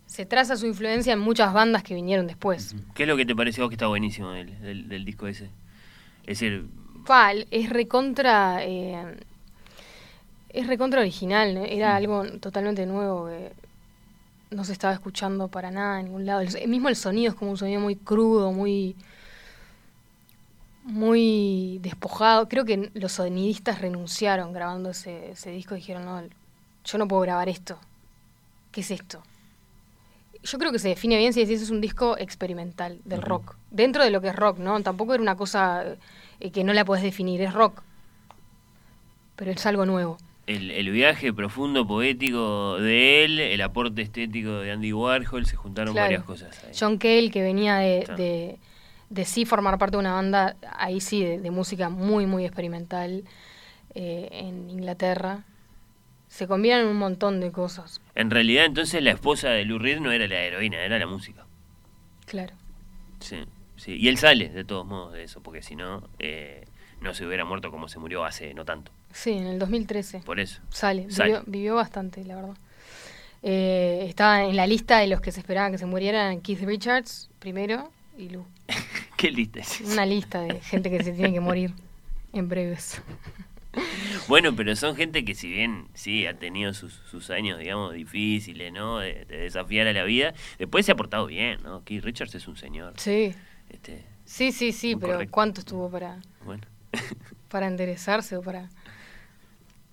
se 0.06 0.24
traza 0.26 0.56
su 0.56 0.66
influencia 0.66 1.12
en 1.12 1.18
muchas 1.18 1.52
bandas 1.52 1.82
que 1.82 1.92
vinieron 1.92 2.26
después. 2.26 2.76
¿Qué 2.94 3.02
es 3.02 3.08
lo 3.08 3.16
que 3.16 3.26
te 3.26 3.34
pareció 3.34 3.68
que 3.68 3.74
está 3.74 3.88
buenísimo 3.88 4.30
del, 4.30 4.60
del, 4.60 4.88
del 4.88 5.04
disco 5.04 5.26
ese? 5.26 5.50
Es 6.22 6.38
decir, 6.38 6.68
es 7.50 7.70
recontra. 7.70 8.64
eh, 8.64 9.16
es 10.50 10.66
recontra 10.68 11.00
original, 11.00 11.54
¿no? 11.54 11.64
era 11.64 11.96
algo 11.96 12.24
totalmente 12.38 12.86
nuevo 12.86 13.26
que 13.26 13.52
no 14.50 14.62
se 14.62 14.72
estaba 14.72 14.94
escuchando 14.94 15.48
para 15.48 15.72
nada 15.72 15.98
en 15.98 16.06
ningún 16.06 16.26
lado. 16.26 16.42
El, 16.42 16.68
mismo 16.68 16.88
el 16.88 16.94
sonido 16.94 17.32
es 17.32 17.34
como 17.34 17.50
un 17.50 17.56
sonido 17.56 17.80
muy 17.80 17.96
crudo, 17.96 18.52
muy. 18.52 18.94
Muy 20.84 21.78
despojado. 21.82 22.48
Creo 22.48 22.64
que 22.64 22.90
los 22.94 23.12
sonidistas 23.12 23.80
renunciaron 23.80 24.52
grabando 24.52 24.90
ese, 24.90 25.30
ese 25.32 25.50
disco 25.50 25.74
y 25.74 25.78
dijeron: 25.78 26.04
No, 26.04 26.22
yo 26.84 26.98
no 26.98 27.08
puedo 27.08 27.22
grabar 27.22 27.48
esto. 27.48 27.78
¿Qué 28.70 28.80
es 28.82 28.90
esto? 28.90 29.22
Yo 30.42 30.58
creo 30.58 30.72
que 30.72 30.78
se 30.78 30.88
define 30.88 31.16
bien 31.16 31.32
si 31.32 31.40
decís 31.40 31.62
es 31.62 31.70
un 31.70 31.80
disco 31.80 32.18
experimental 32.18 33.00
del 33.04 33.22
rock. 33.22 33.56
Dentro 33.70 34.04
de 34.04 34.10
lo 34.10 34.20
que 34.20 34.28
es 34.28 34.36
rock, 34.36 34.58
¿no? 34.58 34.80
Tampoco 34.82 35.14
era 35.14 35.22
una 35.22 35.36
cosa 35.36 35.84
eh, 36.40 36.50
que 36.50 36.64
no 36.64 36.72
la 36.74 36.84
podés 36.84 37.02
definir, 37.02 37.40
es 37.40 37.54
rock. 37.54 37.82
Pero 39.36 39.50
es 39.50 39.64
algo 39.66 39.86
nuevo. 39.86 40.18
el, 40.46 40.70
el 40.70 40.90
viaje 40.90 41.32
profundo 41.32 41.86
poético 41.86 42.76
de 42.78 43.24
él, 43.24 43.40
el 43.40 43.60
aporte 43.62 44.02
estético 44.02 44.50
de 44.58 44.72
Andy 44.72 44.92
Warhol, 44.92 45.46
se 45.46 45.56
juntaron 45.56 45.94
Claro. 45.94 46.04
varias 46.04 46.24
cosas 46.24 46.62
ahí. 46.64 46.72
John 46.78 46.98
Cale, 46.98 47.30
que 47.30 47.42
venía 47.42 47.76
de, 47.76 48.58
de 49.10 49.24
sí 49.24 49.44
formar 49.44 49.78
parte 49.78 49.96
de 49.96 50.00
una 50.00 50.12
banda, 50.14 50.56
ahí 50.76 51.00
sí, 51.00 51.22
de, 51.24 51.38
de 51.40 51.50
música 51.50 51.88
muy, 51.88 52.26
muy 52.26 52.44
experimental 52.44 53.24
eh, 53.94 54.28
en 54.32 54.70
Inglaterra. 54.70 55.44
Se 56.28 56.48
combinan 56.48 56.86
un 56.86 56.96
montón 56.96 57.40
de 57.40 57.52
cosas, 57.52 58.00
En 58.16 58.30
realidad, 58.30 58.64
entonces, 58.64 59.02
la 59.02 59.12
esposa 59.12 59.50
de 59.50 59.64
Lou 59.64 59.78
Reed 59.78 60.00
no 60.00 60.10
era 60.10 60.26
la 60.26 60.40
heroína, 60.40 60.78
era 60.82 60.98
la 60.98 61.06
música. 61.06 61.46
claro. 62.26 62.54
Sí, 63.20 63.38
sí. 63.76 63.96
Y 63.96 64.08
él 64.08 64.18
sale, 64.18 64.50
de 64.50 64.64
todos 64.64 64.84
modos, 64.84 65.14
de 65.14 65.22
eso, 65.22 65.40
porque 65.42 65.62
si 65.62 65.76
no, 65.76 66.02
eh, 66.18 66.66
no 67.00 67.14
se 67.14 67.24
hubiera 67.24 67.44
muerto 67.46 67.70
como 67.70 67.88
se 67.88 67.98
murió 67.98 68.24
hace 68.24 68.52
no 68.52 68.64
tanto. 68.66 68.92
Sí, 69.12 69.30
en 69.30 69.46
el 69.46 69.58
2013. 69.58 70.20
Por 70.20 70.40
eso. 70.40 70.60
Sale, 70.68 71.10
Sale. 71.10 71.30
Vivió, 71.30 71.44
vivió 71.46 71.74
bastante, 71.76 72.22
la 72.24 72.34
verdad. 72.36 72.56
Eh, 73.42 74.04
estaba 74.08 74.44
en 74.44 74.56
la 74.56 74.66
lista 74.66 74.98
de 74.98 75.06
los 75.06 75.20
que 75.20 75.30
se 75.32 75.40
esperaban 75.40 75.70
que 75.72 75.78
se 75.78 75.86
murieran 75.86 76.40
Keith 76.40 76.60
Richards 76.62 77.30
primero 77.38 77.90
y 78.18 78.28
Lou. 78.30 78.44
Qué 79.16 79.30
lista 79.30 79.60
es 79.60 79.80
esa? 79.80 79.92
Una 79.92 80.06
lista 80.06 80.40
de 80.40 80.60
gente 80.60 80.90
que 80.90 81.02
se 81.02 81.12
tiene 81.12 81.32
que 81.32 81.40
morir 81.40 81.72
en 82.32 82.48
breves. 82.48 83.00
Bueno, 84.28 84.54
pero 84.54 84.76
son 84.76 84.94
gente 84.94 85.24
que 85.24 85.34
si 85.34 85.48
bien 85.50 85.88
sí 85.94 86.26
ha 86.26 86.34
tenido 86.38 86.72
sus, 86.74 86.94
sus 87.10 87.30
años, 87.30 87.58
digamos, 87.58 87.92
difíciles, 87.92 88.72
¿no? 88.72 89.00
De, 89.00 89.24
de 89.24 89.36
desafiar 89.38 89.88
a 89.88 89.92
la 89.92 90.04
vida, 90.04 90.32
después 90.58 90.86
se 90.86 90.92
ha 90.92 90.94
portado 90.94 91.26
bien, 91.26 91.60
¿no? 91.64 91.82
Keith 91.82 92.04
Richards 92.04 92.36
es 92.36 92.46
un 92.46 92.56
señor. 92.56 92.94
Sí, 92.98 93.34
Este, 93.68 94.04
sí, 94.24 94.52
sí, 94.52 94.70
sí, 94.72 94.94
pero 94.94 95.14
correcto. 95.14 95.32
¿cuánto 95.32 95.60
estuvo 95.60 95.90
para, 95.90 96.20
bueno. 96.44 96.62
para 97.48 97.66
enderezarse 97.66 98.36
o 98.36 98.42
para, 98.42 98.70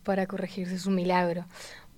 para 0.03 0.27
corregirse? 0.27 0.76
Es 0.76 0.85
un 0.85 0.93
milagro. 0.95 1.45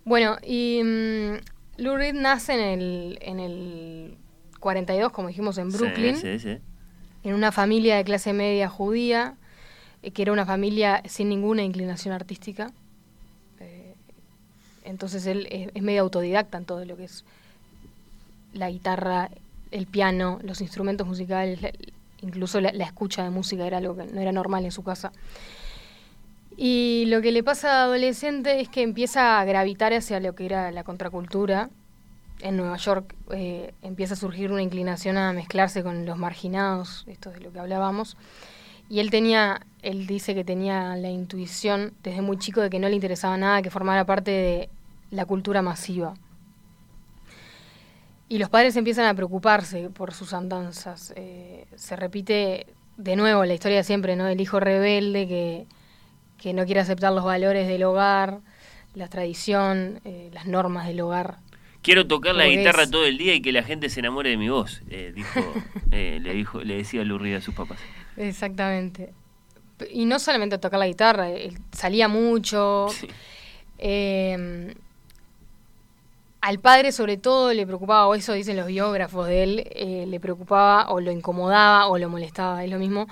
Bueno, 0.05 0.37
y 0.41 0.81
mm, 0.83 1.81
Lou 1.81 1.97
Reed 1.97 2.15
nace 2.15 2.53
en 2.53 2.61
el, 2.79 3.19
en 3.21 3.39
el 3.41 4.17
42, 4.63 5.11
como 5.11 5.27
dijimos, 5.27 5.57
en 5.57 5.71
Brooklyn. 5.71 6.15
Sí, 6.15 6.39
sí, 6.39 6.55
sí. 6.55 6.57
en 7.25 7.33
una 7.35 7.51
familia 7.51 7.97
de 7.97 8.03
clase 8.05 8.31
media 8.33 8.69
judía, 8.69 9.35
eh, 10.01 10.11
que 10.11 10.21
era 10.21 10.31
una 10.31 10.45
familia 10.45 11.03
sin 11.05 11.27
ninguna 11.29 11.63
inclinación 11.63 12.13
artística. 12.13 12.71
Eh, 13.59 13.93
entonces 14.85 15.25
él 15.25 15.47
es, 15.51 15.69
es 15.73 15.83
medio 15.83 16.01
autodidacta 16.01 16.57
en 16.57 16.65
todo 16.65 16.83
lo 16.85 16.95
que 16.97 17.03
es 17.05 17.23
la 18.53 18.69
guitarra, 18.69 19.29
el 19.71 19.85
piano, 19.85 20.39
los 20.43 20.61
instrumentos 20.61 21.05
musicales, 21.07 21.61
la- 21.61 21.71
incluso 22.21 22.61
la, 22.61 22.71
la 22.71 22.85
escucha 22.85 23.23
de 23.23 23.29
música 23.31 23.65
era 23.67 23.77
algo 23.79 23.95
que 23.97 24.05
no 24.05 24.21
era 24.21 24.31
normal 24.31 24.63
en 24.65 24.71
su 24.71 24.83
casa. 24.83 25.11
Y 26.55 27.05
lo 27.07 27.21
que 27.21 27.31
le 27.31 27.43
pasa 27.43 27.81
a 27.81 27.83
adolescente 27.85 28.59
es 28.61 28.69
que 28.69 28.81
empieza 28.83 29.39
a 29.39 29.45
gravitar 29.45 29.91
hacia 29.93 30.19
lo 30.19 30.35
que 30.35 30.45
era 30.45 30.71
la 30.71 30.83
contracultura. 30.83 31.69
En 32.43 32.57
Nueva 32.57 32.75
York 32.75 33.15
eh, 33.31 33.73
empieza 33.81 34.15
a 34.15 34.17
surgir 34.17 34.51
una 34.51 34.61
inclinación 34.61 35.15
a 35.15 35.31
mezclarse 35.31 35.81
con 35.81 36.05
los 36.05 36.17
marginados, 36.17 37.05
esto 37.07 37.29
es 37.29 37.35
de 37.35 37.41
lo 37.41 37.53
que 37.53 37.59
hablábamos. 37.59 38.17
Y 38.89 38.99
él 38.99 39.09
tenía, 39.11 39.65
él 39.81 40.07
dice 40.07 40.35
que 40.35 40.43
tenía 40.43 40.97
la 40.97 41.09
intuición 41.09 41.93
desde 42.03 42.21
muy 42.21 42.37
chico 42.37 42.59
de 42.59 42.69
que 42.69 42.79
no 42.79 42.89
le 42.89 42.95
interesaba 42.95 43.37
nada 43.37 43.61
que 43.61 43.69
formara 43.69 44.05
parte 44.05 44.31
de 44.31 44.69
la 45.09 45.25
cultura 45.25 45.61
masiva. 45.61 46.15
Y 48.27 48.39
los 48.39 48.49
padres 48.49 48.75
empiezan 48.75 49.05
a 49.05 49.13
preocuparse 49.13 49.89
por 49.89 50.13
sus 50.13 50.33
andanzas. 50.33 51.13
Eh, 51.15 51.65
se 51.75 51.95
repite 51.95 52.67
de 52.97 53.15
nuevo 53.15 53.45
la 53.45 53.53
historia 53.53 53.77
de 53.77 53.83
siempre, 53.85 54.17
¿no? 54.17 54.27
El 54.27 54.41
hijo 54.41 54.59
rebelde 54.59 55.29
que, 55.29 55.65
que 56.37 56.53
no 56.53 56.65
quiere 56.65 56.81
aceptar 56.81 57.13
los 57.13 57.23
valores 57.23 57.69
del 57.69 57.83
hogar, 57.83 58.41
la 58.95 59.07
tradición, 59.07 60.01
eh, 60.03 60.29
las 60.33 60.45
normas 60.45 60.87
del 60.87 60.99
hogar. 60.99 61.37
Quiero 61.83 62.07
tocar 62.07 62.33
la 62.33 62.47
guitarra 62.47 62.89
todo 62.89 63.05
el 63.05 63.17
día 63.17 63.35
y 63.35 63.41
que 63.41 63.51
la 63.51 63.61
gente 63.61 63.89
se 63.89 63.99
enamore 63.99 64.31
de 64.31 64.37
mi 64.37 64.49
voz, 64.49 64.81
eh, 64.89 65.11
dijo, 65.13 65.39
eh, 65.91 66.19
le 66.21 66.33
dijo, 66.33 66.61
le 66.61 66.77
decía 66.77 67.03
Reed 67.03 67.35
a 67.35 67.41
sus 67.41 67.53
papás. 67.53 67.77
Exactamente. 68.17 69.13
Y 69.91 70.05
no 70.05 70.17
solamente 70.17 70.57
tocar 70.57 70.79
la 70.79 70.87
guitarra, 70.87 71.29
él 71.29 71.59
salía 71.71 72.07
mucho. 72.07 72.87
Eh, 73.77 74.73
al 76.43 76.59
padre 76.59 76.91
sobre 76.91 77.15
todo 77.15 77.53
le 77.53 77.65
preocupaba, 77.65 78.05
o 78.05 78.15
eso 78.15 78.33
dicen 78.33 78.57
los 78.57 78.67
biógrafos 78.67 79.27
de 79.27 79.43
él, 79.43 79.63
eh, 79.71 80.03
le 80.05 80.19
preocupaba 80.19 80.89
o 80.91 80.99
lo 80.99 81.09
incomodaba 81.09 81.87
o 81.87 81.97
lo 81.97 82.09
molestaba, 82.09 82.65
es 82.65 82.69
lo 82.69 82.79
mismo, 82.79 83.07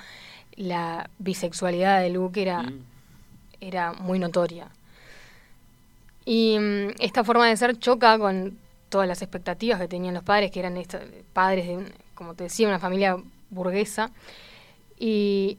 la 0.58 1.10
bisexualidad 1.18 2.02
de 2.02 2.10
Luke 2.10 2.42
era, 2.42 2.66
era 3.62 3.94
muy 3.94 4.20
notoria. 4.20 4.68
Y 6.26 6.60
mm, 6.60 6.96
esta 7.00 7.24
forma 7.24 7.48
de 7.48 7.56
ser 7.56 7.80
choca 7.80 8.20
con 8.20 8.58
todas 8.92 9.08
las 9.08 9.24
expectativas 9.24 9.80
que 9.80 9.88
tenían 9.88 10.14
los 10.14 10.24
padres, 10.24 10.52
que 10.52 10.60
eran 10.60 10.78
esta- 10.78 11.02
padres 11.34 11.66
de, 11.66 11.92
como 12.14 12.36
te 12.36 12.44
decía, 12.44 12.68
una 12.68 12.78
familia 12.78 13.18
burguesa. 13.50 14.12
Y 15.00 15.58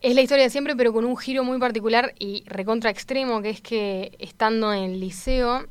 es 0.00 0.14
la 0.14 0.22
historia 0.22 0.44
de 0.44 0.50
siempre, 0.50 0.74
pero 0.76 0.94
con 0.94 1.04
un 1.04 1.16
giro 1.18 1.44
muy 1.44 1.58
particular 1.58 2.14
y 2.18 2.44
recontra 2.46 2.88
extremo, 2.90 3.42
que 3.42 3.50
es 3.50 3.60
que 3.60 4.16
estando 4.18 4.72
en 4.72 4.84
el 4.84 5.00
liceo, 5.00 5.66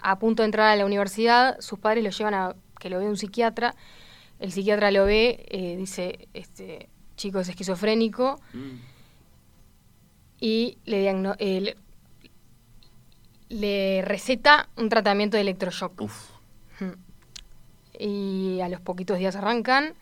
a 0.00 0.18
punto 0.18 0.42
de 0.42 0.46
entrar 0.46 0.68
a 0.70 0.76
la 0.76 0.86
universidad, 0.86 1.60
sus 1.60 1.78
padres 1.78 2.04
lo 2.04 2.10
llevan 2.10 2.34
a 2.34 2.54
que 2.78 2.88
lo 2.88 2.98
ve 2.98 3.06
un 3.08 3.16
psiquiatra. 3.16 3.74
El 4.38 4.52
psiquiatra 4.52 4.90
lo 4.90 5.04
ve, 5.04 5.44
eh, 5.48 5.76
dice, 5.76 6.28
este 6.34 6.88
chico 7.16 7.40
es 7.40 7.48
esquizofrénico 7.48 8.40
y 10.40 10.78
le, 10.84 11.08
eh, 11.38 11.76
le, 13.60 14.02
receta 14.02 14.68
un 14.76 14.88
tratamiento 14.88 15.36
de 15.36 15.42
electroshock. 15.42 16.00
Mm. 16.80 16.84
Y 17.98 18.60
a 18.60 18.68
los 18.68 18.80
poquitos 18.80 19.18
días 19.18 19.36
arrancan. 19.36 19.94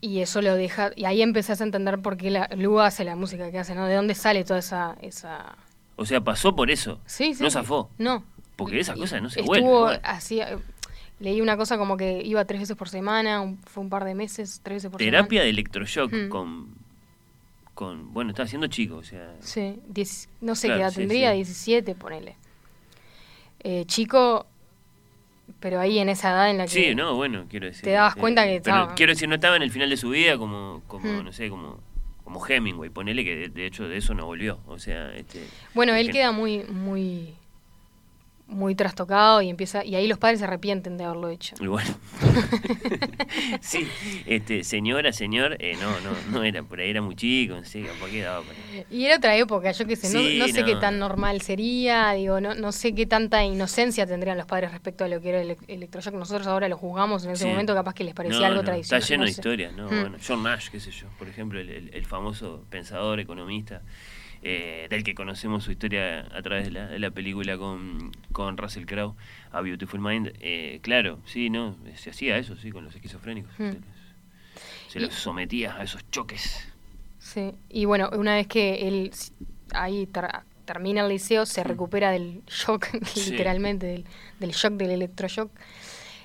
Y 0.00 0.20
eso 0.20 0.42
lo 0.42 0.54
deja. 0.54 0.90
Y 0.96 1.04
ahí 1.04 1.22
empezás 1.22 1.60
a 1.60 1.64
entender 1.64 2.00
por 2.00 2.16
qué 2.16 2.30
la, 2.30 2.48
Lu 2.56 2.80
hace 2.80 3.04
la 3.04 3.14
música 3.16 3.50
que 3.50 3.58
hace, 3.58 3.74
¿no? 3.74 3.86
De 3.86 3.94
dónde 3.94 4.14
sale 4.14 4.44
toda 4.44 4.58
esa. 4.58 4.96
esa... 5.00 5.56
O 5.96 6.04
sea, 6.04 6.20
pasó 6.20 6.56
por 6.56 6.70
eso. 6.70 6.98
Sí, 7.06 7.34
sí. 7.34 7.42
No 7.42 7.50
zafó. 7.50 7.88
No. 7.98 8.24
Porque 8.56 8.80
esas 8.80 8.96
cosas 8.98 9.22
no 9.22 9.30
se 9.30 9.40
Estuvo 9.40 9.80
vuelven. 9.82 10.00
así. 10.04 10.40
eh, 10.40 10.58
Leí 11.20 11.40
una 11.40 11.56
cosa 11.56 11.78
como 11.78 11.96
que 11.96 12.20
iba 12.24 12.44
tres 12.44 12.60
veces 12.62 12.76
por 12.76 12.88
semana, 12.88 13.40
un- 13.42 13.56
fue 13.58 13.82
un 13.84 13.88
par 13.90 14.04
de 14.04 14.14
meses, 14.16 14.60
tres 14.64 14.76
veces 14.78 14.90
por 14.90 14.98
Terapia 14.98 15.42
de 15.42 15.50
electroshock 15.50 16.12
Mm. 16.12 16.28
con, 16.28 16.74
con. 17.84 18.12
Bueno, 18.14 18.30
estaba 18.30 18.48
siendo 18.48 18.66
chico, 18.68 18.96
o 18.96 19.02
sea. 19.04 19.34
Sí, 19.40 19.78
diez- 19.88 20.28
no 20.40 20.54
sé 20.54 20.68
Claro, 20.68 20.78
qué 20.78 20.82
edad 20.84 20.90
sí, 20.92 20.96
tendría, 20.98 21.30
sí. 21.30 21.36
17, 21.36 21.94
ponele. 21.94 22.36
Eh, 23.60 23.84
chico, 23.86 24.46
pero 25.60 25.78
ahí 25.80 25.98
en 25.98 26.08
esa 26.08 26.30
edad 26.30 26.50
en 26.50 26.58
la 26.58 26.64
que. 26.64 26.70
Sí, 26.70 26.94
no, 26.94 27.14
bueno, 27.14 27.46
quiero 27.48 27.66
decir. 27.66 27.82
Te 27.84 27.90
dabas 27.92 28.16
eh, 28.16 28.20
cuenta 28.20 28.42
que 28.44 28.60
pero 28.62 28.76
estaba- 28.76 28.94
Quiero 28.94 29.12
decir, 29.12 29.28
no 29.28 29.34
estaba 29.36 29.56
en 29.56 29.62
el 29.62 29.70
final 29.70 29.88
de 29.90 29.96
su 29.96 30.10
vida 30.10 30.36
como, 30.38 30.82
como 30.88 31.06
Mm. 31.20 31.24
no 31.24 31.32
sé, 31.32 31.48
como, 31.48 31.78
como 32.24 32.44
Hemingway. 32.46 32.90
Ponele 32.90 33.24
que 33.24 33.36
de, 33.36 33.48
de 33.48 33.66
hecho 33.66 33.88
de 33.88 33.96
eso 33.98 34.14
no 34.14 34.26
volvió. 34.26 34.58
O 34.66 34.78
sea, 34.78 35.14
este. 35.14 35.44
Bueno, 35.74 35.94
él 35.94 36.06
que- 36.06 36.12
queda 36.12 36.32
muy, 36.32 36.64
muy, 36.64 37.34
muy 38.52 38.74
trastocado 38.74 39.42
y 39.42 39.48
empieza, 39.50 39.84
y 39.84 39.94
ahí 39.94 40.06
los 40.06 40.18
padres 40.18 40.38
se 40.38 40.44
arrepienten 40.44 40.96
de 40.96 41.04
haberlo 41.04 41.28
hecho. 41.28 41.54
Y 41.60 41.66
bueno. 41.66 41.90
sí, 43.60 43.86
este, 44.26 44.64
señora, 44.64 45.12
señor, 45.12 45.56
eh, 45.58 45.76
no, 45.80 45.90
no, 46.00 46.10
no 46.30 46.44
era, 46.44 46.62
por 46.62 46.80
ahí 46.80 46.90
era 46.90 47.02
muy 47.02 47.16
chico, 47.16 47.54
no 47.54 47.64
sé, 47.64 47.82
capaz 47.82 48.10
que 48.10 48.22
daba. 48.22 48.44
Y 48.90 49.04
era 49.04 49.16
otra 49.16 49.36
época, 49.36 49.72
yo 49.72 49.86
qué 49.86 49.96
sé, 49.96 50.08
no- 50.12 50.20
Sí, 50.22 50.38
no, 50.38 50.48
sé 50.48 50.60
no. 50.60 50.66
qué 50.66 50.76
tan 50.76 50.98
normal 50.98 51.40
sería, 51.42 52.12
digo, 52.12 52.40
no, 52.40 52.54
no 52.54 52.72
sé 52.72 52.94
qué 52.94 53.06
tanta 53.06 53.44
inocencia 53.44 54.06
tendrían 54.06 54.36
los 54.36 54.46
padres 54.46 54.70
respecto 54.72 55.04
a 55.04 55.08
lo 55.08 55.20
que 55.20 55.30
era 55.30 55.40
el 55.42 55.50
elec- 55.50 55.64
electroshock. 55.68 56.14
Nosotros 56.14 56.46
ahora 56.46 56.68
lo 56.68 56.76
juzgamos 56.76 57.24
en 57.24 57.30
ese 57.32 57.44
Sí. 57.44 57.50
momento, 57.50 57.74
capaz 57.74 57.94
que 57.94 58.04
les 58.04 58.14
parecía 58.14 58.40
No, 58.40 58.46
algo 58.46 58.62
tradicional. 58.62 59.02
Está 59.02 59.08
lleno 59.14 59.22
no 59.22 59.26
de 59.26 59.32
sé. 59.32 59.40
historias, 59.40 59.72
¿no? 59.74 59.86
Mm. 59.86 60.00
Bueno, 60.00 60.16
John 60.26 60.42
Nash, 60.42 60.68
qué 60.70 60.80
sé 60.80 60.90
yo, 60.90 61.06
por 61.18 61.28
ejemplo, 61.28 61.60
el, 61.60 61.68
el- 61.70 61.90
el 61.94 62.06
famoso 62.06 62.64
pensador, 62.70 63.20
economista, 63.20 63.82
eh, 64.42 64.86
del 64.90 65.04
que 65.04 65.14
conocemos 65.14 65.64
su 65.64 65.70
historia 65.72 66.26
a 66.34 66.42
través 66.42 66.64
de 66.66 66.70
la, 66.72 66.86
de 66.88 66.98
la 66.98 67.10
película 67.10 67.56
con, 67.58 68.12
con 68.32 68.56
Russell 68.56 68.84
Crowe, 68.86 69.14
A 69.52 69.60
Beautiful 69.60 70.00
Mind. 70.00 70.32
eh, 70.40 70.80
claro, 70.82 71.20
sí, 71.26 71.48
¿no? 71.50 71.76
Se 71.96 72.10
hacía 72.10 72.36
eso, 72.38 72.56
sí, 72.56 72.70
con 72.70 72.84
los 72.84 72.94
esquizofrénicos. 72.94 73.52
Mm. 73.58 73.70
Se, 73.70 73.74
los, 73.74 73.82
se 74.88 75.00
los 75.00 75.14
sometía 75.14 75.76
a 75.76 75.84
esos 75.84 76.02
choques. 76.10 76.68
Sí, 77.18 77.52
y 77.70 77.84
bueno, 77.84 78.10
una 78.14 78.34
vez 78.34 78.46
que 78.48 78.88
él 78.88 79.12
ahí 79.74 80.06
ter- 80.06 80.28
termina 80.64 81.02
el 81.02 81.08
liceo, 81.08 81.46
se 81.46 81.62
recupera 81.64 82.10
del 82.10 82.42
shock, 82.46 82.86
Sí. 83.06 83.30
literalmente, 83.30 83.86
del, 83.86 84.04
del 84.40 84.50
shock 84.50 84.72
del 84.74 84.90
electroshock. 84.90 85.50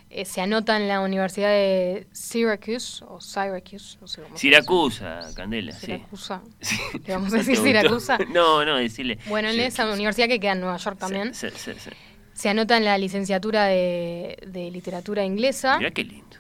Eh, 0.10 0.26
se 0.26 0.42
anota 0.42 0.78
en 0.78 0.88
la 0.88 1.02
Universidad 1.02 1.50
de 1.50 2.08
Syracuse, 2.12 3.04
o 3.06 3.20
Syracuse, 3.20 3.98
no 4.00 4.08
sé 4.08 4.22
cómo 4.22 4.36
se 4.36 4.42
Siracusa, 4.42 5.20
Candela, 5.36 5.74
sí. 5.74 5.88
Siracusa. 5.88 6.42
Sí. 6.62 6.78
¿Le 7.06 7.14
vamos 7.14 7.34
a 7.34 7.38
¿No 7.38 7.44
te 7.44 7.50
decir? 7.50 7.64
Siracusa? 7.64 8.18
No, 8.30 8.64
no, 8.64 8.78
decirle. 8.78 9.20
Bueno, 9.28 9.50
en 9.50 9.60
esa 9.60 9.92
universidad 9.92 10.28
que 10.28 10.40
queda 10.40 10.54
en 10.54 10.62
Nueva 10.62 10.78
York 10.78 10.98
también, 10.98 11.34
Sí, 11.34 11.48
sí, 11.56 11.72
sí, 11.78 11.90
se 12.34 12.50
anota 12.50 12.78
en 12.78 12.86
la 12.86 12.98
licenciatura 12.98 13.66
de, 13.66 14.38
de 14.48 14.72
literatura 14.72 15.26
inglesa. 15.26 15.78
Mirá 15.78 15.92
qué 15.92 16.04
lindo. 16.04 16.38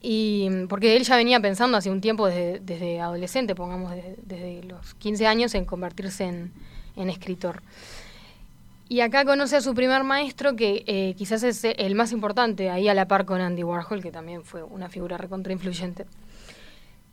Y 0.00 0.48
porque 0.68 0.96
él 0.96 1.02
ya 1.02 1.16
venía 1.16 1.40
pensando 1.40 1.76
hace 1.76 1.90
un 1.90 2.00
tiempo, 2.00 2.28
desde, 2.28 2.60
desde 2.60 3.00
adolescente, 3.00 3.54
pongamos 3.56 3.90
desde, 3.90 4.16
desde 4.22 4.62
los 4.62 4.94
15 4.94 5.26
años, 5.26 5.54
en 5.54 5.64
convertirse 5.64 6.24
en, 6.24 6.52
en 6.94 7.10
escritor. 7.10 7.62
Y 8.88 9.00
acá 9.00 9.24
conoce 9.24 9.56
a 9.56 9.60
su 9.60 9.74
primer 9.74 10.04
maestro, 10.04 10.54
que 10.54 10.84
eh, 10.86 11.14
quizás 11.18 11.42
es 11.42 11.64
el 11.64 11.94
más 11.96 12.12
importante, 12.12 12.70
ahí 12.70 12.88
a 12.88 12.94
la 12.94 13.08
par 13.08 13.24
con 13.24 13.40
Andy 13.40 13.64
Warhol, 13.64 14.00
que 14.00 14.12
también 14.12 14.44
fue 14.44 14.62
una 14.62 14.88
figura 14.88 15.16
recontra 15.18 15.52
influyente. 15.52 16.06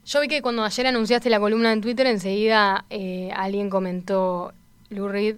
Yo 0.06 0.22
vi 0.22 0.28
que 0.28 0.42
cuando 0.42 0.64
ayer 0.64 0.86
anunciaste 0.86 1.30
la 1.30 1.40
columna 1.40 1.72
en 1.72 1.82
Twitter, 1.82 2.06
enseguida 2.06 2.86
eh, 2.90 3.32
alguien 3.36 3.70
comentó, 3.70 4.54
Lou 4.90 5.08
Reed 5.08 5.38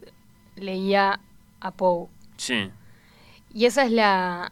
leía 0.56 1.20
a 1.62 1.72
Poe. 1.72 2.08
Sí. 2.38 2.70
Y 3.54 3.66
esa 3.66 3.86
es 3.86 3.92
la... 3.92 4.52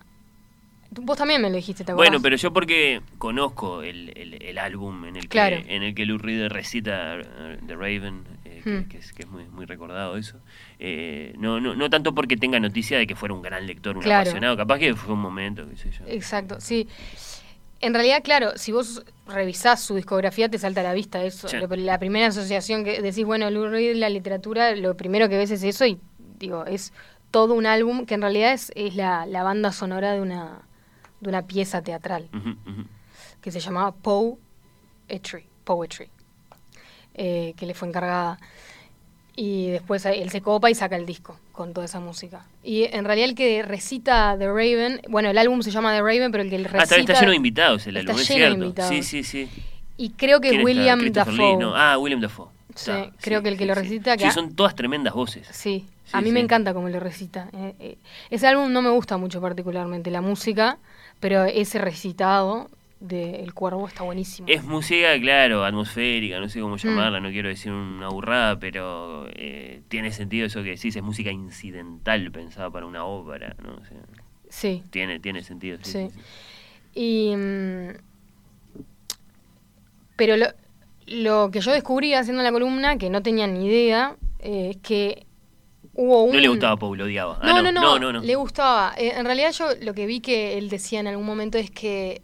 Vos 0.92 1.18
también 1.18 1.42
me 1.42 1.50
lo 1.50 1.56
dijiste, 1.56 1.84
¿te? 1.84 1.92
Bueno, 1.94 2.22
pero 2.22 2.36
yo 2.36 2.54
porque 2.54 3.02
conozco 3.18 3.82
el, 3.82 4.14
el, 4.16 4.42
el 4.42 4.58
álbum 4.60 5.06
en 5.06 5.16
el 5.16 5.24
que, 5.24 5.28
Claro. 5.30 5.58
en 5.68 5.82
el 5.82 5.96
que 5.96 6.06
Lou 6.06 6.20
Reed 6.20 6.48
recita 6.50 7.16
eh, 7.20 7.58
The 7.66 7.76
Raven, 7.76 8.24
eh, 8.43 8.43
que, 8.64 8.86
que 8.88 8.98
es, 8.98 9.14
que 9.14 9.24
es 9.24 9.30
muy, 9.30 9.46
muy 9.46 9.66
recordado 9.66 10.16
eso. 10.18 10.40
Eh, 10.80 11.34
no, 11.38 11.60
no, 11.60 11.76
no 11.76 11.90
tanto 11.90 12.14
porque 12.16 12.38
tenga 12.38 12.60
noticia 12.60 12.98
de 12.98 13.06
que 13.08 13.16
fuera 13.16 13.34
un 13.34 13.42
gran 13.42 13.66
lector, 13.68 13.98
un 13.98 14.04
Claro. 14.04 14.22
apasionado, 14.22 14.58
capaz 14.58 14.80
que 14.80 14.96
fue 14.96 15.14
un 15.14 15.22
momento, 15.22 15.68
qué 15.70 15.78
sé 15.78 15.92
yo. 15.92 16.06
Exacto, 16.08 16.60
sí. 16.60 16.88
En 17.82 17.94
realidad, 17.94 18.22
claro, 18.24 18.52
si 18.56 18.72
vos 18.72 19.04
revisás 19.28 19.82
su 19.82 19.96
discografía, 19.96 20.48
te 20.50 20.58
salta 20.58 20.80
a 20.80 20.84
la 20.86 20.94
vista 20.94 21.22
eso. 21.24 21.50
Sí. 21.50 21.58
La 21.78 22.00
primera 22.00 22.28
asociación 22.28 22.86
que 22.86 23.02
decís, 23.02 23.26
bueno, 23.26 23.50
Lou 23.50 23.68
Reed, 23.68 23.98
la 23.98 24.10
literatura, 24.10 24.74
lo 24.76 24.96
primero 24.96 25.28
que 25.28 25.36
ves 25.38 25.52
es 25.52 25.64
eso 25.64 25.86
y, 25.86 26.00
digo, 26.40 26.66
es 26.66 26.94
todo 27.32 27.54
un 27.56 27.66
álbum 27.66 28.06
que 28.06 28.14
en 28.14 28.22
realidad 28.22 28.54
es, 28.54 28.72
es 28.76 28.96
la, 28.96 29.26
la 29.26 29.44
banda 29.44 29.72
sonora 29.74 30.14
de 30.14 30.22
una, 30.22 30.62
de 31.20 31.30
una 31.30 31.42
pieza 31.46 31.82
teatral 31.82 32.30
que 33.42 33.52
se 33.52 33.60
llamaba 33.60 33.92
Poetry, 33.92 35.44
Poetry 35.66 36.10
eh, 37.16 37.54
que 37.58 37.66
le 37.66 37.74
fue 37.74 37.88
encargada. 37.88 38.40
Y 39.36 39.70
después 39.72 40.06
él 40.06 40.30
se 40.30 40.42
copa 40.42 40.70
y 40.70 40.76
saca 40.76 40.96
el 40.96 41.08
disco 41.08 41.40
con 41.54 41.74
toda 41.74 41.86
esa 41.86 42.00
música. 42.00 42.46
Y 42.64 42.84
en 42.84 43.04
realidad 43.04 43.30
el 43.30 43.36
que 43.36 43.64
recita 43.64 44.36
The 44.38 44.48
Raven, 44.48 45.02
bueno, 45.10 45.30
el 45.30 45.38
álbum 45.40 45.64
se 45.64 45.72
llama 45.72 45.92
The 45.92 46.02
Raven, 46.02 46.32
pero 46.32 46.44
el 46.44 46.52
que 46.52 46.58
recita... 46.60 46.80
Ah, 46.80 46.84
está, 46.84 46.96
está 46.98 47.14
lleno 47.20 47.32
de 47.32 47.38
invitados 47.38 47.88
el 47.88 47.98
Está 47.98 48.12
álbum, 48.12 48.22
es 48.22 48.28
lleno 48.30 48.40
de 48.40 48.46
cierto. 48.50 48.64
invitados. 48.66 48.90
Sí, 48.92 49.02
sí, 49.04 49.24
sí. 49.24 49.50
Y 49.98 50.10
creo 50.12 50.40
que. 50.40 50.64
William 50.64 51.00
Dafoe. 51.12 51.58
no. 51.58 51.76
Ah, 51.76 51.98
William 51.98 52.22
Dafoe. 52.22 52.50
Sí, 52.76 52.92
creo 53.22 53.42
que 53.42 53.50
el 53.50 53.58
que 53.58 53.66
lo 53.66 53.74
recita... 53.76 54.14
Sí, 54.18 54.24
que- 54.24 54.32
son 54.32 54.56
todas 54.56 54.76
tremendas 54.76 55.14
voces. 55.14 55.48
Sí, 55.52 55.86
Sí, 56.06 56.12
a 56.12 56.22
mí 56.22 56.32
me 56.32 56.40
sí. 56.42 56.44
encanta 56.44 56.74
cómo 56.74 56.90
lo 56.90 57.00
recita. 57.00 57.48
Eh, 57.54 57.74
eh, 57.80 57.98
ese 58.30 58.46
álbum 58.48 58.72
no 58.74 58.82
me 58.82 58.90
gusta 58.90 59.18
mucho 59.18 59.40
particularmente, 59.42 60.12
la 60.12 60.22
música, 60.22 60.78
pero 61.20 61.46
ese 61.46 61.80
recitado 61.80 62.70
de 63.04 63.42
El 63.44 63.54
Cuervo 63.54 63.86
está 63.88 64.04
buenísimo. 64.04 64.48
Es 64.50 64.64
música, 64.64 65.20
claro, 65.20 65.66
atmosférica, 65.66 66.40
no 66.40 66.48
sé 66.48 66.60
Mm. 66.60 66.62
cómo 66.64 66.78
llamarla, 66.78 67.20
no 67.20 67.30
quiero 67.32 67.50
decir 67.50 67.72
una 67.72 68.08
burrada, 68.08 68.58
pero 68.60 69.28
eh, 69.36 69.82
tiene 69.90 70.12
sentido 70.12 70.46
eso 70.48 70.64
que 70.64 70.70
decís, 70.72 70.96
es 70.96 71.04
música 71.04 71.30
incidental 71.30 72.32
pensada 72.32 72.70
para 72.72 72.86
una 72.86 73.04
ópera, 73.06 73.56
¿no? 73.62 73.74
O 73.76 73.86
sea, 73.86 73.98
Sí. 74.50 74.84
tiene, 74.90 75.20
tiene 75.20 75.44
sentido. 75.44 75.78
Sí, 75.82 75.92
Sí. 75.92 76.08
sí, 76.10 76.16
sí. 76.16 76.22
Y, 76.96 77.36
mm, 77.36 77.90
pero 80.16 80.38
lo, 80.38 80.46
lo 81.08 81.50
que 81.52 81.60
yo 81.60 81.72
descubrí 81.72 82.14
haciendo 82.14 82.44
la 82.44 82.52
columna, 82.52 82.98
que 82.98 83.10
no 83.10 83.22
tenía 83.22 83.48
ni 83.48 83.66
idea, 83.66 84.16
eh, 84.40 84.72
es 84.72 84.78
que 84.78 85.26
hubo 85.94 86.24
un... 86.24 86.34
No 86.34 86.40
le 86.40 86.48
gustaba 86.48 86.78
Paul, 86.78 86.98
lo 86.98 87.06
odiaba. 87.06 87.40
Ah, 87.42 87.48
No, 87.48 87.62
no, 87.64 87.72
no, 87.72 88.00
no, 88.00 88.14
no. 88.14 88.20
le 88.22 88.36
gustaba. 88.36 88.94
Eh, 88.98 89.14
en 89.18 89.26
realidad 89.26 89.52
yo 89.52 89.68
lo 89.82 89.94
que 89.94 90.06
vi 90.06 90.22
que 90.22 90.58
él 90.58 90.70
decía 90.70 91.00
en 91.00 91.08
algún 91.08 91.26
momento 91.26 91.58
es 91.58 91.72
que 91.72 92.22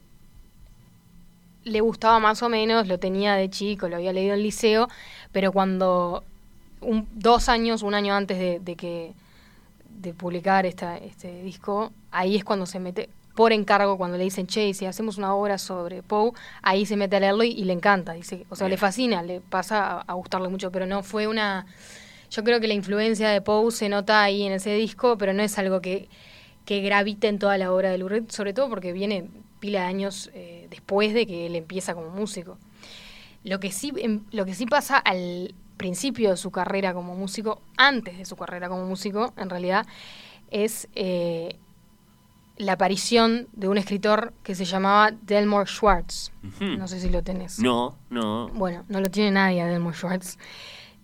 le 1.69 1.81
gustaba 1.81 2.19
más 2.19 2.41
o 2.43 2.49
menos, 2.49 2.87
lo 2.87 2.99
tenía 2.99 3.35
de 3.35 3.49
chico, 3.49 3.87
lo 3.89 3.97
había 3.97 4.13
leído 4.13 4.33
en 4.35 4.43
liceo, 4.43 4.87
pero 5.31 5.51
cuando 5.51 6.23
un- 6.81 7.07
dos 7.13 7.49
años, 7.49 7.83
un 7.83 7.93
año 7.93 8.13
antes 8.15 8.37
de, 8.39 8.59
de 8.59 8.75
que 8.75 9.13
de 9.89 10.13
publicar 10.13 10.65
esta, 10.65 10.97
este 10.97 11.41
disco, 11.43 11.91
ahí 12.11 12.35
es 12.35 12.43
cuando 12.43 12.65
se 12.65 12.79
mete 12.79 13.09
por 13.35 13.53
encargo, 13.53 13.97
cuando 13.97 14.17
le 14.17 14.23
dicen, 14.25 14.47
che, 14.47 14.73
si 14.73 14.85
hacemos 14.85 15.17
una 15.17 15.33
obra 15.33 15.57
sobre 15.57 16.03
Poe, 16.03 16.31
ahí 16.61 16.85
se 16.85 16.97
mete 16.97 17.15
a 17.17 17.19
leerlo 17.21 17.43
y, 17.43 17.51
y 17.51 17.63
le 17.65 17.73
encanta, 17.73 18.13
dice, 18.13 18.45
o 18.49 18.55
sea, 18.55 18.67
le 18.67 18.77
fascina, 18.77 19.23
le 19.23 19.39
pasa 19.41 19.99
a, 19.99 20.01
a 20.01 20.13
gustarle 20.13 20.49
mucho, 20.49 20.71
pero 20.71 20.85
no 20.85 21.03
fue 21.03 21.27
una... 21.27 21.65
Yo 22.31 22.43
creo 22.43 22.59
que 22.59 22.67
la 22.67 22.73
influencia 22.75 23.29
de 23.29 23.41
Poe 23.41 23.71
se 23.71 23.89
nota 23.89 24.21
ahí 24.23 24.43
en 24.43 24.53
ese 24.53 24.73
disco, 24.75 25.17
pero 25.17 25.33
no 25.33 25.41
es 25.43 25.57
algo 25.57 25.81
que, 25.81 26.07
que 26.65 26.81
gravita 26.81 27.27
en 27.27 27.39
toda 27.39 27.57
la 27.57 27.71
obra 27.73 27.89
de 27.91 27.97
Lou 27.97 28.09
Reed, 28.09 28.25
sobre 28.29 28.53
todo 28.53 28.69
porque 28.69 28.93
viene 28.93 29.25
pila 29.59 29.81
de 29.81 29.85
años 29.87 30.29
eh, 30.33 30.48
después 30.69 31.13
de 31.13 31.25
que 31.25 31.45
él 31.45 31.55
empieza 31.55 31.93
como 31.93 32.09
músico. 32.09 32.57
Lo 33.43 33.59
que 33.59 33.71
sí, 33.71 33.91
em, 33.97 34.21
lo 34.31 34.45
que 34.45 34.53
sí 34.53 34.65
pasa 34.65 34.97
al 34.97 35.53
principio 35.77 36.31
de 36.31 36.37
su 36.37 36.51
carrera 36.51 36.93
como 36.93 37.15
músico, 37.15 37.61
antes 37.77 38.17
de 38.17 38.25
su 38.25 38.35
carrera 38.35 38.67
como 38.67 38.85
músico, 38.85 39.33
en 39.37 39.49
realidad, 39.49 39.85
es 40.51 40.89
eh, 40.95 41.55
la 42.57 42.73
aparición 42.73 43.47
de 43.53 43.69
un 43.69 43.77
escritor 43.77 44.33
que 44.43 44.55
se 44.55 44.65
llamaba 44.65 45.11
Delmore 45.21 45.65
Schwartz. 45.69 46.33
No 46.59 46.87
sé 46.89 46.99
si 46.99 47.09
lo 47.09 47.23
tenés. 47.23 47.59
No, 47.59 47.97
no. 48.09 48.49
Bueno, 48.49 48.83
no 48.89 48.99
lo 48.99 49.07
tiene 49.09 49.31
nadie 49.31 49.61
a 49.61 49.67
Delmore 49.67 49.95
Schwartz. 49.95 50.37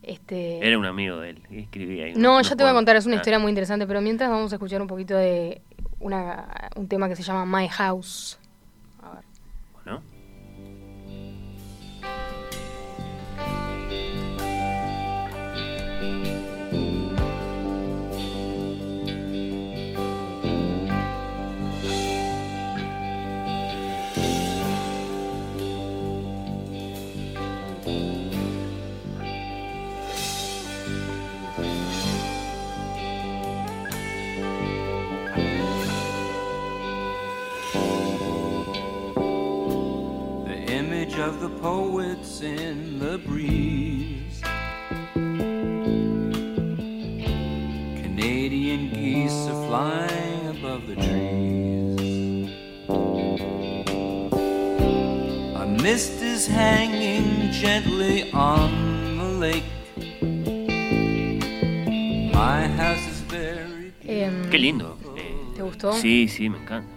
Este, 0.04 0.60
Era 0.68 0.78
un 0.78 0.86
amigo 0.86 1.18
de 1.18 1.32
él 1.32 1.42
escribía 1.50 2.06
ahí. 2.06 2.14
no, 2.16 2.34
unos 2.36 2.50
ya 2.50 2.56
te 2.56 2.64
voy 2.64 2.70
a 2.72 2.76
contar, 2.76 2.96
es 2.96 3.06
una 3.08 3.16
Ah, 3.16 3.18
historia 3.18 3.40
muy 3.40 3.50
interesante, 3.50 3.88
pero 3.88 4.02
mientras 4.02 4.30
vamos 4.30 4.52
a 4.52 4.56
escuchar 4.58 4.80
un 4.82 4.88
poquito 4.88 5.16
de 5.16 5.62
una, 6.00 6.70
un 6.76 6.88
tema 6.88 7.08
que 7.08 7.16
se 7.16 7.24
llama 7.24 7.46
My 7.60 7.68
House. 7.70 8.38
Of 41.28 41.40
the 41.42 41.50
poets 41.62 42.42
in 42.42 43.00
the 43.00 43.18
breeze. 43.18 44.42
Canadian 48.04 48.90
geese 48.94 49.48
are 49.52 49.68
flying 49.68 50.48
above 50.56 50.88
the 50.88 50.96
trees. 50.96 52.50
A 55.56 55.66
mist 55.84 56.22
is 56.22 56.48
hanging 56.48 57.52
gently 57.52 58.32
on 58.32 59.18
the 59.18 59.30
lake. 59.46 59.64
My 62.34 62.68
house 62.68 63.06
is 63.08 63.22
very 63.22 63.94
Em, 64.08 64.50
Qué 64.52 64.60
lindo. 64.60 64.98
eh, 65.18 65.34
¿Te 65.56 65.64
gustó? 65.64 65.94
Sí, 65.94 66.28
sí, 66.28 66.50
me 66.50 66.58
encanta. 66.60 66.95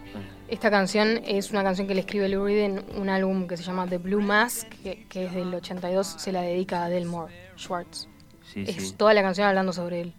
Esta 0.49 0.71
canción 0.71 1.21
es 1.27 1.51
una 1.51 1.63
canción 1.63 1.87
que 1.87 1.95
le 1.95 2.01
escribe 2.01 2.29
Lou 2.29 2.47
Reed 2.47 2.59
en 2.65 2.85
un 2.97 3.11
álbum 3.11 3.47
que 3.47 3.57
se 3.59 3.63
llama 3.63 3.87
The 3.87 3.99
Blue 3.99 4.23
Mask, 4.23 4.67
que, 4.83 5.05
que 5.09 5.27
es 5.27 5.35
del 5.35 5.55
82, 5.55 6.07
se 6.07 6.33
la 6.33 6.41
dedica 6.41 6.85
a 6.85 6.89
Delmore 6.89 7.33
Schwartz. 7.59 8.09
Sí, 8.45 8.65
es 8.67 8.89
sí. 8.89 8.95
toda 8.97 9.13
la 9.13 9.21
canción 9.23 9.47
hablando 9.47 9.75
sobre 9.75 10.01
él. 10.01 10.13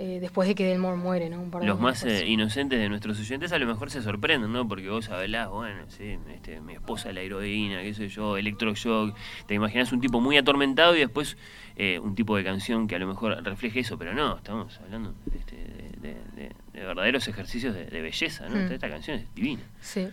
Eh, 0.00 0.18
después 0.20 0.48
de 0.48 0.54
que 0.54 0.64
Delmore 0.64 0.96
muere, 0.96 1.28
¿no? 1.28 1.40
Un 1.42 1.50
par 1.50 1.60
de 1.60 1.66
Los 1.66 1.78
más 1.80 2.04
eh, 2.04 2.24
inocentes 2.26 2.78
de 2.78 2.88
nuestros 2.88 3.18
oyentes 3.18 3.52
a 3.52 3.58
lo 3.58 3.66
mejor 3.66 3.90
se 3.90 4.00
sorprenden, 4.00 4.50
¿no? 4.52 4.66
Porque 4.66 4.88
vos 4.88 5.08
hablás, 5.10 5.50
bueno, 5.50 5.82
sí, 5.88 6.16
este, 6.32 6.60
mi 6.60 6.74
esposa 6.74 7.12
la 7.12 7.20
heroína, 7.20 7.82
qué 7.82 7.92
sé 7.92 8.08
yo, 8.08 8.36
electroshock. 8.38 9.14
Te 9.46 9.54
imaginas 9.54 9.92
un 9.92 10.00
tipo 10.00 10.20
muy 10.20 10.36
atormentado 10.38 10.96
y 10.96 11.00
después 11.00 11.36
eh, 11.76 11.98
un 11.98 12.14
tipo 12.14 12.36
de 12.36 12.44
canción 12.44 12.86
que 12.86 12.94
a 12.94 12.98
lo 13.00 13.08
mejor 13.08 13.42
refleje 13.42 13.80
eso, 13.80 13.98
pero 13.98 14.14
no, 14.14 14.36
estamos 14.36 14.78
hablando 14.80 15.14
este, 15.36 15.56
de, 15.56 15.90
de- 16.00 16.14
de- 16.44 16.52
de 16.78 16.86
verdaderos 16.86 17.26
ejercicios 17.28 17.74
de, 17.74 17.84
de 17.86 18.00
belleza, 18.02 18.48
¿no? 18.48 18.56
Mm. 18.56 18.72
Esta 18.72 18.88
canción 18.88 19.18
es 19.18 19.34
divina. 19.34 19.62
Sí. 19.80 20.08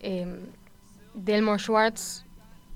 Eh, 0.00 0.40
Delmore 1.14 1.58
Schwartz 1.58 2.24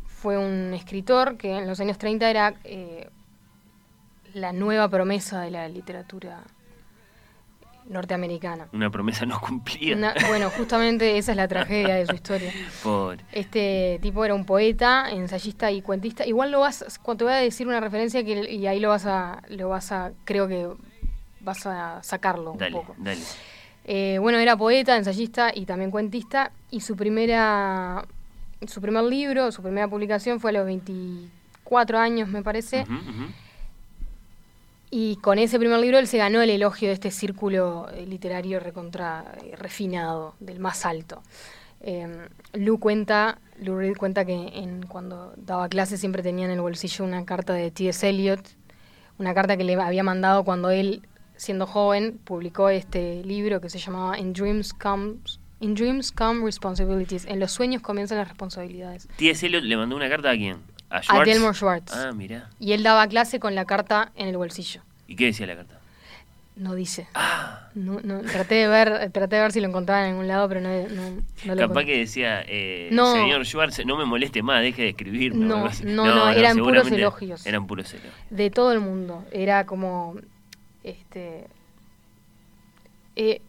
fue 0.06 0.38
un 0.38 0.72
escritor 0.74 1.36
que 1.36 1.58
en 1.58 1.66
los 1.66 1.80
años 1.80 1.98
30 1.98 2.30
era 2.30 2.54
eh, 2.64 3.08
la 4.34 4.52
nueva 4.52 4.88
promesa 4.88 5.40
de 5.40 5.50
la 5.50 5.68
literatura 5.68 6.42
norteamericana. 7.88 8.68
Una 8.72 8.90
promesa 8.90 9.26
no 9.26 9.40
cumplida. 9.40 9.96
Una- 9.96 10.14
bueno, 10.28 10.50
justamente 10.56 11.18
esa 11.18 11.32
es 11.32 11.36
la 11.36 11.48
tragedia 11.48 11.94
de 11.96 12.06
su 12.06 12.14
historia. 12.14 12.52
Pobre. 12.82 13.24
Este 13.32 13.98
tipo 14.00 14.24
era 14.24 14.34
un 14.34 14.44
poeta, 14.44 15.10
ensayista 15.10 15.70
y 15.72 15.82
cuentista. 15.82 16.24
Igual 16.26 16.50
lo 16.52 16.60
vas, 16.60 16.98
cuando 17.02 17.18
te 17.18 17.24
voy 17.24 17.32
a 17.32 17.36
decir 17.38 17.66
una 17.66 17.80
referencia 17.80 18.22
que 18.24 18.52
y 18.52 18.66
ahí 18.66 18.78
lo 18.80 18.90
vas 18.90 19.06
a, 19.06 19.42
lo 19.48 19.68
vas 19.70 19.90
a, 19.92 20.12
creo 20.24 20.46
que 20.46 20.68
vas 21.40 21.66
a 21.66 22.02
sacarlo 22.02 22.54
Dale, 22.56 22.74
un 22.74 22.80
poco. 22.80 22.94
dale. 22.98 23.20
Eh, 23.84 24.18
bueno, 24.20 24.38
era 24.38 24.56
poeta, 24.56 24.96
ensayista 24.96 25.50
y 25.54 25.64
también 25.66 25.90
cuentista. 25.90 26.52
Y 26.70 26.80
su 26.80 26.96
primera, 26.96 28.04
su 28.66 28.80
primer 28.80 29.04
libro, 29.04 29.50
su 29.52 29.62
primera 29.62 29.88
publicación 29.88 30.40
fue 30.40 30.50
a 30.50 30.54
los 30.54 30.66
24 30.66 31.98
años, 31.98 32.28
me 32.28 32.42
parece. 32.42 32.84
Y 34.90 35.16
con 35.16 35.38
ese 35.38 35.58
primer 35.58 35.78
libro 35.78 35.98
él 35.98 36.08
se 36.08 36.18
ganó 36.18 36.42
el 36.42 36.50
elogio 36.50 36.88
de 36.88 36.94
este 36.94 37.12
círculo 37.12 37.88
eh, 37.92 38.06
literario 38.06 38.58
recontra 38.58 39.36
eh, 39.44 39.54
refinado, 39.56 40.34
del 40.40 40.58
más 40.58 40.84
alto. 40.84 41.22
Eh, 41.80 42.28
Lou 42.54 42.78
cuenta, 42.78 43.38
Lou 43.60 43.78
Reed 43.78 43.96
cuenta 43.96 44.24
que 44.24 44.34
en, 44.34 44.82
cuando 44.86 45.32
daba 45.36 45.68
clases 45.68 46.00
siempre 46.00 46.22
tenía 46.22 46.44
en 46.46 46.50
el 46.50 46.60
bolsillo 46.60 47.04
una 47.04 47.24
carta 47.24 47.54
de 47.54 47.70
T.S. 47.70 48.08
Eliot, 48.08 48.40
una 49.18 49.32
carta 49.32 49.56
que 49.56 49.62
le 49.62 49.74
había 49.80 50.02
mandado 50.02 50.44
cuando 50.44 50.70
él, 50.70 51.06
siendo 51.40 51.66
joven, 51.66 52.20
publicó 52.22 52.68
este 52.68 53.24
libro 53.24 53.62
que 53.62 53.70
se 53.70 53.78
llamaba 53.78 54.18
In 54.18 54.34
Dreams 54.34 54.74
Comes 54.74 55.40
In 55.60 55.74
Dreams 55.74 56.12
Come 56.12 56.44
Responsibilities. 56.44 57.24
En 57.26 57.40
los 57.40 57.52
sueños 57.52 57.80
comienzan 57.82 58.18
las 58.18 58.28
responsabilidades. 58.28 59.08
T.S. 59.16 59.46
Eliot 59.46 59.64
le 59.64 59.76
mandó 59.76 59.96
una 59.96 60.08
carta 60.08 60.30
a 60.30 60.34
quién? 60.34 60.58
A 60.90 60.98
A 60.98 61.02
Schwartz. 61.02 61.30
Delmore 61.30 61.54
Schwartz. 61.54 61.92
Ah, 61.94 62.12
mira. 62.12 62.50
Y 62.58 62.72
él 62.72 62.82
daba 62.82 63.06
clase 63.08 63.40
con 63.40 63.54
la 63.54 63.64
carta 63.64 64.12
en 64.16 64.28
el 64.28 64.36
bolsillo. 64.36 64.82
¿Y 65.06 65.16
qué 65.16 65.26
decía 65.26 65.46
la 65.46 65.56
carta? 65.56 65.78
No 66.56 66.74
dice. 66.74 67.08
Ah. 67.14 67.68
No, 67.74 68.00
no, 68.02 68.20
traté 68.20 68.56
de 68.56 68.68
ver, 68.68 69.10
traté 69.12 69.36
de 69.36 69.42
ver 69.42 69.52
si 69.52 69.60
lo 69.60 69.68
encontraba 69.68 70.04
en 70.04 70.10
algún 70.10 70.28
lado, 70.28 70.48
pero 70.48 70.60
no, 70.60 70.68
no, 70.68 71.22
no 71.44 71.54
lo 71.54 71.68
Capaz 71.68 71.84
que 71.84 71.98
decía, 71.98 72.42
eh, 72.46 72.88
No. 72.92 73.14
señor 73.14 73.46
Schwartz, 73.46 73.84
no 73.86 73.96
me 73.96 74.04
moleste 74.04 74.42
más, 74.42 74.60
deje 74.60 74.82
de 74.82 74.88
escribirme. 74.90 75.46
No, 75.46 75.70
no, 75.84 76.04
no, 76.04 76.30
eran 76.30 76.58
puros 76.58 76.90
elogios. 76.90 77.46
Eran 77.46 77.66
puros 77.66 77.92
elogios. 77.94 78.14
De 78.28 78.50
todo 78.50 78.72
el 78.72 78.80
mundo. 78.80 79.24
Era 79.30 79.64
como. 79.64 80.16
Este. 80.84 81.46
eh, 83.16 83.40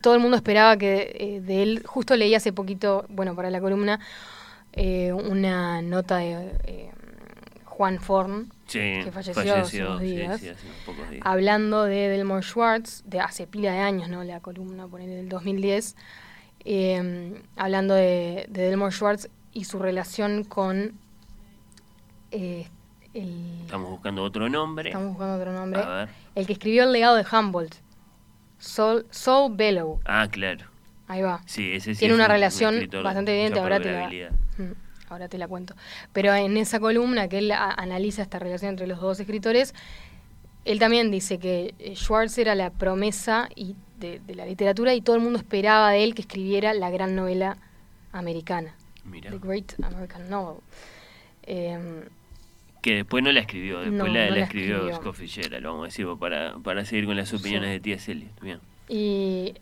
todo 0.00 0.14
el 0.14 0.20
mundo 0.20 0.36
esperaba 0.36 0.76
que 0.76 1.16
eh, 1.18 1.40
de 1.40 1.62
él. 1.62 1.82
Justo 1.86 2.16
leí 2.16 2.34
hace 2.34 2.52
poquito, 2.52 3.04
bueno, 3.08 3.34
para 3.34 3.50
la 3.50 3.60
columna, 3.60 3.98
eh, 4.72 5.12
una 5.12 5.82
nota 5.82 6.18
de 6.18 6.52
eh, 6.64 6.90
Juan 7.64 8.00
Forn, 8.00 8.50
Sí, 8.66 8.78
que 9.02 9.10
falleció, 9.12 9.54
hace 9.54 9.82
unos 9.84 10.00
sí, 10.00 10.06
días, 10.06 10.40
sí, 10.40 10.48
hace 10.48 10.66
pocos 10.84 11.08
días. 11.10 11.22
hablando 11.24 11.84
de 11.84 12.08
Delmore 12.08 12.42
Schwartz, 12.42 13.02
de 13.06 13.20
hace 13.20 13.46
pila 13.46 13.72
de 13.72 13.78
años, 13.78 14.08
¿no? 14.10 14.24
La 14.24 14.40
columna, 14.40 14.86
poner 14.86 15.08
del 15.08 15.28
2010, 15.28 15.96
eh, 16.64 17.42
hablando 17.56 17.94
de, 17.94 18.46
de 18.48 18.62
Delmore 18.62 18.92
Schwartz 18.92 19.28
y 19.54 19.64
su 19.64 19.78
relación 19.78 20.44
con 20.44 20.92
eh, 22.30 22.68
el... 23.22 23.60
Estamos 23.62 23.90
buscando 23.90 24.22
otro 24.22 24.48
nombre. 24.48 24.90
Estamos 24.90 25.08
buscando 25.10 25.34
otro 25.36 25.52
nombre. 25.52 25.80
A 25.82 25.88
ver. 25.88 26.08
El 26.34 26.46
que 26.46 26.52
escribió 26.54 26.84
el 26.84 26.92
legado 26.92 27.16
de 27.16 27.24
Humboldt. 27.30 27.74
Saul 28.58 29.54
Bellow. 29.54 30.00
Ah, 30.04 30.26
claro. 30.30 30.66
Ahí 31.06 31.22
va. 31.22 31.40
Sí, 31.46 31.72
ese 31.72 31.94
sí 31.94 32.00
Tiene 32.00 32.14
es 32.14 32.16
una 32.18 32.24
un- 32.26 32.30
un 32.30 32.34
relación 32.34 32.74
escritor 32.74 33.02
bastante 33.04 33.32
evidente. 33.32 33.60
Ahora 33.60 33.80
te, 33.80 33.92
la. 33.92 34.08
Mm, 34.08 34.72
ahora 35.08 35.28
te 35.28 35.38
la 35.38 35.48
cuento. 35.48 35.74
Pero 36.12 36.34
en 36.34 36.56
esa 36.56 36.80
columna 36.80 37.28
que 37.28 37.38
él 37.38 37.50
a- 37.52 37.70
analiza 37.72 38.22
esta 38.22 38.38
relación 38.38 38.70
entre 38.70 38.86
los 38.86 39.00
dos 39.00 39.18
escritores, 39.20 39.74
él 40.64 40.78
también 40.78 41.10
dice 41.10 41.38
que 41.38 41.74
eh, 41.78 41.94
Schwartz 41.96 42.36
era 42.38 42.54
la 42.54 42.70
promesa 42.70 43.48
y 43.54 43.74
de, 43.98 44.20
de 44.20 44.34
la 44.34 44.44
literatura 44.44 44.92
y 44.94 45.00
todo 45.00 45.16
el 45.16 45.22
mundo 45.22 45.38
esperaba 45.38 45.90
de 45.92 46.04
él 46.04 46.14
que 46.14 46.22
escribiera 46.22 46.74
la 46.74 46.90
gran 46.90 47.14
novela 47.16 47.56
americana. 48.12 48.74
Mira. 49.04 49.30
The 49.30 49.38
Great 49.38 49.72
American 49.82 50.28
Novel. 50.28 50.60
Em, 51.44 52.02
Que 52.88 52.94
después 52.96 53.22
no 53.24 53.32
la 53.32 53.40
escribió, 53.40 53.78
después 53.80 53.92
No, 53.98 54.06
la, 54.06 54.24
no 54.24 54.30
la 54.30 54.36
la 54.36 54.42
escribió 54.44 54.76
escribió. 54.76 54.96
Scott 54.96 55.14
Fitzgerald, 55.14 55.64
vamos 55.66 55.82
a 55.82 55.84
decir, 55.86 56.06
para, 56.18 56.56
para 56.58 56.84
seguir 56.84 57.06
con 57.06 57.16
las 57.16 57.32
opiniones 57.34 57.68
Sí. 57.68 57.72
de 57.74 57.80
T.S. 57.80 58.12
Eliot. 58.12 58.40
Bien. 58.40 58.58
Y 58.88 59.54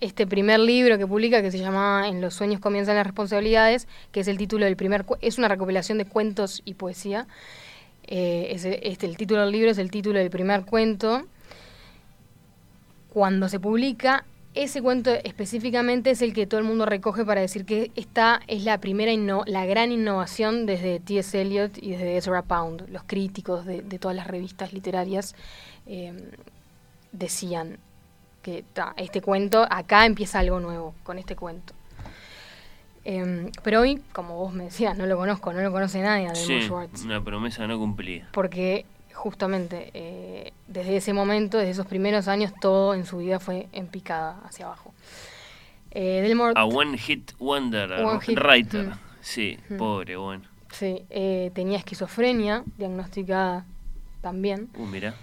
este 0.00 0.26
primer 0.26 0.60
libro 0.60 0.96
que 0.98 1.06
publica 1.06 1.42
que 1.42 1.50
se 1.50 1.58
llama 1.58 2.06
En 2.08 2.20
los 2.20 2.34
sueños 2.34 2.60
comienzan 2.60 2.94
las 2.96 3.04
responsabilidades, 3.06 3.88
que 4.12 4.20
es 4.20 4.28
el 4.28 4.38
título 4.38 4.64
del 4.64 4.76
primer 4.76 5.04
es 5.20 5.38
una 5.38 5.48
recopilación 5.48 5.98
de 5.98 6.04
cuentos 6.04 6.62
y 6.64 6.74
poesía. 6.74 7.26
Eh, 8.06 8.48
este, 8.52 9.06
el 9.06 9.16
título 9.16 9.42
del 9.42 9.50
libro 9.52 9.70
es 9.70 9.78
el 9.78 9.90
título 9.90 10.18
del 10.20 10.30
primer 10.30 10.64
cuento. 10.64 11.26
Cuando 13.08 13.48
se 13.48 13.58
publica, 13.58 14.24
ese 14.62 14.82
cuento 14.82 15.10
específicamente 15.24 16.10
es 16.10 16.20
el 16.20 16.32
que 16.32 16.46
todo 16.46 16.58
el 16.60 16.66
mundo 16.66 16.84
recoge 16.84 17.24
para 17.24 17.40
decir 17.40 17.64
que 17.64 17.90
esta 17.94 18.40
es 18.46 18.64
la 18.64 18.78
primera, 18.78 19.12
la 19.46 19.66
gran 19.66 19.92
innovación 19.92 20.66
desde 20.66 21.00
T.S. 21.00 21.40
Eliot 21.40 21.78
y 21.80 21.90
desde 21.92 22.16
Ezra 22.16 22.42
Pound. 22.42 22.88
Los 22.90 23.02
críticos 23.04 23.64
de, 23.64 23.82
de 23.82 23.98
todas 23.98 24.16
las 24.16 24.26
revistas 24.26 24.72
literarias 24.72 25.34
eh, 25.86 26.12
decían 27.12 27.78
que 28.42 28.64
ta, 28.72 28.94
este 28.96 29.22
cuento, 29.22 29.66
acá 29.70 30.06
empieza 30.06 30.40
algo 30.40 30.60
nuevo 30.60 30.94
con 31.04 31.18
este 31.18 31.36
cuento. 31.36 31.74
Em, 33.04 33.50
pero 33.62 33.80
hoy, 33.80 34.02
como 34.12 34.36
vos 34.36 34.52
me 34.52 34.64
decías, 34.64 34.98
no 34.98 35.06
lo 35.06 35.16
conozco, 35.16 35.52
no 35.52 35.62
lo 35.62 35.72
conoce 35.72 36.02
nadie 36.02 36.26
a 36.26 36.32
Delmore 36.32 36.60
Sí, 36.60 36.66
Schwartz. 36.66 37.04
una 37.04 37.22
promesa 37.24 37.66
no 37.66 37.78
cumplida. 37.78 38.28
Porque 38.32 38.84
justamente 39.18 39.90
eh, 39.94 40.52
desde 40.68 40.96
ese 40.96 41.12
momento, 41.12 41.58
desde 41.58 41.72
esos 41.72 41.86
primeros 41.86 42.28
años, 42.28 42.52
todo 42.60 42.94
en 42.94 43.04
su 43.04 43.18
vida 43.18 43.40
fue 43.40 43.66
en 43.72 43.86
picada 43.88 44.40
hacia 44.44 44.66
abajo. 44.66 44.94
Eh, 45.90 46.20
Delmore, 46.22 46.52
A 46.56 46.64
One 46.64 46.96
Hit 46.98 47.32
Wonder, 47.38 47.92
One 47.92 48.20
hit, 48.20 48.38
Writer. 48.38 48.86
mm. 48.88 48.92
Sí, 49.20 49.58
Mm. 49.68 49.76
pobre, 49.76 50.16
bueno. 50.16 50.44
sí, 50.70 51.02
eh, 51.10 51.50
tenía 51.54 51.78
esquizofrenia, 51.78 52.62
diagnosticada 52.76 53.64
también, 54.22 54.68
Uh, 54.76 54.86
mira. 54.86 55.14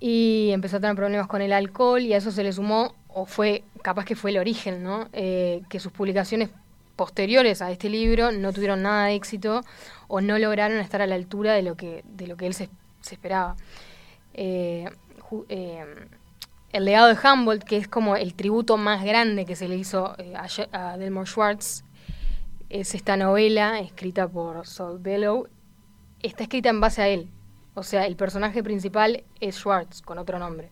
y 0.00 0.50
empezó 0.52 0.76
a 0.76 0.80
tener 0.80 0.94
problemas 0.96 1.26
con 1.28 1.40
el 1.42 1.52
alcohol, 1.52 2.02
y 2.02 2.12
a 2.12 2.18
eso 2.18 2.30
se 2.30 2.42
le 2.44 2.52
sumó, 2.52 2.94
o 3.08 3.26
fue, 3.26 3.62
capaz 3.82 4.04
que 4.04 4.14
fue 4.16 4.30
el 4.30 4.38
origen, 4.38 4.82
¿no? 4.82 5.08
Eh, 5.12 5.62
que 5.68 5.80
sus 5.80 5.90
publicaciones 5.92 6.50
posteriores 6.96 7.62
a 7.62 7.70
este 7.70 7.88
libro 7.88 8.32
no 8.32 8.52
tuvieron 8.52 8.82
nada 8.82 9.06
de 9.06 9.14
éxito 9.14 9.62
o 10.08 10.20
no 10.20 10.36
lograron 10.38 10.78
estar 10.78 11.00
a 11.00 11.06
la 11.06 11.14
altura 11.14 11.52
de 11.54 11.62
lo 11.62 11.76
que, 11.76 12.02
de 12.04 12.26
lo 12.26 12.36
que 12.36 12.46
él 12.46 12.54
se, 12.54 12.68
se 13.00 13.14
esperaba. 13.14 13.56
Eh, 14.34 14.88
eh, 15.48 15.84
el 16.72 16.84
legado 16.84 17.08
de 17.08 17.16
Humboldt, 17.16 17.64
que 17.64 17.76
es 17.76 17.88
como 17.88 18.16
el 18.16 18.34
tributo 18.34 18.76
más 18.76 19.04
grande 19.04 19.44
que 19.46 19.56
se 19.56 19.68
le 19.68 19.76
hizo 19.76 20.14
eh, 20.18 20.34
a, 20.36 20.46
a 20.72 20.98
Delmore 20.98 21.26
Schwartz, 21.26 21.84
es 22.68 22.94
esta 22.94 23.16
novela 23.16 23.80
escrita 23.80 24.28
por 24.28 24.66
Saul 24.66 24.98
Bellow. 24.98 25.48
Está 26.22 26.42
escrita 26.42 26.68
en 26.68 26.80
base 26.80 27.02
a 27.02 27.08
él. 27.08 27.30
O 27.74 27.82
sea, 27.82 28.06
el 28.06 28.16
personaje 28.16 28.62
principal 28.62 29.24
es 29.40 29.56
Schwartz, 29.56 30.02
con 30.02 30.18
otro 30.18 30.38
nombre. 30.38 30.70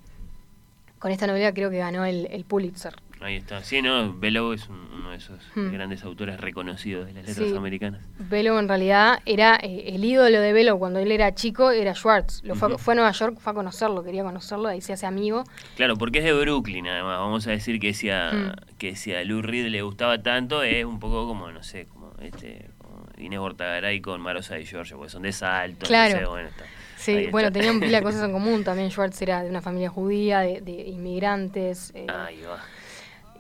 Con 0.99 1.11
esta 1.11 1.27
novela 1.27 1.53
creo 1.55 1.71
que 1.71 1.79
ganó 1.79 2.05
el, 2.05 2.27
el 2.31 2.45
Pulitzer. 2.45 2.95
Ahí 3.21 3.37
está. 3.37 3.63
Sí, 3.65 3.81
no, 3.81 4.13
Bellow 4.13 4.53
es 4.53 4.69
un- 4.69 4.89
uno 4.95 5.11
de 5.11 5.17
esos 5.17 5.41
Hmm. 5.55 5.73
grandes 5.73 6.05
autores 6.05 6.39
reconocidos 6.39 7.07
de 7.07 7.15
las 7.15 7.27
letras 7.27 7.49
Sí. 7.49 7.57
americanas. 7.57 8.03
Bellow 8.19 8.59
en 8.59 8.69
realidad 8.69 9.21
era 9.25 9.57
eh, 9.63 9.85
el 9.95 10.05
ídolo 10.05 10.39
de 10.41 10.53
Bellow 10.53 10.79
cuando 10.79 10.99
él 10.99 11.11
era 11.11 11.35
chico, 11.35 11.71
era 11.71 11.95
Schwartz. 11.95 12.43
Lo 12.45 12.55
fue, 12.55 12.77
fue 12.77 12.93
a 12.93 12.97
Nueva 12.97 13.13
York, 13.13 13.39
fue 13.41 13.53
a 13.53 13.55
conocerlo, 13.55 14.05
quería 14.05 14.23
conocerlo, 14.23 14.69
ahí 14.69 14.83
se 14.83 14.93
hace 14.93 15.07
amigo. 15.07 15.45
Claro, 15.77 15.97
porque 15.97 16.19
es 16.19 16.25
de 16.27 16.35
Brooklyn, 16.35 16.87
además. 16.89 17.19
Vamos 17.19 17.47
a 17.47 17.53
decir 17.53 17.81
que 17.81 17.95
si 17.95 18.11
a, 18.11 18.33
Mm. 18.33 18.77
que 18.77 18.97
si 18.97 19.15
a 19.15 19.25
Lou 19.25 19.41
Reed 19.41 19.69
le 19.69 19.81
gustaba 19.81 20.23
tanto, 20.23 20.63
es 20.63 20.85
un 20.85 21.01
poco 21.01 21.27
como, 21.27 21.51
no 21.51 21.63
sé, 21.63 21.87
como 21.87 22.13
este 22.21 22.69
como 22.79 23.07
Inés 23.17 23.39
Bortagaray 23.41 24.01
con 24.03 24.21
Marosa 24.21 24.57
de 24.57 24.65
Giorgio, 24.67 24.99
porque 24.99 25.11
son 25.11 25.23
de 25.23 25.33
salto. 25.33 25.87
Claro. 25.87 26.19
entonces, 26.19 26.29
bueno, 26.29 26.49
está. 26.49 26.65
Sí, 26.99 27.29
bueno, 27.31 27.53
tenían 27.53 27.79
pila 27.81 27.99
de 27.99 28.03
cosas 28.05 28.25
en 28.25 28.33
común. 28.33 28.63
También 28.65 28.91
Schwartz 28.91 29.21
era 29.23 29.43
de 29.43 29.49
una 29.51 29.61
familia 29.63 29.89
judía, 29.89 30.41
de, 30.41 30.61
de 30.61 30.73
inmigrantes. 30.89 31.93
eh, 31.95 32.07
Ahí 32.09 32.41
va. 32.43 32.63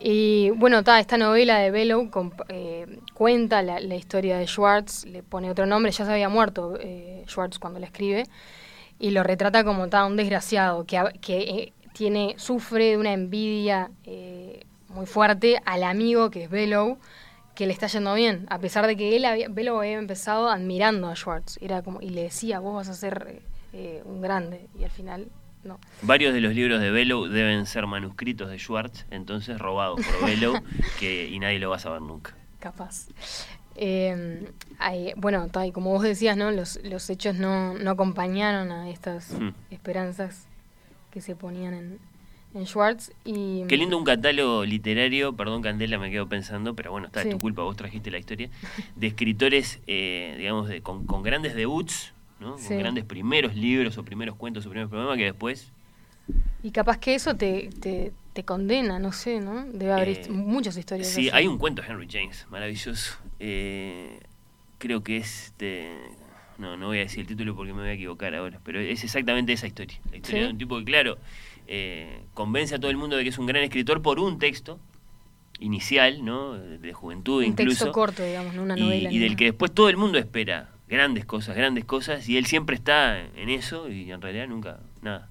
Y 0.00 0.50
bueno, 0.50 0.82
ta, 0.82 1.00
esta 1.00 1.16
novela 1.16 1.58
de 1.58 1.70
Bellow 1.70 2.10
eh, 2.48 2.98
cuenta 3.14 3.62
la, 3.62 3.94
historia 3.94 4.38
de 4.38 4.46
Schwartz, 4.46 5.06
le 5.06 5.22
pone 5.22 5.50
otro 5.50 5.66
nombre, 5.66 5.90
ya 5.90 6.04
se 6.04 6.12
había 6.12 6.28
muerto 6.28 6.78
eh, 6.80 7.24
Schwartz 7.26 7.58
cuando 7.58 7.80
la 7.80 7.86
escribe, 7.86 8.24
y 8.98 9.10
lo 9.10 9.22
retrata 9.22 9.64
como 9.64 9.88
ta, 9.88 10.04
un 10.04 10.16
desgraciado 10.16 10.84
que, 10.84 11.02
que 11.20 11.38
eh, 11.38 11.72
tiene, 11.92 12.34
sufre 12.38 12.90
de 12.90 12.96
una 12.98 13.12
envidia 13.12 13.90
eh, 14.04 14.64
muy 14.88 15.06
fuerte 15.06 15.60
al 15.64 15.82
amigo 15.82 16.30
que 16.30 16.44
es 16.44 16.50
Bellow, 16.50 16.98
que 17.54 17.66
le 17.66 17.72
está 17.72 17.86
yendo 17.86 18.12
bien, 18.14 18.46
a 18.50 18.58
pesar 18.58 18.86
de 18.86 18.96
que 18.96 19.16
él 19.16 19.24
había, 19.24 19.48
Bellow 19.48 19.78
había 19.78 19.98
empezado 19.98 20.50
admirando 20.50 21.08
a 21.08 21.16
Schwartz, 21.16 21.58
era 21.62 21.82
como, 21.82 22.02
y 22.02 22.10
le 22.10 22.24
decía, 22.24 22.60
vos 22.60 22.74
vas 22.74 22.88
a 22.88 22.94
ser 22.94 23.40
un 24.04 24.22
grande, 24.22 24.68
y 24.78 24.84
al 24.84 24.90
final 24.90 25.28
no. 25.66 25.78
Varios 26.02 26.32
de 26.34 26.40
los 26.40 26.54
libros 26.54 26.80
de 26.80 26.90
Bellow 26.90 27.26
deben 27.28 27.66
ser 27.66 27.86
manuscritos 27.86 28.48
de 28.50 28.58
Schwartz, 28.58 29.06
entonces 29.10 29.58
robados 29.58 30.00
por 30.04 30.28
Bellow, 30.28 30.54
que, 31.00 31.28
y 31.28 31.38
nadie 31.38 31.58
lo 31.58 31.70
va 31.70 31.76
a 31.76 31.80
saber 31.80 32.02
nunca. 32.02 32.34
capaz. 32.60 33.06
Eh, 33.78 34.48
hay- 34.78 35.12
bueno, 35.16 35.48
como 35.72 35.90
vos 35.92 36.02
decías, 36.02 36.36
¿no? 36.36 36.50
Los, 36.50 36.80
los 36.82 37.10
hechos 37.10 37.36
no, 37.36 37.74
no 37.74 37.90
acompañaron 37.90 38.72
a 38.72 38.88
estas 38.90 39.32
Mm. 39.32 39.50
esperanzas 39.70 40.46
que 41.10 41.20
se 41.20 41.36
ponían 41.36 41.74
en, 41.74 41.98
en 42.54 42.66
Schwartz. 42.66 43.12
Y, 43.24 43.64
Qué 43.68 43.76
lindo 43.76 43.98
un 43.98 44.04
catálogo 44.04 44.64
literario, 44.64 45.34
perdón 45.36 45.60
Candela, 45.62 45.98
me 45.98 46.10
quedo 46.10 46.26
pensando, 46.26 46.74
pero 46.74 46.90
bueno, 46.90 47.08
está, 47.08 47.20
es 47.20 47.24
Sí. 47.26 47.30
tu 47.32 47.38
culpa, 47.38 47.62
vos 47.62 47.76
trajiste 47.76 48.10
la 48.10 48.18
historia, 48.18 48.48
de 48.94 49.06
escritores, 49.06 49.80
eh, 49.86 50.34
digamos, 50.38 50.68
de- 50.68 50.80
con, 50.80 51.04
con 51.06 51.22
grandes 51.22 51.54
debuts, 51.54 52.14
¿no? 52.40 52.58
Sí. 52.58 52.68
con 52.68 52.78
grandes 52.78 53.04
primeros 53.04 53.54
libros 53.54 53.96
o 53.98 54.04
primeros 54.04 54.36
cuentos 54.36 54.66
o 54.66 54.70
primeros 54.70 54.90
poemas 54.90 55.16
que 55.16 55.24
después... 55.24 55.72
y 56.62 56.70
capaz 56.70 56.98
que 56.98 57.14
eso 57.14 57.34
te, 57.36 57.70
te, 57.80 58.12
te 58.32 58.44
condena, 58.44 58.98
no 58.98 59.12
sé, 59.12 59.40
¿no? 59.40 59.64
Debe 59.66 59.92
haber 59.92 60.08
Eh, 60.08 60.26
muchas 60.30 60.76
historias. 60.76 61.08
Sí, 61.08 61.28
así. 61.28 61.36
hay 61.36 61.46
un 61.46 61.58
cuento 61.58 61.82
de 61.82 61.88
Henry 61.88 62.08
James, 62.10 62.46
maravilloso. 62.50 63.16
Eh, 63.40 64.20
creo 64.78 65.02
que 65.02 65.16
es 65.18 65.54
de... 65.58 65.96
No, 66.58 66.76
no 66.76 66.86
voy 66.86 66.98
a 66.98 67.00
decir 67.02 67.20
el 67.20 67.26
título 67.26 67.54
porque 67.54 67.72
me 67.74 67.80
voy 67.80 67.90
a 67.90 67.92
equivocar 67.92 68.34
ahora, 68.34 68.60
pero 68.64 68.80
es 68.80 69.04
exactamente 69.04 69.52
esa 69.52 69.66
historia. 69.66 69.98
La 70.10 70.16
historia 70.16 70.40
Sí. 70.42 70.46
de 70.46 70.52
un 70.52 70.58
tipo 70.58 70.78
que, 70.78 70.84
claro, 70.84 71.18
eh, 71.66 72.22
convence 72.34 72.74
a 72.74 72.78
todo 72.78 72.90
el 72.90 72.96
mundo 72.96 73.16
de 73.16 73.22
que 73.24 73.28
es 73.28 73.38
un 73.38 73.46
gran 73.46 73.62
escritor 73.62 74.00
por 74.02 74.18
un 74.20 74.38
texto 74.38 74.78
inicial, 75.58 76.24
¿no? 76.24 76.54
De 76.54 76.92
juventud 76.92 77.38
un 77.38 77.44
incluso. 77.44 77.70
texto 77.84 77.92
corto, 77.92 78.22
digamos, 78.22 78.54
¿no? 78.54 78.62
Una 78.62 78.76
novela. 78.76 79.10
y 79.12 79.18
del 79.18 79.36
que 79.36 79.44
después 79.46 79.72
todo 79.72 79.88
el 79.90 79.96
mundo 79.98 80.18
espera 80.18 80.70
grandes 80.88 81.24
cosas, 81.24 81.56
grandes 81.56 81.84
cosas, 81.84 82.28
y 82.28 82.36
él 82.36 82.46
siempre 82.46 82.76
está 82.76 83.18
en 83.20 83.48
eso 83.48 83.88
y 83.88 84.10
en 84.12 84.20
realidad 84.20 84.46
nunca, 84.48 84.78
nada. 85.02 85.28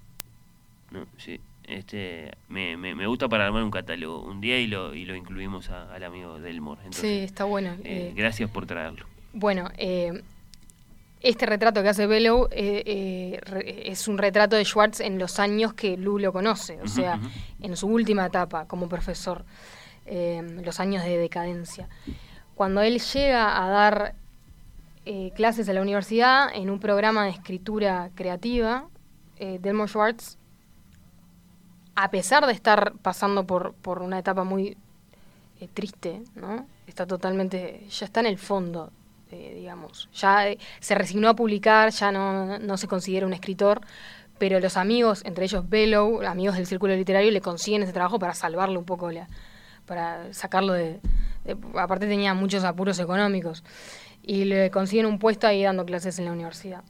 No, 0.91 1.05
sí. 1.17 1.39
Este, 1.67 2.31
me, 2.47 2.77
me, 2.77 2.93
me 2.93 3.07
gusta 3.07 3.27
para 3.27 3.47
armar 3.47 3.63
un 3.63 3.71
catálogo 3.71 4.21
un 4.21 4.39
día 4.39 4.59
y 4.59 4.67
lo, 4.67 4.93
y 4.93 5.03
lo 5.05 5.15
incluimos 5.15 5.69
a- 5.71 5.91
al 5.95 6.03
amigo 6.03 6.39
Delmore. 6.39 6.81
Sí, 6.81 6.85
Entonces, 6.87 7.23
está 7.23 7.43
bueno. 7.45 7.71
eh, 7.83 8.09
eh, 8.09 8.13
gracias 8.15 8.51
por 8.51 8.67
traerlo. 8.67 9.05
Bueno, 9.33 9.71
eh, 9.77 10.21
este 11.21 11.47
retrato 11.47 11.81
que 11.81 11.89
hace 11.89 12.05
Bellow 12.05 12.49
eh, 12.51 13.39
es 13.85 14.07
un 14.07 14.19
retrato 14.19 14.55
de 14.55 14.63
Schwartz 14.63 14.99
en 14.99 15.17
los 15.17 15.39
años 15.39 15.73
que 15.73 15.97
Lou 15.97 16.19
lo 16.19 16.31
conoce, 16.31 16.79
o 16.83 16.87
sea, 16.87 17.19
en 17.59 17.75
su 17.75 17.87
última 17.87 18.27
etapa 18.27 18.67
como 18.67 18.87
profesor, 18.87 19.43
los 20.07 20.79
años 20.79 21.03
de 21.03 21.17
decadencia. 21.17 21.89
Cuando 22.53 22.81
él 22.83 22.99
llega 23.01 23.65
a 23.65 23.69
dar 23.69 24.13
eh, 25.05 25.31
clases 25.35 25.69
a 25.69 25.73
la 25.73 25.81
universidad 25.81 26.49
en 26.53 26.69
un 26.69 26.79
programa 26.79 27.25
de 27.25 27.31
escritura 27.31 28.09
creativa, 28.15 28.85
eh, 29.37 29.59
Delmore 29.61 29.89
Schwartz, 29.89 30.37
a 31.95 32.11
pesar 32.11 32.45
de 32.45 32.53
estar 32.53 32.93
pasando 33.01 33.45
por, 33.45 33.73
por 33.73 34.01
una 34.01 34.19
etapa 34.19 34.43
muy 34.43 34.77
eh, 35.61 35.67
triste, 35.73 36.21
¿no? 36.35 36.67
Está 36.87 37.05
totalmente, 37.05 37.85
ya 37.89 38.05
está 38.05 38.19
en 38.19 38.25
el 38.25 38.37
fondo, 38.37 38.91
eh, 39.31 39.53
digamos. 39.55 40.09
Ya 40.13 40.49
eh, 40.49 40.57
se 40.79 40.95
resignó 40.95 41.29
a 41.29 41.35
publicar, 41.35 41.91
ya 41.91 42.11
no, 42.11 42.59
no 42.59 42.77
se 42.77 42.87
considera 42.87 43.25
un 43.25 43.33
escritor, 43.33 43.81
pero 44.37 44.59
los 44.59 44.75
amigos, 44.75 45.23
entre 45.23 45.45
ellos 45.45 45.69
Bellow, 45.69 46.21
amigos 46.23 46.57
del 46.57 46.67
círculo 46.67 46.93
literario, 46.95 47.31
le 47.31 47.39
consiguen 47.41 47.83
ese 47.83 47.93
trabajo 47.93 48.19
para 48.19 48.33
salvarle 48.33 48.77
un 48.77 48.83
poco 48.85 49.09
la, 49.11 49.27
para 49.85 50.33
sacarlo 50.33 50.73
de- 50.73 50.99
aparte 51.77 52.07
tenía 52.07 52.33
muchos 52.33 52.63
apuros 52.63 52.99
económicos 52.99 53.63
y 54.25 54.45
le 54.45 54.71
consiguen 54.71 55.05
un 55.05 55.19
puesto 55.19 55.47
ahí 55.47 55.63
dando 55.63 55.85
clases 55.85 56.17
en 56.19 56.25
la 56.25 56.31
universidad. 56.31 56.83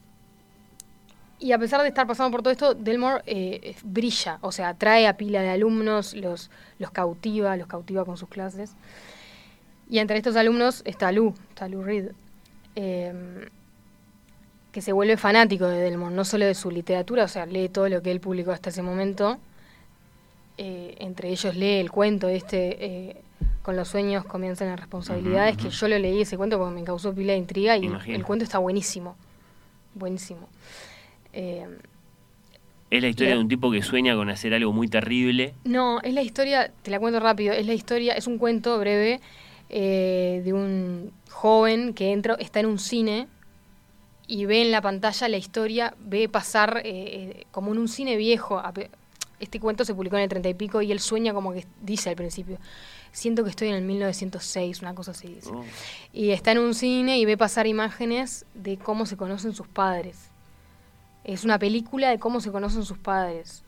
Y 1.38 1.52
a 1.52 1.58
pesar 1.58 1.82
de 1.82 1.88
estar 1.88 2.06
pasando 2.06 2.30
por 2.30 2.42
todo 2.42 2.50
esto, 2.50 2.74
Delmore 2.74 3.22
eh, 3.26 3.76
brilla, 3.84 4.38
o 4.40 4.52
sea, 4.52 4.70
atrae 4.70 5.06
a 5.06 5.18
pila 5.18 5.42
de 5.42 5.50
alumnos, 5.50 6.14
los, 6.14 6.50
los 6.78 6.90
cautiva, 6.90 7.56
los 7.56 7.66
cautiva 7.66 8.04
con 8.06 8.16
sus 8.16 8.28
clases. 8.28 8.74
Y 9.90 9.98
entre 9.98 10.16
estos 10.16 10.34
alumnos 10.36 10.82
está 10.86 11.12
Lou, 11.12 11.34
está 11.50 11.68
Lou 11.68 11.82
Reed, 11.82 12.12
eh, 12.74 13.48
que 14.72 14.80
se 14.80 14.92
vuelve 14.92 15.16
fanático 15.16 15.66
de 15.66 15.78
Delmore, 15.78 16.14
no 16.14 16.24
solo 16.24 16.46
de 16.46 16.54
su 16.54 16.70
literatura, 16.70 17.24
o 17.24 17.28
sea, 17.28 17.46
lee 17.46 17.68
todo 17.68 17.88
lo 17.88 18.02
que 18.02 18.10
él 18.10 18.20
publicó 18.20 18.52
hasta 18.52 18.70
ese 18.70 18.82
momento. 18.82 19.38
Eh, 20.58 20.96
entre 21.00 21.28
ellos 21.28 21.54
lee 21.54 21.80
el 21.80 21.90
cuento 21.90 22.28
este, 22.28 22.84
eh, 22.84 23.16
con 23.66 23.74
los 23.74 23.88
sueños 23.88 24.24
comienzan 24.24 24.68
las 24.68 24.78
responsabilidades, 24.78 25.56
que 25.56 25.70
yo 25.70 25.88
lo 25.88 25.98
leí 25.98 26.20
ese 26.20 26.36
cuento 26.36 26.56
porque 26.56 26.72
me 26.72 26.84
causó 26.84 27.12
pila 27.12 27.32
de 27.32 27.40
intriga 27.40 27.76
y 27.76 27.90
el, 28.06 28.22
cuento 28.24 28.44
está 28.44 28.58
buenísimo, 28.58 29.16
buenísimo. 29.92 30.48
Eh, 31.32 31.66
Es 32.90 33.02
la 33.02 33.08
historia 33.08 33.30
La- 33.30 33.38
de 33.38 33.42
un 33.42 33.48
tipo 33.48 33.72
que 33.72 33.82
sueña 33.82 34.14
con 34.14 34.30
hacer 34.30 34.54
algo 34.54 34.72
muy 34.72 34.86
terrible. 34.86 35.52
No, 35.64 36.00
es 36.02 36.14
la 36.14 36.22
historia, 36.22 36.70
te 36.82 36.92
la 36.92 37.00
cuento 37.00 37.18
rápido, 37.18 37.54
es 37.54 37.66
la 37.66 37.74
historia, 37.74 38.14
es 38.14 38.28
un 38.28 38.38
cuento 38.38 38.78
breve 38.78 39.20
eh, 39.68 40.42
de 40.44 40.52
un 40.52 41.10
joven 41.32 41.92
que 41.92 42.12
entra, 42.12 42.34
está 42.34 42.60
en 42.60 42.66
un 42.66 42.78
cine 42.78 43.26
y 44.28 44.44
ve 44.44 44.62
en 44.62 44.70
la 44.70 44.80
pantalla 44.80 45.28
la 45.28 45.38
historia, 45.38 45.92
ve 45.98 46.28
pasar 46.28 46.82
eh, 46.84 46.92
eh, 47.40 47.46
como 47.50 47.72
en 47.72 47.78
un 47.78 47.88
cine 47.88 48.16
viejo. 48.16 48.62
Este 49.40 49.58
cuento 49.58 49.84
se 49.84 49.92
publicó 49.92 50.18
en 50.18 50.22
el 50.22 50.28
treinta 50.28 50.48
y 50.48 50.54
pico 50.54 50.82
y 50.82 50.92
él 50.92 51.00
sueña 51.00 51.34
como 51.34 51.52
que 51.52 51.66
dice 51.82 52.10
al 52.10 52.16
principio, 52.16 52.58
siento 53.16 53.44
que 53.44 53.50
estoy 53.50 53.68
en 53.68 53.76
el 53.76 53.82
1906, 53.82 54.82
una 54.82 54.94
cosa 54.94 55.12
así. 55.12 55.28
dice. 55.28 55.50
Oh. 55.50 55.64
Y 56.12 56.30
está 56.30 56.52
en 56.52 56.58
un 56.58 56.74
cine 56.74 57.18
y 57.18 57.24
ve 57.24 57.38
pasar 57.38 57.66
imágenes 57.66 58.44
de 58.52 58.76
cómo 58.76 59.06
se 59.06 59.16
conocen 59.16 59.54
sus 59.54 59.66
padres. 59.66 60.28
Es 61.24 61.42
una 61.42 61.58
película 61.58 62.10
de 62.10 62.18
cómo 62.18 62.40
se 62.40 62.52
conocen 62.52 62.84
sus 62.84 62.98
padres. 62.98 63.62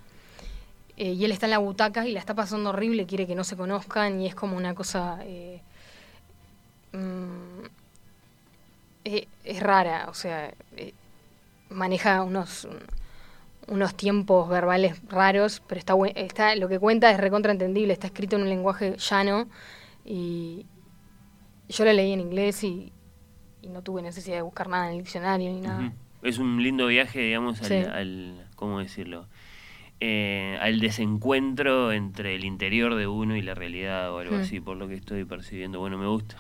Eh, 0.99 1.13
y 1.13 1.25
él 1.25 1.33
está 1.33 1.47
en 1.47 1.53
la 1.53 1.59
butaca 1.59 2.07
y 2.07 2.13
la 2.13 2.21
está 2.21 2.35
pasando 2.35 2.71
horrible, 2.71 3.07
quiere 3.07 3.27
que 3.27 3.35
no 3.35 3.43
se 3.43 3.57
conozcan 3.57 4.21
y 4.21 4.27
es 4.27 4.35
como 4.35 4.57
una 4.57 4.75
cosa... 4.75 5.19
eh, 5.23 5.63
mm, 6.93 7.65
eh, 9.05 9.29
es 9.45 9.61
rara, 9.61 10.09
o 10.11 10.15
sea, 10.15 10.53
maneja 11.71 12.23
unos, 12.23 12.69
unos 13.69 13.95
tiempos 13.95 14.49
verbales 14.49 15.01
raros, 15.09 15.63
pero 15.67 15.79
está, 15.79 15.95
está 16.15 16.55
lo 16.57 16.69
que 16.69 16.79
cuenta 16.79 17.11
es 17.11 17.19
recontraentendible, 17.19 17.93
está 17.93 18.07
escrito 18.09 18.37
en 18.37 18.43
un 18.43 18.49
lenguaje 18.49 18.97
llano 18.99 19.49
y 20.05 20.67
yo 21.69 21.85
lo 21.85 21.93
leí 21.93 22.13
en 22.13 22.21
inglés 22.21 22.65
y, 22.65 22.93
y 23.63 23.69
no 23.69 23.83
tuve 23.83 24.03
necesidad 24.03 24.37
de 24.37 24.43
buscar 24.43 24.69
nada 24.69 24.87
en 24.89 24.93
el 24.93 24.99
diccionario 25.05 25.51
ni 25.51 25.61
nada. 25.61 25.93
Es 26.23 26.39
un 26.39 26.63
lindo 26.63 26.87
viaje, 26.87 27.21
digamos, 27.21 27.61
al, 27.61 27.67
Sí. 27.69 27.75
al- 27.75 28.47
¿cómo 28.57 28.79
decirlo? 28.81 29.27
Eh, 30.01 30.57
al 30.61 30.79
desencuentro 30.81 31.93
entre 31.93 32.37
el 32.37 32.45
interior 32.45 32.95
de 32.95 33.07
uno 33.07 33.37
y 33.37 33.43
la 33.43 33.55
realidad 33.55 34.13
o 34.13 34.19
algo 34.19 34.37
Mm. 34.37 34.41
así, 34.41 34.61
por 34.61 34.77
lo 34.77 34.87
que 34.89 34.95
estoy 34.95 35.25
percibiendo. 35.25 35.79
Bueno, 35.81 35.99
me 35.99 36.07
gusta. 36.07 36.37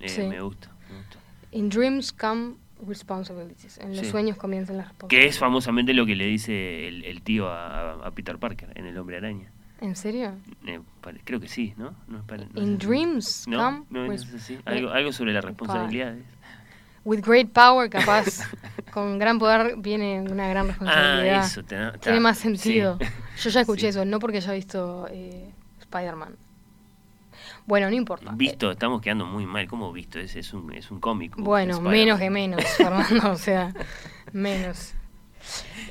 Eh, 0.00 0.08
Sí. 0.08 0.22
Me 0.22 0.40
gusta. 0.40 0.70
me 0.90 0.96
gusta. 0.98 1.18
In 1.52 1.68
dreams 1.68 2.12
come 2.12 2.56
responsibilities. 2.86 3.78
En 3.78 3.90
los 3.96 4.00
Sí. 4.06 4.10
sueños 4.10 4.36
comienzan 4.36 4.76
las 4.78 4.86
Que 4.86 4.92
es 4.92 4.98
responsabilidades. 5.00 5.38
famosamente 5.38 5.94
lo 5.94 6.06
que 6.06 6.16
le 6.16 6.26
dice 6.26 6.88
el, 6.88 7.04
el 7.04 7.22
tío 7.22 7.48
a, 7.48 7.92
a- 8.06 8.10
Peter 8.10 8.38
Parker 8.38 8.70
en 8.74 8.86
El 8.86 8.98
Hombre 8.98 9.16
Araña. 9.18 9.50
¿En 9.80 9.94
serio? 9.94 10.32
Eh, 10.66 10.80
creo 11.24 11.38
que 11.38 11.48
sí, 11.48 11.74
¿no? 11.76 11.94
no, 12.08 12.18
es 12.18 12.24
pare- 12.24 12.46
no 12.52 12.62
In 12.62 12.78
dreams 12.78 13.44
No, 13.46 13.58
come 13.58 13.82
no, 13.90 14.04
no 14.04 14.10
res- 14.10 14.22
es 14.24 14.34
así. 14.34 14.58
Algo, 14.64 14.90
algo 14.90 15.12
sobre 15.12 15.32
las 15.32 15.44
responsabilidades. 15.44 16.24
With 17.04 17.20
great 17.24 17.50
power, 17.52 17.88
capaz. 17.88 18.40
con 18.92 19.18
gran 19.18 19.38
poder 19.38 19.76
viene 19.76 20.22
una 20.22 20.48
gran 20.48 20.66
responsabilidad. 20.68 21.42
Ah, 21.42 21.46
eso, 21.46 21.62
te- 21.62 21.98
Tiene 22.00 22.20
más 22.20 22.38
sí. 22.38 22.44
sentido. 22.44 22.98
Yo 23.38 23.50
ya 23.50 23.60
escuché 23.60 23.80
Sí. 23.82 23.86
eso, 23.88 24.04
no 24.04 24.18
porque 24.18 24.38
haya 24.38 24.52
visto 24.52 25.06
eh, 25.10 25.50
Spider-Man. 25.80 26.34
Bueno, 27.66 27.88
no 27.90 27.96
importa. 27.96 28.30
Visto, 28.34 28.70
estamos 28.70 29.00
quedando 29.00 29.26
muy 29.26 29.44
mal. 29.46 29.66
¿Cómo 29.66 29.92
visto? 29.92 30.18
Es, 30.18 30.36
es 30.36 30.52
un, 30.52 30.72
es 30.72 30.90
un 30.90 31.00
cómic. 31.00 31.34
Bueno, 31.36 31.80
menos 31.80 32.18
que 32.18 32.30
menos, 32.30 32.64
Fernando. 32.76 33.30
o 33.32 33.36
sea, 33.36 33.72
menos. 34.32 34.94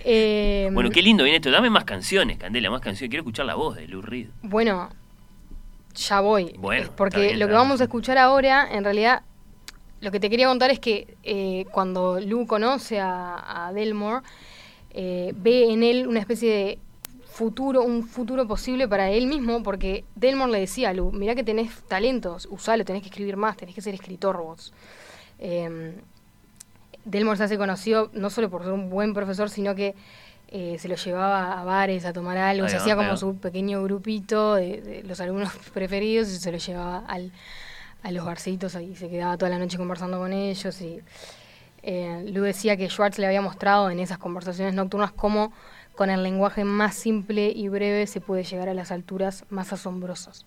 Eh, 0.04 0.70
Bueno, 0.72 0.90
qué 0.90 1.02
lindo 1.02 1.24
viene 1.24 1.38
esto. 1.38 1.52
Dame 1.52 1.70
más 1.70 1.84
canciones, 1.84 2.38
Candela, 2.38 2.70
más 2.70 2.82
canciones. 2.82 3.10
Quiero 3.10 3.22
escuchar 3.24 3.46
la 3.46 3.56
voz 3.56 3.76
de 3.76 3.88
Lou 3.88 4.02
Reed. 4.02 4.28
Bueno, 4.42 4.90
ya 5.96 6.22
voy. 6.22 6.56
Bueno, 6.58 6.86
Eh, 6.88 6.92
Porque 6.96 7.20
bien, 7.22 7.40
lo 7.40 7.48
que 7.48 7.54
vamos 7.54 7.82
a 7.82 7.86
escuchar 7.86 8.18
ahora, 8.18 8.68
en 8.72 8.84
realidad, 8.84 9.24
lo 10.02 10.12
que 10.12 10.20
te 10.20 10.30
quería 10.30 10.48
contar 10.48 10.72
es 10.72 10.80
que 10.80 11.18
eh, 11.24 11.66
cuando 11.72 12.20
Lou 12.22 12.46
conoce 12.48 13.00
a, 13.00 13.68
a 13.68 13.74
Delmore, 13.74 14.22
eh, 14.92 15.34
ve 15.36 15.74
en 15.74 15.84
él 15.84 16.08
una 16.08 16.20
especie 16.20 16.50
de 16.52 16.80
futuro, 17.36 17.84
un 17.84 18.08
futuro 18.08 18.48
posible 18.48 18.88
para 18.88 19.10
él 19.10 19.28
mismo, 19.28 19.62
porque 19.62 20.06
Delmore 20.16 20.54
le 20.54 20.60
decía 20.62 20.90
a 20.90 20.94
Lou, 20.94 21.12
mirá 21.12 21.36
que 21.36 21.44
tenés 21.44 21.70
talentos, 21.84 22.48
usalo, 22.50 22.86
tenés 22.86 23.02
que 23.02 23.10
escribir 23.10 23.36
más, 23.36 23.58
tenés 23.58 23.76
que 23.76 23.82
ser 23.82 23.94
escritor 23.94 24.38
vos. 24.38 24.74
Eh, 25.40 25.94
Delmore 27.04 27.38
se 27.38 27.44
hace 27.44 27.58
conocido 27.58 28.10
no 28.14 28.30
solo 28.30 28.50
por 28.50 28.64
ser 28.64 28.72
un 28.72 28.90
buen 28.90 29.14
profesor, 29.14 29.50
sino 29.50 29.76
que 29.76 29.96
eh, 30.48 30.78
se 30.80 30.88
lo 30.88 30.96
llevaba 30.96 31.60
a 31.60 31.66
bares 31.66 32.06
a 32.06 32.14
tomar 32.14 32.38
algo, 32.38 32.70
se 32.70 32.78
hacía 32.78 32.96
como 32.96 33.18
su 33.18 33.36
pequeño 33.36 33.84
grupito 33.84 34.56
de, 34.56 34.82
de 34.82 35.04
los 35.04 35.20
alumnos 35.20 35.52
preferidos 35.74 36.30
y 36.30 36.38
se 36.38 36.54
lo 36.54 36.58
llevaba 36.58 37.00
al, 37.06 37.34
a 38.02 38.12
los 38.12 38.24
barcitos 38.24 38.76
y 38.76 38.96
se 38.96 39.10
quedaba 39.10 39.38
toda 39.38 39.52
la 39.52 39.60
noche 39.60 39.78
conversando 39.78 40.20
con 40.20 40.32
ellos. 40.32 40.80
Y 40.82 41.02
eh, 41.84 42.32
Lou 42.32 42.46
decía 42.46 42.78
que 42.78 42.88
Schwartz 42.88 43.20
le 43.20 43.26
había 43.26 43.42
mostrado 43.42 43.90
en 43.90 44.00
esas 44.00 44.20
conversaciones 44.20 44.74
nocturnas 44.74 45.12
cómo 45.12 45.52
con 45.96 46.10
el 46.10 46.24
lenguaje 46.24 46.64
más 46.64 46.96
simple 46.96 47.52
y 47.56 47.68
breve 47.70 48.08
se 48.08 48.22
puede 48.22 48.44
llegar 48.44 48.70
a 48.70 48.74
las 48.74 48.92
alturas 48.92 49.46
más 49.50 49.74
asombrosas. 49.74 50.46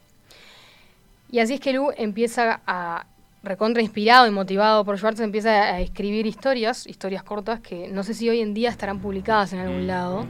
Y 1.31 1.41
así 1.41 1.55
es 1.55 1.61
que 1.61 1.73
Lou 1.73 1.93
empieza 1.97 2.61
a, 2.67 3.07
recontra 3.43 3.83
inspirado 3.83 4.27
y 4.27 4.31
motivado 4.31 4.85
por 4.85 4.97
Schwartz, 4.99 5.21
empieza 5.21 5.51
a 5.51 5.81
escribir 5.81 6.27
historias, 6.27 6.87
historias 6.87 7.23
cortas, 7.23 7.61
que 7.61 7.89
no 7.89 8.03
sé 8.03 8.15
si 8.15 8.29
hoy 8.29 8.41
en 8.41 8.55
día 8.55 8.71
estarán 8.71 9.01
publicadas 9.01 9.53
en 9.53 9.61
algún 9.61 9.87
lado, 9.87 10.27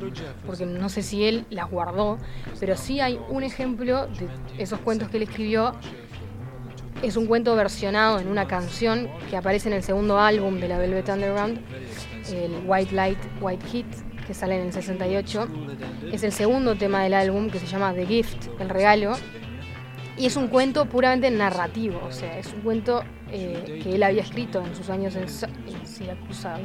porque 0.47 0.67
no 0.67 0.89
sé 0.89 1.03
si 1.03 1.25
él 1.25 1.47
las 1.51 1.71
guardó, 1.71 2.19
pero 2.61 2.77
sí 2.77 3.01
hay 3.01 3.19
un 3.29 3.43
ejemplo 3.43 4.07
de 4.07 4.29
esos 4.59 4.81
cuentos 4.81 5.09
que 5.09 5.17
él 5.17 5.23
escribió. 5.25 5.73
Es 7.03 7.17
un 7.17 7.27
cuento 7.27 7.55
versionado 7.55 8.19
en 8.19 8.27
una 8.27 8.49
canción 8.49 9.09
que 9.31 9.37
aparece 9.37 9.69
en 9.69 9.75
el 9.77 9.85
segundo 9.85 10.19
álbum 10.19 10.59
de 10.59 10.67
la 10.67 10.79
Velvet 10.79 11.09
Underground, 11.09 11.61
el 12.33 12.63
White 12.67 12.93
Light, 12.93 13.19
White 13.41 13.65
Heat, 13.73 13.87
que 14.29 14.35
sale 14.35 14.57
en 14.61 14.67
el 14.67 14.73
68. 14.73 15.49
Es 16.13 16.23
el 16.23 16.33
segundo 16.33 16.77
tema 16.77 17.03
del 17.03 17.15
álbum 17.15 17.49
que 17.51 17.59
se 17.59 17.67
llama 17.67 17.93
The 17.95 18.07
Gift, 18.07 18.47
el 18.61 18.69
regalo. 18.69 19.15
Y 20.19 20.27
es 20.27 20.37
un 20.37 20.49
cuento 20.49 20.85
puramente 20.87 21.31
narrativo, 21.31 22.01
o 22.05 22.11
sea, 22.13 22.39
es 22.39 22.53
un 22.53 22.61
cuento 22.63 23.03
eh, 23.31 23.81
que 23.83 23.95
él 23.95 24.03
había 24.03 24.23
escrito 24.23 24.61
en 24.67 24.75
sus 24.75 24.91
años 24.91 25.15
en, 25.15 25.29
Sa- 25.29 25.47
en 25.47 25.87
Siracusa, 25.87 26.59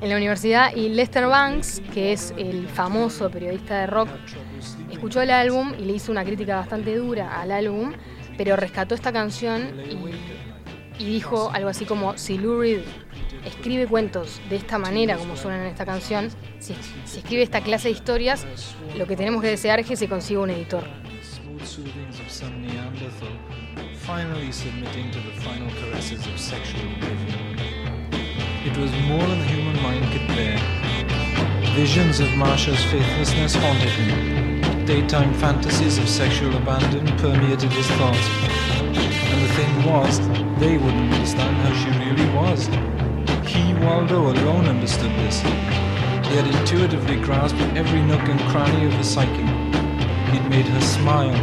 en 0.00 0.08
la 0.08 0.16
universidad. 0.16 0.74
Y 0.74 0.88
Lester 0.88 1.26
Banks, 1.26 1.82
que 1.92 2.12
es 2.12 2.32
el 2.38 2.66
famoso 2.66 3.30
periodista 3.30 3.80
de 3.80 3.86
rock, 3.88 4.08
escuchó 4.90 5.20
el 5.20 5.30
álbum 5.30 5.72
y 5.78 5.84
le 5.84 5.92
hizo 5.92 6.10
una 6.10 6.24
crítica 6.24 6.56
bastante 6.56 6.96
dura 6.96 7.40
al 7.40 7.52
álbum, 7.52 7.92
pero 8.38 8.56
rescató 8.56 8.94
esta 8.94 9.12
canción 9.12 9.68
y, 10.98 11.04
dijo 11.04 11.50
algo 11.52 11.68
así 11.68 11.84
como, 11.84 12.16
si 12.16 12.38
Lou 12.38 12.62
escribe 13.44 13.86
cuentos 13.86 14.40
de 14.48 14.56
esta 14.56 14.78
manera 14.78 15.16
como 15.16 15.36
suenan 15.36 15.62
en 15.62 15.66
esta 15.68 15.84
canción, 15.84 16.30
si, 16.58 16.74
si 17.04 17.18
escribe 17.18 17.42
esta 17.42 17.60
clase 17.60 17.88
de 17.88 17.94
historias, 17.94 18.46
lo 18.96 19.06
que 19.06 19.16
tenemos 19.16 19.42
que 19.42 19.48
desear 19.48 19.80
es 19.80 19.86
que 19.86 19.96
se 19.96 20.08
consiga 20.08 20.40
un 20.40 20.50
editor. 20.50 20.84
It 28.64 28.78
was 28.78 28.92
more 29.08 29.26
than 29.26 29.40
the 29.40 29.44
human 29.46 29.82
mind 29.82 30.04
could 30.12 30.28
bear. 30.28 30.56
Visions 31.74 32.20
of 32.20 32.28
Marsha's 32.28 32.84
faithlessness 32.84 33.56
haunted 33.56 33.88
him. 33.88 34.84
Daytime 34.86 35.34
fantasies 35.34 35.98
of 35.98 36.08
sexual 36.08 36.54
abandon 36.56 37.06
permeated 37.18 37.72
his 37.72 37.88
thoughts. 37.98 38.28
And 39.32 39.42
the 39.42 39.48
thing 39.54 39.84
was, 39.84 40.20
they 40.60 40.76
wouldn't 40.76 41.12
understand 41.12 41.56
how 41.56 41.72
she 41.74 41.90
really 41.98 42.28
was. 42.36 42.68
Waldo, 43.82 44.30
alone 44.30 44.66
understood 44.66 45.10
this. 45.18 45.40
He 45.40 46.36
had 46.36 46.46
intuitively 46.46 47.16
grasped 47.16 47.60
every 47.76 48.00
nook 48.02 48.22
and 48.28 48.40
cranny 48.50 48.86
of 48.86 48.92
the 48.92 49.02
psyche. 49.02 49.46
He'd 50.32 50.48
made 50.48 50.66
her 50.66 50.80
smile. 50.80 51.34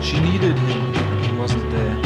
She 0.00 0.20
needed 0.20 0.56
him. 0.56 0.94
He 1.24 1.36
wasn't 1.36 1.68
there. 1.70 1.96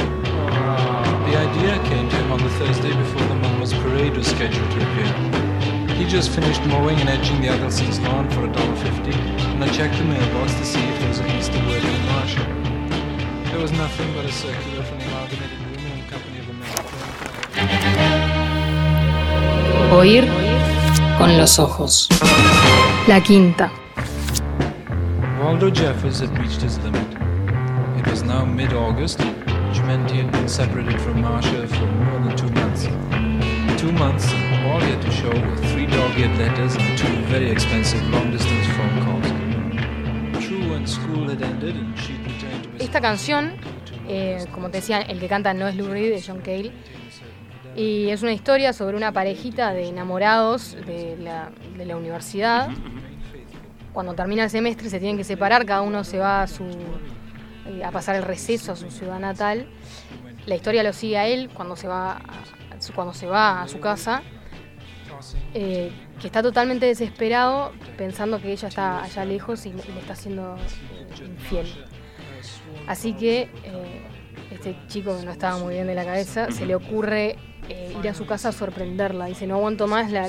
The 1.27 1.37
idea 1.37 1.79
came 1.85 2.09
to 2.09 2.17
him 2.17 2.33
on 2.33 2.43
the 2.43 2.51
Thursday 2.51 2.97
before 2.97 3.27
the 3.29 3.35
Monmouth 3.35 3.75
parade 3.83 4.17
was 4.17 4.27
scheduled 4.27 4.71
to 4.71 4.77
appear. 4.77 5.95
He 5.95 6.07
just 6.07 6.31
finished 6.31 6.65
mowing 6.65 6.99
and 7.01 7.09
edging 7.09 7.41
the 7.43 7.49
Eggleston's 7.49 8.01
lawn 8.01 8.31
for 8.31 8.45
a 8.45 8.53
dollar 8.53 8.77
fifty, 8.77 9.13
and 9.13 9.63
I 9.63 9.69
checked 9.69 9.99
the 9.99 10.05
mailbox 10.05 10.55
to 10.55 10.65
see 10.65 10.81
if 10.81 10.99
there 11.01 11.09
was 11.09 11.21
a 11.21 11.23
word 11.69 11.83
from 11.83 12.07
Marshall. 12.07 12.47
There 13.51 13.61
was 13.61 13.73
nothing 13.73 14.13
but 14.15 14.25
a 14.25 14.33
circular 14.33 14.85
from 14.85 14.99
the 14.99 15.07
Amalgamated 15.07 15.59
and 15.61 16.11
Company 16.11 16.39
of 16.39 16.49
America. 16.49 18.26
Oír 19.93 20.27
con 21.19 21.37
los 21.39 21.59
ojos. 21.59 22.09
La 23.07 23.21
quinta. 23.21 23.71
Waldo 25.41 25.71
Jeffers 25.71 26.21
had 26.21 26.37
reached 26.39 26.61
his 26.63 26.79
limit. 26.79 27.07
It 27.99 28.07
was 28.09 28.23
now 28.23 28.45
mid-August, 28.45 29.21
he 30.11 30.19
had 30.19 30.33
been 30.33 30.49
separated 30.49 31.01
from 31.01 31.21
Marcia 31.21 31.67
for 31.69 31.87
more 31.87 32.19
than 32.21 32.37
two 32.37 32.51
months. 32.51 32.85
Two 33.81 33.93
months, 33.93 34.33
all 34.67 34.81
he 34.81 34.91
had 34.91 35.03
to 35.03 35.11
show 35.13 35.29
were 35.29 35.57
three 35.73 35.87
dog-eared 35.87 36.37
letters 36.39 36.75
and 36.75 36.99
two 36.99 37.07
very 37.27 37.51
expensive 37.51 38.03
long-distance 38.11 38.67
phone 38.77 39.05
calls. 39.05 40.45
True, 40.45 40.71
when 40.71 40.87
school 40.87 41.29
had 41.29 41.43
ended 41.43 41.77
and 41.77 41.97
she'd 41.99 42.19
returned 42.27 42.79
to 42.79 42.85
Esta 42.85 43.01
canción, 43.01 43.53
eh, 44.09 44.45
como 44.53 44.71
te 44.71 44.79
decía, 44.79 45.03
el 45.03 45.21
que 45.21 45.29
canta 45.29 45.55
no 45.55 45.69
es 45.69 45.77
Lou 45.77 45.89
Reed, 45.89 46.15
es 46.15 46.27
John 46.27 46.41
Cale. 46.41 46.73
Y 47.77 48.09
es 48.09 48.23
una 48.23 48.33
historia 48.33 48.73
sobre 48.73 48.97
una 48.97 49.13
parejita 49.13 49.73
de 49.73 49.89
enamorados 49.89 50.77
de 50.87 51.17
la, 51.19 51.51
de 51.77 51.85
la 51.85 51.97
universidad 51.97 52.71
cuando 53.97 54.13
termina 54.13 54.45
el 54.45 54.51
semestre 54.51 54.91
se 54.91 54.99
tienen 54.99 55.17
que 55.17 55.25
separar, 55.25 55.65
cada 55.65 55.81
uno 55.81 56.05
se 56.05 56.19
va 56.19 56.43
a 56.43 56.47
su 56.47 56.65
eh, 56.65 57.83
a 57.83 57.91
pasar 57.91 58.15
el 58.15 58.25
receso 58.25 58.73
a 58.73 58.77
su 58.77 58.91
ciudad 58.91 59.19
natal. 59.19 59.67
La 60.45 60.55
historia 60.55 60.83
lo 60.83 60.93
sigue 60.93 61.17
a 61.17 61.27
él 61.27 61.49
cuando 61.49 61.77
se 61.77 61.89
va 61.89 62.19
a, 62.19 62.21
cuando 62.95 63.15
se 63.15 63.27
va 63.27 63.63
a 63.63 63.69
su 63.69 63.81
casa, 63.81 64.23
eh, 65.55 65.91
que 66.21 66.27
está 66.27 66.43
totalmente 66.43 66.85
desesperado 66.85 67.73
pensando 67.97 68.39
que 68.39 68.53
ella 68.53 68.69
está 68.69 69.03
allá 69.03 69.25
lejos 69.25 69.65
y, 69.65 69.73
le 69.73 69.99
está 69.99 70.13
haciendo 70.13 70.57
eh, 70.57 71.25
infiel. 71.25 71.67
Así 72.87 73.15
que 73.15 73.49
eh, 73.65 74.03
este 74.51 74.77
chico 74.89 75.19
que 75.19 75.25
no 75.25 75.33
estaba 75.33 75.57
muy 75.57 75.73
bien 75.73 75.87
de 75.87 75.95
la 75.95 76.05
cabeza 76.05 76.51
se 76.51 76.67
le 76.67 76.75
ocurre 76.75 77.37
eh, 77.69 77.97
ir 77.99 78.09
a 78.09 78.15
su 78.15 78.27
casa 78.27 78.51
a 78.51 78.53
sorprenderla. 78.53 79.27
Dice, 79.27 79.47
no 79.47 79.57
aguanto 79.57 79.87
más 79.87 80.11
la, 80.11 80.29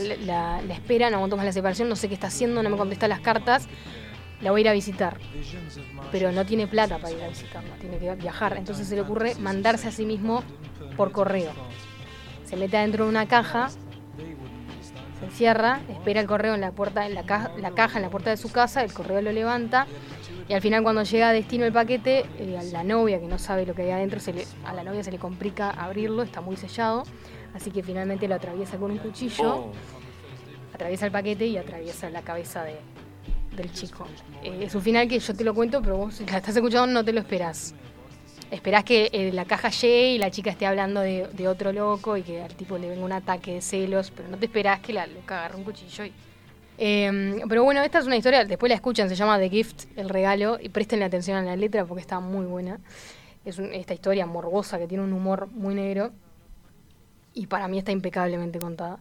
espera, 0.69 1.09
no 1.09 1.17
aguanto 1.17 1.37
más 1.37 1.45
la 1.45 1.51
separación, 1.51 1.89
no 1.89 1.95
sé 1.95 2.07
qué 2.07 2.13
está 2.13 2.27
haciendo, 2.27 2.63
no 2.63 2.69
me 2.69 2.77
contesta 2.77 3.07
las 3.07 3.19
cartas, 3.19 3.67
la 4.41 4.51
voy 4.51 4.61
a 4.61 4.63
ir 4.63 4.69
a 4.69 4.73
visitar. 4.73 5.17
Pero 6.11 6.31
no 6.31 6.45
tiene 6.45 6.67
plata 6.67 6.97
para 6.97 7.13
ir 7.13 7.23
a 7.23 7.27
visitarla, 7.29 7.75
tiene 7.75 7.97
que 7.97 8.15
viajar. 8.15 8.57
Entonces 8.57 8.87
se 8.87 8.95
le 8.95 9.01
ocurre 9.01 9.35
mandarse 9.35 9.87
a 9.87 9.91
sí 9.91 10.05
mismo 10.05 10.43
por 10.95 11.11
correo. 11.11 11.51
Se 12.45 12.55
mete 12.55 12.77
adentro 12.77 13.05
de 13.05 13.09
una 13.09 13.27
caja, 13.27 13.69
se 15.19 15.25
encierra, 15.25 15.79
espera 15.89 16.21
el 16.21 16.27
correo 16.27 16.55
en 16.55 16.61
la 16.61 16.71
puerta, 16.71 17.05
en 17.05 17.13
la 17.13 17.23
caja 17.23 17.97
en 17.97 18.01
la 18.01 18.09
puerta 18.09 18.29
de 18.29 18.37
su 18.37 18.51
casa, 18.51 18.83
el 18.83 18.93
correo 18.93 19.21
lo 19.21 19.31
levanta 19.31 19.87
y 20.49 20.53
al 20.53 20.61
final 20.61 20.83
cuando 20.83 21.03
llega 21.03 21.29
a 21.29 21.33
destino 21.33 21.65
el 21.65 21.73
paquete, 21.73 22.25
eh, 22.39 22.57
a 22.57 22.63
la 22.63 22.83
novia 22.83 23.19
que 23.19 23.27
no 23.27 23.37
sabe 23.37 23.65
lo 23.65 23.73
que 23.75 23.83
hay 23.83 23.91
adentro, 23.91 24.19
se 24.19 24.33
le- 24.33 24.45
a 24.65 24.73
la 24.73 24.83
novia 24.83 25.03
se 25.03 25.11
le 25.11 25.17
complica 25.19 25.69
abrirlo, 25.71 26.23
está 26.23 26.41
muy 26.41 26.55
sellado, 26.55 27.03
así 27.53 27.71
que 27.71 27.83
finalmente 27.83 28.27
lo 28.27 28.35
atraviesa 28.35 28.77
con 28.77 28.91
un 28.91 28.97
cuchillo, 28.97 29.55
Oh, 29.55 29.71
atraviesa 30.73 31.05
el 31.05 31.11
paquete 31.11 31.47
y 31.47 31.57
atraviesa 31.57 32.09
la 32.09 32.21
cabeza 32.21 32.63
de- 32.63 32.77
del 33.55 33.71
chico. 33.73 34.05
Eh, 34.43 34.59
es 34.65 34.75
un 34.75 34.81
final 34.81 35.07
que 35.07 35.19
yo 35.19 35.33
te 35.35 35.43
lo 35.43 35.53
cuento, 35.53 35.81
pero 35.81 35.97
vos 35.97 36.15
si 36.15 36.25
la 36.25 36.37
estás 36.37 36.55
escuchando 36.55 36.87
no 36.87 37.03
te 37.03 37.11
lo 37.13 37.19
esperás. 37.19 37.73
Esperás 38.51 38.85
que 38.85 39.09
eh, 39.11 39.31
la 39.33 39.43
caja 39.43 39.69
llegue 39.69 40.11
y 40.13 40.17
la 40.19 40.31
chica 40.31 40.51
esté 40.51 40.65
hablando 40.65 41.01
de, 41.01 41.27
de 41.33 41.47
otro 41.49 41.73
loco 41.73 42.15
y 42.15 42.21
que 42.21 42.41
al 42.41 42.53
tipo 42.55 42.77
le 42.77 42.87
venga 42.89 43.03
un 43.03 43.11
ataque 43.11 43.55
de 43.55 43.61
celos, 43.61 44.11
pero 44.15 44.29
no 44.29 44.37
te 44.37 44.45
esperás 44.45 44.79
que 44.79 44.93
la 44.93 45.05
loca 45.07 45.39
agarre 45.39 45.57
un 45.57 45.63
cuchillo 45.65 46.05
y... 46.05 46.13
Eh, 46.77 47.41
pero 47.49 47.63
bueno, 47.63 47.81
esta 47.81 47.99
es 47.99 48.05
una 48.05 48.17
historia, 48.17 48.45
después 48.45 48.69
la 48.69 48.75
escuchan, 48.75 49.09
se 49.09 49.15
llama 49.15 49.39
The 49.39 49.49
Gift, 49.49 49.85
el 49.97 50.09
regalo, 50.09 50.57
y 50.61 50.69
presten 50.69 51.01
atención 51.03 51.37
a 51.37 51.41
la 51.41 51.55
letra 51.55 51.85
porque 51.85 52.01
está 52.01 52.19
muy 52.19 52.45
buena. 52.45 52.79
Es 53.45 53.57
un- 53.57 53.73
esta 53.73 53.93
historia 53.93 54.25
morbosa 54.25 54.77
que 54.77 54.87
tiene 54.87 55.03
un 55.03 55.13
humor 55.13 55.47
muy 55.51 55.73
negro 55.73 56.11
y 57.33 57.47
para 57.47 57.67
mí 57.67 57.77
está 57.77 57.91
impecablemente 57.91 58.59
contada. 58.59 58.99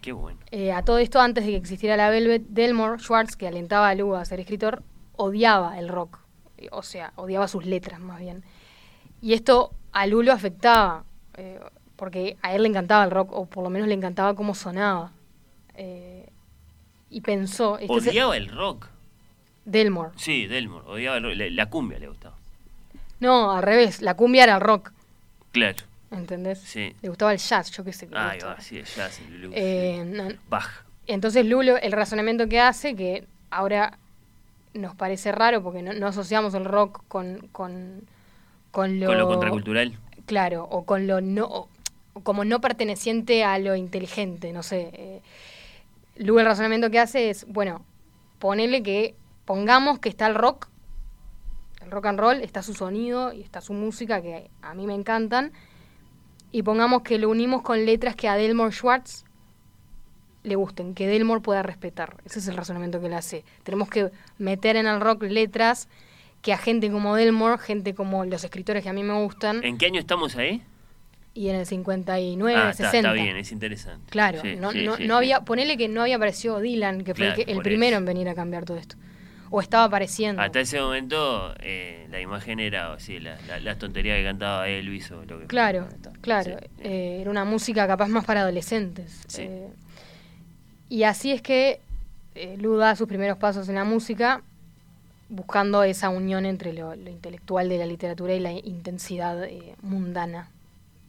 qué 0.00 0.12
bueno. 0.12 0.38
Eh, 0.52 0.70
a 0.72 0.84
todo 0.84 0.98
esto, 0.98 1.20
antes 1.20 1.44
de 1.44 1.50
que 1.50 1.56
existiera 1.56 1.96
la 1.96 2.08
Velvet, 2.08 2.42
Delmore 2.48 3.00
Schwartz, 3.00 3.34
que 3.34 3.48
alentaba 3.48 3.88
a 3.88 3.94
Lou 3.96 4.14
a 4.14 4.24
ser 4.24 4.38
escritor, 4.38 4.84
odiaba 5.16 5.76
el 5.78 5.88
rock. 5.88 6.20
Eh, 6.56 6.68
O 6.70 6.82
sea, 6.84 7.12
odiaba 7.16 7.48
sus 7.48 7.66
letras 7.66 7.98
más 7.98 8.20
bien. 8.20 8.44
Y 9.20 9.32
esto 9.32 9.72
a 9.92 10.06
Lou 10.06 10.22
lo 10.22 10.32
afectaba, 10.32 11.04
eh, 11.36 11.58
porque 11.96 12.36
a 12.42 12.54
él 12.54 12.62
le 12.62 12.68
encantaba 12.68 13.02
el 13.04 13.10
rock, 13.10 13.32
o 13.32 13.46
por 13.46 13.64
lo 13.64 13.70
menos 13.70 13.88
le 13.88 13.94
encantaba 13.94 14.34
cómo 14.34 14.54
sonaba. 14.54 15.10
Eh, 15.74 16.28
y 17.10 17.20
pensó... 17.20 17.78
el- 17.78 17.90
Odiaba 17.90 18.36
el 18.36 18.48
rock. 18.48 18.86
Delmore. 19.64 20.10
Sí, 20.16 20.46
Delmore, 20.46 20.86
odiaba 20.88 21.16
el 21.18 21.22
rock. 21.24 21.34
La, 21.36 21.50
la 21.50 21.66
cumbia 21.70 21.98
le 21.98 22.08
gustaba. 22.08 22.34
No, 23.20 23.52
al 23.52 23.62
revés, 23.62 24.00
la 24.00 24.14
cumbia 24.14 24.44
era 24.44 24.54
el 24.54 24.60
rock, 24.60 24.92
Claro, 25.52 25.76
¿entendés? 26.10 26.60
sí. 26.60 26.94
Le 27.02 27.08
gustaba 27.08 27.32
el 27.32 27.38
jazz, 27.38 27.70
yo 27.72 27.84
qué 27.84 27.92
sé. 27.92 28.06
gustaba. 28.06 28.34
va, 28.44 28.60
sí, 28.60 28.78
el 28.78 28.84
jazz, 28.84 29.18
el 29.20 29.26
blues. 29.38 29.52
Eh, 29.56 30.00
sí. 30.04 30.10
no, 30.16 30.28
Bach. 30.48 30.84
Entonces 31.06 31.44
Lulo, 31.46 31.76
el 31.78 31.92
razonamiento 31.92 32.48
que 32.48 32.60
hace, 32.60 32.94
que 32.94 33.24
ahora 33.50 33.98
nos 34.74 34.94
parece 34.94 35.32
raro 35.32 35.62
porque 35.62 35.82
no, 35.82 35.92
no 35.94 36.06
asociamos 36.06 36.54
el 36.54 36.64
rock 36.64 37.02
con, 37.08 37.48
con, 37.50 38.02
con 38.70 39.00
lo... 39.00 39.06
Con 39.06 39.18
lo 39.18 39.26
contracultural. 39.26 39.98
Claro, 40.26 40.64
o 40.70 40.84
con 40.84 41.06
lo 41.06 41.20
no... 41.20 41.46
o 41.46 41.68
como 42.22 42.44
no 42.44 42.60
perteneciente 42.60 43.42
a 43.44 43.58
lo 43.58 43.74
inteligente, 43.76 44.52
no 44.52 44.62
sé. 44.62 44.90
Eh, 44.92 45.22
Lu 46.18 46.38
el 46.38 46.44
razonamiento 46.44 46.90
que 46.90 46.98
hace 46.98 47.30
es, 47.30 47.46
bueno, 47.48 47.84
ponele 48.38 48.82
que 48.82 49.14
pongamos 49.44 50.00
que 50.00 50.08
está 50.08 50.26
el 50.26 50.34
rock, 50.34 50.68
el 51.80 51.90
rock 51.90 52.06
and 52.06 52.18
roll, 52.18 52.42
está 52.42 52.62
su 52.62 52.74
sonido 52.74 53.32
y 53.32 53.40
está 53.40 53.60
su 53.60 53.72
música 53.72 54.20
que 54.20 54.50
a 54.60 54.74
mí 54.74 54.86
me 54.86 54.94
encantan, 54.94 55.52
y 56.50 56.62
pongamos 56.62 57.02
que 57.02 57.18
lo 57.18 57.30
unimos 57.30 57.62
con 57.62 57.86
letras 57.86 58.16
que 58.16 58.28
a 58.28 58.34
Delmore 58.34 58.72
Schwartz 58.72 59.24
le 60.42 60.56
gusten, 60.56 60.94
que 60.94 61.06
Delmore 61.06 61.40
pueda 61.40 61.62
respetar. 61.62 62.16
Ese 62.24 62.40
es 62.40 62.48
el 62.48 62.56
razonamiento 62.56 63.00
que 63.00 63.06
él 63.06 63.14
hace. 63.14 63.44
Tenemos 63.62 63.88
que 63.88 64.10
meter 64.38 64.76
en 64.76 64.86
el 64.86 65.00
rock 65.00 65.22
letras 65.22 65.88
que 66.42 66.52
a 66.52 66.58
gente 66.58 66.90
como 66.90 67.14
Delmore, 67.14 67.58
gente 67.58 67.94
como 67.94 68.24
los 68.24 68.44
escritores 68.44 68.82
que 68.82 68.88
a 68.88 68.92
mí 68.92 69.02
me 69.02 69.14
gustan, 69.22 69.62
¿En 69.62 69.78
qué 69.78 69.86
año 69.86 70.00
estamos 70.00 70.36
ahí? 70.36 70.62
Y 71.38 71.48
en 71.50 71.56
el 71.56 71.66
59, 71.66 72.58
ah, 72.60 72.70
está, 72.70 72.90
60. 72.90 72.98
está 73.10 73.12
bien, 73.22 73.36
es 73.36 73.52
interesante. 73.52 74.10
Claro, 74.10 74.40
Sí, 74.42 74.56
no, 74.56 74.72
sí, 74.72 74.84
no, 74.84 74.96
sí, 74.96 75.06
no 75.06 75.16
había, 75.16 75.40
ponele 75.42 75.76
que 75.76 75.86
no 75.88 76.02
había 76.02 76.16
aparecido 76.16 76.58
Dylan, 76.60 77.04
que 77.04 77.14
fue 77.14 77.32
el 77.46 77.62
primero 77.62 77.92
eso. 77.96 77.98
en 77.98 78.04
venir 78.06 78.28
a 78.28 78.34
cambiar 78.34 78.64
todo 78.64 78.76
esto. 78.76 78.96
O 79.50 79.60
estaba 79.60 79.84
apareciendo. 79.84 80.42
Hasta 80.42 80.60
ese 80.60 80.80
momento 80.80 81.54
eh, 81.60 82.06
la 82.10 82.20
imagen 82.20 82.58
era 82.60 82.92
así, 82.92 83.20
la, 83.20 83.38
la- 83.46 83.60
las 83.60 83.78
tonterías 83.78 84.18
que 84.18 84.24
cantaba 84.24 84.68
Elvis 84.68 85.10
o 85.12 85.24
lo 85.24 85.38
que 85.38 85.46
Claro, 85.46 85.86
fuera. 85.86 86.18
claro. 86.20 86.56
eh, 86.80 87.18
era 87.20 87.30
una 87.30 87.44
música 87.44 87.86
capaz 87.86 88.08
más 88.08 88.24
para 88.24 88.40
adolescentes. 88.42 89.22
Eh, 89.38 89.68
y 90.88 91.04
así 91.04 91.30
es 91.30 91.40
que 91.40 91.80
eh, 92.34 92.56
Lu 92.58 92.76
da 92.76 92.96
sus 92.96 93.06
primeros 93.08 93.38
pasos 93.38 93.68
en 93.68 93.76
la 93.76 93.84
música, 93.84 94.42
buscando 95.28 95.82
esa 95.82 96.08
unión 96.08 96.44
entre 96.46 96.72
lo, 96.72 96.94
lo 96.96 97.10
intelectual 97.10 97.68
de 97.68 97.78
la 97.78 97.86
literatura 97.86 98.34
y 98.34 98.40
la 98.40 98.52
intensidad 98.52 99.46
mundana 99.82 100.48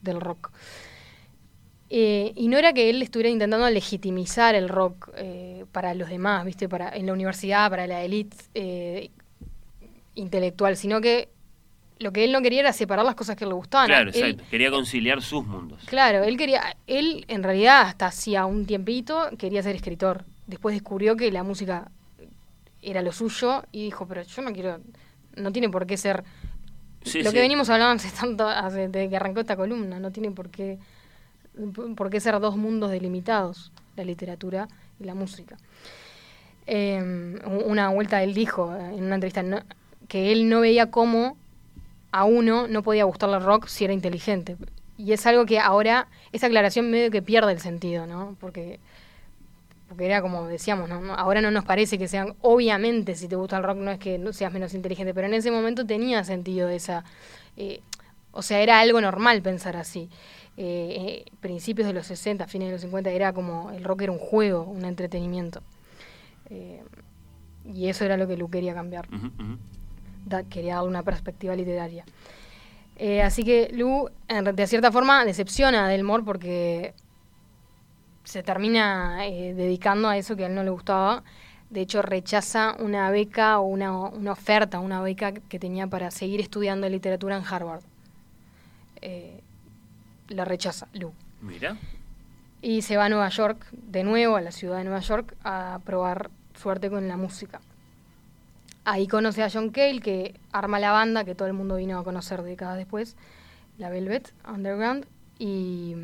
del 0.02 0.22
rock. 0.22 0.52
Eh, 1.92 2.34
y 2.36 2.48
no 2.50 2.58
era 2.58 2.72
que 2.74 2.90
él 2.92 3.02
estuviera 3.02 3.30
intentando 3.30 3.68
legitimizar 3.70 4.54
el 4.54 4.70
rock 4.70 5.10
eh, 5.16 5.66
para 5.72 5.94
los 5.96 6.10
demás, 6.10 6.46
¿viste? 6.46 6.70
Para, 6.70 6.96
en 6.96 7.08
la 7.08 7.14
universidad, 7.14 7.70
para 7.70 7.88
la 7.88 8.04
élite 8.04 8.38
eh, 8.54 9.10
intelectual, 10.16 10.78
sino 10.78 11.02
que 11.02 11.30
lo 11.98 12.14
que 12.14 12.24
él 12.24 12.32
no 12.32 12.42
quería 12.42 12.60
era 12.62 12.74
separar 12.74 13.04
las 13.06 13.16
cosas 13.16 13.36
que 13.36 13.46
le 13.46 13.54
gustaban. 13.54 13.88
Claro, 13.88 14.12
Él- 14.12 14.16
exacto. 14.16 14.44
Quería 14.52 14.70
conciliar 14.70 15.22
sus 15.22 15.46
mundos. 15.46 15.82
Claro, 15.86 16.24
él 16.24 16.38
quería, 16.38 16.78
él 16.88 17.26
en 17.28 17.44
realidad 17.44 17.82
hasta 17.82 18.06
hacía 18.06 18.46
un 18.46 18.66
tiempito 18.66 19.30
quería 19.38 19.64
ser 19.64 19.76
escritor. 19.76 20.24
Después 20.48 20.76
descubrió 20.76 21.16
que 21.16 21.32
la 21.32 21.44
música 21.44 21.92
era 22.82 23.02
lo 23.02 23.12
suyo 23.12 23.64
y 23.72 23.84
dijo, 23.86 24.08
pero 24.08 24.22
yo 24.22 24.42
no 24.44 24.54
quiero, 24.54 24.80
no 25.36 25.52
tiene 25.52 25.70
por 25.70 25.86
qué 25.88 25.98
ser 25.98 26.24
Sí, 27.04 27.24
lo 27.24 27.30
sí. 27.30 27.36
que 27.36 27.42
venimos 27.42 27.70
hablando 27.70 27.96
hace 28.04 28.16
tanto, 28.16 28.48
hace- 28.48 28.88
desde 28.90 29.10
que 29.10 29.16
arrancó 29.16 29.40
esta 29.40 29.56
columna, 29.56 30.00
no 30.00 30.12
tiene 30.12 30.32
por 30.32 30.50
qué, 30.50 30.78
por 31.96 32.10
qué 32.10 32.20
ser 32.20 32.40
dos 32.40 32.56
mundos 32.58 32.92
delimitados, 32.92 33.72
la 33.96 34.04
literatura 34.04 34.68
y 35.00 35.04
la 35.06 35.16
música. 35.16 35.58
Eh, 36.68 37.40
una 37.66 37.90
vuelta 37.90 38.22
él 38.24 38.34
dijo 38.34 38.76
eh, 38.76 38.96
en 38.96 39.04
una 39.06 39.16
entrevista 39.16 39.42
no- 39.42 39.64
que 40.08 40.32
él 40.32 40.50
no 40.50 40.60
veía 40.62 40.92
cómo 40.92 41.36
a 42.12 42.26
uno 42.26 42.68
no 42.68 42.84
podía 42.84 43.04
gustarle 43.06 43.38
el 43.38 43.44
rock 43.44 43.68
si 43.68 43.86
era 43.86 43.94
inteligente. 43.94 44.58
Y 44.98 45.14
es 45.14 45.26
algo 45.26 45.46
que 45.46 45.60
ahora, 45.60 46.08
esa 46.32 46.48
aclaración 46.48 46.92
medio 46.92 47.10
que 47.10 47.22
pierde 47.22 47.52
el 47.54 47.60
sentido, 47.60 48.06
¿no? 48.06 48.36
Porque, 48.40 48.80
porque 49.90 50.06
era 50.06 50.22
como 50.22 50.48
decíamos, 50.48 50.88
¿no? 50.88 51.02
No- 51.02 51.14
Ahora 51.16 51.42
no 51.42 51.52
nos 51.52 51.66
parece 51.66 51.98
que 51.98 52.08
sean, 52.08 52.36
obviamente 52.42 53.16
si 53.16 53.28
te 53.28 53.36
gusta 53.36 53.58
el 53.58 53.64
rock 53.64 53.78
no 53.78 53.92
es 53.92 54.00
que 54.00 54.18
no 54.18 54.32
seas 54.32 54.54
menos 54.54 54.74
inteligente, 54.74 55.14
pero 55.14 55.28
en 55.28 55.34
ese 55.34 55.52
momento 55.52 55.86
tenía 55.86 56.24
sentido 56.24 56.70
esa, 56.70 57.04
eh, 57.58 57.82
o 58.32 58.42
sea, 58.42 58.62
era 58.62 58.80
algo 58.80 59.02
normal 59.02 59.42
pensar 59.42 59.76
así. 59.76 60.10
Eh, 60.58 61.24
eh, 61.26 61.32
principios 61.42 61.88
de 61.88 61.94
los 61.94 62.06
60, 62.08 62.46
fines 62.48 62.68
de 62.68 62.74
los 62.74 62.82
50, 62.82 63.10
era 63.10 63.34
como, 63.34 63.72
el 63.72 63.84
rock 63.84 64.04
era 64.04 64.12
un 64.12 64.20
juego, 64.20 64.64
un 64.64 64.86
entretenimiento. 64.86 65.62
Y 67.66 67.88
eso 67.88 68.06
era 68.06 68.18
lo 68.18 68.28
que 68.28 68.38
Lu 68.38 68.50
quería 68.50 68.74
cambiar 68.74 69.08
da- 70.26 70.44
quería 70.44 70.76
darle 70.76 70.90
una 70.90 71.04
perspectiva 71.04 71.56
literaria. 71.56 72.04
Así 73.24 73.44
que 73.44 73.70
Lu, 73.74 74.10
de 74.54 74.68
cierta 74.68 74.92
forma, 74.92 75.24
decepciona 75.26 75.86
a 75.86 75.88
Delmore 75.90 76.24
porque 76.24 76.94
se 78.30 78.44
termina 78.44 79.26
eh, 79.26 79.56
dedicando 79.56 80.08
a 80.08 80.16
eso 80.16 80.36
que 80.36 80.44
a 80.44 80.48
él 80.48 80.54
no 80.54 80.64
le 80.64 80.70
gustaba. 80.70 81.24
De 81.72 81.82
hecho, 81.82 82.04
rechaza 82.04 82.76
una 82.78 83.10
beca 83.10 83.58
o 83.58 83.64
una, 83.64 83.92
una 83.92 84.34
oferta, 84.34 84.80
una 84.80 85.02
beca 85.02 85.34
que 85.34 85.58
tenía 85.58 85.88
para 85.88 86.12
seguir 86.12 86.40
estudiando 86.40 86.88
literatura 86.88 87.38
en 87.38 87.44
Harvard. 87.44 87.82
Eh, 89.02 89.42
la 90.28 90.46
rechaza, 90.46 90.88
Lu. 90.94 91.12
Mira. 91.42 91.76
Y 92.62 92.84
se 92.84 92.98
va 92.98 93.06
a 93.06 93.10
Nueva 93.10 93.30
York, 93.30 93.66
de 93.72 94.04
nuevo 94.04 94.36
a 94.36 94.42
la 94.42 94.52
ciudad 94.52 94.78
de 94.78 94.84
Nueva 94.84 95.00
York, 95.00 95.36
a 95.44 95.80
probar 95.84 96.30
suerte 96.54 96.92
con 96.92 97.08
la 97.08 97.18
música. 97.18 97.62
Ahí 98.86 99.08
conoce 99.08 99.42
a 99.42 99.50
John 99.52 99.72
Cale, 99.72 100.02
que 100.02 100.36
arma 100.52 100.78
la 100.78 100.92
banda 100.92 101.24
que 101.24 101.34
todo 101.34 101.48
el 101.48 101.56
mundo 101.56 101.78
vino 101.78 101.98
a 101.98 102.04
conocer 102.04 102.44
décadas 102.44 102.78
después, 102.78 103.18
la 103.80 103.90
Velvet 103.90 104.32
Underground, 104.48 105.08
y 105.40 105.96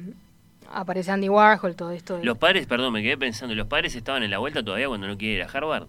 aparece 0.72 1.12
Andy 1.12 1.30
Warhol, 1.30 1.76
todo 1.76 1.92
esto. 1.92 2.18
de- 2.18 2.24
Los 2.26 2.38
padres, 2.38 2.66
perdón, 2.68 2.94
me 2.94 3.02
quedé 3.04 3.18
pensando, 3.18 3.54
los 3.56 3.68
padres 3.68 3.96
estaban 3.96 4.24
en 4.24 4.32
la 4.32 4.38
vuelta 4.38 4.64
todavía 4.64 4.88
cuando 4.88 5.08
no 5.08 5.18
quiere 5.18 5.36
ir 5.36 5.44
a 5.44 5.46
Harvard. 5.48 5.88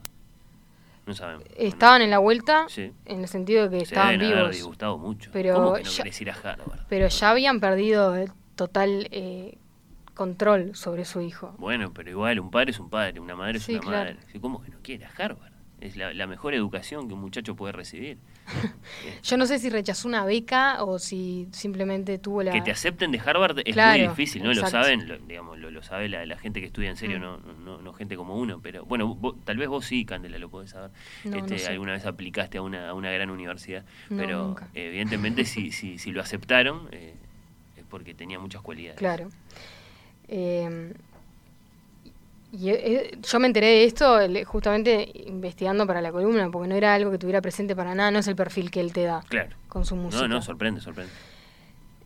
No 1.07 1.15
sabemos. 1.15 1.44
estaban 1.57 2.03
en 2.03 2.11
la 2.11 2.19
vuelta, 2.19 2.66
Sí. 2.69 2.93
en 3.05 3.20
el 3.20 3.28
sentido 3.28 3.69
de 3.69 3.78
que 3.78 3.86
Se 3.86 3.94
estaban 3.94 4.19
deben 4.19 4.36
vivos. 4.39 4.51
disgustado 4.51 4.98
mucho. 4.98 5.31
Pero 5.32 5.55
¿Cómo 5.55 5.74
que 5.74 5.85
no 5.85 5.89
ya- 5.89 6.05
ir 6.20 6.31
a 6.31 6.35
Harvard? 6.35 6.81
Pero 6.89 7.07
ya 7.07 7.31
habían 7.31 7.61
perdido 7.61 8.16
el 8.16 8.32
total 8.57 9.07
eh, 9.12 9.57
control 10.15 10.74
sobre 10.74 11.05
su 11.05 11.20
hijo. 11.20 11.55
Bueno, 11.59 11.93
pero 11.94 12.11
igual, 12.11 12.40
un 12.40 12.51
padre 12.51 12.73
es 12.73 12.81
un 12.81 12.90
padre, 12.90 13.20
una 13.20 13.36
madre 13.36 13.59
es 13.59 13.62
Sí, 13.65 13.74
una 13.74 13.81
claro. 13.82 14.11
madre. 14.16 14.40
¿Cómo 14.40 14.61
que 14.62 14.70
no 14.70 14.78
quiere 14.82 15.05
a 15.05 15.11
Harvard? 15.16 15.53
Es 15.81 15.94
la, 15.97 16.15
la 16.15 16.27
mejor 16.27 16.55
educación 16.55 17.07
que 17.07 17.12
un 17.15 17.20
muchacho 17.20 17.55
puede 17.55 17.73
recibir. 17.73 18.16
Yo 19.23 19.36
no 19.36 19.44
sé 19.47 19.59
si 19.59 19.69
rechazó 19.69 20.09
una 20.09 20.24
beca 20.24 20.82
o 20.85 20.98
si 20.98 21.48
simplemente 21.53 22.16
tuvo 22.19 22.43
la... 22.43 22.51
Que 22.53 22.62
te 22.62 22.70
acepten 22.70 23.12
de 23.12 23.20
Harvard 23.20 23.59
es 23.65 23.74
Claro, 23.74 23.98
muy 23.98 24.09
difícil, 24.09 24.43
¿no? 24.43 24.53
exacto. 24.53 24.74
Lo 24.78 24.82
saben, 24.85 25.07
lo, 25.09 25.19
digamos, 25.19 25.59
lo, 25.59 25.70
lo 25.70 25.82
sabe 25.82 26.09
la, 26.09 26.24
la 26.24 26.39
gente 26.39 26.61
que 26.61 26.66
estudia 26.69 26.89
en 26.89 26.97
serio, 26.97 27.19
Mm. 27.19 27.20
no, 27.23 27.39
no, 27.39 27.82
no 27.82 27.93
gente 27.93 28.16
como 28.16 28.36
uno. 28.36 28.59
Pero 28.62 28.86
bueno, 28.86 29.15
vos- 29.15 29.36
tal 29.44 29.59
vez 29.59 29.69
vos 29.69 29.85
sí, 29.85 30.07
Candela, 30.07 30.39
lo 30.39 30.48
podés 30.48 30.70
saber. 30.70 30.90
No, 31.24 31.32
no 31.32 31.36
este, 31.39 31.59
sé. 31.59 31.69
Alguna 31.73 31.93
vez 31.93 32.07
aplicaste 32.07 32.57
a 32.57 32.62
una, 32.62 32.89
a 32.89 32.94
una 32.94 33.11
gran 33.11 33.28
universidad. 33.31 33.85
No, 34.09 34.16
pero 34.16 34.47
nunca. 34.48 34.69
evidentemente 34.73 35.44
si, 35.44 35.73
si, 35.73 35.98
si 35.98 36.11
lo 36.11 36.23
aceptaron 36.23 36.89
eh, 36.93 37.15
es 37.77 37.85
porque 37.90 38.15
tenía 38.15 38.39
muchas 38.39 38.62
cualidades. 38.62 38.97
Claro. 38.98 39.28
Eh, 40.28 40.93
y 42.59 42.70
eh, 42.70 43.19
yo 43.23 43.39
me 43.41 43.47
enteré 43.47 43.66
de 43.66 43.85
esto 43.85 44.19
justamente 44.47 45.11
investigando 45.27 45.87
para 45.87 46.01
la 46.01 46.11
columna, 46.12 46.49
porque 46.51 46.69
no 46.69 46.74
era 46.74 46.95
algo 46.95 47.11
que 47.11 47.19
tuviera 47.19 47.41
presente 47.43 47.74
para 47.77 47.95
nada, 47.95 48.11
no 48.11 48.19
es 48.20 48.28
el 48.28 48.37
perfil 48.37 48.70
que 48.70 48.81
él 48.81 48.93
te 48.93 49.03
da 49.05 49.23
Claro. 49.28 49.51
con 49.69 49.85
su 49.85 49.97
música. 49.97 50.23
No, 50.23 50.37
no, 50.37 50.43
sorprende, 50.43 50.81
sorprende. 50.81 51.12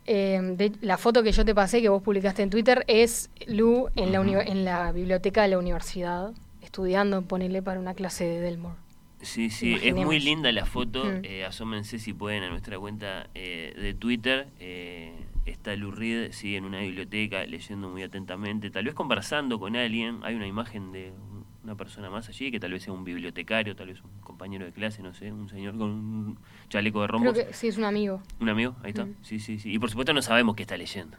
Eh, 0.07 0.41
de- 0.57 0.73
la 0.81 0.97
foto 0.99 1.23
que 1.23 1.31
yo 1.33 1.45
te 1.45 1.55
pasé, 1.55 1.81
que 1.81 1.89
vos 1.89 2.03
publicaste 2.03 2.43
en 2.43 2.51
Twitter, 2.51 2.85
es 2.89 3.31
Lu 3.47 3.89
en, 3.95 4.13
la, 4.13 4.89
en 4.89 4.95
biblioteca 4.95 5.43
de 5.43 5.49
la 5.49 5.59
universidad, 5.59 6.33
estudiando, 6.63 7.23
ponele 7.23 7.63
para 7.63 7.79
una 7.79 7.95
clase 7.95 8.25
de 8.25 8.41
Delmore. 8.41 8.77
Sí, 9.23 9.51
sí, 9.51 9.77
es 9.83 9.95
muy 9.95 10.19
linda 10.19 10.51
la 10.51 10.65
foto. 10.65 11.05
Mm. 11.05 11.21
eh, 11.25 11.45
asómense 11.45 11.99
si 11.99 12.15
pueden 12.15 12.43
a 12.43 12.49
nuestra 12.49 12.79
cuenta 12.79 13.29
eh, 13.35 13.75
de 13.79 13.93
Twitter. 13.95 14.49
eh, 14.59 15.13
está 15.51 15.75
Lou 15.77 15.91
Reed, 15.91 16.33
sí, 16.33 16.57
en 16.57 16.65
una 16.65 16.81
biblioteca, 16.81 17.45
leyendo 17.47 17.89
muy 17.89 18.03
atentamente, 18.03 18.71
tal 18.71 18.85
vez 18.85 18.95
conversando 18.95 19.59
con 19.59 19.77
alguien. 19.77 20.21
Hay 20.23 20.35
una 20.35 20.47
imagen 20.47 20.93
de 20.93 21.13
un- 21.13 21.45
una 21.63 21.75
persona 21.77 22.09
más 22.09 22.29
allí, 22.29 22.51
que 22.51 22.59
tal 22.59 22.73
vez 22.73 22.83
sea 22.85 22.93
un 22.95 23.05
bibliotecario, 23.05 23.77
tal 23.77 23.89
vez 23.89 24.03
un 24.03 24.11
compañero 24.23 24.65
de 24.65 24.73
clase, 24.73 25.03
no 25.03 25.13
sé, 25.13 25.31
un 25.33 25.49
señor 25.49 25.77
con 25.77 25.91
un 25.91 26.39
chaleco 26.69 27.03
de 27.03 27.09
Creo 27.09 27.19
rombos. 27.19 27.35
que 27.45 27.53
sí, 27.53 27.69
es 27.69 27.77
un 27.77 27.85
amigo. 27.85 28.23
Un 28.41 28.49
amigo, 28.49 28.77
ahí 28.83 28.91
está. 28.91 29.05
Mm. 29.05 29.15
Sí, 29.23 29.39
sí, 29.41 29.59
sí. 29.59 29.71
Y 29.73 29.79
por 29.79 29.91
supuesto 29.91 30.13
no 30.15 30.23
sabemos 30.23 30.57
qué 30.57 30.63
está 30.63 30.77
leyendo. 30.77 31.19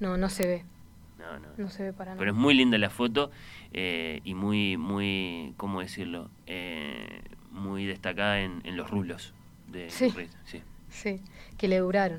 No, 0.00 0.16
no 0.16 0.28
se 0.28 0.46
ve. 0.46 0.64
No, 1.18 1.38
no. 1.38 1.48
No 1.56 1.68
se 1.70 1.84
ve 1.84 1.92
para 1.92 2.10
nada. 2.10 2.18
Pero 2.18 2.32
es 2.32 2.36
muy 2.36 2.54
linda 2.54 2.76
la 2.78 2.90
foto 2.90 3.30
eh, 3.72 4.20
y 4.24 4.34
muy, 4.34 4.76
muy, 4.76 5.54
¿cómo 5.56 5.80
decirlo? 5.80 6.28
Eh, 6.46 7.22
muy 7.52 7.86
destacada 7.86 8.40
en, 8.40 8.60
en 8.64 8.76
los 8.76 8.90
rulos 8.90 9.32
de 9.68 9.88
Sí. 9.90 10.08
Reed, 10.08 10.30
sí. 10.44 10.60
Sí, 10.90 11.20
que 11.56 11.68
le 11.68 11.78
duraron. 11.78 12.18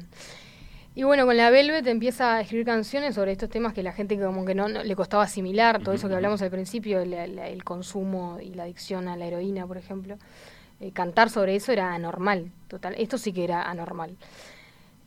Y 0.95 1.03
bueno, 1.03 1.26
con 1.26 1.36
la 1.38 1.49
Velvet 1.49 1.88
empieza 1.88 2.36
a 2.36 2.41
escribir 2.41 2.65
canciones 2.68 3.15
sobre 3.15 3.32
estos 3.32 3.49
temas 3.49 3.74
que 3.74 3.82
la 3.82 3.94
gente 3.94 4.20
como 4.20 4.45
que 4.45 4.53
no, 4.53 4.68
no- 4.68 4.84
le 4.84 4.95
costaba 4.95 5.24
asimilar, 5.24 5.82
todo 5.82 5.95
eso 5.95 6.07
que 6.07 6.14
hablamos 6.15 6.41
al 6.44 6.52
principio, 6.52 7.03
la- 7.03 7.26
el 7.48 7.64
consumo 7.64 8.38
y 8.40 8.53
la 8.53 8.64
adicción 8.64 9.07
a 9.07 9.15
la 9.18 9.26
heroína, 9.26 9.65
por 9.65 9.78
ejemplo. 9.78 10.18
Eh, 10.80 10.91
cantar 10.91 11.30
sobre 11.32 11.56
eso 11.56 11.72
era 11.72 11.94
anormal, 11.95 12.52
total. 12.68 12.94
Esto 12.98 13.18
sí 13.18 13.34
que 13.34 13.44
era 13.44 13.64
anormal. 13.64 14.15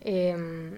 Em, 0.00 0.76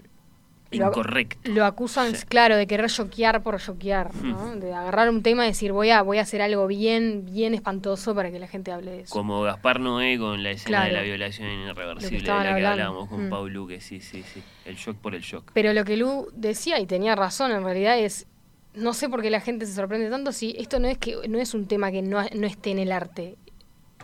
Incorrecto. 0.70 1.50
Lo 1.50 1.64
acusan, 1.64 2.14
Sí. 2.14 2.26
claro, 2.26 2.56
de 2.56 2.66
querer 2.66 2.90
choquear 2.90 3.42
por 3.42 3.58
choquear, 3.58 4.14
¿no? 4.22 4.54
De 4.56 4.74
agarrar 4.74 5.08
un 5.08 5.22
tema 5.22 5.44
y 5.44 5.48
decir, 5.48 5.72
voy 5.72 5.90
a, 5.90 6.02
voy 6.02 6.18
a 6.18 6.22
hacer 6.22 6.42
algo 6.42 6.66
bien, 6.66 7.24
bien 7.24 7.54
espantoso 7.54 8.14
para 8.14 8.30
que 8.30 8.38
la 8.38 8.48
gente 8.48 8.70
hable 8.70 8.90
de 8.90 9.00
eso. 9.00 9.12
Como 9.12 9.40
Gaspar 9.42 9.80
Noé 9.80 10.18
con 10.18 10.42
la 10.42 10.50
escena 10.50 10.84
de 10.84 10.92
la 10.92 11.02
violación 11.02 11.48
irreversible 11.48 12.18
de 12.20 12.26
la 12.26 12.42
que 12.42 12.48
hablando. 12.48 12.68
hablábamos 12.68 13.08
con 13.08 13.26
Mm. 13.26 13.30
Paul 13.30 13.52
Luque, 13.52 13.80
sí, 13.80 14.00
sí, 14.00 14.22
sí. 14.22 14.42
El 14.66 14.76
shock 14.76 14.96
por 14.98 15.14
el 15.14 15.22
shock. 15.22 15.50
Pero 15.54 15.72
lo 15.72 15.84
que 15.84 15.96
Lu 15.96 16.28
decía, 16.34 16.78
y 16.80 16.86
tenía 16.86 17.14
razón 17.16 17.50
en 17.50 17.64
realidad, 17.64 17.98
es, 17.98 18.26
no 18.74 18.92
sé 18.92 19.08
por 19.08 19.22
qué 19.22 19.30
la 19.30 19.40
gente 19.40 19.64
se 19.64 19.72
sorprende 19.74 20.10
tanto 20.10 20.32
si 20.32 20.54
esto 20.58 20.78
no 20.78 20.88
es 20.88 20.98
que 20.98 21.16
no 21.28 21.38
es 21.38 21.54
un 21.54 21.66
tema 21.66 21.90
que 21.90 22.02
no, 22.02 22.22
no 22.34 22.46
esté 22.46 22.70
en 22.72 22.78
el 22.78 22.92
arte. 22.92 23.36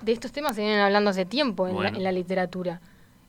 De 0.03 0.13
estos 0.13 0.33
temas 0.33 0.57
se 0.57 0.63
vienen 0.63 0.81
hablando 0.81 1.11
hace 1.11 1.25
tiempo 1.27 1.67
en, 1.69 1.75
Bueno. 1.75 1.91
la, 1.91 1.97
en 1.99 2.05
la 2.05 2.13
literatura. 2.13 2.81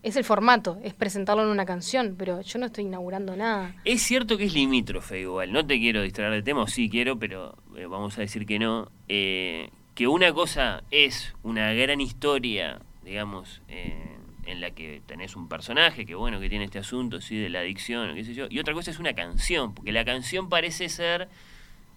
Es 0.06 0.15
el 0.18 0.23
formato, 0.23 0.77
es 0.84 0.94
presentarlo 0.94 1.41
en 1.41 1.49
una 1.49 1.65
canción, 1.65 2.14
pero 2.15 2.40
yo 2.41 2.60
no 2.60 2.68
estoy 2.68 2.84
inaugurando 2.84 3.36
nada. 3.36 3.73
Es 3.86 4.03
cierto 4.03 4.38
que 4.38 4.44
es 4.44 4.53
limítrofe 4.53 5.22
igual, 5.22 5.52
no 5.52 5.65
te 5.65 5.80
quiero 5.80 6.03
distraer 6.03 6.32
del 6.32 6.44
tema, 6.44 6.68
sí 6.68 6.91
quiero, 6.91 7.18
pero 7.18 7.57
eh, 7.76 7.88
vamos 7.88 8.15
a 8.19 8.22
decir 8.22 8.45
que 8.45 8.60
no. 8.60 8.91
Eh, 9.07 9.72
que 9.95 10.07
una 10.07 10.32
cosa 10.32 10.84
es 10.91 11.34
una 11.41 11.73
gran 11.73 12.02
historia, 12.02 12.82
digamos, 13.03 13.64
eh, 13.68 14.15
en 14.45 14.61
la 14.61 14.69
que 14.69 15.02
tenés 15.07 15.36
un 15.36 15.49
personaje 15.49 16.06
que 16.06 16.14
bueno, 16.14 16.40
que 16.40 16.49
tiene 16.49 16.65
este 16.65 16.77
asunto, 16.77 17.19
sí, 17.19 17.38
de 17.38 17.49
la 17.49 17.61
adicción, 17.61 18.14
qué 18.14 18.23
sé 18.23 18.36
yo, 18.36 18.45
y 18.48 18.60
otra 18.60 18.76
cosa 18.76 18.91
es 18.91 18.99
una 18.99 19.14
canción, 19.14 19.73
porque 19.73 19.91
la 19.91 20.06
canción 20.06 20.49
parece 20.49 20.88
ser, 20.88 21.30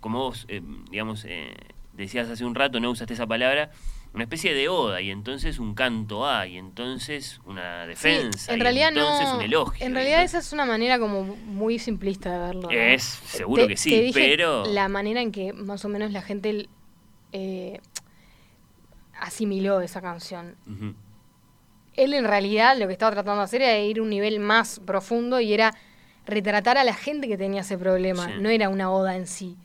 como 0.00 0.20
vos, 0.20 0.46
eh, 0.48 0.62
digamos, 0.90 1.26
eh, 1.26 1.54
decías 1.92 2.30
hace 2.30 2.46
un 2.46 2.54
rato, 2.54 2.80
no 2.80 2.90
usaste 2.90 3.12
esa 3.12 3.26
palabra, 3.26 3.70
una 4.14 4.24
especie 4.24 4.54
de 4.54 4.68
oda, 4.68 5.00
y 5.00 5.10
entonces 5.10 5.58
un 5.58 5.74
canto 5.74 6.26
A, 6.26 6.46
y 6.46 6.56
entonces 6.56 7.40
una 7.44 7.86
defensa, 7.86 8.52
en 8.52 8.58
y 8.58 8.62
realidad 8.62 8.88
entonces 8.88 9.28
no. 9.28 9.36
un 9.36 9.42
elogio. 9.42 9.86
En 9.86 9.94
realidad 9.94 10.22
esa 10.22 10.38
es 10.38 10.52
una 10.52 10.64
manera 10.64 10.98
como 10.98 11.22
muy 11.24 11.78
simplista 11.78 12.32
de 12.32 12.38
verlo. 12.38 12.62
¿no? 12.62 12.70
Es, 12.70 13.02
seguro 13.02 13.62
Te- 13.62 13.68
que 13.68 13.76
sí, 13.76 13.90
te 13.90 14.00
dije 14.02 14.20
pero... 14.20 14.64
La 14.66 14.88
manera 14.88 15.20
en 15.20 15.30
que 15.32 15.52
más 15.52 15.84
o 15.84 15.88
menos 15.88 16.10
la 16.12 16.22
gente 16.22 16.68
eh, 17.32 17.80
asimiló 19.20 19.80
esa 19.80 20.00
canción. 20.00 20.56
Él 21.94 22.14
en 22.14 22.24
realidad 22.24 22.76
lo 22.78 22.86
que 22.86 22.92
estaba 22.92 23.12
tratando 23.12 23.38
de 23.40 23.44
hacer 23.44 23.62
era 23.62 23.78
ir 23.78 23.98
a 23.98 24.02
un 24.02 24.10
nivel 24.10 24.38
más 24.40 24.80
profundo 24.84 25.40
y 25.40 25.52
era 25.52 25.74
retratar 26.26 26.78
a 26.78 26.84
la 26.84 26.94
gente 26.94 27.26
que 27.28 27.36
tenía 27.36 27.62
ese 27.62 27.76
problema, 27.78 28.26
Sí. 28.26 28.32
no 28.40 28.48
era 28.50 28.68
una 28.68 28.90
oda 28.90 29.16
en 29.16 29.26
sí. 29.26 29.56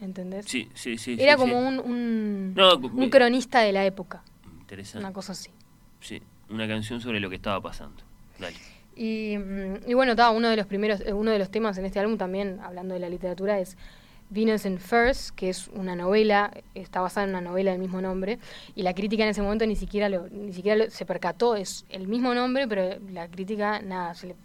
¿Entendés? 0.00 0.44
Sí, 0.46 0.68
sí, 0.74 0.98
sí. 0.98 1.16
era 1.18 1.34
sí, 1.34 1.38
como 1.38 1.54
sí. 1.54 1.66
un, 1.66 1.78
un, 1.80 2.54
No, 2.54 2.76
un 2.76 2.96
me- 2.96 3.10
cronista 3.10 3.60
de 3.60 3.72
la 3.72 3.84
época, 3.86 4.22
Interesante. 4.60 4.98
una 5.04 5.12
cosa 5.12 5.32
así. 5.32 5.50
Sí, 6.00 6.20
una 6.50 6.68
canción 6.68 7.00
sobre 7.00 7.18
lo 7.20 7.30
que 7.30 7.36
estaba 7.36 7.60
pasando. 7.62 8.02
Dale. 8.38 8.56
Y, 8.94 9.36
mm, 9.38 9.88
y 9.88 9.94
bueno, 9.94 10.14
ta, 10.14 10.30
uno 10.30 10.48
de 10.48 10.56
los 10.56 10.66
primeros, 10.66 11.00
eh, 11.00 11.12
uno 11.12 11.30
de 11.30 11.38
los 11.38 11.50
temas 11.50 11.78
en 11.78 11.86
este 11.86 11.98
álbum 11.98 12.18
también, 12.18 12.60
hablando 12.62 12.92
de 12.94 13.00
la 13.00 13.08
literatura, 13.08 13.58
es 13.58 13.76
Venus 14.28 14.66
and 14.66 14.78
First, 14.80 15.30
que 15.34 15.48
es 15.48 15.68
una 15.68 15.94
novela, 15.96 16.50
está 16.74 17.00
basada 17.00 17.24
en 17.24 17.30
una 17.30 17.40
novela 17.40 17.70
del 17.70 17.80
mismo 17.80 18.00
nombre, 18.02 18.38
y 18.74 18.82
la 18.82 18.92
crítica 18.92 19.22
en 19.22 19.30
ese 19.30 19.40
momento 19.40 19.66
ni 19.66 19.76
siquiera 19.76 20.08
lo, 20.10 20.28
ni 20.28 20.52
siquiera 20.52 20.76
lo- 20.84 20.90
se 20.90 21.06
percató, 21.06 21.56
es 21.56 21.86
el 21.88 22.06
mismo 22.08 22.34
nombre, 22.34 22.66
pero 22.68 22.98
la 23.12 23.28
crítica, 23.28 23.80
nada, 23.80 24.14
se 24.14 24.28
le- 24.28 24.36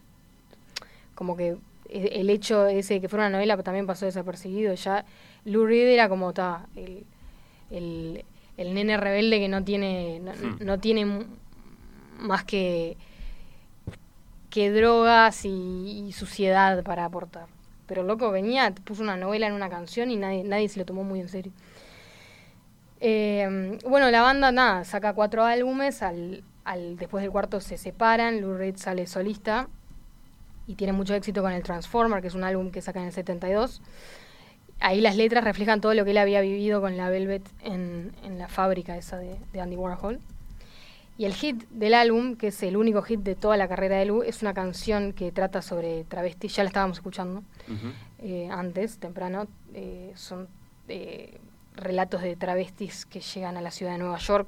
como 1.15 1.35
que 1.35 1.57
e- 1.89 2.19
el 2.21 2.29
hecho 2.29 2.67
ese 2.67 2.95
de 2.95 3.01
que 3.01 3.09
fuera 3.09 3.25
una 3.27 3.37
novela 3.37 3.57
también 3.63 3.85
pasó 3.87 4.05
desapercibido, 4.05 4.73
ya 4.75 5.03
Lou 5.45 5.65
Reed 5.65 5.87
era 5.87 6.09
como 6.09 6.29
está 6.29 6.67
el, 6.75 7.05
el, 7.69 8.25
el 8.57 8.73
nene 8.73 8.97
rebelde 8.97 9.39
que 9.39 9.47
no 9.47 9.63
tiene, 9.63 10.19
no, 10.19 10.33
no 10.59 10.79
tiene 10.79 11.25
más 12.19 12.43
que 12.43 12.97
que 14.51 14.69
drogas 14.69 15.45
y, 15.45 16.05
y 16.07 16.11
suciedad 16.11 16.83
para 16.83 17.05
aportar. 17.05 17.47
Pero 17.87 18.03
loco 18.03 18.29
venía, 18.31 18.71
puso 18.83 19.01
una 19.01 19.17
novela 19.17 19.47
en 19.47 19.53
una 19.53 19.69
canción 19.69 20.11
y 20.11 20.17
nadie, 20.17 20.43
nadie 20.43 20.69
se 20.69 20.77
lo 20.77 20.85
tomó 20.85 21.03
muy 21.03 21.21
en 21.21 21.29
serio. 21.29 21.51
Eh, 22.99 23.79
bueno, 23.85 24.11
la 24.11 24.21
banda 24.21 24.51
nada, 24.51 24.83
saca 24.83 25.13
cuatro 25.13 25.43
álbumes, 25.43 26.03
al, 26.03 26.43
al, 26.65 26.97
después 26.97 27.23
del 27.23 27.31
cuarto 27.31 27.59
se 27.59 27.77
separan, 27.77 28.41
Lou 28.41 28.53
Reed 28.53 28.75
sale 28.75 29.07
solista 29.07 29.67
y 30.67 30.75
tiene 30.75 30.93
mucho 30.93 31.15
éxito 31.15 31.41
con 31.41 31.53
el 31.53 31.63
Transformer, 31.63 32.21
que 32.21 32.27
es 32.27 32.35
un 32.35 32.43
álbum 32.43 32.71
que 32.71 32.81
saca 32.81 32.99
en 32.99 33.07
el 33.07 33.13
72. 33.13 33.81
Ahí 34.81 34.99
las 34.99 35.15
letras 35.15 35.43
reflejan 35.43 35.79
todo 35.79 35.93
lo 35.93 36.03
que 36.03 36.11
él 36.11 36.17
había 36.17 36.41
vivido 36.41 36.81
con 36.81 36.97
la 36.97 37.09
Velvet 37.09 37.47
en, 37.63 38.11
en 38.23 38.39
la 38.39 38.47
fábrica 38.47 38.97
esa 38.97 39.17
de, 39.17 39.37
de 39.53 39.61
Andy 39.61 39.75
Warhol. 39.75 40.19
Y 41.17 41.25
el 41.25 41.33
hit 41.35 41.69
del 41.69 41.93
álbum, 41.93 42.35
que 42.35 42.47
es 42.47 42.63
el 42.63 42.75
único 42.75 43.03
hit 43.03 43.19
de 43.19 43.35
toda 43.35 43.55
la 43.55 43.67
carrera 43.67 43.97
de 43.97 44.05
Lu, 44.05 44.23
es 44.23 44.41
una 44.41 44.55
canción 44.55 45.13
que 45.13 45.31
trata 45.31 45.61
sobre 45.61 46.03
travestis, 46.05 46.55
ya 46.55 46.63
la 46.63 46.69
estábamos 46.69 46.97
escuchando 46.97 47.43
eh, 48.23 48.49
antes, 48.51 48.97
temprano. 48.97 49.45
eh, 49.75 50.13
son 50.15 50.47
eh, 50.87 51.37
relatos 51.75 52.23
de 52.23 52.35
travestis 52.35 53.05
que 53.05 53.19
llegan 53.19 53.55
a 53.57 53.61
la 53.61 53.69
ciudad 53.69 53.91
de 53.91 53.99
Nueva 53.99 54.17
York, 54.17 54.47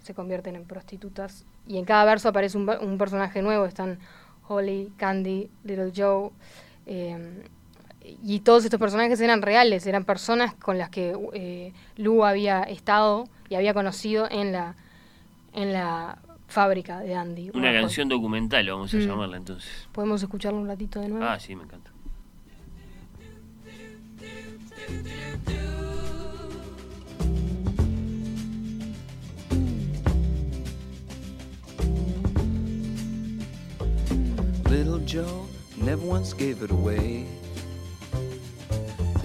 se 0.00 0.14
convierten 0.14 0.54
en 0.54 0.64
prostitutas, 0.64 1.44
y 1.66 1.78
en 1.78 1.84
cada 1.84 2.04
verso 2.04 2.28
aparece 2.28 2.56
un, 2.56 2.68
un 2.68 2.96
personaje 2.96 3.42
nuevo, 3.42 3.64
están 3.64 3.98
Holly, 4.46 4.92
Candy, 4.96 5.50
Little 5.64 5.92
Joe, 5.96 6.30
eh, 6.86 7.42
y 8.22 8.40
todos 8.40 8.64
estos 8.64 8.80
personajes 8.80 9.20
eran 9.20 9.42
reales, 9.42 9.86
eran 9.86 10.04
personas 10.04 10.54
con 10.54 10.78
las 10.78 10.90
que 10.90 11.16
eh, 11.32 11.72
Lu 11.96 12.24
había 12.24 12.62
estado 12.62 13.28
y 13.48 13.54
había 13.54 13.74
conocido 13.74 14.28
en 14.30 14.52
la, 14.52 14.76
en 15.52 15.72
la 15.72 16.18
fábrica 16.48 17.00
de 17.00 17.14
Andy. 17.14 17.50
Una 17.54 17.72
canción 17.72 18.08
documental, 18.08 18.68
vamos 18.68 18.92
a 18.94 18.96
mm. 18.96 19.00
llamarla 19.00 19.36
entonces. 19.36 19.88
¿Podemos 19.92 20.22
escucharla 20.22 20.58
un 20.58 20.68
ratito 20.68 21.00
de 21.00 21.08
nuevo? 21.08 21.24
Ah, 21.24 21.38
sí, 21.38 21.56
me 21.56 21.64
encanta. 21.64 21.90
Little 34.68 35.00
Joe 35.04 35.46
never 35.76 36.06
once 36.06 36.32
gave 36.32 36.62
it 36.62 36.70
away. 36.70 37.26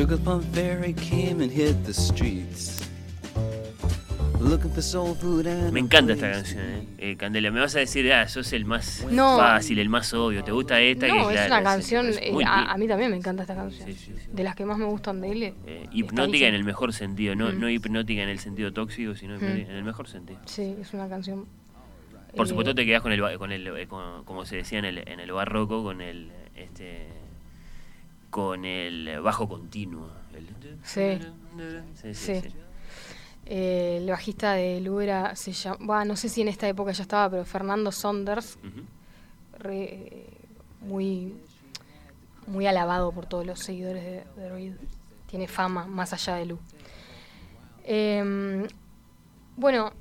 Sugar 0.00 0.16
Plum 0.16 0.40
Fairy 0.54 0.94
came 0.94 1.42
and 1.42 1.52
hit 1.52 1.84
the 1.84 1.92
streets. 1.92 2.80
Looking 4.40 4.70
for 4.70 4.80
soul 4.80 5.14
food 5.14 5.46
and 5.46 5.72
Me 5.74 5.80
encanta 5.80 6.14
esta 6.14 6.32
canción, 6.32 6.62
¿eh? 6.64 6.86
Eh, 6.96 7.16
Candela, 7.18 7.50
me 7.50 7.60
vas 7.60 7.76
a 7.76 7.80
decir, 7.80 8.10
ah, 8.10 8.26
sos 8.26 8.54
el 8.54 8.64
más 8.64 9.06
No. 9.10 9.36
fácil, 9.36 9.78
el 9.78 9.90
más 9.90 10.14
obvio. 10.14 10.42
¿Te 10.42 10.52
gusta 10.52 10.80
esta? 10.80 11.06
No, 11.06 11.28
que, 11.28 11.34
es 11.34 11.46
una 11.48 11.62
canción, 11.62 12.08
es 12.08 12.18
eh, 12.22 12.32
muy 12.32 12.44
a, 12.46 12.74
mí 12.78 12.88
también 12.88 13.10
me 13.10 13.18
encanta 13.18 13.42
esta 13.42 13.54
canción. 13.54 13.90
De 14.32 14.42
las 14.42 14.56
que 14.56 14.64
más 14.64 14.78
me 14.78 14.86
gustan 14.86 15.20
de 15.20 15.32
él. 15.32 15.42
eh, 15.66 15.86
hipnótica 15.92 16.46
en 16.46 16.54
el 16.54 16.64
mejor 16.64 16.94
sentido, 16.94 17.34
no, 17.36 17.52
Mm. 17.52 17.60
no 17.60 17.68
hipnótica 17.68 18.22
en 18.22 18.30
el 18.30 18.38
sentido 18.38 18.72
tóxico, 18.72 19.14
sino 19.14 19.38
Mm. 19.38 19.44
en 19.44 19.70
el 19.70 19.84
mejor 19.84 20.08
sentido. 20.08 20.40
Sí, 20.46 20.76
es 20.80 20.94
una 20.94 21.10
canción. 21.10 21.44
Por 22.34 22.46
eh, 22.46 22.48
supuesto 22.48 22.74
te 22.74 22.86
quedas 22.86 23.02
con 23.02 23.12
el, 23.12 23.20
con 23.36 23.52
el 23.52 23.86
con- 23.86 24.24
como 24.24 24.46
se 24.46 24.56
decía 24.56 24.78
en 24.78 24.86
el, 24.86 25.06
en 25.06 25.20
el 25.20 25.30
barroco, 25.30 25.82
con 25.82 26.00
el 26.00 26.30
este 26.54 27.06
con 28.30 28.64
el 28.64 29.20
bajo 29.20 29.48
continuo. 29.48 30.08
El- 30.34 30.48
Sí. 30.84 31.18
Sí, 31.94 32.14
sí. 32.14 32.32
Eh, 33.46 33.98
el 34.00 34.08
bajista 34.08 34.52
de 34.52 34.80
Lu 34.80 35.00
era, 35.00 35.34
se 35.34 35.52
llama, 35.52 36.04
no 36.04 36.14
sé 36.16 36.28
si 36.28 36.40
en 36.40 36.48
esta 36.48 36.68
época 36.68 36.92
ya 36.92 37.02
estaba, 37.02 37.28
pero 37.30 37.44
Fernando 37.44 37.90
Saunders, 37.90 38.58
re- 39.58 39.84
eh, 39.92 40.26
muy, 40.82 41.34
muy 42.46 42.66
alabado 42.66 43.10
por 43.12 43.26
todos 43.26 43.44
los 43.44 43.58
seguidores 43.58 44.04
de, 44.04 44.24
de 44.40 44.48
Reed. 44.48 44.72
Tiene 45.26 45.48
fama 45.48 45.86
más 45.86 46.12
allá 46.12 46.36
de 46.36 46.46
Lu. 46.46 46.58
Em, 47.84 48.66
bueno, 49.56 49.92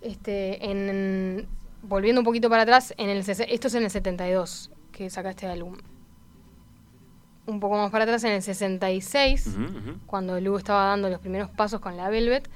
este, 0.00 0.70
en, 0.70 1.46
volviendo 1.82 2.20
un 2.20 2.24
poquito 2.24 2.48
para 2.48 2.62
atrás, 2.62 2.94
en 2.96 3.10
el, 3.10 3.18
esto 3.18 3.66
es 3.68 3.74
en 3.74 3.84
el 3.84 3.90
72 3.90 4.70
que 4.92 5.10
saca 5.10 5.30
este 5.30 5.46
álbum. 5.46 5.76
Un 7.46 7.60
poco 7.60 7.76
más 7.76 7.90
para 7.90 8.04
atrás, 8.04 8.24
en 8.24 8.32
el 8.32 8.42
66, 8.42 9.46
Ujú, 9.48 9.62
ujú. 9.64 9.98
cuando 10.06 10.40
Lou 10.40 10.56
estaba 10.56 10.86
dando 10.86 11.10
los 11.10 11.20
primeros 11.20 11.50
pasos 11.50 11.80
con 11.80 11.96
la 11.96 12.08
Velvet, 12.08 12.48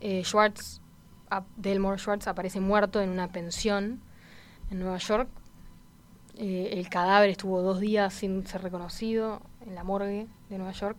eh, 0.00 0.22
Schwartz, 0.24 0.80
Delmore 1.56 1.98
Schwartz 1.98 2.26
aparece 2.26 2.58
muerto 2.60 3.02
en 3.02 3.10
una 3.10 3.28
pensión 3.28 4.00
en 4.70 4.78
Nueva 4.80 4.96
York. 4.98 5.28
Eh, 6.38 6.70
el 6.72 6.88
cadáver 6.88 7.28
estuvo 7.30 7.60
dos 7.60 7.80
días 7.80 8.14
sin 8.14 8.46
ser 8.46 8.62
reconocido 8.62 9.42
en 9.66 9.74
la 9.74 9.84
morgue 9.84 10.26
de 10.48 10.56
Nueva 10.56 10.72
York, 10.72 10.96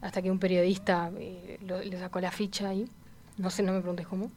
hasta 0.00 0.20
que 0.20 0.30
un 0.32 0.38
periodista 0.40 1.12
eh, 1.16 1.58
lo- 1.64 1.80
le 1.82 1.98
sacó 1.98 2.18
la 2.20 2.32
ficha 2.32 2.70
ahí. 2.70 2.88
No 3.38 3.50
sé, 3.50 3.62
no 3.62 3.72
me 3.72 3.80
preguntes 3.80 4.06
cómo. 4.08 4.30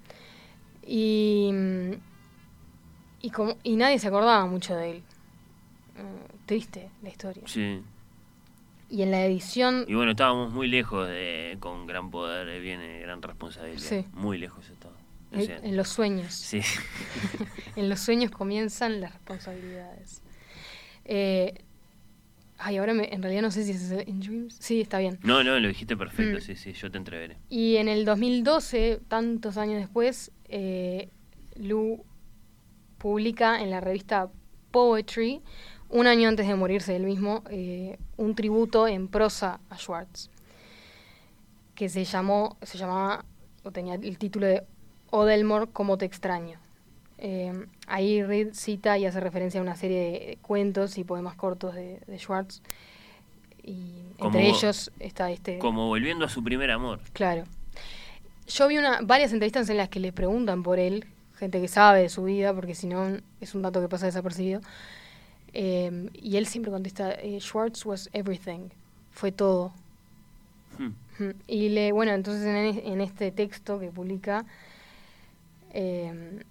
Y, 0.85 1.49
mm, 1.53 1.91
y, 3.21 3.29
como, 3.31 3.55
y 3.63 3.75
nadie 3.77 3.97
se 3.97 4.07
acordaba 4.09 4.45
mucho 4.45 4.75
de 4.75 4.91
él. 4.91 5.03
Triste 6.47 6.89
la 7.03 7.09
historia. 7.09 7.43
Sí. 7.45 7.81
Y 8.89 9.01
en 9.03 9.11
la 9.11 9.23
edición 9.25 9.85
Y 9.87 9.93
bueno, 9.95 10.11
estábamos 10.11 10.51
muy 10.53 10.67
lejos 10.67 11.07
de 11.07 11.57
con 11.59 11.85
gran 11.87 12.09
poder 12.09 12.47
eh, 12.49 12.59
viene 12.59 12.99
gran 13.01 13.21
responsabilidad. 13.21 13.79
Sí. 13.81 14.05
Muy 14.13 14.37
lejos 14.39 14.67
estaba. 14.69 14.95
O 15.33 15.35
En, 15.35 15.45
sea, 15.45 15.57
en 15.57 15.75
los 15.77 15.89
sueños. 15.89 16.33
Sí. 16.33 16.61
en 17.75 17.89
los 17.89 17.99
sueños 17.99 18.31
comienzan 18.31 19.01
las 19.01 19.11
responsabilidades. 19.13 20.21
Eh, 21.03 21.53
ay, 22.57 22.77
ahora 22.77 22.93
me- 22.93 23.13
en 23.13 23.21
realidad 23.21 23.41
no 23.41 23.51
sé 23.51 23.63
si 23.65 23.71
es 23.71 24.07
In 24.07 24.21
Dreams. 24.21 24.55
Sí, 24.59 24.79
está 24.81 24.99
bien. 24.99 25.19
No, 25.23 25.43
no, 25.43 25.59
lo 25.59 25.67
dijiste 25.67 25.97
perfecto, 25.97 26.37
Mm. 26.37 26.41
sí, 26.41 26.55
sí, 26.55 26.71
yo 26.73 26.89
te 26.89 26.97
entreveré. 26.97 27.35
Y 27.49 27.75
en 27.75 27.89
el 27.89 28.05
2012, 28.05 29.01
tantos 29.09 29.57
años 29.57 29.79
después, 29.81 30.31
eh, 30.45 31.09
Lou 31.57 32.05
publica 32.97 33.61
en 33.61 33.69
la 33.69 33.81
revista 33.81 34.29
Poetry, 34.71 35.41
un 35.89 36.07
año 36.07 36.27
antes 36.29 36.47
de 36.47 36.55
morirse 36.55 36.95
él 36.95 37.03
mismo, 37.03 37.43
eh, 37.49 37.97
un 38.17 38.35
tributo 38.35 38.87
en 38.87 39.07
prosa 39.07 39.59
a 39.69 39.77
Schwartz, 39.77 40.29
que 41.75 41.89
se 41.89 42.03
llamó, 42.03 42.57
se 42.63 42.77
llamaba, 42.77 43.23
o 43.63 43.71
tenía 43.71 43.95
el 43.95 44.17
título 44.17 44.47
de 44.47 44.63
Odelmore, 45.11 45.67
como 45.67 45.97
te 45.97 46.05
extraño. 46.05 46.59
Eh, 47.19 47.51
ahí 47.87 48.21
Reed 48.23 48.53
cita 48.53 48.97
y 48.97 49.05
hace 49.05 49.19
referencia 49.19 49.59
a 49.59 49.63
una 49.63 49.75
serie 49.75 49.99
de 49.99 50.37
cuentos 50.41 50.97
y 50.97 51.03
poemas 51.03 51.35
cortos 51.35 51.73
de, 51.75 51.99
de 52.05 52.19
Schwartz. 52.19 52.61
Y 53.63 54.03
Como- 54.19 54.29
entre 54.37 54.49
ellos 54.49 54.91
está 54.99 55.31
este. 55.31 55.59
Como 55.59 55.87
volviendo 55.87 56.25
a 56.25 56.29
su 56.29 56.43
primer 56.43 56.71
amor. 56.71 56.99
Claro. 57.13 57.43
Yo 58.47 58.67
vi 58.67 58.77
una, 58.77 58.99
varias 59.01 59.33
entrevistas 59.33 59.69
en 59.69 59.77
las 59.77 59.89
que 59.89 59.99
le 59.99 60.13
preguntan 60.13 60.63
por 60.63 60.79
él, 60.79 61.05
gente 61.37 61.59
que 61.59 61.67
sabe 61.67 62.01
de 62.03 62.09
su 62.09 62.23
vida, 62.23 62.53
porque 62.53 62.75
si 62.75 62.87
no 62.87 63.17
es 63.41 63.55
un 63.55 63.61
dato 63.61 63.81
que 63.81 63.89
pasa 63.89 64.05
desapercibido. 64.05 64.61
Eh, 65.59 66.09
y 66.13 66.37
él 66.37 66.45
siempre 66.45 66.71
contesta, 66.71 67.13
eh, 67.13 67.39
Schwartz 67.39 67.83
was 67.85 68.09
everything, 68.13 68.69
fue 69.11 69.31
todo. 69.31 69.73
Hmm. 70.77 70.91
Ujú. 71.19 71.33
Y 71.47 71.69
le, 71.69 71.91
bueno, 71.93 72.11
entonces 72.13 72.45
en, 72.45 72.55
e- 72.57 72.93
en 72.93 73.01
este 73.01 73.31
texto 73.31 73.79
que 73.79 73.89
publica, 73.89 74.45
eh, 75.73 76.43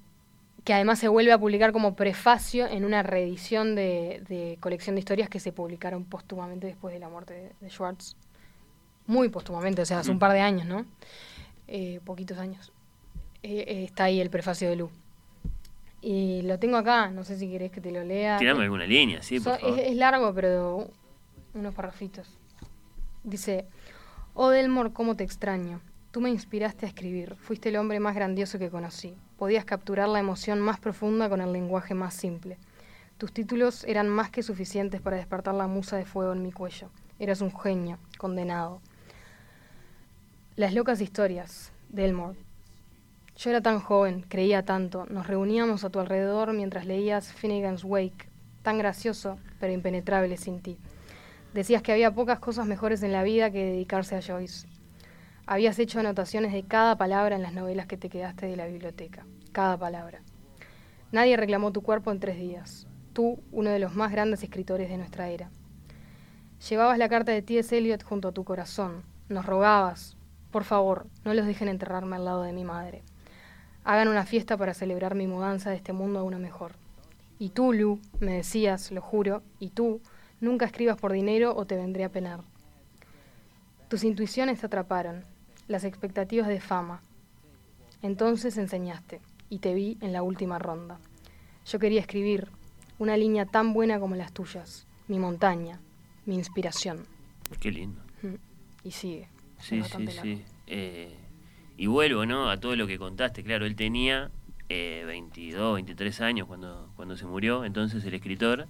que 0.65 0.75
además 0.75 0.99
se 0.99 1.07
vuelve 1.09 1.31
a 1.33 1.39
publicar 1.39 1.71
como 1.71 1.95
prefacio 1.95 2.67
en 2.67 2.85
una 2.85 3.05
reedición 3.05 3.77
de, 3.77 4.25
de 4.29 4.57
colección 4.61 4.97
de 4.97 5.01
historias 5.01 5.29
que 5.29 5.39
se 5.39 5.53
publicaron 5.53 6.05
póstumamente 6.05 6.67
después 6.67 6.93
de 6.93 6.99
la 6.99 7.09
muerte 7.09 7.35
de, 7.35 7.53
de 7.61 7.71
Schwartz. 7.71 8.17
Muy 9.07 9.29
póstumamente, 9.29 9.83
o 9.83 9.87
sea, 9.87 10.01
hace 10.01 10.11
un 10.11 10.17
Mm. 10.17 10.21
par 10.21 10.33
de 10.33 10.41
años, 10.41 10.67
¿no? 10.67 10.85
Eh, 11.69 12.01
poquitos 12.05 12.39
años. 12.39 12.73
Eh, 13.45 13.85
está 13.85 14.05
ahí 14.05 14.21
el 14.21 14.31
prefacio 14.31 14.69
de 14.69 14.75
Lu. 14.75 14.91
Y 16.09 16.43
lo 16.43 16.57
tengo 16.61 16.77
acá, 16.77 17.11
no 17.11 17.25
sé 17.25 17.37
si 17.37 17.51
querés 17.51 17.73
que 17.73 17.81
te 17.81 17.91
lo 17.91 18.05
lea. 18.05 18.37
Tirame 18.37 18.63
alguna 18.63 18.87
línea, 18.87 19.23
sí, 19.23 19.41
So- 19.41 19.51
por 19.51 19.59
favor. 19.61 19.79
es, 19.81 19.87
es 19.89 19.97
largo, 19.97 20.33
pero 20.33 20.89
unos 21.53 21.75
parrafitos. 21.75 22.39
Dice, 23.25 23.67
Oh 24.33 24.51
Delmore, 24.51 24.93
cómo 24.93 25.17
te 25.17 25.25
extraño. 25.25 25.81
Tú 26.13 26.21
me 26.21 26.31
inspiraste 26.31 26.87
a 26.87 26.89
escribir. 26.89 27.35
Fuiste 27.35 27.71
el 27.71 27.77
hombre 27.77 27.99
más 27.99 28.15
grandioso 28.15 28.57
que 28.57 28.71
conocí. 28.71 29.17
Podías 29.37 29.65
capturar 29.65 30.09
la 30.09 30.21
emoción 30.21 30.61
más 30.61 30.79
profunda 30.79 31.29
con 31.29 31.41
el 31.41 31.53
lenguaje 31.53 31.95
más 31.95 32.15
simple. 32.15 32.57
Tus 33.19 33.33
títulos 33.33 33.83
eran 33.83 34.09
más 34.09 34.31
que 34.31 34.45
suficientes 34.45 35.01
para 35.01 35.17
despertar 35.17 35.57
la 35.57 35.67
musa 35.67 35.97
de 35.97 36.05
fuego 36.05 36.33
en 36.35 36.43
mi 36.43 36.53
cuello. 36.53 36.89
Eras 37.19 37.41
un 37.41 37.51
genio, 37.59 37.99
condenado. 38.17 38.81
Las 40.55 40.73
locas 40.73 41.01
historias, 41.01 41.73
Delmore. 41.89 42.39
Yo 43.37 43.51
era 43.51 43.61
tan 43.61 43.81
joven, 43.81 44.25
creía 44.27 44.65
tanto, 44.65 45.05
nos 45.11 45.27
reuníamos 45.27 45.85
a 45.85 45.91
tu 45.91 46.01
alrededor 46.01 46.55
mientras 46.55 46.87
leías 46.87 47.35
Finnegan's 47.35 47.85
Wake, 47.85 48.31
tan 48.63 48.79
gracioso, 48.79 49.39
pero 49.61 49.75
impenetrable 49.75 50.39
sin 50.39 50.63
ti. 50.63 50.79
Decías 51.53 51.83
que 51.83 51.93
había 51.93 52.15
pocas 52.15 52.39
cosas 52.39 52.67
mejores 52.67 53.03
en 53.03 53.13
la 53.13 53.23
vida 53.23 53.51
que 53.51 53.63
dedicarse 53.63 54.17
a 54.17 54.23
Joyce. 54.23 54.67
Habías 55.45 55.79
hecho 55.79 56.01
anotaciones 56.01 56.51
de 56.55 56.63
cada 56.63 56.97
palabra 56.97 57.37
en 57.37 57.43
las 57.43 57.53
novelas 57.53 57.87
que 57.87 57.99
te 57.99 58.09
quedaste 58.09 58.47
de 58.47 58.57
la 58.57 58.67
biblioteca, 58.67 59.27
cada 59.53 59.77
palabra. 59.77 60.23
Nadie 61.13 61.37
reclamó 61.37 61.73
tu 61.73 61.83
cuerpo 61.83 62.11
en 62.13 62.21
tres 62.21 62.39
días. 62.39 62.87
Tú, 63.13 63.43
uno 63.53 63.69
de 63.69 63.79
los 63.79 63.95
más 63.95 64.13
grandes 64.13 64.43
escritores 64.45 64.89
de 64.89 64.97
nuestra 64.97 65.29
era. 65.29 65.51
Llevabas 66.71 66.97
la 66.97 67.11
carta 67.11 67.33
de 67.33 67.43
T.S. 67.43 67.77
Eliot 67.77 68.03
junto 68.03 68.29
a 68.29 68.33
tu 68.33 68.45
corazón. 68.45 69.03
Nos 69.29 69.45
rogabas, 69.45 70.17
por 70.51 70.65
favor, 70.65 71.07
no 71.23 71.35
los 71.35 71.47
dejen 71.47 71.69
enterrarme 71.69 72.17
al 72.17 72.25
lado 72.25 72.43
de 72.43 72.55
mi 72.55 72.65
madre. 72.65 73.03
Hagan 73.87 74.09
una 74.09 74.27
fiesta 74.27 74.57
para 74.57 74.75
celebrar 74.75 75.15
mi 75.15 75.29
mudanza 75.29 75.71
de 75.71 75.77
este 75.77 75.93
mundo 75.93 76.19
a 76.19 76.25
uno 76.25 76.41
mejor. 76.41 76.73
Y 77.39 77.51
tú, 77.51 77.73
Lu, 77.73 78.01
me 78.19 78.33
decías, 78.33 78.91
lo 78.91 79.01
juro, 79.01 79.45
y 79.61 79.71
tú, 79.71 80.01
nunca 80.41 80.67
escribas 80.67 80.97
por 80.97 81.13
dinero 81.13 81.55
o 81.55 81.67
te 81.67 81.77
vendré 81.77 82.03
a 82.03 82.09
penar. 82.09 82.41
Tus 83.89 84.03
intuiciones 84.03 84.59
te 84.59 84.67
atraparon, 84.67 85.23
las 85.69 85.85
expectativas 85.85 86.49
de 86.49 86.61
fama. 86.61 87.01
Entonces 88.03 88.59
enseñaste, 88.59 89.21
y 89.51 89.61
te 89.61 89.73
vi 89.73 89.99
en 90.01 90.13
la 90.13 90.25
última 90.25 90.59
ronda. 90.59 90.99
Yo 91.65 91.79
quería 91.79 92.01
escribir 92.01 92.49
una 92.99 93.17
línea 93.17 93.47
tan 93.47 93.73
buena 93.73 94.01
como 94.01 94.17
las 94.17 94.33
tuyas, 94.33 94.89
mi 95.07 95.21
montaña, 95.21 95.79
mi 96.25 96.35
inspiración. 96.35 97.07
Qué 97.61 97.71
lindo. 97.71 98.03
Y 98.83 98.91
sigue. 98.91 99.29
Sí, 99.61 99.81
sí, 99.85 100.05
largo. 100.05 100.23
sí. 100.23 100.45
Eh, 100.67 101.15
y 101.77 101.87
vuelvo, 101.87 102.25
¿no? 102.27 102.51
A 102.51 102.59
todo 102.59 102.75
lo 102.77 102.87
que 102.87 102.99
contaste. 102.99 103.43
Claro, 103.45 103.67
él 103.67 103.77
tenía 103.77 104.31
eh, 104.69 105.05
22, 105.07 105.75
23 105.77 106.21
años 106.23 106.47
cuando, 106.47 106.91
cuando 106.97 107.17
se 107.17 107.27
murió. 107.27 107.65
Entonces 107.65 108.05
el 108.05 108.15
escritor 108.15 108.67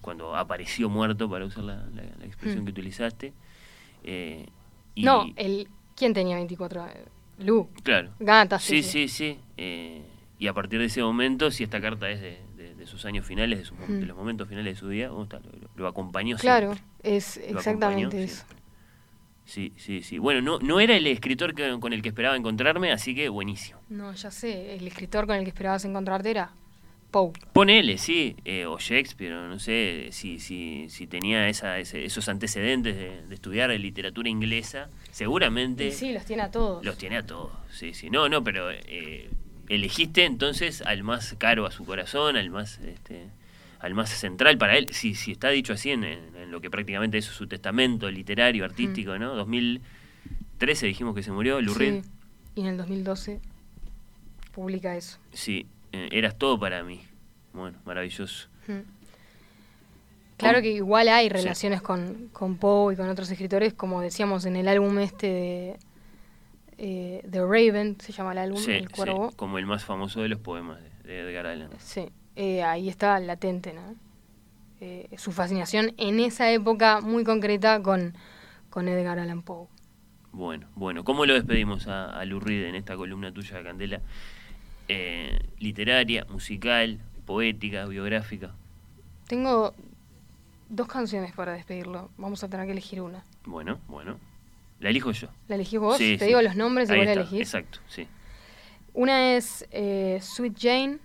cuando 0.00 0.36
apareció 0.36 0.90
muerto, 0.90 1.30
para 1.30 1.46
usar 1.46 1.64
la, 1.64 1.76
la- 1.94 2.02
la 2.18 2.26
expresión 2.26 2.62
Mm. 2.62 2.64
que 2.66 2.70
utilizaste. 2.72 3.32
Eh, 4.02 4.46
y- 4.94 5.02
No, 5.04 5.24
el, 5.36 5.66
¿quién 5.96 6.12
tenía 6.12 6.36
24 6.36 6.82
años? 6.82 7.08
Lu. 7.38 7.68
Claro. 7.82 8.10
Gata, 8.20 8.58
Sí, 8.58 8.82
sí, 8.82 9.08
sí, 9.08 9.08
sí. 9.08 9.38
eh, 9.56 10.02
y 10.38 10.46
a 10.46 10.52
partir 10.52 10.78
de 10.78 10.86
ese 10.86 11.02
momento, 11.02 11.50
si 11.50 11.64
esta 11.64 11.80
carta 11.80 12.10
es 12.10 12.20
de, 12.20 12.38
de- 12.56 12.74
de 12.74 12.86
sus 12.86 13.04
años 13.06 13.24
finales, 13.26 13.58
de, 13.60 13.64
sus 13.64 13.78
Mm. 13.78 14.00
de 14.00 14.06
los 14.06 14.16
momentos 14.16 14.46
finales 14.46 14.74
de 14.74 14.78
su 14.80 14.88
vida, 14.88 15.08
¿cómo 15.08 15.22
está? 15.22 15.38
Lo, 15.40 15.68
lo 15.74 15.88
acompañó 15.88 16.36
Claro, 16.36 16.74
siempre. 16.74 17.16
es 17.16 17.40
Lo 17.50 17.58
exactamente 17.58 18.22
eso. 18.24 18.44
Sí, 19.44 19.72
sí, 19.76 20.02
sí. 20.02 20.18
Bueno, 20.18 20.40
no, 20.40 20.58
no 20.58 20.80
era 20.80 20.96
el 20.96 21.06
escritor 21.06 21.54
que- 21.54 21.78
con 21.80 21.92
el 21.92 22.00
que 22.02 22.08
esperaba 22.08 22.36
encontrarme, 22.36 22.92
así 22.92 23.14
que 23.14 23.28
buenísimo. 23.28 23.78
No, 23.90 24.12
ya 24.14 24.30
sé, 24.30 24.74
el 24.74 24.86
escritor 24.86 25.26
con 25.26 25.36
el 25.36 25.44
que 25.44 25.50
esperabas 25.50 25.84
encontrarte 25.84 26.30
era 26.30 26.50
Poe. 27.10 27.30
Ponele, 27.52 27.96
sí, 27.98 28.34
eh, 28.44 28.66
o 28.66 28.78
Shakespeare, 28.78 29.32
no 29.34 29.58
sé 29.60 30.08
si, 30.10 30.40
si, 30.40 30.88
si 30.88 31.06
tenía 31.06 31.48
esa, 31.48 31.78
ese- 31.78 32.04
esos 32.04 32.28
antecedentes 32.28 32.96
de, 32.96 33.22
de 33.26 33.34
estudiar 33.34 33.70
literatura 33.70 34.28
inglesa, 34.28 34.88
seguramente 35.12 35.88
Y 35.88 35.92
sí, 35.92 36.12
los 36.12 36.24
tiene 36.24 36.42
a 36.42 36.50
todos. 36.50 36.84
los 36.84 36.96
tiene 36.98 37.18
a 37.18 37.26
todos. 37.26 37.52
Sí, 37.70 37.94
sí. 37.94 38.10
No, 38.10 38.28
no, 38.28 38.42
pero 38.42 38.70
eh, 38.72 39.30
elegiste 39.68 40.24
entonces 40.24 40.82
al 40.82 41.04
más 41.04 41.36
caro 41.38 41.66
a 41.66 41.70
su 41.70 41.84
corazón, 41.84 42.36
al 42.36 42.50
más 42.50 42.78
este, 42.78 43.28
al 43.84 43.94
más 43.94 44.10
central 44.10 44.56
para 44.58 44.76
él, 44.76 44.88
si, 44.92 45.14
si 45.14 45.32
está 45.32 45.48
dicho 45.50 45.72
así 45.74 45.90
en, 45.90 46.04
en- 46.04 46.50
lo 46.50 46.60
que 46.60 46.70
prácticamente 46.70 47.18
es 47.18 47.24
su 47.24 47.46
testamento 47.46 48.10
literario, 48.10 48.64
artístico, 48.64 49.18
¿no? 49.18 49.34
2013 49.34 50.86
dijimos 50.86 51.14
que 51.14 51.22
se 51.22 51.32
murió, 51.32 51.60
Lou 51.60 51.74
Reed. 51.74 52.02
Sí, 52.02 52.10
y 52.56 52.60
en 52.62 52.66
el 52.68 52.76
2012 52.78 53.40
publica 54.52 54.96
eso. 54.96 55.18
Sí, 55.32 55.66
eh, 55.92 56.08
eras 56.12 56.36
todo 56.38 56.58
para 56.58 56.82
mí. 56.84 57.00
Bueno, 57.52 57.76
maravilloso. 57.84 58.48
Mm. 58.68 58.80
Claro 60.36 60.60
que 60.62 60.70
igual 60.72 61.08
hay 61.08 61.26
Sí. 61.28 61.32
relaciones 61.32 61.80
con, 61.82 62.28
con 62.32 62.56
Poe 62.56 62.94
y 62.94 62.96
con 62.96 63.08
otros 63.08 63.30
escritores, 63.30 63.72
como 63.74 64.00
decíamos 64.00 64.44
en 64.46 64.56
el 64.56 64.66
álbum 64.68 64.98
este 64.98 65.26
de 65.28 65.76
eh, 66.78 67.22
The 67.30 67.40
Raven, 67.40 67.96
se 68.00 68.12
llama 68.12 68.32
el 68.32 68.38
álbum, 68.38 68.60
Sí, 68.60 68.72
El 68.72 68.88
sí, 68.88 68.94
Cuervo. 68.94 69.30
como 69.36 69.58
el 69.58 69.66
más 69.66 69.84
famoso 69.84 70.22
de 70.22 70.28
los 70.28 70.40
poemas 70.40 70.80
de, 70.82 70.90
de 71.08 71.20
Edgar 71.20 71.46
Allan. 71.46 71.70
Sí, 71.78 72.08
eh, 72.36 72.62
ahí 72.62 72.88
está 72.88 73.18
latente, 73.20 73.72
¿no? 73.72 73.94
Eh, 74.80 75.08
su 75.16 75.32
fascinación 75.32 75.94
en 75.96 76.20
esa 76.20 76.50
época 76.50 77.00
muy 77.00 77.24
concreta 77.24 77.82
con, 77.82 78.14
con 78.70 78.88
Edgar 78.88 79.18
Allan 79.18 79.42
Poe. 79.42 79.68
Bueno, 80.32 80.66
bueno, 80.74 81.04
¿cómo 81.04 81.26
lo 81.26 81.34
despedimos 81.34 81.86
a, 81.86 82.10
a 82.10 82.24
Lou 82.24 82.40
Reed 82.40 82.64
en 82.66 82.74
esta 82.74 82.96
columna 82.96 83.32
tuya 83.32 83.58
de 83.58 83.62
Candela? 83.62 84.00
Eh, 84.88 85.38
literaria, 85.58 86.26
musical, 86.28 86.98
poética, 87.24 87.86
biográfica. 87.86 88.52
Tengo 89.28 89.72
dos 90.68 90.88
canciones 90.88 91.32
para 91.32 91.52
despedirlo. 91.52 92.10
Vamos 92.18 92.42
a 92.44 92.48
tener 92.48 92.66
que 92.66 92.72
elegir 92.72 93.00
una. 93.00 93.24
Bueno, 93.46 93.78
bueno. 93.88 94.18
La 94.80 94.90
elijo 94.90 95.12
yo. 95.12 95.28
¿La 95.48 95.54
elegís 95.54 95.78
vos? 95.80 95.96
Sí, 95.96 96.14
Te 96.18 96.24
sí. 96.24 96.26
digo 96.26 96.42
los 96.42 96.56
nombres 96.56 96.90
y 96.90 96.96
vos 96.96 97.04
la 97.06 97.12
elegís. 97.12 97.40
Exacto, 97.40 97.78
sí. 97.88 98.06
Una 98.92 99.36
es 99.36 99.66
eh, 99.70 100.18
Sweet 100.20 100.56
Jane. 100.58 100.98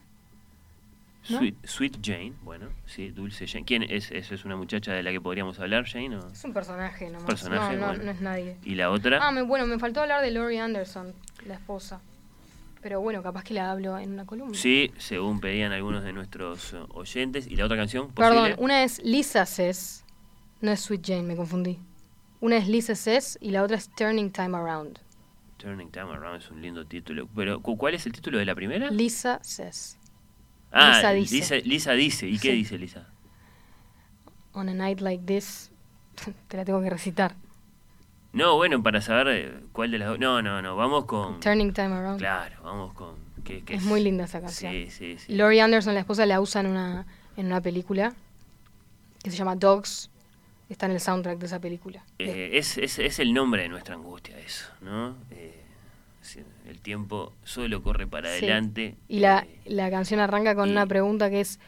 ¿No? 1.29 1.37
Sweet, 1.37 1.55
Sweet 1.65 1.97
Jane, 2.03 2.33
bueno, 2.43 2.67
sí, 2.85 3.09
Dulce 3.09 3.47
Jane. 3.47 3.65
¿Quién 3.65 3.83
es? 3.83 4.11
¿Eso 4.11 4.33
es 4.35 4.45
una 4.45 4.55
muchacha 4.55 4.93
de 4.93 5.03
la 5.03 5.11
que 5.11 5.21
podríamos 5.21 5.59
hablar, 5.59 5.85
Jane? 5.85 6.15
O? 6.17 6.27
Es 6.31 6.43
un 6.43 6.53
personaje 6.53 7.05
nomás. 7.09 7.25
Personaje, 7.25 7.75
no, 7.75 7.81
no, 7.81 7.87
bueno. 7.87 8.03
no 8.03 8.11
es 8.11 8.21
nadie. 8.21 8.57
¿Y 8.63 8.75
la 8.75 8.89
otra? 8.91 9.19
Ah, 9.21 9.31
me- 9.31 9.41
bueno, 9.43 9.65
me 9.67 9.77
faltó 9.79 10.01
hablar 10.01 10.21
de 10.21 10.31
Laurie 10.31 10.59
Anderson, 10.59 11.13
la 11.45 11.55
esposa. 11.55 12.01
Pero 12.81 13.01
bueno, 13.01 13.21
capaz 13.21 13.43
que 13.43 13.53
la 13.53 13.69
hablo 13.71 13.97
en 13.99 14.13
una 14.13 14.25
columna. 14.25 14.57
Sí, 14.57 14.91
según 14.97 15.41
pedían 15.41 15.73
algunos 15.73 16.01
de 16.03 16.13
nuestros 16.13 16.73
eh, 16.73 16.77
oyentes. 16.91 17.45
¿Y 17.45 17.57
la 17.57 17.65
otra 17.65 17.75
canción? 17.75 18.09
Perdón, 18.13 18.37
¿Posible? 18.37 18.55
una 18.63 18.83
es 18.83 19.03
Lisa 19.03 19.45
Says. 19.45 20.05
No 20.61 20.71
es 20.71 20.79
Sweet 20.79 21.01
Jane, 21.05 21.23
me 21.23 21.35
confundí. 21.35 21.77
Una 22.41 22.55
es 22.55 22.69
Lisa 22.69 22.95
Says 22.95 23.37
y 23.41 23.51
la 23.51 23.63
otra 23.63 23.75
es 23.75 23.89
Turning 23.95 24.31
Time 24.31 24.57
Around. 24.57 24.99
Turning 25.57 25.89
Time 25.91 26.11
Around 26.13 26.41
es 26.41 26.49
un 26.51 26.61
lindo 26.61 26.85
título. 26.85 27.27
Pero, 27.35 27.59
¿cu- 27.61 27.77
¿cuál 27.77 27.95
es 27.95 28.05
el 28.05 28.13
título 28.13 28.37
de 28.37 28.45
la 28.45 28.55
primera? 28.55 28.89
Lisa 28.91 29.39
Says. 29.43 29.98
Ah, 30.71 30.95
Lisa 30.95 31.11
dice. 31.11 31.35
Lisa, 31.35 31.55
Lisa 31.55 31.91
dice. 31.93 32.27
¿Y 32.27 32.39
qué 32.39 32.49
Sí. 32.51 32.55
dice 32.57 32.77
Lisa? 32.77 33.07
On 34.53 34.67
a 34.69 34.73
night 34.73 34.99
like 35.01 35.23
this. 35.25 35.71
Te 36.47 36.57
la 36.57 36.65
tengo 36.65 36.81
que 36.81 36.89
recitar. 36.89 37.35
No, 38.33 38.55
bueno, 38.57 38.83
para 38.83 39.01
saber 39.01 39.27
eh, 39.29 39.59
cuál 39.71 39.91
de 39.91 39.97
las 39.97 40.09
dos. 40.09 40.19
No, 40.19 40.41
no, 40.41 40.61
no, 40.61 40.75
vamos 40.75 41.05
con. 41.05 41.39
Turning 41.39 41.73
Time 41.73 41.93
Around. 41.95 42.19
Claro, 42.19 42.61
vamos 42.63 42.93
con. 42.93 43.15
que- 43.43 43.63
que 43.63 43.73
Es 43.75 43.83
muy 43.83 44.03
linda 44.03 44.25
esa 44.25 44.39
canción. 44.41 44.71
Sí, 44.71 44.89
sí, 44.91 45.17
sí. 45.17 45.33
Laurie 45.35 45.61
Anderson, 45.61 45.93
la 45.95 46.01
esposa, 46.01 46.25
la 46.25 46.39
usa 46.39 46.61
en 46.61 46.67
una, 46.67 47.07
en 47.37 47.47
una 47.47 47.61
película 47.61 48.13
que 49.23 49.31
se 49.31 49.37
llama 49.37 49.55
Dogs. 49.55 50.11
Está 50.69 50.85
en 50.85 50.91
el 50.91 50.99
soundtrack 50.99 51.39
de 51.39 51.47
esa 51.47 51.59
película. 51.59 52.03
Eh, 52.19 52.51
es, 52.53 52.77
es, 52.77 52.99
es 52.99 53.17
el 53.17 53.33
nombre 53.33 53.63
de 53.63 53.69
nuestra 53.69 53.95
angustia, 53.95 54.37
eso, 54.37 54.65
¿no? 54.81 55.15
Eh, 55.31 55.58
el 56.67 56.81
tiempo 56.81 57.33
solo 57.43 57.81
corre 57.83 58.07
para 58.07 58.29
Sí. 58.29 58.45
adelante. 58.45 58.95
Y 59.07 59.19
la, 59.19 59.45
la 59.65 59.89
canción 59.89 60.19
arranca 60.19 60.55
con 60.55 60.69
una 60.69 60.85
pregunta 60.85 61.29
que 61.29 61.41
es 61.41 61.59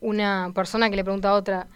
una 0.00 0.52
persona 0.54 0.90
que 0.90 0.96
le 0.96 1.04
pregunta 1.04 1.30
a 1.30 1.34
otra, 1.34 1.66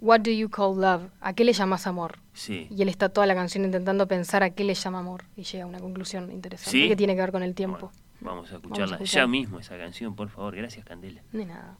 What 0.00 0.20
do 0.20 0.30
you 0.30 0.50
call 0.50 0.78
love? 0.78 1.10
¿A 1.20 1.32
qué 1.32 1.42
le 1.44 1.52
llamas 1.54 1.86
amor? 1.86 2.18
Sí. 2.34 2.66
Y 2.70 2.82
él 2.82 2.88
está 2.90 3.08
toda 3.08 3.26
la 3.26 3.34
canción 3.34 3.64
intentando 3.64 4.06
pensar 4.06 4.42
a 4.42 4.50
qué 4.50 4.62
le 4.62 4.74
llama 4.74 4.98
amor 4.98 5.24
y 5.36 5.42
llega 5.44 5.64
a 5.64 5.66
una 5.66 5.80
conclusión 5.80 6.30
interesante 6.30 6.70
¿Sí? 6.70 6.86
que 6.88 6.96
tiene 6.96 7.14
que 7.14 7.20
ver 7.22 7.32
con 7.32 7.42
el 7.42 7.54
tiempo. 7.54 7.90
Vamos 8.20 8.52
a 8.52 8.56
escucharla 8.56 8.96
escuchar. 8.96 9.22
ya 9.22 9.26
mismo 9.26 9.58
esa 9.58 9.78
canción, 9.78 10.14
por 10.14 10.28
favor. 10.28 10.54
Gracias, 10.54 10.84
Candela. 10.84 11.22
De 11.32 11.46
nada. 11.46 11.78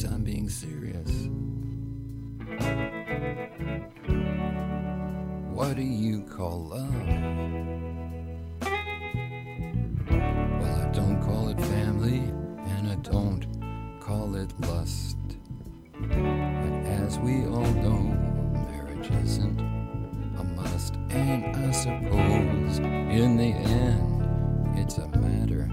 Please, 0.00 0.12
I'm 0.12 0.24
being 0.24 0.48
serious. 0.48 1.28
What 5.52 5.76
do 5.76 5.82
you 5.82 6.22
call 6.22 6.68
love? 6.68 6.94
Well, 10.60 10.80
I 10.80 10.90
don't 10.92 11.20
call 11.22 11.48
it 11.48 11.60
family, 11.60 12.32
and 12.66 12.90
I 12.90 12.94
don't 12.96 13.46
call 14.00 14.36
it 14.36 14.52
lust. 14.60 15.18
But 15.92 16.86
as 16.86 17.18
we 17.18 17.44
all 17.46 17.70
know, 17.82 18.00
marriage 18.70 19.10
isn't 19.22 19.60
a 19.60 20.44
must. 20.56 20.94
And 21.10 21.54
I 21.56 21.70
suppose 21.72 22.78
in 22.78 23.36
the 23.36 23.52
end, 23.52 24.78
it's 24.78 24.98
a 24.98 25.08
matter 25.08 25.68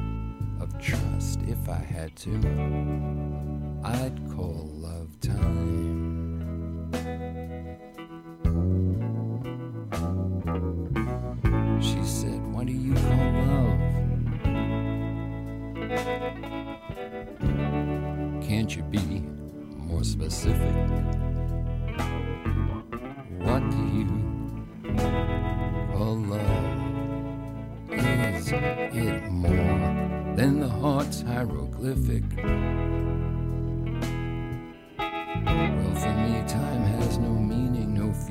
of 0.60 0.78
trust. 0.80 1.42
If 1.48 1.70
I 1.70 1.78
had 1.78 2.16
to, 2.18 3.67
I'd 3.88 4.20
call 4.36 4.70
love 4.74 5.18
time. 5.22 6.92
She 11.82 12.04
said, 12.04 12.46
What 12.54 12.66
do 12.68 12.74
you 12.74 12.94
call 12.94 13.32
love? 13.48 13.80
Can't 18.44 18.76
you 18.76 18.84
be 18.84 19.24
more 19.78 20.04
specific? 20.04 20.76
What 23.40 23.62
do 23.72 23.82
you 23.96 24.08
call 25.94 26.18
love? 26.18 26.66
Is 27.90 28.52
it 28.52 29.32
more 29.32 30.36
than 30.36 30.60
the 30.60 30.68
heart's 30.68 31.22
hieroglyphic? 31.22 32.24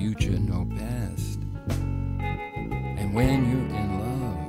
Future, 0.06 0.38
no 0.38 0.64
past. 0.78 1.40
And 1.68 3.12
when 3.12 3.50
you're 3.50 3.70
in 3.76 3.88
love, 3.98 4.40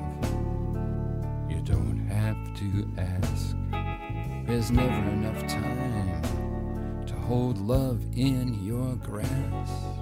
you 1.49 1.59
don't 1.61 2.05
have 2.07 2.37
to 2.57 2.87
ask. 2.99 3.55
There's 4.45 4.69
never 4.69 5.09
enough 5.09 5.47
time 5.47 7.05
to 7.07 7.15
hold 7.15 7.57
love 7.57 8.03
in 8.15 8.63
your 8.63 8.97
grasp. 8.97 9.96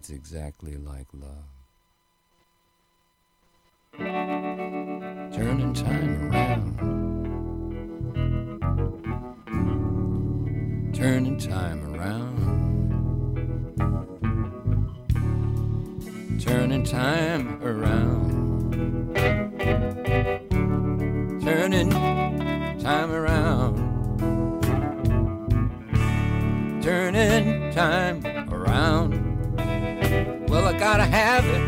It's 0.00 0.08
exactly 0.08 0.76
like 0.78 1.08
love. 1.12 1.44
Turning 5.30 5.74
time 5.74 6.32
around. 6.32 6.78
Turning 10.94 11.36
time 11.36 11.80
around. 11.82 11.89
Gotta 30.92 31.04
have 31.04 31.46
it. 31.46 31.62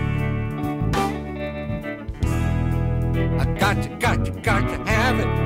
I 3.39 3.45
got 3.57 3.81
to, 3.81 3.89
got 4.01 4.25
to, 4.25 4.33
got 4.33 4.61
to 4.69 4.91
have 4.91 5.21
it. 5.21 5.42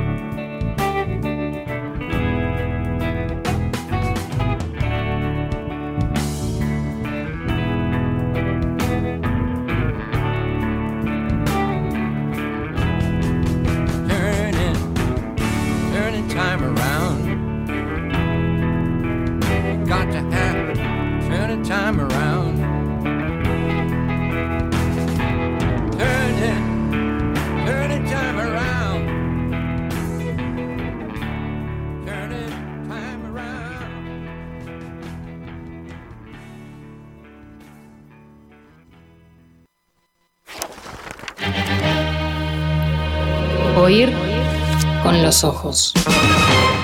Los 45.36 45.44
ojos. 45.44 45.92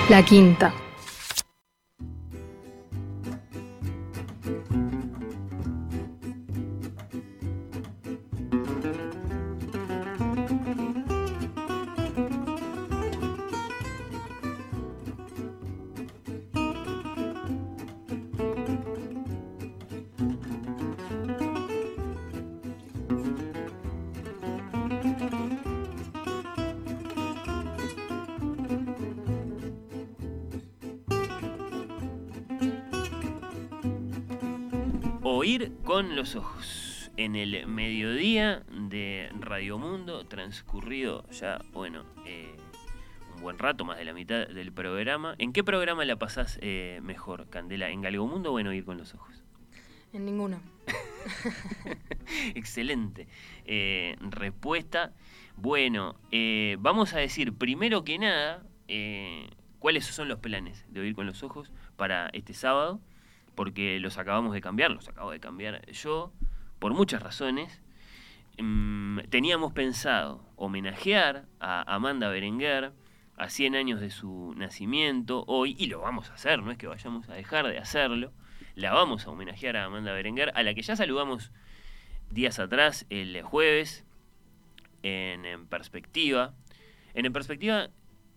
La 0.09 0.23
quinta. 0.23 0.82
Oír 35.43 35.73
con 35.83 36.15
los 36.15 36.37
ojos. 36.37 37.11
En 37.17 37.35
el 37.35 37.67
mediodía 37.67 38.63
de 38.71 39.29
Radio 39.41 39.77
Mundo, 39.77 40.23
transcurrido 40.23 41.29
ya, 41.31 41.59
bueno, 41.73 42.05
eh, 42.25 42.55
un 43.35 43.41
buen 43.41 43.59
rato, 43.59 43.83
más 43.83 43.97
de 43.97 44.05
la 44.05 44.13
mitad 44.13 44.47
del 44.47 44.71
programa. 44.71 45.35
¿En 45.39 45.51
qué 45.51 45.61
programa 45.61 46.05
la 46.05 46.15
pasás 46.15 46.57
eh, 46.61 47.01
mejor, 47.03 47.49
Candela? 47.49 47.89
¿En 47.89 47.99
Galgo 47.99 48.25
Mundo 48.25 48.53
o 48.53 48.59
en 48.61 48.67
Oír 48.67 48.85
con 48.85 48.97
los 48.97 49.15
ojos? 49.15 49.43
En 50.13 50.23
ninguno. 50.23 50.61
Excelente. 52.55 53.27
Eh, 53.65 54.15
respuesta. 54.21 55.11
Bueno, 55.57 56.15
eh, 56.31 56.77
vamos 56.79 57.13
a 57.13 57.19
decir 57.19 57.51
primero 57.51 58.05
que 58.05 58.17
nada 58.17 58.63
eh, 58.87 59.49
cuáles 59.79 60.05
son 60.05 60.29
los 60.29 60.39
planes 60.39 60.85
de 60.87 61.01
Oír 61.01 61.13
con 61.13 61.25
los 61.25 61.43
Ojos 61.43 61.69
para 61.97 62.29
este 62.29 62.53
sábado, 62.53 63.01
porque 63.55 63.99
los 63.99 64.17
acabamos 64.17 64.53
de 64.53 64.61
cambiar, 64.61 64.91
los 64.91 65.07
acabo 65.07 65.31
de 65.31 65.39
cambiar 65.39 65.85
yo, 65.91 66.31
por 66.79 66.93
muchas 66.93 67.21
razones. 67.21 67.81
Mm, 68.57 69.19
teníamos 69.29 69.73
pensado 69.73 70.45
homenajear 70.55 71.45
a 71.59 71.81
Amanda 71.93 72.29
Berenguer 72.29 72.91
a 73.37 73.49
100 73.49 73.75
años 73.75 73.99
de 73.99 74.11
su 74.11 74.53
nacimiento 74.55 75.43
hoy, 75.47 75.75
y 75.77 75.87
lo 75.87 76.01
vamos 76.01 76.29
a 76.29 76.35
hacer, 76.35 76.61
no 76.61 76.71
es 76.71 76.77
que 76.77 76.87
vayamos 76.87 77.27
a 77.29 77.33
dejar 77.33 77.67
de 77.67 77.79
hacerlo. 77.79 78.31
La 78.75 78.93
vamos 78.93 79.25
a 79.25 79.31
homenajear 79.31 79.77
a 79.77 79.85
Amanda 79.85 80.13
Berenguer, 80.13 80.51
a 80.55 80.63
la 80.63 80.73
que 80.73 80.81
ya 80.81 80.95
saludamos 80.95 81.51
días 82.29 82.59
atrás, 82.59 83.05
el 83.09 83.41
jueves, 83.43 84.05
en, 85.03 85.45
En 85.45 85.67
Perspectiva. 85.67 86.53
En 87.13 87.25
En 87.25 87.33
Perspectiva 87.33 87.89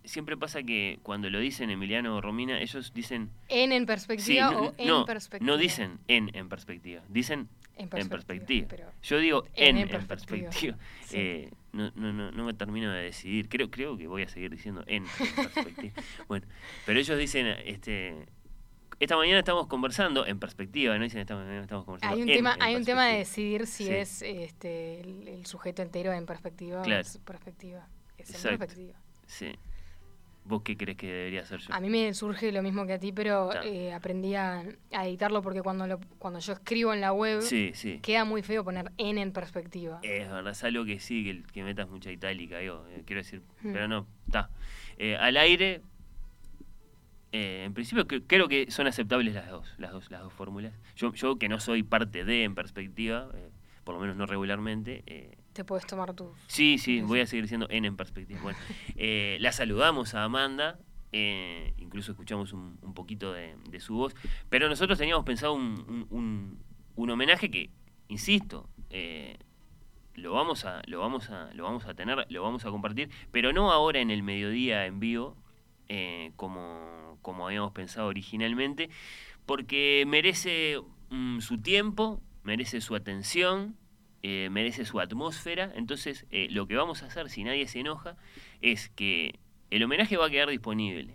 siempre 0.06 0.36
pasa 0.36 0.62
que 0.62 0.98
cuando 1.02 1.28
lo 1.30 1.38
dicen 1.38 1.70
Emiliano 1.70 2.16
o 2.16 2.20
Romina, 2.20 2.60
ellos 2.60 2.92
dicen... 2.94 3.30
En 3.48 3.72
en 3.72 3.82
Sí, 3.82 3.86
perspectiva 3.86 4.50
no, 4.50 4.60
o 4.60 4.74
en 4.78 4.86
no, 4.88 5.04
perspectiva. 5.04 5.50
no 5.52 5.58
dicen 5.58 5.98
en 6.08 6.34
en 6.34 6.48
perspectiva, 6.48 7.02
dicen 7.08 7.48
En 7.76 7.88
en 7.92 8.08
perspectiva, 8.08 8.66
pero 8.68 8.90
Yo 9.02 9.18
digo 9.18 9.44
en 9.54 9.76
en 9.76 9.88
perspectiva. 9.88 10.48
perspectiva, 10.50 10.78
sí. 11.04 11.16
Eh, 11.18 11.50
no, 11.72 11.90
no, 11.94 12.12
no, 12.12 12.30
no 12.32 12.44
me 12.44 12.54
termino 12.54 12.90
de 12.90 13.02
decidir. 13.02 13.48
Creo, 13.50 13.70
creo 13.70 13.98
que 13.98 14.06
voy 14.06 14.22
a 14.22 14.28
seguir 14.28 14.50
diciendo 14.50 14.82
en, 14.86 15.04
en 15.04 15.34
perspectiva. 15.36 15.92
bueno, 16.28 16.46
pero 16.86 16.98
ellos 16.98 17.18
dicen, 17.18 17.46
este, 17.66 18.14
esta 18.98 19.14
mañana 19.16 19.40
estamos 19.40 19.66
conversando 19.66 20.24
en 20.24 20.38
perspectiva, 20.38 20.96
no 20.96 21.04
dicen 21.04 21.20
esta 21.20 21.36
mañana 21.36 21.60
estamos 21.60 21.84
conversando. 21.84 22.16
Hay 22.16 22.22
un 22.22 22.28
en- 22.30 22.36
tema, 22.36 22.54
en 22.54 22.62
hay 22.62 22.76
un 22.76 22.84
tema 22.86 23.06
de 23.06 23.18
decidir 23.18 23.66
si 23.66 23.84
Sí. 23.84 23.92
es 23.94 24.22
este, 24.22 25.00
el, 25.00 25.28
el 25.28 25.44
sujeto 25.46 25.82
entero 25.82 26.12
en 26.14 26.24
perspectiva 26.24 26.80
Claro. 26.82 26.98
o 26.98 27.02
es 27.02 27.18
perspectiva. 27.18 27.86
Es 28.16 28.30
en 28.44 28.56
perspectiva. 28.58 28.94
Sí. 29.26 29.52
¿Vos 30.48 30.62
qué 30.62 30.76
crees 30.76 30.96
que 30.96 31.06
debería 31.08 31.40
hacer 31.42 31.58
yo? 31.60 31.74
A 31.74 31.80
mí 31.80 31.90
me 31.90 32.14
surge 32.14 32.52
lo 32.52 32.62
mismo 32.62 32.86
que 32.86 32.92
a 32.94 32.98
ti, 33.00 33.10
pero 33.12 33.50
eh, 33.64 33.92
aprendí 33.92 34.34
a, 34.36 34.62
a 34.92 35.06
editarlo 35.06 35.42
porque 35.42 35.60
cuando 35.62 35.86
lo, 35.86 35.98
cuando 36.18 36.38
yo 36.38 36.52
escribo 36.52 36.94
en 36.94 37.00
la 37.00 37.12
web 37.12 37.40
Sí, 37.42 37.72
sí. 37.74 37.98
queda 38.00 38.24
muy 38.24 38.42
feo 38.42 38.62
poner 38.62 38.92
en 38.98 39.18
en 39.18 39.32
perspectiva. 39.32 39.98
Es 40.02 40.30
verdad, 40.30 40.52
es 40.52 40.62
algo 40.64 40.84
que 40.84 41.00
sí, 41.00 41.24
que, 41.24 41.42
que 41.52 41.64
metas 41.64 41.88
mucha 41.88 42.12
itálica, 42.12 42.62
yo, 42.62 42.86
eh, 42.90 43.02
quiero 43.04 43.22
decir, 43.22 43.42
Hmm. 43.62 43.72
pero 43.72 43.88
no, 43.88 44.06
está. 44.26 44.50
Eh, 44.98 45.16
al 45.16 45.36
aire, 45.36 45.80
en 47.32 47.74
principio 47.74 48.06
cre- 48.06 48.22
creo 48.26 48.48
que 48.48 48.70
son 48.70 48.86
aceptables 48.86 49.34
las 49.34 49.50
dos, 49.50 49.74
las 49.78 49.92
dos, 49.92 50.10
las 50.10 50.22
dos 50.22 50.32
fórmulas. 50.32 50.72
Yo, 50.96 51.12
yo 51.12 51.36
que 51.38 51.48
no 51.48 51.60
soy 51.60 51.82
parte 51.82 52.24
de 52.24 52.44
en 52.44 52.54
perspectiva, 52.54 53.28
por 53.84 53.94
lo 53.94 54.00
menos 54.00 54.16
no 54.16 54.26
regularmente, 54.26 55.02
Te 55.56 55.64
puedes 55.64 55.86
tomar 55.86 56.12
tu... 56.12 56.34
Sí, 56.48 56.76
sí, 56.76 57.00
voy 57.00 57.20
a 57.20 57.26
seguir 57.26 57.44
diciendo 57.44 57.66
en 57.70 57.86
en 57.86 57.96
perspectiva. 57.96 58.42
Bueno, 58.42 58.58
eh, 58.94 59.38
la 59.40 59.52
saludamos 59.52 60.14
a 60.14 60.22
Amanda, 60.24 60.78
eh, 61.12 61.72
incluso 61.78 62.12
escuchamos 62.12 62.52
un, 62.52 62.78
un 62.82 62.92
poquito 62.92 63.32
de, 63.32 63.56
de 63.70 63.80
su 63.80 63.94
voz, 63.94 64.14
pero 64.50 64.68
nosotros 64.68 64.98
teníamos 64.98 65.24
pensado 65.24 65.54
un, 65.54 65.82
un- 65.88 66.06
un- 66.10 66.58
un 66.94 67.10
homenaje 67.10 67.50
que, 67.50 67.70
insisto, 68.08 68.68
eh, 68.90 69.38
lo 70.14 70.32
vamos 70.32 70.66
a, 70.66 70.82
lo 70.86 71.00
vamos 71.00 71.30
a, 71.30 71.50
lo 71.54 71.64
vamos 71.64 71.86
a 71.86 71.94
tener, 71.94 72.26
lo 72.28 72.42
vamos 72.42 72.66
a 72.66 72.70
compartir, 72.70 73.08
pero 73.32 73.54
no 73.54 73.72
ahora 73.72 74.00
en 74.00 74.10
el 74.10 74.22
mediodía 74.22 74.84
en 74.84 75.00
vivo, 75.00 75.38
eh, 75.88 76.32
como, 76.36 77.18
como 77.22 77.46
habíamos 77.46 77.72
pensado 77.72 78.08
originalmente, 78.08 78.90
porque 79.46 80.04
merece 80.06 80.80
mm, 81.08 81.40
su 81.40 81.58
tiempo, 81.62 82.20
merece 82.42 82.82
su 82.82 82.94
atención, 82.94 83.74
eh, 84.28 84.50
merece 84.50 84.84
su 84.84 84.98
atmósfera. 84.98 85.70
Entonces, 85.76 86.26
eh, 86.32 86.48
lo 86.50 86.66
que 86.66 86.74
vamos 86.74 87.04
a 87.04 87.06
hacer, 87.06 87.30
si 87.30 87.44
nadie 87.44 87.68
se 87.68 87.78
enoja, 87.78 88.16
es 88.60 88.88
que 88.88 89.38
el 89.70 89.84
homenaje 89.84 90.16
va 90.16 90.26
a 90.26 90.30
quedar 90.30 90.48
disponible 90.48 91.14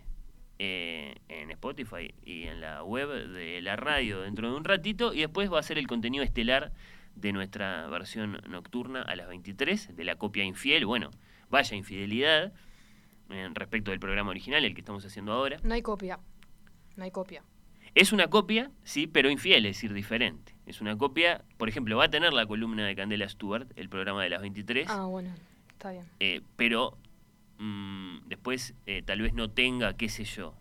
eh, 0.60 1.16
en 1.28 1.52
Spotify 1.52 2.14
y 2.24 2.44
en 2.44 2.62
la 2.62 2.86
web 2.86 3.10
de 3.34 3.62
la 3.62 3.76
radio 3.76 4.22
dentro 4.22 4.50
de 4.50 4.56
un 4.56 4.64
ratito, 4.64 5.14
y 5.14 5.20
después 5.20 5.52
va 5.52 5.60
a 5.60 5.64
ser 5.64 5.78
el 5.78 5.88
contenido 5.88 6.24
estelar 6.24 6.72
de 7.18 7.34
nuestra 7.34 7.86
versión 7.88 8.40
nocturna 8.48 9.02
a 9.02 9.14
las 9.18 9.28
23, 9.28 9.94
de 9.94 10.04
la 10.06 10.16
copia 10.16 10.46
infiel. 10.46 10.86
Bueno, 10.86 11.12
vaya 11.50 11.76
infidelidad 11.76 12.54
en 13.30 13.56
respecto 13.56 13.92
del 13.92 14.00
programa 14.00 14.30
original, 14.30 14.64
el 14.64 14.74
que 14.74 14.80
estamos 14.80 15.06
haciendo 15.06 15.34
ahora. 15.34 15.58
No 15.64 15.74
hay 15.74 15.82
copia. 15.82 16.18
No 16.96 17.04
hay 17.04 17.12
copia. 17.12 17.44
Es 17.96 18.14
una 18.14 18.28
copia, 18.30 18.72
sí, 18.84 19.08
pero 19.08 19.30
infiel, 19.30 19.66
es 19.66 19.76
decir, 19.78 19.94
diferente. 19.94 20.56
Es 20.66 20.80
una 20.80 20.98
copia, 20.98 21.44
por 21.58 21.68
ejemplo, 21.68 21.98
va 21.98 22.06
a 22.06 22.10
tener 22.10 22.32
la 22.32 22.46
columna 22.46 22.86
de 22.88 22.96
Candela 22.96 23.28
Stewart, 23.28 23.68
el 23.76 23.90
programa 23.90 24.24
de 24.24 24.30
las 24.30 24.42
23, 24.42 24.88
Ah, 24.90 25.06
bueno, 25.06 25.30
está 25.74 25.92
bien. 25.92 26.06
eh, 26.22 26.42
pero 26.56 26.98
mm, 27.58 28.28
después 28.28 28.74
eh, 28.86 29.02
tal 29.06 29.22
vez 29.22 29.34
no 29.34 29.50
tenga, 29.50 29.94
qué 29.98 30.08
sé 30.08 30.24
yo, 30.24 30.54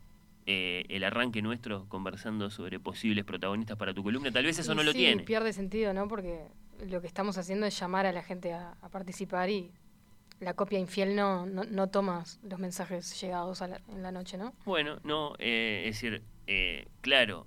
eh, 0.46 0.84
el 0.88 1.04
arranque 1.04 1.40
nuestro 1.42 1.86
conversando 1.88 2.50
sobre 2.50 2.80
posibles 2.80 3.24
protagonistas 3.24 3.76
para 3.76 3.94
tu 3.94 4.02
columna, 4.02 4.32
tal 4.32 4.44
vez 4.44 4.58
eso 4.58 4.72
Y 4.72 4.76
no 4.76 4.82
lo 4.82 4.92
tiene. 4.92 5.22
pierde 5.22 5.52
sentido, 5.52 5.94
¿no? 5.94 6.08
Porque 6.08 6.46
lo 6.88 7.00
que 7.00 7.06
estamos 7.06 7.38
haciendo 7.38 7.66
es 7.66 7.78
llamar 7.78 8.06
a 8.06 8.12
la 8.12 8.22
gente 8.24 8.52
a, 8.52 8.74
a 8.82 8.88
participar 8.88 9.50
y 9.50 9.70
la 10.40 10.54
copia 10.54 10.78
infiel 10.80 11.14
no, 11.14 11.46
no, 11.46 11.62
no 11.64 11.86
toma 11.88 12.24
los 12.42 12.58
mensajes 12.58 13.20
llegados 13.20 13.60
a 13.62 13.68
la- 13.68 13.80
en 13.88 14.02
la 14.02 14.10
noche, 14.10 14.38
¿no? 14.38 14.54
Bueno, 14.64 14.98
no, 15.04 15.34
eh, 15.38 15.82
es 15.86 15.94
decir, 16.00 16.22
eh, 16.52 16.88
claro. 17.00 17.46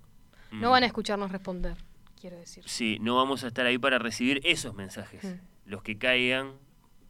No 0.51 0.71
van 0.71 0.83
a 0.83 0.85
escucharnos 0.85 1.29
responder, 1.29 1.75
quiero 2.19 2.37
decir. 2.37 2.63
Sí, 2.65 2.99
no 3.01 3.17
vamos 3.17 3.43
a 3.43 3.47
estar 3.47 3.65
ahí 3.65 3.77
para 3.77 3.99
recibir 3.99 4.39
esos 4.45 4.73
mensajes. 4.75 5.23
Mm. 5.25 5.39
Los 5.65 5.83
que 5.83 5.97
caigan, 5.97 6.53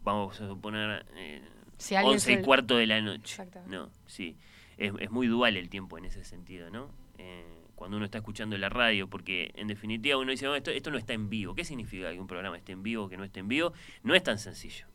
vamos 0.02 0.42
a 0.42 0.48
suponer, 0.48 1.06
eh, 1.16 1.44
Si 1.78 1.94
alguien 1.96 2.16
11 2.16 2.34
y 2.34 2.42
cuarto 2.42 2.78
de 2.78 2.88
la 2.88 3.00
noche. 3.00 3.34
Exactamente. 3.34 3.76
No, 3.76 3.92
sí. 4.08 4.38
Es, 4.78 4.92
es 5.00 5.12
muy 5.12 5.28
dual 5.28 5.56
el 5.56 5.70
tiempo 5.70 6.00
en 6.00 6.06
ese 6.06 6.24
sentido, 6.24 6.72
¿no? 6.72 6.90
Eh, 7.20 7.46
cuando 7.76 7.98
uno 7.98 8.06
está 8.06 8.18
escuchando 8.18 8.58
la 8.58 8.70
radio, 8.70 9.08
porque 9.08 9.52
en 9.54 9.68
definitiva 9.68 10.18
uno 10.18 10.32
dice, 10.32 10.46
"No, 10.46 10.56
esto, 10.56 10.72
esto 10.72 10.90
no 10.90 10.98
está 10.98 11.14
en 11.14 11.30
vivo. 11.30 11.54
¿Qué 11.54 11.64
significa 11.64 12.12
que 12.12 12.20
un 12.20 12.28
programa 12.28 12.58
esté 12.58 12.72
en 12.72 12.82
vivo 12.82 13.04
o 13.04 13.10
que 13.10 13.18
no 13.18 13.24
esté 13.24 13.40
en 13.42 13.50
vivo? 13.50 13.74
No 14.02 14.16
es 14.16 14.24
tan 14.24 14.40
sencillo. 14.40 14.88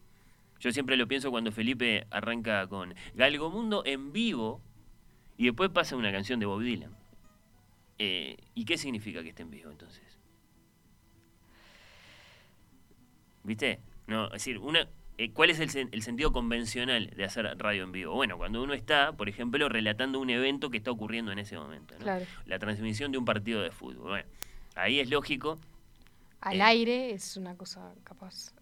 Yo 0.58 0.72
siempre 0.72 0.96
lo 0.96 1.06
pienso 1.06 1.30
cuando 1.30 1.52
Felipe 1.52 2.08
arranca 2.10 2.66
con 2.66 2.92
Galgo 3.14 3.50
Mundo 3.50 3.84
en 3.86 4.12
vivo 4.12 4.60
y 5.38 5.46
después 5.46 5.70
pasa 5.70 5.96
una 5.96 6.12
canción 6.12 6.38
de 6.38 6.44
Bob 6.46 6.60
Dylan. 6.60 6.94
Eh, 7.98 8.36
¿Y 8.54 8.64
qué 8.66 8.76
significa 8.76 9.22
que 9.22 9.30
esté 9.30 9.42
en 9.42 9.50
vivo 9.50 9.70
entonces? 9.70 10.02
¿Viste? 13.44 13.80
No, 14.06 14.26
es 14.26 14.32
decir, 14.32 14.58
una, 14.58 14.86
eh, 15.16 15.30
¿cuál 15.32 15.50
es 15.50 15.58
el, 15.60 15.70
sen- 15.70 15.88
el 15.92 16.02
sentido 16.02 16.32
convencional 16.32 17.10
de 17.16 17.24
hacer 17.24 17.44
radio 17.58 17.84
en 17.84 17.92
vivo? 17.92 18.14
Bueno, 18.14 18.36
cuando 18.36 18.62
uno 18.62 18.74
está, 18.74 19.12
por 19.12 19.28
ejemplo, 19.28 19.68
relatando 19.68 20.20
un 20.20 20.30
evento 20.30 20.70
que 20.70 20.76
está 20.78 20.90
ocurriendo 20.90 21.32
en 21.32 21.38
ese 21.38 21.56
momento. 21.56 21.94
¿no? 21.94 22.00
Claro. 22.04 22.24
La 22.46 22.58
transmisión 22.58 23.12
de 23.12 23.18
un 23.18 23.24
partido 23.24 23.62
de 23.62 23.70
fútbol. 23.70 24.08
Bueno, 24.08 24.28
ahí 24.74 25.00
es 25.00 25.08
lógico. 25.10 25.58
Al 26.40 26.58
Eh. 26.58 26.62
aire 26.62 27.10
es 27.12 27.36
una 27.36 27.56
cosa 27.56 27.94
capaz. 28.04 28.52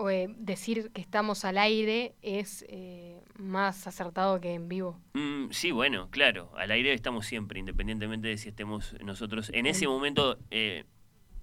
Eh, 0.00 0.02
o 0.02 0.10
eh, 0.10 0.34
decir 0.38 0.90
que 0.92 1.00
estamos 1.00 1.44
al 1.44 1.58
aire 1.58 2.14
es 2.22 2.64
eh, 2.68 3.20
más 3.38 3.86
acertado 3.86 4.40
que 4.40 4.54
en 4.54 4.68
vivo. 4.68 4.98
Mm, 5.14 5.50
sí, 5.50 5.70
bueno, 5.72 6.08
claro, 6.10 6.50
al 6.56 6.70
aire 6.70 6.92
estamos 6.92 7.26
siempre, 7.26 7.58
independientemente 7.60 8.28
de 8.28 8.38
si 8.38 8.48
estemos 8.48 8.94
nosotros 9.04 9.50
en 9.54 9.66
ese 9.66 9.84
En- 9.84 9.90
momento 9.90 10.38
eh, 10.50 10.84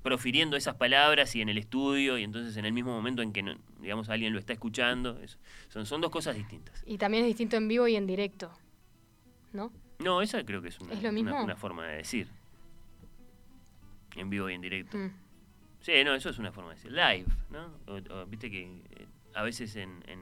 profiriendo 0.04 0.56
esas 0.56 0.76
palabras 0.76 1.36
y 1.36 1.42
en 1.42 1.50
el 1.50 1.58
estudio 1.58 2.18
y 2.18 2.24
entonces 2.24 2.56
en 2.58 2.66
el 2.66 2.72
mismo 2.74 2.92
momento 2.92 3.22
en 3.22 3.34
que, 3.34 3.44
no- 3.44 3.56
digamos, 3.82 4.10
alguien 4.10 4.34
lo 4.34 4.40
está 4.40 4.54
escuchando. 4.54 5.20
eso- 5.22 5.38
son, 5.70 5.86
son 5.86 6.02
dos 6.02 6.12
cosas 6.12 6.36
distintas. 6.36 6.82
Y 6.86 6.98
también 6.98 7.24
es 7.24 7.28
distinto 7.28 7.58
en 7.58 7.68
vivo 7.68 7.88
y 7.88 7.96
en 7.96 8.08
directo. 8.08 8.52
¿No? 9.54 9.72
No, 10.00 10.22
esa 10.22 10.44
creo 10.46 10.62
que 10.62 10.70
es 10.70 10.80
una, 10.80 10.94
¿Es 10.94 11.02
lo 11.04 11.10
una- 11.10 11.12
mismo? 11.12 11.44
una 11.44 11.56
forma 11.56 11.86
de 11.88 11.98
decir. 11.98 12.28
En 14.16 14.30
vivo 14.30 14.50
y 14.50 14.54
en 14.54 14.62
directo. 14.62 14.98
Mm. 14.98 15.12
Sí, 15.88 16.04
no, 16.04 16.14
eso 16.14 16.30
es 16.30 16.38
una 16.38 16.52
forma 16.52 16.72
de 16.72 16.76
decir. 16.76 16.92
Live, 16.92 17.28
¿no? 17.50 18.26
Viste 18.26 18.52
que 18.52 18.64
eh, 18.64 19.08
a 19.34 19.42
veces 19.42 19.74
en, 19.78 20.04
en, 20.08 20.20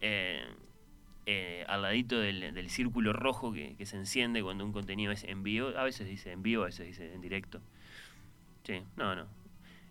eh, 0.00 0.46
eh, 1.26 1.64
al 1.66 1.82
ladito 1.82 2.20
del, 2.20 2.54
del 2.54 2.70
círculo 2.70 3.12
rojo 3.12 3.52
que, 3.52 3.74
que 3.74 3.86
se 3.86 3.96
enciende 3.96 4.40
cuando 4.40 4.64
un 4.64 4.70
contenido 4.70 5.10
es 5.10 5.24
en 5.24 5.42
vivo, 5.42 5.70
a 5.76 5.82
veces 5.82 6.06
dice 6.06 6.30
en 6.30 6.44
vivo, 6.44 6.62
a 6.62 6.66
veces 6.66 6.86
dice 6.86 7.12
en 7.12 7.20
directo. 7.20 7.60
Sí, 8.62 8.80
no, 8.96 9.16
no. 9.16 9.26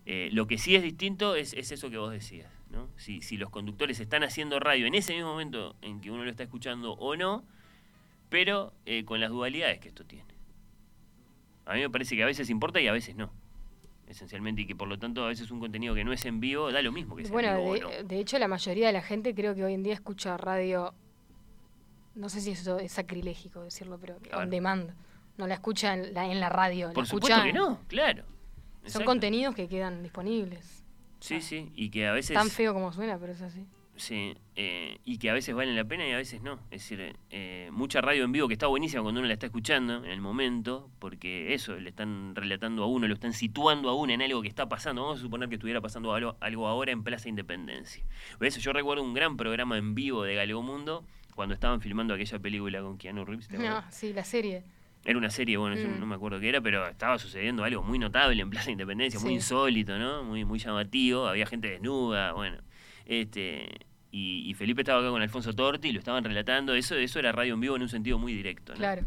Eh, 0.06 0.30
lo 0.32 0.48
que 0.48 0.58
sí 0.58 0.78
es 0.78 0.84
distinto 0.84 1.36
es, 1.36 1.52
es 1.52 1.74
eso 1.74 1.90
que 1.90 1.98
vos 1.98 2.14
decías, 2.14 2.50
¿no? 2.70 2.88
Si, 2.96 3.22
si 3.22 3.36
los 3.36 3.50
conductores 3.50 4.00
están 4.00 4.24
haciendo 4.24 4.58
radio 4.58 4.86
en 4.86 4.96
ese 4.96 5.16
mismo 5.16 5.32
momento 5.32 5.76
en 5.82 6.00
que 6.00 6.12
uno 6.12 6.24
lo 6.24 6.30
está 6.30 6.44
escuchando 6.44 6.94
o 6.94 7.18
no, 7.18 7.44
pero 8.30 8.72
con 9.04 9.20
las 9.20 9.32
dualidades 9.32 9.80
que 9.82 9.90
esto 9.90 10.06
tiene. 10.06 10.34
A 11.66 11.74
mí 11.74 11.82
me 11.82 11.90
parece 11.90 12.16
que 12.16 12.24
a 12.24 12.26
veces 12.26 12.50
importa 12.50 12.80
y 12.80 12.88
a 12.88 12.94
veces 12.94 13.18
no. 13.18 13.34
Esencialmente, 14.08 14.62
y 14.62 14.66
que 14.68 14.76
por 14.76 14.88
lo 14.88 14.98
tanto 14.98 15.24
a 15.26 15.28
veces 15.28 15.52
un 15.52 15.60
contenido 15.60 15.94
que 15.94 16.04
no 16.06 16.14
es 16.14 16.26
en 16.26 16.40
vivo 16.40 16.72
da 16.72 16.82
lo 16.82 16.92
mismo 16.94 17.16
que 17.16 17.24
sea 17.26 17.32
Bueno, 17.34 17.50
en 17.50 17.58
vivo 17.58 17.74
de, 17.74 17.86
o 17.86 18.02
no. 18.04 18.08
de 18.08 18.20
hecho 18.20 18.40
la 18.40 18.48
mayoría 18.48 18.88
de 18.88 18.94
la 18.94 19.02
gente 19.02 19.36
creo 19.36 19.54
que 19.54 19.66
hoy 19.66 19.74
en 19.74 19.84
día 19.84 19.94
escucha 19.94 20.38
radio, 20.38 20.94
no 22.16 22.30
sé 22.30 22.40
si 22.42 22.52
eso 22.52 22.80
es 22.80 22.92
sacrilégico 22.94 23.62
decirlo, 23.64 23.98
pero 24.00 24.18
Claro. 24.20 24.44
on 24.44 24.50
demand. 24.50 24.92
No 25.38 25.46
la 25.46 25.54
escucha 25.56 25.94
en 25.94 26.14
la, 26.14 26.26
en 26.26 26.40
la 26.40 26.50
radio. 26.50 26.88
la 26.88 26.94
Por 26.94 27.06
supuesto 27.06 27.36
escucha- 27.38 27.46
que 27.46 27.54
no, 27.54 27.80
claro. 27.88 28.24
Son 28.86 29.04
contenidos 29.04 29.54
que 29.54 29.68
quedan 29.68 30.02
disponibles. 30.02 30.84
Sí, 31.20 31.42
sí, 31.42 31.72
y 31.76 31.90
que 31.90 32.08
a 32.08 32.14
veces... 32.14 32.34
Tan 32.34 32.50
feo 32.50 32.74
como 32.74 32.92
suena, 32.94 33.18
pero 33.20 33.34
es 33.34 33.42
así. 33.42 33.66
Sí, 33.98 34.36
eh, 34.56 35.00
y 35.06 35.18
que 35.18 35.30
a 35.30 35.34
veces 35.34 35.56
valen 35.56 35.76
la 35.76 35.84
pena 35.84 36.08
y 36.08 36.12
a 36.12 36.18
veces 36.18 36.42
no. 36.42 36.54
Es 36.72 36.82
decir, 36.88 37.16
eh, 37.32 37.70
mucha 37.72 38.00
radio 38.00 38.24
en 38.24 38.32
vivo 38.32 38.48
que 38.48 38.54
está 38.54 38.68
buenísima 38.68 39.02
cuando 39.02 39.20
uno 39.22 39.28
la 39.28 39.34
está 39.34 39.48
escuchando 39.48 40.06
en 40.06 40.12
el 40.12 40.22
momento, 40.22 40.90
porque 41.00 41.54
eso, 41.56 41.76
le 41.78 41.90
están 41.90 42.36
relatando 42.36 42.84
a 42.84 42.86
uno, 42.86 43.08
lo 43.08 43.16
están 43.16 43.34
situando 43.34 43.90
a 43.90 43.96
uno 43.96 44.14
en 44.14 44.22
algo 44.22 44.42
que 44.44 44.48
está 44.48 44.70
pasando. 44.70 45.02
Vamos 45.02 45.20
a 45.20 45.22
suponer 45.24 45.50
que 45.50 45.56
estuviera 45.56 45.82
pasando 45.82 46.14
algo, 46.14 46.38
algo 46.40 46.68
ahora 46.68 46.92
en 46.92 47.04
Plaza 47.04 47.28
Independencia. 47.28 48.04
¿Ves? 48.40 48.58
Yo 48.58 48.72
recuerdo 48.72 49.04
un 49.04 49.14
gran 49.16 49.36
programa 49.36 49.78
en 49.78 49.96
vivo 49.96 50.24
de 50.24 50.36
Galego 50.36 50.62
Mundo 50.62 51.04
cuando 51.36 51.56
estaban 51.56 51.82
filmando 51.82 52.14
aquella 52.14 52.38
película 52.40 52.82
con 52.82 52.98
Keanu 53.00 53.26
Reeves. 53.26 53.48
¿te 53.48 53.58
No, 53.58 53.84
sí, 53.92 54.14
la 54.14 54.24
serie. 54.24 54.64
Era 55.06 55.18
una 55.18 55.30
serie, 55.30 55.56
bueno, 55.58 55.76
yo 55.76 55.88
Mm. 55.88 56.00
no 56.00 56.06
me 56.06 56.16
acuerdo 56.16 56.40
qué 56.40 56.50
era, 56.50 56.60
pero 56.60 56.86
estaba 56.88 57.18
sucediendo 57.18 57.64
algo 57.64 57.82
muy 57.82 57.98
notable 57.98 58.42
en 58.42 58.50
Plaza 58.50 58.72
Independencia, 58.72 59.20
muy 59.20 59.34
insólito, 59.34 59.98
¿no? 59.98 60.24
Muy, 60.24 60.44
muy 60.44 60.60
llamativo, 60.60 61.28
había 61.28 61.46
gente 61.46 61.70
desnuda, 61.70 62.34
bueno. 62.34 62.58
Este, 63.08 63.70
y, 64.12 64.50
y 64.50 64.54
Felipe 64.54 64.82
estaba 64.82 65.00
acá 65.00 65.10
con 65.10 65.22
Alfonso 65.22 65.54
Torti 65.54 65.88
y 65.88 65.92
lo 65.94 66.00
estaban 66.00 66.24
relatando, 66.24 66.74
eso, 66.76 66.96
eso 66.96 67.20
era 67.20 67.32
radio 67.32 67.54
en 67.54 67.62
vivo 67.62 67.76
en 67.78 67.82
un 67.84 67.90
sentido 67.90 68.20
muy 68.20 68.34
directo, 68.34 68.74
¿no? 68.74 68.80
Claro. 68.80 69.04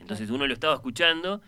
Entonces 0.00 0.30
uno 0.30 0.46
lo 0.46 0.52
estaba 0.54 0.74
escuchando 0.74 1.40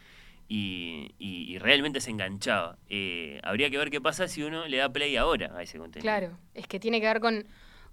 y, 0.49 1.11
y- 1.19 1.53
y 1.55 1.59
realmente 1.59 2.01
se 2.01 2.11
enganchaba. 2.11 2.77
Eh, 2.89 3.41
habría 3.43 3.69
que 3.71 3.79
ver 3.79 3.91
qué 3.91 4.01
pasa 4.01 4.29
si 4.29 4.43
uno 4.43 4.67
le 4.69 4.77
da 4.77 4.89
play 4.93 5.17
ahora 5.17 5.53
a 5.57 5.63
ese 5.63 5.79
contenido. 5.79 6.03
Claro, 6.05 6.39
es 6.55 6.67
que 6.69 6.79
tiene 6.79 7.01
que 7.01 7.07
ver 7.07 7.21
con, 7.21 7.47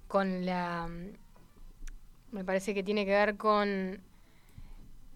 con 0.08 0.46
la... 0.46 0.88
Me 2.32 2.44
parece 2.44 2.74
que 2.76 2.84
tiene 2.84 3.06
que 3.06 3.12
ver 3.12 3.38
con 3.38 4.02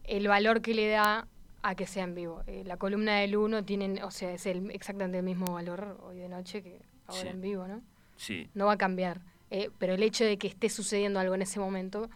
el 0.05 0.27
valor 0.27 0.61
que 0.61 0.73
le 0.73 0.87
da 0.89 1.27
a 1.61 1.75
que 1.75 1.85
sea 1.85 2.05
en 2.05 2.15
vivo. 2.15 2.41
Eh, 2.47 2.63
la 2.65 2.77
columna 2.77 3.19
del 3.19 3.35
1 3.35 3.63
tiene, 3.65 4.03
o 4.03 4.09
sea, 4.11 4.33
es 4.33 4.45
el, 4.47 4.71
exactamente 4.71 5.17
el 5.19 5.23
mismo 5.23 5.53
valor 5.53 5.97
hoy 6.03 6.17
de 6.17 6.29
noche 6.29 6.63
que 6.63 6.79
ahora 7.07 7.21
Sí. 7.21 7.27
en 7.27 7.41
vivo, 7.41 7.67
¿no? 7.67 7.81
Sí. 8.15 8.49
No 8.53 8.65
va 8.67 8.73
a 8.73 8.77
cambiar. 8.77 9.21
Eh, 9.49 9.69
pero 9.77 9.93
el 9.93 10.03
hecho 10.03 10.23
de 10.25 10.37
que 10.37 10.47
esté 10.47 10.69
sucediendo 10.69 11.19
algo 11.19 11.35
en 11.35 11.41
ese 11.43 11.59
momento, 11.59 12.09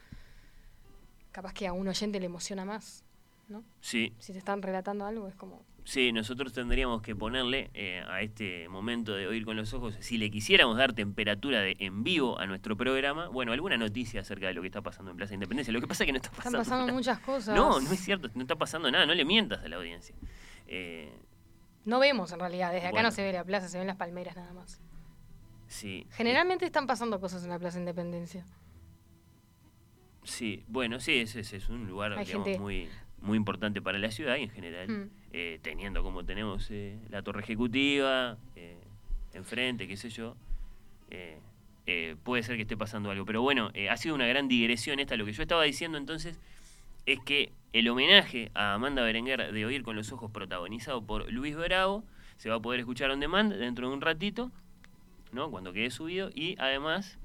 capaz 1.31 1.53
que 1.53 1.67
a 1.67 1.73
un 1.73 1.87
oyente 1.87 2.19
le 2.19 2.25
emociona 2.25 2.65
más, 2.65 3.03
¿no? 3.47 3.63
Sí, 3.81 4.13
Si 4.19 4.33
te 4.33 4.39
están 4.39 4.61
relatando 4.61 5.05
algo, 5.05 5.27
es 5.27 5.35
como... 5.35 5.63
Sí, 5.83 6.11
nosotros 6.11 6.51
tendríamos 6.51 7.01
que 7.01 7.15
ponerle 7.15 7.69
eh, 7.73 8.03
a 8.09 8.21
este 8.21 8.67
momento 8.67 9.13
de 9.15 9.25
oír 9.25 9.45
con 9.45 9.55
los 9.55 9.73
ojos, 9.73 9.95
si 10.01 10.17
le 10.17 10.29
quisiéramos 10.29 10.75
dar 10.77 10.91
temperatura 10.91 11.61
de 11.61 11.77
en 11.79 12.03
vivo 12.03 12.37
a 12.39 12.45
nuestro 12.45 12.75
programa, 12.75 13.29
bueno, 13.29 13.53
alguna 13.53 13.77
noticia 13.77 14.19
acerca 14.19 14.47
de 14.47 14.53
lo 14.53 14.61
que 14.61 14.67
está 14.67 14.81
pasando 14.81 15.11
en 15.11 15.17
Plaza 15.17 15.33
Independencia. 15.35 15.71
Lo 15.71 15.79
que 15.79 15.87
pasa 15.87 16.03
es 16.03 16.07
que 16.07 16.11
no 16.11 16.17
está 16.17 16.27
Están 16.29 16.39
pasando. 16.43 16.57
pasando 16.59 16.85
nada. 16.87 16.93
muchas 16.93 17.19
cosas. 17.19 17.55
No, 17.55 17.79
no 17.79 17.89
es 17.91 17.99
cierto, 18.01 18.29
no 18.35 18.41
está 18.41 18.57
pasando 18.57 18.91
nada, 18.91 19.05
no 19.05 19.13
le 19.13 19.23
mientas 19.23 19.63
a 19.63 19.67
la 19.69 19.77
audiencia. 19.77 20.13
Eh, 20.67 21.09
No 21.85 21.99
vemos 21.99 22.33
en 22.33 22.39
realidad, 22.41 22.73
desde 22.73 22.87
acá 22.87 23.01
no 23.01 23.11
se 23.11 23.23
ve 23.23 23.31
la 23.31 23.45
plaza, 23.45 23.69
se 23.69 23.77
ven 23.77 23.87
las 23.87 23.95
palmeras 23.95 24.35
nada 24.35 24.51
más. 24.51 24.81
Sí, 25.67 26.05
Generalmente 26.11 26.65
están 26.65 26.87
pasando 26.87 27.19
cosas 27.19 27.43
en 27.43 27.49
la 27.49 27.59
Plaza 27.59 27.79
Independencia. 27.79 28.45
sí, 30.23 30.63
bueno, 30.67 30.99
sí, 30.99 31.19
ese, 31.19 31.39
ese 31.41 31.57
es 31.57 31.69
un 31.69 31.87
lugar 31.87 32.13
Hay 32.13 32.25
digamos, 32.25 32.45
gente- 32.47 32.59
muy, 32.59 32.89
muy 33.21 33.37
importante 33.37 33.81
para 33.81 33.97
la 33.97 34.11
ciudad 34.11 34.35
y 34.37 34.43
en 34.43 34.49
general, 34.49 34.87
Mm. 34.89 35.09
eh, 35.33 35.59
teniendo 35.61 36.03
como 36.03 36.25
tenemos 36.25 36.67
eh, 36.69 36.99
la 37.09 37.21
torre 37.21 37.41
ejecutiva, 37.41 38.37
eh, 38.55 38.77
enfrente, 39.33 39.87
qué 39.87 39.95
sé 39.97 40.09
yo, 40.09 40.35
puede 42.23 42.43
ser 42.43 42.57
que 42.57 42.63
esté 42.63 42.75
pasando 42.75 43.09
algo. 43.11 43.25
Pero 43.25 43.41
bueno, 43.41 43.71
ha 43.89 43.97
sido 43.97 44.13
una 44.15 44.27
gran 44.27 44.47
digresión 44.49 44.99
esta. 44.99 45.15
Lo 45.15 45.25
que 45.25 45.31
yo 45.31 45.41
estaba 45.41 45.63
diciendo 45.63 45.97
entonces 45.97 46.37
es 47.05 47.19
que 47.21 47.53
el 47.71 47.87
homenaje 47.87 48.51
a 48.55 48.73
Amanda 48.73 49.01
Berenguer 49.03 49.53
de 49.53 49.65
Oír 49.65 49.83
con 49.83 49.95
los 49.95 50.11
Ojos, 50.11 50.29
protagonizado 50.31 51.01
por 51.05 51.31
Luis 51.31 51.55
Bravo, 51.55 52.03
se 52.35 52.49
va 52.49 52.55
a 52.55 52.59
poder 52.59 52.81
escuchar 52.81 53.09
on 53.11 53.21
demand 53.21 53.53
dentro 53.53 53.87
de 53.87 53.93
un 53.93 54.01
ratito, 54.01 54.51
¿no? 55.31 55.49
Cuando 55.51 55.73
quede 55.73 55.89
subido. 55.91 56.29
Y 56.33 56.55
además 56.59 57.17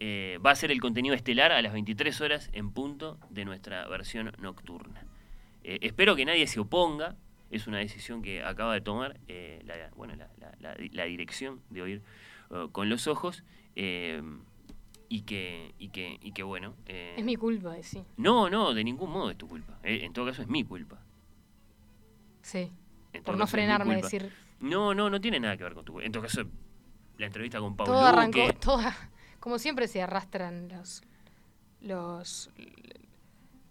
eh, 0.00 0.38
va 0.44 0.50
a 0.52 0.54
ser 0.54 0.70
el 0.70 0.80
contenido 0.80 1.14
estelar 1.14 1.52
a 1.52 1.60
las 1.62 1.72
23 1.72 2.20
horas 2.20 2.50
en 2.52 2.70
punto 2.70 3.18
de 3.30 3.44
nuestra 3.44 3.86
versión 3.88 4.32
nocturna. 4.40 5.04
Eh, 5.64 5.78
espero 5.82 6.16
que 6.16 6.24
nadie 6.24 6.46
se 6.46 6.60
oponga. 6.60 7.16
Es 7.50 7.66
una 7.66 7.78
decisión 7.78 8.20
que 8.22 8.42
acaba 8.42 8.74
de 8.74 8.80
tomar 8.82 9.18
eh, 9.26 9.62
la, 9.64 9.74
bueno, 9.96 10.14
la, 10.16 10.28
la- 10.60 11.04
dirección 11.04 11.60
de 11.70 11.82
Oír 11.82 12.02
con 12.72 12.88
los 12.90 13.06
Ojos. 13.06 13.42
y 15.10 15.22
que, 15.22 15.72
y 15.78 15.88
que, 15.88 16.18
y 16.20 16.32
que 16.32 16.42
bueno. 16.42 16.74
Es 16.86 17.24
mi 17.24 17.36
culpa, 17.36 17.74
sí. 17.82 18.04
no, 18.18 18.50
no, 18.50 18.74
de 18.74 18.84
ningún 18.84 19.10
modo 19.10 19.30
es 19.30 19.38
tu 19.38 19.48
culpa. 19.48 19.78
En 19.82 20.12
todo 20.12 20.26
caso 20.26 20.42
es 20.42 20.48
mi 20.48 20.62
culpa. 20.64 21.00
Sí. 22.42 22.70
Por 23.24 23.36
no 23.38 23.46
frenarme, 23.46 23.96
decir. 23.96 24.30
No, 24.60 24.94
no, 24.94 25.08
no 25.10 25.20
tiene 25.20 25.40
nada 25.40 25.56
que 25.56 25.64
ver 25.64 25.74
con 25.74 25.84
tu 25.84 25.92
culpa. 25.92 26.06
En 26.06 26.12
todo 26.12 26.22
caso, 26.22 26.42
la 27.18 27.26
entrevista 27.26 27.58
con 27.58 27.76
Pablo 27.76 27.92
Todo 27.92 28.06
arrancó, 28.06 28.52
toda, 28.54 28.96
como 29.40 29.58
siempre 29.58 29.88
se 29.88 30.00
arrastran 30.00 30.68
los, 30.68 31.02
los, 31.80 32.50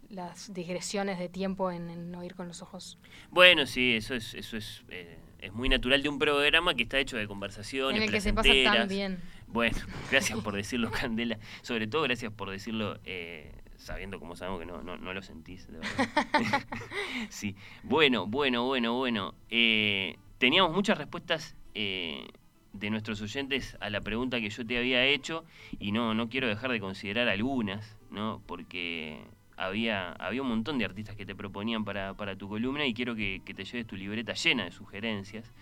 las 0.08 0.52
digresiones 0.54 1.18
de 1.18 1.28
tiempo 1.28 1.70
en, 1.70 1.90
en 1.90 2.14
oír 2.14 2.34
con 2.34 2.46
los 2.46 2.62
ojos. 2.62 2.98
Bueno, 3.30 3.66
sí, 3.66 3.94
eso 3.94 4.14
es, 4.14 4.34
eso 4.34 4.56
es, 4.56 4.84
eh, 4.88 5.18
es 5.40 5.52
muy 5.52 5.68
natural 5.68 6.02
de 6.02 6.08
un 6.08 6.18
programa 6.18 6.74
que 6.74 6.82
está 6.84 6.98
hecho 6.98 7.16
de 7.16 7.26
conversaciones. 7.26 7.96
En 7.96 8.02
el 8.02 8.10
que 8.10 8.20
se 8.20 8.32
pasa 8.32 8.50
tan 8.64 8.88
bien. 8.88 9.20
Bueno, 9.46 9.76
gracias 10.10 10.38
por 10.40 10.54
decirlo, 10.54 10.90
Candela. 10.90 11.38
Sobre 11.62 11.86
todo 11.86 12.02
gracias 12.02 12.32
por 12.32 12.50
decirlo 12.50 12.98
eh, 13.04 13.52
sabiendo 13.76 14.18
como 14.18 14.36
sabemos 14.36 14.60
que 14.60 14.66
no, 14.66 14.82
no, 14.82 14.96
no 14.96 15.14
lo 15.14 15.22
sentís, 15.22 15.66
de 15.68 15.78
verdad. 15.78 16.66
sí. 17.30 17.56
Bueno, 17.82 18.26
bueno, 18.26 18.64
bueno, 18.66 18.94
bueno. 18.94 19.34
Eh, 19.48 20.16
teníamos 20.38 20.74
muchas 20.74 20.98
respuestas 20.98 21.56
eh, 21.74 22.28
de 22.72 22.90
nuestros 22.90 23.20
oyentes 23.22 23.76
a 23.80 23.90
la 23.90 24.00
pregunta 24.00 24.40
que 24.40 24.50
yo 24.50 24.66
te 24.66 24.78
había 24.78 25.04
hecho 25.04 25.44
y 25.78 25.92
no, 25.92 26.14
no 26.14 26.28
quiero 26.28 26.48
dejar 26.48 26.70
de 26.70 26.80
considerar 26.80 27.28
algunas, 27.28 27.96
¿no? 28.10 28.42
Porque 28.46 29.24
había, 29.56 30.12
había 30.12 30.42
un 30.42 30.48
montón 30.48 30.78
de 30.78 30.84
artistas 30.84 31.16
que 31.16 31.26
te 31.26 31.34
proponían 31.34 31.84
para, 31.84 32.14
para 32.14 32.36
tu 32.36 32.48
columna 32.48 32.86
y 32.86 32.94
quiero 32.94 33.14
que, 33.14 33.42
que 33.44 33.54
te 33.54 33.64
lleves 33.64 33.86
tu 33.86 33.96
libreta 33.96 34.34
llena 34.34 34.64
de 34.64 34.72
sugerencias, 34.72 35.52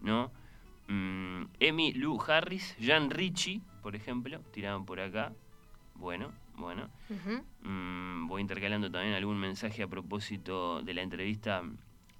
¿no? 0.00 0.30
Mm, 0.88 1.44
Emi 1.60 1.92
Lou 1.94 2.20
Harris, 2.22 2.76
Jan 2.80 3.10
Ritchie, 3.10 3.60
por 3.82 3.96
ejemplo, 3.96 4.40
tiraban 4.52 4.84
por 4.84 5.00
acá. 5.00 5.32
Bueno, 5.94 6.32
bueno. 6.56 6.90
Mm, 7.62 8.26
voy 8.28 8.40
intercalando 8.42 8.90
también 8.90 9.14
algún 9.14 9.38
mensaje 9.38 9.82
a 9.82 9.88
propósito 9.88 10.82
de 10.82 10.94
la 10.94 11.02
entrevista 11.02 11.62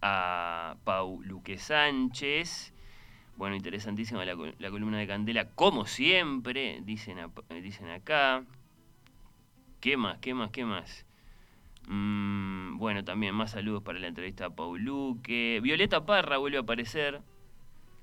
a 0.02 0.76
Pau 0.84 1.22
Luque 1.22 1.58
Sánchez. 1.58 2.72
Bueno, 3.36 3.54
interesantísima 3.54 4.24
la, 4.24 4.34
col- 4.34 4.54
la 4.58 4.70
columna 4.70 4.98
de 4.98 5.06
Candela, 5.06 5.50
como 5.50 5.86
siempre, 5.86 6.80
dicen, 6.84 7.18
dicen 7.62 7.90
acá. 7.90 8.44
¿Qué 9.80 9.96
más? 9.96 10.18
¿Qué 10.18 10.32
más? 10.34 10.50
¿Qué 10.50 10.64
más? 10.64 11.04
Mm, 11.86 12.78
bueno, 12.78 13.04
también 13.04 13.34
más 13.34 13.50
saludos 13.52 13.82
para 13.82 13.98
la 13.98 14.06
entrevista 14.08 14.46
a 14.46 14.50
Pau 14.50 14.76
Luque. 14.78 15.60
Violeta 15.62 16.06
Parra 16.06 16.38
vuelve 16.38 16.56
a 16.56 16.62
aparecer, 16.62 17.20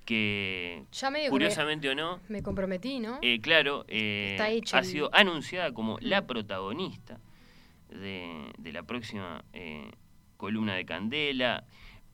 que 0.06 0.86
Ya 0.92 1.10
medio 1.10 1.26
que 1.26 1.30
me- 1.32 1.32
curiosamente 1.32 1.90
o 1.90 1.95
no, 1.95 2.20
Me 2.30 2.44
comprometí, 2.44 3.00
¿no? 3.00 3.18
eh, 3.24 3.40
claro, 3.42 3.86
eh, 3.88 4.30
Está 4.32 4.50
hecho 4.50 4.76
ha 4.78 4.80
el- 4.80 4.86
sido 4.86 5.10
anunciada 5.14 5.74
como 5.74 5.98
la 6.00 6.28
protagonista 6.28 7.20
de, 7.90 8.52
de 8.60 8.72
la 8.72 8.84
próxima 8.84 9.44
eh, 9.53 9.90
columna 10.38 10.76
de 10.76 10.86
Candela. 10.86 11.66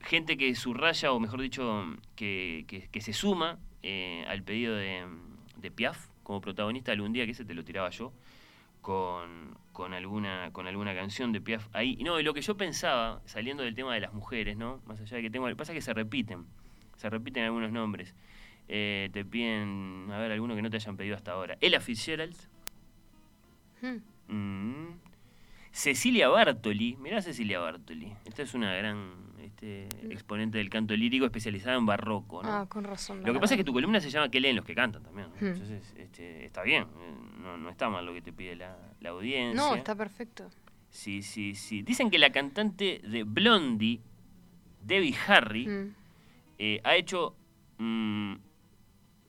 Gente 0.01 0.37
que 0.37 0.55
subraya, 0.55 1.11
o 1.11 1.19
mejor 1.19 1.41
dicho, 1.41 1.85
que, 2.15 2.65
que- 2.67 2.87
que 2.89 3.01
se 3.01 3.13
suma 3.13 3.59
eh, 3.83 4.23
al 4.27 4.43
pedido 4.43 4.75
de, 4.75 5.05
de 5.57 5.71
Piaf 5.71 6.07
como 6.23 6.41
protagonista 6.41 6.91
algún 6.91 7.11
día, 7.13 7.25
que 7.25 7.31
ese 7.31 7.43
te 7.45 7.53
lo 7.53 7.63
tiraba 7.65 7.89
yo, 7.89 8.13
con, 8.81 9.57
con 9.73 9.93
alguna, 9.93 10.51
con 10.53 10.67
alguna 10.67 10.93
canción 10.95 11.31
de 11.33 11.41
Piaf 11.41 11.67
ahí. 11.73 11.95
Y 11.99 12.03
no, 12.03 12.19
y 12.19 12.23
lo 12.23 12.33
que 12.33 12.41
yo 12.41 12.55
pensaba, 12.55 13.21
saliendo 13.25 13.63
del 13.63 13.75
tema 13.75 13.93
de 13.93 13.99
las 13.99 14.13
mujeres, 14.13 14.55
¿no? 14.57 14.81
Más 14.85 14.99
allá 15.01 15.17
de 15.17 15.23
que 15.23 15.29
tengo. 15.29 15.53
Pasa 15.55 15.73
que 15.73 15.81
se 15.81 15.93
repiten, 15.93 16.45
se 16.97 17.09
repiten 17.09 17.43
algunos 17.43 17.71
nombres. 17.71 18.13
Eh, 18.67 19.09
te 19.11 19.25
piden, 19.25 20.07
a 20.11 20.17
ver, 20.19 20.31
alguno 20.31 20.55
que 20.55 20.61
no 20.61 20.69
te 20.69 20.77
hayan 20.77 20.95
pedido 20.95 21.15
hasta 21.15 21.31
ahora. 21.31 21.57
Ella 21.59 21.79
Fitzgerald. 21.81 22.35
Hmm. 23.81 23.97
Mm. 24.33 24.99
Cecilia 25.71 26.29
Bartoli, 26.29 26.95
mirá 26.97 27.21
Cecilia 27.21 27.59
Bartoli. 27.59 28.13
Esta 28.25 28.43
es 28.43 28.53
una 28.53 28.73
gran 28.75 29.13
este, 29.61 29.87
exponente 30.13 30.57
del 30.57 30.69
canto 30.69 30.95
lírico 30.95 31.25
especializada 31.25 31.77
en 31.77 31.85
barroco, 31.85 32.41
¿no? 32.41 32.49
Ah, 32.49 32.65
con 32.69 32.83
razón. 32.83 33.23
Lo 33.25 33.33
que 33.33 33.39
pasa 33.39 33.55
es 33.55 33.57
que 33.57 33.63
tu 33.63 33.73
columna 33.73 33.99
se 33.99 34.09
llama 34.09 34.29
¿Qué 34.29 34.39
leen 34.39 34.55
los 34.55 34.65
que 34.65 34.73
cantan 34.75 35.03
también? 35.03 35.27
¿no? 35.29 35.35
Hmm. 35.35 35.51
Entonces, 35.53 35.93
este, 35.97 36.45
está 36.45 36.63
bien, 36.63 36.83
eh, 36.83 37.15
no, 37.41 37.57
no 37.57 37.69
está 37.69 37.89
mal 37.89 38.05
lo 38.05 38.13
que 38.13 38.21
te 38.21 38.31
pide 38.31 38.55
la, 38.55 38.77
la 39.01 39.09
audiencia. 39.09 39.61
No, 39.61 39.75
está 39.75 39.95
perfecto. 39.95 40.49
Sí, 40.89 41.21
sí, 41.21 41.55
sí. 41.55 41.81
Dicen 41.83 42.09
que 42.09 42.17
la 42.17 42.31
cantante 42.31 43.01
de 43.03 43.23
Blondie, 43.23 44.01
Debbie 44.81 45.15
Harry, 45.27 45.67
Mm. 45.67 45.95
eh, 46.57 46.81
ha 46.83 46.95
hecho. 46.95 47.35
mm, 47.77 48.35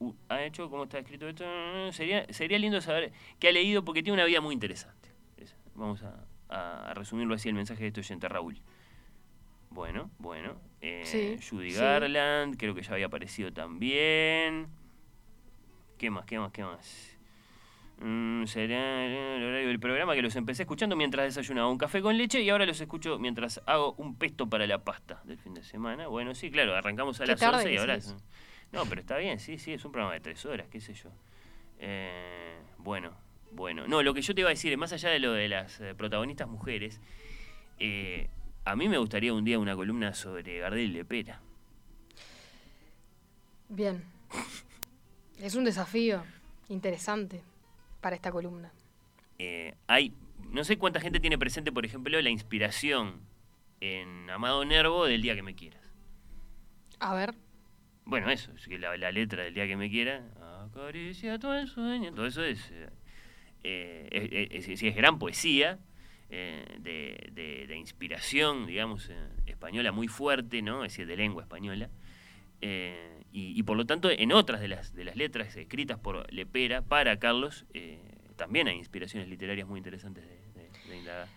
u- 0.00 0.15
ha 0.28 0.42
hecho, 0.42 0.70
¿cómo 0.70 0.84
está 0.84 0.99
escrito 0.99 1.28
esto? 1.28 1.44
Sería, 1.92 2.25
sería 2.33 2.59
lindo 2.59 2.81
saber 2.81 3.12
qué 3.39 3.49
ha 3.49 3.52
leído 3.52 3.84
porque 3.84 4.02
tiene 4.02 4.15
una 4.15 4.25
vida 4.25 4.41
muy 4.41 4.55
interesante. 4.55 5.09
Esa. 5.36 5.57
Vamos 5.75 6.02
a, 6.02 6.25
a- 6.49 6.91
a 6.91 6.94
resumirlo 6.94 7.34
así 7.34 7.49
el 7.49 7.55
mensaje 7.55 7.83
de 7.83 7.89
este 7.89 8.00
oyente, 8.00 8.28
Raúl. 8.28 8.60
Bueno, 9.70 10.10
bueno. 10.18 10.57
eh, 10.81 11.02
Sí, 11.05 11.39
Judy 11.49 11.70
sí. 11.70 11.78
Garland, 11.78 12.57
creo 12.58 12.74
que 12.74 12.82
ya 12.82 12.92
había 12.92 13.07
aparecido 13.07 13.52
también. 13.52 14.68
¿Qué 15.99 16.10
más, 16.10 16.24
qué 16.26 16.39
más, 16.39 16.50
qué 16.52 16.65
más? 16.65 17.16
Mm, 18.02 18.47
será 18.47 19.05
el 19.05 19.44
horario 19.44 19.68
del 19.68 19.78
programa 19.78 20.15
que 20.15 20.23
los 20.23 20.34
empecé 20.34 20.62
escuchando 20.62 20.97
mientras 20.97 21.26
desayunaba 21.26 21.68
un 21.68 21.76
café 21.76 22.00
con 22.00 22.16
leche 22.16 22.40
y 22.40 22.49
ahora 22.49 22.65
los 22.65 22.81
escucho 22.81 23.18
mientras 23.18 23.60
hago 23.66 23.92
un 23.99 24.16
pesto 24.16 24.49
para 24.49 24.66
la 24.66 24.82
pasta 24.82 25.20
del 25.24 25.39
fin 25.39 25.52
de 25.52 25.62
semana. 25.62 26.07
Bueno, 26.08 26.34
sí, 26.34 26.50
claro, 26.50 26.74
arrancamos 26.74 27.20
a 27.20 27.26
las 27.26 27.39
tarde 27.39 27.58
11 27.58 27.73
y 27.73 27.76
ahora... 27.76 27.94
es 27.97 28.16
No, 28.73 28.86
pero 28.86 29.02
está 29.02 29.18
bien, 29.18 29.39
sí, 29.39 29.58
sí, 29.58 29.74
es 29.74 29.84
un 29.84 29.92
programa 29.92 30.15
de 30.15 30.20
tres 30.20 30.44
horas, 30.47 30.66
qué 30.68 30.81
sé 30.81 30.94
yo. 30.94 31.10
Eh, 31.78 32.58
bueno, 32.78 33.12
bueno. 33.52 33.86
No, 33.86 34.02
lo 34.02 34.15
que 34.15 34.23
yo 34.23 34.34
te 34.34 34.40
iba 34.40 34.49
a 34.49 34.55
decir, 34.55 34.76
más 34.78 34.92
allá 34.94 35.10
de 35.10 35.18
lo 35.18 35.32
de 35.32 35.49
las 35.49 35.78
eh, 35.81 35.94
protagonistas 35.94 36.49
mujeres, 36.49 37.00
eh, 37.78 38.28
a 38.70 38.76
mí 38.76 38.89
me 38.89 38.99
gustaría 38.99 39.32
un 39.34 39.44
día 39.44 39.58
una 39.58 39.74
columna 39.76 40.15
sobre 40.15 40.58
Gardel 40.58 40.81
y 40.90 40.92
Lepera. 40.92 41.40
Bien. 43.68 44.02
Es 45.40 45.55
un 45.55 45.65
desafío 45.65 46.23
interesante 46.68 47.42
para 48.00 48.16
esta 48.16 48.31
columna. 48.32 48.70
eh, 49.39 49.74
hay, 49.86 50.12
no 50.50 50.65
sé 50.65 50.76
cuánta 50.78 51.00
gente 51.00 51.20
tiene 51.20 51.39
presente, 51.39 51.73
por 51.73 51.84
ejemplo, 51.86 52.20
la 52.20 52.31
inspiración 52.31 53.20
en 53.81 54.28
Amado 54.31 54.65
Nervo 54.65 55.07
del 55.07 55.23
día 55.23 55.34
que 55.34 55.42
me 55.42 55.55
quieras. 55.55 55.81
A 56.99 57.15
ver. 57.15 57.34
Bueno, 58.05 58.28
eso, 58.31 58.52
es 58.52 58.66
que 58.66 58.78
la, 58.78 58.97
la 58.97 59.12
letra 59.12 59.44
del 59.44 59.55
día 59.55 59.66
que 59.66 59.76
me 59.76 59.89
quiera, 59.89 60.23
acaricia 60.65 61.39
todo 61.39 61.55
el 61.57 61.68
sueño, 61.68 62.12
todo 62.12 62.26
eso 62.26 62.42
es, 62.44 62.70
eh, 62.70 62.89
eh, 63.62 64.49
es, 64.50 64.68
es- 64.68 64.82
es 64.82 64.94
gran 64.97 65.18
poesía, 65.18 65.78
eh, 66.31 66.65
de, 66.78 67.31
de- 67.33 67.67
de 67.67 67.76
inspiración, 67.76 68.67
digamos, 68.67 69.09
eh, 69.10 69.15
española 69.47 69.92
muy 69.92 70.09
fuerte, 70.09 70.62
¿no? 70.62 70.84
Es 70.84 70.92
decir, 70.92 71.07
de 71.07 71.17
lengua 71.17 71.42
española. 71.42 71.91
Eh, 72.60 73.23
y, 73.33 73.59
y 73.59 73.62
por 73.62 73.76
lo 73.76 73.86
tanto, 73.86 74.10
en 74.10 74.33
otras 74.33 74.60
de 74.60 74.68
las, 74.68 74.94
de 74.94 75.05
las 75.05 75.17
letras 75.17 75.57
escritas 75.57 75.99
por 75.99 76.31
Lepera 76.33 76.83
para 76.83 77.18
Carlos, 77.18 77.65
también 78.36 78.68
hay 78.68 78.76
inspiraciones 78.76 79.28
literarias 79.28 79.67
muy 79.68 79.78
interesantes 79.78 80.25
de, 80.25 80.60
de- 80.62 80.89
de 80.89 80.97
indagar. 80.97 81.28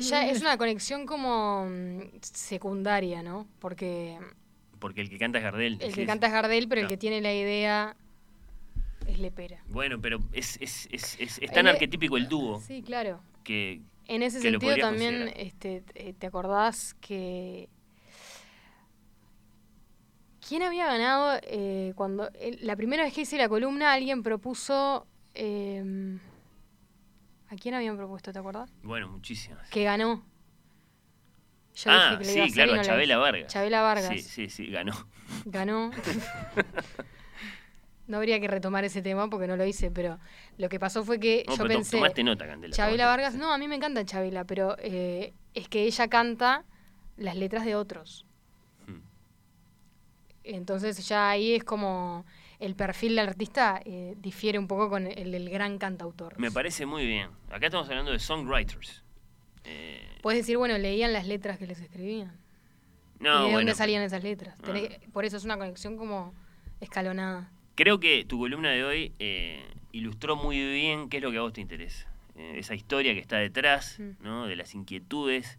Ya 0.00 0.28
es 0.28 0.40
una 0.40 0.58
conexión 0.58 1.06
como 1.06 1.66
mm, 1.68 2.00
secundaria, 2.20 3.22
¿no? 3.22 3.46
Porque 3.60 4.18
Porque 4.80 5.00
el 5.00 5.08
que 5.08 5.18
canta 5.18 5.38
es 5.38 5.44
Gardel. 5.44 5.78
el 5.80 5.94
que 5.94 6.04
canta 6.06 6.26
es 6.26 6.32
Gardel, 6.32 6.66
pero 6.68 6.80
el 6.80 6.88
que 6.88 6.96
tiene 6.96 7.20
la 7.20 7.32
idea 7.32 7.96
es 9.06 9.18
Lepera. 9.20 9.62
Bueno, 9.68 10.00
pero 10.00 10.18
es, 10.32 10.58
es, 10.60 10.88
es, 10.90 11.38
tan 11.52 11.66
arquetípico 11.68 12.16
el 12.16 12.28
dúo 12.28 12.60
Sí, 12.60 12.82
claro. 12.82 13.20
que, 13.44 13.80
En 14.14 14.22
ese 14.22 14.40
sentido 14.40 14.76
también, 14.76 15.32
este, 15.36 15.84
eh, 15.94 16.12
¿te 16.12 16.26
acordás 16.26 16.94
que... 17.00 17.70
¿Quién 20.46 20.62
había 20.62 20.86
ganado 20.86 21.40
eh, 21.44 21.92
cuando... 21.94 22.28
la 22.60 22.76
primera 22.76 23.04
vez 23.04 23.14
que 23.14 23.22
hice 23.22 23.38
la 23.38 23.48
columna 23.48 23.92
alguien 23.92 24.22
propuso... 24.22 25.06
eh, 25.34 26.18
¿A 27.48 27.56
quién 27.56 27.74
habían 27.74 27.96
propuesto, 27.96 28.32
te 28.32 28.38
acordás? 28.38 28.70
Bueno, 28.82 29.08
muchísimas. 29.08 29.68
Que 29.70 29.84
ganó. 29.84 30.22
Yo 31.74 31.90
ah, 31.90 32.16
que 32.18 32.24
sí, 32.26 32.52
claro, 32.52 32.74
a 32.74 32.76
la 32.76 32.82
Chabela. 32.82 33.16
Vargas. 33.16 33.50
Chabela 33.50 33.80
Vargas. 33.80 34.08
Sí, 34.08 34.20
sí, 34.20 34.48
sí, 34.50 34.66
ganó. 34.66 34.92
Ganó. 35.46 35.90
no 38.12 38.18
habría 38.18 38.38
que 38.40 38.46
retomar 38.46 38.84
ese 38.84 39.00
tema 39.00 39.30
porque 39.30 39.46
no 39.46 39.56
lo 39.56 39.64
hice, 39.64 39.90
pero 39.90 40.18
lo 40.58 40.68
que 40.68 40.78
pasó 40.78 41.02
fue 41.02 41.18
que 41.18 41.44
No, 41.48 41.56
yo 41.56 41.62
pero 41.62 41.74
pensé... 41.76 41.96
tomaste 41.96 42.22
nota, 42.22 42.46
Candela. 42.46 42.76
Chabela 42.76 43.06
Vargas, 43.06 43.34
no, 43.34 43.50
a 43.54 43.56
mí 43.56 43.66
me 43.68 43.76
encanta 43.76 44.04
Chabela, 44.04 44.44
pero 44.44 44.76
eh, 44.80 45.32
es 45.54 45.66
que 45.70 45.84
ella 45.84 46.08
canta 46.08 46.66
las 47.16 47.36
letras 47.36 47.64
de 47.64 47.74
otros. 47.74 48.26
Hmm. 48.86 49.00
Entonces 50.44 51.08
ya 51.08 51.30
ahí 51.30 51.54
es 51.54 51.64
como 51.64 52.26
el 52.60 52.74
perfil 52.74 53.16
del 53.16 53.28
artista 53.30 53.80
eh, 53.82 54.14
difiere 54.18 54.58
un 54.58 54.68
poco 54.68 54.90
con 54.90 55.06
el 55.06 55.32
del 55.32 55.48
gran 55.48 55.78
cantautor. 55.78 56.38
Me 56.38 56.50
parece 56.50 56.84
muy 56.84 57.06
bien. 57.06 57.30
Acá 57.50 57.66
estamos 57.68 57.88
hablando 57.88 58.12
de 58.12 58.18
songwriters. 58.18 59.02
Eh, 59.64 60.18
Puedes 60.20 60.40
decir, 60.40 60.58
bueno, 60.58 60.76
leían 60.76 61.14
las 61.14 61.26
letras 61.26 61.58
que 61.58 61.66
les 61.66 61.80
escribían. 61.80 62.36
no, 63.20 63.30
¿Y 63.30 63.32
de 63.36 63.40
bueno, 63.44 63.56
dónde 63.60 63.74
salían 63.74 64.02
esas 64.02 64.22
letras? 64.22 64.58
Ah. 64.60 64.66
Tenés 64.66 64.98
por 65.14 65.24
eso 65.24 65.38
es 65.38 65.44
una 65.44 65.56
conexión 65.56 65.96
como 65.96 66.34
escalonada. 66.78 67.50
Creo 67.74 68.00
que 68.00 68.24
tu 68.24 68.38
columna 68.38 68.70
de 68.70 68.84
hoy 68.84 69.12
eh, 69.18 69.64
ilustró 69.92 70.36
muy 70.36 70.56
bien 70.72 71.08
qué 71.08 71.18
es 71.18 71.22
lo 71.22 71.30
que 71.30 71.38
a 71.38 71.42
vos 71.42 71.52
te 71.52 71.60
interesa. 71.60 72.08
Eh, 72.36 72.54
esa 72.58 72.74
historia 72.74 73.14
que 73.14 73.20
está 73.20 73.38
detrás, 73.38 73.98
Mm. 73.98 74.10
¿no? 74.22 74.46
de 74.46 74.56
las 74.56 74.74
inquietudes 74.74 75.58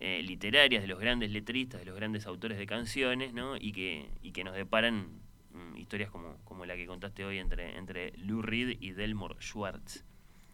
eh, 0.00 0.22
literarias 0.22 0.82
de 0.82 0.88
los 0.88 0.98
grandes 0.98 1.30
letristas, 1.30 1.80
de 1.80 1.86
los 1.86 1.94
grandes 1.96 2.26
autores 2.26 2.58
de 2.58 2.66
canciones, 2.66 3.32
¿no? 3.32 3.56
y, 3.56 3.72
que, 3.72 4.08
y 4.22 4.32
que 4.32 4.44
nos 4.44 4.54
deparan 4.54 5.06
mm, 5.52 5.76
historias 5.76 6.10
como, 6.10 6.36
como 6.44 6.66
la 6.66 6.76
que 6.76 6.86
contaste 6.86 7.24
hoy 7.24 7.38
entre, 7.38 7.78
entre 7.78 8.12
Lou 8.18 8.42
Reed 8.42 8.76
y 8.80 8.90
Delmore 8.90 9.36
Schwartz. 9.40 10.04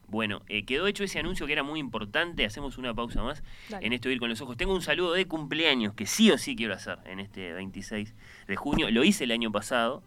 Bueno, 0.09 0.43
eh, 0.49 0.65
quedó 0.65 0.87
hecho 0.89 1.05
ese 1.05 1.21
anuncio 1.21 1.47
que 1.47 1.53
era 1.53 1.63
muy 1.63 1.79
importante. 1.79 2.45
Hacemos 2.45 2.79
una 2.79 2.93
pausa 2.95 3.23
más 3.23 3.45
Dale. 3.69 3.87
en 3.87 3.93
este 3.93 4.09
Oír 4.09 4.19
con 4.19 4.29
los 4.29 4.41
Ojos. 4.41 4.57
Tengo 4.57 4.75
un 4.75 4.83
saludo 4.83 5.13
de 5.13 5.27
cumpleaños 5.27 5.95
que 5.95 6.05
sí 6.05 6.31
o 6.33 6.39
sí 6.39 6.57
quiero 6.57 6.75
hacer 6.75 6.99
en 7.07 7.21
este 7.21 7.53
26 7.53 8.15
de 8.49 8.57
junio. 8.57 8.91
Lo 8.91 9.05
hice 9.05 9.23
el 9.25 9.31
año 9.31 9.53
pasado 9.53 10.03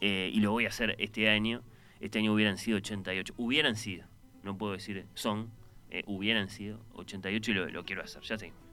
eh, 0.00 0.30
y 0.32 0.40
lo 0.40 0.52
voy 0.52 0.66
a 0.66 0.68
hacer 0.68 0.94
este 0.98 1.28
año. 1.28 1.62
Este 2.00 2.18
año 2.18 2.32
hubieran 2.32 2.58
sido 2.58 2.78
88. 2.78 3.34
Hubieran 3.36 3.76
sido, 3.76 4.06
no 4.42 4.56
puedo 4.56 4.72
decir 4.72 5.06
son, 5.14 5.50
eh, 5.90 6.02
hubieran 6.06 6.48
sido 6.48 6.80
88 6.94 7.50
y 7.50 7.54
lo, 7.54 7.68
lo 7.68 7.84
quiero 7.84 8.02
hacer. 8.02 8.22
Ya 8.22 8.38
seguimos. 8.38 8.68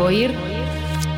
Oír 0.00 0.47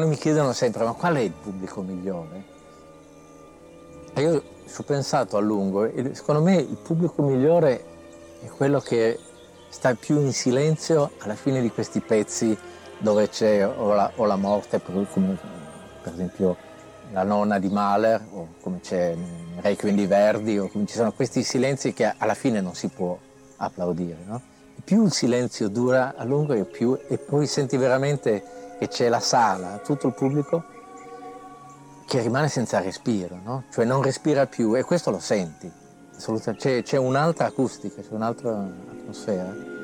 Quando 0.00 0.16
mi 0.16 0.22
chiedono 0.22 0.54
sempre 0.54 0.82
ma 0.82 0.94
qual 0.94 1.16
è 1.16 1.20
il 1.20 1.30
pubblico 1.30 1.82
migliore? 1.82 2.44
E 4.14 4.22
io 4.22 4.42
ci 4.66 4.80
ho 4.80 4.82
pensato 4.82 5.36
a 5.36 5.40
lungo 5.40 5.84
e 5.84 6.14
secondo 6.14 6.40
me 6.40 6.56
il 6.56 6.78
pubblico 6.82 7.20
migliore 7.22 7.84
è 8.40 8.46
quello 8.46 8.80
che 8.80 9.18
sta 9.68 9.94
più 9.94 10.18
in 10.18 10.32
silenzio 10.32 11.10
alla 11.18 11.34
fine 11.34 11.60
di 11.60 11.70
questi 11.70 12.00
pezzi 12.00 12.56
dove 12.96 13.28
c'è 13.28 13.66
o 13.66 13.92
la, 13.92 14.10
o 14.16 14.24
la 14.24 14.36
morte, 14.36 14.80
come, 14.82 15.38
per 16.02 16.14
esempio 16.14 16.56
la 17.12 17.22
nonna 17.22 17.58
di 17.58 17.68
Mahler, 17.68 18.24
o 18.32 18.54
come 18.62 18.80
c'è 18.80 19.14
Requiem 19.60 19.96
di 19.96 20.06
Verdi, 20.06 20.58
o 20.58 20.68
come 20.68 20.86
ci 20.86 20.94
sono 20.94 21.12
questi 21.12 21.42
silenzi 21.42 21.92
che 21.92 22.10
alla 22.16 22.32
fine 22.32 22.62
non 22.62 22.74
si 22.74 22.88
può 22.88 23.18
applaudire. 23.56 24.20
No? 24.24 24.40
Più 24.82 25.04
il 25.04 25.12
silenzio 25.12 25.68
dura 25.68 26.14
a 26.16 26.24
lungo 26.24 26.54
e, 26.54 26.64
più, 26.64 26.98
e 27.06 27.18
poi 27.18 27.46
senti 27.46 27.76
veramente 27.76 28.59
che 28.80 28.88
c'è 28.88 29.10
la 29.10 29.20
sala, 29.20 29.76
tutto 29.84 30.06
il 30.06 30.14
pubblico 30.14 30.64
che 32.06 32.22
rimane 32.22 32.48
senza 32.48 32.80
respiro, 32.80 33.38
no? 33.44 33.64
cioè 33.70 33.84
non 33.84 34.00
respira 34.00 34.46
più 34.46 34.74
e 34.74 34.82
questo 34.84 35.10
lo 35.10 35.18
senti. 35.18 35.70
C'è, 36.56 36.82
c'è 36.82 36.96
un'altra 36.96 37.44
acustica, 37.46 38.00
c'è 38.00 38.12
un'altra 38.12 38.50
atmosfera. 38.50 39.79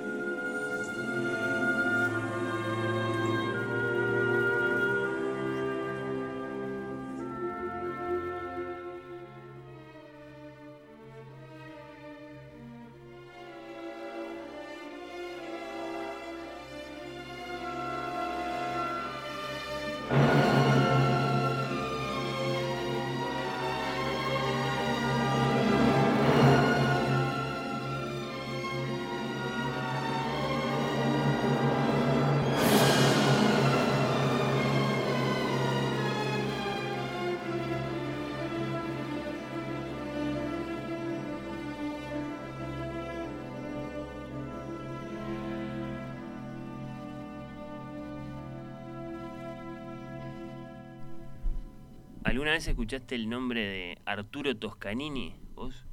¿Alguna 52.37 52.51
vez 52.51 52.69
escuchaste 52.69 53.15
el 53.15 53.31
nombre 53.31 53.65
de 53.65 53.99
Arturo 54.05 54.55
Toscanini? 54.55 55.35
¿Vos? 55.55 55.87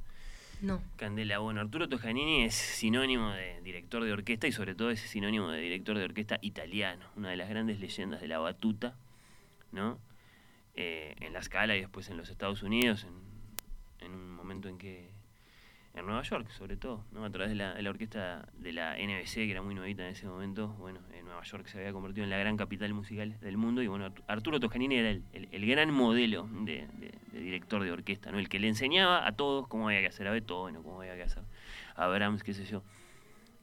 No. 0.60 0.82
Candela, 0.96 1.38
bueno, 1.38 1.62
Arturo 1.62 1.88
Toscanini 1.88 2.42
es 2.42 2.54
sinónimo 2.54 3.30
de 3.30 3.62
director 3.62 4.04
de 4.04 4.12
orquesta 4.12 4.46
y 4.46 4.52
sobre 4.52 4.74
todo 4.74 4.90
es 4.90 5.00
sinónimo 5.00 5.50
de 5.50 5.58
director 5.58 5.96
de 5.96 6.04
orquesta 6.04 6.38
italiano, 6.42 7.06
una 7.16 7.30
de 7.30 7.38
las 7.38 7.48
grandes 7.48 7.80
leyendas 7.80 8.20
de 8.20 8.28
la 8.28 8.40
batuta, 8.40 8.94
¿no? 9.72 9.98
Eh, 10.74 11.14
en 11.20 11.32
la 11.32 11.38
escala 11.38 11.76
y 11.76 11.80
después 11.80 12.10
en 12.10 12.18
los 12.18 12.28
Estados 12.28 12.62
Unidos, 12.62 13.04
en, 13.04 14.06
en 14.06 14.12
un 14.12 14.30
momento 14.32 14.68
en 14.68 14.76
que, 14.76 15.13
en 15.94 16.06
Nueva 16.06 16.22
York 16.22 16.48
sobre 16.50 16.76
todo, 16.76 17.04
¿no? 17.12 17.24
A 17.24 17.30
través 17.30 17.50
de 17.50 17.54
la, 17.56 17.80
la 17.80 17.90
orquesta 17.90 18.48
de 18.58 18.72
la 18.72 18.96
NBC, 18.98 19.34
que 19.34 19.50
era 19.52 19.62
muy 19.62 19.74
nuevita 19.74 20.02
en 20.04 20.10
ese 20.12 20.26
momento, 20.26 20.68
bueno, 20.78 20.98
en 21.12 21.24
Nueva 21.24 21.42
York 21.44 21.66
se 21.66 21.78
había 21.78 21.92
convertido 21.92 22.24
en 22.24 22.30
la 22.30 22.38
gran 22.38 22.56
capital 22.56 22.92
musical 22.94 23.38
del 23.40 23.56
mundo 23.56 23.80
y 23.82 23.86
bueno, 23.86 24.06
Artu- 24.06 24.22
Arturo 24.26 24.58
Toscanini 24.58 24.96
era 24.96 25.10
el, 25.10 25.22
el- 25.32 25.66
gran 25.66 25.92
modelo 25.92 26.48
de, 26.64 26.86
director 27.32 27.82
de 27.84 27.92
orquesta, 27.92 28.32
¿no? 28.32 28.38
El 28.38 28.48
que 28.48 28.58
le 28.58 28.68
enseñaba 28.68 29.26
a 29.26 29.32
todos 29.32 29.68
cómo 29.68 29.88
había 29.88 30.00
que 30.00 30.08
hacer 30.08 30.26
a 30.26 30.32
Beethoven 30.32 30.76
cómo 30.82 31.00
había 31.00 31.14
que 31.16 31.22
hacer 31.22 31.42
a 31.94 32.08
Brahms, 32.08 32.42
qué 32.42 32.54
sé 32.54 32.64
yo. 32.64 32.82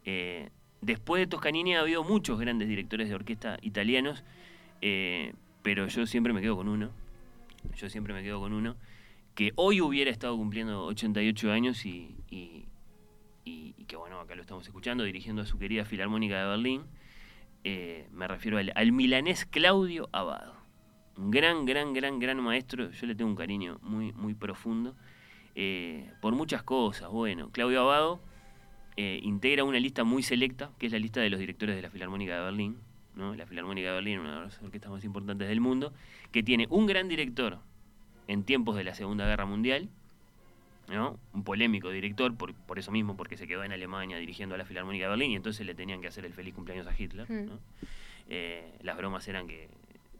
Eh, 0.05 0.49
después 0.81 1.19
de 1.19 1.27
Toscanini 1.27 1.75
ha 1.75 1.81
habido 1.81 2.03
muchos 2.03 2.39
grandes 2.39 2.67
directores 2.67 3.09
de 3.09 3.15
orquesta 3.15 3.57
italianos, 3.61 4.23
eh, 4.81 5.33
pero 5.63 5.87
yo 5.87 6.05
siempre 6.07 6.33
me 6.33 6.41
quedo 6.41 6.55
con 6.55 6.69
uno, 6.69 6.91
yo 7.75 7.89
siempre 7.89 8.13
me 8.13 8.23
quedo 8.23 8.39
con 8.39 8.53
uno, 8.53 8.75
que 9.35 9.51
hoy 9.55 9.81
hubiera 9.81 10.11
estado 10.11 10.35
cumpliendo 10.37 10.85
88 10.85 11.51
años 11.51 11.85
y, 11.85 12.15
y- 12.29 12.67
que 13.87 13.95
bueno, 13.97 14.21
acá 14.21 14.35
lo 14.35 14.41
estamos 14.41 14.65
escuchando, 14.65 15.03
dirigiendo 15.03 15.41
a 15.41 15.45
su 15.45 15.57
querida 15.57 15.83
Filarmónica 15.83 16.39
de 16.41 16.47
Berlín. 16.47 16.83
Eh, 17.65 18.07
me 18.11 18.25
refiero 18.25 18.57
al, 18.57 18.71
al 18.73 18.91
milanés 18.93 19.45
Claudio 19.45 20.07
Abado. 20.13 20.55
Un 21.17 21.29
gran, 21.29 21.65
gran, 21.65 21.91
gran, 21.93 22.17
gran 22.19 22.39
maestro. 22.41 22.89
Yo 22.91 23.05
le 23.05 23.15
tengo 23.15 23.29
un 23.29 23.35
cariño 23.35 23.79
muy, 23.81 24.13
muy 24.13 24.33
profundo. 24.33 24.95
eh, 25.55 26.09
por 26.21 26.33
muchas 26.35 26.63
cosas. 26.63 27.09
Bueno, 27.09 27.49
Claudio 27.51 27.81
Abado 27.81 28.21
eh, 28.95 29.19
integra 29.23 29.65
una 29.65 29.79
lista 29.79 30.05
muy 30.05 30.23
selecta, 30.23 30.71
que 30.79 30.85
es 30.85 30.93
la 30.93 30.99
lista 30.99 31.19
de 31.19 31.29
los 31.29 31.39
directores 31.41 31.75
de 31.75 31.81
la 31.81 31.89
Filarmónica 31.89 32.35
de 32.37 32.43
Berlín, 32.45 32.77
¿no? 33.15 33.35
la 33.35 33.45
Filarmónica 33.45 33.89
de 33.89 33.93
Berlín, 33.95 34.19
una 34.19 34.35
de 34.39 34.45
las 34.45 34.61
orquestas 34.61 34.89
más 34.89 35.03
importantes 35.03 35.49
del 35.49 35.59
mundo, 35.59 35.91
que 36.31 36.43
tiene 36.43 36.65
un 36.69 36.85
gran 36.85 37.09
director 37.09 37.59
en 38.27 38.43
tiempos 38.43 38.75
de 38.75 38.83
la 38.83 38.93
Segunda 38.93 39.25
Guerra 39.25 39.45
Mundial, 39.45 39.89
¿no? 40.87 41.19
un 41.33 41.43
polémico 41.43 41.89
director, 41.89 42.35
por, 42.35 42.53
por 42.53 42.79
eso 42.79 42.91
mismo, 42.91 43.15
porque 43.15 43.37
se 43.37 43.47
quedó 43.47 43.63
en 43.63 43.71
Alemania 43.71 44.17
dirigiendo 44.17 44.55
a 44.55 44.57
la 44.57 44.65
Filarmónica 44.65 45.05
de 45.05 45.09
Berlín 45.09 45.31
y 45.31 45.35
entonces 45.35 45.65
le 45.65 45.75
tenían 45.75 46.01
que 46.01 46.07
hacer 46.07 46.25
el 46.25 46.33
feliz 46.33 46.53
cumpleaños 46.53 46.87
a 46.87 46.93
Hitler. 46.97 47.29
Mm. 47.29 47.45
¿no? 47.47 47.59
Eh, 48.29 48.71
las 48.81 48.97
bromas 48.97 49.27
eran 49.27 49.47
que 49.47 49.69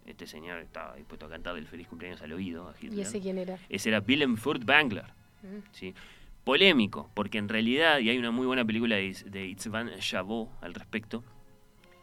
este 0.06 0.28
señor 0.28 0.60
estaba 0.60 0.96
dispuesto 0.96 1.26
a 1.26 1.30
cantarle 1.30 1.62
el 1.62 1.68
feliz 1.68 1.88
cumpleaños 1.88 2.22
al 2.22 2.34
oído 2.34 2.68
a 2.68 2.76
Hitler. 2.76 3.00
¿Y 3.00 3.02
ese 3.02 3.22
quién 3.22 3.38
era? 3.38 3.58
Ese 3.70 3.90
era 3.90 4.04
Willem 4.06 4.36
Furtwängler. 4.36 5.06
Mm. 5.44 5.60
¿sí? 5.72 5.94
Polémico, 6.44 7.10
porque 7.14 7.38
en 7.38 7.50
realidad, 7.50 8.00
y 8.00 8.10
hay 8.10 8.18
una 8.18 8.32
muy 8.32 8.48
buena 8.48 8.66
película 8.66 8.96
de, 8.96 9.16
de 9.26 9.46
Itzvan 9.46 9.92
Chabot 10.00 10.50
al 10.62 10.74
respecto, 10.74 11.24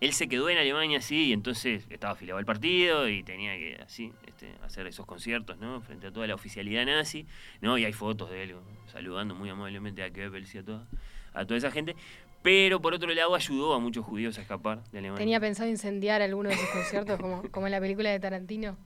él 0.00 0.12
se 0.12 0.28
quedó 0.28 0.48
en 0.48 0.58
Alemania, 0.58 1.00
sí, 1.00 1.26
y 1.26 1.32
entonces 1.32 1.86
estaba 1.90 2.12
afiliado 2.12 2.38
al 2.38 2.44
partido 2.44 3.08
y 3.08 3.22
tenía 3.22 3.56
que 3.56 3.78
así 3.82 4.12
este, 4.26 4.52
hacer 4.62 4.86
esos 4.86 5.06
conciertos, 5.06 5.58
¿no? 5.58 5.80
Frente 5.80 6.06
a 6.08 6.12
toda 6.12 6.26
la 6.26 6.34
oficialidad 6.34 6.86
nazi, 6.86 7.26
¿no? 7.60 7.76
Y 7.78 7.84
hay 7.84 7.92
fotos 7.92 8.30
de 8.30 8.44
él 8.44 8.54
saludando 8.92 9.34
muy 9.34 9.48
amablemente 9.50 10.02
a 10.02 10.08
Goebbels 10.10 10.54
y 10.54 10.58
a 10.58 10.62
toda, 10.64 10.86
a 11.34 11.44
toda 11.44 11.58
esa 11.58 11.70
gente. 11.70 11.96
Pero 12.40 12.80
por 12.80 12.94
otro 12.94 13.12
lado 13.12 13.34
ayudó 13.34 13.74
a 13.74 13.80
muchos 13.80 14.04
judíos 14.04 14.38
a 14.38 14.42
escapar 14.42 14.84
de 14.92 14.98
Alemania. 15.00 15.18
Tenía 15.18 15.40
pensado 15.40 15.68
incendiar 15.68 16.22
alguno 16.22 16.48
de 16.50 16.56
sus 16.56 16.68
conciertos, 16.70 17.18
como, 17.20 17.42
como 17.50 17.66
en 17.66 17.72
la 17.72 17.80
película 17.80 18.10
de 18.10 18.20
Tarantino. 18.20 18.76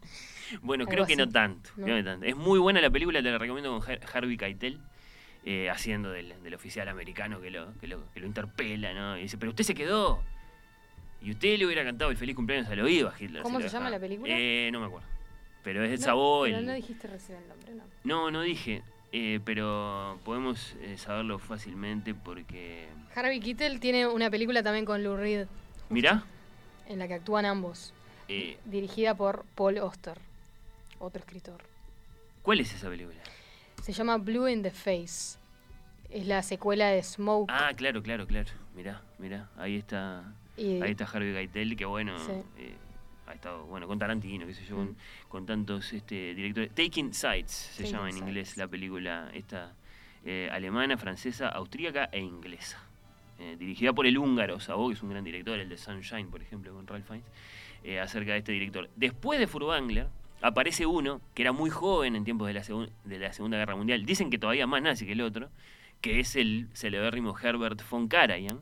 Bueno, 0.62 0.86
creo 0.86 1.04
que 1.06 1.16
no 1.16 1.24
así. 1.24 1.32
tanto, 1.32 1.70
No. 1.76 1.84
creo 1.84 1.96
que 1.98 2.02
tanto. 2.02 2.24
Es 2.26 2.34
muy 2.34 2.58
buena 2.58 2.80
la 2.80 2.88
película, 2.90 3.22
te 3.22 3.30
la 3.30 3.36
recomiendo 3.38 3.78
con 3.78 3.86
Har- 3.86 4.00
Harvey 4.14 4.38
Keitel, 4.38 4.80
eh, 5.44 5.68
haciendo 5.68 6.10
del, 6.10 6.34
del 6.42 6.54
oficial 6.54 6.88
americano 6.88 7.40
que 7.42 7.50
lo, 7.50 7.74
que, 7.78 7.86
lo, 7.88 8.10
que 8.12 8.20
lo 8.20 8.26
interpela, 8.26 8.94
¿no? 8.94 9.18
Y 9.18 9.22
dice, 9.22 9.36
pero 9.36 9.50
usted 9.50 9.64
se 9.64 9.74
quedó. 9.74 10.22
Y 11.22 11.30
usted 11.30 11.56
le 11.58 11.66
hubiera 11.66 11.84
cantado 11.84 12.10
el 12.10 12.16
feliz 12.16 12.34
cumpleaños 12.34 12.68
al 12.70 12.80
oído 12.80 13.08
a 13.08 13.14
Hitler. 13.18 13.42
¿Cómo 13.42 13.60
se 13.60 13.68
llama 13.68 13.90
la 13.90 13.98
película? 14.00 14.32
Eh, 14.36 14.70
no 14.72 14.80
me 14.80 14.86
acuerdo. 14.86 15.06
Pero 15.62 15.84
es 15.84 15.92
el 15.92 16.00
No, 16.00 16.04
sabor. 16.06 16.48
Pero 16.48 16.58
el- 16.58 16.66
no 16.66 16.72
dijiste 16.74 17.06
recién 17.06 17.38
el 17.38 17.48
nombre, 17.48 17.74
¿no? 17.74 17.84
No, 18.04 18.30
no 18.30 18.40
dije. 18.42 18.82
eh, 19.12 19.40
pero 19.44 20.18
podemos 20.24 20.74
eh, 20.80 20.96
saberlo 20.98 21.38
fácilmente 21.38 22.14
porque... 22.14 22.88
Harvey 23.14 23.40
Keitel 23.40 23.78
tiene 23.78 24.06
una 24.06 24.30
película 24.30 24.62
también 24.62 24.84
con 24.86 25.04
Lou 25.04 25.16
Reed, 25.16 25.46
Mirá, 25.90 26.24
en 26.88 26.98
la 26.98 27.06
que 27.06 27.14
actúan 27.14 27.44
ambos, 27.44 27.92
eh, 28.28 28.56
dirigida 28.64 29.14
por 29.14 29.44
Paul 29.54 29.76
Oster, 29.78 30.18
otro 30.98 31.20
escritor. 31.20 31.62
¿cuál 32.40 32.60
es 32.60 32.72
esa 32.74 32.88
película? 32.88 33.20
Se 33.82 33.92
llama 33.92 34.16
Blue 34.16 34.48
in 34.48 34.62
the 34.62 34.70
Face. 34.70 35.38
Es 36.08 36.26
la 36.26 36.42
secuela 36.42 36.88
de 36.88 37.02
Smoke. 37.02 37.50
Ah, 37.52 37.70
claro, 37.76 38.02
claro, 38.02 38.26
claro. 38.26 38.50
Mirá, 38.74 39.02
mirá, 39.18 39.50
ahí 39.58 39.76
está, 39.76 40.24
Y- 40.56 40.80
ahí 40.82 40.90
está 40.92 41.04
Harvey 41.04 41.32
Keitel, 41.32 41.76
que 41.76 41.84
bueno, 41.84 42.18
Sí. 42.18 42.32
eh, 42.58 42.74
ha 43.26 43.34
estado, 43.34 43.64
bueno, 43.66 43.86
con 43.86 43.98
Tarantino, 43.98 44.46
qué 44.46 44.54
sé 44.54 44.64
yo, 44.66 44.76
Mm. 44.76 44.78
con, 44.86 44.96
con 45.28 45.46
tantos 45.46 45.92
este, 45.92 46.34
directores. 46.34 46.74
Taking 46.74 47.14
Sides 47.14 47.50
se 47.50 47.82
Taking 47.84 47.96
llama 47.96 48.10
en 48.10 48.18
inglés 48.18 48.56
la 48.56 48.68
película 48.68 49.30
esta 49.34 49.74
eh, 50.24 50.48
alemana, 50.52 50.96
francesa, 50.96 51.48
austríaca 51.48 52.08
e 52.12 52.20
inglesa. 52.20 52.78
Eh, 53.40 53.56
dirigida 53.58 53.92
por 53.92 54.06
el 54.06 54.16
húngaro 54.18 54.60
Sabo, 54.60 54.86
que 54.88 54.94
es 54.94 55.02
un 55.02 55.10
gran 55.10 55.24
director, 55.24 55.58
el 55.58 55.68
de 55.68 55.76
Sunshine, 55.76 56.30
por 56.30 56.40
ejemplo, 56.42 56.72
con 56.72 56.86
Ralph 56.86 57.04
Fiennes, 57.06 57.26
eh, 57.82 57.98
acerca 57.98 58.30
de 58.32 58.38
este 58.38 58.52
director. 58.52 58.88
Después 58.94 59.40
de 59.40 59.48
Furtwängler, 59.48 60.06
aparece 60.40 60.86
uno 60.86 61.20
que 61.34 61.42
era 61.42 61.50
muy 61.50 61.70
joven 61.70 62.14
en 62.14 62.22
tiempos 62.24 62.46
de 62.46 62.54
la, 62.54 62.62
de 63.04 63.18
la 63.18 63.32
Segunda 63.32 63.56
Guerra 63.56 63.74
Mundial. 63.74 64.04
Dicen 64.06 64.30
que 64.30 64.38
todavía 64.38 64.66
más 64.68 64.80
nazi 64.82 65.06
que 65.06 65.12
el 65.12 65.22
otro, 65.22 65.50
que 66.00 66.20
es 66.20 66.36
el 66.36 66.68
celebérrimo 66.72 67.36
Herbert 67.36 67.82
von 67.90 68.06
Karajan, 68.06 68.60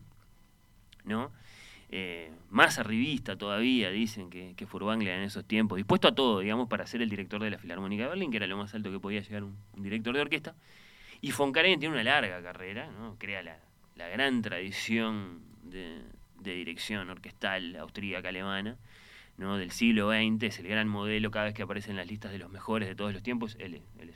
¿no? 1.04 1.30
Eh, 1.92 2.30
más 2.50 2.78
arribista 2.78 3.36
todavía, 3.36 3.90
dicen 3.90 4.30
que, 4.30 4.54
que 4.56 4.64
en 4.64 5.22
esos 5.22 5.44
tiempos, 5.44 5.76
dispuesto 5.76 6.06
a 6.06 6.14
todo, 6.14 6.38
digamos, 6.38 6.68
para 6.68 6.86
ser 6.86 7.02
el 7.02 7.10
director 7.10 7.42
de 7.42 7.50
la 7.50 7.58
Filarmónica 7.58 8.04
de 8.04 8.10
Berlín, 8.10 8.30
que 8.30 8.36
era 8.36 8.46
lo 8.46 8.56
más 8.56 8.72
alto 8.74 8.92
que 8.92 9.00
podía 9.00 9.20
llegar 9.20 9.42
un, 9.42 9.56
director 9.76 10.14
de 10.14 10.20
orquesta. 10.20 10.54
Y 11.20 11.32
von 11.32 11.52
Karajan 11.52 11.80
tiene 11.80 11.94
una 11.94 12.04
larga 12.04 12.40
carrera. 12.42 12.88
Crea 13.18 13.42
la, 13.42 13.58
la 13.96 14.08
gran 14.08 14.40
tradición 14.40 15.40
de, 15.64 16.00
dirección 16.38 17.10
orquestal 17.10 17.74
austríaca 17.76 18.28
alemana, 18.28 18.76
¿no? 19.36 19.56
Del 19.56 19.72
siglo 19.72 20.10
XX, 20.10 20.42
es 20.44 20.58
el 20.60 20.68
gran 20.68 20.86
modelo 20.88 21.30
cada 21.30 21.46
vez 21.46 21.54
que 21.54 21.62
aparece 21.62 21.90
en 21.90 21.96
las 21.96 22.06
listas 22.06 22.30
de 22.30 22.38
los 22.38 22.50
mejores 22.50 22.88
de 22.88 22.94
todos 22.94 23.12
los 23.12 23.22
tiempos, 23.22 23.56
él, 23.58 23.74
es- 23.74 23.82
el, 23.98 24.12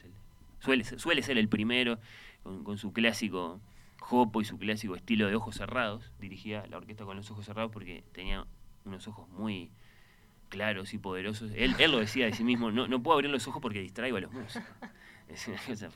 suele, 0.60 0.84
suele 0.84 1.22
ser 1.22 1.38
el 1.38 1.48
primero, 1.48 1.98
con 2.62 2.78
su 2.78 2.92
clásico 2.92 3.60
jopo 4.14 4.40
y 4.40 4.44
su 4.44 4.58
clásico 4.58 4.94
estilo 4.94 5.26
de 5.26 5.34
ojos 5.34 5.56
cerrados, 5.56 6.12
dirigía 6.20 6.66
la 6.68 6.76
orquesta 6.76 7.04
con 7.04 7.16
los 7.16 7.30
ojos 7.30 7.44
cerrados 7.44 7.72
porque 7.72 8.04
tenía 8.12 8.46
unos 8.84 9.08
ojos 9.08 9.28
muy 9.30 9.70
claros 10.48 10.94
y 10.94 10.98
poderosos. 10.98 11.50
Él, 11.56 11.74
él 11.78 11.90
lo 11.90 11.98
decía 11.98 12.26
de 12.26 12.32
sí 12.32 12.44
mismo, 12.44 12.70
no, 12.70 12.86
no 12.86 13.02
puedo 13.02 13.16
abrir 13.16 13.30
los 13.30 13.46
ojos 13.48 13.60
porque 13.60 13.80
distraigo 13.80 14.16
a 14.16 14.20
los 14.20 14.32
músicos. 14.32 14.68
Es 15.28 15.48
una 15.48 15.56
cosa 15.56 15.88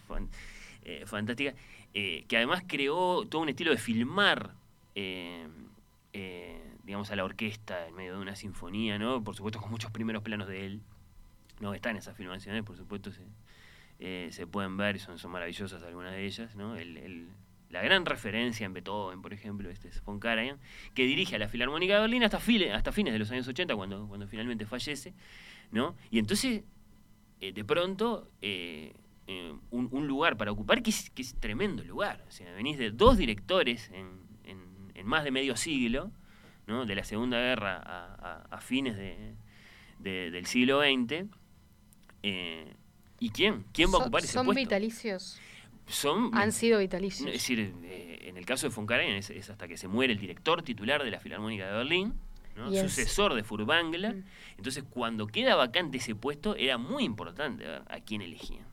eh, 0.85 1.05
fantástica, 1.05 1.55
eh, 1.93 2.25
que 2.27 2.37
además 2.39 2.63
creó 2.67 3.27
todo 3.27 3.43
un 3.43 3.51
estilo 3.51 3.71
de 3.71 3.77
filmar, 3.77 4.55
eh, 4.95 5.47
digamos, 6.83 7.11
a 7.11 7.17
la 7.17 7.25
orquesta 7.25 7.87
en 7.87 7.95
medio 7.95 8.15
de 8.15 8.23
una 8.23 8.35
sinfonía, 8.35 8.99
¿no? 8.99 9.23
Por 9.23 9.37
supuesto 9.37 9.61
con 9.61 9.71
muchos 9.71 9.91
primeros 9.91 10.23
planos 10.23 10.49
de 10.49 10.65
él. 10.65 10.81
No 11.61 11.75
están 11.75 11.97
esas 11.97 12.17
filmaciones, 12.17 12.65
por 12.65 12.77
supuesto, 12.77 13.13
se, 13.13 14.33
se 14.33 14.47
pueden 14.47 14.79
ver 14.79 14.99
son, 14.99 15.19
son 15.19 15.31
maravillosas 15.31 15.83
algunas 15.83 16.13
de 16.13 16.25
ellas, 16.25 16.57
¿no? 16.57 16.75
La 17.71 17.83
gran 17.83 18.07
referencia 18.07 18.65
en 18.65 18.73
Beethoven, 18.73 19.21
por 19.23 19.33
ejemplo, 19.35 19.69
este 19.71 19.89
es 19.89 20.03
von 20.03 20.19
Karajan, 20.21 20.59
que 20.95 21.05
dirige 21.05 21.37
a 21.37 21.39
la 21.39 21.49
Filarmónica 21.49 21.95
de 21.97 22.01
Berlín 22.01 22.25
hasta, 22.25 22.41
file- 22.41 22.73
hasta 22.73 22.93
fines 22.93 23.13
de 23.13 23.19
los 23.19 23.31
años 23.31 23.47
80, 23.47 23.77
cuando, 23.77 24.07
cuando 24.09 24.27
finalmente 24.27 24.65
fallece, 24.67 25.13
¿no? 25.71 25.95
Y 26.11 26.19
entonces, 26.19 26.63
eh, 27.41 27.53
de 27.53 27.65
pronto, 27.65 28.31
eh, 28.41 28.95
eh, 29.27 29.53
un, 29.71 29.89
un 29.93 30.07
lugar 30.07 30.37
para 30.39 30.51
ocupar 30.53 30.83
que 30.83 30.89
es, 30.91 31.11
que 31.11 31.21
es 31.23 31.35
tremendo 31.35 31.85
lugar. 31.85 32.25
O 32.27 32.31
sea, 32.31 32.51
venís 32.55 32.79
de 32.79 32.91
dos 32.91 33.19
directores 33.19 33.91
en, 33.93 34.09
en- 34.45 34.91
en 34.95 35.07
más 35.07 35.23
de 35.25 35.31
medio 35.31 35.55
siglo, 35.57 36.11
¿no? 36.67 36.87
De 36.87 36.95
la 36.95 37.05
Segunda 37.05 37.39
Guerra 37.39 37.77
a, 37.77 38.15
a- 38.15 38.47
a 38.57 38.61
fines 38.61 38.97
de- 38.97 39.35
de- 39.99 40.31
del 40.31 40.47
siglo 40.47 40.81
XX. 40.81 41.27
eh, 42.23 42.73
¿Y 43.21 43.31
quién? 43.31 43.65
¿Quién 43.73 43.89
va 43.89 43.95
a 43.95 43.97
Son- 43.99 44.03
ocupar 44.03 44.23
ese 44.25 44.33
Son 44.33 44.47
puesto? 44.47 44.61
vitalicios. 44.61 45.41
Son 45.89 46.31
Han 46.35 46.53
sido 46.53 46.79
vitalicios. 46.79 47.27
es 47.27 47.33
decir, 47.35 47.73
eh, 47.83 48.19
en 48.25 48.37
el 48.37 48.45
caso 48.47 48.69
de 48.69 48.75
von 48.75 48.87
Karajan 48.87 49.15
es, 49.15 49.31
es 49.31 49.51
hasta 49.51 49.67
que 49.69 49.77
se 49.77 49.89
muere 49.89 50.13
el 50.13 50.19
director 50.19 50.63
titular 50.63 51.03
de 51.03 51.11
la 51.11 51.19
Filarmónica 51.21 51.67
de 51.67 51.73
Berlín, 51.73 52.15
sucesor 52.73 53.35
de 53.35 53.43
Furtwängler. 53.45 54.23
Entonces, 54.57 54.85
cuando 54.91 55.27
queda 55.27 55.55
vacante 55.57 55.99
ese 55.99 56.15
puesto, 56.15 56.57
era 56.57 56.77
muy 56.77 57.05
importante 57.05 57.65
ver 57.67 57.83
a 57.89 58.01
quién 58.01 58.21
elegían. 58.23 58.67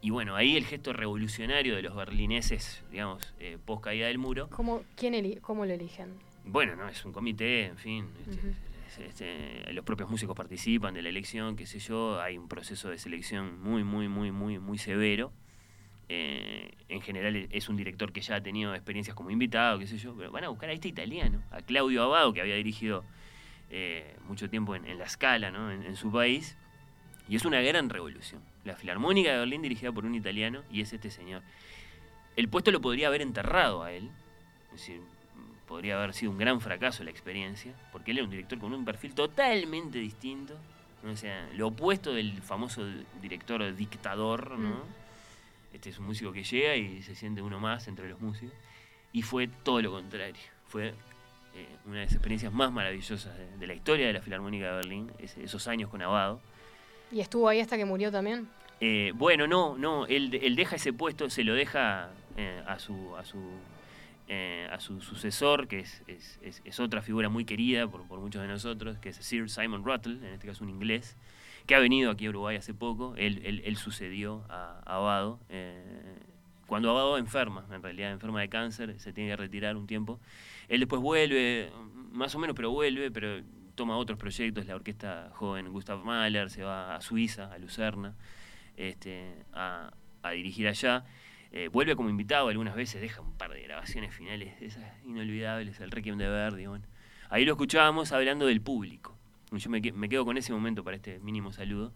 Y 0.00 0.10
bueno, 0.10 0.36
ahí 0.36 0.56
el 0.56 0.64
gesto 0.64 0.92
revolucionario 0.92 1.74
de 1.74 1.82
los 1.82 1.94
berlineses, 1.96 2.84
digamos, 2.90 3.34
eh, 3.40 3.58
post 3.64 3.82
caída 3.82 4.06
del 4.06 4.18
muro. 4.18 4.48
¿Cómo, 4.48 4.84
quién 4.96 5.40
¿Cómo 5.40 5.66
lo 5.66 5.72
eligen? 5.74 6.14
Bueno, 6.44 6.76
no, 6.76 6.88
es 6.88 7.04
un 7.04 7.12
comité, 7.12 7.66
en 7.66 7.76
fin. 7.76 8.08
este, 8.20 8.38
Ujú. 8.38 8.48
es- 8.48 8.98
este, 9.08 9.72
los 9.72 9.84
propios 9.84 10.08
músicos 10.08 10.36
participan 10.36 10.94
de 10.94 11.02
la 11.02 11.08
elección, 11.08 11.56
qué 11.56 11.66
sé 11.66 11.80
yo. 11.80 12.20
Hay 12.20 12.38
un 12.38 12.46
proceso 12.48 12.88
de 12.90 12.98
selección 12.98 13.60
muy, 13.60 13.82
muy, 13.82 14.08
muy, 14.08 14.30
muy, 14.30 14.58
muy 14.60 14.78
severo. 14.78 15.32
Eh, 16.10 16.74
en 16.88 17.02
general 17.02 17.36
e- 17.36 17.48
es 17.50 17.68
un 17.68 17.76
director 17.76 18.12
que 18.12 18.20
ya 18.22 18.36
ha 18.36 18.40
tenido 18.42 18.74
experiencias 18.74 19.14
como 19.14 19.30
invitado, 19.30 19.78
qué 19.78 19.86
sé 19.86 19.98
yo, 19.98 20.14
pero 20.16 20.30
van 20.30 20.44
a 20.44 20.48
buscar 20.48 20.70
a 20.70 20.72
este 20.72 20.88
italiano, 20.88 21.42
a 21.50 21.60
Claudio 21.60 22.02
Abado, 22.02 22.32
que 22.32 22.40
había 22.40 22.54
dirigido 22.54 23.04
eh, 23.70 24.16
mucho 24.26 24.48
tiempo 24.48 24.74
en, 24.74 24.98
la 24.98 25.04
escala, 25.04 25.50
¿no? 25.50 25.70
en, 25.70 25.82
en 25.82 25.96
su 25.96 26.10
país. 26.10 26.56
Y 27.28 27.36
es 27.36 27.44
una 27.44 27.60
gran 27.60 27.90
revolución. 27.90 28.40
La 28.64 28.74
Filarmónica 28.74 29.32
de 29.32 29.38
Berlín 29.38 29.60
dirigida 29.60 29.92
por 29.92 30.06
un 30.06 30.14
italiano 30.14 30.62
y 30.72 30.80
es 30.80 30.92
este 30.92 31.10
señor. 31.10 31.42
El 32.36 32.48
puesto 32.48 32.70
lo 32.70 32.80
podría 32.80 33.08
haber 33.08 33.20
enterrado 33.20 33.82
a 33.82 33.92
él, 33.92 34.10
es 34.66 34.80
decir, 34.80 35.00
podría 35.66 35.98
haber 35.98 36.14
sido 36.14 36.32
un 36.32 36.38
gran 36.38 36.60
fracaso 36.60 37.04
la 37.04 37.10
experiencia, 37.10 37.74
porque 37.92 38.12
él 38.12 38.18
era 38.18 38.24
un 38.24 38.30
director 38.30 38.58
con 38.58 38.72
un 38.72 38.84
perfil 38.84 39.14
totalmente 39.14 39.98
distinto, 39.98 40.54
¿no? 41.02 41.12
o 41.12 41.16
sea, 41.16 41.46
lo 41.54 41.68
opuesto 41.68 42.14
del 42.14 42.40
famoso 42.40 42.86
director 43.20 43.74
dictador, 43.76 44.58
¿no? 44.58 44.70
Mm. 44.70 45.07
Este 45.72 45.90
es 45.90 45.98
un 45.98 46.06
músico 46.06 46.32
que 46.32 46.42
llega 46.44 46.76
y 46.76 47.02
se 47.02 47.14
siente 47.14 47.42
uno 47.42 47.60
más 47.60 47.88
entre 47.88 48.08
los 48.08 48.20
músicos, 48.20 48.54
y 49.12 49.22
fue 49.22 49.48
todo 49.48 49.80
lo 49.82 49.90
contrario, 49.92 50.34
fue 50.66 50.88
eh, 51.54 51.66
una 51.86 51.96
de 51.96 52.04
las 52.04 52.12
experiencias 52.12 52.52
más 52.52 52.72
maravillosas 52.72 53.36
de, 53.36 53.56
de 53.56 53.66
la 53.66 53.74
historia 53.74 54.06
de 54.06 54.12
la 54.14 54.20
Filarmónica 54.22 54.66
de 54.66 54.72
Berlín, 54.76 55.12
ese- 55.18 55.42
esos 55.44 55.66
años 55.68 55.90
con 55.90 56.00
Abado. 56.02 56.40
¿Y 57.10 57.20
estuvo 57.20 57.48
ahí 57.48 57.60
hasta 57.60 57.76
que 57.76 57.84
murió 57.84 58.10
también? 58.12 58.48
Eh, 58.80 59.12
bueno, 59.14 59.46
no, 59.46 59.76
no, 59.76 60.06
él, 60.06 60.34
él 60.42 60.56
deja 60.56 60.76
ese 60.76 60.92
puesto, 60.92 61.28
se 61.30 61.42
lo 61.44 61.54
deja 61.54 62.10
eh, 62.36 62.62
a 62.66 62.78
su 62.78 63.16
a 63.16 63.24
su 63.24 63.38
eh, 64.28 64.68
a 64.70 64.78
su 64.78 65.00
sucesor, 65.00 65.68
que 65.68 65.80
es, 65.80 66.02
es- 66.06 66.38
es- 66.42 66.60
es 66.64 66.80
otra 66.80 67.00
figura 67.02 67.28
muy 67.30 67.44
querida 67.46 67.88
por, 67.88 68.06
por 68.06 68.20
muchos 68.20 68.42
de 68.42 68.48
nosotros, 68.48 68.98
que 68.98 69.08
es 69.08 69.16
Sir 69.16 69.48
Simon 69.50 69.84
Rattle, 69.86 70.14
en 70.18 70.34
este 70.34 70.46
caso 70.46 70.64
un 70.64 70.70
inglés, 70.70 71.16
que 71.68 71.74
ha 71.74 71.78
venido 71.78 72.10
aquí 72.10 72.24
a 72.26 72.30
Uruguay 72.30 72.56
hace 72.56 72.72
poco. 72.72 73.14
Él, 73.16 73.42
él- 73.44 73.76
sucedió 73.76 74.42
a, 74.48 74.80
Abado. 74.86 75.38
eh, 75.50 75.84
cuando 76.66 76.90
Abado 76.90 77.18
enferma, 77.18 77.66
en 77.70 77.82
realidad 77.82 78.10
enferma 78.10 78.40
de 78.40 78.48
cáncer, 78.48 78.98
se 78.98 79.12
tiene 79.12 79.30
que 79.30 79.36
retirar 79.36 79.76
un 79.76 79.86
tiempo. 79.86 80.18
Él 80.68 80.80
después 80.80 81.00
vuelve, 81.02 81.70
más 82.10 82.34
o 82.34 82.38
menos, 82.38 82.56
pero 82.56 82.70
vuelve, 82.70 83.10
pero 83.10 83.42
toma 83.74 83.98
otros 83.98 84.18
proyectos, 84.18 84.64
la 84.64 84.76
orquesta 84.76 85.30
joven 85.34 85.68
Gustav 85.68 86.02
Mahler, 86.04 86.48
se 86.50 86.62
va 86.64 86.96
a 86.96 87.00
Suiza, 87.02 87.52
a 87.52 87.58
Lucerna, 87.58 88.14
este, 88.76 89.34
a, 89.52 89.92
a 90.22 90.30
dirigir 90.30 90.68
allá. 90.68 91.04
Eh, 91.52 91.68
vuelve 91.68 91.96
como 91.96 92.08
invitado 92.08 92.48
algunas 92.48 92.74
veces, 92.76 93.02
deja 93.02 93.20
un 93.20 93.36
par 93.36 93.52
de 93.52 93.62
grabaciones 93.62 94.14
finales, 94.14 94.54
esas 94.62 94.84
inolvidables, 95.04 95.80
el 95.80 95.90
Requiem 95.90 96.16
de 96.16 96.28
Verdi. 96.28 96.66
Bueno. 96.66 96.86
Ahí 97.28 97.44
lo 97.44 97.52
escuchábamos 97.52 98.12
hablando 98.12 98.46
del 98.46 98.62
público. 98.62 99.17
Yo 99.52 99.70
me, 99.70 99.80
me 99.80 100.08
quedo 100.08 100.24
con 100.24 100.36
ese 100.36 100.52
momento 100.52 100.84
para 100.84 100.96
este 100.96 101.18
mínimo 101.20 101.52
saludo. 101.52 101.92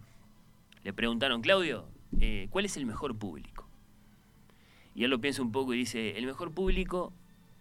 Le 0.84 0.92
preguntaron, 0.92 1.42
Claudio, 1.42 1.84
eh, 2.20 2.48
¿cuál 2.50 2.64
es 2.64 2.76
el 2.76 2.86
mejor 2.86 3.16
público? 3.16 3.68
Y 4.94 5.04
él 5.04 5.10
lo 5.10 5.20
piensa 5.20 5.42
un 5.42 5.52
poco 5.52 5.74
y 5.74 5.78
dice, 5.78 6.18
el 6.18 6.26
mejor 6.26 6.52
público, 6.52 7.12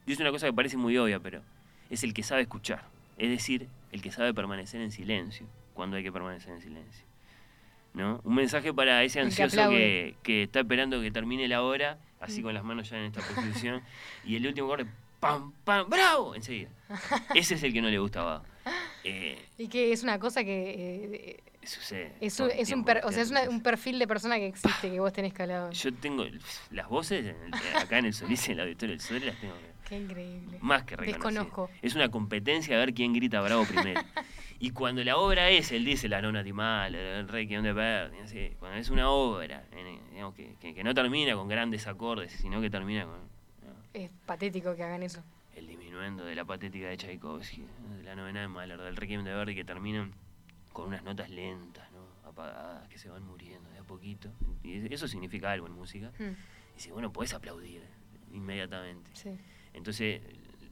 dice 0.05 0.21
una 0.21 0.31
cosa 0.31 0.47
que 0.47 0.53
parece 0.53 0.77
muy 0.77 0.97
obvia, 0.97 1.19
pero 1.19 1.41
es 1.89 2.03
el 2.03 2.13
que 2.13 2.23
sabe 2.23 2.41
escuchar. 2.41 2.83
Es 3.17 3.29
decir, 3.29 3.67
el 3.91 4.01
que 4.01 4.11
sabe 4.11 4.33
permanecer 4.33 4.81
en 4.81 4.91
silencio, 4.91 5.45
cuando 5.73 5.97
hay 5.97 6.03
que 6.03 6.11
permanecer 6.11 6.53
en 6.53 6.61
silencio. 6.61 7.05
¿No? 7.93 8.21
Un 8.23 8.35
mensaje 8.35 8.73
para 8.73 9.03
ese 9.03 9.19
ansioso 9.19 9.69
que, 9.69 10.15
que 10.23 10.43
está 10.43 10.61
esperando 10.61 11.01
que 11.01 11.11
termine 11.11 11.47
la 11.49 11.61
hora, 11.61 11.97
así 12.21 12.39
Mm. 12.39 12.43
con 12.43 12.53
las 12.53 12.63
manos 12.63 12.89
ya 12.89 12.97
en 12.97 13.03
esta 13.05 13.21
posición, 13.21 13.81
y 14.23 14.37
el 14.37 14.47
último 14.47 14.67
corte, 14.67 14.85
¡pam, 15.19 15.51
pam, 15.65 15.89
bravo! 15.89 16.33
Enseguida. 16.33 16.69
Ese 17.35 17.55
es 17.55 17.63
el 17.63 17.73
que 17.73 17.81
no 17.81 17.89
le 17.89 17.99
gusta 17.99 18.21
a 18.21 18.23
Bado. 18.23 18.43
Eh, 19.03 19.37
Y 19.57 19.67
que 19.67 19.91
es 19.91 20.03
una 20.03 20.19
cosa 20.19 20.43
que 20.43 20.71
eh, 21.33 21.43
sucede. 21.65 22.13
es 22.21 22.39
un, 22.39 22.51
es 22.51 22.71
un, 22.71 22.83
per- 22.85 23.01
o 23.03 23.11
sea, 23.11 23.23
es 23.23 23.31
una- 23.31 23.49
un 23.49 23.61
perfil 23.61 23.97
de 23.99 24.07
persona 24.07 24.35
que 24.37 24.47
existe 24.47 24.91
que 24.91 24.99
vos 24.99 25.11
tenés 25.11 25.33
que 25.33 25.41
hablar. 25.43 25.71
Yo 25.71 25.93
tengo 25.93 26.25
las 26.71 26.87
voces 26.89 27.25
en 27.25 27.35
el- 27.53 27.77
acá 27.77 27.97
en 27.99 28.05
el 28.05 28.13
Solís, 28.13 28.45
en 28.47 28.53
el 28.53 28.59
auditorio 28.61 28.93
del 28.93 29.01
Sol, 29.01 29.21
las 29.25 29.39
tengo 29.39 29.53
que- 29.55 29.71
Qué 29.89 29.97
increíble. 29.97 30.57
más 30.61 30.83
que. 30.83 30.95
Desconozco. 30.97 31.69
Es 31.81 31.95
una 31.95 32.09
competencia 32.09 32.75
a 32.75 32.79
ver 32.79 32.93
quién 32.93 33.11
grita 33.13 33.41
bravo 33.41 33.65
primero. 33.65 34.01
y 34.59 34.69
cuando 34.71 35.03
la 35.03 35.17
obra 35.17 35.49
es, 35.49 35.71
él 35.71 35.83
dice 35.83 36.07
la 36.07 36.21
nona 36.21 36.43
timal, 36.43 36.93
el 36.95 37.27
rey 37.27 37.47
que 37.47 37.59
de 37.59 37.73
Verdi, 37.73 38.19
así, 38.19 38.51
cuando 38.59 38.77
es 38.77 38.89
una 38.89 39.09
obra 39.09 39.65
en- 39.71 39.99
digamos, 40.11 40.35
que, 40.35 40.55
que- 40.61 40.73
que 40.73 40.83
no 40.83 40.93
termina 40.93 41.33
con 41.35 41.47
grandes 41.47 41.87
acordes, 41.87 42.31
sino 42.33 42.61
que 42.61 42.69
termina 42.69 43.05
con 43.05 43.19
Es 43.93 44.09
patético 44.25 44.75
que 44.75 44.83
hagan 44.83 45.03
eso. 45.03 45.21
El 45.55 45.67
diminuendo 45.67 46.25
de 46.25 46.35
la 46.35 46.45
patética 46.45 46.87
de 46.87 46.97
Tchaikovsky, 46.97 47.63
de 47.97 48.03
la 48.03 48.15
novena 48.15 48.41
de 48.41 48.47
Mahler, 48.47 48.79
del 48.79 48.95
Requiem 48.95 49.23
de 49.23 49.33
Verdi, 49.33 49.55
que 49.55 49.63
terminan 49.63 50.13
con 50.71 50.87
unas 50.87 51.03
notas 51.03 51.29
lentas, 51.29 51.91
¿no? 51.91 52.01
apagadas, 52.27 52.87
que 52.87 52.97
se 52.97 53.09
van 53.09 53.25
muriendo 53.25 53.69
de 53.69 53.79
a 53.79 53.83
poquito. 53.83 54.31
Y 54.63 54.93
eso 54.93 55.07
significa 55.07 55.51
algo 55.51 55.67
en 55.67 55.73
música. 55.73 56.11
Mm. 56.17 56.23
Y 56.23 56.75
dice, 56.75 56.91
bueno, 56.91 57.11
podés 57.11 57.33
aplaudir 57.33 57.83
inmediatamente. 58.31 59.11
Sí. 59.13 59.37
Entonces, 59.73 60.21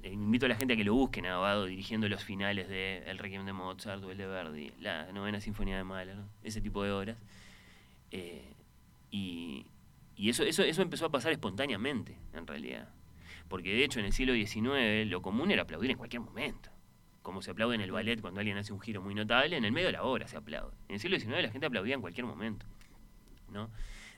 eh, 0.04 0.12
invito 0.12 0.46
a 0.46 0.50
la 0.50 0.56
gente 0.56 0.74
a 0.74 0.78
que 0.78 0.84
lo 0.84 0.94
busquen 0.94 1.26
a 1.26 1.36
Abado 1.36 1.66
dirigiendo 1.66 2.08
los 2.08 2.24
finales 2.24 2.70
de 2.70 3.04
El 3.06 3.18
Requiem 3.18 3.46
de 3.46 3.54
Mozart 3.54 4.04
o 4.04 4.12
el 4.12 4.18
de 4.18 4.26
Verdi, 4.26 4.72
la 4.80 5.12
novena 5.12 5.42
sinfonía 5.42 5.76
de 5.78 5.84
Mahler, 5.84 6.16
¿no? 6.16 6.30
ese 6.44 6.62
tipo 6.62 6.84
de 6.84 6.92
obras. 6.92 7.18
Eh, 8.12 8.54
y 9.12 9.66
y 10.20 10.30
eso, 10.30 10.44
eso, 10.44 10.64
eso 10.64 10.82
empezó 10.82 11.06
a 11.06 11.10
pasar 11.10 11.32
espontáneamente, 11.32 12.18
en 12.34 12.46
realidad. 12.46 12.90
Porque 13.50 13.74
de 13.74 13.84
hecho 13.84 14.00
en 14.00 14.06
el 14.06 14.14
siglo 14.14 14.34
XIX 14.34 15.10
lo 15.10 15.22
común 15.22 15.52
era 15.52 15.64
aplaudir 15.64 15.92
en 15.92 15.98
cualquier 15.98 16.22
momento. 16.22 16.70
Como 17.22 17.42
se 17.42 17.52
aplaude 17.52 17.76
en 17.76 17.82
el 17.82 17.92
ballet 17.92 18.22
cuando 18.22 18.40
alguien 18.40 18.58
hace 18.58 18.72
un 18.72 18.80
giro 18.80 19.02
muy 19.02 19.14
notable, 19.14 19.58
en 19.58 19.66
el 19.66 19.72
medio 19.72 19.88
de 19.88 19.94
la 19.94 20.04
obra 20.04 20.28
se 20.28 20.38
aplaude. 20.38 20.76
En 20.88 20.96
el 20.96 21.00
siglo 21.00 21.20
XIX 21.20 21.42
la 21.42 21.52
gente 21.52 21.66
aplaudía 21.66 21.96
en 21.96 22.02
cualquier 22.02 22.26
momento. 22.26 22.66
¿no? 23.52 23.70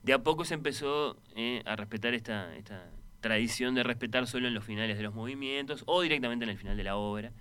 De 0.03 0.13
a 0.13 0.21
poco 0.21 0.45
se 0.45 0.53
empezó 0.53 1.17
eh, 1.35 1.63
a 1.65 1.75
respetar 1.75 2.13
esta, 2.13 2.55
esta 2.55 2.91
tradición 3.21 3.75
de 3.75 3.83
respetar 3.83 4.27
solo 4.27 4.47
en 4.47 4.53
los 4.53 4.65
finales 4.65 4.97
de 4.97 5.03
los 5.03 5.13
movimientos 5.13 5.83
o 5.87 6.01
directamente 6.01 6.43
en 6.43 6.49
el 6.49 6.57
final 6.57 6.75
de 6.75 6.83
la 6.83 6.97
obra. 6.97 7.31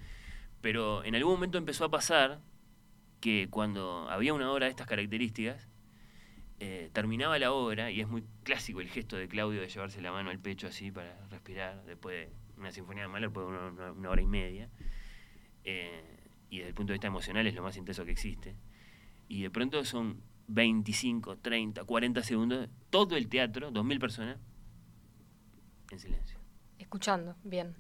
Pero 0.60 1.04
en 1.04 1.14
algún 1.14 1.32
momento 1.32 1.58
empezó 1.58 1.86
a 1.86 1.90
pasar 1.90 2.40
que 3.20 3.48
cuando 3.50 4.08
había 4.08 4.34
una 4.34 4.50
obra 4.52 4.66
de 4.66 4.70
estas 4.70 4.86
características, 4.86 5.68
eh, 6.60 6.90
terminaba 6.92 7.38
la 7.38 7.52
obra, 7.52 7.90
y 7.90 8.00
es 8.00 8.08
muy 8.08 8.22
clásico 8.44 8.80
el 8.80 8.88
gesto 8.88 9.16
de 9.16 9.28
Claudio 9.28 9.60
de 9.60 9.68
llevarse 9.68 10.00
la 10.02 10.12
mano 10.12 10.30
al 10.30 10.38
pecho 10.38 10.66
así 10.66 10.90
para 10.92 11.18
respirar, 11.30 11.82
después 11.84 12.28
de 12.28 12.32
una 12.60 12.70
sinfonía 12.70 13.02
de 13.04 13.08
Mahler, 13.08 13.30
una, 13.30 13.66
una- 13.68 13.92
una 13.92 14.10
hora 14.10 14.20
y 14.22 14.26
media, 14.26 14.68
eh, 15.64 16.02
y 16.50 16.58
desde 16.58 16.68
el 16.68 16.74
punto 16.74 16.92
de 16.92 16.94
vista 16.94 17.06
emocional 17.06 17.46
es 17.46 17.54
lo 17.54 17.62
más 17.62 17.76
intenso 17.76 18.04
que 18.04 18.10
existe, 18.12 18.54
y 19.28 19.42
de 19.42 19.50
pronto 19.50 19.84
son 19.84 20.20
25, 20.48 21.38
30, 21.38 21.84
40 21.84 22.22
segundos, 22.22 22.68
todo 22.90 23.16
el 23.16 23.28
teatro, 23.28 23.70
2.000 23.70 23.98
personas, 24.00 24.36
en 25.90 25.98
silencio, 25.98 26.38
Escuchando, 26.78 27.36
bien. 27.44 27.74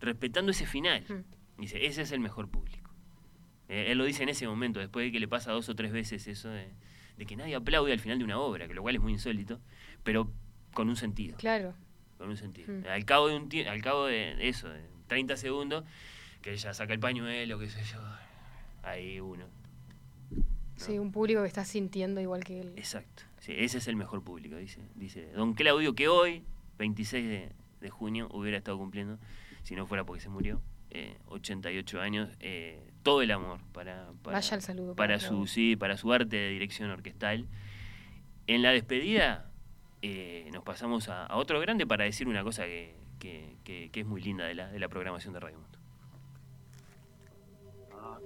respetando 0.00 0.50
ese 0.50 0.66
final. 0.66 1.04
Mm. 1.08 1.60
Dice, 1.60 1.84
ese 1.86 2.02
es 2.02 2.12
el 2.12 2.20
mejor 2.20 2.48
público. 2.48 2.90
Eh, 3.68 3.86
él 3.92 3.98
lo 3.98 4.04
dice 4.04 4.22
en 4.24 4.28
ese 4.30 4.46
momento, 4.48 4.80
después 4.80 5.04
de 5.06 5.12
que 5.12 5.20
le 5.20 5.28
pasa 5.28 5.52
dos 5.52 5.68
o 5.68 5.74
tres 5.74 5.92
veces 5.92 6.26
eso 6.26 6.48
de, 6.48 6.72
de 7.16 7.26
que 7.26 7.36
nadie 7.36 7.54
aplaude 7.54 7.92
al 7.92 8.00
final 8.00 8.18
de 8.18 8.24
una 8.24 8.38
obra, 8.38 8.66
que 8.66 8.74
lo 8.74 8.82
cual 8.82 8.94
es 8.94 9.00
muy 9.00 9.12
insólito, 9.12 9.60
pero 10.04 10.30
con 10.74 10.88
un 10.88 10.96
sentido. 10.96 11.36
Claro. 11.36 11.74
Con 12.18 12.30
un 12.30 12.36
sentido. 12.36 12.72
Mm. 12.72 12.86
Al 12.86 13.04
cabo 13.04 13.28
de 13.28 13.36
un 13.36 13.68
al 13.68 13.82
cabo 13.82 14.06
de 14.06 14.48
eso, 14.48 14.68
de 14.68 14.80
30 15.08 15.36
segundos, 15.36 15.84
que 16.40 16.52
ella 16.52 16.74
saca 16.74 16.92
el 16.92 17.00
pañuelo, 17.00 17.58
qué 17.58 17.68
sé 17.68 17.82
yo, 17.84 18.00
ahí 18.82 19.20
uno. 19.20 19.46
Sí, 20.76 20.98
un 20.98 21.12
público 21.12 21.42
que 21.42 21.48
está 21.48 21.64
sintiendo 21.64 22.20
igual 22.20 22.42
que 22.42 22.60
él. 22.60 22.72
Exacto. 22.76 23.22
Sí, 23.38 23.52
ese 23.56 23.78
es 23.78 23.88
el 23.88 23.96
mejor 23.96 24.22
público, 24.22 24.56
dice, 24.56 24.80
dice 24.94 25.30
Don 25.32 25.54
Claudio, 25.54 25.94
que 25.94 26.08
hoy, 26.08 26.44
26 26.78 27.28
de, 27.28 27.52
de 27.80 27.90
junio, 27.90 28.28
hubiera 28.32 28.58
estado 28.58 28.78
cumpliendo, 28.78 29.18
si 29.62 29.74
no 29.74 29.86
fuera 29.86 30.04
porque 30.04 30.22
se 30.22 30.28
murió, 30.28 30.60
eh, 30.94 31.16
88 31.28 32.00
años, 32.00 32.28
eh, 32.40 32.80
todo 33.02 33.22
el 33.22 33.30
amor 33.32 33.58
para, 33.72 34.10
para, 34.22 34.36
Vaya 34.36 34.54
el 34.56 34.62
saludo 34.62 34.94
para 34.94 35.14
para 35.14 35.20
su 35.20 35.46
sí, 35.46 35.74
para 35.76 35.96
su 35.96 36.12
arte 36.12 36.36
de 36.36 36.50
dirección 36.50 36.90
orquestal. 36.90 37.46
En 38.46 38.62
la 38.62 38.70
despedida 38.70 39.50
eh, 40.02 40.48
nos 40.52 40.62
pasamos 40.64 41.08
a, 41.08 41.26
a 41.26 41.36
otro 41.36 41.60
grande 41.60 41.86
para 41.86 42.04
decir 42.04 42.28
una 42.28 42.42
cosa 42.44 42.64
que, 42.64 42.94
que- 43.18 43.56
que- 43.64 43.90
que 43.90 44.00
es 44.00 44.06
muy 44.06 44.20
linda 44.20 44.44
de 44.44 44.54
la, 44.54 44.68
de 44.68 44.78
la 44.80 44.88
programación 44.88 45.32
de 45.34 45.40
Radio 45.40 45.58
Mundo. 45.58 45.78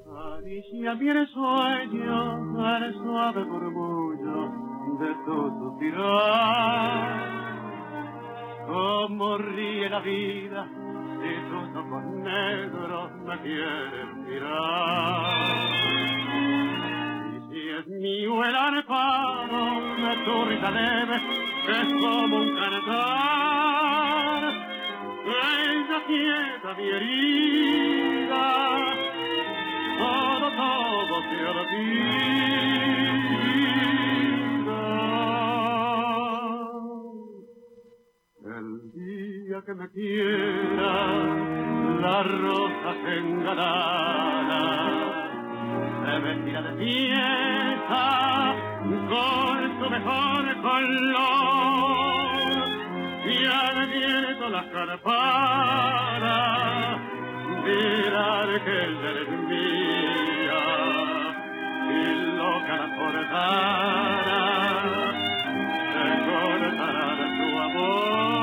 Acaricia 0.09 0.95
mi 0.95 1.27
sueño 1.27 2.65
al 2.67 2.95
suave 2.95 3.45
murmullo 3.45 4.53
de 5.01 5.15
tu 5.25 5.37
suspirar. 5.61 7.37
Como 8.67 9.39
ríe 9.39 9.89
la 9.91 10.01
vida 10.01 10.69
si 11.27 11.35
tus 11.51 11.77
ojos 11.77 12.05
negros 12.23 13.11
me 13.27 13.39
quieren 13.41 14.25
mirar. 14.27 15.67
Y 17.35 17.39
si 17.51 17.69
es 17.69 17.87
mío 17.89 18.45
el 18.45 18.57
arpado 18.57 19.61
de 19.97 20.17
tu 20.25 20.45
risa 20.45 20.71
leve, 20.71 21.17
es 21.69 21.89
como 22.01 22.37
un 22.37 22.57
cantar. 22.57 24.43
Ella 25.27 25.99
quieta 26.07 26.75
mi 26.77 26.89
herida, 26.89 28.45
todo, 29.99 30.47
todo 30.57 31.23
se 31.23 31.47
olvida. 31.47 33.06
Que 39.67 39.75
me 39.75 39.89
quiera, 39.91 40.95
la 42.01 42.23
rosa 42.23 42.95
se 43.03 43.19
engalara, 43.19 44.63
se 46.05 46.19
vestirá 46.21 46.63
de 46.63 46.73
fiesta 46.85 48.05
con 49.09 49.59
su 49.81 49.91
mejor 49.91 50.63
color. 50.63 52.37
Y 53.27 53.45
al 53.45 53.87
viento 53.89 54.49
las 54.51 54.67
carparas 54.67 56.21
dirán 57.65 58.49
que 58.65 58.79
eres 59.11 59.31
mía 59.49 60.65
y 61.91 62.05
loca 62.37 62.75
la 62.77 62.89
cortara 62.97 64.43
se 65.93 66.07
cortará 66.31 67.09
de 67.17 67.27
su 67.37 67.49
amor 67.59 68.36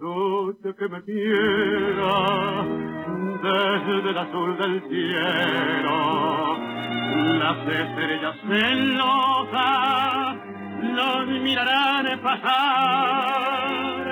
noche 0.00 0.74
que 0.78 0.88
me 0.88 1.02
quiera 1.02 2.64
desde 3.42 4.10
el 4.10 4.18
azul 4.18 4.56
del 4.58 4.82
cielo 4.88 6.58
las 7.38 7.58
estrellas 7.68 8.36
celosas 8.48 10.36
los 10.94 11.26
mirarán 11.40 12.20
pasar 12.22 14.04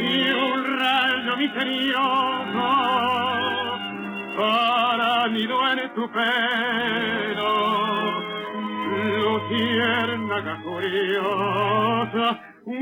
y 0.00 0.30
un 0.30 0.78
rayo 0.78 1.36
misterioso 1.36 2.68
para 4.36 5.28
nido 5.28 5.68
en 5.70 5.94
tu 5.94 6.10
pelo. 6.10 7.54
Luciérnaga 9.18 10.62
curiosa, 10.62 12.53
que 12.64 12.72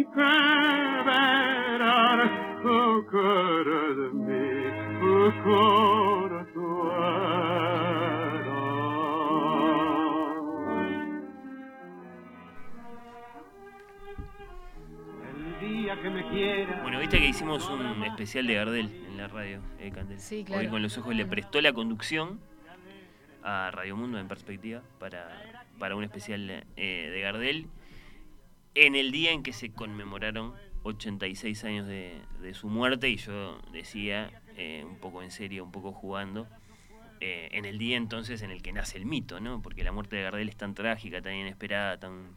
verán, 1.07 2.21
oh, 2.65 3.05
cara 3.11 3.83
de 3.95 4.09
mí, 4.15 4.47
oh, 5.03 5.33
corazón. 5.43 6.93
El 15.29 15.61
día 15.61 16.01
que 16.01 16.11
me 16.11 16.29
quiera. 16.29 16.81
Bueno, 16.83 17.01
viste 17.01 17.19
que 17.19 17.27
hicimos 17.27 17.69
un 17.69 18.05
especial 18.05 18.47
de 18.47 18.55
Gardel 18.55 18.89
en 19.09 19.17
la 19.17 19.27
radio, 19.27 19.61
eh, 19.81 19.91
Candel. 19.91 20.21
Sí, 20.21 20.45
claro. 20.45 20.63
Hoy 20.63 20.69
con 20.69 20.83
los 20.83 20.97
ojos 20.99 21.15
le 21.17 21.27
prestó 21.27 21.61
la 21.61 21.73
conducción 21.73 22.39
a 23.43 23.73
Radio 23.73 23.97
Mundo 23.97 24.21
en 24.21 24.29
perspectiva 24.29 24.83
para, 25.01 25.29
para 25.81 25.97
un 25.97 26.05
especial 26.05 26.65
eh, 26.77 27.11
de 27.11 27.21
Gardel 27.21 27.67
en 28.75 28.95
el 28.95 29.13
día 29.13 29.33
en 29.33 29.43
que 29.43 29.53
se 29.53 29.71
conmemoraron 29.71 30.55
86 30.85 31.65
años 31.65 31.87
de, 31.87 32.15
de 32.41 32.55
su 32.55 32.69
muerte 32.69 33.09
y 33.09 33.17
yo 33.17 33.61
decía, 33.73 34.31
eh, 34.57 34.85
un 34.89 34.97
poco 34.99 35.23
en 35.23 35.31
serio, 35.31 35.65
un 35.65 35.73
poco 35.73 35.93
jugando, 35.93 36.47
eh, 37.21 37.49
en 37.53 37.65
el 37.65 37.79
día 37.79 37.97
entonces 37.97 38.43
en 38.43 38.51
el 38.51 38.63
que 38.63 38.73
nace 38.73 38.99
el 38.99 39.07
mito, 39.07 39.39
¿no? 39.41 39.63
Porque 39.63 39.85
la 39.85 39.93
muerte 39.93 40.17
de 40.17 40.23
Gardel 40.23 40.49
es 40.49 40.57
tan 40.57 40.75
trágica, 40.75 41.23
tan 41.23 41.35
inesperada, 41.35 41.99
tan, 41.99 42.31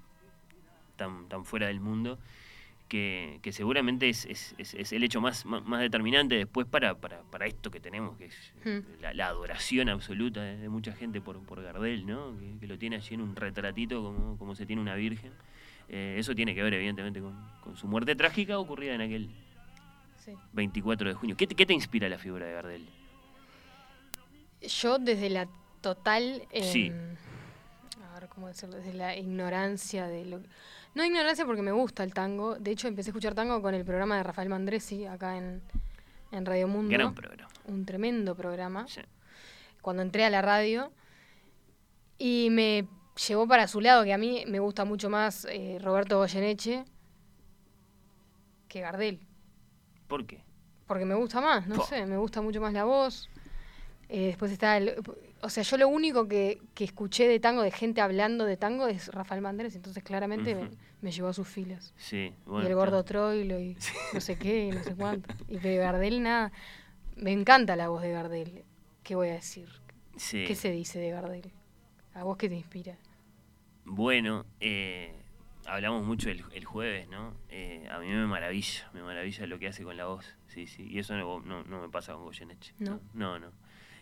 tan, 0.95 1.27
tan 1.27 1.43
fuera 1.45 1.67
del 1.67 1.79
mundo, 1.79 2.19
que, 2.87 3.39
que 3.41 3.51
seguramente 3.51 4.09
es, 4.09 4.25
es- 4.25 4.53
es- 4.59 4.75
es 4.75 4.93
el 4.93 5.03
hecho 5.03 5.19
más, 5.21 5.43
más, 5.45 5.65
más 5.65 5.81
determinante 5.81 6.35
después 6.35 6.67
para, 6.67 6.93
para, 6.99 7.23
para 7.23 7.47
esto 7.47 7.71
que 7.71 7.79
tenemos, 7.79 8.15
que 8.17 8.25
es 8.25 8.53
Mm. 8.63 9.01
la, 9.01 9.13
la 9.13 9.27
adoración 9.27 9.89
absoluta 9.89 10.41
de, 10.43 10.57
de 10.57 10.69
mucha 10.69 10.93
gente 10.93 11.19
por, 11.21 11.39
por 11.45 11.63
Gardel, 11.63 12.05
¿no? 12.05 12.37
Que, 12.37 12.59
que 12.59 12.67
lo 12.67 12.77
tiene 12.77 12.97
allí 12.97 13.15
en 13.15 13.21
un 13.21 13.35
retratito 13.35 14.03
como, 14.03 14.37
como 14.37 14.53
se 14.55 14.65
tiene 14.67 14.81
una 14.83 14.93
virgen. 14.95 15.31
Eh, 15.89 16.15
eso 16.17 16.33
tiene 16.35 16.55
que 16.55 16.63
ver, 16.63 16.73
evidentemente, 16.73 17.21
con, 17.21 17.35
con 17.63 17.75
su 17.77 17.87
muerte 17.87 18.15
trágica 18.15 18.57
ocurrida 18.59 18.95
en 18.95 19.01
aquel 19.01 19.29
Sí. 20.23 20.31
24 20.53 21.09
de 21.09 21.13
junio. 21.15 21.37
¿Qué 21.37 21.45
te, 21.45 21.53
qué 21.53 21.65
te 21.67 21.73
inspira 21.73 22.09
la 22.09 22.17
figura 22.17 22.47
de 22.47 22.53
Gardel? 22.53 22.85
Yo 24.61 24.97
desde 24.97 25.29
la 25.29 25.47
total... 25.81 26.41
Sí. 26.63 26.87
em, 26.87 27.15
A 28.11 28.19
ver, 28.19 28.29
¿cómo 28.29 28.47
decirlo? 28.47 28.75
Desde 28.77 28.93
la 28.93 29.15
ignorancia 29.15 30.07
de 30.07 30.25
lo... 30.25 30.41
No 30.95 31.03
ignorancia 31.05 31.45
porque 31.45 31.61
me 31.61 31.71
gusta 31.73 32.03
el 32.03 32.13
tango. 32.13 32.55
De 32.55 32.71
hecho, 32.71 32.87
empecé 32.87 33.09
a 33.09 33.11
escuchar 33.11 33.35
tango 33.35 33.61
con 33.61 33.75
el 33.75 33.83
programa 33.85 34.15
de 34.17 34.23
Rafael 34.23 34.49
Mandresi 34.49 35.05
acá 35.05 35.37
en, 35.37 35.61
en 36.31 36.45
Radio 36.45 36.67
Mundo. 36.69 36.89
Gran 36.89 37.13
programa. 37.13 37.51
Un 37.65 37.85
tremendo 37.85 38.33
programa. 38.33 38.85
Cuando 39.81 40.01
entré 40.01 40.23
a 40.25 40.29
la 40.29 40.41
radio. 40.41 40.91
Y 42.17 42.47
me 42.49 42.87
llevó 43.27 43.47
para 43.47 43.67
su 43.67 43.81
lado, 43.81 44.03
que 44.03 44.13
a 44.13 44.17
mí 44.17 44.43
me 44.47 44.59
gusta 44.59 44.85
mucho 44.85 45.09
más 45.09 45.45
eh, 45.49 45.77
Roberto 45.81 46.17
Goyeneche 46.17 46.85
que 48.67 48.81
Gardel. 48.81 49.21
¿Por 50.07 50.25
qué? 50.25 50.43
Porque 50.87 51.05
me 51.05 51.15
gusta 51.15 51.41
más, 51.41 51.67
no 51.67 51.83
sé, 51.83 52.05
me 52.05 52.17
gusta 52.17 52.41
mucho 52.41 52.61
más 52.61 52.73
la 52.73 52.83
voz. 52.83 53.29
Eh, 54.09 54.27
después 54.27 54.51
está 54.51 54.77
el... 54.77 55.01
O 55.41 55.49
sea, 55.49 55.63
yo 55.63 55.77
lo 55.77 55.87
único 55.87 56.27
que, 56.27 56.59
que 56.73 56.83
escuché 56.83 57.27
de 57.27 57.39
tango, 57.39 57.61
de 57.61 57.71
gente 57.71 58.01
hablando 58.01 58.45
de 58.45 58.57
tango, 58.57 58.87
es 58.87 59.07
Rafael 59.09 59.41
Mandrés, 59.41 59.75
entonces 59.75 60.03
claramente 60.03 60.57
me, 61.01 61.11
llevó 61.11 61.29
a 61.29 61.33
sus 61.33 61.47
filas. 61.47 61.93
Sí, 61.97 62.33
y 62.35 62.49
bueno. 62.49 62.67
el 62.67 62.75
gordo 62.75 63.03
Troilo 63.03 63.59
y 63.59 63.77
no 64.13 64.21
sé 64.21 64.37
qué, 64.37 64.65
y 64.65 64.71
no 64.71 64.83
sé 64.83 64.95
cuánto. 64.95 65.33
Y 65.47 65.57
de 65.59 65.77
Gardel 65.77 66.21
nada. 66.21 66.51
Me 67.15 67.31
encanta 67.31 67.75
la 67.75 67.89
voz 67.89 68.01
de 68.01 68.11
Gardel. 68.11 68.63
¿Qué 69.03 69.15
voy 69.15 69.29
a 69.29 69.33
decir? 69.33 69.69
Sí. 70.17 70.45
¿Qué 70.45 70.55
se 70.55 70.71
dice 70.71 70.99
de 70.99 71.11
Gardel? 71.11 71.51
¿A 72.13 72.23
vos 72.23 72.37
qué 72.37 72.49
te 72.49 72.55
inspira? 72.55 72.97
Bueno, 73.85 74.45
eh, 74.59 75.13
hablamos 75.65 76.03
mucho 76.05 76.29
el, 76.29 76.43
el 76.53 76.65
jueves, 76.65 77.07
¿no? 77.09 77.33
Eh, 77.49 77.87
a 77.91 77.99
mí 77.99 78.07
me 78.07 78.25
maravilla, 78.25 78.89
me 78.93 79.01
maravilla 79.01 79.45
lo 79.47 79.59
que 79.59 79.67
hace 79.67 79.83
con 79.83 79.95
la 79.97 80.05
voz. 80.05 80.25
Sí, 80.47 80.67
sí. 80.67 80.87
Y 80.89 80.99
eso 80.99 81.15
no, 81.15 81.39
no, 81.41 81.63
no 81.63 81.81
me 81.81 81.89
pasa 81.89 82.13
con 82.13 82.23
Goyeneche. 82.23 82.73
No. 82.79 82.99
No, 83.13 83.39
no. 83.39 83.51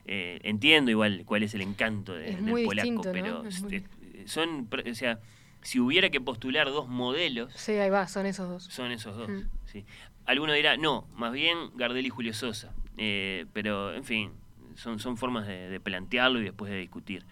Eh, 0.06 0.40
entiendo 0.44 0.92
igual 0.92 1.24
cuál 1.26 1.44
es 1.44 1.54
el 1.54 1.62
encanto 1.62 2.14
de- 2.14 2.30
Es 2.32 2.36
del 2.36 2.46
muy 2.46 2.66
polaco, 2.66 2.86
distinto, 2.86 3.08
¿no? 3.10 3.14
pero 3.14 3.44
muy- 3.44 3.76
este, 3.76 4.28
son, 4.28 4.70
o 4.90 4.94
sea, 4.96 5.20
si 5.62 5.80
hubiera 5.80 6.10
que 6.10 6.20
postular 6.20 6.68
dos 6.68 6.88
modelos, 6.90 7.54
Sí, 7.54 7.74
ahí 7.74 7.90
va, 7.90 8.08
son 8.08 8.26
esos 8.26 8.50
dos. 8.50 8.64
son 8.66 8.92
esos 8.92 9.16
dos. 9.16 9.30
Mm. 9.30 9.42
sí. 9.66 9.86
Alguno 10.26 10.54
dirá, 10.54 10.78
no, 10.78 11.06
más 11.16 11.34
bien 11.34 11.58
Gardel 11.76 12.06
y 12.06 12.10
Julio 12.10 12.34
Sosa. 12.34 12.74
Eh, 12.98 13.46
pero, 13.54 13.94
en 13.94 14.04
fin, 14.06 14.32
son, 14.76 15.00
son 15.00 15.18
formas 15.18 15.48
de, 15.48 15.70
de 15.70 15.80
plantearlo 15.82 16.40
y 16.40 16.44
después 16.44 16.72
de 16.72 16.78
discutir. 16.78 17.26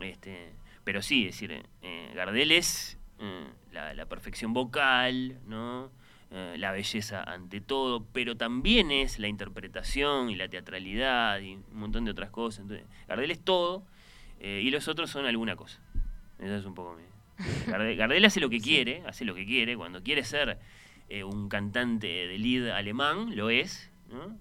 Este, 0.00 0.52
pero 0.84 1.02
sí, 1.02 1.26
es 1.26 1.34
decir, 1.34 1.64
eh, 1.82 2.12
Gardel 2.14 2.52
es 2.52 2.98
eh, 3.18 3.46
la, 3.72 3.94
la 3.94 4.06
perfección 4.06 4.52
vocal, 4.52 5.38
¿no? 5.46 5.90
Eh, 6.30 6.56
la 6.58 6.72
belleza 6.72 7.22
ante 7.22 7.60
todo, 7.60 8.06
pero 8.12 8.36
también 8.36 8.90
es 8.90 9.18
la 9.18 9.28
interpretación 9.28 10.30
y 10.30 10.36
la 10.36 10.48
teatralidad 10.48 11.40
y 11.40 11.54
un 11.54 11.64
montón 11.72 12.04
de 12.04 12.10
otras 12.10 12.30
cosas. 12.30 12.62
Entonces, 12.62 12.86
Gardel 13.06 13.30
es 13.30 13.40
todo 13.40 13.84
y 14.40 14.70
los 14.70 14.88
otros 14.88 15.08
son 15.08 15.24
alguna 15.24 15.54
cosa. 15.54 15.80
Eso 16.40 16.56
es 16.56 16.64
un 16.64 16.74
poco 16.74 16.96
mi... 16.96 17.04
Gardel, 17.70 17.96
Gardel 17.96 18.24
hace 18.24 18.40
lo 18.40 18.50
que 18.50 18.58
quiere, 18.58 19.04
hace 19.06 19.24
lo 19.24 19.36
que 19.36 19.46
quiere. 19.46 19.76
Cuando 19.76 20.02
quiere 20.02 20.24
ser 20.24 20.58
un 21.24 21.48
cantante 21.48 22.08
de 22.08 22.38
lead 22.38 22.70
alemán, 22.70 23.36
lo 23.36 23.50
es, 23.50 23.92
¿no? 24.10 24.36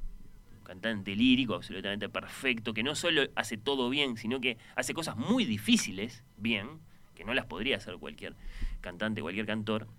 Cantante 0.72 1.17
lírico 1.17 1.56
absolutamente 1.56 2.08
perfecto, 2.08 2.74
que 2.74 2.82
no 2.82 2.95
solo 2.95 3.24
hace 3.35 3.58
todo 3.58 3.90
bien, 3.90 4.16
sino 4.16 4.40
que 4.40 4.58
hace 4.77 4.93
cosas 4.93 5.17
muy 5.17 5.43
difíciles 5.43 6.24
bien, 6.38 6.80
que 7.14 7.25
no 7.25 7.33
las 7.33 7.45
podría 7.45 7.75
hacer 7.75 7.98
cualquier 7.98 8.38
cantante, 8.80 9.22
cualquier 9.22 9.45
cantor. 9.45 9.90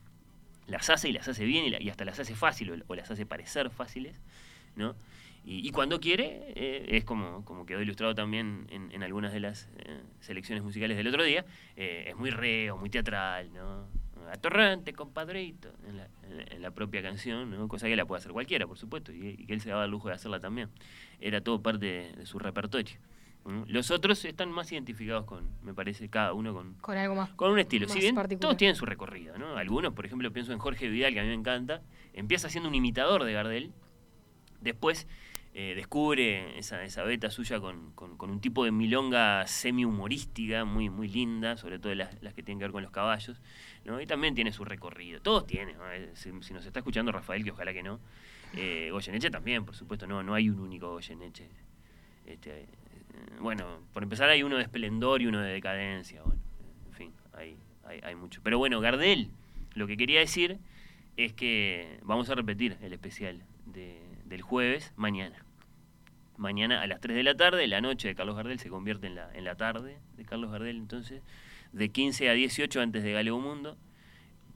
Las 0.66 0.88
hace 0.88 1.10
y 1.10 1.12
las 1.12 1.28
hace 1.28 1.44
bien 1.44 1.66
y, 1.78 1.90
hasta 1.90 2.06
las 2.06 2.18
hace 2.20 2.34
fácil 2.34 2.70
o, 2.70 2.76
o 2.86 2.94
las 2.94 3.10
hace 3.10 3.26
parecer 3.26 3.68
fáciles, 3.68 4.18
¿no? 4.74 4.96
Y, 5.44 5.68
y 5.68 5.72
cuando 5.72 6.00
quiere, 6.00 6.42
eh, 6.56 6.96
es 6.96 7.04
como, 7.04 7.44
como 7.44 7.66
quedó 7.66 7.82
ilustrado 7.82 8.14
también 8.14 8.66
en, 8.70 8.90
en 8.92 9.02
algunas 9.02 9.34
de 9.34 9.40
las 9.40 9.68
eh, 9.76 10.00
selecciones 10.20 10.64
musicales 10.64 10.96
del 10.96 11.06
otro 11.08 11.22
día, 11.22 11.44
eh, 11.76 12.06
es 12.08 12.16
muy 12.16 12.30
reo, 12.30 12.78
muy 12.78 12.88
teatral, 12.88 13.52
¿no? 13.52 13.88
Atorrante, 14.30 14.92
compadrito, 14.92 15.72
en 15.88 15.96
la, 15.98 16.08
en- 16.50 16.62
la 16.62 16.70
propia 16.70 17.02
canción, 17.02 17.50
¿no? 17.50 17.68
cosa 17.68 17.86
que 17.88 17.96
la 17.96 18.04
puede 18.06 18.20
hacer 18.20 18.32
cualquiera, 18.32 18.66
por 18.66 18.78
supuesto, 18.78 19.12
y, 19.12 19.36
y 19.38 19.46
que 19.46 19.54
él 19.54 19.60
se 19.60 19.70
daba 19.70 19.84
el 19.84 19.90
lujo 19.90 20.08
de 20.08 20.14
hacerla 20.14 20.40
también. 20.40 20.68
Era 21.20 21.40
todo 21.40 21.60
parte 21.62 21.86
de, 21.86 22.12
de 22.12 22.26
su 22.26 22.38
repertorio. 22.38 22.96
¿no? 23.44 23.64
Los 23.66 23.90
otros 23.90 24.24
están 24.24 24.50
más 24.52 24.70
identificados 24.70 25.24
con, 25.24 25.48
me 25.62 25.74
parece, 25.74 26.08
cada 26.08 26.32
uno 26.32 26.54
con, 26.54 26.74
Con 26.74 26.96
algo 26.96 27.14
más. 27.16 27.30
con 27.30 27.50
un 27.52 27.58
estilo. 27.58 27.86
más 27.86 27.94
Si 27.94 28.00
bien 28.00 28.14
particular. 28.14 28.40
todos 28.40 28.56
tienen 28.56 28.76
su 28.76 28.86
recorrido, 28.86 29.36
¿no? 29.38 29.56
Algunos, 29.56 29.92
por 29.94 30.06
ejemplo, 30.06 30.32
pienso 30.32 30.52
en 30.52 30.58
Jorge 30.60 30.88
Vidal, 30.88 31.12
que 31.12 31.20
a 31.20 31.22
mí 31.24 31.28
me 31.28 31.34
encanta, 31.34 31.82
empieza 32.12 32.48
siendo 32.48 32.68
un 32.68 32.74
imitador 32.76 33.24
de 33.24 33.32
Gardel, 33.32 33.72
después 34.60 35.08
eh, 35.54 35.74
descubre 35.76 36.58
esa, 36.58 36.82
esa 36.82 37.02
beta 37.02 37.30
suya 37.30 37.60
con, 37.60 37.92
con- 37.92 38.16
un 38.30 38.40
tipo 38.40 38.64
de 38.64 38.70
milonga 38.70 39.46
semi-humorística, 39.46 40.64
muy, 40.64 40.88
muy 40.88 41.08
linda, 41.08 41.56
sobre 41.56 41.78
todo 41.78 41.94
las, 41.94 42.22
las 42.22 42.32
que 42.34 42.42
tienen 42.42 42.58
que 42.58 42.64
ver 42.64 42.72
con 42.72 42.82
los 42.82 42.90
caballos, 42.92 43.40
¿no? 43.84 44.00
Y 44.00 44.06
también 44.06 44.34
tiene 44.34 44.52
su 44.52 44.64
recorrido. 44.64 45.20
Todos 45.20 45.46
tienen. 45.46 45.76
Eh, 45.92 46.10
si, 46.14 46.30
nos 46.32 46.64
está 46.64 46.78
escuchando 46.78 47.12
Rafael, 47.12 47.44
que 47.44 47.50
ojalá 47.50 47.72
que 47.74 47.82
no, 47.82 48.00
eh, 48.56 48.88
Goyeneche 48.90 49.30
también, 49.30 49.64
por 49.64 49.74
supuesto, 49.74 50.06
no, 50.06 50.22
no 50.22 50.34
hay 50.34 50.48
un 50.48 50.58
único 50.60 50.90
Goyeneche. 50.90 51.48
Este, 52.26 52.66
bueno, 53.40 53.80
por 53.92 54.02
empezar 54.02 54.30
hay 54.30 54.42
uno 54.42 54.56
de 54.56 54.62
esplendor 54.62 55.20
y 55.20 55.26
uno 55.26 55.40
de 55.40 55.52
decadencia, 55.52 56.22
bueno, 56.22 56.40
en 56.88 56.94
fin, 56.94 57.12
hay, 57.34 57.56
hay, 57.84 58.00
hay 58.02 58.14
mucho. 58.14 58.40
Pero 58.42 58.56
bueno, 58.58 58.80
Gardel, 58.80 59.28
lo 59.74 59.86
que 59.86 59.96
quería 59.96 60.20
decir 60.20 60.58
es 61.16 61.32
que 61.34 61.98
vamos 62.04 62.30
a 62.30 62.34
repetir 62.34 62.76
el 62.80 62.92
especial 62.92 63.42
de- 63.66 64.00
del 64.32 64.42
jueves 64.42 64.92
mañana. 64.96 65.44
Mañana 66.38 66.80
a 66.82 66.86
las 66.86 67.00
3 67.00 67.14
de 67.14 67.22
la 67.22 67.34
tarde, 67.36 67.66
la 67.66 67.80
noche 67.82 68.08
de 68.08 68.14
Carlos 68.14 68.34
Gardel 68.34 68.58
se 68.58 68.68
convierte 68.70 69.06
en 69.06 69.14
la, 69.14 69.30
en 69.34 69.44
la 69.44 69.54
tarde 69.54 69.98
de 70.16 70.24
Carlos 70.24 70.50
Gardel, 70.50 70.76
entonces, 70.76 71.22
de 71.72 71.90
15 71.90 72.30
a 72.30 72.32
18 72.32 72.80
antes 72.80 73.02
de 73.04 73.12
Galego 73.12 73.38
Mundo, 73.38 73.76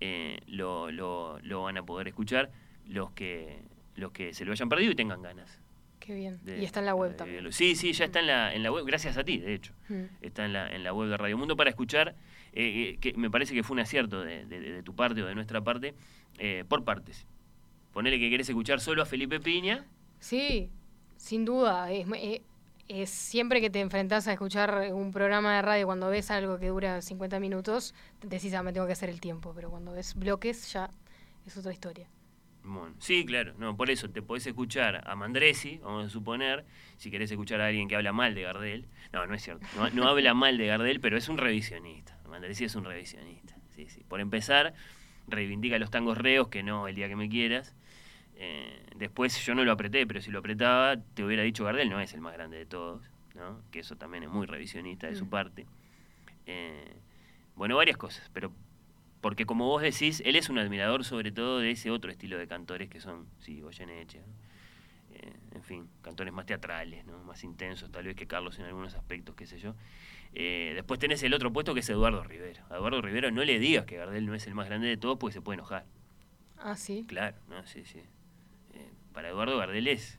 eh, 0.01 0.41
lo, 0.47 0.91
lo, 0.91 1.39
lo 1.43 1.63
van 1.65 1.77
a 1.77 1.83
poder 1.85 2.09
escuchar 2.09 2.51
los 2.89 3.11
que, 3.13 3.61
los 3.95 4.13
que 4.13 4.33
se 4.35 4.45
lo 4.47 4.53
hayan 4.53 4.69
perdido 4.71 4.93
y 4.93 4.95
tengan 4.95 5.21
ganas. 5.23 5.61
Qué 6.01 6.15
bien. 6.15 6.39
de- 6.45 6.59
y 6.61 6.65
está 6.65 6.81
en 6.81 6.87
la 6.87 6.95
web 6.95 7.11
de 7.13 7.17
también. 7.17 7.53
Sí, 7.53 7.77
sí, 7.77 7.93
ya 7.93 8.07
está 8.07 8.21
en 8.21 8.27
la, 8.29 8.55
en 8.55 8.63
la 8.63 8.73
web, 8.73 8.85
gracias 8.87 9.17
a 9.19 9.25
ti, 9.25 9.39
de 9.39 9.55
hecho. 9.55 9.73
Mm. 9.89 10.05
Está 10.23 10.45
en 10.47 10.53
la, 10.55 10.69
en 10.75 10.83
la 10.83 10.93
web 10.95 11.09
de 11.11 11.17
Radio 11.19 11.37
Mundo 11.37 11.57
para 11.57 11.69
escuchar, 11.71 12.15
eh, 12.55 12.95
eh, 12.95 12.99
que 13.01 13.13
me 13.15 13.31
parece 13.31 13.55
que 13.55 13.63
fue 13.63 13.75
un 13.75 13.81
acierto 13.81 14.23
de, 14.23 14.47
de- 14.47 14.61
de 14.61 14.83
tu 14.83 14.95
parte 14.95 15.23
o 15.23 15.27
de 15.27 15.35
nuestra 15.35 15.61
parte, 15.63 15.95
eh, 16.39 16.65
por 16.67 16.85
partes. 16.85 17.27
Ponele 17.97 18.18
que 18.18 18.28
querés 18.28 18.47
escuchar 18.47 18.78
solo 18.78 19.00
a 19.00 19.07
Felipe 19.07 19.41
Piña, 19.41 19.86
Sí, 20.18 20.68
sin 21.16 21.47
duda. 21.47 21.91
Es, 21.91 22.07
eh, 22.15 22.42
es 22.89 23.08
siempre 23.08 23.58
que 23.62 23.70
te 23.70 23.81
enfrentás 23.81 24.28
a 24.28 24.34
escuchar 24.34 24.92
un 24.92 25.12
programa 25.12 25.57
de 25.57 25.62
radio, 25.62 25.86
cuando 25.86 26.10
ves 26.10 26.31
algo 26.31 26.58
que 26.58 26.66
dura 26.66 27.00
50 27.00 27.41
minutos, 27.41 27.94
decís, 28.20 28.52
ah, 28.52 28.62
me 28.62 28.75
tengo 28.75 28.86
que 28.86 28.92
hacer 28.92 29.08
el 29.08 29.18
tiempo. 29.18 29.55
Pero 29.55 29.70
cuando 29.70 29.92
ves 29.92 30.15
bloques, 30.15 30.70
ya 30.75 30.91
es 31.47 31.57
otra 31.57 31.73
historia. 31.73 32.07
Bueno, 32.65 32.94
sí, 32.99 33.25
claro, 33.25 33.55
no, 33.57 33.75
por 33.78 33.89
eso 33.89 34.10
te 34.10 34.20
podés 34.20 34.47
escuchar 34.47 35.02
a 35.08 35.16
Mandresi, 35.16 35.78
vamos 35.78 36.05
a 36.05 36.10
suponer, 36.10 36.66
si 36.99 37.10
querés 37.10 37.31
escuchar 37.31 37.62
a 37.62 37.68
alguien 37.68 37.89
que 37.89 37.97
habla 37.97 38.12
mal 38.12 38.34
de 38.34 38.42
Gardel. 38.42 38.89
No, 39.15 39.25
no 39.26 39.34
es 39.34 39.42
cierto, 39.42 39.66
no, 39.75 39.89
no 39.89 40.07
habla 40.07 40.34
mal 40.34 40.58
de 40.58 40.66
Gardel, 40.66 41.00
pero 41.00 41.16
es 41.16 41.31
un 41.31 41.39
revisionista. 41.39 42.18
Mandresi 42.28 42.66
es 42.66 42.75
un 42.75 42.84
revisionista, 42.84 43.57
sí, 43.75 43.89
sí. 43.89 44.05
Por 44.07 44.20
empezar, 44.20 44.75
reivindica 45.28 45.78
los 45.78 45.91
tangos 45.91 46.18
reos, 46.18 46.49
que 46.49 46.62
no 46.62 46.89
el 46.89 46.94
día 46.94 47.08
que 47.08 47.16
me 47.16 47.31
quieras. 47.31 47.75
Eh, 48.39 48.85
después 48.97 49.45
yo 49.45 49.55
no 49.55 49.65
lo 49.65 49.73
apreté, 49.73 50.07
pero 50.07 50.21
si 50.21 50.31
lo 50.31 50.41
apretaba, 50.41 50.97
te 51.15 51.25
hubiera 51.25 51.43
dicho 51.43 51.65
Gardel 51.65 51.89
no 51.89 52.01
es 52.01 52.13
el 52.15 52.21
más 52.21 52.35
grande 52.35 52.59
de 52.59 52.67
todos, 52.67 53.03
¿no? 53.35 53.63
Que 53.71 53.81
eso 53.81 53.97
también 53.97 54.23
es 54.25 54.29
muy 54.31 54.47
revisionista 54.47 55.07
de 55.07 55.15
su 55.17 55.25
Mm. 55.27 55.31
parte. 55.31 55.67
Eh, 56.47 56.93
bueno, 57.55 57.77
varias 57.77 57.97
cosas, 57.97 58.31
pero 58.35 58.53
porque 59.23 59.47
como 59.47 59.67
vos 59.67 59.81
decís, 59.83 60.23
él 60.25 60.37
es 60.37 60.51
un 60.51 60.59
admirador 60.59 61.03
sobre 61.05 61.33
todo 61.33 61.59
de 61.61 61.71
ese 61.71 61.91
otro 61.91 62.11
estilo 62.11 62.37
de 62.39 62.47
cantores 62.47 62.89
que 62.91 63.01
son, 63.01 63.27
sí, 63.41 63.61
Goyeneche, 63.61 64.19
¿no? 64.21 64.27
Eh, 65.15 65.33
en 65.55 65.63
fin, 65.63 65.89
cantores 66.03 66.33
más 66.35 66.45
teatrales, 66.45 67.07
¿no? 67.07 67.19
más 67.25 67.43
intensos 67.43 67.91
tal 67.91 68.05
vez 68.05 68.15
que 68.17 68.27
Carlos 68.27 68.59
en 68.59 68.67
algunos 68.67 68.95
aspectos, 68.95 69.35
qué 69.35 69.47
sé 69.47 69.59
yo. 69.59 69.75
Después 70.35 71.01
tenés 71.01 71.23
el 71.23 71.33
otro 71.33 71.51
puesto 71.51 71.73
que 71.73 71.81
es 71.81 71.89
Eduardo 71.89 72.23
Rivero. 72.23 72.63
A 72.69 72.77
Eduardo 72.77 73.01
Rivero 73.01 73.31
no 73.31 73.43
le 73.43 73.59
digas 73.59 73.87
que 73.87 73.97
Gardel 73.97 74.27
no 74.27 74.35
es 74.35 74.47
el 74.47 74.55
más 74.55 74.67
grande 74.67 74.87
de 74.89 74.99
todos 74.99 75.17
porque 75.19 75.33
se 75.33 75.41
puede 75.41 75.55
enojar. 75.55 75.87
Ah, 76.59 76.77
sí. 76.77 77.07
Claro, 77.09 77.39
no, 77.49 77.67
sí, 77.67 77.87
sí. 77.87 78.03
Para 79.17 79.31
Eduardo 79.31 79.57
Gardel 79.57 79.89
es, 79.89 80.19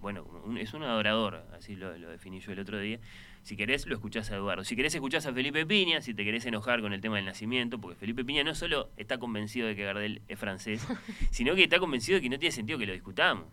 bueno, 0.00 0.24
un- 0.46 0.56
es 0.56 0.72
un 0.72 0.82
adorador, 0.82 1.44
así 1.52 1.76
lo, 1.76 1.94
lo 1.98 2.08
definí 2.08 2.40
yo 2.40 2.52
el 2.52 2.58
otro 2.60 2.78
día. 2.80 2.98
Si 3.42 3.54
querés, 3.54 3.86
lo 3.86 3.94
escuchás 3.94 4.30
a 4.30 4.36
Eduardo. 4.36 4.64
Si 4.64 4.76
querés, 4.76 4.94
escuchás 4.94 5.26
a 5.26 5.32
Felipe 5.34 5.66
Piña, 5.66 6.00
si 6.00 6.14
te 6.14 6.24
querés 6.24 6.46
enojar 6.46 6.80
con 6.80 6.94
el 6.94 7.02
tema 7.02 7.16
del 7.16 7.26
nacimiento, 7.26 7.78
porque 7.78 7.96
Felipe 7.98 8.24
Piña 8.24 8.42
no 8.42 8.54
solo 8.54 8.88
está 8.96 9.18
convencido 9.18 9.68
de 9.68 9.76
que 9.76 9.84
Gardel 9.84 10.22
es 10.26 10.38
francés, 10.38 10.86
sino 11.30 11.54
que 11.54 11.64
está 11.64 11.78
convencido 11.78 12.16
de 12.16 12.22
que 12.22 12.30
no 12.30 12.38
tiene 12.38 12.50
sentido 12.50 12.78
que 12.78 12.86
lo 12.86 12.94
discutamos. 12.94 13.44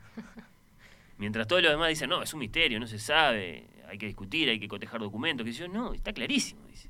Mientras 1.18 1.48
todos 1.48 1.62
los 1.64 1.72
demás 1.74 1.90
dicen, 1.90 2.10
no, 2.10 2.24
es 2.24 2.34
un 2.34 2.40
misterio, 2.40 2.80
no 2.80 2.88
se 2.88 2.98
sabe, 3.00 3.66
hay 3.90 3.98
que 3.98 4.06
discutir, 4.06 4.48
hay 4.48 4.60
que 4.60 4.70
cotejar 4.70 5.02
documentos, 5.02 5.46
que 5.46 5.52
yo, 5.52 5.68
no, 5.68 5.94
está 5.94 6.14
clarísimo, 6.14 6.66
dice. 6.68 6.90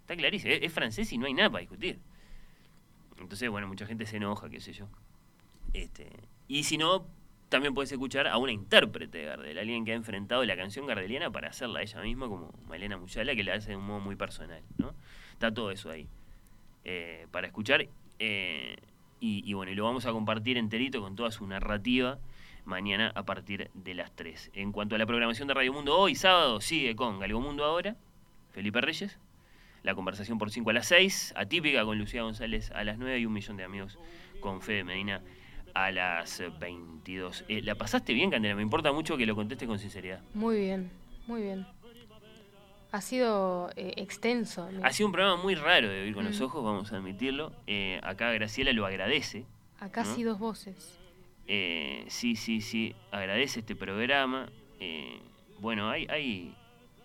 Está 0.00 0.16
clarísimo, 0.16 0.50
es, 0.54 0.62
es 0.62 0.72
francés 0.72 1.12
y 1.12 1.18
no 1.18 1.26
hay 1.26 1.34
nada 1.34 1.50
para 1.50 1.60
discutir. 1.60 1.98
Entonces, 3.18 3.50
bueno, 3.50 3.66
mucha 3.68 3.84
gente 3.86 4.06
se 4.06 4.16
enoja, 4.16 4.48
qué 4.48 4.60
sé 4.60 4.72
yo. 4.72 4.88
Este, 5.72 6.08
y 6.52 6.64
si 6.64 6.76
no, 6.76 7.06
también 7.48 7.72
puedes 7.72 7.90
escuchar 7.92 8.26
a 8.26 8.36
una 8.36 8.52
intérprete 8.52 9.16
de 9.16 9.24
Gardel, 9.24 9.56
alguien 9.56 9.86
que 9.86 9.92
ha 9.92 9.94
enfrentado 9.94 10.44
la 10.44 10.54
canción 10.54 10.86
gardeliana 10.86 11.30
para 11.30 11.48
hacerla 11.48 11.80
ella 11.80 12.02
misma, 12.02 12.28
como 12.28 12.52
Malena 12.68 12.98
Muyala, 12.98 13.34
que 13.34 13.42
la 13.42 13.54
hace 13.54 13.70
de 13.70 13.76
un 13.76 13.86
modo 13.86 14.00
muy 14.00 14.16
personal, 14.16 14.60
¿no? 14.76 14.92
Está 15.32 15.54
todo 15.54 15.70
eso 15.70 15.88
ahí 15.88 16.06
eh, 16.84 17.26
para 17.30 17.46
escuchar. 17.46 17.88
eh, 18.18 18.76
y, 19.18 19.50
bueno, 19.54 19.72
y 19.72 19.74
lo 19.74 19.84
vamos 19.84 20.04
a 20.04 20.12
compartir 20.12 20.58
enterito 20.58 21.00
con 21.00 21.16
toda 21.16 21.30
su 21.30 21.46
narrativa 21.46 22.18
mañana 22.66 23.12
a 23.14 23.22
partir 23.22 23.70
de 23.72 23.94
las 23.94 24.14
3. 24.14 24.50
En 24.52 24.72
cuanto 24.72 24.96
a 24.96 24.98
la 24.98 25.06
programación 25.06 25.48
de 25.48 25.54
Radio 25.54 25.72
Mundo, 25.72 25.96
hoy 25.96 26.14
sábado 26.16 26.60
sigue 26.60 26.94
con 26.96 27.18
Galgo 27.18 27.40
Mundo 27.40 27.64
ahora, 27.64 27.96
Felipe 28.50 28.82
Reyes, 28.82 29.18
la 29.84 29.94
conversación 29.94 30.36
por 30.36 30.50
5 30.50 30.68
a 30.68 30.72
las 30.74 30.86
6, 30.88 31.32
atípica 31.34 31.82
con 31.86 31.98
Lucía 31.98 32.24
González 32.24 32.70
a 32.72 32.84
las 32.84 32.98
9 32.98 33.20
y 33.20 33.24
un 33.24 33.32
millón 33.32 33.56
de 33.56 33.64
amigos 33.64 33.98
con 34.40 34.60
Fede 34.60 34.84
Medina 34.84 35.22
a 35.74 35.90
las 35.90 36.40
eh, 36.40 36.50
22. 36.60 37.44
Eh, 37.48 37.62
¿La 37.62 37.74
pasaste 37.74 38.12
bien, 38.12 38.30
Candela? 38.30 38.54
Me 38.54 38.62
importa 38.62 38.92
mucho 38.92 39.16
que 39.16 39.26
lo 39.26 39.34
contestes 39.34 39.66
con 39.68 39.78
sinceridad. 39.78 40.20
Muy 40.34 40.56
bien, 40.60 40.90
muy 41.26 41.42
bien. 41.42 41.66
Ha 42.90 43.00
sido 43.00 43.70
eh, 43.76 43.94
extenso. 43.96 44.68
mira. 44.70 44.86
Ha 44.86 44.92
sido 44.92 45.06
un 45.06 45.12
programa 45.12 45.42
muy 45.42 45.54
raro 45.54 45.88
de 45.88 46.02
oír 46.02 46.14
con 46.14 46.24
los 46.24 46.38
Mm. 46.38 46.44
ojos, 46.44 46.62
vamos 46.64 46.92
a 46.92 46.96
admitirlo. 46.96 47.52
Eh, 47.66 47.98
acá 48.02 48.30
Graciela 48.32 48.72
lo 48.72 48.84
agradece. 48.84 49.46
Acá 49.80 50.04
¿no? 50.04 50.14
sí 50.14 50.22
dos 50.24 50.38
voces. 50.38 50.98
Eh, 51.46 52.04
sí, 52.08 52.36
sí, 52.36 52.60
sí, 52.60 52.94
agradece 53.10 53.60
este 53.60 53.74
programa. 53.74 54.48
Eh, 54.78 55.20
bueno, 55.58 55.88
hay, 55.90 56.06
hay, 56.10 56.54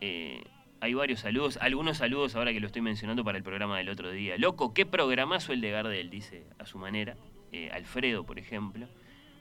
eh, 0.02 0.44
hay 0.82 0.94
varios 0.94 1.22
saludos, 1.22 1.58
algunos 1.62 1.98
saludos 1.98 2.36
ahora 2.36 2.52
que 2.54 2.60
lo 2.60 2.68
estoy 2.68 2.82
mencionando 2.82 3.24
para 3.24 3.38
el 3.38 3.44
programa 3.44 3.78
del 3.78 3.90
otro 3.90 4.12
día. 4.12 4.36
Loco, 4.38 4.74
qué 4.74 4.86
programazo 4.86 5.54
el 5.54 5.62
de 5.62 5.72
Gardel, 5.72 6.10
dice 6.10 6.44
a 6.60 6.66
su 6.66 6.78
manera. 6.78 7.16
Eh, 7.51 7.69
Alfredo, 7.72 8.26
por 8.26 8.40
ejemplo. 8.40 8.88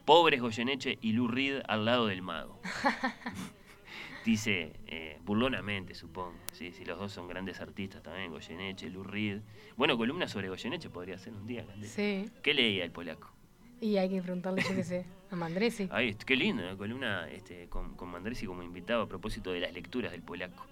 Pobres 0.04 0.40
Goyeneche 0.40 0.98
y 1.00 1.12
Lou 1.12 1.26
Reed 1.26 1.62
al 1.66 1.84
lado 1.84 2.06
del 2.06 2.22
mago. 2.22 2.60
dice 4.24 4.72
eh, 4.86 5.18
burlonamente, 5.24 5.94
supongo. 5.94 6.34
Sí, 6.52 6.72
sí, 6.72 6.84
los 6.84 6.98
dos 6.98 7.12
son 7.12 7.28
grandes 7.28 7.60
artistas 7.60 8.02
también, 8.02 8.30
Goyeneche, 8.30 8.90
Lou 8.90 9.04
Reed. 9.04 9.40
Bueno, 9.76 9.96
columna 9.96 10.28
sobre 10.28 10.48
Goyeneche 10.48 10.90
podría 10.90 11.16
ser 11.18 11.32
un 11.32 11.46
día, 11.46 11.64
Candela. 11.64 11.92
Sí. 11.92 12.30
¿Qué 12.42 12.54
leía 12.54 12.84
el 12.84 12.90
polaco? 12.90 13.32
Y 13.80 13.96
hay 13.96 14.08
que 14.08 14.22
preguntarle, 14.22 14.62
yo 14.62 14.74
qué 14.74 14.84
sé, 14.84 15.06
a 15.30 15.36
Mandresi. 15.36 15.88
Ay, 15.92 16.14
qué 16.14 16.36
lindo, 16.36 16.62
la 16.62 16.76
columna 16.76 17.28
este, 17.30 17.68
con, 17.68 17.94
con 17.94 18.08
Mandresi 18.08 18.46
como 18.46 18.62
invitado 18.62 19.02
a 19.02 19.08
propósito 19.08 19.52
de 19.52 19.60
las 19.60 19.72
lecturas 19.72 20.12
del 20.12 20.22
polaco. 20.22 20.66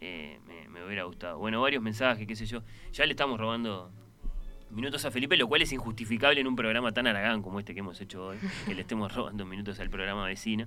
Eh, 0.00 0.40
me, 0.46 0.68
me 0.68 0.84
hubiera 0.84 1.04
gustado. 1.04 1.38
Bueno, 1.38 1.60
varios 1.60 1.82
mensajes, 1.82 2.26
qué 2.26 2.34
sé 2.34 2.46
yo. 2.46 2.62
Ya 2.92 3.06
le 3.06 3.12
estamos 3.12 3.38
robando 3.38 3.92
minutos 4.72 5.04
a 5.04 5.10
Felipe, 5.10 5.36
lo 5.36 5.46
cual 5.46 5.62
es 5.62 5.72
injustificable 5.72 6.40
en 6.40 6.46
un 6.46 6.56
programa 6.56 6.92
tan 6.92 7.06
aragán 7.06 7.42
como 7.42 7.60
este 7.60 7.74
que 7.74 7.80
hemos 7.80 8.00
hecho 8.00 8.26
hoy, 8.26 8.38
que 8.66 8.74
le 8.74 8.82
estemos 8.82 9.14
robando 9.14 9.44
minutos 9.44 9.78
al 9.80 9.90
programa 9.90 10.26
vecino. 10.26 10.66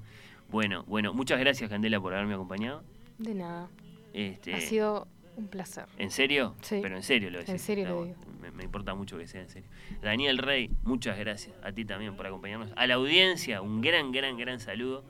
Bueno, 0.50 0.84
bueno, 0.88 1.14
muchas 1.14 1.40
gracias 1.40 1.70
Candela 1.70 2.00
por 2.00 2.14
haberme 2.14 2.36
acompañado. 2.36 2.84
De 3.18 3.34
nada. 3.34 3.70
Este, 4.14 4.54
Ha 4.54 4.62
sido 4.62 5.08
un 5.36 5.48
placer. 5.48 5.86
¿En 5.98 6.12
serio? 6.12 6.56
Sí. 6.62 6.80
Pero 6.82 6.96
en 6.96 7.04
serio 7.04 7.30
lo 7.30 7.40
decís. 7.40 7.54
En 7.54 7.60
serio 7.60 7.88
lo 7.88 8.16
Me, 8.42 8.52
me 8.52 8.64
importa 8.64 8.94
mucho 8.94 9.18
que 9.18 9.28
sea 9.28 9.42
en 9.42 9.50
serio. 9.50 9.68
Daniel 10.02 10.38
Rey, 10.38 10.72
muchas 10.84 11.18
gracias. 11.18 11.56
A 11.64 11.72
ti 11.72 11.84
también 11.84 12.16
por 12.16 12.26
acompañarnos. 12.28 12.72
A 12.76 12.88
la 12.88 12.94
audiencia, 12.94 13.62
un 13.62 13.82
gran, 13.82 14.12
gran, 14.12 14.38
gran 14.38 14.60
saludo. 14.60 15.04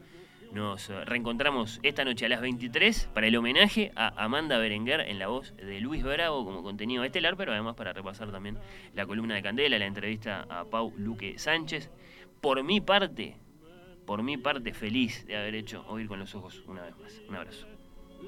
Nos 0.55 0.89
eh, 0.89 1.03
reencontramos 1.03 1.81
esta 1.83 2.05
noche 2.05 2.27
a 2.27 2.29
las 2.29 2.39
23 2.39 3.09
para 3.13 3.27
el 3.27 3.35
homenaje 3.35 3.91
a 3.97 4.23
Amanda 4.23 4.57
Berenguer 4.57 5.01
en 5.01 5.19
la 5.19 5.27
voz 5.27 5.53
de 5.57 5.81
Luis 5.81 6.01
Bravo 6.01 6.45
como 6.45 6.63
contenido 6.63 7.03
estelar, 7.03 7.35
pero 7.35 7.51
además 7.51 7.75
para 7.75 7.91
repasar 7.91 8.31
también 8.31 8.57
la 8.93 9.05
columna 9.05 9.35
de 9.35 9.41
Candela, 9.41 9.77
la 9.77 9.85
entrevista 9.85 10.45
a 10.49 10.63
Pau 10.63 10.93
Luque 10.95 11.37
Sánchez. 11.37 11.91
Por 12.39 12.63
mi 12.63 12.79
parte, 12.79 13.35
por 14.05 14.23
mi 14.23 14.37
parte, 14.37 14.73
feliz 14.73 15.27
de 15.27 15.35
haber 15.35 15.55
hecho 15.55 15.83
Oír 15.89 16.07
con 16.07 16.19
los 16.19 16.33
Ojos 16.35 16.63
una 16.67 16.83
vez 16.83 16.97
más. 16.99 17.21
Un 17.27 17.35
abrazo. 17.35 17.67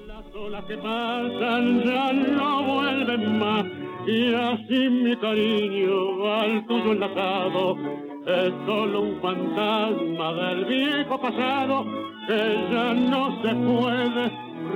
Las 0.05 0.25
olas 0.35 0.65
que 0.65 0.75
pasan 0.75 1.81
ya 1.85 2.11
no 2.11 2.63
vuelven 2.63 3.39
más 3.39 3.65
y 4.05 4.33
así 4.33 4.89
mi 4.89 5.15
cariño 5.15 6.29
al 6.29 6.67
tuyo 6.67 6.91
enlazado 6.91 8.16
es 8.27 8.53
solo 8.65 9.01
un 9.03 9.21
fantasma 9.21 10.33
del 10.33 10.65
viejo 10.65 11.17
pasado 11.17 11.85
que 12.27 12.67
ya 12.71 12.93
no 12.93 13.41
se 13.41 13.55
puede 13.55 14.31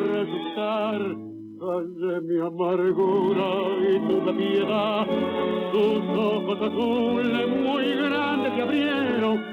resucitar. 0.09 1.01
Calle 1.59 2.21
mi 2.21 2.39
amargura 2.39 3.49
y 3.87 3.99
tu 4.07 4.37
piedad, 4.37 5.05
tus 5.71 6.17
ojos 6.17 6.61
azules 6.61 7.47
muy 7.49 7.85
grandes 8.09 8.53
se 8.55 8.61
abrieron, 8.61 9.43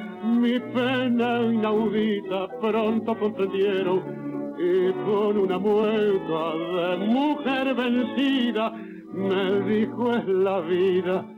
mi 0.41 0.59
pena 0.59 1.41
inaudita 1.43 2.49
pronto 2.61 3.19
comprendieron 3.19 4.55
y 4.59 4.93
con 5.05 5.39
una 5.39 5.59
mueca 5.59 6.55
de 6.57 6.97
mujer 7.05 7.75
vencida 7.75 8.73
me 9.13 9.61
dijo 9.63 10.15
es 10.15 10.27
la 10.29 10.61
vida 10.61 11.38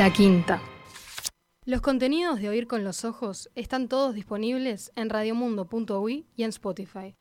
La 0.00 0.10
quinta. 0.10 0.62
Los 1.66 1.82
contenidos 1.82 2.40
de 2.40 2.48
Oír 2.48 2.66
con 2.66 2.84
los 2.84 3.04
ojos 3.04 3.50
están 3.54 3.86
todos 3.86 4.14
disponibles 4.14 4.92
en 4.96 5.10
radiomundo.ui 5.10 6.26
y 6.34 6.42
en 6.42 6.48
Spotify. 6.48 7.14